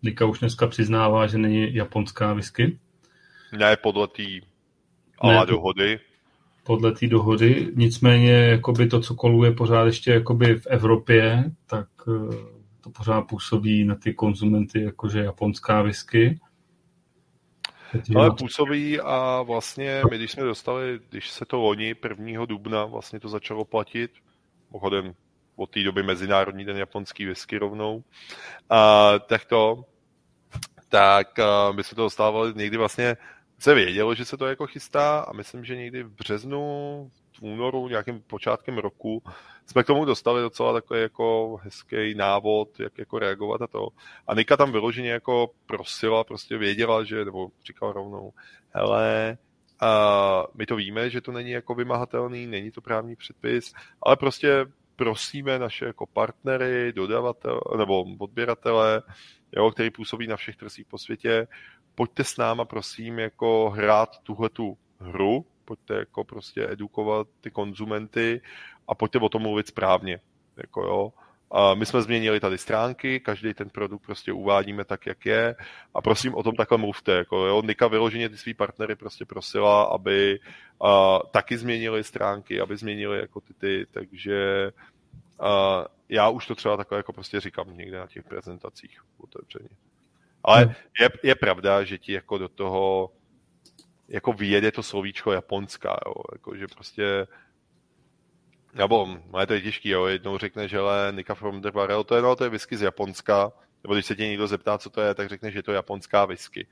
Nika 0.04 0.26
už 0.26 0.40
dneska 0.40 0.68
přiznává, 0.68 1.28
že 1.28 1.38
není 1.38 1.76
japonská 1.76 2.34
whisky. 2.34 2.80
Ne, 3.52 3.78
podle 3.78 4.08
té 4.08 4.24
ale 5.20 5.46
dohody 5.46 6.00
podle 6.64 6.92
té 6.92 7.08
dohody. 7.08 7.72
Nicméně 7.76 8.32
jakoby 8.32 8.88
to, 8.88 9.00
co 9.00 9.16
koluje 9.16 9.52
pořád 9.52 9.86
ještě 9.86 10.12
jakoby 10.12 10.60
v 10.60 10.68
Evropě, 10.68 11.52
tak 11.66 11.88
eh, 12.08 12.36
to 12.82 12.90
pořád 12.90 13.22
působí 13.22 13.86
na 13.86 13.96
ty 13.96 14.14
konzumenty 14.14 14.84
jakože 14.84 15.20
japonská 15.20 15.82
whisky. 15.82 16.40
Ale 18.16 18.32
působí 18.32 19.00
a 19.00 19.42
vlastně 19.42 20.02
my, 20.12 20.18
když 20.18 20.32
jsme 20.32 20.44
dostali, 20.44 21.00
když 21.10 21.30
se 21.30 21.46
to 21.46 21.58
loni 21.58 21.96
1. 22.20 22.46
dubna 22.46 22.86
vlastně 22.86 23.20
to 23.20 23.30
začalo 23.30 23.66
platit, 23.66 24.12
pochodem 24.72 25.14
od 25.56 25.70
té 25.70 25.84
doby 25.84 26.04
Mezinárodní 26.04 26.66
den 26.66 26.78
japonský 26.78 27.26
whisky 27.26 27.58
rovnou, 27.58 28.04
a, 28.70 29.12
tak 29.20 29.46
to, 29.46 29.86
tak 30.90 31.40
a, 31.40 31.72
my 31.72 31.84
jsme 31.84 31.96
to 31.96 32.02
dostávali 32.02 32.54
někdy 32.56 32.78
vlastně 32.78 33.18
se 33.62 33.74
vědělo, 33.74 34.16
že 34.16 34.26
se 34.26 34.38
to 34.38 34.46
jako 34.48 34.68
chystá 34.68 35.20
a 35.20 35.34
myslím, 35.34 35.66
že 35.66 35.76
někdy 35.76 36.04
v 36.04 36.12
březnu, 36.12 37.12
v 37.38 37.42
únoru, 37.42 37.88
nějakým 37.88 38.22
počátkem 38.22 38.78
roku 38.78 39.24
jsme 39.66 39.84
k 39.84 39.88
tomu 39.88 40.06
dostali 40.06 40.42
docela 40.42 40.74
takový 40.74 41.02
jako 41.02 41.58
hezký 41.64 42.16
návod, 42.16 42.80
jak 42.80 42.98
jako 42.98 43.20
reagovat 43.20 43.62
a 43.62 43.68
to. 43.68 43.88
A 44.28 44.36
Nika 44.36 44.58
tam 44.58 44.72
vyloženě 44.72 45.10
jako 45.10 45.50
prosila, 45.66 46.24
prostě 46.24 46.58
věděla, 46.58 47.04
že, 47.04 47.26
nebo 47.26 47.50
říkala 47.66 47.94
rovnou, 47.94 48.34
hele, 48.70 49.38
a 49.80 50.44
my 50.54 50.66
to 50.66 50.76
víme, 50.76 51.10
že 51.10 51.22
to 51.22 51.32
není 51.32 51.52
jako 51.52 51.76
vymahatelný, 51.76 52.48
není 52.48 52.72
to 52.72 52.82
právní 52.82 53.16
předpis, 53.16 53.74
ale 54.04 54.16
prostě 54.16 54.66
prosíme 54.96 55.60
naše 55.60 55.86
jako 55.86 56.06
partnery, 56.06 56.94
dodavatele 56.94 57.60
nebo 57.78 58.06
odběratele, 58.20 59.02
jo, 59.52 59.72
který 59.72 59.90
působí 59.90 60.28
na 60.28 60.36
všech 60.36 60.56
trzích 60.56 60.86
po 60.86 60.98
světě, 60.98 61.48
pojďte 62.02 62.24
s 62.24 62.38
náma 62.38 62.66
prosím 62.66 63.20
jako 63.20 63.70
hrát 63.70 64.20
tuhle 64.24 64.50
tu 64.50 64.78
hru, 65.00 65.46
pojďte 65.66 65.94
jako 65.94 66.24
prostě 66.24 66.68
edukovat 66.72 67.28
ty 67.42 67.52
konzumenty 67.52 68.42
a 68.88 68.96
pojďte 68.96 69.20
o 69.20 69.30
tom 69.30 69.42
mluvit 69.42 69.68
správně. 69.68 70.20
Jako 70.58 70.82
jo. 70.82 71.14
a 71.52 71.74
my 71.74 71.86
jsme 71.86 72.02
změnili 72.02 72.40
tady 72.40 72.58
stránky, 72.58 73.20
každý 73.20 73.54
ten 73.54 73.70
produkt 73.70 74.02
prostě 74.02 74.34
uvádíme 74.34 74.86
tak, 74.86 75.06
jak 75.06 75.26
je 75.26 75.56
a 75.94 76.02
prosím 76.02 76.36
o 76.36 76.44
tom 76.44 76.56
takhle 76.56 76.78
mluvte. 76.78 77.12
Jako, 77.12 77.46
jo. 77.46 77.62
Nika 77.62 77.88
vyloženě 77.88 78.30
ty 78.30 78.38
svý 78.38 78.54
partnery 78.54 78.96
prostě 78.96 79.26
prosila, 79.26 79.84
aby 79.84 80.40
a, 80.82 81.20
taky 81.32 81.58
změnili 81.58 82.04
stránky, 82.04 82.62
aby 82.62 82.78
změnili 82.78 83.20
jako 83.20 83.42
ty, 83.42 83.54
ty 83.54 83.86
takže 83.92 84.72
a, 85.40 85.86
já 86.10 86.30
už 86.30 86.48
to 86.48 86.56
třeba 86.56 86.78
takhle 86.78 86.98
jako 86.98 87.14
prostě 87.14 87.40
říkám 87.40 87.78
někde 87.78 87.98
na 88.00 88.08
těch 88.08 88.24
prezentacích 88.24 89.02
otevřeně. 89.18 89.70
Ale 90.44 90.64
hmm. 90.64 90.74
je, 91.00 91.10
je 91.24 91.36
pravda, 91.36 91.84
že 91.84 91.98
ti 91.98 92.14
jako 92.14 92.38
do 92.38 92.50
toho 92.50 93.12
jako 94.08 94.34
vyjede 94.34 94.72
to 94.72 94.84
slovíčko 94.84 95.32
japonská, 95.32 96.00
jo, 96.06 96.14
jako, 96.32 96.56
že 96.56 96.68
prostě 96.68 97.28
nebo, 98.74 99.18
no 99.34 99.40
je 99.40 99.48
to 99.48 99.54
je 99.54 99.62
těžký, 99.62 99.90
jo, 99.90 100.06
jednou 100.06 100.38
řekne, 100.38 100.68
že 100.68 100.80
ale 100.80 101.14
Nika 101.16 101.36
from 101.36 101.62
the 101.62 101.72
Barrel, 101.72 102.04
to 102.04 102.16
je, 102.16 102.22
no, 102.22 102.36
to 102.36 102.44
je 102.44 102.50
whisky 102.50 102.78
z 102.78 102.82
Japonska, 102.82 103.52
nebo 103.84 103.94
když 103.94 104.06
se 104.06 104.16
tě 104.16 104.28
někdo 104.28 104.48
zeptá, 104.48 104.78
co 104.78 104.90
to 104.90 105.02
je, 105.02 105.14
tak 105.16 105.30
řekne, 105.30 105.52
že 105.52 105.60
je 105.60 105.64
to 105.64 105.72
japonská 105.72 106.26
whisky. 106.26 106.68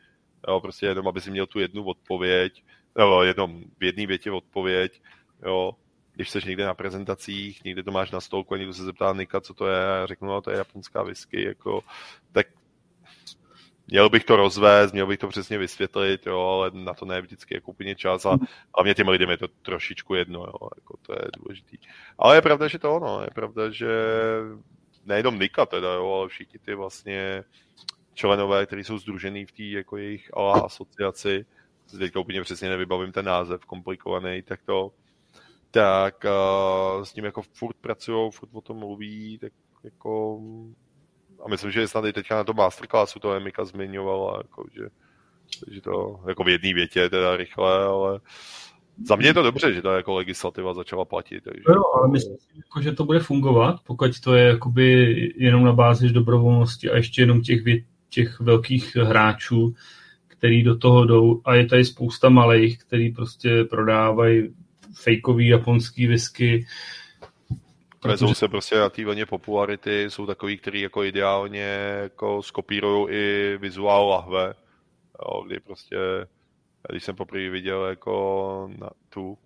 Jo, 0.48 0.60
prostě 0.62 0.86
jenom, 0.86 1.08
aby 1.08 1.22
si 1.22 1.32
měl 1.32 1.48
tu 1.48 1.60
jednu 1.60 1.84
odpověď, 1.84 2.64
nebo 2.98 3.24
jednom 3.24 3.64
v 3.80 3.84
jedné 3.84 4.08
větě 4.08 4.32
odpověď, 4.32 5.02
jo, 5.46 5.76
když 6.14 6.30
jsi 6.30 6.40
někde 6.46 6.66
na 6.66 6.74
prezentacích, 6.74 7.64
někde 7.64 7.84
to 7.84 7.92
máš 7.92 8.12
na 8.12 8.22
stolku 8.22 8.54
a 8.54 8.58
někdo 8.58 8.74
se 8.74 8.84
zeptá 8.84 9.14
Nika, 9.14 9.42
co 9.42 9.54
to 9.54 9.68
je, 9.68 9.88
a 9.88 10.06
řeknu, 10.06 10.28
no 10.28 10.42
to 10.42 10.52
je 10.52 10.58
japonská 10.58 11.04
whisky, 11.04 11.44
jako, 11.44 11.82
tak 12.32 12.48
měl 13.92 14.10
bych 14.10 14.24
to 14.24 14.36
rozvést, 14.36 14.94
měl 14.94 15.08
bych 15.08 15.20
to 15.20 15.28
přesně 15.28 15.58
vysvětlit, 15.58 16.28
jo, 16.28 16.40
ale 16.40 16.72
na 16.74 16.94
to 16.94 17.06
ne 17.06 17.22
vždycky 17.22 17.54
jako 17.54 17.72
úplně 17.72 17.96
čas 17.96 18.26
a 18.26 18.38
hlavně 18.76 18.96
těm 18.96 19.08
lidem 19.08 19.30
je 19.30 19.38
to 19.38 19.48
trošičku 19.48 20.16
jedno, 20.16 20.40
jo, 20.40 20.70
jako 20.76 20.98
to 21.02 21.14
je 21.14 21.28
důležitý. 21.38 21.78
Ale 22.18 22.36
je 22.36 22.42
pravda, 22.42 22.68
že 22.68 22.80
to 22.80 22.96
ono, 22.96 23.22
je 23.22 23.30
pravda, 23.36 23.70
že 23.70 23.90
nejenom 25.06 25.40
Nika 25.40 25.66
teda, 25.66 25.94
jo, 25.94 26.14
ale 26.14 26.30
všichni 26.30 26.60
ty 26.60 26.76
vlastně 26.76 27.44
členové, 28.14 28.66
kteří 28.66 28.84
jsou 28.84 28.98
združený 28.98 29.46
v 29.46 29.52
té 29.52 29.64
jako 29.64 29.98
jejich 29.98 30.30
asociaci, 30.38 31.46
teďka 32.00 32.20
úplně 32.20 32.42
přesně 32.42 32.70
nevybavím 32.70 33.12
ten 33.12 33.26
název, 33.26 33.66
komplikovaný, 33.66 34.42
tak 34.42 34.62
to, 34.66 34.92
tak 35.72 36.26
uh, 36.26 37.04
s 37.04 37.16
ním 37.16 37.26
jako 37.26 37.42
furt 37.42 37.78
pracují, 37.82 38.32
furt 38.32 38.50
o 38.54 38.62
tom 38.62 38.78
mluví, 38.78 39.38
tak 39.38 39.54
jako 39.84 40.40
a 41.46 41.50
myslím, 41.50 41.72
že 41.72 41.88
snad 41.88 42.06
i 42.06 42.14
teďka 42.14 42.36
na 42.36 42.44
tom 42.44 42.56
masterclassu 42.56 43.20
to 43.20 43.34
Emika 43.34 43.66
zmiňovala, 43.66 44.38
jako, 44.38 44.66
že, 44.74 44.84
že 45.72 45.82
to 45.82 46.20
jako 46.28 46.44
v 46.44 46.50
jedné 46.50 46.74
větě 46.74 47.10
teda 47.10 47.38
rychle, 47.38 47.84
ale 47.84 48.20
za 49.06 49.16
mě 49.16 49.28
je 49.28 49.34
to 49.34 49.44
dobře, 49.44 49.74
že 49.74 49.82
ta 49.82 49.96
jako 49.96 50.14
legislativa 50.14 50.74
začala 50.74 51.06
platit. 51.06 51.44
Takže... 51.44 51.64
No, 51.68 51.82
ale 51.96 52.08
myslím 52.12 52.38
si, 52.38 52.48
jako, 52.56 52.82
že 52.82 52.92
to 52.92 53.06
bude 53.06 53.20
fungovat, 53.20 53.76
pokud 53.88 54.20
to 54.20 54.36
je 54.36 54.48
jakoby 54.48 55.16
jenom 55.36 55.64
na 55.64 55.74
bázi 55.74 56.10
dobrovolnosti 56.10 56.90
a 56.90 56.96
ještě 56.96 57.22
jenom 57.22 57.42
těch, 57.42 57.62
těch 58.10 58.40
velkých 58.40 58.96
hráčů, 58.96 59.74
který 60.28 60.64
do 60.64 60.78
toho 60.78 61.06
jdou 61.06 61.42
a 61.46 61.56
je 61.56 61.66
tady 61.66 61.86
spousta 61.86 62.30
malých, 62.30 62.80
který 62.80 63.12
prostě 63.12 63.64
prodávají 63.64 64.50
fejkový 64.94 65.48
japonský 65.48 66.08
whisky, 66.08 66.66
Vezou 68.06 68.34
se 68.34 68.48
prostě 68.48 68.76
na 68.76 68.90
té 68.90 69.06
vlně 69.06 69.26
popularity, 69.26 70.06
jsou 70.10 70.26
takový, 70.26 70.58
který 70.58 70.82
jako 70.82 71.04
ideálně 71.04 71.62
jako 72.02 72.44
skopírují 72.44 73.16
i 73.16 73.58
vizuál 73.58 74.10
lahve, 74.10 74.54
jo, 75.26 75.42
kdy 75.42 75.60
prostě, 75.60 75.98
když 76.90 77.04
jsem 77.04 77.16
poprvé 77.16 77.50
viděl 77.50 77.86
jako 77.86 78.70
na 78.78 78.90
tu, 79.10 79.38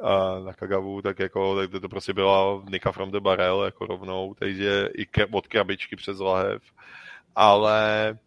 a 0.00 0.38
na 0.38 0.52
Kagavu, 0.52 1.02
tak 1.02 1.18
jako 1.18 1.56
tak 1.56 1.82
to 1.82 1.88
prostě 1.88 2.12
byla 2.12 2.62
Nika 2.70 2.92
from 2.92 3.10
the 3.10 3.20
Barrel 3.20 3.62
jako 3.64 3.86
rovnou, 3.86 4.34
takže 4.34 4.88
i 4.96 5.06
od 5.32 5.46
krabičky 5.46 5.96
přes 5.96 6.18
lahev, 6.18 6.62
ale 7.36 8.18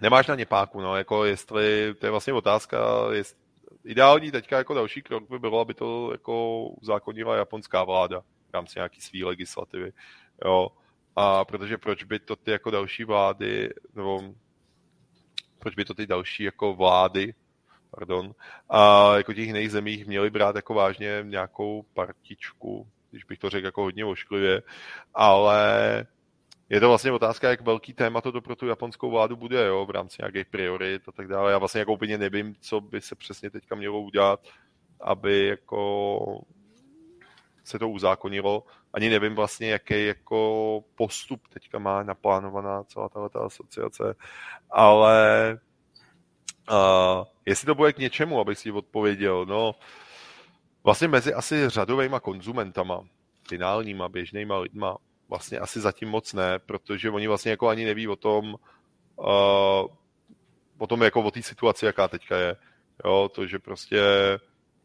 nemáš 0.00 0.26
na 0.26 0.34
ně 0.34 0.46
páku, 0.46 0.80
no, 0.80 0.96
jako 0.96 1.24
jestli, 1.24 1.94
to 1.98 2.06
je 2.06 2.10
vlastně 2.10 2.32
otázka, 2.32 2.78
jest, 3.12 3.36
ideální 3.84 4.30
teďka 4.30 4.58
jako 4.58 4.74
další 4.74 5.02
krok 5.02 5.30
by 5.30 5.38
bylo, 5.38 5.60
aby 5.60 5.74
to 5.74 6.12
jako 6.12 6.64
uzákonila 6.68 7.36
japonská 7.36 7.84
vláda 7.84 8.22
v 8.50 8.54
rámci 8.54 8.78
nějaký 8.78 9.00
své 9.00 9.24
legislativy. 9.24 9.92
Jo. 10.44 10.68
A 11.16 11.44
protože 11.44 11.78
proč 11.78 12.04
by 12.04 12.18
to 12.18 12.36
ty 12.36 12.50
jako 12.50 12.70
další 12.70 13.04
vlády, 13.04 13.70
nebo 13.94 14.34
proč 15.58 15.74
by 15.74 15.84
to 15.84 15.94
ty 15.94 16.06
další 16.06 16.42
jako 16.42 16.74
vlády, 16.74 17.34
pardon, 17.90 18.34
a 18.68 19.12
jako 19.16 19.32
těch 19.32 19.46
jiných 19.46 19.70
zemích 19.70 20.06
měli 20.06 20.30
brát 20.30 20.56
jako 20.56 20.74
vážně 20.74 21.20
nějakou 21.22 21.84
partičku, 21.94 22.88
když 23.10 23.24
bych 23.24 23.38
to 23.38 23.50
řekl 23.50 23.66
jako 23.66 23.82
hodně 23.82 24.04
ošklivě, 24.04 24.62
ale 25.14 26.06
je 26.68 26.80
to 26.80 26.88
vlastně 26.88 27.12
otázka, 27.12 27.50
jak 27.50 27.60
velký 27.60 27.92
téma 27.92 28.20
to 28.20 28.40
pro 28.40 28.56
tu 28.56 28.66
japonskou 28.66 29.10
vládu 29.10 29.36
bude, 29.36 29.66
jo, 29.66 29.86
v 29.86 29.90
rámci 29.90 30.16
nějakých 30.20 30.46
priorit 30.46 31.08
a 31.08 31.12
tak 31.12 31.28
dále. 31.28 31.52
Já 31.52 31.58
vlastně 31.58 31.78
jako 31.78 31.92
úplně 31.92 32.18
nevím, 32.18 32.54
co 32.60 32.80
by 32.80 33.00
se 33.00 33.14
přesně 33.14 33.50
teďka 33.50 33.74
mělo 33.74 34.00
udělat, 34.00 34.40
aby 35.00 35.46
jako 35.46 36.44
se 37.68 37.78
to 37.78 37.88
uzákonilo. 37.88 38.64
Ani 38.92 39.08
nevím 39.08 39.34
vlastně, 39.34 39.70
jaký 39.70 40.06
jako 40.06 40.80
postup 40.94 41.48
teďka 41.48 41.78
má 41.78 42.02
naplánovaná 42.02 42.84
celá 42.84 43.08
ta 43.08 43.40
asociace, 43.40 44.14
ale 44.70 45.58
uh, 46.70 47.24
jestli 47.46 47.66
to 47.66 47.74
bude 47.74 47.92
k 47.92 47.98
něčemu, 47.98 48.40
abych 48.40 48.58
si 48.58 48.72
odpověděl, 48.72 49.46
no 49.46 49.74
vlastně 50.84 51.08
mezi 51.08 51.34
asi 51.34 51.68
řadovými 51.68 52.16
konzumentama, 52.22 53.00
finálníma, 53.48 54.08
běžnýma 54.08 54.58
lidma, 54.58 54.96
vlastně 55.28 55.58
asi 55.58 55.80
zatím 55.80 56.08
moc 56.08 56.32
ne, 56.32 56.58
protože 56.58 57.10
oni 57.10 57.28
vlastně 57.28 57.50
jako 57.50 57.68
ani 57.68 57.84
neví 57.84 58.08
o 58.08 58.16
tom, 58.16 58.54
uh, 59.16 59.86
o 60.78 60.86
tom 60.86 61.02
jako 61.02 61.22
o 61.22 61.30
té 61.30 61.42
situaci, 61.42 61.86
jaká 61.86 62.08
teďka 62.08 62.36
je. 62.36 62.56
Jo, 63.04 63.30
to, 63.34 63.46
že 63.46 63.58
prostě 63.58 64.02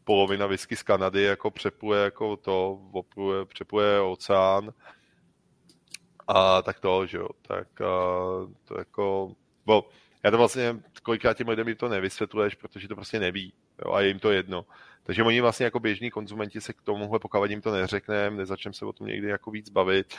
polovina 0.04 0.46
whisky 0.46 0.76
z 0.76 0.84
Kanady 0.84 1.22
jako 1.24 1.52
přepluje 1.52 2.04
jako 2.04 2.38
to, 2.38 2.80
opluje, 2.92 3.46
přepluje 3.46 4.02
oceán 4.02 4.74
a 6.28 6.62
tak 6.62 6.80
to, 6.80 7.06
že 7.06 7.18
jo, 7.18 7.30
tak 7.42 7.68
uh, 7.80 8.52
to 8.66 8.80
jako, 8.80 9.32
bo, 9.66 9.90
já 10.24 10.32
to 10.32 10.38
vlastně, 10.38 10.76
kolikrát 11.04 11.38
těm 11.38 11.48
lidem 11.48 11.76
to 11.76 11.90
nevysvětluješ, 11.90 12.56
protože 12.56 12.88
to 12.88 12.96
prostě 12.96 13.20
neví, 13.20 13.54
jo, 13.86 13.94
a 13.94 14.02
je 14.02 14.08
jim 14.08 14.20
to 14.20 14.32
jedno. 14.32 14.66
Takže 15.04 15.24
oni 15.24 15.42
vlastně 15.42 15.64
jako 15.64 15.80
běžní 15.80 16.12
konzumenti 16.12 16.62
se 16.62 16.74
k 16.74 16.82
tomuhle, 16.82 17.20
pokud 17.20 17.50
jim 17.50 17.62
to 17.62 17.72
neřekneme, 17.72 18.38
nezačneme 18.38 18.74
se 18.74 18.86
o 18.86 18.94
tom 18.94 19.08
někdy 19.08 19.28
jako 19.28 19.52
víc 19.52 19.70
bavit, 19.70 20.16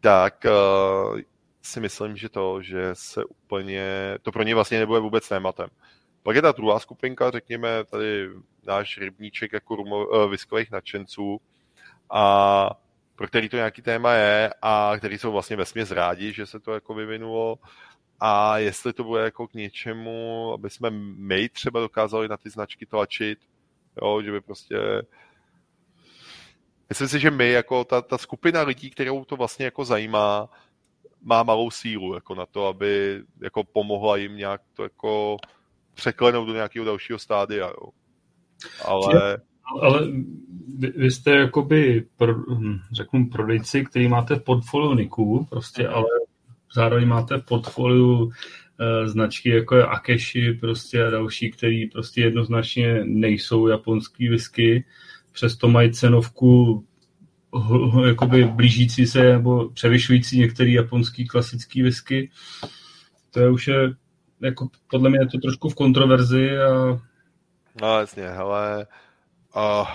tak 0.00 0.44
uh, 0.44 1.20
si 1.62 1.80
myslím, 1.80 2.16
že 2.16 2.28
to, 2.28 2.62
že 2.62 2.90
se 2.92 3.24
úplně, 3.24 3.84
to 4.22 4.32
pro 4.32 4.42
ně 4.42 4.54
vlastně 4.54 4.78
nebude 4.78 5.00
vůbec 5.00 5.28
tématem. 5.28 5.68
Pak 6.22 6.36
je 6.36 6.42
ta 6.42 6.52
druhá 6.52 6.78
skupinka, 6.78 7.30
řekněme, 7.30 7.84
tady 7.84 8.28
náš 8.66 8.98
rybníček 8.98 9.52
jako 9.52 9.76
rumo, 9.76 10.06
uh, 10.06 10.30
viskových 10.30 10.70
nadšenců, 10.70 11.40
a 12.10 12.70
pro 13.14 13.26
který 13.26 13.48
to 13.48 13.56
nějaký 13.56 13.82
téma 13.82 14.12
je 14.12 14.54
a 14.62 14.92
který 14.98 15.18
jsou 15.18 15.32
vlastně 15.32 15.56
vesměs 15.56 15.90
rádi, 15.90 16.32
že 16.32 16.46
se 16.46 16.60
to 16.60 16.72
jako 16.72 16.94
vyvinulo. 16.94 17.58
A 18.20 18.58
jestli 18.58 18.92
to 18.92 19.04
bude 19.04 19.22
jako 19.22 19.48
k 19.48 19.54
něčemu, 19.54 20.52
aby 20.52 20.70
jsme 20.70 20.90
my 21.16 21.48
třeba 21.48 21.80
dokázali 21.80 22.28
na 22.28 22.36
ty 22.36 22.50
značky 22.50 22.86
tlačit, 22.86 23.38
jo, 24.02 24.22
že 24.22 24.32
by 24.32 24.40
prostě 24.40 24.76
Myslím 26.88 27.08
si, 27.08 27.20
že 27.20 27.30
my, 27.30 27.50
jako 27.50 27.84
ta, 27.84 28.02
ta 28.02 28.18
skupina 28.18 28.62
lidí, 28.62 28.90
kterou 28.90 29.24
to 29.24 29.36
vlastně 29.36 29.64
jako 29.64 29.84
zajímá, 29.84 30.48
má 31.22 31.42
malou 31.42 31.70
sílu 31.70 32.14
jako 32.14 32.34
na 32.34 32.46
to, 32.46 32.66
aby 32.66 33.22
jako 33.42 33.64
pomohla 33.64 34.16
jim 34.16 34.36
nějak 34.36 34.60
to 34.74 34.82
jako 34.82 35.36
překlenout 35.98 36.46
do 36.48 36.54
nějakého 36.54 36.84
dalšího 36.84 37.18
stádia. 37.18 37.66
Jo. 37.66 37.90
Ale... 38.84 39.38
Ale 39.82 40.08
vy, 40.78 40.92
vy 40.96 41.10
jste 41.10 41.30
jakoby, 41.30 42.06
pro, 42.16 42.34
hm, 42.34 42.78
řeknu, 42.92 43.28
prodejci, 43.28 43.84
který 43.84 44.08
máte 44.08 44.36
v 44.36 44.42
portfoliu 44.42 44.94
Niku, 44.94 45.46
prostě, 45.50 45.82
mm. 45.82 45.94
ale 45.94 46.06
zároveň 46.74 47.08
máte 47.08 47.38
v 47.38 47.44
portfoliu 47.44 48.30
e, 48.80 49.08
značky 49.08 49.50
jako 49.50 49.76
je 49.76 49.86
Akeshi 49.86 50.52
prostě 50.52 51.06
a 51.06 51.10
další, 51.10 51.50
který 51.50 51.86
prostě 51.86 52.20
jednoznačně 52.20 53.04
nejsou 53.04 53.66
japonský 53.66 54.28
whisky, 54.28 54.84
přesto 55.32 55.68
mají 55.68 55.92
cenovku 55.92 56.84
jakoby 58.06 58.44
blížící 58.44 59.06
se 59.06 59.32
nebo 59.32 59.68
převyšující 59.68 60.38
některý 60.38 60.72
japonský 60.72 61.26
klasický 61.26 61.82
whisky. 61.82 62.30
To 63.30 63.40
je 63.40 63.50
už 63.50 63.68
je 63.68 63.94
jako 64.42 64.68
podle 64.90 65.10
mě 65.10 65.18
je 65.18 65.26
to 65.26 65.38
trošku 65.38 65.68
v 65.68 65.74
kontroverzi 65.74 66.58
a... 66.58 67.00
No 67.80 67.98
jasně, 67.98 68.28
ale 68.28 68.86
uh, 69.56 69.88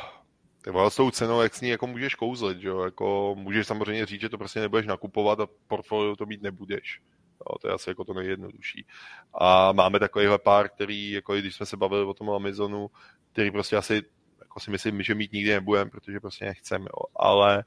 tak 0.63 0.73
s 0.89 0.95
tou 0.95 1.11
cenou, 1.11 1.41
jak 1.41 1.55
s 1.55 1.61
ní 1.61 1.69
jako 1.69 1.88
můžeš 1.88 2.15
kouzlit, 2.15 2.59
že 2.59 2.67
jo? 2.67 2.83
Jako 2.83 3.35
můžeš 3.38 3.67
samozřejmě 3.67 4.05
říct, 4.05 4.22
že 4.22 4.30
to 4.30 4.38
prostě 4.38 4.59
nebudeš 4.59 4.85
nakupovat 4.88 5.39
a 5.39 5.47
portfolio 5.67 6.15
to 6.15 6.25
mít 6.25 6.41
nebudeš. 6.41 7.01
Jo, 7.39 7.57
to 7.61 7.67
je 7.67 7.73
asi 7.73 7.89
jako 7.89 8.03
to 8.03 8.13
nejjednodušší. 8.13 8.85
A 9.33 9.72
máme 9.72 9.99
takovýhle 9.99 10.39
pár, 10.39 10.69
který, 10.69 11.11
jako 11.11 11.35
když 11.35 11.55
jsme 11.55 11.65
se 11.65 11.77
bavili 11.77 12.05
o 12.05 12.13
tom 12.13 12.30
Amazonu, 12.30 12.88
který 13.31 13.51
prostě 13.51 13.77
asi 13.77 14.01
jako 14.39 14.59
si 14.59 14.72
myslím, 14.72 15.01
že 15.01 15.15
mít 15.15 15.31
nikdy 15.31 15.51
nebudeme, 15.51 15.89
protože 15.89 16.19
prostě 16.19 16.45
nechceme, 16.45 16.85
ale 17.15 17.63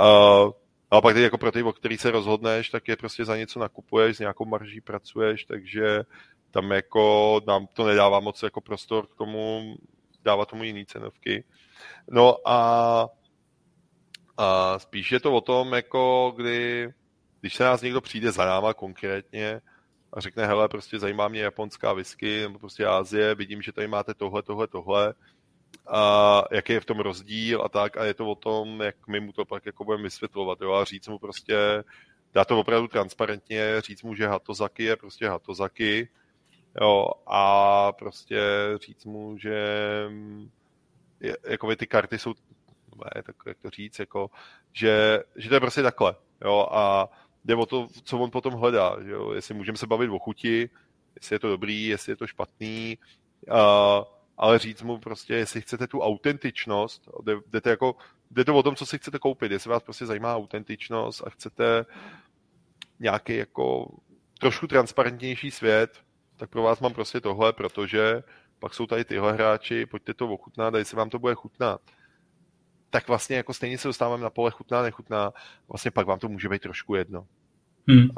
uh, 0.00 0.50
A 0.90 1.00
pak 1.00 1.14
ty 1.14 1.22
jako 1.22 1.38
pro 1.38 1.52
ty, 1.52 1.62
o 1.62 1.72
který 1.72 1.98
se 1.98 2.10
rozhodneš, 2.10 2.70
tak 2.70 2.88
je 2.88 2.96
prostě 2.96 3.24
za 3.24 3.36
něco 3.36 3.60
nakupuješ, 3.60 4.16
s 4.16 4.20
nějakou 4.20 4.44
marží 4.44 4.80
pracuješ, 4.80 5.44
takže 5.44 6.02
tam 6.50 6.70
jako 6.70 7.40
nám 7.46 7.66
to 7.66 7.86
nedává 7.86 8.20
moc 8.20 8.42
jako 8.42 8.60
prostor 8.60 9.06
k 9.06 9.14
tomu, 9.14 9.74
dává 10.22 10.44
tomu 10.44 10.64
jiný 10.64 10.86
cenovky. 10.86 11.44
No 12.10 12.48
a, 12.48 13.08
a 14.36 14.78
spíš 14.78 15.12
je 15.12 15.20
to 15.20 15.32
o 15.32 15.40
tom, 15.40 15.72
jako 15.72 16.32
kdy, 16.36 16.88
když 17.40 17.54
se 17.54 17.64
nás 17.64 17.82
někdo 17.82 18.00
přijde 18.00 18.32
za 18.32 18.44
náma 18.44 18.74
konkrétně 18.74 19.60
a 20.12 20.20
řekne, 20.20 20.46
hele, 20.46 20.68
prostě 20.68 20.98
zajímá 20.98 21.28
mě 21.28 21.40
japonská 21.40 21.92
whisky, 21.92 22.40
nebo 22.40 22.58
prostě 22.58 22.86
Ázie, 22.86 23.34
vidím, 23.34 23.62
že 23.62 23.72
tady 23.72 23.88
máte 23.88 24.14
tohle, 24.14 24.42
tohle, 24.42 24.66
tohle, 24.66 25.14
a 25.92 26.42
jaký 26.50 26.72
je 26.72 26.80
v 26.80 26.84
tom 26.84 27.00
rozdíl 27.00 27.62
a 27.64 27.68
tak 27.68 27.96
a 27.96 28.04
je 28.04 28.14
to 28.14 28.26
o 28.26 28.34
tom, 28.34 28.80
jak 28.80 29.08
my 29.08 29.20
mu 29.20 29.32
to 29.32 29.44
pak 29.44 29.66
jako 29.66 29.84
budeme 29.84 30.02
vysvětlovat, 30.04 30.60
jo, 30.60 30.72
a 30.72 30.84
říct 30.84 31.08
mu 31.08 31.18
prostě, 31.18 31.84
dá 32.34 32.44
to 32.44 32.60
opravdu 32.60 32.88
transparentně, 32.88 33.80
říct 33.80 34.02
mu, 34.02 34.14
že 34.14 34.26
Hatozaki 34.26 34.82
je 34.82 34.96
prostě 34.96 35.28
Hatozaki, 35.28 36.08
jo, 36.80 37.10
a 37.26 37.92
prostě 37.92 38.40
říct 38.86 39.04
mu, 39.04 39.38
že 39.38 39.64
jako 41.48 41.76
ty 41.76 41.86
karty 41.86 42.18
jsou, 42.18 42.34
ne, 42.96 43.22
tak 43.22 43.36
jak 43.46 43.58
to 43.58 43.70
říct, 43.70 43.98
jako, 43.98 44.30
že, 44.72 45.22
že 45.36 45.48
to 45.48 45.54
je 45.54 45.60
prostě 45.60 45.82
takhle, 45.82 46.14
jo, 46.44 46.68
a 46.70 47.08
jde 47.44 47.54
o 47.54 47.66
to, 47.66 47.88
co 48.04 48.18
on 48.18 48.30
potom 48.30 48.54
hledá, 48.54 48.96
jo, 49.00 49.32
jestli 49.32 49.54
můžeme 49.54 49.78
se 49.78 49.86
bavit 49.86 50.10
o 50.10 50.18
chuti, 50.18 50.70
jestli 51.16 51.34
je 51.34 51.38
to 51.38 51.48
dobrý, 51.48 51.86
jestli 51.86 52.12
je 52.12 52.16
to 52.16 52.26
špatný, 52.26 52.98
a, 53.50 54.19
ale 54.40 54.58
říct 54.58 54.82
mu 54.82 54.98
prostě, 54.98 55.34
jestli 55.34 55.60
chcete 55.60 55.86
tu 55.86 56.00
autentičnost, 56.00 57.08
jdete 57.46 57.70
jako, 57.70 57.96
jde 58.30 58.44
to 58.44 58.56
o 58.56 58.62
tom, 58.62 58.76
co 58.76 58.86
si 58.86 58.98
chcete 58.98 59.18
koupit, 59.18 59.52
jestli 59.52 59.70
vás 59.70 59.82
prostě 59.82 60.06
zajímá 60.06 60.36
autentičnost 60.36 61.26
a 61.26 61.30
chcete 61.30 61.86
nějaký 63.00 63.36
jako 63.36 63.96
trošku 64.38 64.66
transparentnější 64.66 65.50
svět, 65.50 66.00
tak 66.36 66.50
pro 66.50 66.62
vás 66.62 66.80
mám 66.80 66.94
prostě 66.94 67.20
tohle, 67.20 67.52
protože 67.52 68.22
pak 68.58 68.74
jsou 68.74 68.86
tady 68.86 69.04
tyhle 69.04 69.32
hráči, 69.32 69.86
pojďte 69.86 70.14
to 70.14 70.28
ochutnat 70.28 70.74
a 70.74 70.78
jestli 70.78 70.96
vám 70.96 71.10
to 71.10 71.18
bude 71.18 71.34
chutnat, 71.34 71.80
tak 72.90 73.08
vlastně 73.08 73.36
jako 73.36 73.54
stejně 73.54 73.78
se 73.78 73.88
dostáváme 73.88 74.22
na 74.22 74.30
pole 74.30 74.50
chutná, 74.50 74.82
nechutná, 74.82 75.32
vlastně 75.68 75.90
pak 75.90 76.06
vám 76.06 76.18
to 76.18 76.28
může 76.28 76.48
být 76.48 76.62
trošku 76.62 76.94
jedno. 76.94 77.26
Hmm. 77.88 78.08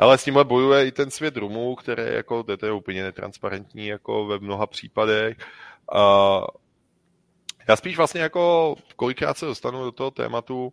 Ale 0.00 0.18
s 0.18 0.24
tímhle 0.24 0.44
bojuje 0.44 0.86
i 0.86 0.92
ten 0.92 1.10
svět 1.10 1.36
rumů, 1.36 1.74
který 1.74 2.02
jako, 2.14 2.42
to 2.42 2.66
je 2.66 2.72
úplně 2.72 3.02
netransparentní 3.02 3.86
jako 3.86 4.26
ve 4.26 4.38
mnoha 4.38 4.66
případech. 4.66 5.36
A 5.94 6.40
já 7.68 7.76
spíš 7.76 7.96
vlastně 7.96 8.20
jako 8.20 8.74
kolikrát 8.96 9.38
se 9.38 9.46
dostanu 9.46 9.84
do 9.84 9.92
toho 9.92 10.10
tématu, 10.10 10.72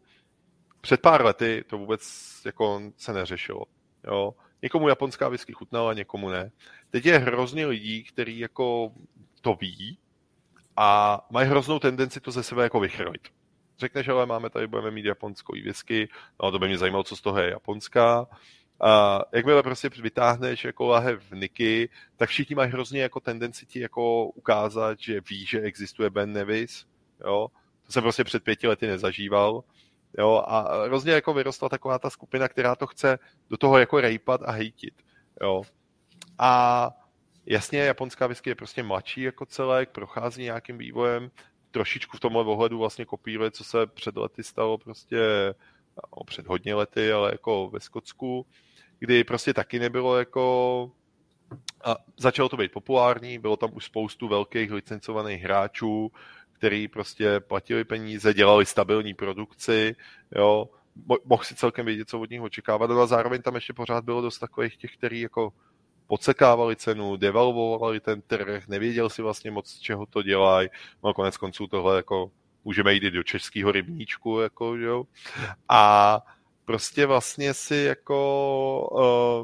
před 0.81 1.01
pár 1.01 1.25
lety 1.25 1.63
to 1.67 1.77
vůbec 1.77 2.01
jako 2.45 2.81
se 2.97 3.13
neřešilo. 3.13 3.63
Jo. 4.03 4.33
Někomu 4.61 4.89
japonská 4.89 5.29
whisky 5.29 5.53
chutnala, 5.53 5.93
někomu 5.93 6.29
ne. 6.29 6.51
Teď 6.89 7.05
je 7.05 7.17
hrozně 7.17 7.65
lidí, 7.65 8.03
kteří 8.03 8.39
jako 8.39 8.91
to 9.41 9.53
ví 9.53 9.97
a 10.77 11.19
mají 11.29 11.47
hroznou 11.49 11.79
tendenci 11.79 12.19
to 12.19 12.31
ze 12.31 12.43
sebe 12.43 12.63
jako 12.63 12.79
vychrlit. 12.79 13.27
Řekneš, 13.79 14.07
ale 14.07 14.25
máme 14.25 14.49
tady, 14.49 14.67
budeme 14.67 14.91
mít 14.91 15.05
japonskou 15.05 15.53
whisky, 15.53 16.09
no 16.43 16.51
to 16.51 16.59
by 16.59 16.67
mě 16.67 16.77
zajímalo, 16.77 17.03
co 17.03 17.15
z 17.15 17.21
toho 17.21 17.39
je 17.39 17.49
japonská. 17.49 18.27
A 18.81 19.21
jakmile 19.31 19.63
prostě 19.63 19.89
vytáhneš 19.89 20.65
jako 20.65 20.87
lahev 20.87 21.31
Niky, 21.31 21.89
tak 22.15 22.29
všichni 22.29 22.55
mají 22.55 22.71
hrozně 22.71 23.01
jako 23.01 23.19
tendenci 23.19 23.65
ti 23.65 23.79
jako 23.79 24.25
ukázat, 24.25 24.99
že 24.99 25.21
ví, 25.29 25.45
že 25.45 25.61
existuje 25.61 26.09
Ben 26.09 26.33
Nevis, 26.33 26.85
jo. 27.25 27.47
To 27.85 27.91
jsem 27.91 28.03
prostě 28.03 28.23
před 28.23 28.43
pěti 28.43 28.67
lety 28.67 28.87
nezažíval. 28.87 29.63
Jo, 30.17 30.43
a 30.47 30.83
hrozně 30.85 31.11
jako 31.11 31.33
vyrostla 31.33 31.69
taková 31.69 31.99
ta 31.99 32.09
skupina, 32.09 32.47
která 32.47 32.75
to 32.75 32.87
chce 32.87 33.19
do 33.49 33.57
toho 33.57 33.77
jako 33.77 34.01
rejpat 34.01 34.41
a 34.45 34.51
hejtit. 34.51 34.93
Jo. 35.41 35.61
A 36.39 36.89
jasně, 37.45 37.79
japonská 37.79 38.27
whisky 38.27 38.49
je 38.49 38.55
prostě 38.55 38.83
mladší 38.83 39.21
jako 39.21 39.45
celek, 39.45 39.89
prochází 39.89 40.43
nějakým 40.43 40.77
vývojem, 40.77 41.31
trošičku 41.71 42.17
v 42.17 42.19
tomhle 42.19 42.43
ohledu 42.43 42.77
vlastně 42.77 43.05
kopíruje, 43.05 43.51
co 43.51 43.63
se 43.63 43.87
před 43.87 44.17
lety 44.17 44.43
stalo 44.43 44.77
prostě, 44.77 45.17
no, 45.95 46.23
před 46.23 46.47
hodně 46.47 46.75
lety, 46.75 47.11
ale 47.11 47.31
jako 47.31 47.69
ve 47.69 47.79
Skotsku, 47.79 48.45
kdy 48.99 49.23
prostě 49.23 49.53
taky 49.53 49.79
nebylo 49.79 50.17
jako 50.17 50.91
a 51.83 51.95
začalo 52.17 52.49
to 52.49 52.57
být 52.57 52.71
populární, 52.71 53.39
bylo 53.39 53.57
tam 53.57 53.69
už 53.73 53.85
spoustu 53.85 54.27
velkých 54.27 54.71
licencovaných 54.71 55.43
hráčů, 55.43 56.11
který 56.53 56.87
prostě 56.87 57.39
platili 57.39 57.83
peníze, 57.83 58.33
dělali 58.33 58.65
stabilní 58.65 59.13
produkci, 59.13 59.95
jo, 60.35 60.69
mohl 61.25 61.43
si 61.43 61.55
celkem 61.55 61.85
vědět, 61.85 62.09
co 62.09 62.19
od 62.19 62.29
nich 62.29 62.41
očekávat, 62.41 62.91
ale 62.91 63.07
zároveň 63.07 63.41
tam 63.41 63.55
ještě 63.55 63.73
pořád 63.73 64.03
bylo 64.03 64.21
dost 64.21 64.39
takových 64.39 64.77
těch, 64.77 64.97
kteří 64.97 65.19
jako 65.19 65.53
podsekávali 66.07 66.75
cenu, 66.75 67.15
devalvovali 67.15 67.99
ten 67.99 68.21
trh, 68.21 68.67
nevěděl 68.67 69.09
si 69.09 69.21
vlastně 69.21 69.51
moc, 69.51 69.69
z 69.69 69.79
čeho 69.79 70.05
to 70.05 70.21
dělají. 70.21 70.69
No 71.03 71.13
konec 71.13 71.37
konců 71.37 71.67
tohle 71.67 71.95
jako 71.95 72.31
můžeme 72.63 72.93
jít 72.93 73.03
i 73.03 73.11
do 73.11 73.23
českého 73.23 73.71
rybníčku, 73.71 74.39
jako, 74.39 74.75
jo. 74.75 75.03
A 75.69 76.21
prostě 76.67 77.05
vlastně 77.05 77.53
si 77.53 77.75
jako 77.75 78.89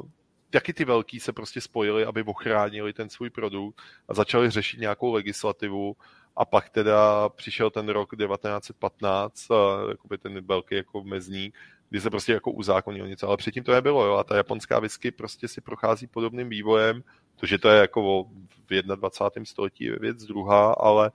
uh, 0.02 0.10
taky 0.50 0.72
ty 0.72 0.84
velký 0.84 1.20
se 1.20 1.32
prostě 1.32 1.60
spojili, 1.60 2.04
aby 2.04 2.22
ochránili 2.22 2.92
ten 2.92 3.08
svůj 3.08 3.30
produkt 3.30 3.82
a 4.08 4.14
začali 4.14 4.50
řešit 4.50 4.80
nějakou 4.80 5.12
legislativu 5.12 5.96
a 6.36 6.44
pak 6.44 6.68
teda 6.68 7.28
přišel 7.28 7.70
ten 7.70 7.88
rok 7.88 8.16
1915, 8.16 9.50
a 9.50 9.54
jakoby 9.88 10.18
ten 10.18 10.46
velký 10.46 10.74
jako 10.74 11.04
mezník, 11.04 11.54
kdy 11.90 12.00
se 12.00 12.10
prostě 12.10 12.32
jako 12.32 12.50
uzákonil 12.50 13.08
něco, 13.08 13.28
ale 13.28 13.36
předtím 13.36 13.64
to 13.64 13.72
nebylo, 13.72 14.06
jo, 14.06 14.14
a 14.14 14.24
ta 14.24 14.36
japonská 14.36 14.78
whisky 14.78 15.10
prostě 15.10 15.48
si 15.48 15.60
prochází 15.60 16.06
podobným 16.06 16.48
vývojem, 16.48 17.02
to, 17.36 17.46
že 17.46 17.58
to 17.58 17.68
je 17.68 17.80
jako 17.80 18.24
v 18.70 18.82
21. 18.82 19.44
století 19.44 19.90
věc 19.90 20.24
druhá, 20.24 20.72
ale 20.72 21.10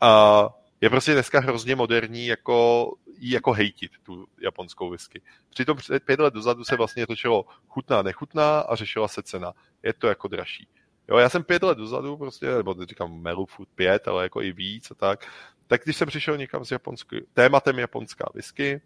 a 0.00 0.48
je 0.84 0.90
prostě 0.90 1.12
dneska 1.12 1.40
hrozně 1.40 1.76
moderní 1.76 2.26
jako 2.26 2.90
jako 3.20 3.52
hejtit, 3.52 3.92
tu 4.02 4.26
japonskou 4.40 4.90
whisky. 4.90 5.22
Přitom 5.50 5.76
před 5.76 6.04
pět 6.04 6.20
let 6.20 6.34
dozadu 6.34 6.64
se 6.64 6.76
vlastně 6.76 7.06
točilo 7.06 7.44
chutná, 7.68 8.02
nechutná 8.02 8.60
a 8.60 8.74
řešila 8.74 9.08
se 9.08 9.22
cena. 9.22 9.52
Je 9.82 9.92
to 9.92 10.06
jako 10.08 10.28
dražší. 10.28 10.68
Jo, 11.08 11.16
já 11.18 11.28
jsem 11.28 11.44
pět 11.44 11.62
let 11.62 11.78
dozadu, 11.78 12.16
prostě, 12.16 12.46
nebo 12.46 12.74
říkám 12.88 13.20
Melu 13.20 13.46
Food 13.46 13.68
pět, 13.74 14.08
ale 14.08 14.22
jako 14.22 14.42
i 14.42 14.52
víc 14.52 14.90
a 14.90 14.94
tak, 14.94 15.26
tak 15.66 15.84
když 15.84 15.96
jsem 15.96 16.08
přišel 16.08 16.36
někam 16.36 16.64
s 16.64 16.70
japonskou, 16.70 17.16
tématem 17.34 17.78
japonská 17.78 18.24
whisky, 18.34 18.80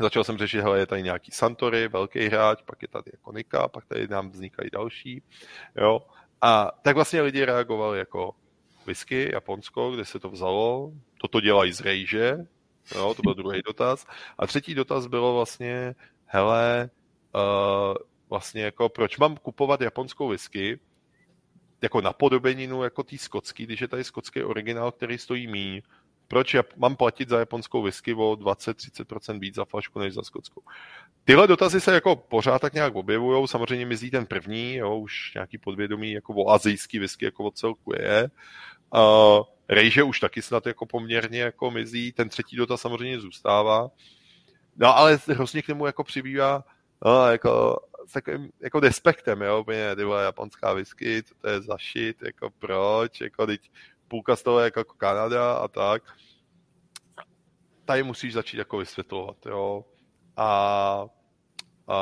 začal 0.00 0.24
jsem 0.24 0.38
řešit, 0.38 0.60
hele, 0.60 0.78
je 0.78 0.86
tady 0.86 1.02
nějaký 1.02 1.30
Santory, 1.30 1.88
velký 1.88 2.26
hráč, 2.26 2.62
pak 2.62 2.82
je 2.82 2.88
tady 2.88 3.10
jako 3.14 3.32
Nika, 3.32 3.68
pak 3.68 3.84
tady 3.84 4.08
nám 4.08 4.30
vznikají 4.30 4.70
další, 4.72 5.22
jo, 5.76 6.00
a 6.40 6.70
tak 6.82 6.94
vlastně 6.94 7.22
lidi 7.22 7.44
reagovali 7.44 7.98
jako 7.98 8.34
whisky, 8.88 9.30
Japonsko, 9.32 9.90
kde 9.90 10.04
se 10.04 10.18
to 10.18 10.30
vzalo, 10.30 10.92
toto 11.20 11.40
dělají 11.40 11.72
z 11.72 11.80
rejže, 11.80 12.36
jo, 12.94 13.14
to 13.14 13.22
byl 13.22 13.34
druhý 13.34 13.62
dotaz. 13.66 14.06
A 14.38 14.46
třetí 14.46 14.74
dotaz 14.74 15.06
bylo 15.06 15.34
vlastně, 15.34 15.94
hele, 16.26 16.90
uh, 17.34 17.94
vlastně 18.28 18.62
jako, 18.62 18.88
proč 18.88 19.18
mám 19.18 19.36
kupovat 19.36 19.80
japonskou 19.80 20.28
whisky, 20.28 20.80
jako 21.82 22.00
napodobeninu 22.00 22.82
jako 22.82 23.02
tý 23.02 23.18
skotský, 23.18 23.66
když 23.66 23.80
je 23.80 23.88
tady 23.88 24.04
skotský 24.04 24.42
originál, 24.42 24.92
který 24.92 25.18
stojí 25.18 25.46
míň, 25.46 25.82
proč 26.28 26.54
já 26.54 26.62
mám 26.76 26.96
platit 26.96 27.28
za 27.28 27.38
japonskou 27.38 27.82
whisky 27.82 28.14
o 28.14 28.32
20-30% 28.32 29.38
víc 29.38 29.54
za 29.54 29.64
flašku 29.64 29.98
než 29.98 30.14
za 30.14 30.22
skotskou. 30.22 30.62
Tyhle 31.24 31.46
dotazy 31.46 31.80
se 31.80 31.94
jako 31.94 32.16
pořád 32.16 32.58
tak 32.58 32.72
nějak 32.72 32.94
objevují, 32.94 33.48
samozřejmě 33.48 33.86
mizí 33.86 34.10
ten 34.10 34.26
první, 34.26 34.74
jo, 34.74 34.98
už 34.98 35.34
nějaký 35.34 35.58
podvědomí 35.58 36.12
jako 36.12 36.34
o 36.34 36.50
azijský 36.50 36.98
whisky 36.98 37.24
jako 37.24 37.44
o 37.44 37.50
celku 37.50 37.92
je. 37.98 38.30
Uh, 38.94 39.44
rejže 39.68 40.02
už 40.02 40.20
taky 40.20 40.42
snad 40.42 40.66
jako 40.66 40.86
poměrně 40.86 41.40
jako 41.40 41.70
mizí, 41.70 42.12
ten 42.12 42.28
třetí 42.28 42.56
dotaz 42.56 42.80
samozřejmě 42.80 43.20
zůstává. 43.20 43.90
No 44.76 44.96
ale 44.96 45.18
hrozně 45.26 45.62
k 45.62 45.68
němu 45.68 45.86
jako 45.86 46.04
přibývá 46.04 46.64
no, 47.04 47.26
jako, 47.26 47.80
s 48.06 48.12
takovým 48.12 48.50
jako 48.60 48.80
despektem, 48.80 49.42
jo, 49.42 49.60
úplně, 49.60 49.96
ty 49.96 50.04
vole, 50.04 50.24
japonská 50.24 50.72
whisky, 50.72 51.22
co 51.22 51.34
to 51.34 51.48
je 51.48 51.60
za 51.60 51.76
shit, 51.92 52.22
jako 52.22 52.50
proč, 52.58 53.20
jako 53.20 53.46
teď 53.46 53.70
půlka 54.08 54.36
z 54.36 54.42
toho 54.42 54.58
je 54.58 54.64
jako 54.64 54.84
Kanada 54.84 55.52
a 55.52 55.68
tak. 55.68 56.02
Tady 57.84 58.02
musíš 58.02 58.32
začít 58.32 58.56
jako 58.56 58.78
vysvětlovat, 58.78 59.46
jo. 59.46 59.84
A, 60.36 61.06
a, 61.88 61.96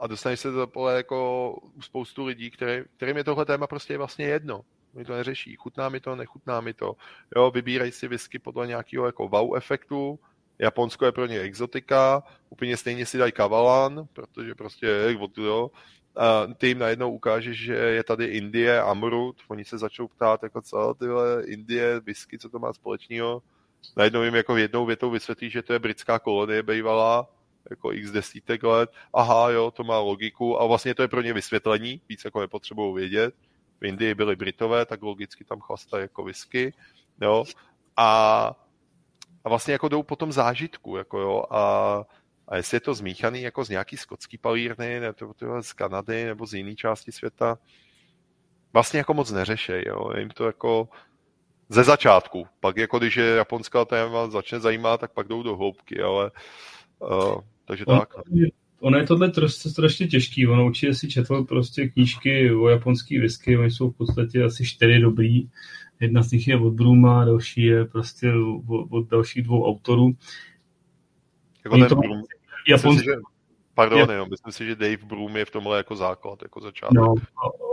a 0.00 0.06
dostaneš 0.06 0.40
se 0.40 0.50
do 0.50 0.66
pole 0.66 0.96
jako 0.96 1.54
spoustu 1.80 2.24
lidí, 2.24 2.50
který, 2.50 2.82
kterým 2.96 3.16
je 3.16 3.24
tohle 3.24 3.44
téma 3.44 3.66
prostě 3.66 3.98
vlastně 3.98 4.26
jedno. 4.26 4.60
Mi 4.96 5.04
to 5.04 5.12
neřeší, 5.12 5.56
chutná 5.56 5.88
mi 5.88 6.00
to, 6.00 6.16
nechutná 6.16 6.60
mi 6.60 6.74
to. 6.74 6.96
Jo, 7.36 7.50
vybírají 7.50 7.92
si 7.92 8.08
whisky 8.08 8.38
podle 8.38 8.66
nějakého 8.66 9.06
jako 9.06 9.28
wow 9.28 9.56
efektu, 9.56 10.18
Japonsko 10.58 11.04
je 11.04 11.12
pro 11.12 11.26
ně 11.26 11.40
exotika, 11.40 12.22
úplně 12.50 12.76
stejně 12.76 13.06
si 13.06 13.18
dají 13.18 13.32
kavalan, 13.32 14.06
protože 14.12 14.54
prostě 14.54 15.16
jo, 15.36 15.70
a 16.16 16.46
ty 16.58 16.68
jim 16.68 16.78
najednou 16.78 17.12
ukážeš, 17.12 17.58
že 17.64 17.74
je 17.74 18.04
tady 18.04 18.24
Indie, 18.24 18.82
Amrut, 18.82 19.36
oni 19.48 19.64
se 19.64 19.78
začnou 19.78 20.08
ptát, 20.08 20.42
jako 20.42 20.62
co, 20.62 20.94
tyhle 20.98 21.44
Indie, 21.46 22.00
whisky, 22.00 22.38
co 22.38 22.48
to 22.48 22.58
má 22.58 22.72
společného, 22.72 23.42
najednou 23.96 24.22
jim 24.22 24.34
jako 24.34 24.56
jednou 24.56 24.86
větou 24.86 25.10
vysvětlí, 25.10 25.50
že 25.50 25.62
to 25.62 25.72
je 25.72 25.78
britská 25.78 26.18
kolonie 26.18 26.62
bývalá, 26.62 27.28
jako 27.70 27.92
x 27.92 28.10
desítek 28.10 28.62
let, 28.62 28.90
aha, 29.14 29.50
jo, 29.50 29.70
to 29.70 29.84
má 29.84 29.98
logiku 29.98 30.60
a 30.60 30.66
vlastně 30.66 30.94
to 30.94 31.02
je 31.02 31.08
pro 31.08 31.22
ně 31.22 31.32
vysvětlení, 31.32 32.00
víc 32.08 32.24
jako 32.24 32.40
nepotřebují 32.40 32.94
vědět. 32.94 33.34
V 33.80 33.84
Indii 33.84 34.14
byli 34.14 34.36
Britové, 34.36 34.86
tak 34.86 35.02
logicky 35.02 35.44
tam 35.44 35.60
chlastají 35.60 36.02
jako 36.02 36.24
whisky, 36.24 36.74
jo, 37.20 37.44
a, 37.96 38.06
a 39.44 39.48
vlastně 39.48 39.72
jako 39.72 39.88
jdou 39.88 40.02
po 40.02 40.16
tom 40.16 40.32
zážitku, 40.32 40.96
jako 40.96 41.18
jo, 41.18 41.44
a, 41.50 42.04
a 42.48 42.56
jestli 42.56 42.76
je 42.76 42.80
to 42.80 42.94
zmíchaný 42.94 43.42
jako 43.42 43.64
z 43.64 43.68
nějaký 43.68 43.96
skotský 43.96 44.38
palírny, 44.38 45.00
nebo 45.00 45.34
to 45.34 45.62
z 45.62 45.72
Kanady, 45.72 46.24
nebo 46.24 46.46
z 46.46 46.54
jiné 46.54 46.74
části 46.74 47.12
světa, 47.12 47.58
vlastně 48.72 48.98
jako 48.98 49.14
moc 49.14 49.30
neřešej, 49.30 49.84
jo, 49.86 50.10
jim 50.18 50.30
to 50.30 50.46
jako 50.46 50.88
ze 51.68 51.84
začátku. 51.84 52.46
Pak 52.60 52.76
jako 52.76 52.98
když 52.98 53.16
je 53.16 53.24
japonská 53.24 53.84
téma 53.84 54.30
začne 54.30 54.60
zajímat, 54.60 55.00
tak 55.00 55.12
pak 55.12 55.28
jdou 55.28 55.42
do 55.42 55.56
hloubky, 55.56 56.02
ale 56.02 56.30
uh, 56.98 57.40
takže 57.64 57.84
tak. 57.86 58.14
Ono 58.86 58.98
je 58.98 59.06
tohle 59.06 59.32
strašně 59.48 60.06
těžký, 60.06 60.46
ono 60.46 60.66
určitě 60.66 60.94
si 60.94 61.08
četl 61.08 61.44
prostě 61.44 61.88
knížky 61.88 62.52
o 62.52 62.68
japonský 62.68 63.18
whisky, 63.18 63.58
oni 63.58 63.70
jsou 63.70 63.90
v 63.90 63.96
podstatě 63.96 64.44
asi 64.44 64.64
čtyři 64.66 64.98
dobrý, 65.00 65.48
jedna 66.00 66.22
z 66.22 66.30
nich 66.30 66.48
je 66.48 66.56
od 66.56 66.74
Bruma, 66.74 67.24
další 67.24 67.62
je 67.62 67.84
prostě 67.84 68.32
od, 68.68 68.86
od 68.90 69.10
dalších 69.10 69.42
dvou 69.42 69.66
autorů. 69.66 70.16
Jako 71.64 71.78
ten 71.78 71.88
to, 71.88 71.94
Brum, 71.96 72.22
japonský, 72.68 73.08
Pardon, 73.76 74.10
je... 74.10 74.16
jo, 74.16 74.26
myslím 74.30 74.52
si, 74.52 74.66
že 74.66 74.76
Dave 74.76 75.06
Broom 75.06 75.36
je 75.36 75.44
v 75.44 75.50
tomhle 75.50 75.76
jako 75.76 75.96
základ, 75.96 76.42
jako 76.42 76.60
začátek. 76.60 76.94
No, 76.94 77.14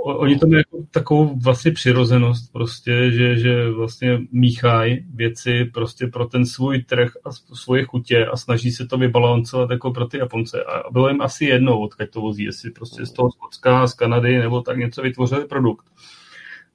oni 0.03 0.39
tam 0.39 0.51
jako 0.51 0.77
takovou 0.91 1.39
vlastně 1.39 1.71
přirozenost 1.71 2.53
prostě, 2.53 3.11
že, 3.11 3.39
že 3.39 3.69
vlastně 3.69 4.19
míchají 4.31 5.05
věci 5.13 5.65
prostě 5.65 6.07
pro 6.07 6.25
ten 6.25 6.45
svůj 6.45 6.83
trh 6.83 7.11
a 7.25 7.31
svoje 7.55 7.85
chutě 7.85 8.25
a 8.25 8.37
snaží 8.37 8.71
se 8.71 8.87
to 8.87 8.97
vybalancovat 8.97 9.71
jako 9.71 9.91
pro 9.91 10.05
ty 10.05 10.17
Japonce. 10.17 10.63
A 10.63 10.91
bylo 10.91 11.09
jim 11.09 11.21
asi 11.21 11.45
jedno, 11.45 11.79
odkud 11.79 12.09
to 12.09 12.21
vozí, 12.21 12.43
jestli 12.43 12.71
prostě 12.71 13.05
z 13.05 13.11
toho 13.11 13.31
Skotska, 13.31 13.87
z 13.87 13.93
Kanady 13.93 14.39
nebo 14.39 14.61
tak 14.61 14.77
něco 14.77 15.01
vytvořili 15.01 15.45
produkt. 15.45 15.85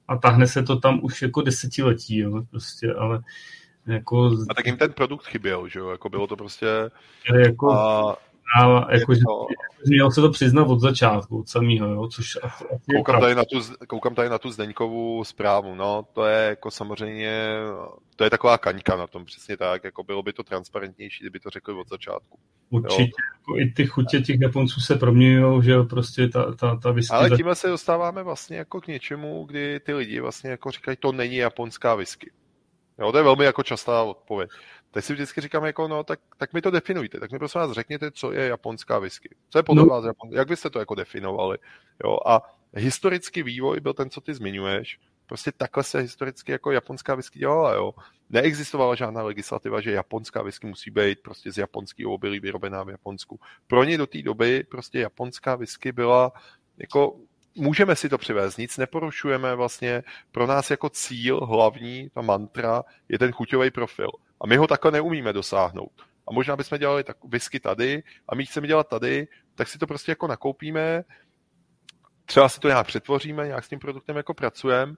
A 0.07 0.17
tahne 0.17 0.47
se 0.47 0.63
to 0.63 0.79
tam 0.79 0.99
už 1.03 1.21
jako 1.21 1.41
desetiletí, 1.41 2.17
jo, 2.17 2.41
prostě, 2.51 2.93
ale 2.93 3.19
jako... 3.87 4.31
A 4.49 4.53
tak 4.53 4.65
jim 4.65 4.77
ten 4.77 4.93
produkt 4.93 5.25
chyběl, 5.25 5.67
že 5.67 5.79
jo, 5.79 5.89
jako 5.89 6.09
bylo 6.09 6.27
to 6.27 6.35
prostě... 6.35 6.67
Jako... 7.45 7.71
A 7.71 8.17
a 8.57 8.93
jakože 8.93 9.19
to... 9.19 9.47
měl 9.85 10.11
se 10.11 10.21
to 10.21 10.29
přiznat 10.29 10.67
od 10.67 10.79
začátku, 10.79 11.39
od 11.39 11.49
samého, 11.49 11.87
jo, 11.87 12.07
což 12.07 12.37
asi, 12.43 12.65
asi 12.65 12.85
koukám, 12.95 13.21
tady 13.21 13.35
na 13.35 13.43
tu, 13.45 13.61
koukám 13.87 14.15
tady 14.15 14.29
na 14.29 14.37
tu 14.37 14.51
Zdeňkovou 14.51 15.23
zprávu, 15.23 15.75
no, 15.75 16.05
to 16.13 16.25
je 16.25 16.45
jako 16.49 16.71
samozřejmě, 16.71 17.57
to 18.15 18.23
je 18.23 18.29
taková 18.29 18.57
kaňka 18.57 18.95
na 18.95 19.07
tom, 19.07 19.25
přesně 19.25 19.57
tak, 19.57 19.83
jako 19.83 20.03
bylo 20.03 20.23
by 20.23 20.33
to 20.33 20.43
transparentnější, 20.43 21.23
kdyby 21.23 21.39
to 21.39 21.49
řekli 21.49 21.73
od 21.73 21.89
začátku. 21.89 22.39
Určitě, 22.69 23.11
jako 23.39 23.59
i 23.59 23.65
ty 23.75 23.87
chutě 23.87 24.19
těch 24.21 24.41
Japonců 24.41 24.81
se 24.81 24.95
proměňují, 24.95 25.63
že 25.63 25.71
jo, 25.71 25.83
prostě 25.83 26.27
ta, 26.27 26.55
ta, 26.55 26.75
ta 26.75 26.91
whisky... 26.91 27.15
Ale 27.15 27.29
tímhle 27.29 27.55
se 27.55 27.67
dostáváme 27.67 28.23
vlastně 28.23 28.57
jako 28.57 28.81
k 28.81 28.87
něčemu, 28.87 29.45
kdy 29.45 29.79
ty 29.79 29.93
lidi 29.93 30.19
vlastně 30.19 30.49
jako 30.49 30.71
říkají, 30.71 30.97
to 30.99 31.11
není 31.11 31.35
japonská 31.35 31.95
whisky. 31.95 32.31
Jo, 32.99 33.11
to 33.11 33.17
je 33.17 33.23
velmi 33.23 33.45
jako 33.45 33.63
častá 33.63 34.03
odpověď 34.03 34.49
tak 34.91 35.03
si 35.03 35.13
vždycky 35.13 35.41
říkám, 35.41 35.65
jako, 35.65 35.87
no, 35.87 36.03
tak, 36.03 36.19
tak 36.37 36.53
mi 36.53 36.61
to 36.61 36.71
definujte, 36.71 37.19
tak 37.19 37.31
mi 37.31 37.39
prosím 37.39 37.61
vás 37.61 37.71
řekněte, 37.71 38.11
co 38.11 38.31
je 38.31 38.47
japonská 38.47 38.99
whisky. 38.99 39.35
Co 39.49 39.59
je 39.59 39.63
podle 39.63 39.83
no. 39.83 39.89
vás 39.89 40.05
japonská, 40.05 40.37
jak 40.37 40.47
byste 40.47 40.69
to 40.69 40.79
jako 40.79 40.95
definovali. 40.95 41.57
Jo, 42.03 42.17
a 42.25 42.41
historický 42.73 43.43
vývoj 43.43 43.79
byl 43.79 43.93
ten, 43.93 44.09
co 44.09 44.21
ty 44.21 44.33
zmiňuješ, 44.33 44.99
prostě 45.25 45.51
takhle 45.51 45.83
se 45.83 45.99
historicky 45.99 46.51
jako 46.51 46.71
japonská 46.71 47.15
whisky 47.15 47.39
dělala, 47.39 47.73
jo. 47.73 47.93
Neexistovala 48.29 48.95
žádná 48.95 49.23
legislativa, 49.23 49.81
že 49.81 49.91
japonská 49.91 50.41
whisky 50.41 50.67
musí 50.67 50.91
být 50.91 51.19
prostě 51.19 51.51
z 51.51 51.57
japonského 51.57 52.13
obilí 52.13 52.39
vyrobená 52.39 52.83
v 52.83 52.89
Japonsku. 52.89 53.39
Pro 53.67 53.83
ně 53.83 53.97
do 53.97 54.07
té 54.07 54.21
doby 54.21 54.63
prostě 54.63 54.99
japonská 54.99 55.55
whisky 55.55 55.91
byla 55.91 56.31
jako 56.77 57.15
můžeme 57.55 57.95
si 57.95 58.09
to 58.09 58.17
přivést, 58.17 58.57
nic 58.57 58.77
neporušujeme 58.77 59.55
vlastně. 59.55 60.03
Pro 60.31 60.47
nás 60.47 60.71
jako 60.71 60.89
cíl 60.89 61.45
hlavní, 61.45 62.09
ta 62.09 62.21
mantra, 62.21 62.83
je 63.09 63.19
ten 63.19 63.31
chuťový 63.31 63.71
profil. 63.71 64.09
A 64.41 64.47
my 64.47 64.57
ho 64.57 64.67
takhle 64.67 64.91
neumíme 64.91 65.33
dosáhnout. 65.33 65.91
A 66.27 66.33
možná 66.33 66.55
bychom 66.55 66.77
dělali 66.77 67.03
tak 67.03 67.17
whisky 67.23 67.59
tady 67.59 68.03
a 68.27 68.35
my 68.35 68.45
chceme 68.45 68.67
dělat 68.67 68.87
tady, 68.87 69.27
tak 69.55 69.67
si 69.67 69.77
to 69.77 69.87
prostě 69.87 70.11
jako 70.11 70.27
nakoupíme, 70.27 71.03
třeba 72.25 72.49
si 72.49 72.59
to 72.59 72.67
nějak 72.67 72.87
přetvoříme, 72.87 73.47
nějak 73.47 73.65
s 73.65 73.69
tím 73.69 73.79
produktem 73.79 74.17
jako 74.17 74.33
pracujeme 74.33 74.93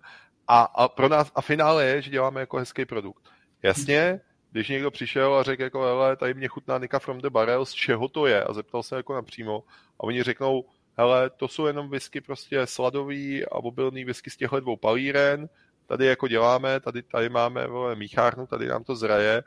a, 0.48 0.62
a 0.62 0.88
pro 0.88 1.10
nás, 1.10 1.32
a 1.36 1.42
finále 1.42 1.86
je, 1.86 2.02
že 2.02 2.12
děláme 2.12 2.40
jako 2.40 2.58
hezký 2.58 2.86
produkt. 2.86 3.30
Jasně, 3.64 4.20
když 4.52 4.70
někdo 4.70 4.92
přišel 4.92 5.36
a 5.36 5.44
řekl 5.44 5.64
jako, 5.64 5.82
hele, 5.82 6.16
tady 6.16 6.34
mě 6.34 6.48
chutná 6.48 6.78
Nika 6.78 7.00
from 7.00 7.22
the 7.22 7.30
Barrel, 7.30 7.66
z 7.66 7.74
čeho 7.74 8.08
to 8.08 8.26
je? 8.26 8.44
A 8.44 8.54
zeptal 8.54 8.84
se 8.84 8.96
jako 8.96 9.14
napřímo. 9.14 9.64
A 10.00 10.04
oni 10.04 10.24
řeknou, 10.24 10.66
hele, 11.02 11.30
to 11.30 11.48
jsou 11.48 11.66
jenom 11.66 11.90
whisky 11.90 12.22
prostě 12.22 12.68
sladový 12.68 13.46
a 13.46 13.56
obilný 13.56 14.06
whisky 14.06 14.30
z 14.30 14.38
těchto 14.38 14.60
dvou 14.60 14.78
palíren, 14.78 15.50
tady 15.88 16.06
jako 16.06 16.28
děláme, 16.28 16.80
tady, 16.80 17.04
tady 17.04 17.30
máme 17.30 17.68
vole, 17.68 17.96
míchárnu, 17.96 18.48
tady 18.48 18.68
nám 18.68 18.84
to 18.84 18.96
zraje 18.96 19.44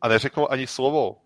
a 0.00 0.08
neřeknou 0.08 0.50
ani 0.50 0.66
slovo. 0.66 1.16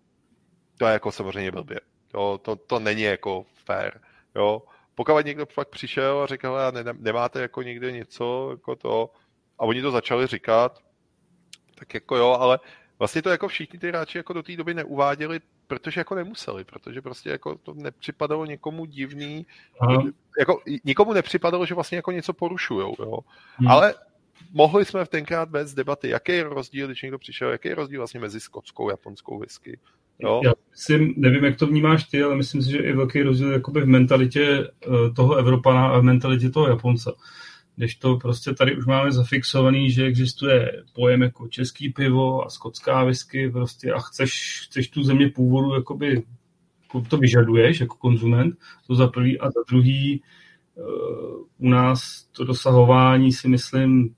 To 0.77 0.85
je 0.85 0.93
jako 0.93 1.11
samozřejmě 1.11 1.51
blbě. 1.51 1.79
To, 2.11 2.37
to, 2.37 2.55
to 2.55 2.79
není 2.79 3.01
jako 3.01 3.45
fair. 3.65 3.91
Jo? 4.35 4.61
Pokud 4.95 5.25
někdo 5.25 5.45
fakt 5.45 5.69
přišel 5.69 6.21
a 6.21 6.25
řekl, 6.27 6.55
a 6.55 6.71
ne, 6.71 6.83
nemáte 6.93 7.41
jako 7.41 7.61
někde 7.61 7.91
něco, 7.91 8.49
jako 8.51 8.75
to, 8.75 9.09
a 9.59 9.65
oni 9.65 9.81
to 9.81 9.91
začali 9.91 10.27
říkat, 10.27 10.79
tak 11.75 11.93
jako 11.93 12.15
jo, 12.15 12.29
ale 12.29 12.59
vlastně 12.99 13.21
to 13.21 13.29
jako 13.29 13.47
všichni 13.47 13.79
ty 13.79 13.87
hráči 13.87 14.17
jako 14.17 14.33
do 14.33 14.43
té 14.43 14.55
doby 14.55 14.73
neuváděli, 14.73 15.39
protože 15.67 15.99
jako 15.99 16.15
nemuseli, 16.15 16.63
protože 16.63 17.01
prostě 17.01 17.29
jako 17.29 17.55
to 17.55 17.73
nepřipadalo 17.73 18.45
někomu 18.45 18.85
divný, 18.85 19.45
Aha. 19.81 20.03
jako 20.39 20.61
nikomu 20.83 21.13
nepřipadalo, 21.13 21.65
že 21.65 21.75
vlastně 21.75 21.95
jako 21.95 22.11
něco 22.11 22.33
porušujou, 22.33 22.95
jo. 22.99 23.19
Hmm. 23.55 23.67
Ale 23.67 23.93
mohli 24.51 24.85
jsme 24.85 25.05
v 25.05 25.09
tenkrát 25.09 25.49
bez 25.49 25.73
debaty, 25.73 26.09
jaký 26.09 26.31
je 26.31 26.43
rozdíl, 26.43 26.87
když 26.87 27.01
někdo 27.01 27.19
přišel, 27.19 27.51
jaký 27.51 27.69
je 27.69 27.75
rozdíl 27.75 27.99
vlastně 27.99 28.19
mezi 28.19 28.39
skotskou 28.39 28.87
a 28.87 28.91
japonskou 28.91 29.39
whisky. 29.39 29.79
Jo? 30.19 30.41
Já 30.43 30.51
myslím, 30.71 31.13
nevím, 31.17 31.43
jak 31.43 31.57
to 31.57 31.67
vnímáš 31.67 32.03
ty, 32.03 32.23
ale 32.23 32.35
myslím 32.35 32.61
si, 32.61 32.71
že 32.71 32.77
je 32.77 32.95
velký 32.95 33.21
rozdíl 33.23 33.51
jakoby 33.51 33.81
v 33.81 33.87
mentalitě 33.87 34.67
eh, 34.67 35.13
toho 35.15 35.35
Evropana 35.35 35.87
a 35.87 35.99
v 35.99 36.03
mentalitě 36.03 36.49
toho 36.49 36.67
Japonce. 36.67 37.11
Když 37.75 37.95
to 37.95 38.15
prostě 38.15 38.53
tady 38.53 38.77
už 38.77 38.85
máme 38.85 39.11
zafixovaný, 39.11 39.91
že 39.91 40.05
existuje 40.05 40.83
pojem 40.93 41.21
jako 41.21 41.47
český 41.47 41.89
pivo 41.89 42.45
a 42.45 42.49
skotská 42.49 43.03
whisky 43.03 43.49
prostě 43.49 43.93
a 43.93 43.99
chceš, 43.99 44.61
chceš 44.65 44.87
tu 44.89 45.03
země 45.03 45.29
původu 45.29 45.73
jakoby 45.73 46.23
to 47.01 47.17
vyžaduješ 47.17 47.79
jako 47.79 47.95
konzument, 47.95 48.55
to 48.87 48.95
za 48.95 49.07
prvý. 49.07 49.39
A 49.39 49.45
za 49.45 49.59
druhý 49.69 50.23
eh, 50.77 50.81
u 51.57 51.69
nás 51.69 52.27
to 52.31 52.45
dosahování 52.45 53.33
si 53.33 53.47
myslím 53.47 54.15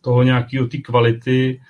toho 0.00 0.22
nějakého 0.22 0.66
ty 0.66 0.78
kvality, 0.78 1.60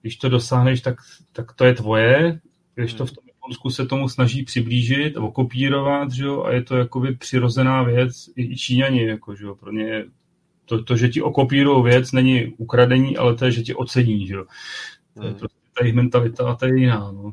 když 0.00 0.16
to 0.16 0.28
dosáhneš, 0.28 0.80
tak, 0.80 0.96
tak 1.32 1.52
to 1.52 1.64
je 1.64 1.74
tvoje, 1.74 2.40
když 2.74 2.94
to 2.94 3.06
v 3.06 3.12
tom 3.12 3.24
Japonsku 3.50 3.70
se 3.70 3.86
tomu 3.86 4.08
snaží 4.08 4.44
přiblížit 4.44 5.16
a 5.16 5.20
okopírovat, 5.20 6.12
že 6.12 6.24
jo, 6.24 6.42
a 6.42 6.52
je 6.52 6.62
to 6.62 6.76
jakoby 6.76 7.16
přirozená 7.16 7.82
věc, 7.82 8.30
i 8.36 8.56
Číňani, 8.56 9.06
jako, 9.06 9.34
že 9.34 9.44
jo, 9.44 9.54
pro 9.54 9.72
ně 9.72 10.04
to, 10.64 10.84
to, 10.84 10.96
že 10.96 11.08
ti 11.08 11.22
okopírují 11.22 11.84
věc, 11.84 12.12
není 12.12 12.46
ukradení, 12.46 13.16
ale 13.16 13.34
to 13.34 13.44
je, 13.44 13.50
že 13.50 13.62
ti 13.62 13.74
ocení, 13.74 14.26
že 14.26 14.34
jo. 14.34 14.44
To 15.14 15.22
je 15.22 15.30
hmm. 15.30 15.38
prostě 15.38 15.58
ta 15.78 15.84
jejich 15.84 15.94
mentalita 15.94 16.50
a 16.50 16.54
ta 16.54 16.66
je 16.66 16.78
jiná, 16.78 17.12
no. 17.12 17.32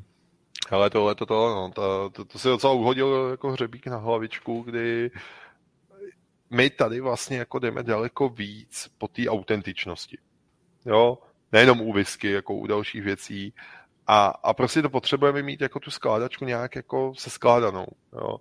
Ale 0.72 0.90
tohle, 0.90 1.16
to, 1.16 1.26
to, 1.26 1.34
no, 1.34 1.72
to, 1.76 2.10
to, 2.10 2.26
to 2.26 2.40
si 2.40 2.48
docela 2.48 2.74
uhodil 2.74 3.28
jako 3.32 3.52
hřebík 3.52 3.88
na 3.88 3.98
hlavičku, 3.98 4.62
kdy 4.62 5.12
my 6.50 6.70
tady 6.70 7.02
vlastně 7.02 7.38
jako 7.38 7.60
jdeme 7.60 7.84
daleko 7.84 8.30
víc 8.30 8.90
po 8.98 9.08
té 9.08 9.30
autentičnosti. 9.30 10.18
Jo, 10.86 11.18
nejenom 11.52 11.82
u 11.82 11.94
whisky, 11.94 12.32
jako 12.32 12.54
u 12.54 12.68
dalších 12.68 13.04
věcí. 13.04 13.54
A, 14.08 14.26
a 14.27 14.53
prostě 14.53 14.82
to 14.82 14.90
potřebujeme 14.90 15.42
mít 15.42 15.61
jako 15.61 15.80
tu 15.80 15.92
skládačku 15.92 16.45
nějak 16.45 16.76
jako 16.76 17.14
se 17.18 17.30
skládanou. 17.30 17.86
Jo. 18.14 18.38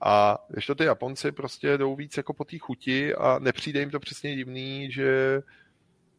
A 0.00 0.38
to 0.66 0.74
ty 0.74 0.84
Japonci 0.84 1.32
prostě 1.32 1.78
jdou 1.78 1.96
víc 1.96 2.16
jako 2.16 2.32
po 2.34 2.44
té 2.44 2.58
chuti 2.58 3.14
a 3.14 3.38
nepřijde 3.38 3.80
jim 3.80 3.90
to 3.90 4.00
přesně 4.00 4.36
divný, 4.36 4.92
že 4.92 5.42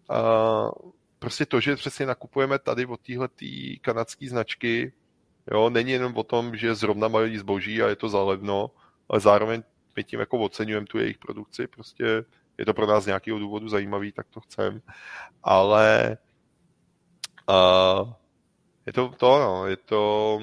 a, 0.09 0.71
prostě 1.19 1.45
to, 1.45 1.59
že 1.59 1.75
přesně 1.75 2.05
nakupujeme 2.05 2.59
tady 2.59 2.85
od 2.85 3.01
téhle 3.01 3.29
kanadské 3.81 4.29
značky, 4.29 4.93
jo, 5.51 5.69
není 5.69 5.91
jenom 5.91 6.17
o 6.17 6.23
tom, 6.23 6.55
že 6.55 6.75
zrovna 6.75 7.07
mají 7.07 7.37
zboží 7.37 7.81
a 7.81 7.87
je 7.87 7.95
to 7.95 8.09
zalevno, 8.09 8.71
ale 9.09 9.19
zároveň 9.19 9.63
my 9.95 10.03
tím 10.03 10.19
jako 10.19 10.39
oceňujeme 10.39 10.85
tu 10.85 10.97
jejich 10.97 11.17
produkci, 11.17 11.67
prostě 11.67 12.23
je 12.57 12.65
to 12.65 12.73
pro 12.73 12.87
nás 12.87 13.03
z 13.03 13.07
nějakého 13.07 13.39
důvodu 13.39 13.69
zajímavý, 13.69 14.11
tak 14.11 14.27
to 14.29 14.39
chcem, 14.39 14.81
ale 15.43 16.17
uh, 17.49 18.13
je 18.85 18.93
to 18.93 19.09
to, 19.09 19.39
no, 19.39 19.67
je 19.67 19.77
to, 19.77 20.39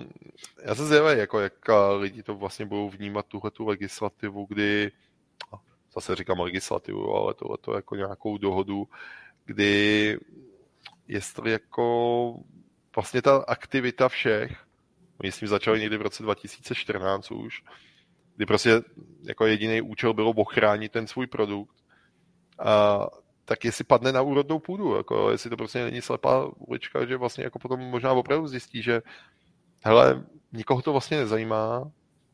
já 0.63 0.75
se 0.75 0.87
zjevím, 0.87 1.19
jako 1.19 1.41
jak 1.41 1.53
lidi 1.97 2.23
to 2.23 2.35
vlastně 2.35 2.67
budou 2.67 2.91
vnímat 2.91 3.27
tuhle 3.27 3.51
tu 3.51 3.67
legislativu, 3.67 4.47
kdy, 4.49 4.93
zase 5.95 6.17
říkám 6.17 6.41
legislativu, 6.41 7.15
ale 7.15 7.35
tohle 7.35 7.59
to 7.61 7.75
jako 7.75 7.97
nějakou 7.97 8.39
dohodu, 8.39 8.89
kdy 9.45 10.19
jestli 11.09 11.51
jako 11.51 12.35
vlastně 12.97 13.23
ta 13.23 13.37
aktivita 13.37 14.09
všech, 14.09 14.65
oni 15.21 15.33
s 15.33 15.39
tím 15.39 15.49
začali 15.49 15.81
někdy 15.81 15.97
v 15.97 16.03
roce 16.03 16.23
2014 16.23 17.31
už, 17.31 17.63
kdy 18.37 18.47
prostě 18.47 18.83
jako 19.23 19.47
jediný 19.47 19.81
účel 19.81 20.15
bylo 20.15 20.31
ochránit 20.31 20.93
ten 20.93 21.07
svůj 21.07 21.27
produkt, 21.27 21.77
a 22.59 23.07
tak 23.49 23.65
jestli 23.65 23.85
padne 23.85 24.13
na 24.13 24.23
úrodnou 24.23 24.59
půdu, 24.59 24.97
jako 24.97 25.31
jestli 25.31 25.51
to 25.51 25.57
prostě 25.57 25.85
není 25.85 26.03
slepá 26.03 26.51
ulička, 26.57 27.07
že 27.07 27.17
vlastně 27.17 27.45
jako 27.45 27.59
potom 27.59 27.81
možná 27.81 28.13
opravdu 28.13 28.47
zjistí, 28.47 28.83
že 28.83 29.03
hele, 29.85 30.25
nikoho 30.53 30.83
to 30.83 30.93
vlastně 30.93 31.17
nezajímá, 31.17 31.91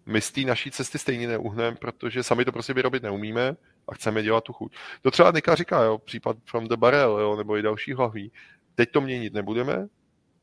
my 0.07 0.21
z 0.21 0.33
té 0.33 0.41
naší 0.41 0.71
cesty 0.71 0.99
stejně 0.99 1.29
neuhneme, 1.29 1.77
protože 1.77 2.23
sami 2.23 2.45
to 2.45 2.53
prostě 2.53 2.75
vyrobit 2.75 3.03
neumíme 3.03 3.57
a 3.89 3.95
chceme 3.95 4.23
dělat 4.23 4.45
tu 4.45 4.53
chuť. 4.53 4.77
To 5.03 5.11
třeba 5.11 5.31
Nika 5.31 5.55
říká, 5.55 5.83
jo, 5.83 5.99
případ 5.99 6.37
From 6.45 6.69
the 6.69 6.77
Barrel, 6.77 7.19
jo, 7.21 7.37
nebo 7.37 7.57
i 7.57 7.63
další 7.63 7.93
hlaví. 7.93 8.33
Teď 8.75 8.91
to 8.91 9.01
měnit 9.01 9.35
nebudeme, 9.35 9.87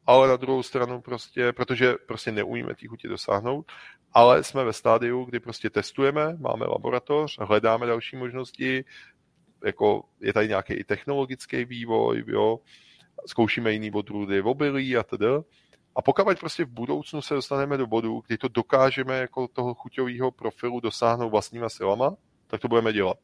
ale 0.06 0.27
na 0.27 0.35
druhou 0.35 0.64
stranu 0.64 1.01
prostě, 1.01 1.53
protože 1.53 1.95
prostě 2.08 2.32
neumíme 2.32 2.75
ty 2.75 2.88
chutě 2.88 3.08
dosáhnout, 3.08 3.72
ale 4.14 4.43
jsme 4.43 4.64
ve 4.64 4.74
stádiu, 4.74 5.24
kdy 5.24 5.40
prostě 5.40 5.69
testujeme, 5.69 6.38
máme 6.40 6.66
laboratoř, 6.66 7.38
hledáme 7.40 7.85
další 7.85 8.16
možnosti, 8.16 8.85
jako 9.66 10.04
je 10.22 10.34
tady 10.34 10.48
nějaký 10.48 10.74
i 10.74 10.84
technologický 10.84 11.66
vývoj, 11.66 12.24
jo, 12.28 12.60
zkoušíme 13.26 13.72
jiný 13.72 13.92
odrůdy 13.92 14.42
obilí 14.42 14.98
a 14.98 15.04
tedy. 15.04 15.26
A 15.96 16.02
pokud 16.02 16.40
prostě 16.40 16.66
v 16.66 16.70
budoucnu 16.70 17.22
se 17.22 17.34
dostaneme 17.34 17.78
do 17.78 17.88
bodu, 17.88 18.24
kdy 18.28 18.38
to 18.38 18.48
dokážeme 18.48 19.18
jako 19.18 19.48
toho 19.48 19.74
chuťového 19.74 20.32
profilu 20.32 20.80
dosáhnout 20.80 21.30
vlastníma 21.30 21.70
silama, 21.70 22.16
tak 22.48 22.62
to 22.62 22.68
budeme 22.68 22.94
dělat. 22.94 23.18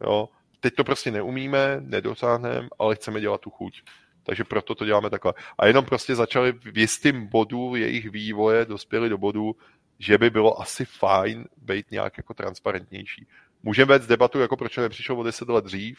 Jo? 0.00 0.28
Teď 0.60 0.74
to 0.74 0.84
prostě 0.84 1.10
neumíme, 1.10 1.76
nedosáhneme, 1.80 2.68
ale 2.78 2.94
chceme 2.94 3.20
dělat 3.20 3.40
tu 3.40 3.50
chuť. 3.50 3.82
Takže 4.22 4.44
proto 4.44 4.74
to 4.74 4.84
děláme 4.84 5.10
takhle. 5.10 5.32
A 5.58 5.66
jenom 5.66 5.84
prostě 5.84 6.14
začali 6.14 6.52
v 6.52 6.78
jistým 6.78 7.26
bodu 7.26 7.76
jejich 7.76 8.10
vývoje, 8.10 8.64
dospěli 8.64 9.08
do 9.08 9.18
bodu, 9.18 9.56
že 9.98 10.18
by 10.18 10.30
bylo 10.30 10.60
asi 10.60 10.84
fajn 10.84 11.44
být 11.56 11.90
nějak 11.90 12.16
jako 12.16 12.34
transparentnější. 12.34 13.26
Můžeme 13.62 13.98
vést 13.98 14.06
debatu, 14.06 14.40
jako 14.40 14.56
proč 14.56 14.76
nepřišel 14.76 15.20
o 15.20 15.22
10 15.22 15.48
let 15.48 15.64
dřív, 15.64 15.98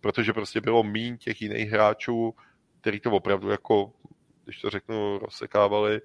protože 0.00 0.32
prostě 0.32 0.60
bylo 0.60 0.82
míň 0.82 1.16
těch 1.16 1.42
jiných 1.42 1.70
hráčů, 1.70 2.34
který 2.80 3.00
to 3.00 3.10
opravdu 3.10 3.50
jako, 3.50 3.92
když 4.44 4.60
to 4.60 4.70
řeknu, 4.70 5.18
rozsekávali. 5.18 6.00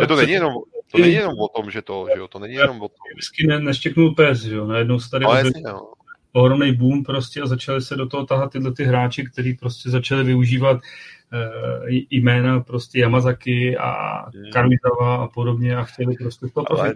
Že 0.00 0.06
to 0.06 0.16
není 0.16 0.32
jenom, 0.32 0.54
to 0.92 0.98
není 0.98 1.14
jenom 1.14 1.34
o 1.38 1.48
tom, 1.48 1.70
že 1.70 1.82
to, 1.82 2.06
že 2.14 2.18
jo, 2.18 2.28
to 2.28 2.38
není 2.38 2.54
jenom 2.54 2.76
o 2.76 2.88
tom. 2.88 2.96
Vždycky 3.14 3.46
ne, 3.46 3.60
neštěknul 3.60 4.14
pes, 4.14 4.42
že 4.42 4.54
jo, 4.54 4.66
najednou 4.66 5.00
se 5.00 5.10
tady 5.10 5.24
no, 5.24 5.34
jasně, 5.34 5.62
no. 5.64 5.92
ohromný 6.32 6.72
boom 6.72 7.04
prostě 7.04 7.42
a 7.42 7.46
začali 7.46 7.82
se 7.82 7.96
do 7.96 8.06
toho 8.06 8.26
tahat 8.26 8.52
tyhle 8.52 8.72
ty 8.72 8.84
hráči, 8.84 9.24
kteří 9.24 9.54
prostě 9.54 9.90
začali 9.90 10.24
využívat 10.24 10.76
uh, 10.76 12.00
jména 12.10 12.60
prostě 12.60 12.98
Yamazaki 12.98 13.76
a 13.76 14.20
hmm. 14.30 14.50
Karuizawa 14.52 15.24
a 15.24 15.28
podobně 15.28 15.76
a 15.76 15.84
chtěli 15.84 16.14
prostě 16.16 16.46
to 16.46 16.72
Ale 16.72 16.94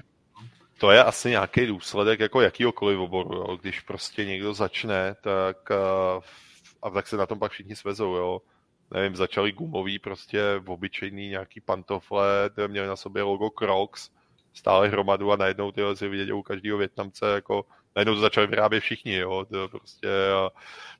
to 0.81 0.91
je 0.91 1.05
asi 1.05 1.31
nějaký 1.31 1.67
důsledek 1.67 2.21
jako 2.21 2.41
jakýhokoliv 2.41 2.99
oboru, 2.99 3.35
jo. 3.35 3.57
Když 3.57 3.81
prostě 3.81 4.25
někdo 4.25 4.55
začne, 4.55 5.15
tak 5.21 5.57
uh, 5.71 6.23
a 6.83 6.91
tak 6.91 7.07
se 7.07 7.17
na 7.17 7.27
tom 7.27 7.39
pak 7.39 7.53
všichni 7.53 7.77
svezou, 7.77 8.15
jo. 8.15 8.41
Nevím, 8.95 9.17
začali 9.17 9.53
gumový 9.53 9.99
prostě 9.99 10.43
v 10.59 10.71
obyčejný 10.71 11.29
nějaký 11.29 11.61
pantofle, 11.61 12.51
měli 12.67 12.87
na 12.87 12.97
sobě 12.97 13.23
logo 13.23 13.51
Crocs, 13.51 14.11
stále 14.55 14.89
hromadu 14.89 15.33
a 15.33 15.37
najednou 15.37 15.73
tyhle 15.73 15.97
si 15.97 16.09
vidět 16.09 16.33
u 16.33 16.43
každého 16.43 16.79
Větnamce, 16.79 17.27
jako 17.35 17.65
najednou 17.97 18.15
to 18.15 18.21
začali 18.21 18.47
vyrábět 18.47 18.81
všichni, 18.81 19.17
jo, 19.17 19.47
to 19.51 19.69
prostě, 19.69 20.09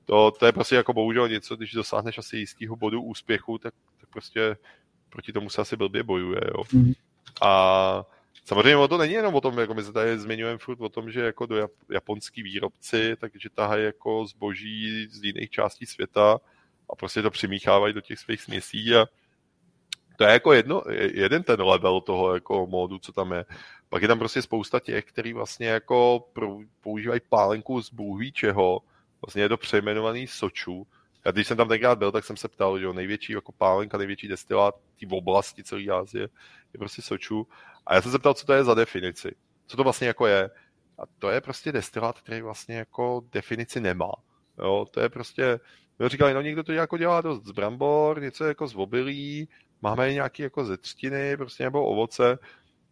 to, 0.05 0.31
to 0.31 0.47
je 0.47 0.53
prostě 0.53 0.77
jako 0.77 0.93
bohužel 0.93 1.29
něco, 1.29 1.57
když 1.57 1.73
dosáhneš 1.73 2.19
asi 2.19 2.37
jistého 2.37 2.77
bodu 2.77 3.03
úspěchu, 3.03 3.59
tak, 3.59 3.75
tak 4.01 4.11
prostě 4.11 4.57
proti 5.09 5.33
tomu 5.33 5.51
se 5.51 5.61
asi 5.61 5.77
blbě 5.77 6.03
bojuje, 6.03 6.41
jo. 6.45 6.63
Mm. 6.73 6.93
A 7.43 8.05
Samozřejmě 8.45 8.77
o 8.77 8.89
to 8.89 8.99
není 8.99 9.13
jenom 9.13 9.35
o 9.35 9.41
tom, 9.41 9.59
jako 9.59 9.75
my 9.75 9.83
se 9.83 9.93
tady 9.93 10.19
zmiňujeme 10.19 10.59
furt 10.59 10.81
o 10.81 10.89
tom, 10.89 11.11
že 11.11 11.21
jako 11.21 11.47
do 11.47 11.69
japonský 11.91 12.43
výrobci, 12.43 13.17
takže 13.21 13.51
tahají 13.51 13.85
jako 13.85 14.27
zboží 14.27 15.07
z 15.11 15.25
jiných 15.25 15.51
částí 15.51 15.87
světa 15.87 16.39
a 16.91 16.97
prostě 16.97 17.23
to 17.23 17.31
přimíchávají 17.31 17.95
do 17.95 18.01
těch 18.01 18.19
svých 18.19 18.41
směsí 18.43 18.95
a 18.95 19.07
to 20.17 20.25
je 20.25 20.33
jako 20.33 20.53
jedno, 20.53 20.83
jeden 21.13 21.43
ten 21.43 21.61
level 21.63 22.01
toho 22.01 22.35
jako 22.35 22.67
módu, 22.67 22.99
co 22.99 23.13
tam 23.13 23.33
je. 23.33 23.45
Pak 23.89 24.03
je 24.03 24.09
tam 24.09 24.19
prostě 24.19 24.43
spousta 24.43 24.81
těch, 24.81 25.05
který 25.05 25.33
vlastně 25.33 25.69
jako 25.69 26.29
používají 26.81 27.21
pálenku 27.29 27.83
z 27.83 27.93
bůh 27.93 28.33
čeho, 28.33 28.81
vlastně 29.27 29.43
je 29.43 29.49
to 29.49 29.57
přejmenovaný 29.57 30.27
soču. 30.27 30.87
Já 31.25 31.33
když 31.33 31.47
jsem 31.47 31.57
tam 31.57 31.69
tenkrát 31.69 31.99
byl, 31.99 32.13
tak 32.13 32.25
jsem 32.25 32.37
se 32.37 32.49
ptal, 32.49 32.79
že 32.79 32.85
jo, 32.85 32.93
největší 32.93 33.33
jako 33.33 33.53
pálenka, 33.53 33.99
největší 33.99 34.29
destilát 34.29 34.75
té 35.01 35.07
oblasti 35.11 35.65
celé 35.65 35.85
Asie 35.93 36.29
je 36.73 36.79
prostě 36.79 37.03
soču. 37.03 37.47
A 37.91 37.95
já 37.95 38.03
jsem 38.03 38.13
se 38.13 38.19
ptal, 38.19 38.35
co 38.35 38.47
to 38.47 38.53
je 38.53 38.65
za 38.65 38.75
definici. 38.75 39.35
Co 39.67 39.77
to 39.77 39.83
vlastně 39.83 40.07
jako 40.07 40.27
je. 40.27 40.51
A 40.99 41.03
to 41.19 41.31
je 41.31 41.41
prostě 41.41 41.73
destilát, 41.73 42.21
který 42.21 42.43
vlastně 42.43 42.77
jako 42.77 43.23
definici 43.33 43.81
nemá. 43.81 44.13
Jo, 44.59 44.87
to 44.91 45.01
je 45.01 45.09
prostě, 45.09 45.61
jo, 46.01 46.09
říkali, 46.09 46.35
no 46.35 46.41
někdo 46.41 46.63
to 46.63 46.73
jako 46.73 46.99
dělá 46.99 47.21
dost 47.21 47.45
z 47.45 47.51
brambor, 47.51 48.21
něco 48.21 48.45
jako 48.45 48.69
z 48.69 48.75
obilí, 48.77 49.49
máme 49.83 50.13
nějaký 50.13 50.43
jako 50.43 50.65
ze 50.65 50.77
třtiny, 50.77 51.37
prostě 51.37 51.65
nebo 51.65 51.87
ovoce. 51.87 52.39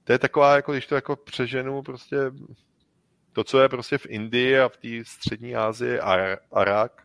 To 0.04 0.12
je 0.12 0.18
taková, 0.18 0.56
jako 0.56 0.72
když 0.72 0.86
to 0.86 0.94
jako 0.94 1.16
přeženu, 1.16 1.82
prostě 1.82 2.16
to, 3.32 3.44
co 3.44 3.60
je 3.60 3.68
prostě 3.68 3.98
v 3.98 4.06
Indii 4.06 4.58
a 4.58 4.68
v 4.68 4.76
té 4.76 4.88
střední 5.04 5.56
Asii, 5.56 6.00
Arak, 6.52 7.02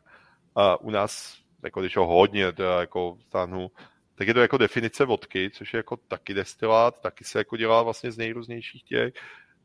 a 0.55 0.81
u 0.81 0.89
nás, 0.89 1.37
jako 1.63 1.81
když 1.81 1.97
ho 1.97 2.07
hodně 2.07 2.51
teda 2.51 2.79
jako 2.79 3.17
stáhnu, 3.27 3.71
tak 4.15 4.27
je 4.27 4.33
to 4.33 4.39
jako 4.39 4.57
definice 4.57 5.05
vodky, 5.05 5.49
což 5.53 5.73
je 5.73 5.77
jako 5.77 5.97
taky 5.97 6.33
destilát, 6.33 7.01
taky 7.01 7.23
se 7.23 7.37
jako 7.37 7.57
dělá 7.57 7.83
vlastně 7.83 8.11
z 8.11 8.17
nejrůznějších 8.17 8.83
těch. 8.83 9.13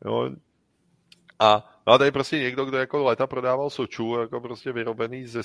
Jo. 0.04 0.30
A, 1.38 1.80
no 1.86 1.92
a 1.92 1.98
tady 1.98 2.10
prostě 2.10 2.38
někdo, 2.38 2.64
kdo 2.64 2.78
jako 2.78 3.04
leta 3.04 3.26
prodával 3.26 3.70
sočů, 3.70 4.20
jako 4.20 4.40
prostě 4.40 4.72
vyrobený 4.72 5.26
ze, 5.26 5.40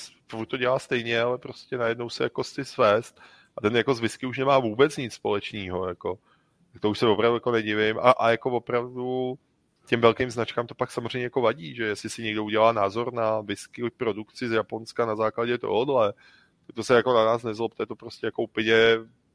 to 0.47 0.57
dělá 0.57 0.79
stejně, 0.79 1.21
ale 1.21 1.37
prostě 1.37 1.77
najednou 1.77 2.09
se 2.09 2.23
jako 2.23 2.43
si 2.43 2.65
svést 2.65 3.21
a 3.57 3.61
ten 3.61 3.75
jako 3.75 3.93
z 3.93 3.99
whisky 3.99 4.25
už 4.25 4.37
nemá 4.37 4.59
vůbec 4.59 4.97
nic 4.97 5.13
společného, 5.13 5.87
jako. 5.87 6.19
To 6.79 6.89
už 6.89 6.99
se 6.99 7.07
opravdu 7.07 7.35
jako 7.35 7.51
nedivím 7.51 7.99
a, 7.99 8.11
a 8.11 8.31
jako 8.31 8.51
opravdu 8.51 9.35
těm 9.85 10.01
velkým 10.01 10.29
značkám 10.29 10.67
to 10.67 10.75
pak 10.75 10.91
samozřejmě 10.91 11.23
jako 11.23 11.41
vadí, 11.41 11.75
že 11.75 11.83
jestli 11.83 12.09
si 12.09 12.23
někdo 12.23 12.43
udělá 12.43 12.71
názor 12.71 13.13
na 13.13 13.41
whisky 13.41 13.89
produkci 13.97 14.49
z 14.49 14.51
Japonska 14.51 15.05
na 15.05 15.15
základě 15.15 15.57
tohohle, 15.57 16.13
to 16.73 16.83
se 16.83 16.95
jako 16.95 17.13
na 17.13 17.25
nás 17.25 17.43
nezlobte, 17.43 17.85
to 17.85 17.95
prostě 17.95 18.27
jako 18.27 18.41
úplně 18.41 18.75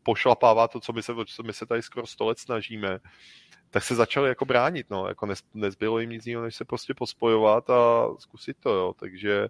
pošlapává 0.03 0.69
to, 0.69 0.81
co 0.81 0.93
my 0.93 1.03
se, 1.03 1.13
co 1.27 1.43
my 1.43 1.53
se 1.53 1.67
tady 1.67 1.83
skoro 1.83 2.07
sto 2.07 2.27
let 2.27 2.39
snažíme, 2.39 2.99
tak 3.71 3.83
se 3.83 3.95
začali 3.95 4.29
jako 4.29 4.45
bránit, 4.45 4.91
no, 4.91 5.09
jako 5.09 5.27
nez, 5.27 5.43
nezbylo 5.55 5.99
jim 5.99 6.11
nic 6.11 6.27
jiného, 6.27 6.45
než 6.45 6.57
se 6.57 6.65
prostě 6.65 6.95
pospojovat 6.95 7.71
a 7.71 8.09
zkusit 8.19 8.57
to, 8.61 8.71
jo, 8.71 8.95
takže 9.01 9.49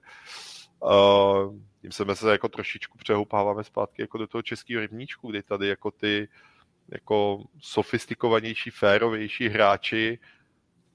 uh, 0.80 1.54
se 1.90 2.14
se 2.14 2.32
jako 2.32 2.48
trošičku 2.48 2.98
přehoupáváme 2.98 3.64
zpátky 3.64 4.02
jako 4.02 4.18
do 4.18 4.26
toho 4.26 4.42
českého 4.42 4.80
rybníčku, 4.80 5.30
kdy 5.30 5.42
tady 5.42 5.68
jako 5.68 5.90
ty 5.90 6.28
jako 6.88 7.44
sofistikovanější, 7.60 8.70
férovější 8.70 9.48
hráči 9.48 10.18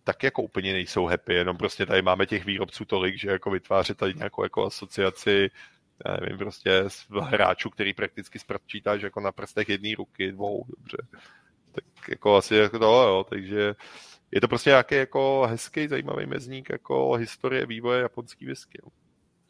tak 0.03 0.23
jako 0.23 0.41
úplně 0.41 0.73
nejsou 0.73 1.05
happy, 1.05 1.33
jenom 1.33 1.57
prostě 1.57 1.85
tady 1.85 2.01
máme 2.01 2.25
těch 2.25 2.45
výrobců 2.45 2.85
tolik, 2.85 3.17
že 3.17 3.29
jako 3.29 3.51
vytvářet 3.51 3.97
tady 3.97 4.13
nějakou 4.13 4.43
jako 4.43 4.65
asociaci 4.65 5.49
já 6.05 6.17
nevím, 6.21 6.37
prostě 6.37 6.83
z 6.87 7.07
hráčů, 7.21 7.69
který 7.69 7.93
prakticky 7.93 8.39
spočítáš 8.39 9.01
jako 9.01 9.19
na 9.19 9.31
prstech 9.31 9.69
jedné 9.69 9.95
ruky, 9.97 10.31
dvou, 10.31 10.65
dobře. 10.77 10.97
Tak 11.71 11.85
jako 12.09 12.35
asi 12.35 12.55
jako 12.55 12.79
to, 12.79 12.85
jo, 12.85 13.25
takže 13.29 13.75
je 14.31 14.41
to 14.41 14.47
prostě 14.47 14.69
nějaký 14.69 14.95
jako 14.95 15.47
hezký, 15.49 15.87
zajímavý 15.87 16.25
mezník 16.25 16.69
jako 16.69 17.13
historie 17.13 17.65
vývoje 17.65 18.01
japonský 18.01 18.45
whisky. 18.45 18.79
Jo. 18.83 18.89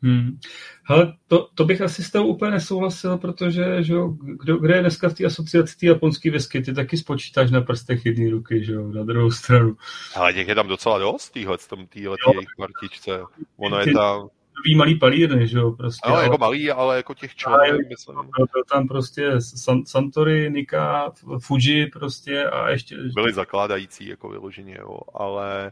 Hmm. 0.04 0.40
Hele, 0.84 1.14
to, 1.28 1.48
to 1.56 1.66
bych 1.66 1.82
asi 1.82 2.04
s 2.04 2.12
tou 2.12 2.28
úplně 2.28 2.52
nesouhlasil, 2.52 3.18
protože 3.18 3.84
že 3.84 3.94
jo, 3.94 4.08
kdo, 4.20 4.58
kde 4.58 4.76
je 4.76 4.82
dneska 4.82 5.10
v 5.10 5.14
té 5.14 5.26
asociaci 5.26 5.78
ty 5.78 5.86
japonský 5.86 6.30
whisky, 6.30 6.62
ty 6.62 6.74
taky 6.74 6.98
spočítáš 6.98 7.52
na 7.52 7.62
prstech 7.62 8.06
jedné 8.06 8.32
ruky, 8.32 8.66
že 8.66 8.74
jo, 8.74 8.88
na 8.88 9.04
druhou 9.04 9.32
stranu. 9.32 9.76
Ale 10.16 10.34
těch 10.34 10.48
je 10.48 10.56
tam 10.56 10.68
docela 10.68 11.00
dost, 11.00 11.30
týhle, 11.30 11.58
tam 11.70 11.88
týhle 11.88 12.18
jejich 12.34 12.50
partičce. 12.58 13.22
Ono 13.58 13.80
je 13.80 13.94
tam, 13.94 14.30
takový 14.54 14.76
malý 14.76 15.00
palírny, 15.00 15.48
že 15.48 15.58
jo, 15.58 15.72
prostě. 15.72 16.02
Ale, 16.04 16.16
ale 16.16 16.24
jako 16.24 16.38
malý, 16.38 16.72
ale 16.72 16.98
jako 16.98 17.14
těch 17.14 17.36
členů, 17.36 17.78
myslím. 17.90 18.16
Byl 18.16 18.64
tam 18.72 18.88
prostě 18.88 19.42
San, 19.42 19.86
Santory, 19.86 20.50
Nika, 20.52 21.12
Fuji 21.40 21.88
prostě 21.88 22.46
a 22.46 22.70
ještě... 22.70 22.98
Byli 23.16 23.34
zakládající 23.34 24.08
jako 24.08 24.30
vyloženě, 24.30 24.78
jo, 24.80 25.00
ale 25.14 25.72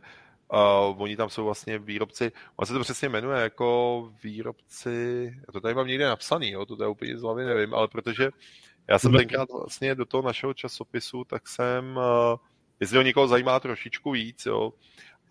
uh, 0.54 1.02
oni 1.02 1.16
tam 1.16 1.30
jsou 1.30 1.46
vlastně 1.46 1.80
výrobci, 1.80 2.32
on 2.56 2.66
se 2.66 2.74
to 2.74 2.80
přesně 2.80 3.10
jmenuje 3.10 3.42
jako 3.42 4.10
výrobci, 4.24 5.32
já 5.48 5.52
to 5.54 5.62
tady 5.62 5.76
mám 5.76 5.88
někde 5.88 6.06
napsaný, 6.06 6.52
jo, 6.52 6.66
to 6.66 6.76
tady 6.76 6.90
úplně 6.90 7.18
z 7.18 7.22
hlavy 7.22 7.46
nevím, 7.46 7.74
ale 7.74 7.88
protože 7.88 8.30
já 8.88 9.00
jsem 9.00 9.14
tenkrát 9.14 9.50
vlastně 9.52 9.96
do 9.96 10.06
toho 10.06 10.24
našeho 10.24 10.54
časopisu, 10.54 11.24
tak 11.24 11.48
jsem, 11.48 11.98
uh, 11.98 12.38
jestli 12.80 12.98
ho 12.98 13.04
někoho 13.04 13.28
zajímá 13.28 13.60
trošičku 13.60 14.12
víc, 14.12 14.46
jo, 14.46 14.74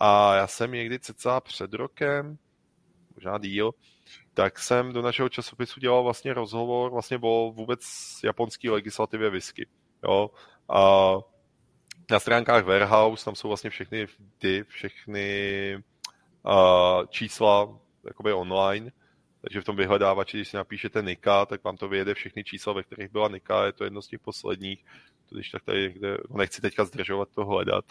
a 0.00 0.34
já 0.34 0.46
jsem 0.46 0.72
někdy 0.72 0.98
cca 0.98 1.40
před 1.40 1.74
rokem, 1.74 2.38
možná 3.20 3.38
díl, 3.38 3.72
tak 4.34 4.58
jsem 4.58 4.92
do 4.92 5.02
našeho 5.02 5.28
časopisu 5.28 5.80
dělal 5.80 6.02
vlastně 6.02 6.34
rozhovor 6.34 6.90
vlastně 6.90 7.18
o 7.22 7.52
vůbec 7.54 7.80
japonské 8.24 8.70
legislativě 8.70 9.30
whisky. 9.30 9.68
Jo? 10.04 10.30
A 10.68 11.12
na 12.10 12.20
stránkách 12.20 12.64
Warehouse 12.64 13.24
tam 13.24 13.34
jsou 13.34 13.48
vlastně 13.48 13.70
všechny 13.70 14.06
ty, 14.38 14.64
všechny 14.68 15.76
uh, 16.42 17.06
čísla 17.08 17.78
jakoby 18.06 18.32
online, 18.32 18.90
takže 19.40 19.60
v 19.60 19.64
tom 19.64 19.76
vyhledávači, 19.76 20.36
když 20.36 20.48
si 20.48 20.56
napíšete 20.56 21.02
Nika, 21.02 21.46
tak 21.46 21.64
vám 21.64 21.76
to 21.76 21.88
vyjede 21.88 22.14
všechny 22.14 22.44
čísla, 22.44 22.72
ve 22.72 22.82
kterých 22.82 23.12
byla 23.12 23.28
Nika, 23.28 23.66
je 23.66 23.72
to 23.72 23.84
jedno 23.84 24.02
z 24.02 24.08
těch 24.08 24.20
posledních, 24.20 24.84
když 25.30 25.50
tak 25.50 25.64
tady 25.64 25.82
někde, 25.82 26.16
no 26.30 26.36
nechci 26.36 26.60
teďka 26.60 26.84
zdržovat 26.84 27.28
to 27.34 27.44
hledat, 27.44 27.84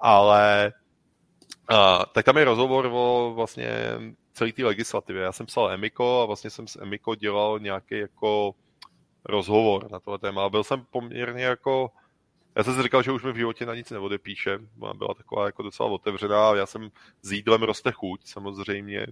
ale 0.00 0.72
uh, 1.70 2.04
tak 2.14 2.24
tam 2.24 2.36
je 2.36 2.44
rozhovor 2.44 2.90
o 2.92 3.32
vlastně 3.34 3.70
celé 4.36 4.52
té 4.52 4.64
legislativě. 4.64 5.22
Já 5.22 5.32
jsem 5.32 5.46
psal 5.46 5.70
Emiko 5.70 6.20
a 6.22 6.26
vlastně 6.26 6.50
jsem 6.50 6.66
s 6.66 6.82
Emiko 6.82 7.14
dělal 7.14 7.58
nějaký 7.58 7.98
jako 7.98 8.54
rozhovor 9.24 9.90
na 9.90 10.00
tohle 10.00 10.18
téma. 10.18 10.48
Byl 10.48 10.64
jsem 10.64 10.84
poměrně 10.90 11.44
jako 11.44 11.90
já 12.56 12.64
jsem 12.64 12.74
si 12.74 12.82
říkal, 12.82 13.02
že 13.02 13.12
už 13.12 13.22
mi 13.22 13.32
v 13.32 13.36
životě 13.36 13.66
na 13.66 13.74
nic 13.74 13.90
neodepíše. 13.90 14.58
Byla 14.76 15.14
taková 15.14 15.46
jako 15.46 15.62
docela 15.62 15.88
otevřená. 15.88 16.54
Já 16.54 16.66
jsem 16.66 16.90
s 17.22 17.32
jídlem 17.32 17.62
roste 17.62 17.92
chuť, 17.92 18.20
samozřejmě. 18.24 19.06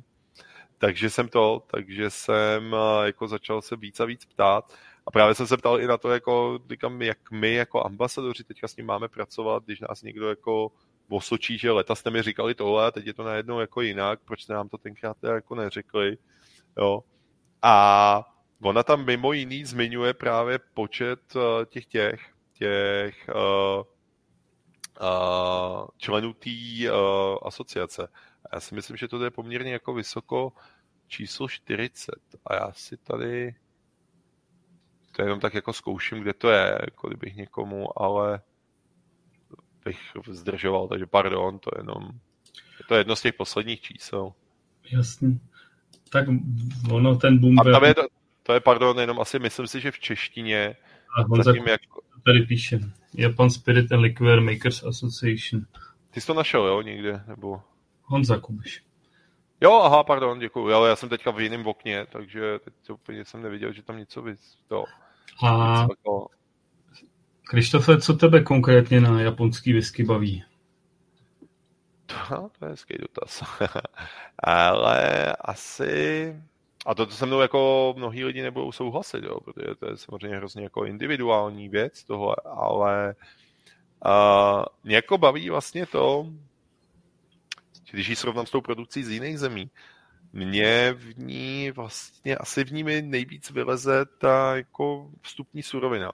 Takže 0.79 1.11
jsem 1.11 1.29
to, 1.29 1.63
takže 1.67 2.11
jsem 2.11 2.77
jako 3.05 3.29
začal 3.29 3.63
se 3.63 3.77
víc 3.77 4.01
a 4.01 4.05
víc 4.05 4.25
ptát. 4.25 4.73
A 5.07 5.11
právě 5.11 5.35
jsem 5.35 5.47
se 5.47 5.57
ptal 5.57 5.81
i 5.81 5.87
na 5.87 5.99
to, 5.99 6.11
jako, 6.11 6.59
říkám, 6.71 7.03
jak 7.03 7.31
my 7.31 7.55
jako 7.55 7.87
ambasadoři 7.87 8.45
teďka 8.45 8.69
s 8.69 8.77
ním 8.77 8.87
máme 8.87 9.09
pracovat, 9.09 9.65
když 9.65 9.81
nás 9.81 10.03
někdo 10.03 10.29
jako 10.29 10.73
osočí, 11.09 11.59
že 11.59 11.71
leta 11.71 11.95
jste 11.95 12.11
mi 12.11 12.23
říkali 12.23 12.55
tohle 12.55 12.87
a 12.87 12.91
teď 12.91 13.07
je 13.07 13.15
to 13.15 13.25
najednou 13.25 13.61
jako 13.61 13.81
jinak, 13.81 14.21
proč 14.25 14.43
jste 14.43 14.53
nám 14.53 14.69
to 14.69 14.79
tenkrát 14.79 15.17
jako 15.23 15.55
neřekli. 15.55 16.19
Jo. 16.77 17.01
A 17.63 18.35
ona 18.63 18.83
tam 18.83 19.05
mimo 19.05 19.33
jiný 19.33 19.65
zmiňuje 19.65 20.15
právě 20.15 20.59
počet 20.75 21.21
těch 21.67 21.87
těch, 21.87 22.21
těch 22.53 23.31
uh, 23.35 23.83
uh, 25.01 25.87
členů 25.97 26.33
té 26.33 26.51
uh, 26.51 27.39
asociace. 27.43 28.09
A 28.45 28.57
já 28.57 28.61
si 28.61 28.75
myslím, 28.75 28.97
že 28.97 29.09
to 29.09 29.25
je 29.25 29.31
poměrně 29.31 29.73
jako 29.73 29.95
vysoko 29.95 30.53
číslo 31.07 31.49
40. 31.49 32.15
A 32.47 32.55
já 32.55 32.73
si 32.73 32.97
tady 32.97 33.55
to 35.13 35.23
jenom 35.23 35.41
tak 35.41 35.55
jako 35.55 35.73
zkouším, 35.73 36.21
kde 36.21 36.35
to 36.35 36.51
je, 36.51 36.79
jako 36.81 37.09
kdybych 37.09 37.37
někomu, 37.37 38.03
ale 38.03 38.41
bych 39.85 40.01
zdržoval, 40.31 40.89
takže 40.89 41.07
pardon, 41.07 41.59
to 41.59 41.71
je 41.75 41.81
jenom, 41.81 42.11
to 42.89 42.95
je 42.95 43.01
jedno 43.01 43.17
z 43.17 43.23
těch 43.23 43.35
posledních 43.35 43.81
čísel. 43.81 44.33
Jasný. 44.91 45.41
Tak 46.11 46.27
ono, 46.91 47.17
ten 47.17 47.39
boom... 47.39 47.61
A 47.61 47.65
tam 47.65 47.85
je 47.85 47.95
to, 47.95 48.03
to 48.43 48.53
je, 48.53 48.61
pardon, 48.61 48.99
jenom 48.99 49.21
asi 49.21 49.39
myslím 49.39 49.67
si, 49.67 49.81
že 49.81 49.91
v 49.91 49.99
češtině 49.99 50.77
a 51.19 51.43
zatím 51.43 51.69
jako, 51.69 52.01
tady 52.25 52.43
píše. 52.43 52.81
Japan 53.15 53.51
Spirit 53.51 53.93
and 53.93 54.01
Liquor 54.01 54.41
Makers 54.41 54.85
Association. 54.85 55.67
Ty 56.11 56.21
jsi 56.21 56.27
to 56.27 56.35
našel, 56.35 56.67
jo, 56.67 56.83
někde? 56.83 57.25
Nebo... 57.27 57.63
Honza 58.03 58.39
Kubiš. 58.39 58.85
Jo, 59.61 59.73
aha, 59.73 60.05
pardon, 60.05 60.39
děkuji. 60.39 60.75
Ale 60.75 60.89
já 60.89 60.97
jsem 60.97 61.09
teďka 61.09 61.31
v 61.31 61.41
jiném 61.41 61.67
okně, 61.67 62.07
takže 62.11 62.59
teď 62.65 62.75
úplně 62.91 63.25
jsem 63.25 63.43
neviděl, 63.43 63.73
že 63.73 63.83
tam 63.83 63.99
něco 63.99 64.23
vys... 64.23 64.59
To, 64.69 64.85
a... 65.43 65.81
Jako... 65.81 66.27
Krištofe, 67.45 68.01
co 68.01 68.15
tebe 68.15 68.41
konkrétně 68.41 69.01
na 69.01 69.21
japonský 69.21 69.73
whisky 69.73 70.05
baví? 70.05 70.45
To, 72.07 72.49
to 72.59 72.65
je 72.65 72.71
hezký 72.71 72.95
dotaz. 72.99 73.43
Ale 74.39 75.33
asi 75.33 76.35
a 76.87 76.95
to, 76.95 77.07
to 77.07 77.13
se 77.13 77.27
mnou 77.27 77.41
jako 77.41 77.95
mnohí 77.97 78.25
lidi 78.25 78.43
nebudou 78.43 78.73
souhlasit, 78.73 79.25
jo, 79.25 79.41
protože 79.41 79.75
to 79.75 79.91
je 79.91 79.97
samozřejmě 79.97 80.37
hrozně 80.37 80.63
jako 80.63 80.85
individuální 80.85 81.69
věc 81.69 82.05
tohle, 82.05 82.37
ale 82.45 83.15
uh, 84.07 84.65
mě 84.85 84.97
jako 84.97 85.19
baví 85.19 85.51
vlastně 85.51 85.87
to, 85.87 86.27
když 87.91 88.09
ji 88.09 88.17
srovnám 88.17 88.47
s 88.47 88.51
tou 88.51 88.61
produkcí 88.61 89.05
z 89.05 89.11
jiných 89.11 89.39
zemí, 89.39 89.71
mě 90.33 90.93
v 90.93 91.19
ní 91.19 91.71
vlastně, 91.71 92.37
asi 92.37 92.65
v 92.65 92.73
ní 92.73 92.85
mi 92.85 93.03
nejvíc 93.03 93.51
vyleze 93.51 94.05
ta 94.19 94.57
jako 94.57 95.11
vstupní 95.23 95.63
surovina. 95.63 96.13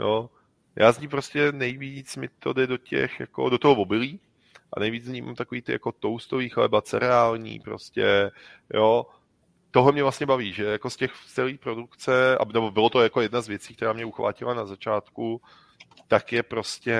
Jo. 0.00 0.30
Já 0.76 0.92
z 0.92 0.98
ní 0.98 1.08
prostě 1.08 1.52
nejvíc 1.52 2.16
mi 2.16 2.28
to 2.38 2.52
jde 2.52 2.66
do 2.66 2.76
těch, 2.76 3.20
jako 3.20 3.50
do 3.50 3.58
toho 3.58 3.74
obilí 3.74 4.20
a 4.72 4.80
nejvíc 4.80 5.04
z 5.04 5.08
ní 5.08 5.22
mám 5.22 5.34
takový 5.34 5.62
ty 5.62 5.72
jako 5.72 5.92
toastový 5.92 6.48
chleba, 6.48 6.82
cereální 6.82 7.60
prostě, 7.60 8.30
jo, 8.74 9.06
toho 9.70 9.92
mě 9.92 10.02
vlastně 10.02 10.26
baví, 10.26 10.52
že 10.52 10.64
jako 10.64 10.90
z 10.90 10.96
těch 10.96 11.12
celých 11.26 11.60
produkce, 11.60 12.36
nebo 12.54 12.70
bylo 12.70 12.90
to 12.90 13.02
jako 13.02 13.20
jedna 13.20 13.40
z 13.40 13.48
věcí, 13.48 13.76
která 13.76 13.92
mě 13.92 14.04
uchvátila 14.04 14.54
na 14.54 14.66
začátku, 14.66 15.42
tak 16.08 16.32
je 16.32 16.42
prostě 16.42 16.98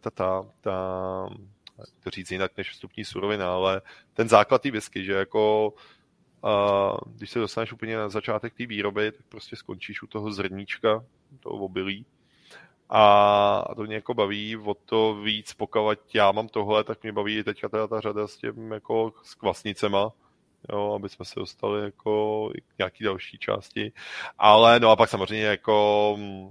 ta, 0.00 0.10
ta, 0.10 0.46
ta 0.60 1.28
to 2.04 2.10
říct 2.10 2.30
jinak 2.30 2.52
než 2.56 2.70
vstupní 2.70 3.04
surovina, 3.04 3.54
ale 3.54 3.82
ten 4.14 4.28
základ 4.28 4.62
té 4.62 4.70
whisky, 4.70 5.04
že 5.04 5.12
jako 5.12 5.74
a 6.42 6.92
když 7.06 7.30
se 7.30 7.38
dostaneš 7.38 7.72
úplně 7.72 7.96
na 7.96 8.08
začátek 8.08 8.54
té 8.54 8.66
výroby, 8.66 9.12
tak 9.12 9.26
prostě 9.28 9.56
skončíš 9.56 10.02
u 10.02 10.06
toho 10.06 10.32
zrníčka, 10.32 11.04
toho 11.40 11.56
obilí. 11.56 12.06
A 12.94 13.74
to 13.76 13.82
mě 13.82 13.94
jako 13.94 14.14
baví 14.14 14.56
o 14.56 14.74
to 14.74 15.14
víc, 15.14 15.54
pokud 15.54 15.98
já 16.14 16.32
mám 16.32 16.48
tohle, 16.48 16.84
tak 16.84 17.02
mě 17.02 17.12
baví 17.12 17.42
teďka 17.42 17.68
teda 17.68 17.86
ta 17.86 18.00
řada 18.00 18.28
s 18.28 18.36
tím 18.36 18.72
jako 18.72 19.12
s 19.22 19.34
kvasnicema, 19.34 20.12
jo, 20.72 20.92
aby 20.96 21.08
jsme 21.08 21.24
se 21.24 21.40
dostali 21.40 21.82
jako 21.84 22.48
k 22.74 22.78
nějaký 22.78 23.04
další 23.04 23.38
části. 23.38 23.92
Ale 24.38 24.80
no 24.80 24.90
a 24.90 24.96
pak 24.96 25.10
samozřejmě 25.10 25.44
jako 25.44 26.14
mm, 26.18 26.50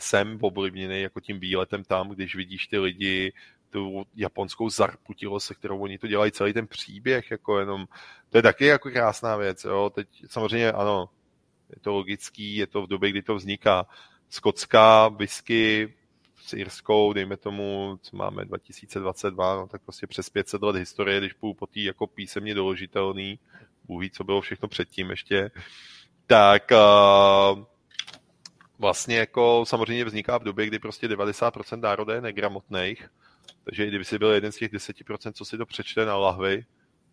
jsem 0.00 0.38
ovlivněný 0.40 1.00
jako 1.00 1.20
tím 1.20 1.40
výletem 1.40 1.84
tam, 1.84 2.08
když 2.08 2.36
vidíš 2.36 2.66
ty 2.66 2.78
lidi, 2.78 3.32
tu 3.70 4.04
japonskou 4.14 4.70
zarputilost, 4.70 5.46
se 5.46 5.54
kterou 5.54 5.78
oni 5.78 5.98
to 5.98 6.06
dělají, 6.06 6.32
celý 6.32 6.52
ten 6.52 6.66
příběh, 6.66 7.30
jako 7.30 7.58
jenom, 7.58 7.86
to 8.30 8.38
je 8.38 8.42
taky 8.42 8.66
jako 8.66 8.90
krásná 8.90 9.36
věc, 9.36 9.64
jo, 9.64 9.90
teď 9.94 10.08
samozřejmě 10.26 10.72
ano, 10.72 11.08
je 11.70 11.80
to 11.80 11.92
logický, 11.92 12.56
je 12.56 12.66
to 12.66 12.82
v 12.82 12.86
době, 12.86 13.10
kdy 13.10 13.22
to 13.22 13.34
vzniká. 13.34 13.86
Skotská 14.30 15.08
whisky 15.08 15.94
s 16.46 16.52
Irskou, 16.52 17.12
dejme 17.12 17.36
tomu, 17.36 17.98
co 18.02 18.16
máme 18.16 18.44
2022, 18.44 19.56
no 19.56 19.66
tak 19.66 19.82
prostě 19.82 20.06
přes 20.06 20.30
500 20.30 20.62
let 20.62 20.76
historie, 20.76 21.20
když 21.20 21.32
půjdu 21.32 21.54
po 21.54 21.66
tý 21.66 21.84
jako 21.84 22.06
písemně 22.06 22.54
doložitelný, 22.54 23.38
Bůh 23.84 24.10
co 24.10 24.24
bylo 24.24 24.40
všechno 24.40 24.68
předtím 24.68 25.10
ještě, 25.10 25.50
tak 26.26 26.72
uh, 26.72 27.64
vlastně 28.78 29.16
jako 29.16 29.64
samozřejmě 29.66 30.04
vzniká 30.04 30.38
v 30.38 30.44
době, 30.44 30.66
kdy 30.66 30.78
prostě 30.78 31.08
90% 31.08 31.80
národa 31.80 32.14
je 32.14 32.20
negramotných, 32.20 33.08
takže 33.64 33.84
i 33.84 33.88
kdyby 33.88 34.04
si 34.04 34.18
byl 34.18 34.30
jeden 34.30 34.52
z 34.52 34.56
těch 34.56 34.72
10%, 34.72 35.32
co 35.32 35.44
si 35.44 35.58
to 35.58 35.66
přečte 35.66 36.04
na 36.04 36.16
lahvy, 36.16 36.64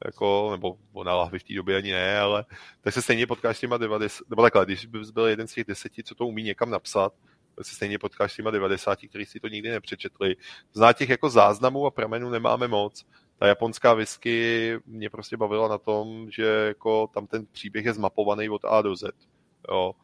jako, 0.05 0.49
nebo 0.51 0.77
na 1.03 1.15
lahvy 1.15 1.39
v 1.39 1.43
té 1.43 1.53
době 1.53 1.77
ani 1.77 1.91
ne, 1.91 2.19
ale 2.19 2.45
tak 2.81 2.93
se 2.93 3.01
stejně 3.01 3.27
potkáš 3.27 3.57
s 3.57 3.59
těma 3.59 3.77
90, 3.77 4.29
nebo 4.29 4.41
takhle, 4.41 4.65
když 4.65 4.85
bys 4.85 5.11
byl 5.11 5.25
jeden 5.25 5.47
z 5.47 5.53
těch 5.53 5.65
deseti, 5.67 6.03
co 6.03 6.15
to 6.15 6.27
umí 6.27 6.43
někam 6.43 6.69
napsat, 6.69 7.13
se 7.61 7.75
stejně 7.75 7.99
potkáš 7.99 8.33
s 8.33 8.35
těma 8.35 8.51
90, 8.51 8.99
kteří 9.09 9.25
si 9.25 9.39
to 9.39 9.47
nikdy 9.47 9.69
nepřečetli. 9.69 10.35
Zná 10.73 10.93
těch 10.93 11.09
jako 11.09 11.29
záznamů 11.29 11.85
a 11.85 11.91
pramenů 11.91 12.29
nemáme 12.29 12.67
moc. 12.67 13.05
Ta 13.37 13.47
japonská 13.47 13.93
whisky 13.93 14.79
mě 14.85 15.09
prostě 15.09 15.37
bavila 15.37 15.67
na 15.67 15.77
tom, 15.77 16.31
že 16.31 16.45
jako 16.45 17.07
tam 17.13 17.27
ten 17.27 17.45
příběh 17.51 17.85
je 17.85 17.93
zmapovaný 17.93 18.49
od 18.49 18.65
A 18.65 18.81
do 18.81 18.95
Z. 18.95 19.11
Jo. 19.71 19.95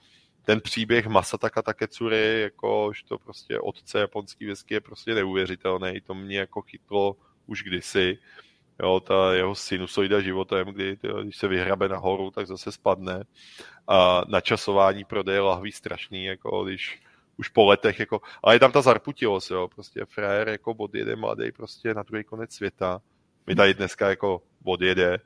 Ten 0.46 0.62
příběh 0.62 1.08
Masataka 1.08 1.62
Taketsuri, 1.62 2.42
jako 2.42 2.92
to 3.08 3.18
prostě 3.18 3.60
otce 3.60 4.00
japonský 4.00 4.46
whisky 4.46 4.74
je 4.74 4.82
prostě 4.82 5.14
neuvěřitelný. 5.14 6.02
To 6.02 6.14
mě 6.14 6.40
jako 6.40 6.62
chytlo 6.62 7.16
už 7.46 7.64
kdysi. 7.64 8.18
Jo, 8.84 9.00
ta 9.00 9.34
jeho 9.34 9.56
sinusoida 9.56 10.22
životem, 10.22 10.68
kdy 10.68 10.98
když 11.24 11.38
se 11.38 11.48
vyhrabe 11.48 11.90
nahoru, 11.90 12.32
tak 12.32 12.48
zase 12.48 12.72
spadne. 12.72 13.24
A 13.88 14.22
načasování 14.28 15.04
prodeje 15.04 15.40
lahví 15.40 15.72
strašný, 15.72 16.26
jako 16.26 16.64
když 16.66 17.02
už 17.38 17.50
po 17.50 17.66
letech, 17.66 18.00
jako, 18.00 18.22
ale 18.44 18.56
je 18.56 18.60
tam 18.60 18.72
ta 18.72 18.82
zarputilost, 18.82 19.52
jo, 19.52 19.68
prostě 19.76 20.06
frajer 20.06 20.50
jako 20.50 20.74
odjede 20.74 21.16
mladý 21.16 21.52
prostě 21.52 21.94
na 21.94 22.04
druhý 22.04 22.24
konec 22.24 22.54
světa. 22.54 23.02
My 23.48 23.56
tady 23.56 23.74
dneska 23.74 24.10
jako 24.10 24.42
odjede, 24.64 25.18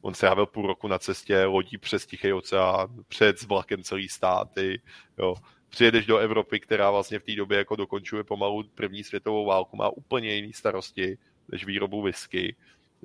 on 0.00 0.14
strávil 0.14 0.46
půl 0.46 0.66
roku 0.66 0.88
na 0.88 0.98
cestě, 0.98 1.44
lodí 1.44 1.78
přes 1.78 2.06
Tichý 2.06 2.32
oceán, 2.32 2.88
před 3.08 3.38
s 3.38 3.46
vlakem 3.46 3.82
celý 3.82 4.08
státy, 4.08 4.80
jo. 5.18 5.34
Přijedeš 5.68 6.06
do 6.06 6.18
Evropy, 6.18 6.60
která 6.60 6.90
vlastně 6.90 7.18
v 7.18 7.22
té 7.22 7.34
době 7.34 7.58
jako 7.58 7.76
dokončuje 7.76 8.24
pomalu 8.24 8.64
první 8.74 9.04
světovou 9.04 9.44
válku, 9.44 9.76
má 9.76 9.88
úplně 9.88 10.34
jiný 10.34 10.52
starosti 10.52 11.18
než 11.48 11.64
výrobu 11.64 12.02
whisky, 12.02 12.56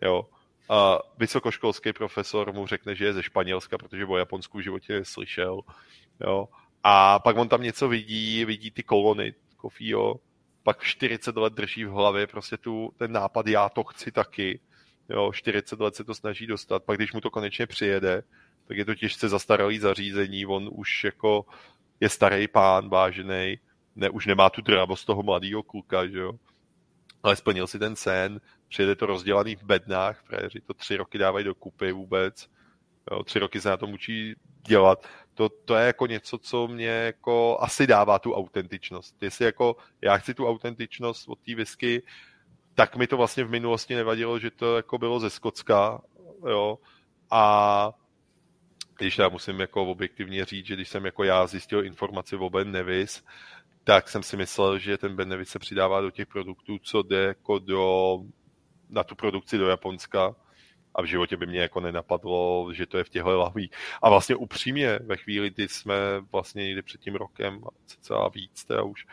jo. 0.03 0.29
A 0.69 0.99
vysokoškolský 1.17 1.93
profesor 1.93 2.53
mu 2.53 2.67
řekne, 2.67 2.95
že 2.95 3.05
je 3.05 3.13
ze 3.13 3.23
Španělska, 3.23 3.77
protože 3.77 4.05
o 4.05 4.17
Japonsku 4.17 4.57
v 4.57 4.61
životě 4.61 4.93
neslyšel, 4.93 5.59
jo 6.21 6.47
a 6.83 7.19
pak 7.19 7.37
on 7.37 7.49
tam 7.49 7.61
něco 7.61 7.87
vidí, 7.87 8.45
vidí 8.45 8.71
ty 8.71 8.83
kolony 8.83 9.33
Kofího, 9.57 10.19
pak 10.63 10.83
40 10.83 11.37
let 11.37 11.53
drží 11.53 11.85
v 11.85 11.91
hlavě 11.91 12.27
prostě 12.27 12.57
tu, 12.57 12.93
ten 12.97 13.11
nápad, 13.11 13.47
já 13.47 13.69
to 13.69 13.83
chci 13.83 14.11
taky. 14.11 14.59
jo, 15.09 15.31
40 15.33 15.79
let 15.79 15.95
se 15.95 16.03
to 16.03 16.13
snaží 16.13 16.47
dostat, 16.47 16.83
pak 16.83 16.97
když 16.97 17.13
mu 17.13 17.21
to 17.21 17.29
konečně 17.29 17.67
přijede, 17.67 18.23
tak 18.67 18.77
je 18.77 18.85
to 18.85 18.95
těžce 18.95 19.29
zastaralý 19.29 19.79
zařízení, 19.79 20.45
on 20.45 20.69
už 20.71 21.03
jako 21.03 21.45
je 21.99 22.09
starý 22.09 22.47
pán, 22.47 22.89
vážený, 22.89 23.59
ne, 23.95 24.09
už 24.09 24.25
nemá 24.25 24.49
tu 24.49 24.61
dravost 24.61 25.05
toho 25.05 25.23
mladého 25.23 25.63
kluka, 25.63 26.07
že 26.07 26.19
jo. 26.19 26.33
Ale 27.23 27.35
splnil 27.35 27.67
si 27.67 27.79
ten 27.79 27.95
sen, 27.95 28.41
přijede 28.71 28.95
to 28.95 29.05
rozdělaný 29.05 29.55
v 29.55 29.63
bednách, 29.63 30.23
protože 30.23 30.61
to 30.61 30.73
tři 30.73 30.95
roky 30.95 31.17
dávají 31.17 31.45
do 31.45 31.55
kupy 31.55 31.91
vůbec, 31.91 32.49
jo, 33.11 33.23
tři 33.23 33.39
roky 33.39 33.61
se 33.61 33.69
na 33.69 33.77
to 33.77 33.87
učí 33.87 34.35
dělat. 34.67 35.07
To, 35.33 35.49
to 35.49 35.75
je 35.75 35.87
jako 35.87 36.07
něco, 36.07 36.37
co 36.37 36.67
mě 36.67 36.87
jako 36.87 37.57
asi 37.61 37.87
dává 37.87 38.19
tu 38.19 38.33
autentičnost. 38.33 39.23
Jestli 39.23 39.45
jako 39.45 39.75
já 40.01 40.17
chci 40.17 40.33
tu 40.33 40.47
autentičnost 40.47 41.29
od 41.29 41.39
té 41.39 41.55
whisky, 41.55 42.03
tak 42.75 42.95
mi 42.95 43.07
to 43.07 43.17
vlastně 43.17 43.43
v 43.43 43.49
minulosti 43.49 43.95
nevadilo, 43.95 44.39
že 44.39 44.51
to 44.51 44.75
jako 44.75 44.97
bylo 44.97 45.19
ze 45.19 45.29
Skocka, 45.29 46.01
jo, 46.47 46.79
a 47.31 47.91
když 48.97 49.17
já 49.17 49.29
musím 49.29 49.59
jako 49.59 49.85
objektivně 49.85 50.45
říct, 50.45 50.65
že 50.65 50.75
když 50.75 50.89
jsem 50.89 51.05
jako 51.05 51.23
já 51.23 51.47
zjistil 51.47 51.85
informaci 51.85 52.35
o 52.35 52.49
Ben 52.49 52.71
Nevis, 52.71 53.23
tak 53.83 54.09
jsem 54.09 54.23
si 54.23 54.37
myslel, 54.37 54.79
že 54.79 54.97
ten 54.97 55.15
Ben 55.15 55.29
Nevis 55.29 55.49
se 55.49 55.59
přidává 55.59 56.01
do 56.01 56.11
těch 56.11 56.27
produktů, 56.27 56.79
co 56.79 57.01
jde 57.01 57.23
jako 57.23 57.59
do, 57.59 58.17
na 58.91 59.03
tu 59.03 59.15
produkci 59.15 59.57
do 59.57 59.67
Japonska 59.67 60.35
a 60.95 61.01
v 61.01 61.05
životě 61.05 61.37
by 61.37 61.45
mě 61.45 61.59
jako 61.59 61.79
nenapadlo, 61.79 62.69
že 62.73 62.85
to 62.85 62.97
je 62.97 63.03
v 63.03 63.09
těchto 63.09 63.37
lahví. 63.37 63.71
A 64.01 64.09
vlastně 64.09 64.35
upřímně, 64.35 64.99
ve 65.03 65.17
chvíli, 65.17 65.49
kdy 65.49 65.67
jsme 65.67 65.95
vlastně 66.31 66.63
někdy 66.63 66.81
před 66.81 67.01
tím 67.01 67.15
rokem, 67.15 67.61
a 68.15 68.29
víc 68.29 68.65
teda 68.65 68.83
už, 68.83 69.05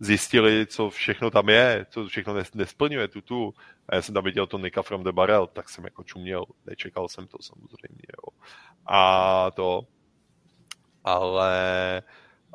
zjistili, 0.00 0.66
co 0.66 0.90
všechno 0.90 1.30
tam 1.30 1.48
je, 1.48 1.86
co 1.90 2.06
všechno 2.06 2.34
nesplňuje 2.54 3.08
tu 3.08 3.20
tu. 3.20 3.54
A 3.88 3.94
já 3.94 4.02
jsem 4.02 4.14
tam 4.14 4.24
viděl 4.24 4.46
to 4.46 4.58
Nika 4.58 4.82
from 4.82 5.04
the 5.04 5.12
Barrel, 5.12 5.46
tak 5.46 5.68
jsem 5.68 5.84
jako 5.84 6.04
čuměl, 6.04 6.44
nečekal 6.66 7.08
jsem 7.08 7.26
to 7.26 7.38
samozřejmě. 7.40 8.02
Jo. 8.16 8.38
A 8.86 9.50
to, 9.50 9.82
ale 11.04 12.02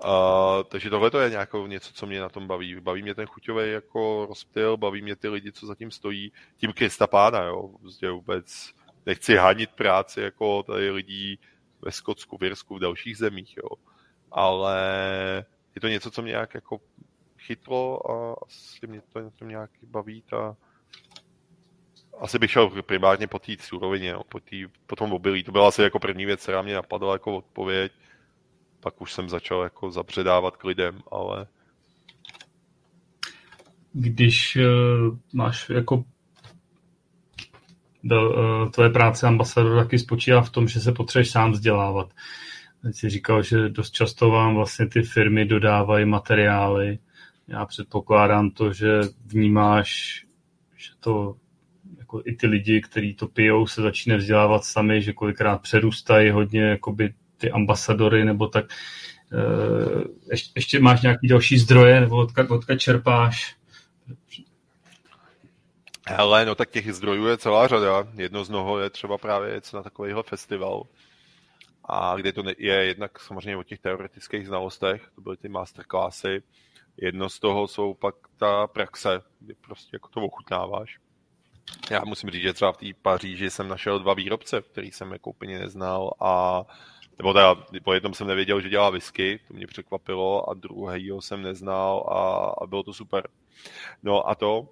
Uh, 0.04 0.64
takže 0.64 0.90
tohle 0.90 1.12
to 1.12 1.20
je 1.20 1.30
nějakou 1.30 1.68
něco, 1.68 1.94
co 1.94 2.06
mě 2.06 2.22
na 2.22 2.30
tom 2.30 2.48
baví. 2.48 2.80
Baví 2.80 3.02
mě 3.02 3.16
ten 3.16 3.26
chuťový 3.28 3.72
jako 3.72 4.26
rozptyl, 4.30 4.78
baví 4.78 5.02
mě 5.02 5.16
ty 5.16 5.28
lidi, 5.28 5.52
co 5.52 5.68
zatím 5.68 5.92
stojí. 5.92 6.32
Tím 6.58 6.74
Krista 6.74 7.08
Pána, 7.08 7.44
jo. 7.44 7.70
Prostě 7.82 8.10
vůbec 8.10 8.74
nechci 9.06 9.36
hánit 9.36 9.72
práci 9.72 10.22
jako 10.22 10.64
tady 10.64 10.92
lidí 10.92 11.40
ve 11.82 11.92
Skotsku, 11.92 12.38
v 12.38 12.44
Irsku, 12.44 12.76
v 12.76 12.80
dalších 12.80 13.18
zemích, 13.18 13.58
jo. 13.58 13.70
Ale 14.32 14.80
je 15.76 15.82
to 15.82 15.88
něco, 15.88 16.12
co 16.12 16.22
mě 16.22 16.32
nějak 16.32 16.54
jako 16.54 16.82
chytlo 17.40 18.12
a 18.12 18.36
asi 18.48 18.88
mě 18.88 19.02
to, 19.02 19.32
to 19.40 19.46
nějak 19.46 19.70
baví 19.84 20.22
ta 20.22 20.56
asi 22.20 22.40
bych 22.40 22.52
šel 22.52 22.70
primárně 22.70 23.28
po 23.28 23.40
té 23.40 23.52
surovině, 23.60 24.10
jo, 24.10 24.24
po, 24.30 24.40
tý, 24.40 24.68
po 24.88 24.96
tom 24.96 25.14
obilí. 25.14 25.44
To 25.44 25.52
byla 25.52 25.68
asi 25.68 25.82
jako 25.82 26.00
první 26.00 26.26
věc, 26.26 26.44
která 26.44 26.62
mě 26.62 26.74
napadla 26.74 27.14
jako 27.14 27.38
odpověď. 27.38 27.92
Pak 28.86 29.02
už 29.02 29.14
jsem 29.14 29.30
začal 29.30 29.64
jako 29.64 29.92
zapředávat 29.92 30.58
k 30.58 30.64
lidem, 30.64 31.02
ale... 31.12 31.48
Když 33.94 34.58
uh, 34.58 35.18
máš 35.34 35.70
jako 35.70 36.04
do, 38.04 38.30
uh, 38.30 38.70
tvoje 38.70 38.90
práce 38.90 39.28
ambasador 39.28 39.84
taky 39.84 40.00
spočívá 40.00 40.42
v 40.42 40.50
tom, 40.50 40.68
že 40.68 40.80
se 40.80 40.92
potřebuješ 40.92 41.32
sám 41.32 41.52
vzdělávat. 41.52 42.14
Teď 42.82 42.96
jsi 42.96 43.10
říkal, 43.10 43.44
že 43.44 43.70
dost 43.70 43.92
často 43.92 44.30
vám 44.30 44.56
vlastně 44.56 44.88
ty 44.88 45.02
firmy 45.02 45.46
dodávají 45.46 46.06
materiály, 46.06 47.00
já 47.48 47.66
předpokládám 47.66 48.52
to, 48.52 48.74
že 48.74 49.02
vnímáš, 49.26 50.22
že 50.76 50.92
to 51.00 51.36
jako 51.98 52.22
i 52.26 52.36
ty 52.36 52.48
lidi, 52.48 52.82
kteří 52.82 53.14
to 53.14 53.28
pijou, 53.28 53.68
se 53.68 53.82
začínají 53.82 54.20
vzdělávat 54.20 54.64
sami, 54.64 55.02
že 55.02 55.14
kolikrát 55.14 55.62
přerůstají 55.62 56.30
hodně 56.30 56.62
jakoby 56.62 57.14
ty 57.38 57.52
ambasadory 57.52 58.26
nebo 58.26 58.48
tak. 58.48 58.66
Eh, 59.34 60.04
ještě, 60.32 60.52
ještě 60.56 60.80
máš 60.80 61.02
nějaký 61.02 61.28
další 61.28 61.58
zdroje 61.58 62.02
nebo 62.02 62.16
odkud, 62.16 62.52
odkud 62.52 62.78
čerpáš? 62.78 63.56
Hele, 66.08 66.46
no 66.46 66.56
tak 66.56 66.70
těch 66.70 66.94
zdrojů 66.94 67.26
je 67.26 67.38
celá 67.38 67.68
řada. 67.68 68.08
Jedno 68.14 68.44
z 68.44 68.50
mnoho 68.50 68.80
je 68.80 68.90
třeba 68.90 69.18
právě 69.18 69.54
jet 69.54 69.74
na 69.74 69.84
takovýhle 69.84 70.24
festival, 70.24 70.84
a 71.90 72.16
kde 72.16 72.34
to 72.34 72.44
je 72.58 72.74
jednak 72.74 73.20
samozřejmě 73.20 73.58
o 73.58 73.64
těch 73.64 73.80
teoretických 73.80 74.48
znalostech, 74.48 75.10
to 75.16 75.22
byly 75.22 75.38
ty 75.38 75.50
masterclassy, 75.50 76.44
Jedno 76.98 77.30
z 77.30 77.40
toho 77.40 77.68
jsou 77.68 77.94
pak 77.94 78.16
ta 78.38 78.68
praxe, 78.68 79.22
kdy 79.40 79.56
prostě 79.56 79.90
jako 79.94 80.08
to 80.08 80.22
ochutnáváš. 80.22 81.00
Já 81.92 82.02
musím 82.06 82.30
říct, 82.30 82.42
že 82.42 82.54
třeba 82.54 82.72
v 82.72 82.78
té 82.78 82.86
Paříži 83.02 83.50
jsem 83.50 83.68
našel 83.68 84.00
dva 84.00 84.14
výrobce, 84.14 84.62
který 84.62 84.92
jsem 84.92 85.12
jako 85.12 85.30
úplně 85.30 85.60
neznal 85.60 86.14
a 86.20 86.64
nebo 87.18 87.34
teda 87.34 87.56
po 87.84 87.94
jednom 87.94 88.14
jsem 88.14 88.28
nevěděl, 88.28 88.62
že 88.62 88.70
dělá 88.70 88.90
whisky, 88.90 89.40
to 89.48 89.54
mě 89.54 89.68
překvapilo 89.68 90.50
a 90.50 90.54
druhého 90.54 91.22
jsem 91.22 91.42
neznal 91.42 92.06
a, 92.12 92.54
a 92.64 92.68
bylo 92.68 92.84
to 92.84 92.94
super. 92.94 93.28
No 94.04 94.30
a 94.30 94.36
to, 94.36 94.68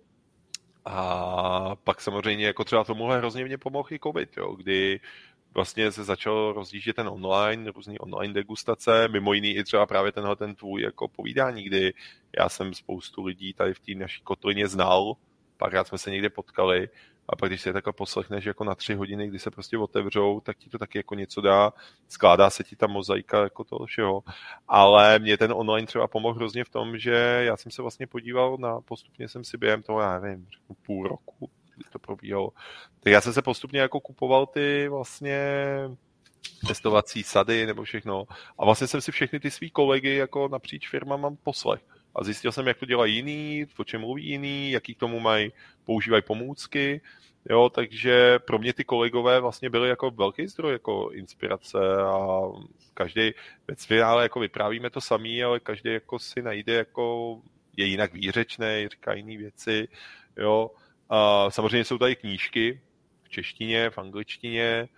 a 0.86 1.76
pak 1.84 2.02
samozřejmě 2.02 2.46
jako 2.46 2.64
třeba 2.64 2.84
tomuhle 2.84 3.18
hrozně 3.18 3.46
mě 3.46 3.58
pomohl 3.58 3.90
i 3.92 4.00
COVID, 4.00 4.38
jo, 4.38 4.56
kdy 4.56 5.00
vlastně 5.54 5.92
se 5.92 6.04
začal 6.04 6.54
rozjíždět 6.54 6.96
ten 6.96 7.08
online, 7.08 7.72
různý 7.72 8.00
online 8.00 8.34
degustace, 8.34 9.08
mimo 9.08 9.34
jiný 9.34 9.56
i 9.56 9.64
třeba 9.64 9.86
právě 9.86 10.12
tenhle 10.12 10.36
ten 10.36 10.56
tvůj 10.56 10.82
jako 10.82 11.08
povídání, 11.08 11.64
kdy 11.64 11.94
já 12.40 12.50
jsem 12.50 12.74
spoustu 12.74 13.24
lidí 13.24 13.54
tady 13.54 13.74
v 13.74 13.80
té 13.80 13.96
naší 13.96 14.22
kotlině 14.22 14.68
znal, 14.68 15.14
párkrát 15.58 15.88
jsme 15.88 15.98
se 15.98 16.12
někde 16.12 16.30
potkali 16.30 16.90
a 17.30 17.36
pak 17.36 17.50
když 17.50 17.62
si 17.62 17.70
je 17.70 17.74
takhle 17.74 17.94
poslechneš 17.94 18.46
jako 18.46 18.64
na 18.64 18.76
tři 18.76 18.94
hodiny, 18.94 19.28
kdy 19.28 19.40
se 19.40 19.52
prostě 19.52 19.78
otevřou, 19.78 20.40
tak 20.40 20.58
ti 20.58 20.70
to 20.70 20.78
taky 20.78 21.00
jako 21.00 21.16
něco 21.16 21.42
dá, 21.42 21.74
skládá 22.08 22.50
se 22.50 22.64
ti 22.64 22.76
ta 22.76 22.88
mozaika 22.88 23.44
jako 23.44 23.64
toho 23.64 23.86
všeho. 23.86 24.24
Ale 24.68 25.20
mě 25.20 25.38
ten 25.38 25.54
online 25.54 25.88
třeba 25.88 26.08
pomohl 26.08 26.36
hrozně 26.36 26.64
v 26.64 26.70
tom, 26.70 26.98
že 26.98 27.42
já 27.46 27.58
jsem 27.58 27.72
se 27.72 27.82
vlastně 27.82 28.08
podíval 28.08 28.58
na, 28.58 28.82
postupně 28.82 29.30
jsem 29.30 29.44
si 29.44 29.58
během 29.58 29.84
toho, 29.84 30.02
já 30.02 30.20
nevím, 30.20 30.48
půl 30.86 31.08
roku, 31.08 31.50
kdy 31.76 31.86
to 31.90 32.00
probíhalo. 32.00 32.50
Tak 33.00 33.14
já 33.14 33.22
jsem 33.22 33.34
se 33.34 33.42
postupně 33.42 33.80
jako 33.80 34.00
kupoval 34.00 34.46
ty 34.46 34.88
vlastně 34.88 35.40
testovací 36.68 37.24
sady 37.24 37.66
nebo 37.66 37.84
všechno. 37.84 38.26
A 38.58 38.66
vlastně 38.66 38.88
jsem 38.88 39.02
si 39.02 39.12
všechny 39.12 39.40
ty 39.40 39.52
svý 39.52 39.70
kolegy 39.70 40.16
jako 40.16 40.48
napříč 40.48 40.90
firmama 40.90 41.36
poslech. 41.44 41.82
A 42.16 42.24
zjistil 42.24 42.52
jsem, 42.52 42.68
jak 42.68 42.78
to 42.78 42.86
dělají 42.86 43.16
jiný, 43.16 43.66
o 43.78 43.84
čem 43.84 44.02
mluví 44.02 44.26
jiný, 44.26 44.72
jaký 44.72 44.96
k 44.96 45.00
tomu 45.00 45.20
mají, 45.20 45.52
používají 45.86 46.24
pomůcky. 46.24 47.02
Jo, 47.50 47.70
takže 47.70 48.40
pro 48.40 48.60
mě 48.60 48.74
ty 48.74 48.84
kolegové 48.84 49.40
vlastně 49.40 49.70
byly 49.70 49.90
jako 49.90 50.12
velký 50.12 50.48
zdroj 50.48 50.72
jako 50.72 51.10
inspirace 51.12 51.78
a 52.06 52.42
každý 52.94 53.32
ve 53.68 53.76
finále 53.76 54.24
jako 54.24 54.40
vyprávíme 54.40 54.90
to 54.90 55.02
samý, 55.02 55.44
ale 55.44 55.60
každý 55.60 55.94
jako 55.94 56.20
si 56.20 56.42
najde 56.42 56.74
jako 56.74 57.42
je 57.78 57.86
jinak 57.86 58.14
výřečný, 58.14 58.88
říká 58.92 59.14
jiné 59.14 59.38
věci, 59.38 59.88
jo, 60.38 60.72
a 61.10 61.52
samozřejmě 61.52 61.86
jsou 61.86 61.98
tady 61.98 62.16
knížky 62.16 62.82
v 63.24 63.30
češtině, 63.30 63.90
v 63.90 63.98
angličtině, 63.98 64.90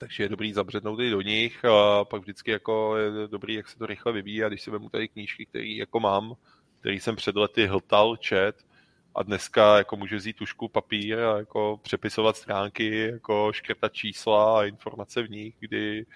takže 0.00 0.22
je 0.22 0.28
dobrý 0.28 0.52
zabřednout 0.52 1.00
i 1.00 1.10
do 1.10 1.20
nich 1.20 1.64
a 1.64 2.04
pak 2.04 2.22
vždycky 2.22 2.50
jako 2.50 2.96
je 2.96 3.28
dobrý, 3.28 3.54
jak 3.54 3.68
se 3.68 3.78
to 3.78 3.86
rychle 3.86 4.12
vyvíjí 4.12 4.44
a 4.44 4.48
když 4.48 4.62
si 4.62 4.70
vemu 4.70 4.88
tady 4.88 5.08
knížky, 5.08 5.46
které 5.46 5.66
jako 5.66 6.00
mám, 6.00 6.34
který 6.80 7.00
jsem 7.00 7.16
před 7.16 7.36
lety 7.36 7.66
hltal, 7.66 8.16
čet 8.16 8.69
a 9.14 9.22
dneska 9.22 9.78
jako 9.78 9.96
můžu 9.96 10.16
vzít 10.16 10.36
tušku, 10.36 10.68
papír 10.68 11.18
a 11.18 11.38
jako 11.38 11.80
přepisovat 11.82 12.36
stránky, 12.36 12.96
jako 12.96 13.52
škrtat 13.52 13.92
čísla 13.92 14.60
a 14.60 14.64
informace 14.64 15.22
v 15.22 15.30
nich, 15.30 15.54
kdy 15.58 16.06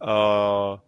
a, 0.00 0.82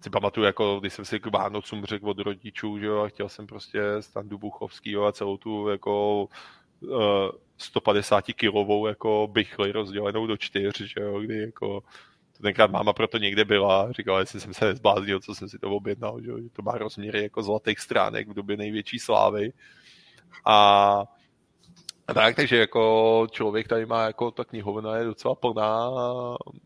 si 0.00 0.10
pamatuju, 0.10 0.46
jako 0.46 0.80
když 0.80 0.92
jsem 0.92 1.04
si 1.04 1.20
k 1.20 1.26
Vánocům 1.26 1.84
řekl 1.84 2.10
od 2.10 2.18
rodičů, 2.18 2.78
že 2.78 2.86
jo, 2.86 2.98
a 2.98 3.08
chtěl 3.08 3.28
jsem 3.28 3.46
prostě 3.46 3.80
Standu 4.00 4.38
Buchovskýho 4.38 5.06
a 5.06 5.12
celou 5.12 5.36
tu 5.36 5.68
jako 5.68 6.28
uh, 6.80 7.30
150 7.56 8.24
kilovou 8.24 8.86
jako 8.86 9.28
bychli 9.32 9.72
rozdělenou 9.72 10.26
do 10.26 10.36
čtyř, 10.36 10.80
že 10.80 11.00
jo, 11.00 11.20
kdy 11.20 11.38
jako 11.38 11.82
to 12.36 12.42
tenkrát 12.42 12.70
máma 12.70 12.92
proto 12.92 13.18
někde 13.18 13.44
byla, 13.44 13.92
říkala, 13.92 14.20
jestli 14.20 14.40
jsem 14.40 14.54
se 14.54 14.64
nezbláznil, 14.64 15.20
co 15.20 15.34
jsem 15.34 15.48
si 15.48 15.58
to 15.58 15.70
objednal, 15.70 16.20
že, 16.20 16.42
že 16.42 16.50
to 16.52 16.62
má 16.62 16.72
rozměry 16.72 17.22
jako 17.22 17.42
zlatých 17.42 17.80
stránek 17.80 18.28
v 18.28 18.34
době 18.34 18.56
největší 18.56 18.98
slávy. 18.98 19.52
A, 20.44 21.04
a 22.08 22.14
tak, 22.14 22.36
takže 22.36 22.56
jako 22.56 23.26
člověk 23.30 23.68
tady 23.68 23.86
má 23.86 24.02
jako 24.02 24.30
ta 24.30 24.44
knihovna 24.44 24.96
je 24.96 25.04
docela 25.04 25.34
plná, 25.34 25.90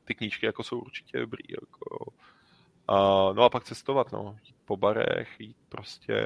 ty 0.04 0.14
knížky 0.14 0.46
jako 0.46 0.62
jsou 0.62 0.78
určitě 0.78 1.18
dobrý, 1.18 1.44
jako 1.48 2.12
a, 2.88 2.96
no 3.32 3.42
a 3.42 3.50
pak 3.50 3.64
cestovat, 3.64 4.12
no. 4.12 4.36
Jít 4.44 4.56
po 4.64 4.76
barech, 4.76 5.28
jít 5.38 5.56
prostě 5.68 6.22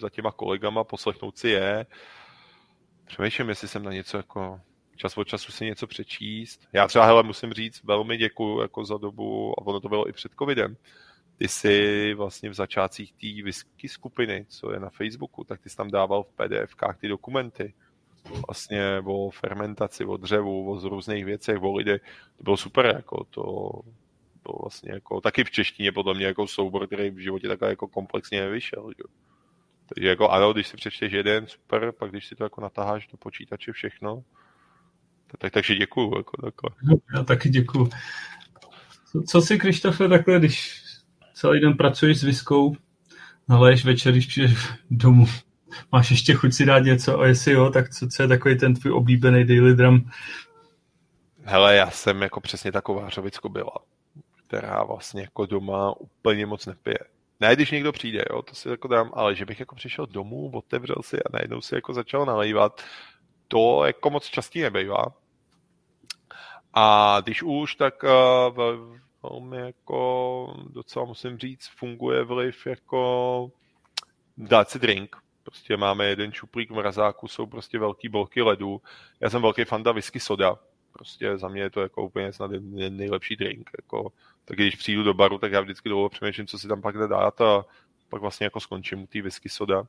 za 0.00 0.10
těma 0.10 0.32
kolegama, 0.32 0.84
poslechnout 0.84 1.38
si 1.38 1.48
je. 1.48 1.86
Přemýšlím, 3.06 3.48
jestli 3.48 3.68
jsem 3.68 3.82
na 3.82 3.92
něco 3.92 4.16
jako 4.16 4.60
čas 4.96 5.18
od 5.18 5.28
času 5.28 5.52
si 5.52 5.64
něco 5.64 5.86
přečíst. 5.86 6.68
Já 6.72 6.86
třeba, 6.86 7.04
hele, 7.04 7.22
musím 7.22 7.52
říct, 7.52 7.84
velmi 7.84 8.16
děkuju 8.16 8.60
jako 8.60 8.84
za 8.84 8.96
dobu, 8.96 9.60
a 9.60 9.66
ono 9.66 9.80
to 9.80 9.88
bylo 9.88 10.08
i 10.08 10.12
před 10.12 10.32
covidem, 10.38 10.76
ty 11.38 11.48
jsi 11.48 12.14
vlastně 12.14 12.50
v 12.50 12.54
začátcích 12.54 13.12
té 13.12 13.42
whisky 13.42 13.88
skupiny, 13.88 14.46
co 14.48 14.72
je 14.72 14.80
na 14.80 14.90
Facebooku, 14.90 15.44
tak 15.44 15.60
ty 15.60 15.70
jsi 15.70 15.76
tam 15.76 15.90
dával 15.90 16.22
v 16.22 16.32
pdf 16.32 16.74
ty 17.00 17.08
dokumenty. 17.08 17.74
vlastně 18.46 19.00
o 19.04 19.30
fermentaci, 19.30 20.04
o 20.04 20.16
dřevu, 20.16 20.70
o 20.70 20.88
různých 20.88 21.24
věcech, 21.24 21.62
o 21.62 21.76
lidech. 21.76 22.02
To 22.36 22.42
bylo 22.42 22.56
super, 22.56 22.86
jako 22.86 23.24
to 23.24 23.42
bylo 24.42 24.58
vlastně 24.62 24.92
jako 24.92 25.20
taky 25.20 25.44
v 25.44 25.50
češtině 25.50 25.92
podle 25.92 26.14
mě 26.14 26.26
jako 26.26 26.46
soubor, 26.46 26.86
který 26.86 27.10
v 27.10 27.18
životě 27.18 27.48
takhle 27.48 27.68
jako 27.68 27.88
komplexně 27.88 28.40
nevyšel. 28.40 28.90
Jo. 28.98 29.06
Takže 29.94 30.08
jako 30.08 30.28
ano, 30.28 30.52
když 30.52 30.68
si 30.68 30.76
přečteš 30.76 31.12
jeden, 31.12 31.46
super, 31.46 31.92
pak 31.92 32.10
když 32.10 32.26
si 32.26 32.34
to 32.34 32.44
jako 32.44 32.60
natáháš 32.60 33.06
do 33.06 33.16
počítače 33.16 33.72
všechno, 33.72 34.24
tak, 35.38 35.52
takže 35.52 35.74
děkuju. 35.74 36.16
Jako 36.16 36.42
takhle. 36.42 36.70
Já 37.14 37.22
taky 37.22 37.48
děkuju. 37.48 37.90
Co, 39.12 39.22
co 39.22 39.42
si, 39.42 39.58
Krištofe, 39.58 40.08
takhle, 40.08 40.38
když 40.38 40.85
celý 41.36 41.60
den 41.60 41.76
pracuješ 41.76 42.18
s 42.18 42.22
viskou, 42.22 42.76
naleješ 43.48 43.84
večer, 43.84 44.12
když 44.12 44.26
přijdeš 44.26 44.68
domů, 44.90 45.26
máš 45.92 46.10
ještě 46.10 46.34
chuť 46.34 46.52
si 46.52 46.66
dát 46.66 46.78
něco 46.78 47.20
a 47.20 47.26
jestli 47.26 47.52
jo, 47.52 47.70
tak 47.70 47.90
co, 47.90 48.08
co 48.08 48.22
je 48.22 48.28
takový 48.28 48.58
ten 48.58 48.74
tvůj 48.74 48.92
oblíbený 48.92 49.44
daily 49.44 49.74
drum? 49.74 50.10
Hele, 51.42 51.76
já 51.76 51.90
jsem 51.90 52.22
jako 52.22 52.40
přesně 52.40 52.72
taková 52.72 53.08
řovicko 53.08 53.48
byla, 53.48 53.76
která 54.46 54.84
vlastně 54.84 55.20
jako 55.20 55.46
doma 55.46 55.94
úplně 56.00 56.46
moc 56.46 56.66
nepije. 56.66 56.98
Ne, 57.40 57.56
když 57.56 57.70
někdo 57.70 57.92
přijde, 57.92 58.24
jo, 58.30 58.42
to 58.42 58.54
si 58.54 58.68
jako 58.68 58.88
dám, 58.88 59.10
ale 59.14 59.34
že 59.34 59.44
bych 59.44 59.60
jako 59.60 59.74
přišel 59.74 60.06
domů, 60.06 60.50
otevřel 60.54 60.96
si 61.00 61.16
a 61.16 61.28
najednou 61.32 61.60
si 61.60 61.74
jako 61.74 61.92
začal 61.94 62.26
nalejvat, 62.26 62.82
to 63.48 63.84
jako 63.84 64.10
moc 64.10 64.26
častý 64.26 64.60
nebejvá. 64.60 65.04
A 66.74 67.16
když 67.24 67.42
už, 67.42 67.74
tak 67.74 67.94
uh, 68.02 68.96
velmi 69.30 69.56
jako 69.56 70.56
docela 70.70 71.04
musím 71.04 71.38
říct, 71.38 71.68
funguje 71.68 72.24
vliv 72.24 72.66
jako 72.66 73.50
dát 74.36 74.70
si 74.70 74.78
drink. 74.78 75.16
Prostě 75.42 75.76
máme 75.76 76.06
jeden 76.06 76.32
čuplík 76.32 76.70
v 76.70 76.74
mrazáku, 76.74 77.28
jsou 77.28 77.46
prostě 77.46 77.78
velký 77.78 78.08
bolky 78.08 78.42
ledu. 78.42 78.82
Já 79.20 79.30
jsem 79.30 79.42
velký 79.42 79.64
fanda 79.64 79.92
whisky 79.92 80.20
soda. 80.20 80.58
Prostě 80.92 81.38
za 81.38 81.48
mě 81.48 81.62
je 81.62 81.70
to 81.70 81.80
jako 81.80 82.04
úplně 82.04 82.32
snad 82.32 82.50
nejlepší 82.88 83.36
drink. 83.36 83.70
Jako, 83.82 84.12
tak 84.44 84.56
když 84.56 84.76
přijdu 84.76 85.02
do 85.02 85.14
baru, 85.14 85.38
tak 85.38 85.52
já 85.52 85.60
vždycky 85.60 85.88
dlouho 85.88 86.08
přemýšlím, 86.08 86.46
co 86.46 86.58
si 86.58 86.68
tam 86.68 86.82
pak 86.82 86.96
dát 86.96 87.40
a 87.40 87.64
pak 88.08 88.20
vlastně 88.20 88.44
jako 88.44 88.60
skončím 88.60 89.02
u 89.02 89.06
té 89.06 89.22
whisky 89.22 89.48
soda. 89.48 89.86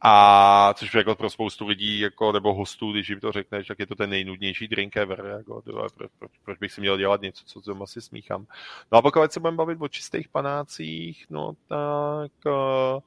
A 0.00 0.74
což 0.74 0.94
jako 0.94 1.14
pro 1.14 1.30
spoustu 1.30 1.66
lidí, 1.66 2.00
jako, 2.00 2.32
nebo 2.32 2.54
hostů, 2.54 2.92
když 2.92 3.08
jim 3.08 3.20
to 3.20 3.32
řekneš, 3.32 3.66
tak 3.66 3.78
je 3.78 3.86
to 3.86 3.94
ten 3.94 4.10
nejnudnější 4.10 4.68
drink 4.68 4.96
ever. 4.96 5.34
Jako, 5.38 5.62
to, 5.62 5.72
proč, 5.72 6.10
proč, 6.18 6.30
proč, 6.44 6.58
bych 6.58 6.72
si 6.72 6.80
měl 6.80 6.98
dělat 6.98 7.20
něco, 7.20 7.44
co 7.44 7.60
doma 7.60 7.86
si 7.86 8.00
smíchám. 8.00 8.46
No 8.92 8.98
a 8.98 9.02
pokud 9.02 9.32
se 9.32 9.40
budeme 9.40 9.56
bavit 9.56 9.78
o 9.80 9.88
čistých 9.88 10.28
panácích, 10.28 11.26
no 11.30 11.52
tak 11.68 12.32
uh, 12.46 13.00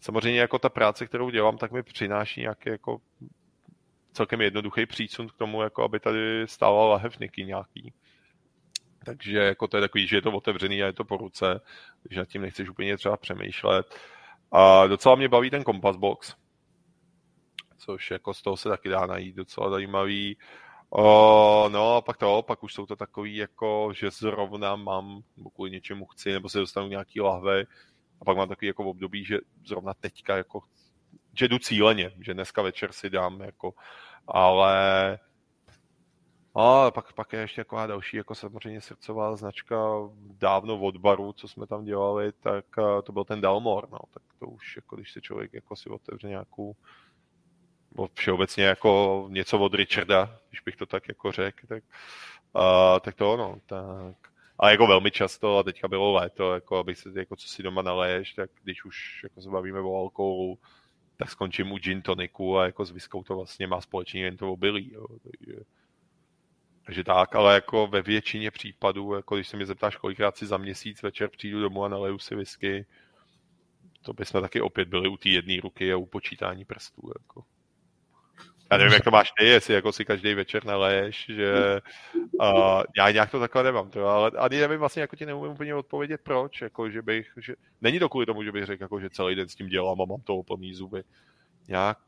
samozřejmě 0.00 0.40
jako 0.40 0.58
ta 0.58 0.68
práce, 0.68 1.06
kterou 1.06 1.30
dělám, 1.30 1.58
tak 1.58 1.72
mi 1.72 1.82
přináší 1.82 2.40
nějaký 2.40 2.68
jako 2.68 3.00
celkem 4.12 4.40
jednoduchý 4.40 4.86
přísun 4.86 5.28
k 5.28 5.32
tomu, 5.32 5.62
jako 5.62 5.84
aby 5.84 6.00
tady 6.00 6.48
stála 6.48 6.88
lahevniky 6.88 7.44
nějaký. 7.44 7.92
Takže 9.04 9.38
jako 9.38 9.68
to 9.68 9.76
je 9.76 9.80
takový, 9.80 10.06
že 10.06 10.16
je 10.16 10.22
to 10.22 10.32
otevřený 10.32 10.82
a 10.82 10.86
je 10.86 10.92
to 10.92 11.04
po 11.04 11.16
ruce, 11.16 11.60
že 12.10 12.18
nad 12.20 12.28
tím 12.28 12.42
nechceš 12.42 12.68
úplně 12.68 12.96
třeba 12.96 13.16
přemýšlet. 13.16 13.94
A 14.52 14.86
docela 14.86 15.14
mě 15.14 15.28
baví 15.28 15.50
ten 15.50 15.64
Compass 15.64 15.96
Box, 15.96 16.36
což 17.78 18.10
jako 18.10 18.34
z 18.34 18.42
toho 18.42 18.56
se 18.56 18.68
taky 18.68 18.88
dá 18.88 19.06
najít 19.06 19.36
docela 19.36 19.70
zajímavý. 19.70 20.38
O, 20.90 21.68
no 21.72 21.96
a 21.96 22.00
pak 22.00 22.16
to, 22.16 22.42
pak 22.42 22.62
už 22.62 22.74
jsou 22.74 22.86
to 22.86 22.96
takový 22.96 23.36
jako, 23.36 23.92
že 23.94 24.10
zrovna 24.10 24.76
mám, 24.76 25.22
kvůli 25.54 25.70
něčemu 25.70 26.06
chci, 26.06 26.32
nebo 26.32 26.48
se 26.48 26.58
dostanu 26.58 26.88
nějaký 26.88 27.20
lahve 27.20 27.60
a 28.20 28.24
pak 28.24 28.36
mám 28.36 28.48
takový 28.48 28.66
jako 28.66 28.84
období, 28.84 29.24
že 29.24 29.38
zrovna 29.66 29.94
teďka 29.94 30.36
jako, 30.36 30.60
že 31.38 31.48
jdu 31.48 31.58
cíleně, 31.58 32.10
že 32.20 32.34
dneska 32.34 32.62
večer 32.62 32.92
si 32.92 33.10
dám 33.10 33.40
jako, 33.40 33.74
ale 34.26 35.18
a 36.54 36.90
pak, 36.90 37.12
pak 37.12 37.32
je 37.32 37.40
ještě 37.40 37.60
taková 37.60 37.86
další, 37.86 38.16
jako 38.16 38.34
samozřejmě 38.34 38.80
srdcová 38.80 39.36
značka 39.36 39.76
dávno 40.38 40.78
od 40.78 40.96
baru, 40.96 41.32
co 41.32 41.48
jsme 41.48 41.66
tam 41.66 41.84
dělali, 41.84 42.32
tak 42.32 42.64
eh, 42.78 43.02
to 43.02 43.12
byl 43.12 43.24
ten 43.24 43.40
Dalmor, 43.40 43.88
no, 43.92 43.98
tak 44.14 44.22
to 44.38 44.46
už, 44.46 44.76
jako 44.76 44.96
když 44.96 45.12
se 45.12 45.20
člověk 45.20 45.54
jako 45.54 45.76
si 45.76 45.88
otevře 45.88 46.28
nějakou 46.28 46.76
všeobecně 48.14 48.64
jako 48.64 49.24
něco 49.30 49.58
od 49.58 49.74
Richarda, 49.74 50.38
když 50.48 50.60
bych 50.60 50.76
to 50.76 50.86
tak 50.86 51.08
jako 51.08 51.32
řekl, 51.32 51.66
tak, 51.66 51.84
uh, 52.56 53.00
tak 53.00 53.14
to 53.14 53.32
ono, 53.32 53.58
tak. 53.66 54.16
Ale 54.58 54.70
jako 54.70 54.86
velmi 54.86 55.10
často, 55.10 55.58
a 55.58 55.62
teďka 55.62 55.88
bylo 55.88 56.12
léto, 56.12 56.54
jako 56.54 56.76
abych 56.76 56.98
se, 56.98 57.10
jako 57.14 57.36
co 57.36 57.48
si 57.48 57.62
doma 57.62 57.82
naleješ, 57.82 58.34
tak 58.34 58.50
když 58.62 58.84
už 58.84 59.20
jako 59.22 59.42
se 59.42 59.50
bavíme 59.50 59.80
o 59.80 59.96
alkoholu, 59.96 60.58
tak 61.16 61.30
skončím 61.30 61.72
u 61.72 61.78
gin 61.78 62.02
toniku 62.02 62.58
a 62.58 62.66
jako 62.66 62.84
s 62.84 62.90
viskou 62.90 63.22
to 63.22 63.36
vlastně 63.36 63.66
má 63.66 63.80
společně 63.80 64.24
jen 64.24 64.36
to 64.36 64.52
obilí, 64.52 64.92
jo, 64.92 65.06
takže, 65.22 65.60
takže 66.84 67.04
tak, 67.04 67.34
ale 67.34 67.54
jako 67.54 67.86
ve 67.86 68.02
většině 68.02 68.50
případů, 68.50 69.14
jako 69.14 69.34
když 69.34 69.48
se 69.48 69.56
mě 69.56 69.66
zeptáš, 69.66 69.96
kolikrát 69.96 70.36
si 70.36 70.46
za 70.46 70.56
měsíc 70.56 71.02
večer 71.02 71.28
přijdu 71.28 71.60
domů 71.60 71.84
a 71.84 71.88
naleju 71.88 72.18
si 72.18 72.34
whisky, 72.34 72.86
to 74.02 74.12
bychom 74.12 74.40
taky 74.40 74.60
opět 74.60 74.88
byli 74.88 75.08
u 75.08 75.16
té 75.16 75.28
jedné 75.28 75.60
ruky 75.62 75.92
a 75.92 75.96
u 75.96 76.06
počítání 76.06 76.64
prstů. 76.64 77.10
Jako. 77.18 77.44
Já 78.70 78.78
nevím, 78.78 78.92
jak 78.92 79.04
to 79.04 79.10
máš 79.10 79.32
ty, 79.38 79.44
jestli 79.44 79.74
jako 79.74 79.92
si 79.92 80.04
každý 80.04 80.34
večer 80.34 80.64
naleješ, 80.64 81.26
že 81.28 81.80
uh, 82.32 82.82
já 82.96 83.10
nějak 83.10 83.30
to 83.30 83.40
takhle 83.40 83.62
nemám, 83.62 83.90
to, 83.90 84.06
ale 84.06 84.30
ani 84.38 84.60
nevím 84.60 84.78
vlastně, 84.78 85.00
jako 85.02 85.16
ti 85.16 85.26
neumím 85.26 85.52
úplně 85.52 85.74
odpovědět, 85.74 86.20
proč, 86.24 86.60
jako, 86.60 86.90
že 86.90 87.02
bych, 87.02 87.32
že, 87.36 87.54
není 87.80 87.98
to 87.98 88.08
kvůli 88.08 88.26
tomu, 88.26 88.42
že 88.42 88.52
bych 88.52 88.66
řekl, 88.66 88.84
jako, 88.84 89.00
že 89.00 89.10
celý 89.10 89.34
den 89.34 89.48
s 89.48 89.54
tím 89.54 89.68
dělám 89.68 90.02
a 90.02 90.04
mám 90.04 90.20
to 90.20 90.42
plný 90.42 90.74
zuby. 90.74 91.02
Nějak, 91.68 91.98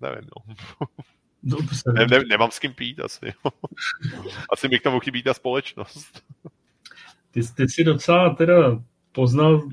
nevím, 0.00 0.28
no. 0.36 0.54
Dobře. 1.42 1.92
Ne, 1.92 2.06
ne, 2.06 2.24
nemám 2.28 2.50
s 2.50 2.58
kým 2.58 2.74
pít 2.74 3.00
asi. 3.00 3.32
asi 4.52 4.68
mi 4.68 4.78
k 4.78 4.82
tomu 4.82 5.00
chybí 5.00 5.22
ta 5.22 5.34
společnost. 5.34 6.22
Ty, 7.30 7.40
ty 7.56 7.68
jsi 7.68 7.84
docela 7.84 8.34
teda 8.34 8.82
poznal 9.12 9.68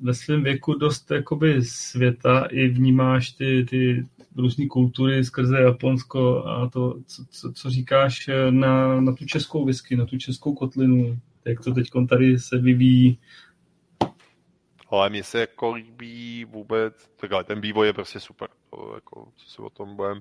ve 0.00 0.14
svém 0.14 0.42
věku 0.42 0.74
dost 0.74 1.10
jakoby 1.10 1.64
světa 1.64 2.46
i 2.50 2.68
vnímáš 2.68 3.30
ty, 3.30 3.66
ty 3.70 4.06
různé 4.36 4.66
kultury 4.66 5.24
skrze 5.24 5.60
Japonsko 5.60 6.44
a 6.46 6.70
to, 6.70 6.94
co, 7.06 7.24
co, 7.30 7.52
co 7.52 7.70
říkáš 7.70 8.30
na, 8.50 9.00
na 9.00 9.12
tu 9.12 9.26
českou 9.26 9.64
whisky, 9.64 9.96
na 9.96 10.06
tu 10.06 10.18
českou 10.18 10.54
kotlinu, 10.54 11.18
jak 11.44 11.64
to 11.64 11.74
teď 11.74 11.90
tady 12.08 12.38
se 12.38 12.58
vyvíjí. 12.58 13.18
Ale 14.88 15.10
mně 15.10 15.24
se 15.24 15.40
jako 15.40 15.72
líbí 15.72 16.44
vůbec, 16.44 17.08
takhle, 17.16 17.44
ten 17.44 17.60
vývoj 17.60 17.86
je 17.86 17.92
prostě 17.92 18.20
super, 18.20 18.48
to, 18.70 18.92
jako, 18.94 19.28
co 19.36 19.50
si 19.50 19.62
o 19.62 19.70
tom 19.70 19.96
budem. 19.96 20.20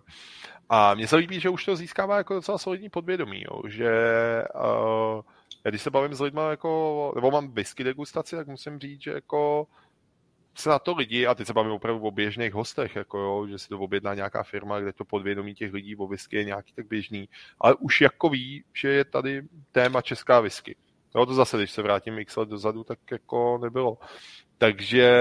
A 0.69 0.94
mně 0.94 1.08
se 1.08 1.16
líbí, 1.16 1.40
že 1.40 1.50
už 1.50 1.66
to 1.66 1.76
získává 1.76 2.18
jako 2.18 2.34
docela 2.34 2.58
solidní 2.58 2.90
podvědomí, 2.90 3.44
jo, 3.52 3.61
že 3.68 3.92
uh, 4.56 5.22
já 5.66 5.69
když 5.69 5.82
se 5.82 5.90
bavím 5.90 6.14
s 6.14 6.22
lidmi, 6.22 6.42
jako, 6.50 7.11
nebo 7.16 7.32
mám 7.32 7.52
whisky 7.52 7.84
degustaci, 7.84 8.35
tak 8.35 8.48
musím 8.48 8.80
říct, 8.80 9.02
že 9.02 9.11
jako 9.11 9.68
se 10.58 10.69
na 10.69 10.80
to 10.80 10.95
lidi, 10.95 11.27
a 11.27 11.35
teď 11.35 11.48
se 11.48 11.53
bavím 11.53 11.72
opravdu 11.72 12.02
o 12.02 12.11
běžných 12.11 12.53
hostech, 12.53 12.95
jako 12.95 13.19
jo, 13.19 13.48
že 13.48 13.60
si 13.60 13.69
to 13.69 13.80
objedná 13.80 14.14
nějaká 14.14 14.44
firma, 14.44 14.80
kde 14.80 14.94
to 14.94 15.06
podvědomí 15.06 15.56
těch 15.56 15.74
lidí 15.74 15.95
o 15.95 16.08
whisky 16.08 16.35
je 16.35 16.44
nějaký 16.44 16.74
tak 16.74 16.88
běžný, 16.88 17.30
ale 17.60 17.76
už 17.76 18.02
jako 18.02 18.30
ví, 18.30 18.64
že 18.74 18.90
je 18.90 19.06
tady 19.06 19.42
téma 19.72 20.02
česká 20.02 20.40
whisky. 20.40 20.76
Jo, 21.16 21.26
to 21.26 21.34
zase, 21.34 21.58
když 21.58 21.72
se 21.72 21.82
vrátím 21.82 22.19
x 22.19 22.35
let 22.35 22.50
dozadu, 22.50 22.84
tak 22.84 23.00
jako 23.11 23.58
nebylo. 23.61 23.98
Takže 24.58 25.11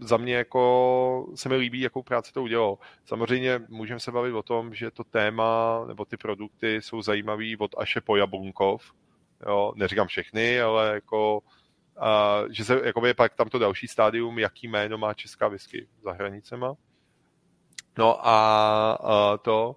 za 0.00 0.16
mě 0.16 0.34
jako 0.34 1.26
se 1.34 1.48
mi 1.48 1.56
líbí, 1.56 1.80
jakou 1.80 2.02
práci 2.02 2.32
to 2.32 2.42
udělalo. 2.42 2.78
Samozřejmě 3.04 3.60
můžeme 3.68 4.00
se 4.00 4.12
bavit 4.12 4.32
o 4.32 4.42
tom, 4.42 4.74
že 4.74 4.90
to 4.90 5.04
téma 5.04 5.84
nebo 5.86 6.04
ty 6.04 6.16
produkty 6.16 6.82
jsou 6.82 7.02
zajímavý 7.02 7.56
od 7.56 7.70
Aše 7.78 8.00
po 8.00 8.16
Jabunkov, 8.16 8.92
jo, 9.46 9.72
neříkám 9.76 10.06
všechny, 10.06 10.60
ale 10.60 10.94
jako 10.94 11.42
a, 11.96 12.42
že 12.50 12.64
se 12.64 12.80
jakoby, 12.84 13.08
je 13.08 13.14
pak 13.14 13.34
tam 13.34 13.48
to 13.48 13.58
další 13.58 13.88
stádium, 13.88 14.38
jaký 14.38 14.68
jméno 14.68 14.98
má 14.98 15.14
česká 15.14 15.48
whisky 15.48 15.88
za 16.02 16.12
hranicema. 16.12 16.74
No 17.98 18.28
a, 18.28 18.92
a 18.92 19.36
to 19.36 19.76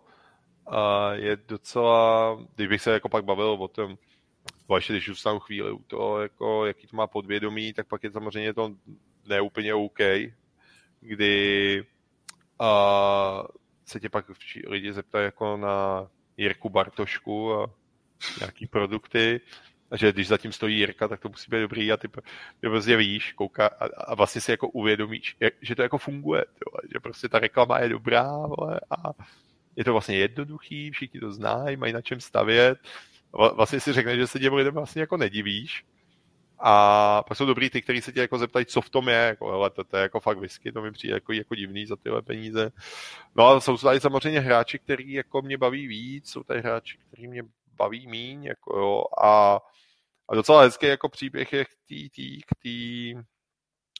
a 0.67 1.13
je 1.13 1.37
docela, 1.47 2.37
kdybych 2.55 2.81
se 2.81 2.91
jako 2.91 3.09
pak 3.09 3.25
bavil 3.25 3.57
o 3.59 3.67
tom, 3.67 3.97
ještě 4.75 4.93
když 4.93 5.05
zůstanu 5.05 5.39
chvíli 5.39 5.71
u 5.71 5.83
toho, 5.83 6.21
jako, 6.21 6.65
jaký 6.65 6.87
to 6.87 6.95
má 6.97 7.07
podvědomí, 7.07 7.73
tak 7.73 7.87
pak 7.87 8.03
je 8.03 8.11
samozřejmě 8.11 8.53
to 8.53 8.75
neúplně 9.25 9.73
OK, 9.73 9.99
kdy 11.01 11.83
a, 12.59 13.43
se 13.85 13.99
tě 13.99 14.09
pak 14.09 14.25
lidi 14.67 14.93
zeptají 14.93 15.25
jako 15.25 15.57
na 15.57 16.07
Jirku 16.37 16.69
Bartošku 16.69 17.53
a 17.53 17.69
nějaký 18.39 18.67
produkty, 18.67 19.41
a 19.91 19.97
že 19.97 20.11
když 20.11 20.27
zatím 20.27 20.51
stojí 20.51 20.77
Jirka, 20.77 21.07
tak 21.07 21.19
to 21.19 21.29
musí 21.29 21.51
být 21.51 21.61
dobrý 21.61 21.91
a 21.91 21.97
ty, 21.97 22.07
ty 22.59 22.69
prostě 22.69 22.97
víš, 22.97 23.33
kouká 23.33 23.67
a, 23.67 23.85
a 23.85 24.15
vlastně 24.15 24.41
si 24.41 24.51
jako 24.51 24.69
uvědomíš, 24.69 25.35
jak, 25.39 25.53
že 25.61 25.75
to 25.75 25.81
jako 25.81 25.97
funguje, 25.97 26.45
jo, 26.47 26.89
že 26.93 26.99
prostě 26.99 27.29
ta 27.29 27.39
reklama 27.39 27.79
je 27.79 27.89
dobrá 27.89 28.37
vole, 28.37 28.79
a 28.89 28.95
je 29.75 29.83
to 29.83 29.91
vlastně 29.91 30.15
jednoduchý, 30.15 30.91
všichni 30.91 31.19
to 31.19 31.31
znají, 31.31 31.77
mají 31.77 31.93
na 31.93 32.01
čem 32.01 32.19
stavět. 32.19 32.79
Vlastně 33.33 33.79
si 33.79 33.93
řekne, 33.93 34.17
že 34.17 34.27
se 34.27 34.39
těm 34.39 34.53
lidem 34.53 34.73
vlastně 34.73 35.01
jako 35.01 35.17
nedivíš, 35.17 35.85
A 36.59 37.23
pak 37.27 37.37
jsou 37.37 37.45
dobrý 37.45 37.69
ty, 37.69 37.81
kteří 37.81 38.01
se 38.01 38.11
tě 38.11 38.19
jako 38.21 38.37
zeptají, 38.37 38.65
co 38.65 38.81
v 38.81 38.89
tom 38.89 39.09
je, 39.09 39.15
jako, 39.15 39.51
hele, 39.51 39.69
to, 39.69 39.83
to, 39.83 39.97
je 39.97 40.03
jako 40.03 40.19
fakt 40.19 40.37
whisky, 40.37 40.71
to 40.71 40.81
mi 40.81 40.91
přijde 40.91 41.13
jako, 41.13 41.33
jako 41.33 41.55
divný 41.55 41.85
za 41.85 41.95
tyhle 41.95 42.21
peníze. 42.21 42.71
No 43.35 43.47
a 43.47 43.59
jsou 43.61 43.77
tady 43.77 43.99
samozřejmě 43.99 44.39
hráči, 44.39 44.79
který 44.79 45.13
jako 45.13 45.41
mě 45.41 45.57
baví 45.57 45.87
víc, 45.87 46.29
jsou 46.31 46.43
tady 46.43 46.61
hráči, 46.61 46.97
který 47.07 47.27
mě 47.27 47.43
baví 47.77 48.07
míň, 48.07 48.43
jako 48.43 48.77
jo, 48.79 49.03
a, 49.23 49.59
a 50.29 50.35
docela 50.35 50.61
hezký 50.61 50.85
jako 50.85 51.09
příběh 51.09 51.53
je 51.53 51.65
k 51.65 51.69
tý, 51.87 52.09
tý, 52.09 52.41
k 52.41 52.55
tý, 52.59 53.13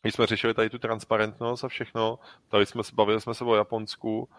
když 0.02 0.14
jsme 0.14 0.28
řešili 0.28 0.54
tady 0.54 0.70
tu 0.70 0.80
transparentnost 0.80 1.64
a 1.64 1.68
všechno, 1.68 2.20
tady 2.50 2.66
jsme 2.66 2.84
se 2.84 2.92
bavili 2.96 3.22
jsme 3.22 3.34
se 3.34 3.44
o 3.44 3.56
Japonsku, 3.56 4.30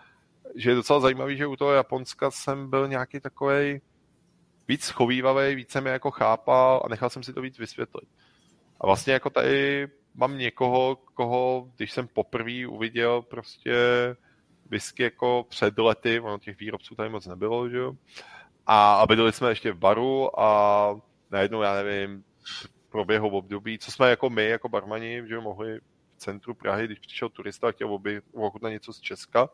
že 0.56 0.70
je 0.70 0.74
docela 0.76 1.00
zajímavý, 1.00 1.36
že 1.36 1.46
u 1.46 1.56
toho 1.56 1.72
Japonska 1.72 2.30
jsem 2.30 2.70
byl 2.70 2.88
nějaký 2.88 3.20
takový 3.20 3.80
víc 4.68 4.84
schovývavý, 4.84 5.54
víc 5.54 5.70
jsem 5.70 5.86
je 5.86 5.92
jako 5.92 6.10
chápal 6.10 6.82
a 6.84 6.88
nechal 6.88 7.10
jsem 7.10 7.22
si 7.22 7.32
to 7.32 7.40
víc 7.40 7.58
vysvětlit. 7.58 8.08
A 8.80 8.86
vlastně 8.86 9.12
jako 9.12 9.30
tady 9.30 9.88
mám 10.14 10.38
někoho, 10.38 10.96
koho, 10.96 11.68
když 11.76 11.92
jsem 11.92 12.08
poprvé 12.08 12.66
uviděl 12.66 13.22
prostě 13.22 13.74
whisky 14.66 15.02
jako 15.02 15.46
před 15.48 15.78
lety, 15.78 16.20
ono 16.20 16.38
těch 16.38 16.58
výrobců 16.58 16.94
tady 16.94 17.08
moc 17.08 17.26
nebylo, 17.26 17.68
že 17.68 17.76
jo, 17.76 17.92
a, 18.66 18.94
a 18.94 19.06
bydleli 19.06 19.32
jsme 19.32 19.48
ještě 19.48 19.72
v 19.72 19.78
baru 19.78 20.40
a 20.40 21.00
najednou, 21.30 21.62
já 21.62 21.74
nevím, 21.74 22.24
proběhlo 22.90 23.28
období, 23.28 23.78
co 23.78 23.92
jsme 23.92 24.10
jako 24.10 24.30
my, 24.30 24.48
jako 24.48 24.68
barmani, 24.68 25.22
že 25.28 25.40
mohli 25.40 25.80
v 25.80 26.16
centru 26.16 26.54
Prahy, 26.54 26.86
když 26.86 26.98
přišel 26.98 27.28
turista 27.28 27.68
a 27.68 27.72
chtěl 27.72 27.98
ochutnat 28.34 28.72
něco 28.72 28.92
z 28.92 29.00
Česka, 29.00 29.48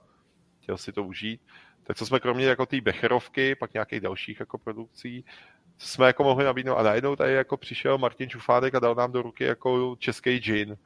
chtěl 0.62 0.76
si 0.76 0.92
to 0.92 1.04
užít, 1.04 1.40
tak 1.86 1.96
co 1.96 2.06
jsme 2.06 2.20
kromě 2.20 2.46
jako 2.46 2.66
té 2.66 2.80
Becherovky, 2.80 3.54
pak 3.54 3.74
nějakých 3.74 4.00
dalších 4.00 4.40
jako 4.40 4.58
produkcí, 4.58 5.24
jsme 5.78 6.06
jako 6.06 6.24
mohli 6.24 6.44
nabídnout 6.44 6.76
a 6.76 6.82
najednou 6.82 7.16
tady 7.16 7.32
jako 7.32 7.56
přišel 7.56 7.98
Martin 7.98 8.30
Čufádek 8.30 8.74
a 8.74 8.78
dal 8.78 8.94
nám 8.94 9.12
do 9.12 9.22
ruky 9.22 9.44
jako 9.44 9.96
český 9.98 10.38
gin. 10.38 10.76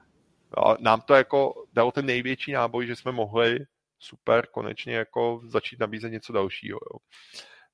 A 0.56 0.76
nám 0.80 1.00
to 1.00 1.14
jako 1.14 1.64
dalo 1.72 1.92
ten 1.92 2.06
největší 2.06 2.52
náboj, 2.52 2.86
že 2.86 2.96
jsme 2.96 3.12
mohli 3.12 3.58
super 3.98 4.46
konečně 4.46 4.94
jako 4.94 5.40
začít 5.46 5.80
nabízet 5.80 6.10
něco 6.10 6.32
dalšího. 6.32 6.78
Jo. 6.92 6.98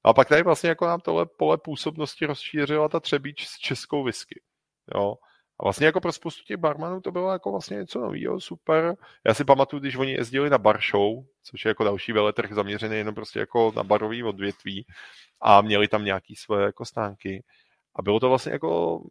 A 0.04 0.12
pak 0.12 0.28
tady 0.28 0.42
vlastně 0.42 0.68
jako 0.68 0.86
nám 0.86 1.00
tohle 1.00 1.26
pole 1.26 1.58
působnosti 1.58 2.26
rozšířila 2.26 2.88
ta 2.88 3.00
třebíč 3.00 3.46
s 3.46 3.58
českou 3.58 4.04
whisky. 4.04 4.40
Jo. 4.94 5.14
A 5.60 5.62
vlastně 5.62 5.86
jako 5.86 6.00
pro 6.00 6.12
spoustu 6.12 6.44
těch 6.44 6.56
barmanů 6.56 7.00
to 7.00 7.12
bylo 7.12 7.32
jako 7.32 7.50
vlastně 7.50 7.76
něco 7.76 8.00
nového, 8.00 8.40
super. 8.40 8.96
Já 9.26 9.34
si 9.34 9.44
pamatuju, 9.44 9.80
když 9.80 9.96
oni 9.96 10.12
jezdili 10.12 10.50
na 10.50 10.58
bar 10.58 10.80
show, 10.90 11.24
což 11.42 11.64
je 11.64 11.68
jako 11.68 11.84
další 11.84 12.12
veletrh 12.12 12.52
zaměřený 12.52 12.96
jenom 12.96 13.14
prostě 13.14 13.38
jako 13.38 13.72
na 13.76 13.82
barový 13.82 14.22
odvětví 14.22 14.86
a 15.40 15.60
měli 15.60 15.88
tam 15.88 16.04
nějaký 16.04 16.36
své 16.36 16.62
jako 16.62 16.84
stánky. 16.84 17.44
A 17.94 18.02
bylo 18.02 18.20
to 18.20 18.28
vlastně 18.28 18.52
jako 18.52 19.02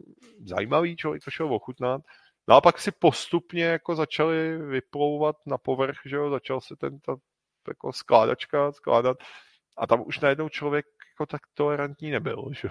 zajímavý, 0.45 0.95
člověk 0.95 1.24
to 1.24 1.32
šel 1.32 1.53
ochutnat. 1.53 2.01
No 2.48 2.56
a 2.56 2.61
pak 2.61 2.80
si 2.80 2.91
postupně 2.91 3.65
jako 3.65 3.95
začali 3.95 4.57
vyplouvat 4.57 5.35
na 5.45 5.57
povrch, 5.57 5.98
že 6.06 6.15
jo, 6.15 6.30
začal 6.30 6.61
se 6.61 6.75
ten 6.75 6.99
ta, 6.99 7.15
jako 7.67 7.93
skládačka 7.93 8.72
skládat 8.72 9.17
a 9.77 9.88
tam 9.88 10.03
už 10.06 10.19
najednou 10.19 10.49
člověk 10.49 10.85
jako 11.15 11.25
tak 11.25 11.41
tolerantní 11.53 12.11
nebyl. 12.11 12.49
Že? 12.61 12.69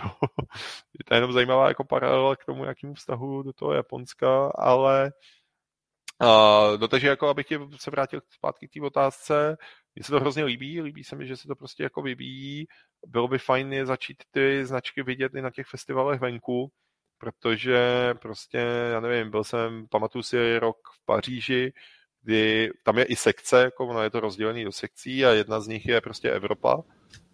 Je 0.99 1.05
to 1.05 1.15
jenom 1.15 1.33
zajímavá 1.33 1.69
jako 1.69 1.85
paralela 1.85 2.37
k 2.37 2.45
tomu, 2.45 2.65
jakým 2.65 2.95
vztahu 2.95 3.43
do 3.43 3.53
toho 3.53 3.73
Japonska, 3.73 4.47
ale 4.55 5.13
Uh, 6.23 6.81
no 6.81 6.89
takže 6.89 7.09
jako 7.09 7.29
abych 7.29 7.47
tě 7.47 7.61
se 7.77 7.91
vrátil 7.91 8.21
zpátky 8.31 8.69
k 8.69 8.73
té 8.73 8.81
otázce, 8.81 9.57
mně 9.95 10.05
se 10.05 10.13
to 10.13 10.21
hrozně 10.21 10.45
líbí, 10.45 10.81
líbí 10.81 11.05
se 11.05 11.17
mi, 11.17 11.27
že 11.27 11.37
se 11.37 11.49
to 11.49 11.55
prostě 11.57 11.83
jako 11.83 12.03
vyvíjí. 12.03 12.67
Bylo 13.07 13.29
by 13.29 13.39
fajn 13.39 13.73
je 13.73 13.87
začít 13.87 14.23
ty 14.31 14.67
značky 14.67 15.03
vidět 15.03 15.35
i 15.35 15.43
na 15.43 15.51
těch 15.51 15.67
festivalech 15.67 16.21
venku, 16.21 16.73
protože 17.19 17.79
prostě, 18.23 18.59
já 18.93 19.01
nevím, 19.01 19.31
byl 19.31 19.45
jsem, 19.45 19.87
pamatuju 19.89 20.23
si 20.23 20.59
rok 20.59 20.77
v 20.95 21.05
Paříži, 21.05 21.73
kdy 22.23 22.71
tam 22.83 22.99
je 22.99 23.05
i 23.05 23.17
sekce, 23.17 23.63
jako 23.63 23.87
ono 23.87 24.03
je 24.03 24.11
to 24.11 24.21
rozdělené 24.21 24.65
do 24.65 24.73
sekcí 24.73 25.25
a 25.25 25.31
jedna 25.31 25.61
z 25.61 25.69
nich 25.69 25.87
je 25.87 26.01
prostě 26.01 26.31
Evropa 26.31 26.83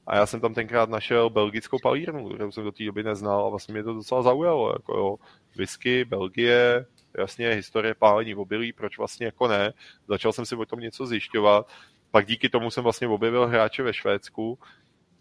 a 0.07 0.17
já 0.17 0.27
jsem 0.27 0.41
tam 0.41 0.55
tenkrát 0.55 0.91
našel 0.91 1.31
belgickou 1.31 1.79
palírnu, 1.83 2.29
kterou 2.29 2.53
jsem 2.53 2.65
do 2.65 2.73
té 2.73 2.85
doby 2.85 3.03
neznal 3.03 3.47
a 3.47 3.49
vlastně 3.49 3.73
mě 3.73 3.83
to 3.83 3.95
docela 3.95 4.23
zaujalo. 4.23 4.73
Jako 4.73 4.97
jo, 4.97 5.17
whisky, 5.57 6.05
Belgie, 6.05 6.87
jasně, 7.19 7.51
historie 7.51 7.95
pálení 7.95 8.35
obilí, 8.35 8.73
proč 8.73 8.99
vlastně 8.99 9.27
jako 9.27 9.49
ne. 9.49 9.73
Začal 10.09 10.33
jsem 10.33 10.47
si 10.47 10.57
o 10.57 10.67
tom 10.67 10.81
něco 10.81 11.07
zjišťovat. 11.07 11.69
Pak 12.11 12.27
díky 12.27 12.49
tomu 12.49 12.71
jsem 12.71 12.85
vlastně 12.85 13.09
objevil 13.09 13.47
hráče 13.47 13.83
ve 13.83 13.95
Švédsku, 13.95 14.59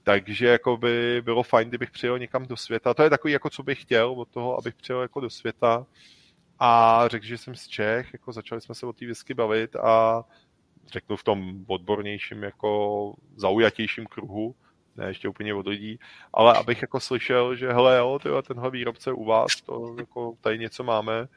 takže 0.03 0.48
jako 0.48 0.77
by 0.77 1.22
bylo 1.25 1.43
fajn, 1.43 1.69
kdybych 1.69 1.91
přijel 1.91 2.19
někam 2.19 2.45
do 2.45 2.58
světa. 2.58 2.93
To 2.93 3.03
je 3.03 3.09
takový, 3.09 3.33
jako 3.33 3.49
co 3.49 3.64
bych 3.64 3.82
chtěl 3.82 4.11
od 4.11 4.30
toho, 4.30 4.58
abych 4.58 4.75
přijel 4.75 5.01
jako 5.01 5.19
do 5.19 5.30
světa 5.30 5.85
a 6.59 7.03
řekl, 7.08 7.25
že 7.25 7.38
jsem 7.38 7.56
z 7.56 7.67
Čech, 7.67 8.14
jako 8.14 8.32
začali 8.32 8.61
jsme 8.61 8.75
se 8.75 8.85
o 8.85 8.93
té 8.93 9.06
whisky 9.06 9.33
bavit 9.33 9.75
a 9.75 10.24
řeknu 10.88 11.16
v 11.16 11.24
tom 11.24 11.66
odbornějším, 11.67 12.43
jako 12.43 13.14
zaujatějším 13.35 14.06
kruhu, 14.06 14.56
ne 14.99 15.07
ještě 15.07 15.29
úplně 15.29 15.53
od 15.53 15.67
lidí, 15.67 15.99
ale 16.33 16.53
abych 16.53 16.81
jako 16.81 16.99
slyšel, 16.99 17.55
že 17.55 17.73
hele 17.73 17.97
jo, 17.97 18.19
tyhle, 18.23 18.43
tenhle 18.43 18.71
výrobce 18.71 19.11
u 19.11 19.25
vás, 19.25 19.61
to 19.65 19.95
jako 19.99 20.33
tady 20.41 20.59
něco 20.59 20.83
máme 20.83 21.27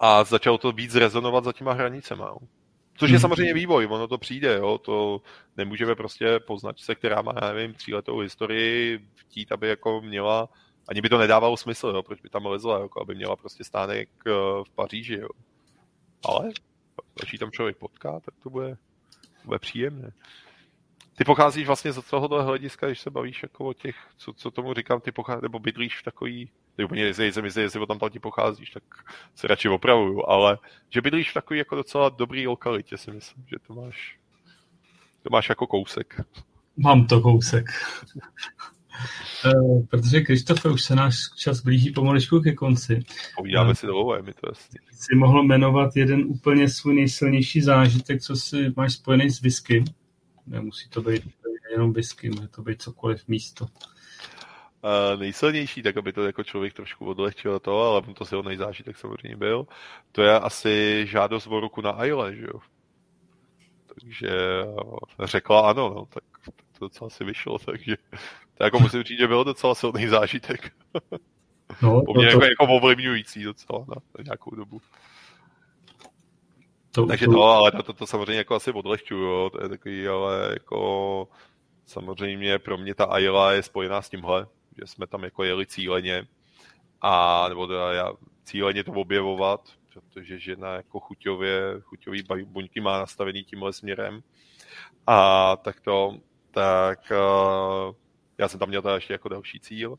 a 0.00 0.24
začalo 0.24 0.58
to 0.58 0.72
víc 0.72 0.94
rezonovat 0.94 1.44
za 1.44 1.52
těma 1.52 1.72
hranicema. 1.72 2.26
Jo. 2.26 2.38
Což 2.98 3.10
je 3.10 3.16
mhm. 3.16 3.20
samozřejmě 3.20 3.54
vývoj, 3.54 3.86
ono 3.90 4.08
to 4.08 4.18
přijde, 4.18 4.54
jo, 4.54 4.78
to 4.78 5.20
nemůžeme 5.56 5.94
prostě 5.94 6.40
poznat 6.40 6.78
se, 6.78 6.94
která 6.94 7.22
má, 7.22 7.32
já 7.42 7.52
nevím, 7.52 7.74
tříletou 7.74 8.18
historii, 8.18 9.00
chtít, 9.14 9.52
aby 9.52 9.68
jako 9.68 10.00
měla, 10.00 10.48
ani 10.88 11.00
by 11.00 11.08
to 11.08 11.18
nedávalo 11.18 11.56
smysl, 11.56 11.88
jo, 11.88 12.02
proč 12.02 12.20
by 12.20 12.28
tam 12.28 12.46
lezla, 12.46 12.80
jako 12.82 13.02
aby 13.02 13.14
měla 13.14 13.36
prostě 13.36 13.64
stánek 13.64 14.08
eh, 14.26 14.30
v 14.64 14.70
Paříži, 14.74 15.14
jo. 15.14 15.28
Ale 16.24 16.50
když 17.20 17.40
tam 17.40 17.50
člověk 17.50 17.76
potká, 17.76 18.20
tak 18.20 18.34
to 18.42 18.50
bude, 18.50 18.76
bude 19.44 19.58
příjemné. 19.58 20.12
Ty 21.18 21.24
pocházíš 21.24 21.66
vlastně 21.66 21.92
z 21.92 22.02
tohohle 22.10 22.44
hlediska, 22.44 22.86
když 22.86 23.00
se 23.00 23.10
bavíš 23.10 23.42
jako 23.42 23.64
o 23.64 23.72
těch, 23.72 23.96
co, 24.16 24.32
co 24.32 24.50
tomu 24.50 24.74
říkám, 24.74 25.00
ty 25.00 25.12
pocházíš, 25.12 25.42
nebo 25.42 25.58
bydlíš 25.58 25.98
v 25.98 26.02
takový, 26.02 26.50
ty 26.76 26.84
úplně 26.84 27.12
nejsem 27.18 27.44
jistý, 27.44 27.60
jestli 27.60 27.86
tam 27.86 27.98
tam 27.98 28.10
ti 28.10 28.18
pocházíš, 28.18 28.70
tak 28.70 28.82
se 29.34 29.46
radši 29.46 29.68
opravuju, 29.68 30.22
ale 30.26 30.58
že 30.90 31.00
bydlíš 31.00 31.30
v 31.30 31.34
takový 31.34 31.58
jako 31.58 31.74
docela 31.74 32.08
dobrý 32.08 32.46
lokalitě, 32.46 32.96
si 32.96 33.10
myslím, 33.10 33.44
že 33.46 33.56
to 33.66 33.74
máš, 33.74 34.18
to 35.22 35.30
máš 35.30 35.48
jako 35.48 35.66
kousek. 35.66 36.20
Mám 36.76 37.06
to 37.06 37.20
kousek. 37.20 37.66
Uh, 39.44 39.86
protože 39.90 40.20
Krištofe, 40.20 40.68
už 40.68 40.82
se 40.82 40.94
náš 40.94 41.16
čas 41.38 41.60
blíží 41.60 41.90
pomaličku 41.90 42.40
ke 42.40 42.52
konci. 42.52 43.04
Povídáme 43.36 43.68
uh, 43.68 43.74
si 43.74 43.86
dlouho, 43.86 44.16
je 44.16 44.22
mi 44.22 44.32
to 44.32 44.48
jasný. 44.50 44.78
Jsi 44.92 45.14
mohl 45.16 45.42
jmenovat 45.42 45.96
jeden 45.96 46.24
úplně 46.26 46.68
svůj 46.68 46.94
nejsilnější 46.94 47.60
zážitek, 47.60 48.22
co 48.22 48.36
si 48.36 48.72
máš 48.76 48.92
spojený 48.92 49.30
s 49.30 49.40
whisky. 49.40 49.84
Nemusí 50.48 50.88
to 50.88 51.02
být 51.02 51.22
jenom 51.70 51.92
whisky, 51.92 52.30
může 52.30 52.48
to 52.48 52.62
být 52.62 52.82
cokoliv 52.82 53.28
místo. 53.28 53.64
Uh, 53.64 55.20
nejsilnější, 55.20 55.82
tak 55.82 55.96
aby 55.96 56.12
to 56.12 56.26
jako 56.26 56.44
člověk 56.44 56.72
trošku 56.72 57.06
odlehčil 57.06 57.58
to, 57.58 57.80
ale 57.80 58.14
to 58.14 58.24
silný 58.24 58.56
zážitek 58.56 58.96
samozřejmě 58.96 59.36
byl, 59.36 59.66
to 60.12 60.22
je 60.22 60.40
asi 60.40 61.04
žádost 61.06 61.46
o 61.46 61.60
ruku 61.60 61.80
na 61.80 61.90
Aile, 61.90 62.34
že 62.34 62.44
jo. 62.44 62.60
Takže 63.94 64.30
řekla 65.24 65.70
ano, 65.70 65.94
no, 65.96 66.06
tak 66.06 66.24
to 66.78 66.84
docela 66.84 67.10
si 67.10 67.24
vyšlo, 67.24 67.58
takže 67.66 67.96
to 68.54 68.64
jako 68.64 68.78
musím 68.78 69.02
říct, 69.02 69.18
že 69.18 69.28
byl 69.28 69.44
docela 69.44 69.74
silný 69.74 70.06
zážitek. 70.06 70.72
No, 71.82 72.02
po 72.06 72.14
mě 72.14 72.26
to, 72.26 72.30
jako, 72.30 72.44
jako 72.44 72.66
ovlivňující 72.66 73.42
docela 73.42 73.78
na, 73.78 73.94
na 74.18 74.24
nějakou 74.24 74.54
dobu. 74.54 74.80
To, 76.98 77.06
Takže 77.06 77.26
to, 77.26 77.42
ale 77.42 77.72
to, 77.72 77.82
to, 77.82 77.92
to 77.92 78.06
samozřejmě 78.06 78.36
jako 78.36 78.54
asi 78.54 78.72
odlehčuju, 78.72 79.22
jo. 79.22 79.50
to 79.50 79.62
je 79.62 79.68
takový, 79.68 80.08
ale 80.08 80.50
jako 80.52 81.28
samozřejmě 81.86 82.58
pro 82.58 82.78
mě 82.78 82.94
ta 82.94 83.04
Ayla 83.04 83.52
je 83.52 83.62
spojená 83.62 84.02
s 84.02 84.08
tímhle, 84.08 84.46
že 84.78 84.86
jsme 84.86 85.06
tam 85.06 85.24
jako 85.24 85.44
jeli 85.44 85.66
cíleně 85.66 86.26
a 87.00 87.44
nebo 87.48 87.66
teda 87.66 87.92
já 87.92 88.12
cíleně 88.44 88.84
to 88.84 88.92
objevovat, 88.92 89.60
protože 89.92 90.38
žena 90.38 90.74
jako 90.74 91.00
chuťově, 91.00 91.60
chuťový 91.80 92.22
buňky 92.44 92.80
má 92.80 92.98
nastavený 92.98 93.44
tímhle 93.44 93.72
směrem 93.72 94.22
a 95.06 95.56
tak 95.56 95.80
to, 95.80 96.16
tak 96.50 97.12
uh, 97.12 97.94
já 98.38 98.48
jsem 98.48 98.60
tam 98.60 98.68
měl 98.68 98.82
teda 98.82 98.94
ještě 98.94 99.14
jako 99.14 99.28
další 99.28 99.60
cíl, 99.60 99.96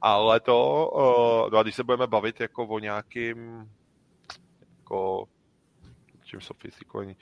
ale 0.00 0.40
to, 0.40 0.90
uh, 0.94 1.50
no 1.50 1.58
a 1.58 1.62
když 1.62 1.74
se 1.74 1.84
budeme 1.84 2.06
bavit 2.06 2.40
jako 2.40 2.66
o 2.66 2.78
nějakým 2.78 3.70
jako 4.78 5.28
čím 6.26 6.40
sofistikovaní. 6.40 7.16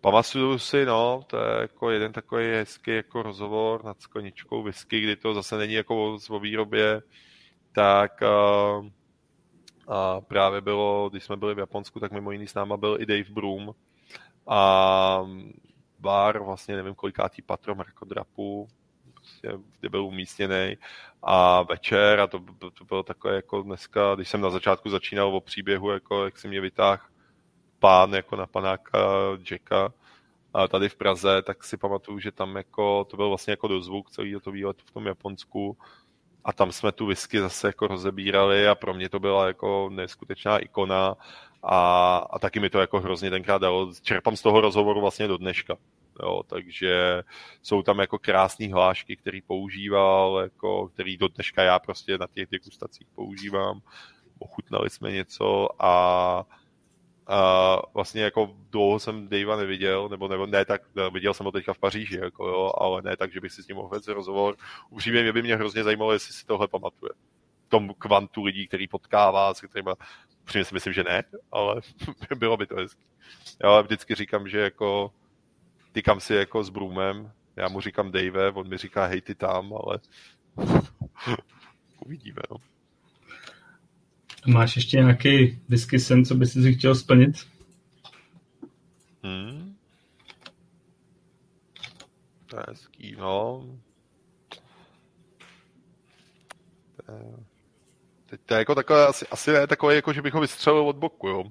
Pamatuju 0.00 0.58
si, 0.58 0.84
no, 0.84 1.22
to 1.26 1.36
je 1.36 1.60
jako 1.60 1.90
jeden 1.90 2.12
takový 2.12 2.44
hezký 2.44 2.90
jako 2.90 3.22
rozhovor 3.22 3.84
nad 3.84 4.00
skleničkou 4.00 4.62
whisky, 4.62 5.00
kdy 5.00 5.16
to 5.16 5.34
zase 5.34 5.58
není 5.58 5.74
jako 5.74 6.18
o 6.30 6.38
výrobě, 6.38 7.02
tak 7.72 8.12
uh, 8.22 8.86
a 9.88 10.20
právě 10.20 10.60
bylo, 10.60 11.10
když 11.10 11.24
jsme 11.24 11.36
byli 11.36 11.54
v 11.54 11.58
Japonsku, 11.58 12.00
tak 12.00 12.12
mimo 12.12 12.30
jiný 12.32 12.46
s 12.46 12.54
náma 12.54 12.76
byl 12.76 12.96
i 13.00 13.06
Dave 13.06 13.30
Broom 13.30 13.74
a 14.46 15.26
bar, 15.98 16.42
vlastně 16.42 16.76
nevím 16.76 16.94
kolikátý 16.94 17.42
patro 17.42 17.74
mrakodrapu, 17.74 18.68
prostě, 19.14 19.52
kde 19.80 19.88
byl 19.88 20.04
umístěný 20.04 20.76
a 21.22 21.62
večer 21.62 22.20
a 22.20 22.26
to, 22.26 22.44
to, 22.58 22.70
to 22.70 22.84
bylo 22.84 23.02
takové 23.02 23.34
jako 23.34 23.62
dneska, 23.62 24.14
když 24.14 24.28
jsem 24.28 24.40
na 24.40 24.50
začátku 24.50 24.90
začínal 24.90 25.36
o 25.36 25.40
příběhu, 25.40 25.90
jako 25.90 26.24
jak 26.24 26.38
si 26.38 26.48
mě 26.48 26.60
vytáhl 26.60 27.02
pán 27.78 28.12
jako 28.12 28.36
na 28.36 28.46
panáka 28.46 28.98
Jacka 29.50 29.92
a 30.54 30.68
tady 30.68 30.88
v 30.88 30.96
Praze, 30.96 31.42
tak 31.42 31.64
si 31.64 31.76
pamatuju, 31.76 32.18
že 32.18 32.32
tam 32.32 32.56
jako, 32.56 33.04
to 33.04 33.16
byl 33.16 33.28
vlastně 33.28 33.50
jako 33.50 33.68
dozvuk 33.68 34.10
celý 34.10 34.36
to 34.40 34.50
výlet 34.50 34.82
v 34.82 34.90
tom 34.90 35.06
Japonsku 35.06 35.76
a 36.44 36.52
tam 36.52 36.72
jsme 36.72 36.92
tu 36.92 37.06
whisky 37.06 37.40
zase 37.40 37.66
jako 37.66 37.86
rozebírali 37.86 38.68
a 38.68 38.74
pro 38.74 38.94
mě 38.94 39.08
to 39.08 39.20
byla 39.20 39.46
jako 39.46 39.90
neskutečná 39.92 40.58
ikona 40.58 41.16
a, 41.62 42.16
a 42.30 42.38
taky 42.38 42.60
mi 42.60 42.70
to 42.70 42.80
jako 42.80 43.00
hrozně 43.00 43.30
tenkrát 43.30 43.62
dalo. 43.62 43.92
Čerpám 44.02 44.36
z 44.36 44.42
toho 44.42 44.60
rozhovoru 44.60 45.00
vlastně 45.00 45.28
do 45.28 45.36
dneška. 45.36 45.76
Jo, 46.22 46.42
takže 46.46 47.22
jsou 47.62 47.82
tam 47.82 47.98
jako 47.98 48.18
krásné 48.18 48.72
hlášky, 48.72 49.16
který 49.16 49.42
používal, 49.42 50.40
jako, 50.42 50.88
který 50.88 51.16
do 51.16 51.28
dneška 51.28 51.62
já 51.62 51.78
prostě 51.78 52.18
na 52.18 52.26
těch 52.34 52.48
degustacích 52.50 53.06
používám. 53.14 53.80
Ochutnali 54.38 54.90
jsme 54.90 55.12
něco 55.12 55.68
a 55.78 56.44
a 57.28 57.76
vlastně 57.94 58.22
jako 58.22 58.56
dlouho 58.70 58.98
jsem 58.98 59.28
Davea 59.28 59.56
neviděl, 59.56 60.08
nebo, 60.08 60.28
nebo 60.28 60.46
ne 60.46 60.64
tak, 60.64 60.82
viděl 61.12 61.34
jsem 61.34 61.46
ho 61.46 61.52
teďka 61.52 61.72
v 61.72 61.78
Paříži, 61.78 62.18
jako 62.22 62.48
jo, 62.48 62.72
ale 62.78 63.02
ne 63.02 63.16
tak, 63.16 63.32
že 63.32 63.40
bych 63.40 63.52
si 63.52 63.62
s 63.62 63.68
ním 63.68 63.76
mohl 63.76 63.88
vést 63.88 64.08
rozhovor. 64.08 64.56
Upřímně 64.90 65.22
mě 65.22 65.32
by 65.32 65.42
mě 65.42 65.56
hrozně 65.56 65.84
zajímalo, 65.84 66.12
jestli 66.12 66.34
si 66.34 66.46
tohle 66.46 66.68
pamatuje. 66.68 67.10
Tom 67.68 67.94
kvantu 67.98 68.44
lidí, 68.44 68.68
který 68.68 68.88
potkává, 68.88 69.54
s 69.54 69.60
kterými 69.60 69.90
upřímně 70.42 70.64
si 70.64 70.74
myslím, 70.74 70.92
že 70.92 71.04
ne, 71.04 71.22
ale 71.52 71.80
bylo 72.36 72.56
by 72.56 72.66
to 72.66 72.76
hezky. 72.76 73.02
Já 73.62 73.80
vždycky 73.80 74.14
říkám, 74.14 74.48
že 74.48 74.60
jako 74.60 75.12
tykám 75.92 76.20
si 76.20 76.34
jako 76.34 76.64
s 76.64 76.70
Broomem, 76.70 77.32
já 77.56 77.68
mu 77.68 77.80
říkám 77.80 78.12
Dave, 78.12 78.52
on 78.52 78.68
mi 78.68 78.76
říká 78.76 79.06
hej 79.06 79.20
ty 79.20 79.34
tam, 79.34 79.72
ale 79.72 79.98
uvidíme, 82.06 82.42
no. 82.50 82.56
Máš 84.48 84.76
ještě 84.76 84.96
nějaký 84.96 85.60
whisky 85.68 85.98
sen, 85.98 86.24
co 86.24 86.34
bys 86.34 86.52
si 86.52 86.74
chtěl 86.74 86.94
splnit? 86.94 87.36
Hmm. 89.22 89.76
To 92.46 92.56
je 92.56 92.62
hezký, 92.68 93.16
no. 93.18 93.64
To 96.96 97.12
je... 97.12 97.36
Teď 98.26 98.40
to 98.46 98.54
je 98.54 98.58
jako 98.58 98.74
takové, 98.74 99.06
asi, 99.06 99.26
asi 99.26 99.52
ne 99.52 99.66
takové, 99.66 99.94
jako 99.94 100.12
že 100.12 100.22
bych 100.22 100.34
ho 100.34 100.40
vystřelil 100.40 100.88
od 100.88 100.96
boku, 100.96 101.28
jo. 101.28 101.44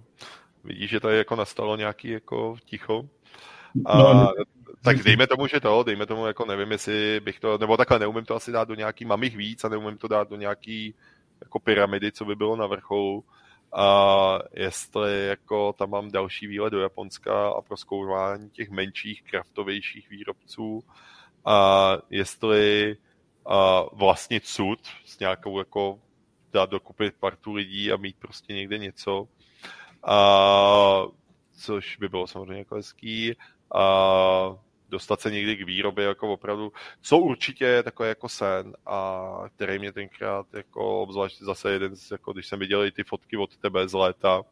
Vidíš, 0.64 0.90
že 0.90 1.00
tady 1.00 1.18
jako 1.18 1.36
nastalo 1.36 1.76
nějaký 1.76 2.10
jako 2.10 2.56
ticho. 2.66 3.10
A, 3.86 3.98
no, 3.98 4.34
tak 4.82 5.04
dejme 5.04 5.28
tomu, 5.28 5.48
že 5.48 5.60
to, 5.60 5.84
dejme 5.84 6.06
tomu, 6.06 6.26
jako 6.28 6.46
nevím, 6.46 6.72
jestli 6.72 7.20
bych 7.20 7.40
to, 7.40 7.58
nebo 7.58 7.78
takhle 7.78 8.00
neumím 8.00 8.26
to 8.26 8.36
asi 8.36 8.52
dát 8.52 8.68
do 8.68 8.76
nějaký, 8.76 9.06
mám 9.06 9.24
jich 9.24 9.38
víc 9.38 9.64
a 9.64 9.70
neumím 9.70 9.98
to 9.98 10.08
dát 10.08 10.30
do 10.30 10.36
nějaký 10.36 10.96
jako 11.42 11.60
pyramidy, 11.60 12.12
co 12.12 12.26
by 12.26 12.36
bylo 12.36 12.56
na 12.56 12.68
vrcholu. 12.68 13.24
A 13.74 14.40
jestli 14.54 15.28
jako 15.28 15.74
tam 15.74 15.90
mám 15.90 16.12
další 16.12 16.48
výlet 16.48 16.70
do 16.70 16.80
Japonska 16.80 17.50
a 17.50 17.62
proskoumání 17.62 18.50
těch 18.50 18.70
menších, 18.70 19.24
kraftovějších 19.24 20.10
výrobců, 20.10 20.84
a 21.46 21.98
jestli 22.10 22.98
a 23.46 23.84
vlastně 23.94 24.40
cud 24.42 24.80
s 25.06 25.20
nějakou 25.20 25.60
jako 25.60 26.00
dát 26.54 26.70
dokupit 26.70 27.16
partu 27.20 27.54
lidí 27.54 27.92
a 27.92 27.98
mít 27.98 28.16
prostě 28.20 28.54
někde 28.54 28.78
něco, 28.78 29.28
a, 30.04 31.04
což 31.58 31.98
by 31.98 32.10
bylo 32.10 32.28
samozřejmě 32.28 32.58
jako 32.58 32.76
hezký. 32.76 33.36
A 33.76 34.58
dostat 34.90 35.22
se 35.22 35.32
někdy 35.32 35.58
k 35.58 35.66
výrobě 35.66 36.06
jako 36.06 36.34
opravdu, 36.34 36.74
co 37.02 37.18
určitě 37.18 37.66
je 37.66 37.84
takový 37.84 38.10
jako 38.10 38.30
sen 38.30 38.74
a 38.86 39.32
který 39.56 39.80
mě 39.80 39.92
tenkrát 39.92 40.54
jako 40.54 41.02
obzvlášť 41.02 41.42
zase 41.42 41.72
jeden, 41.72 41.94
jako 42.12 42.34
když 42.34 42.48
jsem 42.48 42.60
viděl 42.60 42.84
i 42.84 42.92
ty 42.92 43.04
fotky 43.04 43.38
od 43.38 43.58
tebe 43.58 43.88
z 43.88 43.94
léta, 43.94 44.44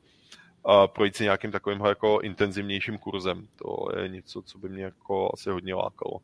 a 0.66 0.88
projít 0.88 1.16
si 1.16 1.24
nějakým 1.24 1.52
takovým 1.52 1.86
jako 1.86 2.20
intenzivnějším 2.22 2.98
kurzem. 2.98 3.48
To 3.56 3.88
je 4.00 4.10
něco, 4.10 4.42
co 4.42 4.58
by 4.58 4.70
mě 4.70 4.84
jako 4.84 5.32
asi 5.34 5.50
hodně 5.50 5.76
lákalo. 5.76 6.20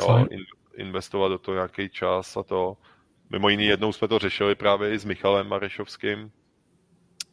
Jo, 0.00 0.26
in, 0.30 0.40
investovat 0.74 1.28
do 1.28 1.38
toho 1.38 1.54
nějaký 1.54 1.88
čas 1.88 2.36
a 2.36 2.42
to. 2.42 2.76
Mimo 3.30 3.48
jiný 3.48 3.66
jednou 3.66 3.92
jsme 3.92 4.08
to 4.08 4.18
řešili 4.18 4.54
právě 4.54 4.92
i 4.92 4.98
s 4.98 5.04
Michalem 5.04 5.48
Marešovským, 5.48 6.32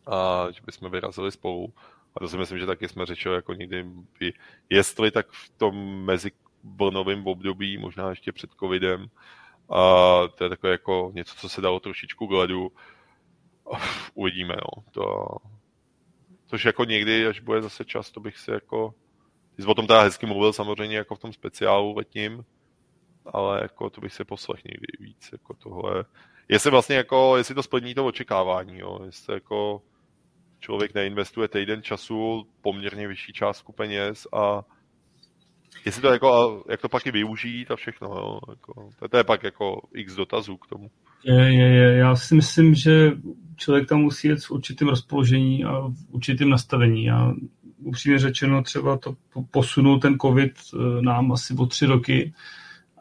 a 0.08 0.48
že 0.52 0.62
bychom 0.66 0.92
vyrazili 0.92 1.32
spolu 1.32 1.74
a 2.16 2.20
to 2.20 2.28
si 2.28 2.38
myslím, 2.38 2.60
že 2.60 2.66
taky 2.66 2.88
jsme 2.88 3.06
řečili 3.06 3.36
jako 3.36 3.54
někdy, 3.54 3.86
jestli 4.70 5.12
tak 5.12 5.32
v 5.32 5.50
tom 5.50 6.06
mezi 6.06 6.32
vlnovém 6.64 7.28
období, 7.28 7.78
možná 7.78 8.10
ještě 8.10 8.32
před 8.32 8.50
covidem, 8.60 9.08
a 9.72 9.84
to 10.36 10.44
je 10.44 10.50
takové 10.50 10.72
jako 10.72 11.12
něco, 11.14 11.36
co 11.36 11.50
se 11.50 11.62
dalo 11.62 11.80
trošičku 11.80 12.28
k 12.28 12.32
ledu. 12.32 12.72
Uvidíme, 14.14 14.56
no. 14.56 14.84
To, 14.92 15.28
což 16.48 16.66
jako 16.66 16.84
někdy, 16.84 17.28
až 17.28 17.40
bude 17.40 17.62
zase 17.62 17.86
čas, 17.86 18.12
to 18.12 18.20
bych 18.20 18.38
si 18.38 18.52
jako... 18.52 18.94
Ty 19.56 19.62
jsi 19.62 19.68
o 19.68 19.74
tom 19.74 19.88
teda 19.88 20.02
hezky 20.02 20.26
mluvil 20.26 20.54
samozřejmě 20.54 20.98
jako 20.98 21.16
v 21.16 21.20
tom 21.20 21.34
speciálu 21.34 21.96
letním, 21.96 22.46
ale 23.26 23.60
jako 23.62 23.90
to 23.90 24.02
bych 24.02 24.14
se 24.14 24.26
poslech 24.26 24.64
někdy 24.64 24.88
víc, 25.00 25.30
jako 25.32 25.54
tohle. 25.54 26.06
Jestli 26.48 26.72
vlastně 26.72 26.96
jako, 26.96 27.38
jestli 27.38 27.56
to 27.56 27.64
splní 27.64 27.96
to 27.96 28.06
očekávání, 28.06 28.80
jo, 28.80 29.00
jestli 29.06 29.34
jako 29.34 29.82
člověk 30.62 30.94
neinvestuje 30.94 31.48
týden 31.48 31.84
času, 31.84 32.48
poměrně 32.62 33.08
vyšší 33.08 33.34
částku 33.34 33.72
peněz 33.72 34.28
a 34.34 34.62
jestli 35.86 36.02
to 36.02 36.08
jako, 36.08 36.64
jak 36.70 36.82
to 36.82 36.90
pak 36.90 37.08
i 37.08 37.12
využít 37.12 37.72
a 37.72 37.76
všechno, 37.76 38.08
jo, 38.08 38.40
jako, 38.50 38.90
to, 39.00 39.08
to 39.08 39.18
je 39.18 39.24
pak 39.24 39.44
jako 39.44 39.82
x 39.94 40.16
dotazů 40.16 40.58
k 40.58 40.68
tomu. 40.68 40.90
Je, 41.24 41.54
je, 41.54 41.68
je. 41.68 41.98
Já 41.98 42.16
si 42.16 42.36
myslím, 42.36 42.76
že 42.76 43.12
člověk 43.58 43.90
tam 43.90 44.00
musí 44.00 44.28
jít 44.28 44.40
s 44.40 44.52
určitým 44.52 44.88
rozpoložení 44.88 45.64
a 45.66 45.80
v 45.80 45.96
určitým 46.10 46.50
nastavení. 46.50 47.06
Já 47.06 47.34
upřímně 47.84 48.20
řečeno 48.20 48.64
třeba 48.64 48.98
to 48.98 49.16
posunul 49.52 50.00
ten 50.00 50.20
covid 50.20 50.52
eh, 50.74 51.02
nám 51.02 51.32
asi 51.32 51.54
o 51.54 51.66
tři 51.66 51.86
roky 51.86 52.34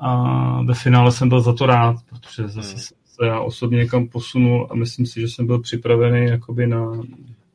a 0.01 0.63
ve 0.63 0.75
finále 0.75 1.13
jsem 1.13 1.29
byl 1.29 1.41
za 1.41 1.53
to 1.53 1.67
rád, 1.67 1.97
protože 2.09 2.49
zase 2.49 2.71
hmm. 2.71 2.79
se 3.05 3.27
já 3.27 3.41
osobně 3.41 3.79
někam 3.79 4.09
posunul 4.09 4.69
a 4.71 4.75
myslím 4.75 5.07
si, 5.07 5.21
že 5.21 5.29
jsem 5.29 5.47
byl 5.47 5.61
připravený 5.61 6.27
jakoby 6.27 6.67
na, 6.67 6.93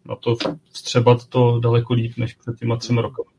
na 0.05 0.15
to 0.15 0.35
vstřebat 0.71 1.27
to 1.27 1.59
daleko 1.59 1.93
líp 1.93 2.17
než 2.17 2.33
před 2.33 2.59
těma 2.59 2.77
třema 2.77 3.01
rokama. 3.01 3.31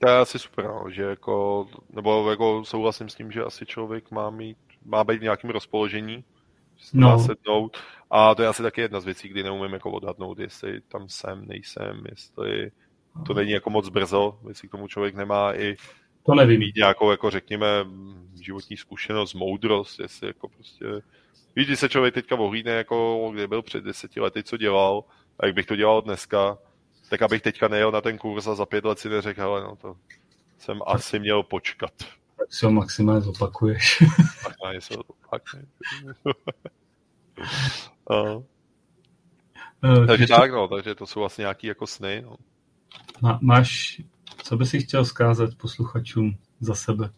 To 0.00 0.08
je 0.08 0.18
asi 0.18 0.38
super, 0.38 0.64
no, 0.64 0.90
že 0.90 1.02
jako, 1.02 1.66
nebo 1.90 2.30
jako 2.30 2.64
souhlasím 2.64 3.08
s 3.08 3.14
tím, 3.14 3.30
že 3.30 3.44
asi 3.44 3.66
člověk 3.66 4.10
má 4.10 4.30
mít, 4.30 4.56
má 4.84 5.04
být 5.04 5.18
v 5.18 5.22
nějakém 5.22 5.50
rozpoložení, 5.50 6.24
no. 6.92 7.08
má 7.08 7.18
sednout 7.18 7.76
a 8.10 8.34
to 8.34 8.42
je 8.42 8.48
asi 8.48 8.62
taky 8.62 8.80
jedna 8.80 9.00
z 9.00 9.04
věcí, 9.04 9.28
kdy 9.28 9.42
neumím 9.42 9.72
jako 9.72 9.90
odhadnout, 9.90 10.38
jestli 10.38 10.80
tam 10.80 11.08
jsem, 11.08 11.46
nejsem, 11.46 12.04
jestli 12.10 12.70
to 13.26 13.34
není 13.34 13.50
jako 13.50 13.70
moc 13.70 13.88
brzo, 13.88 14.38
jestli 14.48 14.68
k 14.68 14.70
tomu 14.70 14.88
člověk 14.88 15.14
nemá 15.14 15.54
i 15.54 15.76
to 16.26 16.34
nevím. 16.34 16.60
mít 16.60 16.76
nějakou, 16.76 17.10
jako 17.10 17.30
řekněme, 17.30 17.66
životní 18.42 18.76
zkušenost, 18.76 19.34
moudrost, 19.34 20.00
jestli 20.00 20.26
jako 20.26 20.48
prostě 20.48 20.84
Víš, 21.56 21.66
když 21.66 21.80
se 21.80 21.88
člověk 21.88 22.14
teďka 22.14 22.36
ohlídne, 22.36 22.72
jako 22.72 23.30
kde 23.34 23.46
byl 23.46 23.62
před 23.62 23.84
deseti 23.84 24.20
lety, 24.20 24.42
co 24.42 24.56
dělal, 24.56 25.04
a 25.40 25.46
jak 25.46 25.54
bych 25.54 25.66
to 25.66 25.76
dělal 25.76 26.02
dneska, 26.02 26.58
tak 27.08 27.22
abych 27.22 27.42
teďka 27.42 27.68
nejel 27.68 27.92
na 27.92 28.00
ten 28.00 28.18
kurz 28.18 28.46
a 28.46 28.54
za 28.54 28.66
pět 28.66 28.84
let 28.84 28.98
si 28.98 29.08
neřekl, 29.08 29.40
hele, 29.40 29.62
no 29.62 29.76
to 29.76 29.96
jsem 30.58 30.80
asi 30.86 31.18
měl 31.18 31.42
počkat. 31.42 31.92
Tak 32.36 32.54
si 32.54 32.66
ho 32.66 32.72
maximálně 32.72 33.20
zopakuješ. 33.20 34.00
Maximálně 34.44 34.80
se 34.80 34.94
zopakuješ. 34.94 35.66
no. 38.10 38.44
Uh, 39.84 40.06
takže 40.06 40.26
tak, 40.26 40.52
no, 40.52 40.68
takže 40.68 40.94
to 40.94 41.06
jsou 41.06 41.20
vlastně 41.20 41.42
nějaký 41.42 41.66
jako 41.66 41.86
sny, 41.86 42.22
no. 42.22 42.36
Má, 43.20 43.38
máš, 43.42 44.00
co 44.42 44.56
bys 44.56 44.70
si 44.70 44.80
chtěl 44.80 45.04
zkázat 45.04 45.54
posluchačům 45.54 46.36
za 46.60 46.74
sebe? 46.74 47.10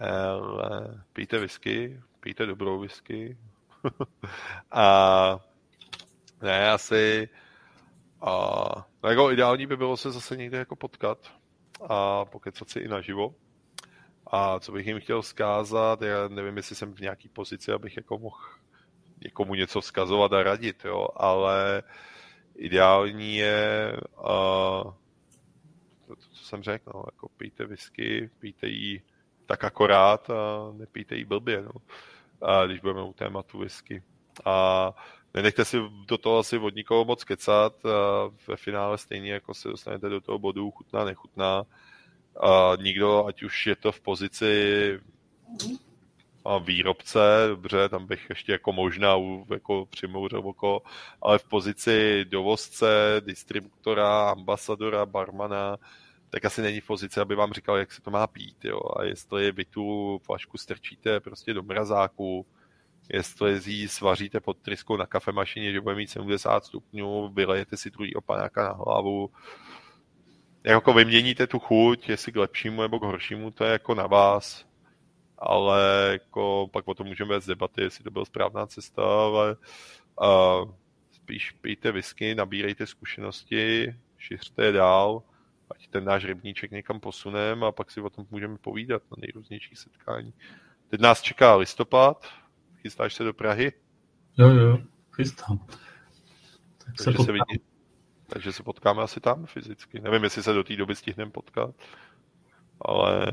Hele, 0.00 1.04
pijte 1.12 1.38
whisky, 1.38 2.00
pijte 2.20 2.46
dobrou 2.46 2.80
whisky. 2.80 3.38
a 4.70 5.38
ne, 6.42 6.70
asi 6.70 7.28
a, 8.20 8.32
no 9.02 9.10
jako 9.10 9.30
ideální 9.30 9.66
by 9.66 9.76
bylo 9.76 9.96
se 9.96 10.10
zase 10.10 10.36
někde 10.36 10.58
jako 10.58 10.76
potkat 10.76 11.32
a 11.88 12.24
pokecat 12.24 12.70
si 12.70 12.78
i 12.78 12.88
naživo. 12.88 13.34
A 14.26 14.60
co 14.60 14.72
bych 14.72 14.86
jim 14.86 15.00
chtěl 15.00 15.22
vzkázat, 15.22 16.02
já 16.02 16.28
nevím, 16.28 16.56
jestli 16.56 16.76
jsem 16.76 16.94
v 16.94 17.00
nějaký 17.00 17.28
pozici, 17.28 17.72
abych 17.72 17.96
jako 17.96 18.18
mohl 18.18 18.38
někomu 19.24 19.54
něco 19.54 19.80
vzkazovat 19.80 20.32
a 20.32 20.42
radit, 20.42 20.84
jo, 20.84 21.08
ale 21.16 21.82
ideální 22.56 23.36
je 23.36 23.92
uh, 24.18 24.92
to, 26.06 26.16
co 26.16 26.44
jsem 26.44 26.62
řekl, 26.62 26.90
no, 26.94 27.02
jako 27.06 27.28
pijte 27.28 27.66
whisky, 27.66 28.30
pijte 28.38 28.66
jí 28.66 29.02
tak 29.46 29.64
akorát 29.64 30.30
a 30.30 30.72
nepijte 30.72 31.16
jí 31.16 31.24
blbě, 31.24 31.62
no, 31.62 31.70
a 32.42 32.66
když 32.66 32.80
budeme 32.80 33.02
u 33.02 33.12
tématu 33.12 33.58
whisky. 33.58 34.02
A 34.44 34.94
nenechte 35.38 35.64
si 35.64 35.78
do 36.06 36.18
toho 36.18 36.38
asi 36.38 36.58
od 36.58 36.74
nikoho 36.74 37.04
moc 37.04 37.24
kecat 37.24 37.86
a 37.86 38.30
ve 38.48 38.56
finále 38.56 38.98
stejně 38.98 39.32
jako 39.32 39.54
se 39.54 39.68
dostanete 39.68 40.08
do 40.08 40.20
toho 40.20 40.38
bodu 40.38 40.70
chutná, 40.70 41.04
nechutná 41.04 41.62
a 42.40 42.72
nikdo, 42.82 43.26
ať 43.26 43.42
už 43.42 43.66
je 43.66 43.76
to 43.76 43.92
v 43.92 44.00
pozici 44.00 44.52
a 46.44 46.58
výrobce, 46.58 47.20
dobře, 47.48 47.88
tam 47.88 48.06
bych 48.06 48.26
ještě 48.28 48.52
jako 48.52 48.72
možná 48.72 49.14
jako 49.50 49.86
přimouřil 49.86 50.38
oko, 50.44 50.82
ale 51.22 51.38
v 51.38 51.44
pozici 51.44 52.24
dovozce, 52.24 53.20
distributora, 53.20 54.30
ambasadora, 54.30 55.06
barmana, 55.06 55.76
tak 56.30 56.44
asi 56.44 56.62
není 56.62 56.80
v 56.80 56.86
pozici, 56.86 57.20
aby 57.20 57.34
vám 57.34 57.52
říkal, 57.52 57.76
jak 57.76 57.92
se 57.92 58.02
to 58.02 58.10
má 58.10 58.26
pít, 58.26 58.64
jo. 58.64 58.80
A 58.96 59.04
jestli 59.04 59.52
vy 59.52 59.64
tu 59.64 60.18
flašku 60.24 60.58
strčíte 60.58 61.20
prostě 61.20 61.54
do 61.54 61.62
mrazáku, 61.62 62.46
jestli 63.08 63.88
svaříte 63.88 64.40
pod 64.40 64.58
tryskou 64.58 64.96
na 64.96 65.06
kafemašině, 65.06 65.72
že 65.72 65.80
bude 65.80 65.94
mít 65.94 66.10
70 66.10 66.64
stupňů, 66.64 67.28
vylejete 67.28 67.76
si 67.76 67.90
druhý 67.90 68.14
opanáka 68.14 68.62
na 68.62 68.72
hlavu, 68.72 69.30
jako 70.64 70.92
vyměníte 70.92 71.46
tu 71.46 71.58
chuť, 71.58 72.08
jestli 72.08 72.32
k 72.32 72.36
lepšímu 72.36 72.82
nebo 72.82 72.98
k 72.98 73.02
horšímu, 73.02 73.50
to 73.50 73.64
je 73.64 73.72
jako 73.72 73.94
na 73.94 74.06
vás, 74.06 74.66
ale 75.38 76.08
jako 76.12 76.68
pak 76.72 76.88
o 76.88 76.94
tom 76.94 77.06
můžeme 77.06 77.34
vést 77.34 77.46
debaty, 77.46 77.82
jestli 77.82 78.04
to 78.04 78.10
byla 78.10 78.24
správná 78.24 78.66
cesta, 78.66 79.02
ale 79.02 79.56
uh, 80.20 80.72
spíš 81.12 81.50
pijte 81.50 81.92
whisky, 81.92 82.34
nabírejte 82.34 82.86
zkušenosti, 82.86 83.94
šiřte 84.18 84.64
je 84.64 84.72
dál, 84.72 85.22
ať 85.70 85.88
ten 85.88 86.04
náš 86.04 86.24
rybníček 86.24 86.70
někam 86.70 87.00
posuneme 87.00 87.66
a 87.66 87.72
pak 87.72 87.90
si 87.90 88.00
o 88.00 88.10
tom 88.10 88.26
můžeme 88.30 88.58
povídat 88.58 89.02
na 89.10 89.16
nejrůznějších 89.20 89.78
setkání. 89.78 90.32
Teď 90.88 91.00
nás 91.00 91.22
čeká 91.22 91.56
listopad, 91.56 92.26
chystáš 92.88 93.14
se 93.14 93.24
do 93.24 93.32
Prahy? 93.32 93.72
Jo, 94.38 94.48
jo, 94.48 94.78
chystám. 95.16 95.58
Tak 95.58 96.94
Takže 96.96 97.18
se, 97.18 97.24
se 97.24 97.32
vidí, 97.32 97.60
takže 98.26 98.52
se 98.52 98.62
potkáme 98.62 99.02
asi 99.02 99.20
tam 99.20 99.46
fyzicky. 99.46 100.00
Nevím, 100.00 100.24
jestli 100.24 100.42
se 100.42 100.52
do 100.52 100.64
té 100.64 100.76
doby 100.76 100.94
stihneme 100.94 101.30
potkat, 101.30 101.74
ale 102.80 103.26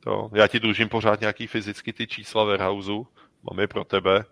to, 0.00 0.30
já 0.34 0.46
ti 0.46 0.60
dlužím 0.60 0.88
pořád 0.88 1.20
nějaký 1.20 1.46
fyzicky 1.46 1.92
ty 1.92 2.06
čísla 2.06 2.44
warehouseu, 2.44 3.06
mám 3.50 3.60
je 3.60 3.68
pro 3.68 3.84
tebe. 3.84 4.24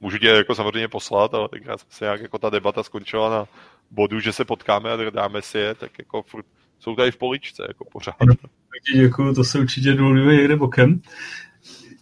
Můžu 0.00 0.18
tě 0.18 0.26
jako 0.26 0.54
samozřejmě 0.54 0.88
poslat, 0.88 1.34
ale 1.34 1.48
tak 1.48 1.62
se 1.88 2.04
nějak 2.04 2.20
jako 2.20 2.38
ta 2.38 2.50
debata 2.50 2.82
skončila 2.82 3.30
na 3.30 3.46
bodu, 3.90 4.20
že 4.20 4.32
se 4.32 4.44
potkáme 4.44 4.92
a 4.92 5.10
dáme 5.10 5.42
si 5.42 5.58
je, 5.58 5.74
tak 5.74 5.98
jako 5.98 6.22
furt 6.22 6.46
jsou 6.78 6.96
tady 6.96 7.10
v 7.10 7.16
poličce, 7.16 7.64
jako 7.68 7.84
pořád. 7.84 8.20
No, 8.20 8.34
tak 8.34 8.50
děkuju, 8.94 9.34
to 9.34 9.44
se 9.44 9.58
určitě 9.58 9.92
důlíme 9.92 10.34
někde 10.34 10.56
bokem. 10.56 11.02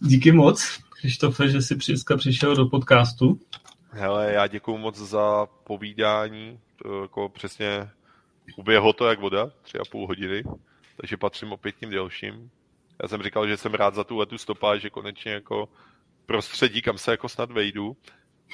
Díky 0.01 0.31
moc, 0.31 0.88
Krištofe, 1.01 1.49
že 1.49 1.61
jsi 1.61 1.75
dneska 1.75 2.17
přišel 2.17 2.55
do 2.55 2.65
podcastu. 2.65 3.39
Hele, 3.89 4.33
já 4.33 4.47
děkuju 4.47 4.77
moc 4.77 4.97
za 4.97 5.45
povídání, 5.45 6.59
jako 7.01 7.29
přesně 7.29 7.89
uběhlo 8.57 8.93
to 8.93 9.07
jak 9.07 9.19
voda, 9.19 9.51
tři 9.61 9.77
a 9.77 9.81
půl 9.91 10.07
hodiny, 10.07 10.43
takže 11.01 11.17
patřím 11.17 11.51
opět 11.51 11.75
tím 11.75 11.89
delším. 11.89 12.51
Já 13.03 13.07
jsem 13.07 13.23
říkal, 13.23 13.47
že 13.47 13.57
jsem 13.57 13.73
rád 13.73 13.95
za 13.95 14.03
tu 14.03 14.17
letu 14.17 14.37
stopáž, 14.37 14.81
že 14.81 14.89
konečně 14.89 15.31
jako 15.31 15.69
prostředí, 16.25 16.81
kam 16.81 16.97
se 16.97 17.11
jako 17.11 17.29
snad 17.29 17.51
vejdu. 17.51 17.97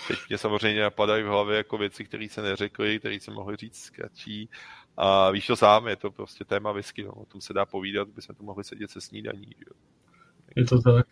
Teď 0.07 0.17
mě 0.29 0.37
samozřejmě 0.37 0.81
napadají 0.81 1.23
v 1.23 1.27
hlavě 1.27 1.57
jako 1.57 1.77
věci, 1.77 2.03
které 2.03 2.27
se 2.29 2.41
neřekly, 2.41 2.99
které 2.99 3.19
se 3.19 3.31
mohly 3.31 3.55
říct 3.55 3.83
zkratší. 3.83 4.49
A 4.97 5.31
víš 5.31 5.47
to 5.47 5.55
sám, 5.55 5.87
je 5.87 5.95
to 5.95 6.11
prostě 6.11 6.45
téma 6.45 6.71
whisky, 6.71 7.03
no. 7.03 7.11
o 7.11 7.25
tom 7.25 7.41
se 7.41 7.53
dá 7.53 7.65
povídat, 7.65 8.07
bychom 8.07 8.35
tu 8.35 8.43
mohli 8.43 8.63
sedět 8.63 8.91
se 8.91 9.01
snídaní. 9.01 9.49
Jo. 9.59 9.75
Je 10.55 10.65
to 10.65 10.81
tak. 10.81 11.07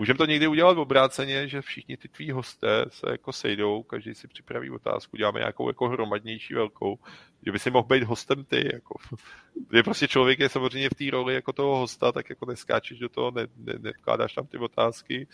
Můžeme 0.00 0.16
to 0.16 0.26
někdy 0.26 0.46
udělat 0.46 0.76
v 0.76 0.78
obráceně, 0.78 1.48
že 1.48 1.62
všichni 1.62 1.96
ty 1.96 2.08
tví 2.08 2.30
hosté 2.30 2.84
se 2.88 3.06
jako 3.10 3.32
sejdou, 3.32 3.82
každý 3.82 4.14
si 4.14 4.28
připraví 4.28 4.70
otázku, 4.70 5.16
děláme 5.16 5.38
nějakou 5.40 5.68
jako 5.68 5.88
hromadnější 5.88 6.54
velkou, 6.54 6.98
že 7.46 7.52
by 7.52 7.58
si 7.58 7.70
mohl 7.70 7.88
být 7.88 8.02
hostem 8.02 8.44
ty, 8.44 8.70
jako. 8.72 8.94
Kdy 9.68 9.82
prostě 9.82 10.08
člověk 10.08 10.38
je 10.38 10.48
samozřejmě 10.48 10.90
v 10.90 10.94
té 10.94 11.10
roli 11.10 11.34
jako 11.34 11.52
toho 11.52 11.76
hosta, 11.78 12.12
tak 12.12 12.30
jako 12.30 12.46
neskáčeš 12.46 12.98
do 12.98 13.08
toho, 13.08 13.30
ne, 13.30 13.46
ne, 13.56 13.72
nevkládáš 13.78 14.34
tam 14.34 14.46
ty 14.46 14.58
otázky, 14.58 15.26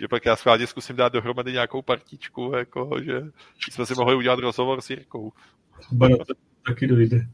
že 0.00 0.08
pak 0.08 0.26
já 0.26 0.36
schválně 0.36 0.66
zkusím 0.66 0.96
dát 0.96 1.12
dohromady 1.12 1.52
nějakou 1.52 1.82
partičku, 1.82 2.52
jako, 2.56 2.90
že 3.00 3.22
jsme 3.70 3.86
si 3.86 3.94
mohli 3.94 4.14
udělat 4.14 4.38
rozhovor 4.38 4.80
s 4.80 4.90
Jirkou. 4.90 5.32
Třeba 5.80 6.08
to 6.08 6.34
taky 6.66 6.86
dojde. 6.86 7.28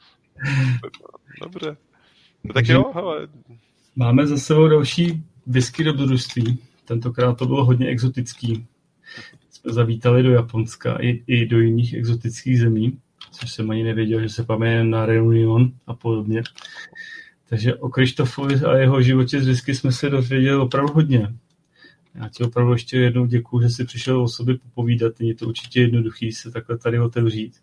Dobře. 1.42 1.76
No 2.44 2.54
tak 2.54 2.68
jo, 2.68 2.92
hele. 2.94 3.28
Máme 3.96 4.26
za 4.26 4.36
sebou 4.36 4.68
další 4.68 5.24
whisky 5.46 5.84
dobrodružství. 5.84 6.58
Tentokrát 6.84 7.38
to 7.38 7.46
bylo 7.46 7.64
hodně 7.64 7.86
exotický. 7.86 8.66
Jsme 9.50 9.72
zavítali 9.72 10.22
do 10.22 10.30
Japonska 10.30 10.96
i, 11.00 11.22
i 11.26 11.46
do 11.46 11.60
jiných 11.60 11.94
exotických 11.94 12.60
zemí, 12.60 12.98
což 13.32 13.52
jsem 13.52 13.70
ani 13.70 13.82
nevěděl, 13.82 14.20
že 14.20 14.28
se 14.28 14.44
pamatuje 14.44 14.84
na 14.84 15.06
Reunion 15.06 15.72
a 15.86 15.94
podobně. 15.94 16.42
Takže 17.48 17.74
o 17.74 17.88
Krištofovi 17.88 18.54
a 18.54 18.76
jeho 18.76 19.02
životě 19.02 19.40
z 19.40 19.46
whisky 19.46 19.74
jsme 19.74 19.92
se 19.92 20.10
dozvěděli 20.10 20.56
opravdu 20.56 20.92
hodně. 20.92 21.34
Já 22.14 22.28
ti 22.28 22.44
opravdu 22.44 22.72
ještě 22.72 22.98
jednou 22.98 23.26
děkuji, 23.26 23.60
že 23.62 23.68
jsi 23.68 23.84
přišel 23.84 24.22
o 24.22 24.28
sobě 24.28 24.58
popovídat. 24.58 25.12
Není 25.20 25.34
to 25.34 25.46
určitě 25.48 25.80
jednoduchý 25.80 26.32
se 26.32 26.50
takhle 26.50 26.78
tady 26.78 27.00
otevřít. 27.00 27.56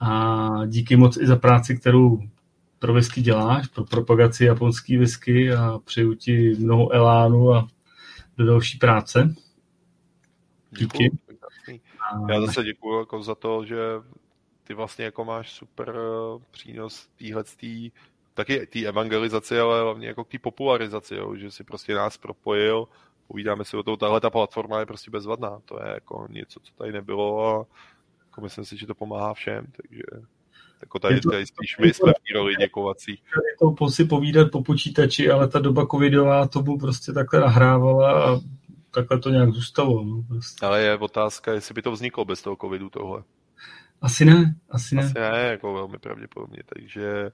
A 0.00 0.66
díky 0.66 0.96
moc 0.96 1.16
i 1.16 1.26
za 1.26 1.36
práci, 1.36 1.76
kterou 1.76 2.20
pro 2.84 2.94
whisky 2.94 3.22
děláš, 3.22 3.68
pro 3.68 3.84
propagaci 3.84 4.44
japonský 4.44 4.96
whisky 4.96 5.52
a 5.52 5.78
přeju 5.84 6.14
ti 6.14 6.54
mnoho 6.58 6.92
elánu 6.92 7.54
a 7.54 7.68
do 8.36 8.46
další 8.46 8.78
práce. 8.78 9.34
Díky. 10.70 11.10
Já 12.28 12.40
zase 12.40 12.64
děkuji 12.64 12.98
jako 12.98 13.22
za 13.22 13.34
to, 13.34 13.64
že 13.64 13.76
ty 14.64 14.74
vlastně 14.74 15.04
jako 15.04 15.24
máš 15.24 15.52
super 15.52 15.94
eh, 15.96 16.44
přínos 16.50 17.08
týhletý, 17.16 17.90
taky 18.34 18.66
té 18.66 18.80
evangelizaci, 18.80 19.60
ale 19.60 19.82
hlavně 19.82 20.08
jako 20.08 20.24
k 20.24 20.28
té 20.28 20.38
popularizaci, 20.38 21.14
jo, 21.14 21.36
že 21.36 21.50
si 21.50 21.64
prostě 21.64 21.94
nás 21.94 22.18
propojil, 22.18 22.88
povídáme 23.28 23.64
si 23.64 23.76
o 23.76 23.82
tom, 23.82 23.96
tahle 23.96 24.20
ta 24.20 24.30
platforma 24.30 24.80
je 24.80 24.86
prostě 24.86 25.10
bezvadná, 25.10 25.60
to 25.64 25.82
je 25.82 25.90
jako 25.94 26.26
něco, 26.30 26.60
co 26.60 26.72
tady 26.74 26.92
nebylo 26.92 27.46
a 27.48 27.66
jako 28.26 28.40
myslím 28.40 28.64
si, 28.64 28.76
že 28.76 28.86
to 28.86 28.94
pomáhá 28.94 29.34
všem, 29.34 29.66
takže 29.76 30.26
jako 30.80 30.98
tady, 30.98 31.20
to, 31.20 31.30
tady 31.30 31.46
spíš 31.46 31.78
my 31.78 31.94
jsme 31.94 32.12
v 32.12 32.14
té 32.14 32.34
roli 32.34 32.54
děkovací. 32.56 33.18
To 33.78 33.88
si 33.88 34.04
povídat 34.04 34.50
po 34.50 34.62
počítači, 34.62 35.30
ale 35.30 35.48
ta 35.48 35.58
doba 35.58 35.86
covidová 35.86 36.48
tomu 36.48 36.78
prostě 36.78 37.12
takhle 37.12 37.40
nahrávala 37.40 38.24
a 38.24 38.40
takhle 38.90 39.18
to 39.18 39.30
nějak 39.30 39.50
zůstalo. 39.50 40.04
No, 40.04 40.22
prostě. 40.28 40.66
Ale 40.66 40.82
je 40.82 40.98
otázka, 40.98 41.52
jestli 41.52 41.74
by 41.74 41.82
to 41.82 41.92
vzniklo 41.92 42.24
bez 42.24 42.42
toho 42.42 42.56
covidu 42.56 42.90
tohle. 42.90 43.22
Asi 44.02 44.24
ne, 44.24 44.54
asi 44.70 44.94
ne. 44.94 45.02
Asi 45.02 45.14
ne, 45.14 45.48
jako 45.50 45.74
velmi 45.74 45.98
pravděpodobně, 45.98 46.58
takže 46.66 47.30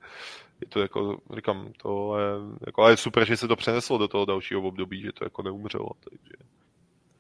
je 0.61 0.67
to 0.69 0.81
jako, 0.81 1.19
říkám, 1.35 1.73
to 1.83 2.19
je, 2.19 2.27
jako, 2.67 2.83
ale 2.83 2.93
je 2.93 2.97
super, 2.97 3.25
že 3.25 3.37
se 3.37 3.49
to 3.49 3.57
přeneslo 3.57 3.99
do 3.99 4.09
toho 4.09 4.25
dalšího 4.25 4.63
období, 4.63 5.01
že 5.01 5.13
to 5.13 5.25
jako 5.25 5.43
neumřelo, 5.43 5.91
takže 6.11 6.35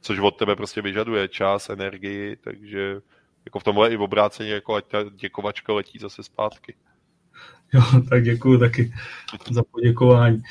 což 0.00 0.18
od 0.18 0.36
tebe 0.36 0.57
prostě 0.57 0.82
vyžaduje 0.82 1.28
čas, 1.28 1.70
energii, 1.70 2.36
takže 2.36 3.00
jako 3.44 3.58
v 3.58 3.64
tomhle 3.64 3.92
i 3.92 3.96
v 3.96 4.02
obráceně, 4.02 4.50
jako 4.50 4.74
ať 4.74 4.84
ta 4.84 4.98
děkovačka 5.20 5.72
letí 5.72 5.98
zase 5.98 6.22
zpátky. 6.22 6.74
Jo, 7.72 7.82
tak 8.08 8.24
děkuji 8.24 8.58
taky 8.58 8.94
za 9.50 9.62
poděkování. 9.70 10.42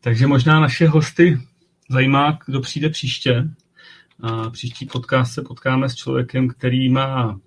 Takže 0.00 0.26
možná 0.26 0.60
naše 0.60 0.88
hosty 0.88 1.38
zajímá, 1.90 2.38
kdo 2.46 2.60
přijde 2.60 2.88
příště. 2.88 3.50
A 4.22 4.50
příští 4.50 4.86
podcast 4.86 5.34
se 5.34 5.42
potkáme 5.42 5.88
s 5.88 5.94
člověkem, 5.94 6.48
který 6.48 6.88
má 6.88 7.40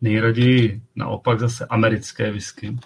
nejraději 0.00 0.82
naopak 0.96 1.40
zase 1.40 1.66
americké 1.66 2.30
whisky. 2.30 2.76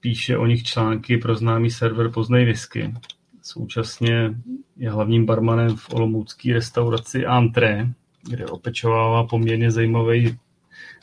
Píše 0.00 0.36
o 0.36 0.46
nich 0.46 0.62
články 0.62 1.16
pro 1.16 1.34
známý 1.34 1.70
server 1.70 2.10
Poznej 2.10 2.44
whisky. 2.44 2.94
Současně 3.42 4.34
je 4.76 4.90
hlavním 4.90 5.26
barmanem 5.26 5.76
v 5.76 5.94
olomoucké 5.94 6.52
restauraci 6.52 7.26
Antré, 7.26 7.88
kde 8.22 8.46
opečovává 8.46 9.24
poměrně 9.24 9.70
zajímavý 9.70 10.38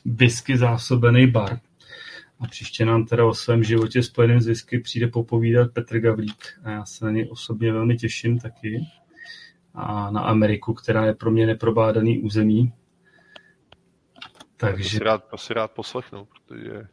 whisky 0.06 0.58
zásobený 0.58 1.28
bar. 1.28 1.60
A 2.40 2.48
příště 2.48 2.86
nám 2.86 3.06
teda 3.06 3.26
o 3.26 3.34
svém 3.34 3.64
životě 3.64 4.04
spojeném 4.04 4.42
s 4.42 4.48
whisky 4.48 4.80
přijde 4.80 5.08
popovídat 5.08 5.74
Petr 5.74 6.00
Gavlík. 6.00 6.60
A 6.64 6.72
já 6.72 6.86
se 6.86 7.06
na 7.06 7.12
něj 7.12 7.28
osobně 7.32 7.74
velmi 7.74 7.98
těším 7.98 8.40
taky. 8.40 8.80
A 9.74 10.12
na 10.12 10.22
Ameriku, 10.22 10.74
která 10.74 11.06
je 11.06 11.14
pro 11.14 11.32
mě 11.32 11.48
neprobádaný 11.48 12.20
území. 12.20 12.74
Takže... 14.58 14.84
To 14.84 14.90
si 14.90 15.00
rád, 15.00 15.24
to 15.30 15.38
si 15.38 15.54
rád 15.54 15.72
poslechnu, 15.72 16.26
protože 16.26 16.88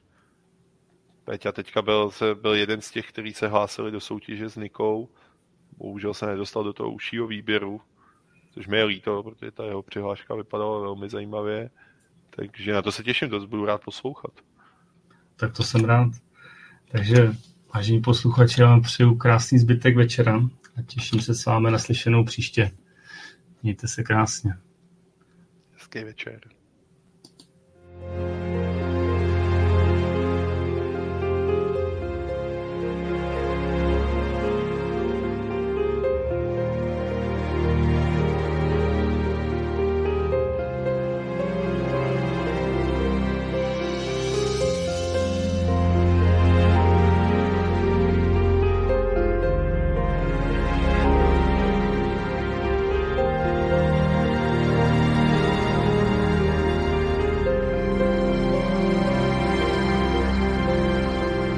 Peťa 1.24 1.52
teďka 1.52 1.82
byl, 1.82 2.10
byl 2.34 2.54
jeden 2.54 2.80
z 2.80 2.90
těch, 2.90 3.08
kteří 3.08 3.32
se 3.32 3.48
hlásili 3.48 3.90
do 3.90 4.00
soutěže 4.00 4.48
s 4.48 4.56
Nikou. 4.56 5.08
Bohužel 5.76 6.14
se 6.14 6.26
nedostal 6.26 6.64
do 6.64 6.72
toho 6.72 6.92
užšího 6.92 7.26
výběru, 7.26 7.80
což 8.56 8.66
mi 8.66 8.76
je 8.76 8.84
líto, 8.84 9.22
protože 9.22 9.50
ta 9.50 9.64
jeho 9.64 9.82
přihláška 9.82 10.34
vypadala 10.34 10.80
velmi 10.80 11.08
zajímavě. 11.08 11.70
Takže 12.30 12.72
na 12.72 12.82
to 12.82 12.92
se 12.92 13.02
těším, 13.02 13.30
to 13.30 13.46
budu 13.46 13.64
rád 13.64 13.84
poslouchat. 13.84 14.30
Tak 15.36 15.56
to 15.56 15.62
jsem 15.62 15.84
rád. 15.84 16.08
Takže, 16.88 17.32
vážení 17.74 18.00
posluchači, 18.00 18.60
já 18.60 18.68
vám 18.68 18.82
přeju 18.82 19.14
krásný 19.14 19.58
zbytek 19.58 19.96
večera 19.96 20.40
a 20.76 20.82
těším 20.82 21.20
se 21.20 21.34
s 21.34 21.46
vámi 21.46 21.70
na 21.70 21.78
slyšenou 21.78 22.24
příště. 22.24 22.70
Mějte 23.62 23.88
se 23.88 24.02
krásně. 24.02 24.54
Hezký 25.72 26.04
večer. 26.04 26.55